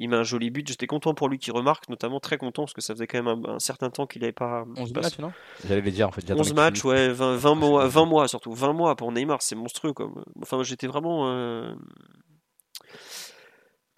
Il 0.00 0.08
met 0.08 0.16
un 0.16 0.24
joli 0.24 0.50
but. 0.50 0.66
J'étais 0.66 0.88
content 0.88 1.14
pour 1.14 1.28
lui 1.28 1.38
qui 1.38 1.52
remarque, 1.52 1.88
notamment 1.88 2.18
très 2.18 2.36
content 2.36 2.64
parce 2.64 2.72
que 2.72 2.80
ça 2.80 2.92
faisait 2.92 3.06
quand 3.06 3.22
même 3.22 3.44
un, 3.46 3.60
certain 3.60 3.90
temps 3.90 4.08
qu'il 4.08 4.22
n'avait 4.22 4.32
pas. 4.32 4.64
11 4.76 4.92
matchs, 4.92 5.18
non? 5.20 5.32
J'allais 5.64 5.82
le 5.82 5.90
dire 5.92 6.08
en 6.08 6.12
fait. 6.12 6.28
11 6.28 6.52
matchs, 6.54 6.84
ouais, 6.84 7.10
20, 7.10 7.54
mois, 7.54 7.86
20 7.86 8.04
mois 8.06 8.26
surtout. 8.26 8.52
20 8.52 8.72
mois 8.72 8.96
pour 8.96 9.12
Neymar, 9.12 9.40
c'est 9.40 9.54
monstrueux. 9.54 9.92
Comme... 9.92 10.24
Enfin, 10.42 10.64
j'étais 10.64 10.88
vraiment 10.88 11.76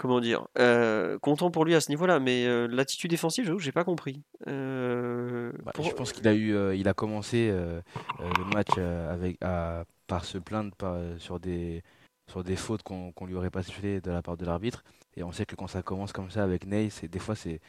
comment 0.02 0.20
dire, 0.20 0.48
euh, 0.58 1.16
content 1.20 1.52
pour 1.52 1.64
lui 1.64 1.76
à 1.76 1.80
ce 1.80 1.88
niveau-là, 1.90 2.18
mais 2.18 2.44
euh, 2.44 2.66
l'attitude 2.66 3.10
défensive, 3.10 3.44
j'avoue, 3.44 3.60
j'ai 3.60 3.70
pas 3.70 3.84
compris. 3.84 4.20
Euh, 4.48 5.52
bah, 5.64 5.70
je 5.80 5.90
pense 5.90 6.12
qu'il 6.12 6.26
a 6.26 6.34
eu, 6.34 6.76
il 6.76 6.88
a 6.88 6.92
commencé 6.92 7.50
le 7.52 8.44
match 8.52 8.76
avec 8.78 9.38
à, 9.42 9.84
par 10.08 10.24
se 10.24 10.38
plaindre 10.38 10.74
par, 10.74 10.98
sur 11.18 11.38
des 11.38 11.82
sur 12.30 12.42
des 12.42 12.56
fautes 12.56 12.82
qu'on 12.82 13.26
lui 13.26 13.34
aurait 13.34 13.50
pas 13.50 13.62
sifflées 13.62 14.00
de 14.00 14.10
la 14.10 14.22
part 14.22 14.36
de 14.36 14.44
l'arbitre. 14.44 14.82
Et 15.16 15.22
on 15.22 15.30
sait 15.30 15.46
que 15.46 15.54
quand 15.54 15.68
ça 15.68 15.82
commence 15.82 16.12
comme 16.12 16.30
ça 16.30 16.42
avec 16.42 16.66
Ney, 16.66 16.90
c'est 16.90 17.08
des 17.08 17.20
fois 17.20 17.36
c'est 17.36 17.60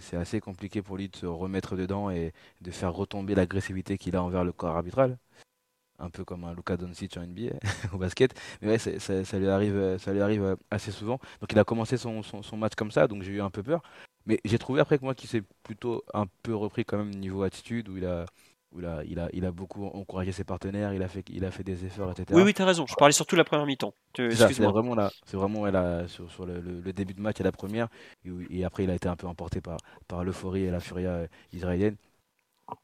c'est 0.00 0.16
assez 0.16 0.40
compliqué 0.40 0.82
pour 0.82 0.98
lui 0.98 1.08
de 1.08 1.16
se 1.16 1.26
remettre 1.26 1.76
dedans 1.76 2.10
et 2.10 2.32
de 2.60 2.70
faire 2.70 2.92
retomber 2.92 3.34
l'agressivité 3.34 3.96
qu'il 3.96 4.16
a 4.16 4.22
envers 4.22 4.44
le 4.44 4.52
corps 4.52 4.76
arbitral 4.76 5.16
un 6.00 6.10
peu 6.10 6.24
comme 6.24 6.44
un 6.44 6.54
Luka 6.54 6.76
Doncic 6.76 7.16
en 7.16 7.22
NBA 7.22 7.54
au 7.92 7.98
basket. 7.98 8.34
Mais 8.60 8.68
ouais, 8.68 8.78
ça, 8.78 9.38
lui 9.38 9.48
arrive, 9.48 9.98
ça 9.98 10.12
lui 10.12 10.20
arrive 10.20 10.42
euh, 10.42 10.56
assez 10.70 10.90
souvent. 10.90 11.18
Donc 11.40 11.52
il 11.52 11.58
a 11.58 11.64
commencé 11.64 11.96
son, 11.96 12.22
son, 12.22 12.56
match 12.56 12.74
comme 12.74 12.90
ça, 12.90 13.06
donc 13.06 13.22
j'ai 13.22 13.32
eu 13.32 13.40
un 13.40 13.50
peu 13.50 13.62
peur. 13.62 13.82
Mais 14.26 14.38
j'ai 14.44 14.58
trouvé 14.58 14.80
après 14.80 14.98
que 14.98 15.04
moi 15.04 15.14
qu'il 15.14 15.28
s'est 15.28 15.42
plutôt 15.62 16.04
un 16.12 16.26
peu 16.42 16.54
repris 16.54 16.84
quand 16.84 16.98
même 16.98 17.10
niveau 17.10 17.42
attitude, 17.42 17.88
où 17.88 17.96
il 17.96 18.04
a, 18.04 18.26
où 18.72 18.80
il 18.80 18.86
a, 18.86 19.02
il 19.04 19.18
a, 19.18 19.28
il 19.32 19.44
a 19.44 19.50
beaucoup 19.50 19.86
encouragé 19.86 20.32
ses 20.32 20.44
partenaires, 20.44 20.92
il 20.92 21.02
a 21.02 21.08
fait, 21.08 21.24
il 21.30 21.44
a 21.44 21.50
fait 21.50 21.64
des 21.64 21.84
efforts, 21.84 22.10
etc. 22.10 22.26
Oui, 22.32 22.42
oui, 22.42 22.54
as 22.56 22.64
raison. 22.64 22.86
Je 22.86 22.94
parlais 22.94 23.12
surtout 23.12 23.34
de 23.34 23.40
la 23.40 23.44
première 23.44 23.66
mi-temps. 23.66 23.94
C'est 24.16 24.58
vraiment 24.60 24.94
là, 24.94 25.10
c'est 25.24 25.36
vraiment 25.36 25.64
là, 25.66 26.06
sur, 26.06 26.30
sur 26.30 26.46
le, 26.46 26.60
le, 26.60 26.92
début 26.92 27.14
de 27.14 27.20
match 27.20 27.40
et 27.40 27.44
la 27.44 27.52
première, 27.52 27.88
et, 28.50 28.64
après 28.64 28.84
il 28.84 28.90
a 28.90 28.94
été 28.94 29.08
un 29.08 29.16
peu 29.16 29.26
emporté 29.26 29.60
par, 29.60 29.78
par 30.06 30.24
l'euphorie 30.24 30.64
et 30.64 30.70
la 30.70 30.80
furia 30.80 31.10
euh, 31.10 31.26
israélienne. 31.52 31.96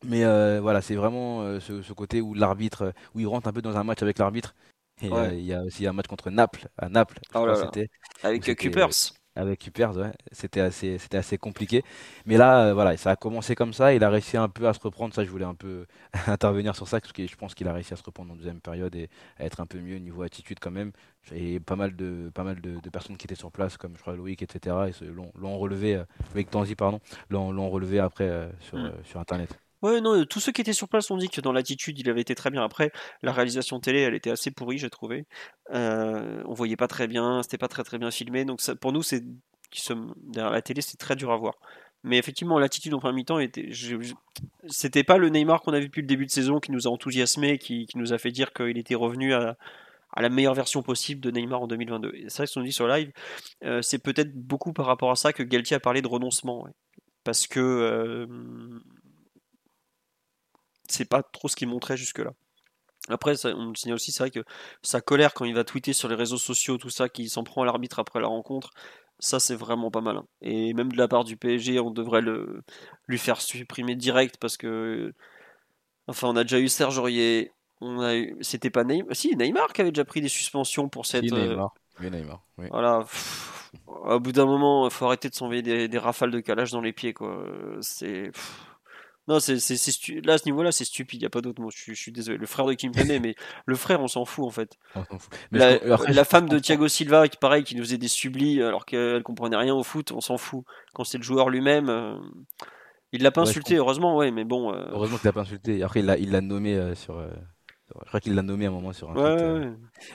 Mais 0.04 0.24
euh, 0.24 0.60
voilà, 0.60 0.80
c'est 0.82 0.94
vraiment 0.94 1.42
euh, 1.42 1.60
ce, 1.60 1.92
côté 1.92 2.20
où 2.20 2.34
l'arbitre, 2.34 2.92
où 3.14 3.20
il 3.20 3.26
rentre 3.26 3.48
un 3.48 3.52
peu 3.52 3.62
dans 3.62 3.76
un 3.76 3.84
match 3.84 4.02
avec 4.02 4.18
l'arbitre. 4.18 4.54
Et 5.02 5.12
euh, 5.12 5.34
il 5.34 5.44
y 5.44 5.52
a 5.52 5.62
aussi 5.62 5.86
un 5.86 5.92
match 5.92 6.06
contre 6.06 6.30
Naples, 6.30 6.68
à 6.78 6.88
Naples. 6.88 7.18
Oh 7.34 7.46
avec 8.22 8.56
Kupers 8.56 9.12
avec 9.38 9.60
Kupers, 9.60 9.94
ouais. 9.96 10.12
C'était 10.32 10.60
assez, 10.60 10.96
c'était 10.96 11.18
assez 11.18 11.36
compliqué. 11.36 11.84
Mais 12.24 12.38
là, 12.38 12.72
voilà, 12.72 12.96
ça 12.96 13.10
a 13.10 13.16
commencé 13.16 13.54
comme 13.54 13.74
ça. 13.74 13.92
Il 13.92 14.02
a 14.02 14.08
réussi 14.08 14.38
un 14.38 14.48
peu 14.48 14.66
à 14.66 14.72
se 14.72 14.80
reprendre. 14.80 15.14
Ça, 15.14 15.24
je 15.24 15.30
voulais 15.30 15.44
un 15.44 15.54
peu 15.54 15.84
intervenir 16.26 16.74
sur 16.74 16.88
ça 16.88 17.00
parce 17.00 17.12
que 17.12 17.26
je 17.26 17.36
pense 17.36 17.54
qu'il 17.54 17.68
a 17.68 17.74
réussi 17.74 17.92
à 17.92 17.96
se 17.96 18.02
reprendre 18.02 18.32
en 18.32 18.36
deuxième 18.36 18.62
période 18.62 18.94
et 18.94 19.10
à 19.36 19.44
être 19.44 19.60
un 19.60 19.66
peu 19.66 19.78
mieux 19.78 19.98
niveau 19.98 20.22
attitude 20.22 20.58
quand 20.58 20.70
même. 20.70 20.92
Et 21.32 21.60
pas 21.60 21.76
mal 21.76 21.94
de, 21.94 22.30
pas 22.32 22.44
mal 22.44 22.62
de, 22.62 22.80
personnes 22.88 23.18
qui 23.18 23.26
étaient 23.26 23.34
sur 23.34 23.52
place, 23.52 23.76
comme 23.76 23.94
je 23.96 24.00
crois 24.00 24.16
Loïc, 24.16 24.40
etc. 24.40 24.74
Et 24.88 25.04
l'ont, 25.04 25.58
relevé, 25.58 26.02
Loïc 26.34 26.48
Tanzi, 26.48 26.74
pardon, 26.74 27.00
l'ont, 27.28 27.68
relevé 27.68 27.98
après 27.98 28.48
sur, 28.60 28.78
mm. 28.78 28.92
sur 29.04 29.20
Internet. 29.20 29.58
Ouais, 29.82 30.01
non, 30.01 30.24
tous 30.24 30.40
ceux 30.40 30.53
qui 30.53 30.61
étaient 30.61 30.73
sur 30.73 30.89
place 30.89 31.11
ont 31.11 31.16
dit 31.16 31.28
que 31.28 31.40
dans 31.40 31.53
l'attitude, 31.53 31.98
il 31.98 32.09
avait 32.09 32.23
été 32.23 32.35
très 32.35 32.51
bien. 32.51 32.62
Après, 32.62 32.93
la 33.23 33.32
réalisation 33.32 33.78
télé, 33.81 34.01
elle 34.01 34.15
était 34.15 34.31
assez 34.31 34.51
pourrie, 34.51 34.78
j'ai 34.78 34.90
trouvé. 34.90 35.27
Euh, 35.73 36.43
on 36.47 36.55
voyait 36.55 36.77
pas 36.77 36.89
très 36.89 37.07
bien, 37.07 37.43
c'était 37.43 37.59
pas 37.59 37.69
très 37.69 37.85
très 37.85 37.98
bien 37.98 38.11
filmé. 38.11 38.44
Donc 38.44 38.61
pour 38.81 38.93
nous, 38.93 39.03
c'est 39.03 39.23
qui 39.70 39.81
sommes 39.81 40.15
derrière 40.23 40.53
la 40.53 40.62
télé, 40.62 40.81
c'est 40.81 40.97
très 40.97 41.16
dur 41.16 41.32
à 41.32 41.36
voir. 41.36 41.55
Mais 42.05 42.19
effectivement, 42.19 42.59
l'attitude 42.59 42.94
en 42.94 43.01
premier 43.01 43.16
mi-temps 43.16 43.39
était, 43.40 43.70
c'était 44.69 45.05
pas 45.05 45.19
le 45.19 45.28
Neymar 45.28 45.61
qu'on 45.61 45.73
a 45.73 45.81
vu 45.81 45.86
depuis 45.86 46.03
le 46.03 46.07
début 46.07 46.27
de 46.27 46.31
saison 46.31 46.61
qui 46.61 46.70
nous 46.70 46.86
a 46.86 46.90
enthousiasmé, 46.90 47.59
qui, 47.59 47.86
qui 47.86 47.98
nous 47.98 48.12
a 48.12 48.19
fait 48.19 48.31
dire 48.31 48.53
qu'il 48.53 48.78
était 48.78 48.94
revenu 48.94 49.35
à, 49.35 49.57
la 50.16 50.28
meilleure 50.28 50.55
version 50.55 50.82
possible 50.82 51.20
de 51.20 51.31
Neymar 51.31 51.62
en 51.62 51.66
2022. 51.66 52.12
Et 52.15 52.28
c'est 52.28 52.39
vrai 52.39 52.47
ce 52.47 52.55
qu'on 52.55 52.65
dit 52.65 52.73
sur 52.73 52.86
live, 52.86 53.11
euh, 53.65 53.82
c'est 53.82 53.98
peut-être 53.98 54.32
beaucoup 54.35 54.73
par 54.73 54.86
rapport 54.86 55.11
à 55.11 55.16
ça 55.16 55.32
que 55.32 55.43
Galtier 55.43 55.77
a 55.77 55.81
parlé 55.81 56.01
de 56.01 56.07
renoncement, 56.07 56.66
parce 57.24 57.47
que 57.47 57.61
euh, 57.61 58.27
c'est 60.88 61.04
pas 61.04 61.22
trop 61.22 61.48
ce 61.48 61.56
qu'il 61.56 61.68
montrait 61.68 61.96
jusque-là. 61.96 62.32
Après, 63.08 63.34
on 63.46 63.68
le 63.68 63.74
signale 63.76 63.94
aussi, 63.94 64.10
c'est 64.10 64.22
vrai 64.22 64.30
que 64.30 64.44
sa 64.82 65.00
colère 65.00 65.32
quand 65.32 65.44
il 65.44 65.54
va 65.54 65.64
tweeter 65.64 65.92
sur 65.92 66.08
les 66.08 66.16
réseaux 66.16 66.38
sociaux, 66.38 66.76
tout 66.76 66.90
ça, 66.90 67.08
qui 67.08 67.28
s'en 67.28 67.44
prend 67.44 67.62
à 67.62 67.64
l'arbitre 67.64 67.98
après 68.00 68.20
la 68.20 68.26
rencontre, 68.26 68.70
ça 69.18 69.38
c'est 69.38 69.54
vraiment 69.54 69.90
pas 69.90 70.00
mal. 70.00 70.16
Hein. 70.16 70.26
Et 70.40 70.74
même 70.74 70.90
de 70.90 70.98
la 70.98 71.08
part 71.08 71.24
du 71.24 71.36
PSG, 71.36 71.78
on 71.78 71.90
devrait 71.90 72.20
le, 72.20 72.62
lui 73.06 73.18
faire 73.18 73.40
supprimer 73.40 73.94
direct 73.94 74.36
parce 74.40 74.56
que. 74.56 75.14
Enfin, 76.08 76.28
on 76.28 76.36
a 76.36 76.44
déjà 76.44 76.60
eu 76.60 76.68
Serge 76.68 76.98
Aurier, 76.98 77.52
on 77.80 78.00
a 78.00 78.16
eu. 78.16 78.36
C'était 78.40 78.70
pas 78.70 78.84
Neymar. 78.84 79.14
Si, 79.14 79.36
Neymar 79.36 79.72
qui 79.72 79.80
avait 79.80 79.92
déjà 79.92 80.04
pris 80.04 80.20
des 80.20 80.28
suspensions 80.28 80.88
pour 80.88 81.06
cette. 81.06 81.24
Neymar. 81.24 81.74
Oui, 82.00 82.10
Neymar. 82.10 82.42
Oui. 82.58 82.66
Voilà. 82.70 83.04
au 83.86 84.20
bout 84.20 84.32
d'un 84.32 84.46
moment, 84.46 84.86
il 84.86 84.92
faut 84.92 85.06
arrêter 85.06 85.28
de 85.28 85.34
s'envoyer 85.34 85.62
des, 85.62 85.88
des, 85.88 85.98
rafales 85.98 86.30
de 86.30 86.40
calage 86.40 86.72
dans 86.72 86.80
les 86.80 86.92
pieds, 86.92 87.14
quoi. 87.14 87.44
C'est. 87.80 88.32
Non, 89.28 89.40
c'est, 89.40 89.55
là, 90.24 90.35
à 90.35 90.39
ce 90.39 90.44
niveau-là, 90.44 90.70
c'est 90.70 90.85
stupide, 90.85 91.20
il 91.20 91.24
n'y 91.24 91.27
a 91.27 91.31
pas 91.31 91.40
d'autre 91.40 91.61
mot. 91.61 91.70
Je, 91.74 91.93
suis 91.94 92.12
désolé. 92.12 92.39
Le 92.39 92.47
frère 92.47 92.65
de 92.66 92.74
Kim 92.74 92.93
Payne, 92.93 93.20
mais 93.20 93.35
le 93.65 93.74
frère, 93.74 94.01
on 94.01 94.07
s'en 94.07 94.24
fout 94.24 94.44
en 94.44 94.51
fait. 94.51 94.78
la, 95.51 96.24
femme 96.24 96.48
de 96.48 96.59
Thiago 96.61 96.86
Silva, 96.86 97.27
qui 97.27 97.36
pareil, 97.36 97.65
qui 97.65 97.74
nous 97.74 97.82
faisait 97.82 97.98
des 97.98 98.09
sublis 98.09 98.62
alors 98.62 98.86
qu'elle 98.86 99.23
comprenait 99.24 99.57
rien 99.57 99.74
au 99.74 99.82
foot, 99.82 100.12
on 100.12 100.20
s'en 100.20 100.39
fout. 100.39 100.65
Quand 100.94 101.03
c'est 101.03 101.19
le 101.19 101.24
joueur 101.24 101.51
lui-même, 101.51 101.89
euh, 101.89 102.16
il 103.12 103.23
l'a 103.23 103.32
pas 103.32 103.43
insulté, 103.43 103.77
heureusement, 103.77 104.16
ouais, 104.16 104.31
mais 104.31 104.44
bon. 104.44 104.73
Euh, 104.73 104.86
heureusement 104.90 105.16
qu'il 105.16 105.27
l'a 105.27 105.32
pas 105.32 105.40
insulté. 105.40 105.82
Après, 105.82 106.01
il 106.01 106.07
l'a, 106.07 106.19
il 106.19 106.31
l'a 106.31 106.40
nommé 106.40 106.74
euh, 106.77 106.94
sur. 106.94 107.20
Je 107.20 108.09
crois 108.09 108.20
qu'il 108.20 108.35
l'a 108.35 108.43
nommé 108.43 108.66
à 108.66 108.69
un 108.69 108.73
moment 108.73 108.93
sur 108.93 109.11
un 109.11 109.15
ouais, 109.15 109.73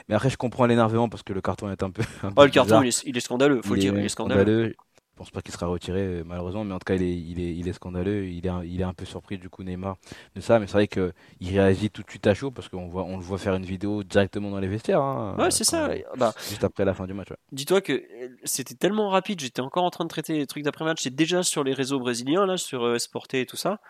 Mais 0.08 0.14
après, 0.14 0.30
je 0.30 0.36
comprends 0.36 0.66
l'énervement 0.66 1.08
parce 1.08 1.22
que 1.22 1.32
le 1.32 1.40
carton 1.40 1.70
est 1.70 1.82
un 1.82 1.90
peu. 1.90 2.02
oh, 2.36 2.44
le 2.44 2.50
carton, 2.50 2.82
il 2.82 2.88
est, 2.88 3.02
il 3.04 3.16
est, 3.16 3.20
scandaleux, 3.20 3.60
faut 3.62 3.74
le 3.74 3.80
dire, 3.80 3.94
il 3.94 4.04
est 4.04 4.08
scandaleux. 4.08 4.74
Je 5.12 5.18
pense 5.18 5.30
pas 5.30 5.42
qu'il 5.42 5.52
sera 5.52 5.66
retiré 5.66 6.00
euh, 6.00 6.22
malheureusement, 6.24 6.64
mais 6.64 6.72
en 6.72 6.78
tout 6.78 6.86
cas 6.86 6.94
il 6.94 7.02
est, 7.02 7.14
il 7.14 7.38
est, 7.38 7.54
il 7.54 7.68
est 7.68 7.72
scandaleux. 7.74 8.26
Il 8.26 8.46
est, 8.46 8.48
un, 8.48 8.64
il 8.64 8.80
est 8.80 8.84
un 8.84 8.94
peu 8.94 9.04
surpris 9.04 9.36
du 9.36 9.50
coup 9.50 9.62
Neymar 9.62 9.96
de 10.34 10.40
ça, 10.40 10.58
mais 10.58 10.66
c'est 10.66 10.72
vrai 10.72 10.88
qu'il 10.88 11.12
réagit 11.40 11.90
tout 11.90 12.02
de 12.02 12.08
suite 12.08 12.26
à 12.26 12.34
chaud 12.34 12.50
parce 12.50 12.68
qu'on 12.68 12.88
voit, 12.88 13.04
on 13.04 13.18
le 13.18 13.22
voit 13.22 13.38
faire 13.38 13.54
une 13.54 13.64
vidéo 13.64 14.02
directement 14.02 14.50
dans 14.50 14.58
les 14.58 14.68
vestiaires. 14.68 15.02
Hein, 15.02 15.36
ouais, 15.38 15.50
c'est 15.50 15.64
ça. 15.64 15.90
Bah, 16.16 16.32
juste 16.48 16.64
après 16.64 16.84
la 16.84 16.94
fin 16.94 17.06
du 17.06 17.12
match. 17.12 17.28
Dis-toi 17.52 17.82
que 17.82 17.92
euh, 17.92 18.28
c'était 18.44 18.74
tellement 18.74 19.10
rapide. 19.10 19.40
J'étais 19.40 19.60
encore 19.60 19.84
en 19.84 19.90
train 19.90 20.04
de 20.04 20.08
traiter 20.08 20.38
les 20.38 20.46
trucs 20.46 20.64
d'après 20.64 20.84
match. 20.84 21.02
C'est 21.02 21.14
déjà 21.14 21.42
sur 21.42 21.62
les 21.62 21.74
réseaux 21.74 21.98
brésiliens 22.00 22.46
là, 22.46 22.56
sur 22.56 22.84
euh, 22.84 22.96
et 23.34 23.46
tout 23.46 23.56
ça. 23.56 23.80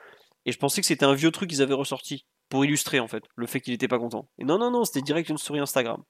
Et 0.44 0.52
je 0.52 0.58
pensais 0.58 0.80
que 0.80 0.86
c'était 0.86 1.04
un 1.04 1.14
vieux 1.14 1.30
truc 1.30 1.50
qu'ils 1.50 1.62
avaient 1.62 1.74
ressorti 1.74 2.26
pour 2.48 2.64
illustrer 2.64 3.00
en 3.00 3.08
fait 3.08 3.22
le 3.36 3.46
fait 3.46 3.60
qu'il 3.60 3.72
n'était 3.72 3.88
pas 3.88 3.98
content. 3.98 4.28
Et 4.38 4.44
non, 4.44 4.58
non, 4.58 4.70
non, 4.70 4.84
c'était 4.84 5.02
direct 5.02 5.28
une 5.28 5.38
story 5.38 5.60
Instagram. 5.60 6.02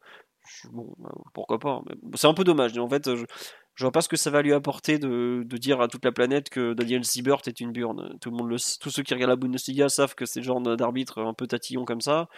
Bon, 0.72 0.92
bah, 0.98 1.12
pourquoi 1.34 1.58
pas. 1.58 1.82
C'est 2.14 2.26
un 2.26 2.34
peu 2.34 2.44
dommage. 2.44 2.76
En 2.78 2.88
fait, 2.88 3.14
je, 3.14 3.24
je 3.74 3.84
vois 3.84 3.92
pas 3.92 4.02
ce 4.02 4.08
que 4.08 4.16
ça 4.16 4.30
va 4.30 4.42
lui 4.42 4.52
apporter 4.52 4.98
de, 4.98 5.44
de 5.44 5.56
dire 5.56 5.80
à 5.80 5.88
toute 5.88 6.04
la 6.04 6.12
planète 6.12 6.50
que 6.50 6.74
Daniel 6.74 7.04
Siebert 7.04 7.40
est 7.46 7.60
une 7.60 7.72
burne. 7.72 8.18
Tout 8.20 8.30
le 8.30 8.36
monde 8.36 8.50
le, 8.50 8.56
tous 8.80 8.90
ceux 8.90 9.02
qui 9.02 9.14
regardent 9.14 9.30
la 9.30 9.36
Bundesliga 9.36 9.88
savent 9.88 10.14
que 10.14 10.26
c'est 10.26 10.40
le 10.40 10.44
genre 10.44 10.60
d'arbitre 10.60 11.22
un 11.22 11.34
peu 11.34 11.46
tatillon 11.46 11.84
comme 11.84 12.00
ça. 12.00 12.28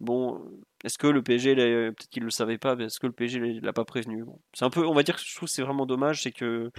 Bon, 0.00 0.42
est-ce 0.82 0.98
que 0.98 1.06
le 1.06 1.22
PSG, 1.22 1.54
peut-être 1.54 2.10
qu'il 2.10 2.24
le 2.24 2.30
savait 2.30 2.58
pas, 2.58 2.74
mais 2.74 2.86
est-ce 2.86 2.98
que 2.98 3.06
le 3.06 3.12
PSG 3.12 3.60
l'a 3.60 3.72
pas 3.72 3.84
prévenu? 3.84 4.24
C'est 4.52 4.64
un 4.64 4.70
peu, 4.70 4.84
on 4.84 4.94
va 4.94 5.04
dire 5.04 5.14
que 5.14 5.22
je 5.24 5.36
trouve 5.36 5.48
c'est 5.48 5.62
vraiment 5.62 5.86
dommage, 5.86 6.22
c'est 6.22 6.32
que 6.32 6.70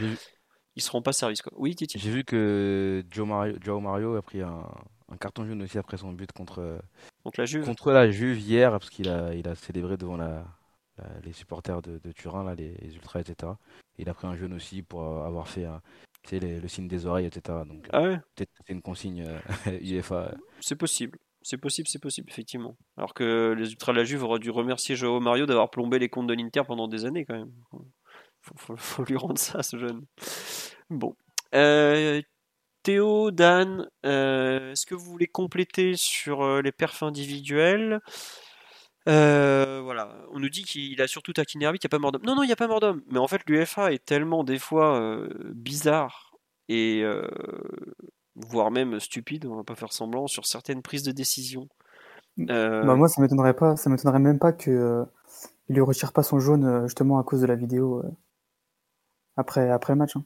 ils 0.75 0.81
seront 0.81 1.01
pas 1.01 1.13
service 1.13 1.41
quoi. 1.41 1.53
Oui, 1.55 1.73
Titi. 1.73 1.97
J'ai 1.97 2.11
vu 2.11 2.25
que 2.25 3.01
Joe 3.09 3.25
Mario, 3.25 3.55
Joe 3.61 3.81
Mario 3.81 4.15
a 4.15 4.21
pris 4.21 4.41
un, 4.41 4.67
un, 5.09 5.15
carton 5.15 5.45
jaune 5.45 5.61
aussi 5.61 5.77
après 5.77 5.95
son 5.95 6.11
but 6.11 6.33
contre 6.33 6.81
contre 7.23 7.39
la 7.39 7.45
Juve. 7.45 7.63
Contre 7.63 7.91
la 7.93 8.11
Juve 8.11 8.37
hier 8.37 8.71
parce 8.71 8.89
qu'il 8.89 9.07
a 9.07 9.33
il 9.33 9.47
a 9.47 9.55
célébré 9.55 9.95
devant 9.95 10.17
la 10.17 10.45
les 11.23 11.33
supporters 11.33 11.81
de, 11.81 11.99
Turin, 12.13 12.43
là, 12.43 12.55
les, 12.55 12.95
ultras, 12.95 13.19
etc. 13.19 13.51
Il 13.97 14.09
a 14.09 14.13
pris 14.13 14.27
un 14.27 14.35
jeune 14.35 14.53
aussi 14.53 14.81
pour 14.81 15.03
avoir 15.25 15.47
fait 15.47 15.65
c'est 16.27 16.39
le 16.39 16.67
signe 16.67 16.87
des 16.87 17.05
oreilles, 17.05 17.27
etc. 17.27 17.59
Donc, 17.67 17.87
ah 17.93 18.17
peut-être 18.35 18.49
c'est 18.65 18.73
une 18.73 18.81
consigne 18.81 19.25
UEFA. 19.81 20.33
C'est 20.59 20.75
possible. 20.75 21.19
C'est 21.47 21.57
possible, 21.57 21.87
c'est 21.87 21.99
possible, 21.99 22.27
effectivement. 22.31 22.75
Alors 22.97 23.13
que 23.13 23.53
les 23.55 23.69
Ultras 23.69 23.91
de 23.91 23.97
la 23.97 24.03
Juve 24.03 24.23
auraient 24.23 24.39
dû 24.39 24.49
remercier 24.49 24.95
Joao 24.95 25.19
Mario 25.19 25.45
d'avoir 25.45 25.69
plombé 25.69 25.99
les 25.99 26.09
comptes 26.09 26.25
de 26.25 26.33
l'Inter 26.33 26.63
pendant 26.65 26.87
des 26.87 27.05
années, 27.05 27.23
quand 27.23 27.35
même. 27.35 27.51
Faut, 28.41 28.75
faut, 28.75 29.03
lui 29.03 29.15
rendre 29.15 29.37
ça, 29.37 29.61
ce 29.61 29.77
jeune. 29.77 30.07
Bon. 30.89 31.15
Euh, 31.53 32.19
Théo, 32.81 33.29
Dan, 33.29 33.87
euh, 34.07 34.71
est-ce 34.71 34.87
que 34.87 34.95
vous 34.95 35.05
voulez 35.05 35.27
compléter 35.27 35.95
sur 35.95 36.41
euh, 36.41 36.61
les 36.63 36.71
perfs 36.71 37.03
individuels? 37.03 38.01
Voilà, 39.05 40.15
on 40.31 40.39
nous 40.39 40.49
dit 40.49 40.63
qu'il 40.63 41.01
a 41.01 41.07
surtout 41.07 41.33
taquiné 41.33 41.65
arbitre, 41.65 41.85
il 41.85 41.87
n'y 41.87 41.95
a 41.95 41.97
pas 41.97 42.01
mort 42.01 42.11
d'homme. 42.11 42.25
Non, 42.25 42.35
non, 42.35 42.43
il 42.43 42.47
n'y 42.47 42.53
a 42.53 42.57
pas 42.57 42.67
mort 42.67 42.79
d'homme. 42.79 43.01
Mais 43.11 43.19
en 43.19 43.27
fait, 43.27 43.41
l'UFA 43.47 43.93
est 43.93 44.03
tellement 44.03 44.43
des 44.43 44.59
fois 44.59 45.27
bizarre 45.53 46.35
et 46.69 47.03
voire 48.35 48.71
même 48.71 48.99
stupide, 48.99 49.45
on 49.45 49.55
va 49.55 49.63
pas 49.63 49.75
faire 49.75 49.93
semblant, 49.93 50.27
sur 50.27 50.45
certaines 50.45 50.81
prises 50.81 51.03
de 51.03 51.11
décision. 51.11 51.69
Bah, 52.37 52.95
moi, 52.95 53.07
ça 53.07 53.21
m'étonnerait 53.21 53.55
pas, 53.55 53.77
ça 53.77 53.89
m'étonnerait 53.89 54.19
même 54.19 54.39
pas 54.39 54.51
que 54.51 55.05
il 55.69 55.75
lui 55.75 55.81
retire 55.81 56.13
pas 56.13 56.21
son 56.21 56.39
jaune 56.39 56.83
justement 56.85 57.17
à 57.17 57.23
cause 57.23 57.41
de 57.41 57.47
la 57.47 57.55
vidéo 57.55 58.03
après, 59.37 59.69
après 59.69 59.95
match. 59.95 60.15
Hein. 60.15 60.25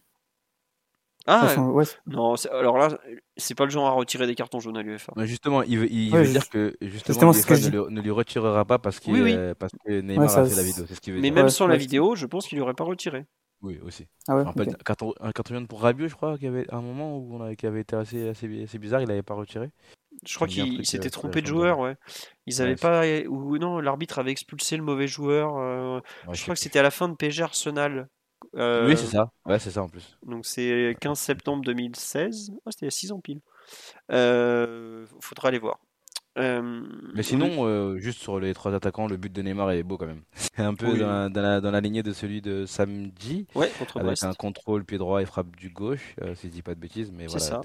Ah, 1.32 1.56
non, 2.08 2.36
alors 2.52 2.78
là, 2.78 2.98
c'est 3.38 3.54
pas 3.54 3.66
le 3.66 3.70
genre 3.70 3.88
à 3.88 3.92
retirer 3.92 4.26
des 4.26 4.34
cartons 4.34 4.60
jaunes 4.60 4.78
à 4.78 4.82
l'UEFA. 4.82 5.14
justement, 5.26 5.62
il 5.62 5.78
veut, 5.78 5.92
il 5.92 6.12
veut 6.12 6.26
dire 6.26 6.50
que 6.50 6.76
justement, 6.82 7.32
justement 7.32 7.90
ne, 7.90 8.02
lui, 8.02 8.10
retirera 8.10 8.66
pas 8.66 8.80
parce, 8.80 9.00
qu'il 9.00 9.56
parce 9.60 9.74
que 9.86 10.02
Neymar 10.02 10.38
a 10.38 10.46
fait 10.46 10.56
la 10.56 10.64
vidéo. 10.64 10.86
Ce 10.88 11.12
Mais 11.12 11.30
même 11.30 11.50
sans 11.50 11.68
la 11.68 11.78
vidéo, 11.78 12.16
je 12.16 12.26
pense 12.26 12.48
qu'il 12.48 12.58
lui 12.58 12.64
aurait 12.64 12.74
pas 12.74 12.84
retiré. 12.84 13.26
Oui, 13.62 13.78
aussi. 13.86 14.08
Ah 14.28 14.38
ouais, 14.38 14.44
un 15.20 15.32
carton 15.32 15.66
pour 15.68 15.82
Rabiot, 15.82 16.08
je 16.08 16.16
crois, 16.16 16.38
qu'il 16.38 16.46
y 16.46 16.48
avait 16.48 16.66
un 16.74 16.82
moment 16.82 17.18
où 17.18 17.36
on 17.36 17.42
avait, 17.42 17.58
qui 17.58 17.68
avait 17.68 17.82
été 17.82 17.96
assez, 17.96 18.30
assez, 18.30 18.64
assez 18.64 18.80
bizarre, 18.80 19.02
il 19.02 19.08
n'avait 19.08 19.22
pas 19.22 19.34
retiré. 19.34 19.70
Je 20.26 20.36
crois 20.36 20.48
qu'il 20.48 20.86
s'était 20.86 21.10
trompé 21.10 21.42
de 21.42 21.48
joueur, 21.48 21.80
ouais. 21.80 21.96
Ils 22.46 22.62
avaient 22.62 22.76
pas 22.76 23.04
ou 23.28 23.58
non, 23.58 23.80
l'arbitre 23.80 24.20
avait 24.20 24.32
expulsé 24.32 24.78
le 24.78 24.84
mauvais 24.84 25.08
joueur. 25.08 25.58
Euh, 25.58 26.00
je 26.32 26.42
crois 26.42 26.56
que 26.56 26.60
c'était 26.60 26.80
à 26.80 26.84
la 26.84 26.92
fin 26.92 27.10
de 27.10 27.16
PG 27.16 27.44
Arsenal 27.44 28.08
euh, 28.56 28.88
oui, 28.88 28.98
c'est 28.98 29.08
ça. 29.08 29.32
Ouais, 29.46 29.60
c'est 29.60 29.72
ça 29.72 29.84
en 29.84 29.90
plus. 29.90 30.18
Donc 30.26 30.46
c'est 30.46 30.96
15 31.00 31.18
septembre 31.18 31.64
2016. 31.64 32.52
Ah, 32.66 32.72
c'était 32.72 32.86
il 32.86 32.88
y 32.88 32.88
a 32.88 32.92
6 32.92 33.12
ans 33.12 33.20
pile. 33.20 33.42
Euh, 34.12 35.06
faudra 35.20 35.50
aller 35.50 35.60
voir. 35.60 35.80
Euh, 36.38 36.84
Mais 37.14 37.24
sinon, 37.24 37.98
juste 37.98 38.22
sur 38.22 38.40
les 38.40 38.54
trois 38.54 38.74
attaquants, 38.74 39.08
le 39.08 39.18
but 39.18 39.32
de 39.32 39.42
Neymar 39.42 39.72
est 39.72 39.84
beau 39.84 39.98
quand 39.98 40.06
même. 40.06 40.24
C'est 40.34 40.62
un 40.64 40.74
peu 40.74 40.98
dans, 40.98 41.30
la, 41.34 41.60
dans, 41.62 41.72
la, 41.72 41.82
lignée 41.82 42.04
de 42.04 42.14
celui 42.14 42.42
de 42.42 42.66
samedi. 42.66 43.46
Ouais, 43.56 43.72
avec 43.96 44.24
un 44.24 44.34
contrôle 44.34 44.86
pied 44.86 44.98
droit 44.98 45.22
et 45.22 45.26
frappe 45.26 45.56
du 45.56 45.70
gauche, 45.70 46.16
si 46.36 46.48
je 46.48 46.52
dis 46.52 46.62
pas 46.62 46.76
de 46.76 46.80
bêtises. 46.80 47.12
Mais 47.12 47.28
voilà, 47.28 47.62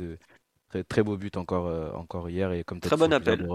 très, 0.70 0.84
très 0.84 1.02
beau 1.02 1.16
but 1.16 1.36
encore, 1.36 1.94
encore 1.96 2.28
hier. 2.28 2.52
Et 2.52 2.64
comme 2.64 2.80
très 2.80 2.96
bon 2.96 3.12
appel. 3.12 3.46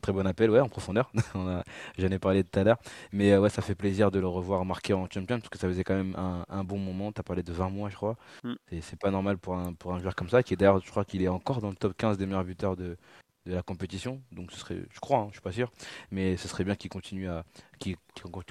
Très 0.00 0.12
bon 0.12 0.26
appel, 0.26 0.50
ouais, 0.50 0.60
en 0.60 0.68
profondeur. 0.68 1.12
J'en 1.98 2.08
ai 2.08 2.18
parlé 2.18 2.42
tout 2.44 2.58
à 2.58 2.64
l'heure. 2.64 2.78
Mais 3.12 3.32
euh, 3.32 3.40
ouais, 3.40 3.50
ça 3.50 3.60
fait 3.62 3.74
plaisir 3.74 4.10
de 4.10 4.18
le 4.18 4.26
revoir 4.26 4.64
marqué 4.64 4.94
en 4.94 5.06
champion 5.10 5.38
parce 5.38 5.48
que 5.48 5.58
ça 5.58 5.68
faisait 5.68 5.84
quand 5.84 5.94
même 5.94 6.14
un, 6.16 6.64
bon 6.64 6.78
moment. 6.78 7.12
Tu 7.12 7.20
as 7.20 7.22
parlé 7.22 7.42
de 7.42 7.52
20 7.52 7.68
mois, 7.70 7.90
je 7.90 7.96
crois. 7.96 8.16
Mm. 8.44 8.54
C'est 8.80 8.98
pas 8.98 9.10
normal 9.10 9.38
pour 9.38 9.54
un, 9.56 9.74
pour 9.74 9.92
un 9.92 9.98
joueur 9.98 10.14
comme 10.14 10.28
ça, 10.28 10.42
qui 10.42 10.54
est 10.54 10.56
d'ailleurs, 10.56 10.80
je 10.84 10.90
crois 10.90 11.04
qu'il 11.04 11.22
est 11.22 11.28
encore 11.28 11.60
dans 11.60 11.70
le 11.70 11.76
top 11.76 11.96
15 11.96 12.16
des 12.18 12.26
meilleurs 12.26 12.44
buteurs 12.44 12.76
de, 12.76 12.96
de 13.50 13.56
la 13.56 13.62
compétition. 13.62 14.22
Donc 14.32 14.52
ce 14.52 14.58
serait, 14.58 14.82
je 14.90 15.00
crois, 15.00 15.18
hein, 15.18 15.26
je 15.28 15.34
suis 15.34 15.42
pas 15.42 15.52
sûr, 15.52 15.70
mais 16.10 16.36
ce 16.36 16.48
serait 16.48 16.64
bien 16.64 16.76
qu'il 16.76 16.88
continue 16.88 17.28
à, 17.28 17.44
qu'il 17.78 17.96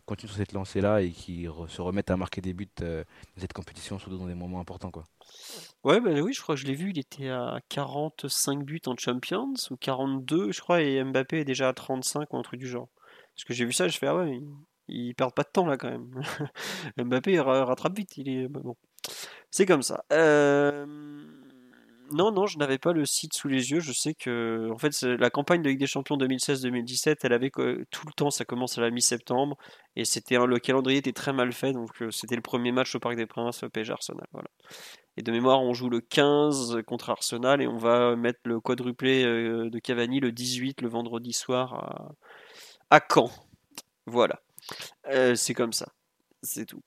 continue 0.05 0.29
sur 0.29 0.37
cette 0.37 0.53
lancée 0.53 0.81
là 0.81 1.01
et 1.01 1.11
qu'il 1.11 1.49
se 1.67 1.81
remette 1.81 2.11
à 2.11 2.17
marquer 2.17 2.41
des 2.41 2.53
buts 2.53 2.67
euh, 2.81 3.03
cette 3.37 3.53
compétition, 3.53 3.97
surtout 3.97 4.17
dans 4.17 4.27
des 4.27 4.35
moments 4.35 4.59
importants, 4.59 4.91
quoi. 4.91 5.03
Ouais, 5.83 5.99
bah 6.01 6.11
oui, 6.21 6.33
je 6.33 6.41
crois 6.41 6.55
que 6.55 6.61
je 6.61 6.67
l'ai 6.67 6.75
vu, 6.75 6.91
il 6.91 6.99
était 6.99 7.29
à 7.29 7.59
45 7.69 8.63
buts 8.63 8.81
en 8.85 8.95
Champions 8.97 9.53
ou 9.71 9.77
42, 9.77 10.51
je 10.51 10.61
crois, 10.61 10.81
et 10.81 11.03
Mbappé 11.03 11.39
est 11.39 11.45
déjà 11.45 11.69
à 11.69 11.73
35 11.73 12.33
ou 12.33 12.37
un 12.37 12.41
truc 12.41 12.59
du 12.59 12.67
genre. 12.67 12.89
Parce 13.35 13.45
que 13.45 13.53
j'ai 13.53 13.65
vu 13.65 13.73
ça, 13.73 13.87
je 13.87 13.97
fais 13.97 14.07
ah 14.07 14.15
ouais, 14.15 14.41
il, 14.89 15.15
perd 15.15 15.33
pas 15.33 15.43
de 15.43 15.49
temps 15.49 15.65
là 15.65 15.77
quand 15.77 15.89
même. 15.89 16.21
Mbappé 16.97 17.39
rattrape 17.39 17.95
vite, 17.95 18.17
il 18.17 18.29
est 18.29 18.47
bon. 18.47 18.75
C'est 19.49 19.65
comme 19.65 19.81
ça. 19.81 20.03
Euh 20.11 21.38
non, 22.11 22.31
non, 22.31 22.45
je 22.47 22.57
n'avais 22.57 22.77
pas 22.77 22.93
le 22.93 23.05
site 23.05 23.33
sous 23.33 23.47
les 23.47 23.71
yeux. 23.71 23.79
Je 23.79 23.91
sais 23.91 24.13
que, 24.13 24.69
en 24.71 24.77
fait, 24.77 25.01
la 25.01 25.29
campagne 25.29 25.61
de 25.61 25.69
Ligue 25.69 25.79
des 25.79 25.87
Champions 25.87 26.17
2016-2017, 26.17 27.17
elle 27.23 27.33
avait 27.33 27.49
tout 27.49 28.07
le 28.07 28.13
temps, 28.15 28.29
ça 28.29 28.45
commence 28.45 28.77
à 28.77 28.81
la 28.81 28.89
mi-septembre, 28.89 29.57
et 29.95 30.05
c'était 30.05 30.37
le 30.37 30.59
calendrier 30.59 30.99
était 30.99 31.13
très 31.13 31.33
mal 31.33 31.51
fait, 31.51 31.73
donc 31.73 32.01
euh, 32.01 32.11
c'était 32.11 32.35
le 32.35 32.41
premier 32.41 32.71
match 32.71 32.95
au 32.95 32.99
Parc 32.99 33.15
des 33.15 33.25
Princes, 33.25 33.63
PSG 33.71 33.93
Arsenal. 33.93 34.27
Voilà. 34.31 34.47
Et 35.17 35.21
de 35.21 35.31
mémoire, 35.31 35.61
on 35.61 35.73
joue 35.73 35.89
le 35.89 36.01
15 36.01 36.81
contre 36.87 37.09
Arsenal, 37.09 37.61
et 37.61 37.67
on 37.67 37.77
va 37.77 38.15
mettre 38.15 38.39
le 38.45 38.59
quadruplé 38.59 39.23
euh, 39.23 39.69
de 39.69 39.79
Cavani 39.79 40.19
le 40.19 40.31
18 40.31 40.81
le 40.81 40.89
vendredi 40.89 41.33
soir 41.33 41.73
à, 42.89 42.97
à 42.97 43.01
Caen. 43.07 43.29
Voilà. 44.05 44.41
Euh, 45.09 45.35
c'est 45.35 45.53
comme 45.53 45.73
ça. 45.73 45.87
C'est 46.41 46.65
tout. 46.65 46.81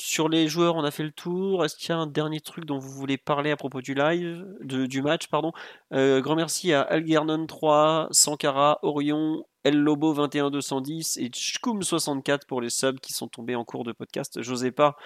Sur 0.00 0.30
les 0.30 0.48
joueurs, 0.48 0.76
on 0.76 0.84
a 0.84 0.90
fait 0.90 1.02
le 1.02 1.12
tour. 1.12 1.62
Est-ce 1.62 1.76
qu'il 1.76 1.90
y 1.90 1.92
a 1.92 1.98
un 1.98 2.06
dernier 2.06 2.40
truc 2.40 2.64
dont 2.64 2.78
vous 2.78 2.90
voulez 2.90 3.18
parler 3.18 3.50
à 3.50 3.56
propos 3.56 3.82
du 3.82 3.92
live, 3.92 4.46
du 4.62 5.02
match, 5.02 5.26
pardon? 5.26 5.52
Euh, 5.92 6.22
Grand 6.22 6.36
merci 6.36 6.72
à 6.72 6.80
Algernon 6.80 7.46
3, 7.46 8.08
Sankara, 8.10 8.78
Orion, 8.82 9.44
El 9.62 9.76
Lobo 9.76 10.14
21210 10.14 11.18
et 11.18 11.28
Chkoum 11.28 11.82
64 11.82 12.46
pour 12.46 12.62
les 12.62 12.70
subs 12.70 12.98
qui 12.98 13.12
sont 13.12 13.28
tombés 13.28 13.54
en 13.54 13.64
cours 13.64 13.84
de 13.84 13.92
podcast. 13.92 14.40
J'osais 14.40 14.72
pas 14.72 14.96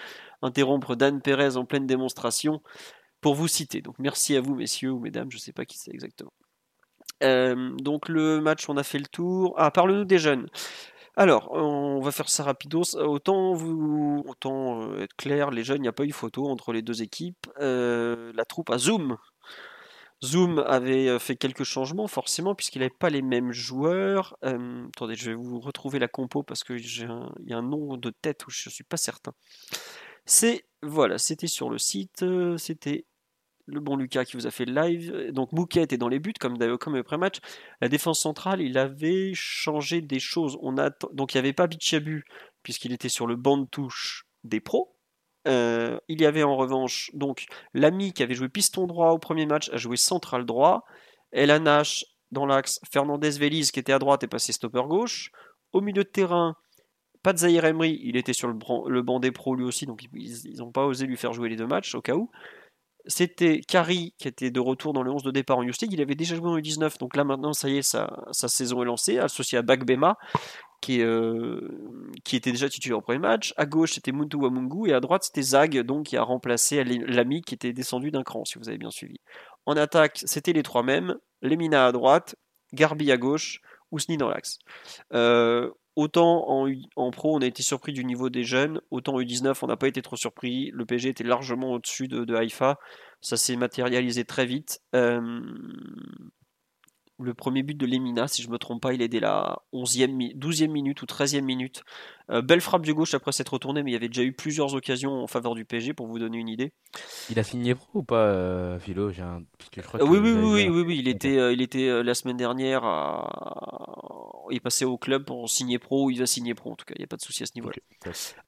interrompre 0.43 0.95
Dan 0.95 1.21
Perez 1.21 1.57
en 1.57 1.65
pleine 1.65 1.89
démonstration 1.89 2.63
pour 3.21 3.35
vous 3.35 3.49
citer. 3.49 3.83
Donc 3.83 3.97
merci 3.99 4.37
à 4.37 4.41
vous, 4.41 4.55
messieurs 4.55 4.93
ou 4.93 5.01
mesdames, 5.01 5.31
je 5.33 5.39
sais 5.39 5.53
pas 5.53 5.65
qui 5.65 5.77
c'est 5.77 5.93
exactement. 5.93 6.33
Euh, 7.23 7.75
donc 7.79 8.09
le 8.09 8.41
match, 8.41 8.69
on 8.69 8.77
a 8.77 8.85
fait 8.85 8.99
le 8.99 9.07
tour. 9.07 9.55
Ah, 9.57 9.71
parle-nous 9.71 10.05
des 10.05 10.19
jeunes. 10.19 10.49
Alors, 11.17 11.53
on 11.53 12.01
va 12.01 12.11
faire 12.11 12.29
ça 12.29 12.43
rapidos. 12.43 12.97
Autant, 12.97 13.55
vous, 13.55 14.25
autant 14.27 14.83
euh, 14.83 15.03
être 15.03 15.15
clair, 15.17 15.51
les 15.53 15.63
jeunes, 15.63 15.79
il 15.79 15.83
n'y 15.83 15.89
a 15.89 15.93
pas 15.93 16.05
eu 16.05 16.13
photo 16.13 16.49
entre 16.49 16.73
les 16.73 16.83
deux 16.83 17.03
équipes. 17.03 17.47
Euh, 17.61 18.33
la 18.35 18.45
troupe 18.45 18.71
a 18.71 18.79
Zoom. 18.79 19.17
Zoom 20.25 20.59
avait 20.67 21.09
euh, 21.09 21.21
fait 21.21 21.37
quelques 21.37 21.63
changements, 21.63 22.09
forcément, 22.09 22.57
puisqu'il 22.57 22.81
n'avait 22.81 22.91
pas 22.91 23.11
les 23.11 23.23
mêmes 23.23 23.53
joueurs. 23.53 24.37
attendez, 24.43 25.15
je 25.15 25.31
vais 25.31 25.37
vous 25.37 25.61
retrouver 25.61 26.01
la 26.01 26.09
compo 26.09 26.43
parce 26.43 26.65
qu'il 26.65 26.85
y 26.85 27.53
a 27.53 27.57
un 27.57 27.63
nom 27.63 27.97
de 27.97 28.11
tête 28.11 28.45
où 28.47 28.51
je 28.51 28.69
ne 28.69 28.73
suis 28.73 28.85
pas 28.85 28.97
certain. 28.97 29.35
C'est, 30.27 30.65
voilà, 30.83 31.19
c'était 31.19 31.47
sur 31.47 31.71
le 31.71 31.79
site. 31.79 32.25
C'était 32.59 33.05
le 33.67 33.81
bon 33.81 33.97
Lucas 33.97 34.25
qui 34.25 34.37
vous 34.37 34.47
a 34.47 34.51
fait 34.51 34.65
le 34.65 34.75
live. 34.75 35.31
Donc 35.33 35.53
Mouquet 35.53 35.83
était 35.83 35.97
dans 35.97 36.09
les 36.09 36.19
buts 36.19 36.35
comme, 36.39 36.59
comme 36.79 37.03
pré-match. 37.03 37.39
La 37.81 37.89
défense 37.89 38.21
centrale, 38.21 38.61
il 38.61 38.79
avait 38.79 39.33
changé 39.35 40.01
des 40.01 40.21
choses. 40.21 40.59
On 40.63 40.79
a, 40.79 40.91
donc 41.13 41.35
il 41.35 41.37
n'y 41.37 41.41
avait 41.41 41.53
pas 41.53 41.67
Bichabu 41.67 42.25
puisqu'il 42.63 42.93
était 42.93 43.09
sur 43.09 43.27
le 43.27 43.37
banc 43.37 43.59
de 43.59 43.67
touche 43.67 44.27
des 44.43 44.61
pros. 44.61 44.97
Euh, 45.47 45.99
il 46.09 46.21
y 46.21 46.27
avait 46.27 46.43
en 46.43 46.57
revanche 46.57 47.11
donc 47.13 47.45
l'ami 47.75 48.15
qui 48.15 48.23
avait 48.23 48.35
joué 48.35 48.49
piston 48.49 48.87
droit 48.87 49.11
au 49.11 49.19
premier 49.19 49.45
match 49.45 49.69
a 49.73 49.77
joué 49.77 49.97
central 49.97 50.47
droit. 50.47 50.85
Elanash 51.33 52.05
dans 52.31 52.47
l'axe. 52.47 52.81
Fernandez 52.91 53.31
Veliz 53.31 53.71
qui 53.71 53.81
était 53.81 53.93
à 53.93 53.99
droite 53.99 54.23
est 54.23 54.29
passé 54.29 54.53
stopper 54.53 54.83
gauche. 54.89 55.31
Au 55.73 55.81
milieu 55.81 56.05
de 56.05 56.09
terrain, 56.09 56.57
pas 57.23 57.33
Emery, 57.43 58.01
il 58.05 58.17
était 58.17 58.33
sur 58.33 58.49
le, 58.49 58.55
le 58.89 59.03
banc 59.03 59.19
des 59.19 59.33
pros 59.33 59.57
lui 59.57 59.65
aussi, 59.65 59.87
donc 59.87 60.05
ils 60.13 60.59
n'ont 60.59 60.71
pas 60.71 60.85
osé 60.85 61.07
lui 61.07 61.17
faire 61.17 61.33
jouer 61.33 61.49
les 61.49 61.57
deux 61.57 61.67
matchs 61.67 61.95
au 61.95 62.03
cas 62.03 62.15
où 62.15 62.31
c'était 63.07 63.61
Kari 63.61 64.15
qui 64.19 64.29
était 64.29 64.51
de 64.51 64.61
retour 64.61 64.93
dans 64.93 65.03
le 65.03 65.11
11 65.11 65.23
de 65.23 65.31
départ 65.31 65.59
en 65.59 65.63
Youth 65.63 65.83
Il 65.83 66.01
avait 66.01 66.15
déjà 66.15 66.37
joué 66.37 66.49
en 66.49 66.59
U19, 66.59 66.99
donc 66.99 67.17
là 67.17 67.25
maintenant, 67.25 67.53
ça 67.53 67.69
y 67.69 67.79
est, 67.79 67.83
sa, 67.83 68.09
saison 68.33 68.83
est 68.83 68.87
lancée, 68.87 69.19
associé 69.19 69.59
à 69.59 69.63
Bagbema, 69.63 70.17
qui, 70.81 71.03
euh, 71.03 71.61
qui 72.25 72.37
était 72.37 72.51
déjà 72.51 72.69
titulaire 72.69 72.99
au 72.99 73.03
premier 73.03 73.19
match. 73.19 73.53
À 73.57 73.67
gauche, 73.67 73.93
c'était 73.93 74.13
Muntu 74.13 74.37
Wamungu, 74.37 74.89
et 74.89 74.95
à 74.95 75.01
droite, 75.01 75.25
c'était 75.25 75.43
Zag, 75.43 75.79
donc 75.81 76.07
qui 76.07 76.17
a 76.17 76.23
remplacé 76.23 76.83
l'ami 76.85 77.43
qui 77.43 77.55
était 77.55 77.73
descendu 77.73 78.11
d'un 78.11 78.23
cran, 78.23 78.45
si 78.45 78.59
vous 78.59 78.69
avez 78.69 78.79
bien 78.79 78.91
suivi. 78.91 79.17
En 79.67 79.77
attaque, 79.77 80.21
c'était 80.25 80.53
les 80.53 80.63
trois 80.63 80.83
mêmes 80.83 81.17
Lemina 81.43 81.87
à 81.87 81.93
droite, 81.93 82.37
Garbi 82.73 83.13
à 83.13 83.17
gauche, 83.17 83.61
Ousni 83.91 84.17
dans 84.17 84.29
l'axe. 84.29 84.59
Euh, 85.13 85.71
Autant 85.97 86.45
en, 86.97 87.11
pro, 87.13 87.37
on 87.37 87.41
a 87.41 87.47
été 87.47 87.63
surpris 87.63 87.93
du 87.93 88.05
niveau 88.05 88.29
des 88.29 88.43
jeunes, 88.43 88.81
autant 88.91 89.15
en 89.15 89.21
U19, 89.21 89.57
on 89.63 89.69
n'a 89.69 89.77
pas 89.77 89.87
été 89.87 90.03
trop 90.03 90.17
surpris. 90.17 90.71
Le 90.73 90.85
PG 90.85 91.11
était 91.11 91.23
largement 91.23 91.73
au-dessus 91.73 92.09
de, 92.09 92.25
de. 92.25 92.37
Ça 93.21 93.37
s'est 93.37 93.57
matérialisé 93.57 94.25
très 94.25 94.45
vite. 94.45 94.81
Euh, 94.97 95.41
le 97.21 97.35
premier 97.35 97.63
but 97.63 97.77
de 97.77 97.87
Lemina, 97.87 98.27
si 98.29 98.43
je 98.43 98.49
ne 98.49 98.53
me 98.53 98.59
trompe 98.59 98.83
pas, 98.83 98.93
il 98.93 99.03
est 99.03 99.09
dès 99.09 99.21
la 99.21 99.63
11e, 99.73 100.37
12e 100.37 100.69
minute 100.69 101.03
ou 101.03 101.07
13e 101.07 101.43
minute. 101.43 101.83
Euh, 102.31 102.43
belle 102.43 102.61
frappe 102.61 102.83
du 102.83 102.95
gauche 102.95 103.15
après 103.15 103.33
s'être 103.33 103.53
retourné, 103.53 103.83
mais 103.83 103.91
il 103.91 103.95
y 103.95 103.97
avait 103.97 104.09
déjà 104.09 104.23
eu 104.23 104.33
plusieurs 104.33 104.75
occasions 104.75 105.23
en 105.23 105.27
faveur 105.27 105.55
du 105.55 105.65
PSG 105.65 105.95
pour 105.95 106.07
vous 106.07 106.19
donner 106.19 106.39
une 106.39 106.49
idée. 106.49 106.73
Il 107.31 107.39
a 107.39 107.43
signé 107.43 107.75
pro 107.75 108.01
ou 108.01 108.03
pas, 108.03 108.27
euh, 108.27 108.79
Philo? 108.79 109.11
Un... 109.21 109.43
oui, 110.01 110.19
oui, 110.19 110.33
oui, 110.33 110.69
oui, 110.69 110.83
oui, 110.87 110.99
il 110.99 111.09
était, 111.09 111.53
il 111.53 111.63
était 111.63 112.03
la 112.03 112.15
semaine 112.15 112.37
dernière 112.37 112.85
est 114.51 114.61
passé 114.61 114.85
au 114.85 114.99
club 114.99 115.25
pour 115.25 115.49
signer 115.49 115.79
pro, 115.79 116.11
il 116.11 116.19
va 116.19 116.27
signer 116.27 116.55
pro 116.55 116.73
en 116.73 116.77
tout 116.77 116.85
cas, 116.85 116.95
il 116.97 117.01
n'y 117.01 117.05
a 117.05 117.07
pas 117.07 117.17
de 117.17 117.23
souci 117.23 117.43
à 117.43 117.47
ce 117.47 117.53
niveau-là. 117.55 117.77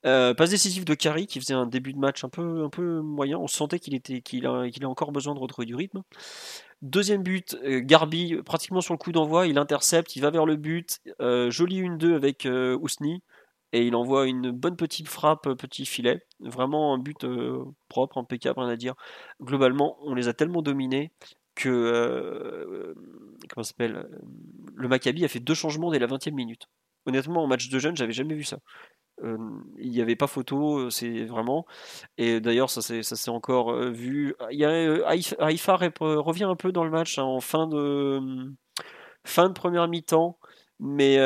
Euh, 0.05 0.35
passe 0.35 0.51
décisif 0.51 0.85
de 0.85 0.95
Kari 0.95 1.27
qui 1.27 1.41
faisait 1.41 1.55
un 1.55 1.67
début 1.67 1.93
de 1.93 1.99
match 1.99 2.25
un 2.25 2.29
peu, 2.29 2.65
un 2.65 2.69
peu 2.69 3.01
moyen, 3.01 3.39
on 3.39 3.47
sentait 3.47 3.79
qu'il 3.79 3.95
était 3.95 4.21
qu'il 4.21 4.47
a, 4.47 4.69
qu'il 4.69 4.85
a 4.85 4.89
encore 4.89 5.13
besoin 5.13 5.35
de 5.35 5.41
retrouver 5.41 5.67
du 5.67 5.75
rythme. 5.75 6.03
Deuxième 6.83 7.23
but, 7.23 7.57
euh, 7.65 7.81
Garbi 7.83 8.37
pratiquement 8.45 8.81
sur 8.81 8.95
le 8.95 8.99
coup 8.99 9.13
d'envoi, 9.13 9.47
il 9.47 9.59
intercepte, 9.59 10.15
il 10.17 10.21
va 10.21 10.31
vers 10.31 10.47
le 10.47 10.57
but, 10.57 10.99
euh, 11.21 11.51
joli 11.51 11.81
1-2 11.81 12.15
avec 12.15 12.47
Ousni 12.81 13.23
et 13.73 13.87
il 13.87 13.97
envoie 13.97 14.27
une 14.27 14.51
bonne 14.51 14.77
petite 14.77 15.09
frappe, 15.09 15.49
petit 15.55 15.87
filet. 15.87 16.21
Vraiment 16.41 16.95
un 16.95 16.99
but 16.99 17.27
propre, 17.89 18.19
impeccable, 18.19 18.61
rien 18.61 18.69
à 18.69 18.77
dire. 18.77 18.95
Globalement, 19.43 19.97
on 20.03 20.15
les 20.15 20.29
a 20.29 20.35
tellement 20.35 20.63
dominés 20.63 21.13
que 21.57 21.71
euh, 21.71 22.95
comment 23.49 23.65
s'appelle 23.65 23.97
euh, 23.97 24.19
le 24.77 24.89
Maccabi 24.89 25.25
a 25.25 25.29
fait 25.29 25.41
deux 25.41 25.55
changements 25.55 25.91
dès 25.91 25.99
la 25.99 26.07
20e 26.07 26.35
minute. 26.35 26.69
Honnêtement, 27.07 27.43
en 27.43 27.47
match 27.47 27.69
de 27.69 27.79
jeunes, 27.79 27.97
j'avais 27.97 28.13
jamais 28.13 28.35
vu 28.35 28.45
ça. 28.45 28.59
Euh, 29.25 29.39
il 29.79 29.91
n'y 29.91 30.01
avait 30.01 30.17
pas 30.17 30.27
photo, 30.27 30.91
c'est 30.91 31.25
vraiment. 31.25 31.67
Et 32.19 32.41
d'ailleurs, 32.41 32.71
ça 32.71 32.83
s'est 32.83 33.31
encore 33.31 33.75
vu. 33.91 34.35
Il 34.51 34.59
y 34.59 34.65
a, 34.65 35.15
Haïfa 35.39 35.77
revient 35.77 36.45
un 36.45 36.57
peu 36.57 36.73
dans 36.73 36.85
le 36.85 36.91
match 36.91 37.19
hein, 37.19 37.25
en 37.25 37.41
fin 37.41 37.67
de, 37.67 38.21
fin 39.25 39.49
de 39.49 39.55
première 39.55 39.89
mi-temps. 39.89 40.39
Mais 40.79 41.17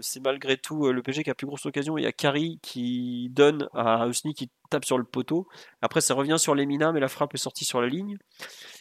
c'est 0.00 0.20
malgré 0.22 0.56
tout 0.56 0.92
le 0.92 1.02
PG 1.02 1.24
qui 1.24 1.30
a 1.30 1.34
plus 1.34 1.46
grosse 1.46 1.66
occasion. 1.66 1.98
Il 1.98 2.04
y 2.04 2.06
a 2.06 2.12
Kari 2.12 2.60
qui 2.62 3.28
donne 3.30 3.68
à 3.74 4.06
Ousni 4.06 4.34
qui 4.34 4.50
tape 4.70 4.84
sur 4.84 4.98
le 4.98 5.04
poteau. 5.04 5.48
Après, 5.82 6.00
ça 6.00 6.14
revient 6.14 6.36
sur 6.38 6.54
Lemina, 6.54 6.92
mais 6.92 7.00
la 7.00 7.08
frappe 7.08 7.34
est 7.34 7.38
sortie 7.38 7.64
sur 7.64 7.80
la 7.80 7.88
ligne. 7.88 8.16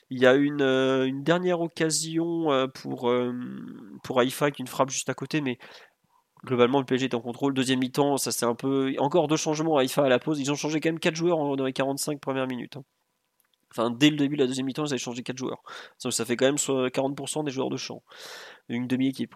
Il 0.09 0.19
y 0.19 0.27
a 0.27 0.35
une, 0.35 0.61
euh, 0.61 1.09
dernière 1.11 1.61
occasion 1.61 2.51
euh, 2.51 2.67
pour, 2.67 3.09
euh, 3.09 3.33
pour 4.03 4.19
Haïfa 4.19 4.45
avec 4.45 4.59
une 4.59 4.67
frappe 4.67 4.89
juste 4.89 5.09
à 5.09 5.13
côté, 5.13 5.41
mais 5.41 5.57
globalement 6.45 6.79
le 6.79 6.85
PSG 6.85 7.05
est 7.05 7.15
en 7.15 7.21
contrôle. 7.21 7.53
Deuxième 7.53 7.79
mi-temps, 7.79 8.17
ça 8.17 8.31
c'est 8.31 8.45
un 8.45 8.55
peu. 8.55 8.93
Encore 8.99 9.27
deux 9.27 9.37
changements 9.37 9.77
Haïfa 9.77 10.03
à 10.03 10.09
la 10.09 10.19
pause. 10.19 10.39
Ils 10.39 10.51
ont 10.51 10.55
changé 10.55 10.79
quand 10.79 10.89
même 10.89 10.99
4 10.99 11.15
joueurs 11.15 11.55
dans 11.57 11.65
les 11.65 11.73
45 11.73 12.19
premières 12.19 12.47
minutes. 12.47 12.77
Hein. 12.77 12.83
Enfin, 13.75 13.89
dès 13.89 14.09
le 14.09 14.17
début 14.17 14.35
de 14.35 14.41
la 14.41 14.47
deuxième 14.47 14.65
mi-temps, 14.65 14.85
ils 14.85 14.91
avaient 14.91 14.97
changé 14.97 15.23
4 15.23 15.37
joueurs. 15.37 15.63
Ça 15.97 16.25
fait 16.25 16.35
quand 16.35 16.45
même 16.45 16.55
40% 16.55 17.43
des 17.43 17.51
joueurs 17.51 17.69
de 17.69 17.77
champ 17.77 18.03
une 18.69 18.87
demi-équipe. 18.87 19.35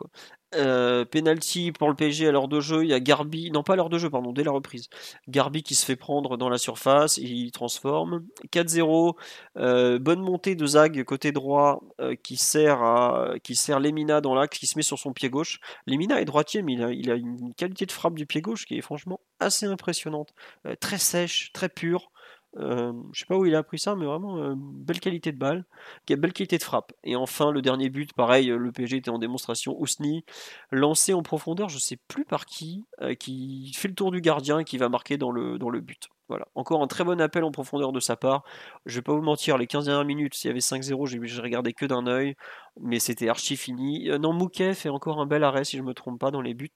Euh, 0.56 1.04
penalty 1.04 1.74
pour 1.74 1.90
le 1.90 1.96
PSG 1.96 2.28
à 2.28 2.32
l'heure 2.32 2.48
de 2.48 2.62
jeu, 2.62 2.84
il 2.84 2.90
y 2.90 2.94
a 2.94 3.00
Garbi, 3.02 3.52
non 3.52 3.64
pas 3.64 3.74
à 3.74 3.76
l'heure 3.76 3.90
de 3.90 3.98
jeu, 3.98 4.10
pardon, 4.10 4.32
dès 4.32 4.44
la 4.44 4.52
reprise. 4.52 4.88
Garbi 5.28 5.64
qui 5.64 5.76
se 5.76 5.86
fait 5.86 5.98
prendre 5.98 6.38
dans 6.38 6.48
la 6.48 6.58
surface, 6.58 7.18
il 7.18 7.52
transforme. 7.52 8.26
4-0, 8.52 9.16
euh, 9.58 10.00
bonne 10.00 10.22
montée 10.22 10.56
de 10.56 10.66
Zag 10.66 11.04
côté 11.04 11.34
droit 11.34 11.82
euh, 12.00 12.16
qui 12.16 12.38
sert 12.38 12.82
à, 12.82 13.34
qui 13.44 13.56
sert 13.56 13.80
Lemina 13.80 14.22
dans 14.22 14.36
l'axe, 14.36 14.58
qui 14.58 14.68
se 14.68 14.78
met 14.78 14.84
sur 14.84 14.98
son 14.98 15.12
pied 15.12 15.30
gauche. 15.30 15.60
Lemina 15.86 16.22
est 16.22 16.26
droitier, 16.26 16.62
mais 16.62 16.74
il 16.74 16.84
a, 16.84 16.92
il 16.92 17.12
a 17.12 17.16
une 17.16 17.54
qualité 17.54 17.86
de 17.86 17.92
frappe 17.92 18.16
du 18.16 18.26
pied 18.26 18.42
gauche 18.42 18.66
qui 18.66 18.78
est 18.78 18.82
franchement 18.82 19.20
assez 19.40 19.66
impressionnante, 19.66 20.34
très 20.80 20.98
sèche, 20.98 21.52
très 21.54 21.70
pure. 21.70 22.12
Euh, 22.56 22.94
je 23.12 23.20
sais 23.20 23.26
pas 23.26 23.38
où 23.38 23.46
il 23.46 23.54
a 23.56 23.60
appris 23.60 23.80
ça, 23.80 23.96
mais 23.96 24.06
vraiment 24.06 24.38
euh, 24.38 24.56
belle 24.58 25.00
qualité 25.00 25.32
de 25.32 25.38
balle, 25.38 25.66
belle 26.08 26.34
qualité 26.34 26.58
de 26.58 26.64
frappe. 26.64 26.94
Et 27.04 27.16
enfin, 27.16 27.52
le 27.52 27.62
dernier 27.62 27.90
but, 27.90 28.14
pareil, 28.14 28.48
le 28.48 28.72
PSG 28.72 28.98
était 28.98 29.10
en 29.10 29.20
démonstration. 29.20 29.80
Ousni, 29.80 30.26
lancé 30.72 31.14
en 31.14 31.22
profondeur, 31.22 31.70
je 31.70 31.78
sais 31.78 31.98
plus 32.08 32.26
par 32.26 32.46
qui, 32.46 32.86
euh, 33.02 33.14
qui 33.16 33.72
fait 33.76 33.88
le 33.88 33.96
tour 33.96 34.12
du 34.12 34.22
gardien 34.22 34.60
et 34.60 34.64
qui 34.64 34.78
va 34.78 34.90
marquer 34.90 35.18
dans 35.18 35.32
le 35.32 35.80
but. 35.80 36.10
Voilà. 36.30 36.48
Encore 36.56 36.82
un 36.82 36.88
très 36.88 37.04
bon 37.04 37.22
appel 37.22 37.44
en 37.44 37.52
profondeur 37.52 37.92
de 37.94 38.00
sa 38.00 38.18
part. 38.18 38.44
Je 38.86 38.96
vais 38.96 39.02
pas 39.02 39.14
vous 39.14 39.22
mentir, 39.22 39.58
les 39.58 39.68
15 39.68 39.86
dernières 39.86 40.06
minutes, 40.06 40.36
s'il 40.36 40.50
y 40.50 40.52
avait 40.52 40.60
5-0, 40.60 41.26
j'ai 41.26 41.42
regardé 41.42 41.74
que 41.74 41.86
d'un 41.86 42.06
œil, 42.06 42.36
mais 42.82 43.00
c'était 43.00 43.30
archi 43.30 43.56
fini. 43.56 44.10
Euh, 44.10 44.18
non, 44.18 44.34
Mouquet 44.34 44.74
fait 44.74 44.90
encore 44.90 45.22
un 45.22 45.26
bel 45.26 45.44
arrêt, 45.44 45.64
si 45.64 45.78
je 45.78 45.84
me 45.84 45.94
trompe 45.94 46.20
pas, 46.20 46.32
dans 46.32 46.42
les 46.42 46.54
buts. 46.54 46.70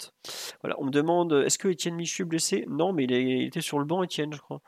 Voilà. 0.61 0.75
On 0.79 0.85
me 0.85 0.91
demande, 0.91 1.33
est-ce 1.45 1.57
que 1.57 1.67
Étienne 1.67 1.95
Michu 1.95 2.21
est 2.23 2.25
blessé? 2.25 2.65
Non, 2.69 2.93
mais 2.93 3.03
il, 3.03 3.43
était 3.43 3.61
sur 3.61 3.79
le 3.79 3.85
banc, 3.85 4.03
Étienne, 4.03 4.33
je 4.33 4.39
crois. 4.39 4.61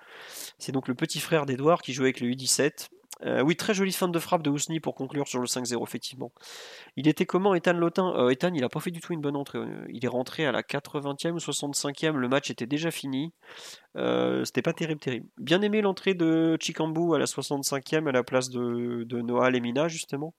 C'est 0.58 0.72
donc 0.72 0.88
le 0.88 0.96
petit 0.96 1.20
frère 1.20 1.46
d'Edouard 1.46 1.82
qui 1.82 1.94
jouait 1.94 2.08
avec 2.08 2.20
le 2.20 2.28
U17. 2.28 2.90
Euh, 3.22 3.42
oui, 3.42 3.56
très 3.56 3.74
jolie 3.74 3.92
fin 3.92 4.08
de 4.08 4.20
frappe 4.20 4.44
de 4.44 4.50
Ousni 4.50 4.80
pour 4.80 4.96
conclure 4.96 5.28
sur 5.28 5.40
le 5.40 5.46
5-0, 5.46 5.82
effectivement. 5.84 6.32
Il 6.96 7.08
était 7.08 7.26
comment, 7.26 7.54
Ethan 7.56 7.74
Lotin? 7.74 8.14
Euh, 8.16 8.30
Ethan, 8.30 8.52
il 8.54 8.62
n'a 8.62 8.70
pas 8.70 8.80
fait 8.80 8.92
du 8.92 9.00
tout 9.00 9.14
une 9.14 9.22
bonne 9.22 9.36
entrée. 9.36 9.60
Euh, 9.60 9.86
il 9.90 10.04
est 10.04 10.10
rentré 10.10 10.46
à 10.46 10.52
la 10.52 10.62
80e 10.62 11.32
ou 11.32 11.38
65e, 11.38 12.16
le 12.16 12.28
match 12.28 12.50
était 12.50 12.66
déjà 12.66 12.92
fini. 12.92 13.34
C'était 13.96 14.62
pas 14.62 14.74
terrible, 14.74 15.00
terrible. 15.00 15.28
Bien 15.38 15.62
aimé 15.62 15.82
l'entrée 15.82 16.16
de 16.16 16.58
Chikambu 16.60 17.14
à 17.16 17.20
la 17.20 17.26
65e 17.26 18.08
à 18.08 18.12
la 18.12 18.24
place 18.24 18.50
de, 18.50 19.04
de 19.04 19.22
Noah 19.22 19.52
Lemina, 19.52 19.88
justement? 19.88 20.34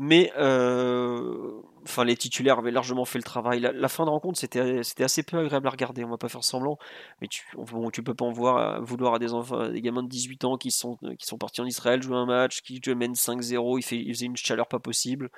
Mais 0.00 0.32
euh, 0.38 1.60
enfin, 1.82 2.04
les 2.04 2.16
titulaires 2.16 2.60
avaient 2.60 2.70
largement 2.70 3.04
fait 3.04 3.18
le 3.18 3.24
travail. 3.24 3.58
La, 3.58 3.88
fin 3.88 4.04
de 4.04 4.10
rencontre, 4.10 4.38
c'était, 4.38 4.84
c'était 4.84 5.02
assez 5.02 5.24
peu 5.24 5.38
agréable 5.38 5.66
à 5.66 5.70
regarder, 5.70 6.04
on 6.04 6.10
va 6.10 6.16
pas 6.16 6.28
faire 6.28 6.44
semblant. 6.44 6.78
Mais 7.20 7.26
tu, 7.26 7.44
bon, 7.56 7.90
tu 7.90 8.04
peux 8.04 8.14
pas 8.14 8.24
en 8.24 8.30
voir, 8.30 8.80
vouloir 8.80 9.14
à 9.14 9.18
des, 9.18 9.34
enfants, 9.34 9.68
des 9.68 9.82
gamins 9.82 10.04
de 10.04 10.08
18 10.08 10.44
ans 10.44 10.56
qui 10.56 10.70
sont, 10.70 10.98
qui 11.18 11.26
sont 11.26 11.36
partis 11.36 11.60
en 11.60 11.66
Israël 11.66 12.00
jouer 12.00 12.16
un 12.16 12.26
match, 12.26 12.62
qui 12.62 12.80
mènent 12.94 13.14
5-0, 13.14 13.80
il, 13.90 13.98
il 14.06 14.14
faisait 14.14 14.26
une 14.26 14.36
chaleur 14.36 14.68
pas 14.68 14.78
possible. 14.78 15.30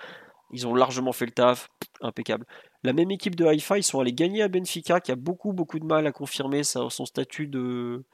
Ils 0.53 0.67
ont 0.67 0.75
largement 0.75 1.13
fait 1.13 1.27
le 1.27 1.33
taf, 1.33 1.71
impeccable. 2.03 2.45
La 2.83 2.93
même 2.93 3.11
équipe 3.11 3.37
de 3.37 3.47
Haïfa, 3.47 3.79
ils 3.79 3.83
sont 3.83 4.01
allés 4.01 4.13
gagner 4.13 4.43
à 4.43 4.49
Benfica, 4.49 5.01
qui 5.01 5.11
a 5.11 5.17
beaucoup 5.17 5.55
beaucoup 5.55 5.79
de 5.79 5.87
mal 5.87 6.07
à 6.07 6.13
confirmer 6.13 6.65
son 6.65 6.91
statut 6.91 7.47
de, 7.47 8.05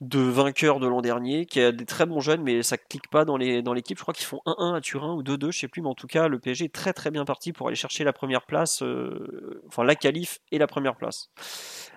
de 0.00 0.20
vainqueur 0.20 0.80
de 0.80 0.86
l'an 0.86 1.02
dernier, 1.02 1.44
qui 1.44 1.60
a 1.60 1.72
des 1.72 1.84
très 1.84 2.06
bons 2.06 2.20
jeunes, 2.20 2.42
mais 2.42 2.62
ça 2.62 2.78
clique 2.78 3.10
pas 3.10 3.26
dans 3.26 3.36
l'équipe. 3.36 3.64
Dans 3.64 3.74
je 3.74 4.02
crois 4.02 4.14
qu'ils 4.14 4.26
font 4.26 4.40
1-1 4.46 4.74
à 4.74 4.80
Turin 4.80 5.14
ou 5.14 5.22
2-2, 5.22 5.52
je 5.52 5.58
sais 5.58 5.68
plus, 5.68 5.82
mais 5.82 5.88
en 5.88 5.94
tout 5.94 6.06
cas, 6.06 6.28
le 6.28 6.38
PSG 6.38 6.66
est 6.66 6.74
très 6.74 6.94
très 6.94 7.10
bien 7.10 7.26
parti 7.26 7.52
pour 7.52 7.66
aller 7.66 7.76
chercher 7.76 8.02
la 8.02 8.14
première 8.14 8.46
place, 8.46 8.82
euh, 8.82 9.62
enfin 9.66 9.84
la 9.84 9.94
qualif 9.94 10.38
et 10.52 10.58
la 10.58 10.66
première 10.66 10.96
place. 10.96 11.30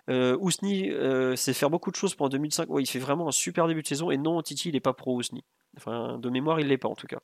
Euh, 0.10 0.38
Ousni 0.42 0.90
euh, 0.92 1.38
sait 1.38 1.54
faire 1.54 1.70
beaucoup 1.70 1.92
de 1.92 1.96
choses 1.96 2.14
pour 2.14 2.28
2005. 2.28 2.70
Ouais, 2.70 2.84
il 2.84 2.88
fait 2.88 3.00
vraiment 3.00 3.30
un 3.30 3.32
super 3.32 3.68
début 3.68 3.84
de 3.84 3.88
saison, 3.88 4.12
et 4.12 4.18
non, 4.18 4.42
Titi, 4.42 4.70
il 4.70 4.76
est 4.76 4.82
pas 4.82 4.94
pro 4.94 5.16
Ousni. 5.16 5.46
Enfin, 5.78 6.20
de 6.20 6.30
mémoire, 6.30 6.60
il 6.60 6.68
l'est 6.68 6.78
pas 6.78 6.90
en 6.90 6.96
tout 6.96 7.08
cas. 7.08 7.20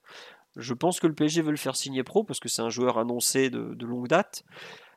Je 0.55 0.73
pense 0.73 0.99
que 0.99 1.07
le 1.07 1.13
PSG 1.13 1.41
veut 1.41 1.51
le 1.51 1.57
faire 1.57 1.75
signer 1.75 2.03
pro 2.03 2.23
parce 2.23 2.39
que 2.39 2.49
c'est 2.49 2.61
un 2.61 2.69
joueur 2.69 2.97
annoncé 2.97 3.49
de 3.49 3.85
longue 3.85 4.07
date 4.07 4.43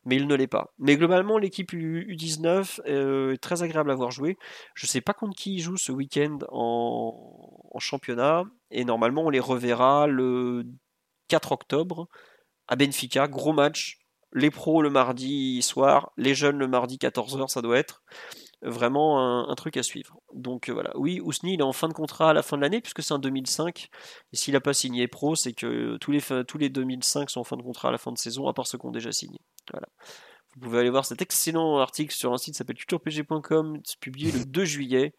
mais 0.04 0.16
il 0.16 0.26
ne 0.26 0.34
l'est 0.34 0.46
pas. 0.46 0.72
Mais 0.78 0.96
globalement, 0.96 1.38
l'équipe 1.38 1.72
U19 1.72 2.80
euh, 2.86 3.32
est 3.34 3.38
très 3.38 3.62
agréable 3.62 3.90
à 3.90 3.94
voir 3.94 4.10
jouer. 4.10 4.36
Je 4.74 4.86
ne 4.86 4.88
sais 4.88 5.00
pas 5.00 5.14
contre 5.14 5.36
qui 5.36 5.54
il 5.54 5.60
joue 5.60 5.76
ce 5.76 5.92
week-end 5.92 6.38
en... 6.50 7.78
championnat, 7.78 8.44
et 8.70 8.84
normalement 8.84 9.22
on 9.22 9.30
les 9.30 9.40
reverra 9.40 10.06
le 10.06 10.64
4 11.28 11.52
octobre 11.52 12.08
à 12.68 12.76
Benfica, 12.76 13.28
gros 13.28 13.52
match. 13.52 13.98
Les 14.34 14.50
pros 14.50 14.80
le 14.80 14.88
mardi 14.88 15.60
soir, 15.60 16.12
les 16.16 16.34
jeunes 16.34 16.56
le 16.58 16.66
mardi 16.66 16.96
14h, 16.96 17.48
ça 17.48 17.60
doit 17.60 17.78
être 17.78 18.02
vraiment 18.62 19.48
un, 19.50 19.54
truc 19.56 19.76
à 19.76 19.82
suivre. 19.82 20.20
Donc 20.32 20.68
euh, 20.68 20.72
voilà, 20.72 20.96
oui, 20.96 21.20
Ousni 21.20 21.54
il 21.54 21.60
est 21.60 21.64
en 21.64 21.72
fin 21.72 21.88
de 21.88 21.92
contrat 21.92 22.30
à 22.30 22.32
la 22.32 22.42
fin 22.42 22.56
de 22.56 22.62
l'année 22.62 22.80
puisque 22.80 23.02
c'est 23.02 23.12
un 23.12 23.18
2005 23.18 23.88
et 24.32 24.36
s'il 24.36 24.54
n'a 24.54 24.60
pas 24.60 24.72
signé 24.72 25.08
pro, 25.08 25.34
c'est 25.34 25.52
que 25.52 25.96
tous 25.98 26.12
les, 26.12 26.22
tous 26.46 26.58
les 26.58 26.68
2005 26.70 27.28
sont 27.28 27.40
en 27.40 27.44
fin 27.44 27.56
de 27.56 27.62
contrat 27.62 27.88
à 27.88 27.92
la 27.92 27.98
fin 27.98 28.12
de 28.12 28.18
saison 28.18 28.46
à 28.48 28.54
part 28.54 28.66
ceux 28.66 28.78
qui 28.78 28.86
ont 28.86 28.90
déjà 28.90 29.12
signé. 29.12 29.40
Voilà. 29.70 29.88
Vous 30.54 30.60
pouvez 30.60 30.80
aller 30.80 30.90
voir 30.90 31.06
cet 31.06 31.22
excellent 31.22 31.78
article 31.78 32.14
sur 32.14 32.32
un 32.32 32.38
site 32.38 32.54
qui 32.54 32.58
s'appelle 32.58 32.76
tutorpg.com, 32.76 33.80
publié 34.00 34.32
le 34.32 34.44
2 34.44 34.64
juillet, 34.64 35.14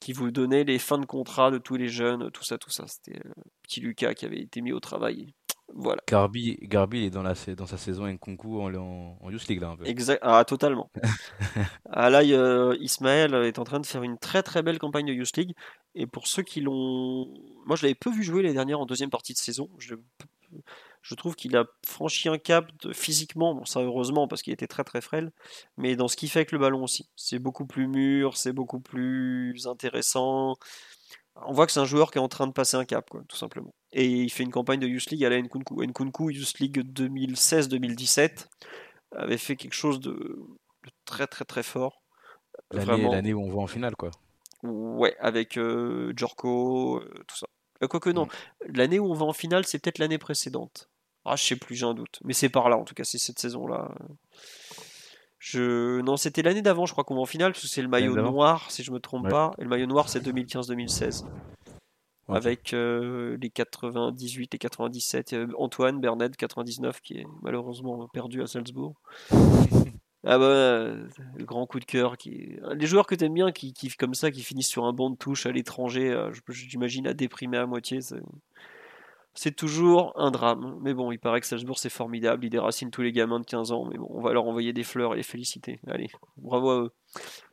qui 0.00 0.12
vous 0.12 0.30
donnait 0.30 0.64
les 0.64 0.78
fins 0.78 0.98
de 0.98 1.06
contrat 1.06 1.50
de 1.50 1.58
tous 1.58 1.76
les 1.76 1.88
jeunes, 1.88 2.30
tout 2.30 2.44
ça, 2.44 2.58
tout 2.58 2.70
ça. 2.70 2.84
C'était 2.86 3.18
euh, 3.18 3.32
petit 3.62 3.80
Lucas 3.80 4.14
qui 4.14 4.24
avait 4.24 4.40
été 4.40 4.60
mis 4.60 4.72
au 4.72 4.80
travail. 4.80 5.34
Voilà. 5.74 6.00
Garbi, 6.08 6.56
Garbi 6.62 7.04
est 7.04 7.10
dans, 7.10 7.22
la, 7.22 7.34
dans 7.56 7.66
sa 7.66 7.76
saison 7.76 8.06
en 8.06 8.16
concours 8.16 8.62
en, 8.62 9.18
en, 9.20 9.30
Youth 9.30 9.48
League 9.48 9.60
là 9.60 9.70
un 9.70 9.76
peu. 9.76 9.86
Exact, 9.86 10.18
ah, 10.22 10.44
totalement. 10.44 10.90
ah, 11.90 12.08
là, 12.08 12.22
euh, 12.22 12.76
Ismaël 12.80 13.34
est 13.34 13.58
en 13.58 13.64
train 13.64 13.80
de 13.80 13.86
faire 13.86 14.02
une 14.02 14.18
très 14.18 14.42
très 14.42 14.62
belle 14.62 14.78
campagne 14.78 15.06
de 15.06 15.12
Youth 15.12 15.36
League. 15.36 15.54
Et 15.94 16.06
pour 16.06 16.26
ceux 16.26 16.42
qui 16.42 16.60
l'ont. 16.60 17.26
Moi, 17.66 17.76
je 17.76 17.82
l'avais 17.82 17.94
peu 17.94 18.10
vu 18.10 18.22
jouer 18.22 18.42
les 18.42 18.54
dernières 18.54 18.80
en 18.80 18.86
deuxième 18.86 19.10
partie 19.10 19.34
de 19.34 19.38
saison. 19.38 19.68
Je, 19.78 19.94
je 21.08 21.14
trouve 21.14 21.34
qu'il 21.34 21.56
a 21.56 21.64
franchi 21.86 22.28
un 22.28 22.36
cap 22.36 22.70
physiquement, 22.92 23.54
bon, 23.54 23.64
ça 23.64 23.80
heureusement 23.80 24.28
parce 24.28 24.42
qu'il 24.42 24.52
était 24.52 24.66
très 24.66 24.84
très 24.84 25.00
frêle, 25.00 25.32
mais 25.78 25.96
dans 25.96 26.06
ce 26.06 26.16
qu'il 26.16 26.28
fait 26.28 26.40
avec 26.40 26.52
le 26.52 26.58
ballon 26.58 26.82
aussi. 26.82 27.08
C'est 27.16 27.38
beaucoup 27.38 27.66
plus 27.66 27.88
mûr, 27.88 28.36
c'est 28.36 28.52
beaucoup 28.52 28.80
plus 28.80 29.66
intéressant 29.66 30.56
on 31.46 31.52
voit 31.52 31.66
que 31.66 31.72
c'est 31.72 31.80
un 31.80 31.84
joueur 31.84 32.10
qui 32.10 32.18
est 32.18 32.20
en 32.20 32.28
train 32.28 32.46
de 32.46 32.52
passer 32.52 32.76
un 32.76 32.84
cap, 32.84 33.08
quoi, 33.10 33.22
tout 33.28 33.36
simplement. 33.36 33.72
Et 33.92 34.06
il 34.06 34.30
fait 34.30 34.42
une 34.42 34.50
campagne 34.50 34.80
de 34.80 34.86
Youth 34.86 35.10
League 35.10 35.24
à 35.24 35.30
la 35.30 35.40
Nkunku. 35.40 35.82
Nkunku, 35.84 36.30
Youth 36.30 36.58
League 36.58 36.78
2016-2017, 36.92 38.46
avait 39.12 39.38
fait 39.38 39.56
quelque 39.56 39.74
chose 39.74 40.00
de, 40.00 40.36
très 41.04 41.26
très 41.26 41.44
très 41.44 41.62
fort. 41.62 42.02
L'année 42.72 43.34
où 43.34 43.42
on 43.42 43.48
voit 43.48 43.62
en 43.62 43.68
finale, 43.68 43.96
quoi. 43.96 44.10
Ouais, 44.62 45.16
avec 45.20 45.56
euh, 45.56 46.12
Jorko, 46.16 46.98
euh, 46.98 47.24
tout 47.28 47.36
ça. 47.36 47.46
Euh, 47.82 47.86
quoique 47.86 48.10
non, 48.10 48.26
mm. 48.26 48.72
l'année 48.74 48.98
où 48.98 49.06
on 49.06 49.14
va 49.14 49.24
en 49.24 49.32
finale, 49.32 49.64
c'est 49.64 49.78
peut-être 49.78 49.98
l'année 49.98 50.18
précédente. 50.18 50.90
Ah, 51.24 51.36
je 51.36 51.44
sais 51.44 51.56
plus, 51.56 51.74
j'ai 51.74 51.86
un 51.86 51.94
doute. 51.94 52.18
Mais 52.24 52.32
c'est 52.32 52.48
par 52.48 52.68
là, 52.68 52.76
en 52.76 52.84
tout 52.84 52.94
cas, 52.94 53.04
c'est 53.04 53.18
cette 53.18 53.38
saison-là. 53.38 53.94
Je... 55.38 56.00
Non, 56.00 56.16
c'était 56.16 56.42
l'année 56.42 56.62
d'avant, 56.62 56.86
je 56.86 56.92
crois 56.92 57.04
qu'on 57.04 57.14
va 57.14 57.20
en 57.20 57.26
finale, 57.26 57.52
parce 57.52 57.62
que 57.62 57.68
c'est 57.68 57.82
le 57.82 57.88
maillot 57.88 58.16
noir, 58.16 58.70
si 58.70 58.82
je 58.82 58.90
me 58.90 58.98
trompe 58.98 59.28
pas. 59.28 59.52
Et 59.58 59.62
le 59.62 59.68
maillot 59.68 59.86
noir, 59.86 60.08
c'est 60.08 60.20
2015-2016. 60.26 61.24
avec 62.28 62.72
les 62.72 63.50
98 63.50 64.54
et 64.54 64.58
97. 64.58 65.36
Antoine 65.56 66.00
Bernard 66.00 66.30
99 66.36 67.00
qui 67.00 67.18
est 67.18 67.26
malheureusement 67.42 68.08
perdu 68.08 68.42
à 68.42 68.46
Salzbourg. 68.46 69.00
Ah 70.26 70.36
bah, 70.36 70.94
grand 71.38 71.64
coup 71.66 71.78
de 71.78 71.84
cœur. 71.84 72.16
Qui... 72.18 72.58
Les 72.74 72.86
joueurs 72.86 73.06
que 73.06 73.14
t'aimes 73.14 73.34
bien, 73.34 73.52
qui, 73.52 73.72
qui 73.72 73.88
comme 73.90 74.14
ça, 74.14 74.32
qui 74.32 74.42
finissent 74.42 74.68
sur 74.68 74.84
un 74.84 74.92
banc 74.92 75.10
de 75.10 75.16
touche 75.16 75.46
à 75.46 75.52
l'étranger, 75.52 76.12
j'imagine 76.48 77.06
à 77.06 77.14
déprimer 77.14 77.56
à 77.56 77.66
moitié. 77.66 78.00
C'est 79.40 79.54
toujours 79.54 80.12
un 80.16 80.32
drame. 80.32 80.80
Mais 80.82 80.94
bon, 80.94 81.12
il 81.12 81.18
paraît 81.20 81.40
que 81.40 81.46
Salzbourg 81.46 81.78
c'est 81.78 81.90
formidable. 81.90 82.44
Il 82.44 82.50
déracine 82.50 82.90
tous 82.90 83.02
les 83.02 83.12
gamins 83.12 83.38
de 83.38 83.46
15 83.46 83.70
ans. 83.70 83.84
Mais 83.84 83.96
bon, 83.96 84.08
on 84.10 84.20
va 84.20 84.32
leur 84.32 84.44
envoyer 84.46 84.72
des 84.72 84.82
fleurs 84.82 85.14
et 85.14 85.18
les 85.18 85.22
féliciter. 85.22 85.78
Allez, 85.86 86.08
bravo 86.38 86.70
à 86.70 86.80
eux. 86.80 86.90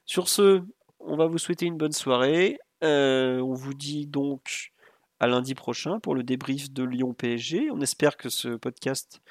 Sur 0.04 0.28
ce, 0.28 0.64
on 0.98 1.16
va 1.16 1.28
vous 1.28 1.38
souhaiter 1.38 1.68
une 1.68 1.78
bonne 1.78 1.92
soirée. 1.92 2.58
Euh, 2.84 3.40
on 3.40 3.54
vous 3.54 3.76
dit 3.76 4.08
donc 4.08 4.74
à 5.20 5.28
lundi 5.28 5.54
prochain 5.54 6.00
pour 6.00 6.16
le 6.16 6.24
débrief 6.24 6.72
de 6.72 6.84
Lyon 6.84 7.14
PSG. 7.14 7.70
On 7.70 7.80
espère 7.82 8.18
que 8.18 8.30
ce 8.30 8.56
podcast 8.56 9.22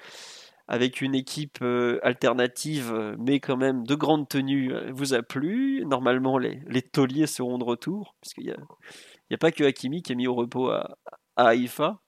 avec 0.68 1.00
une 1.00 1.16
équipe 1.16 1.58
euh, 1.60 1.98
alternative, 2.04 3.16
mais 3.18 3.40
quand 3.40 3.56
même 3.56 3.84
de 3.84 3.96
grande 3.96 4.28
tenue, 4.28 4.72
euh, 4.72 4.92
vous 4.92 5.12
a 5.12 5.24
plu. 5.24 5.84
Normalement, 5.86 6.38
les, 6.38 6.60
les 6.68 6.82
tauliers 6.82 7.26
seront 7.26 7.58
de 7.58 7.64
retour, 7.64 8.14
parce 8.22 8.32
qu'il 8.32 8.44
n'y 8.44 9.34
a, 9.34 9.38
pas 9.38 9.50
que 9.50 9.64
Hakimi 9.64 10.02
qui 10.02 10.12
est 10.12 10.14
mis 10.14 10.28
au 10.28 10.34
repos 10.36 10.70
à, 10.70 10.96
à 11.34 11.48
Haïfa. 11.48 12.00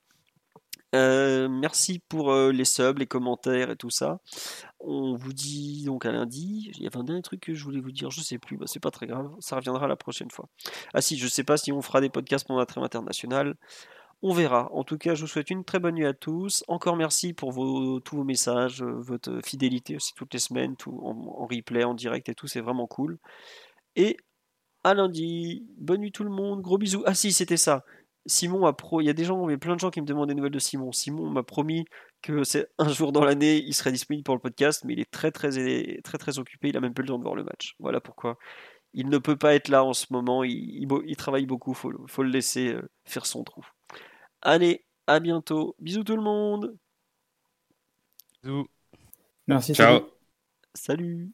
Euh, 0.97 1.48
merci 1.48 1.98
pour 1.98 2.32
euh, 2.32 2.52
les 2.52 2.64
subs, 2.64 2.98
les 2.98 3.06
commentaires 3.06 3.70
et 3.70 3.77
tout 3.77 3.90
ça. 3.90 4.20
On 4.81 5.14
vous 5.14 5.32
dit 5.32 5.85
donc 5.85 6.06
à 6.06 6.12
lundi. 6.12 6.70
Il 6.77 6.82
y 6.82 6.86
avait 6.86 6.97
un 6.97 7.05
dernier 7.05 7.23
truc 7.23 7.40
que 7.40 7.55
je 7.55 7.64
voulais 7.64 7.81
vous 7.81 7.93
dire, 7.93 8.10
je 8.10 8.20
sais 8.20 8.39
plus, 8.39 8.56
bah, 8.56 8.66
c'est 8.66 8.81
pas 8.81 8.90
très 8.90 9.06
grave, 9.06 9.31
ça 9.40 9.56
reviendra 9.56 9.89
la 9.89 9.97
prochaine 9.97 10.31
fois. 10.31 10.48
Ah 10.94 11.02
si, 11.02 11.18
je 11.18 11.28
sais 11.28 11.44
pas 11.44 11.56
si 11.56 11.73
on 11.73 11.82
fera 11.82 12.01
des 12.01 12.09
podcasts 12.09 12.47
pendant 12.47 12.60
la 12.60 12.66
trêve 12.66 12.85
internationale. 12.85 13.56
On 14.23 14.32
verra. 14.32 14.73
En 14.73 14.85
tout 14.85 14.97
cas, 14.97 15.14
je 15.14 15.23
vous 15.23 15.27
souhaite 15.27 15.51
une 15.51 15.64
très 15.64 15.78
bonne 15.78 15.97
nuit 15.97 16.06
à 16.06 16.14
tous. 16.14 16.64
Encore 16.68 16.97
merci 16.97 17.35
pour 17.35 17.52
vos, 17.52 18.01
tous 18.01 18.16
vos 18.16 18.24
messages, 18.24 18.82
euh, 18.82 18.94
votre 18.98 19.40
fidélité 19.44 19.97
aussi 19.97 20.14
toutes 20.14 20.32
les 20.32 20.40
semaines, 20.40 20.77
tout 20.77 20.98
en, 21.05 21.10
en 21.43 21.47
replay, 21.47 21.85
en 21.85 21.94
direct 21.94 22.28
et 22.31 22.35
tout, 22.35 22.47
c'est 22.47 22.62
vraiment 22.62 22.86
cool. 22.86 23.18
Et 23.97 24.16
à 24.86 24.94
lundi. 24.94 25.66
Bonne 25.78 26.01
nuit 26.01 26.12
tout 26.12 26.24
le 26.24 26.31
monde. 26.31 26.62
Gros 26.62 26.78
bisous. 26.78 27.02
Ah 27.06 27.14
si, 27.14 27.32
c'était 27.32 27.56
ça. 27.56 27.85
Simon 28.27 28.66
a 28.66 28.73
pro. 28.73 29.01
Il 29.01 29.05
y 29.05 29.11
a 29.11 29.12
des 29.12 29.24
gens, 29.24 29.48
il 29.48 29.59
plein 29.59 29.74
de 29.74 29.81
gens 29.81 29.90
qui 29.90 30.01
me 30.01 30.07
demandent 30.07 30.28
des 30.28 30.35
nouvelles 30.35 30.53
de 30.53 30.59
Simon. 30.59 30.93
Simon 30.93 31.31
m'a 31.31 31.43
promis 31.43 31.85
que 32.23 32.44
c'est 32.44 32.69
un 32.78 32.89
jour 32.89 33.12
dans 33.12 33.24
l'année, 33.24 33.62
il 33.65 33.74
serait 33.74 33.93
disponible 33.93 34.24
pour 34.24 34.35
le 34.35 34.40
podcast, 34.40 34.85
mais 34.85 34.94
il 34.94 35.01
est 35.01 35.11
très 35.11 35.31
très 35.31 35.51
très 36.03 36.19
très 36.19 36.39
occupé. 36.39 36.69
Il 36.69 36.77
a 36.77 36.81
même 36.81 36.94
pas 36.94 37.03
le 37.03 37.09
temps 37.09 37.19
de 37.19 37.23
voir 37.23 37.36
le 37.36 37.44
match. 37.44 37.74
Voilà 37.78 38.01
pourquoi 38.01 38.36
il 38.97 39.11
ne 39.11 39.19
peut 39.19 39.36
pas 39.36 39.55
être 39.55 39.69
là 39.69 39.85
en 39.85 39.93
ce 39.93 40.07
moment. 40.11 40.43
Il, 40.43 40.89
travaille 41.16 41.47
beaucoup. 41.47 41.74
Faut, 41.74 41.93
faut 42.09 42.23
le 42.23 42.31
laisser 42.31 42.73
euh, 42.73 42.90
faire 43.05 43.27
son 43.27 43.44
trou. 43.44 43.65
Allez, 44.40 44.85
à 45.07 45.20
bientôt. 45.20 45.77
Bisous 45.78 46.03
tout 46.03 46.16
le 46.16 46.23
monde. 46.23 46.77
Bisous. 48.43 48.66
Merci. 49.47 49.74
Ciao. 49.74 50.01
Salut. 50.74 51.31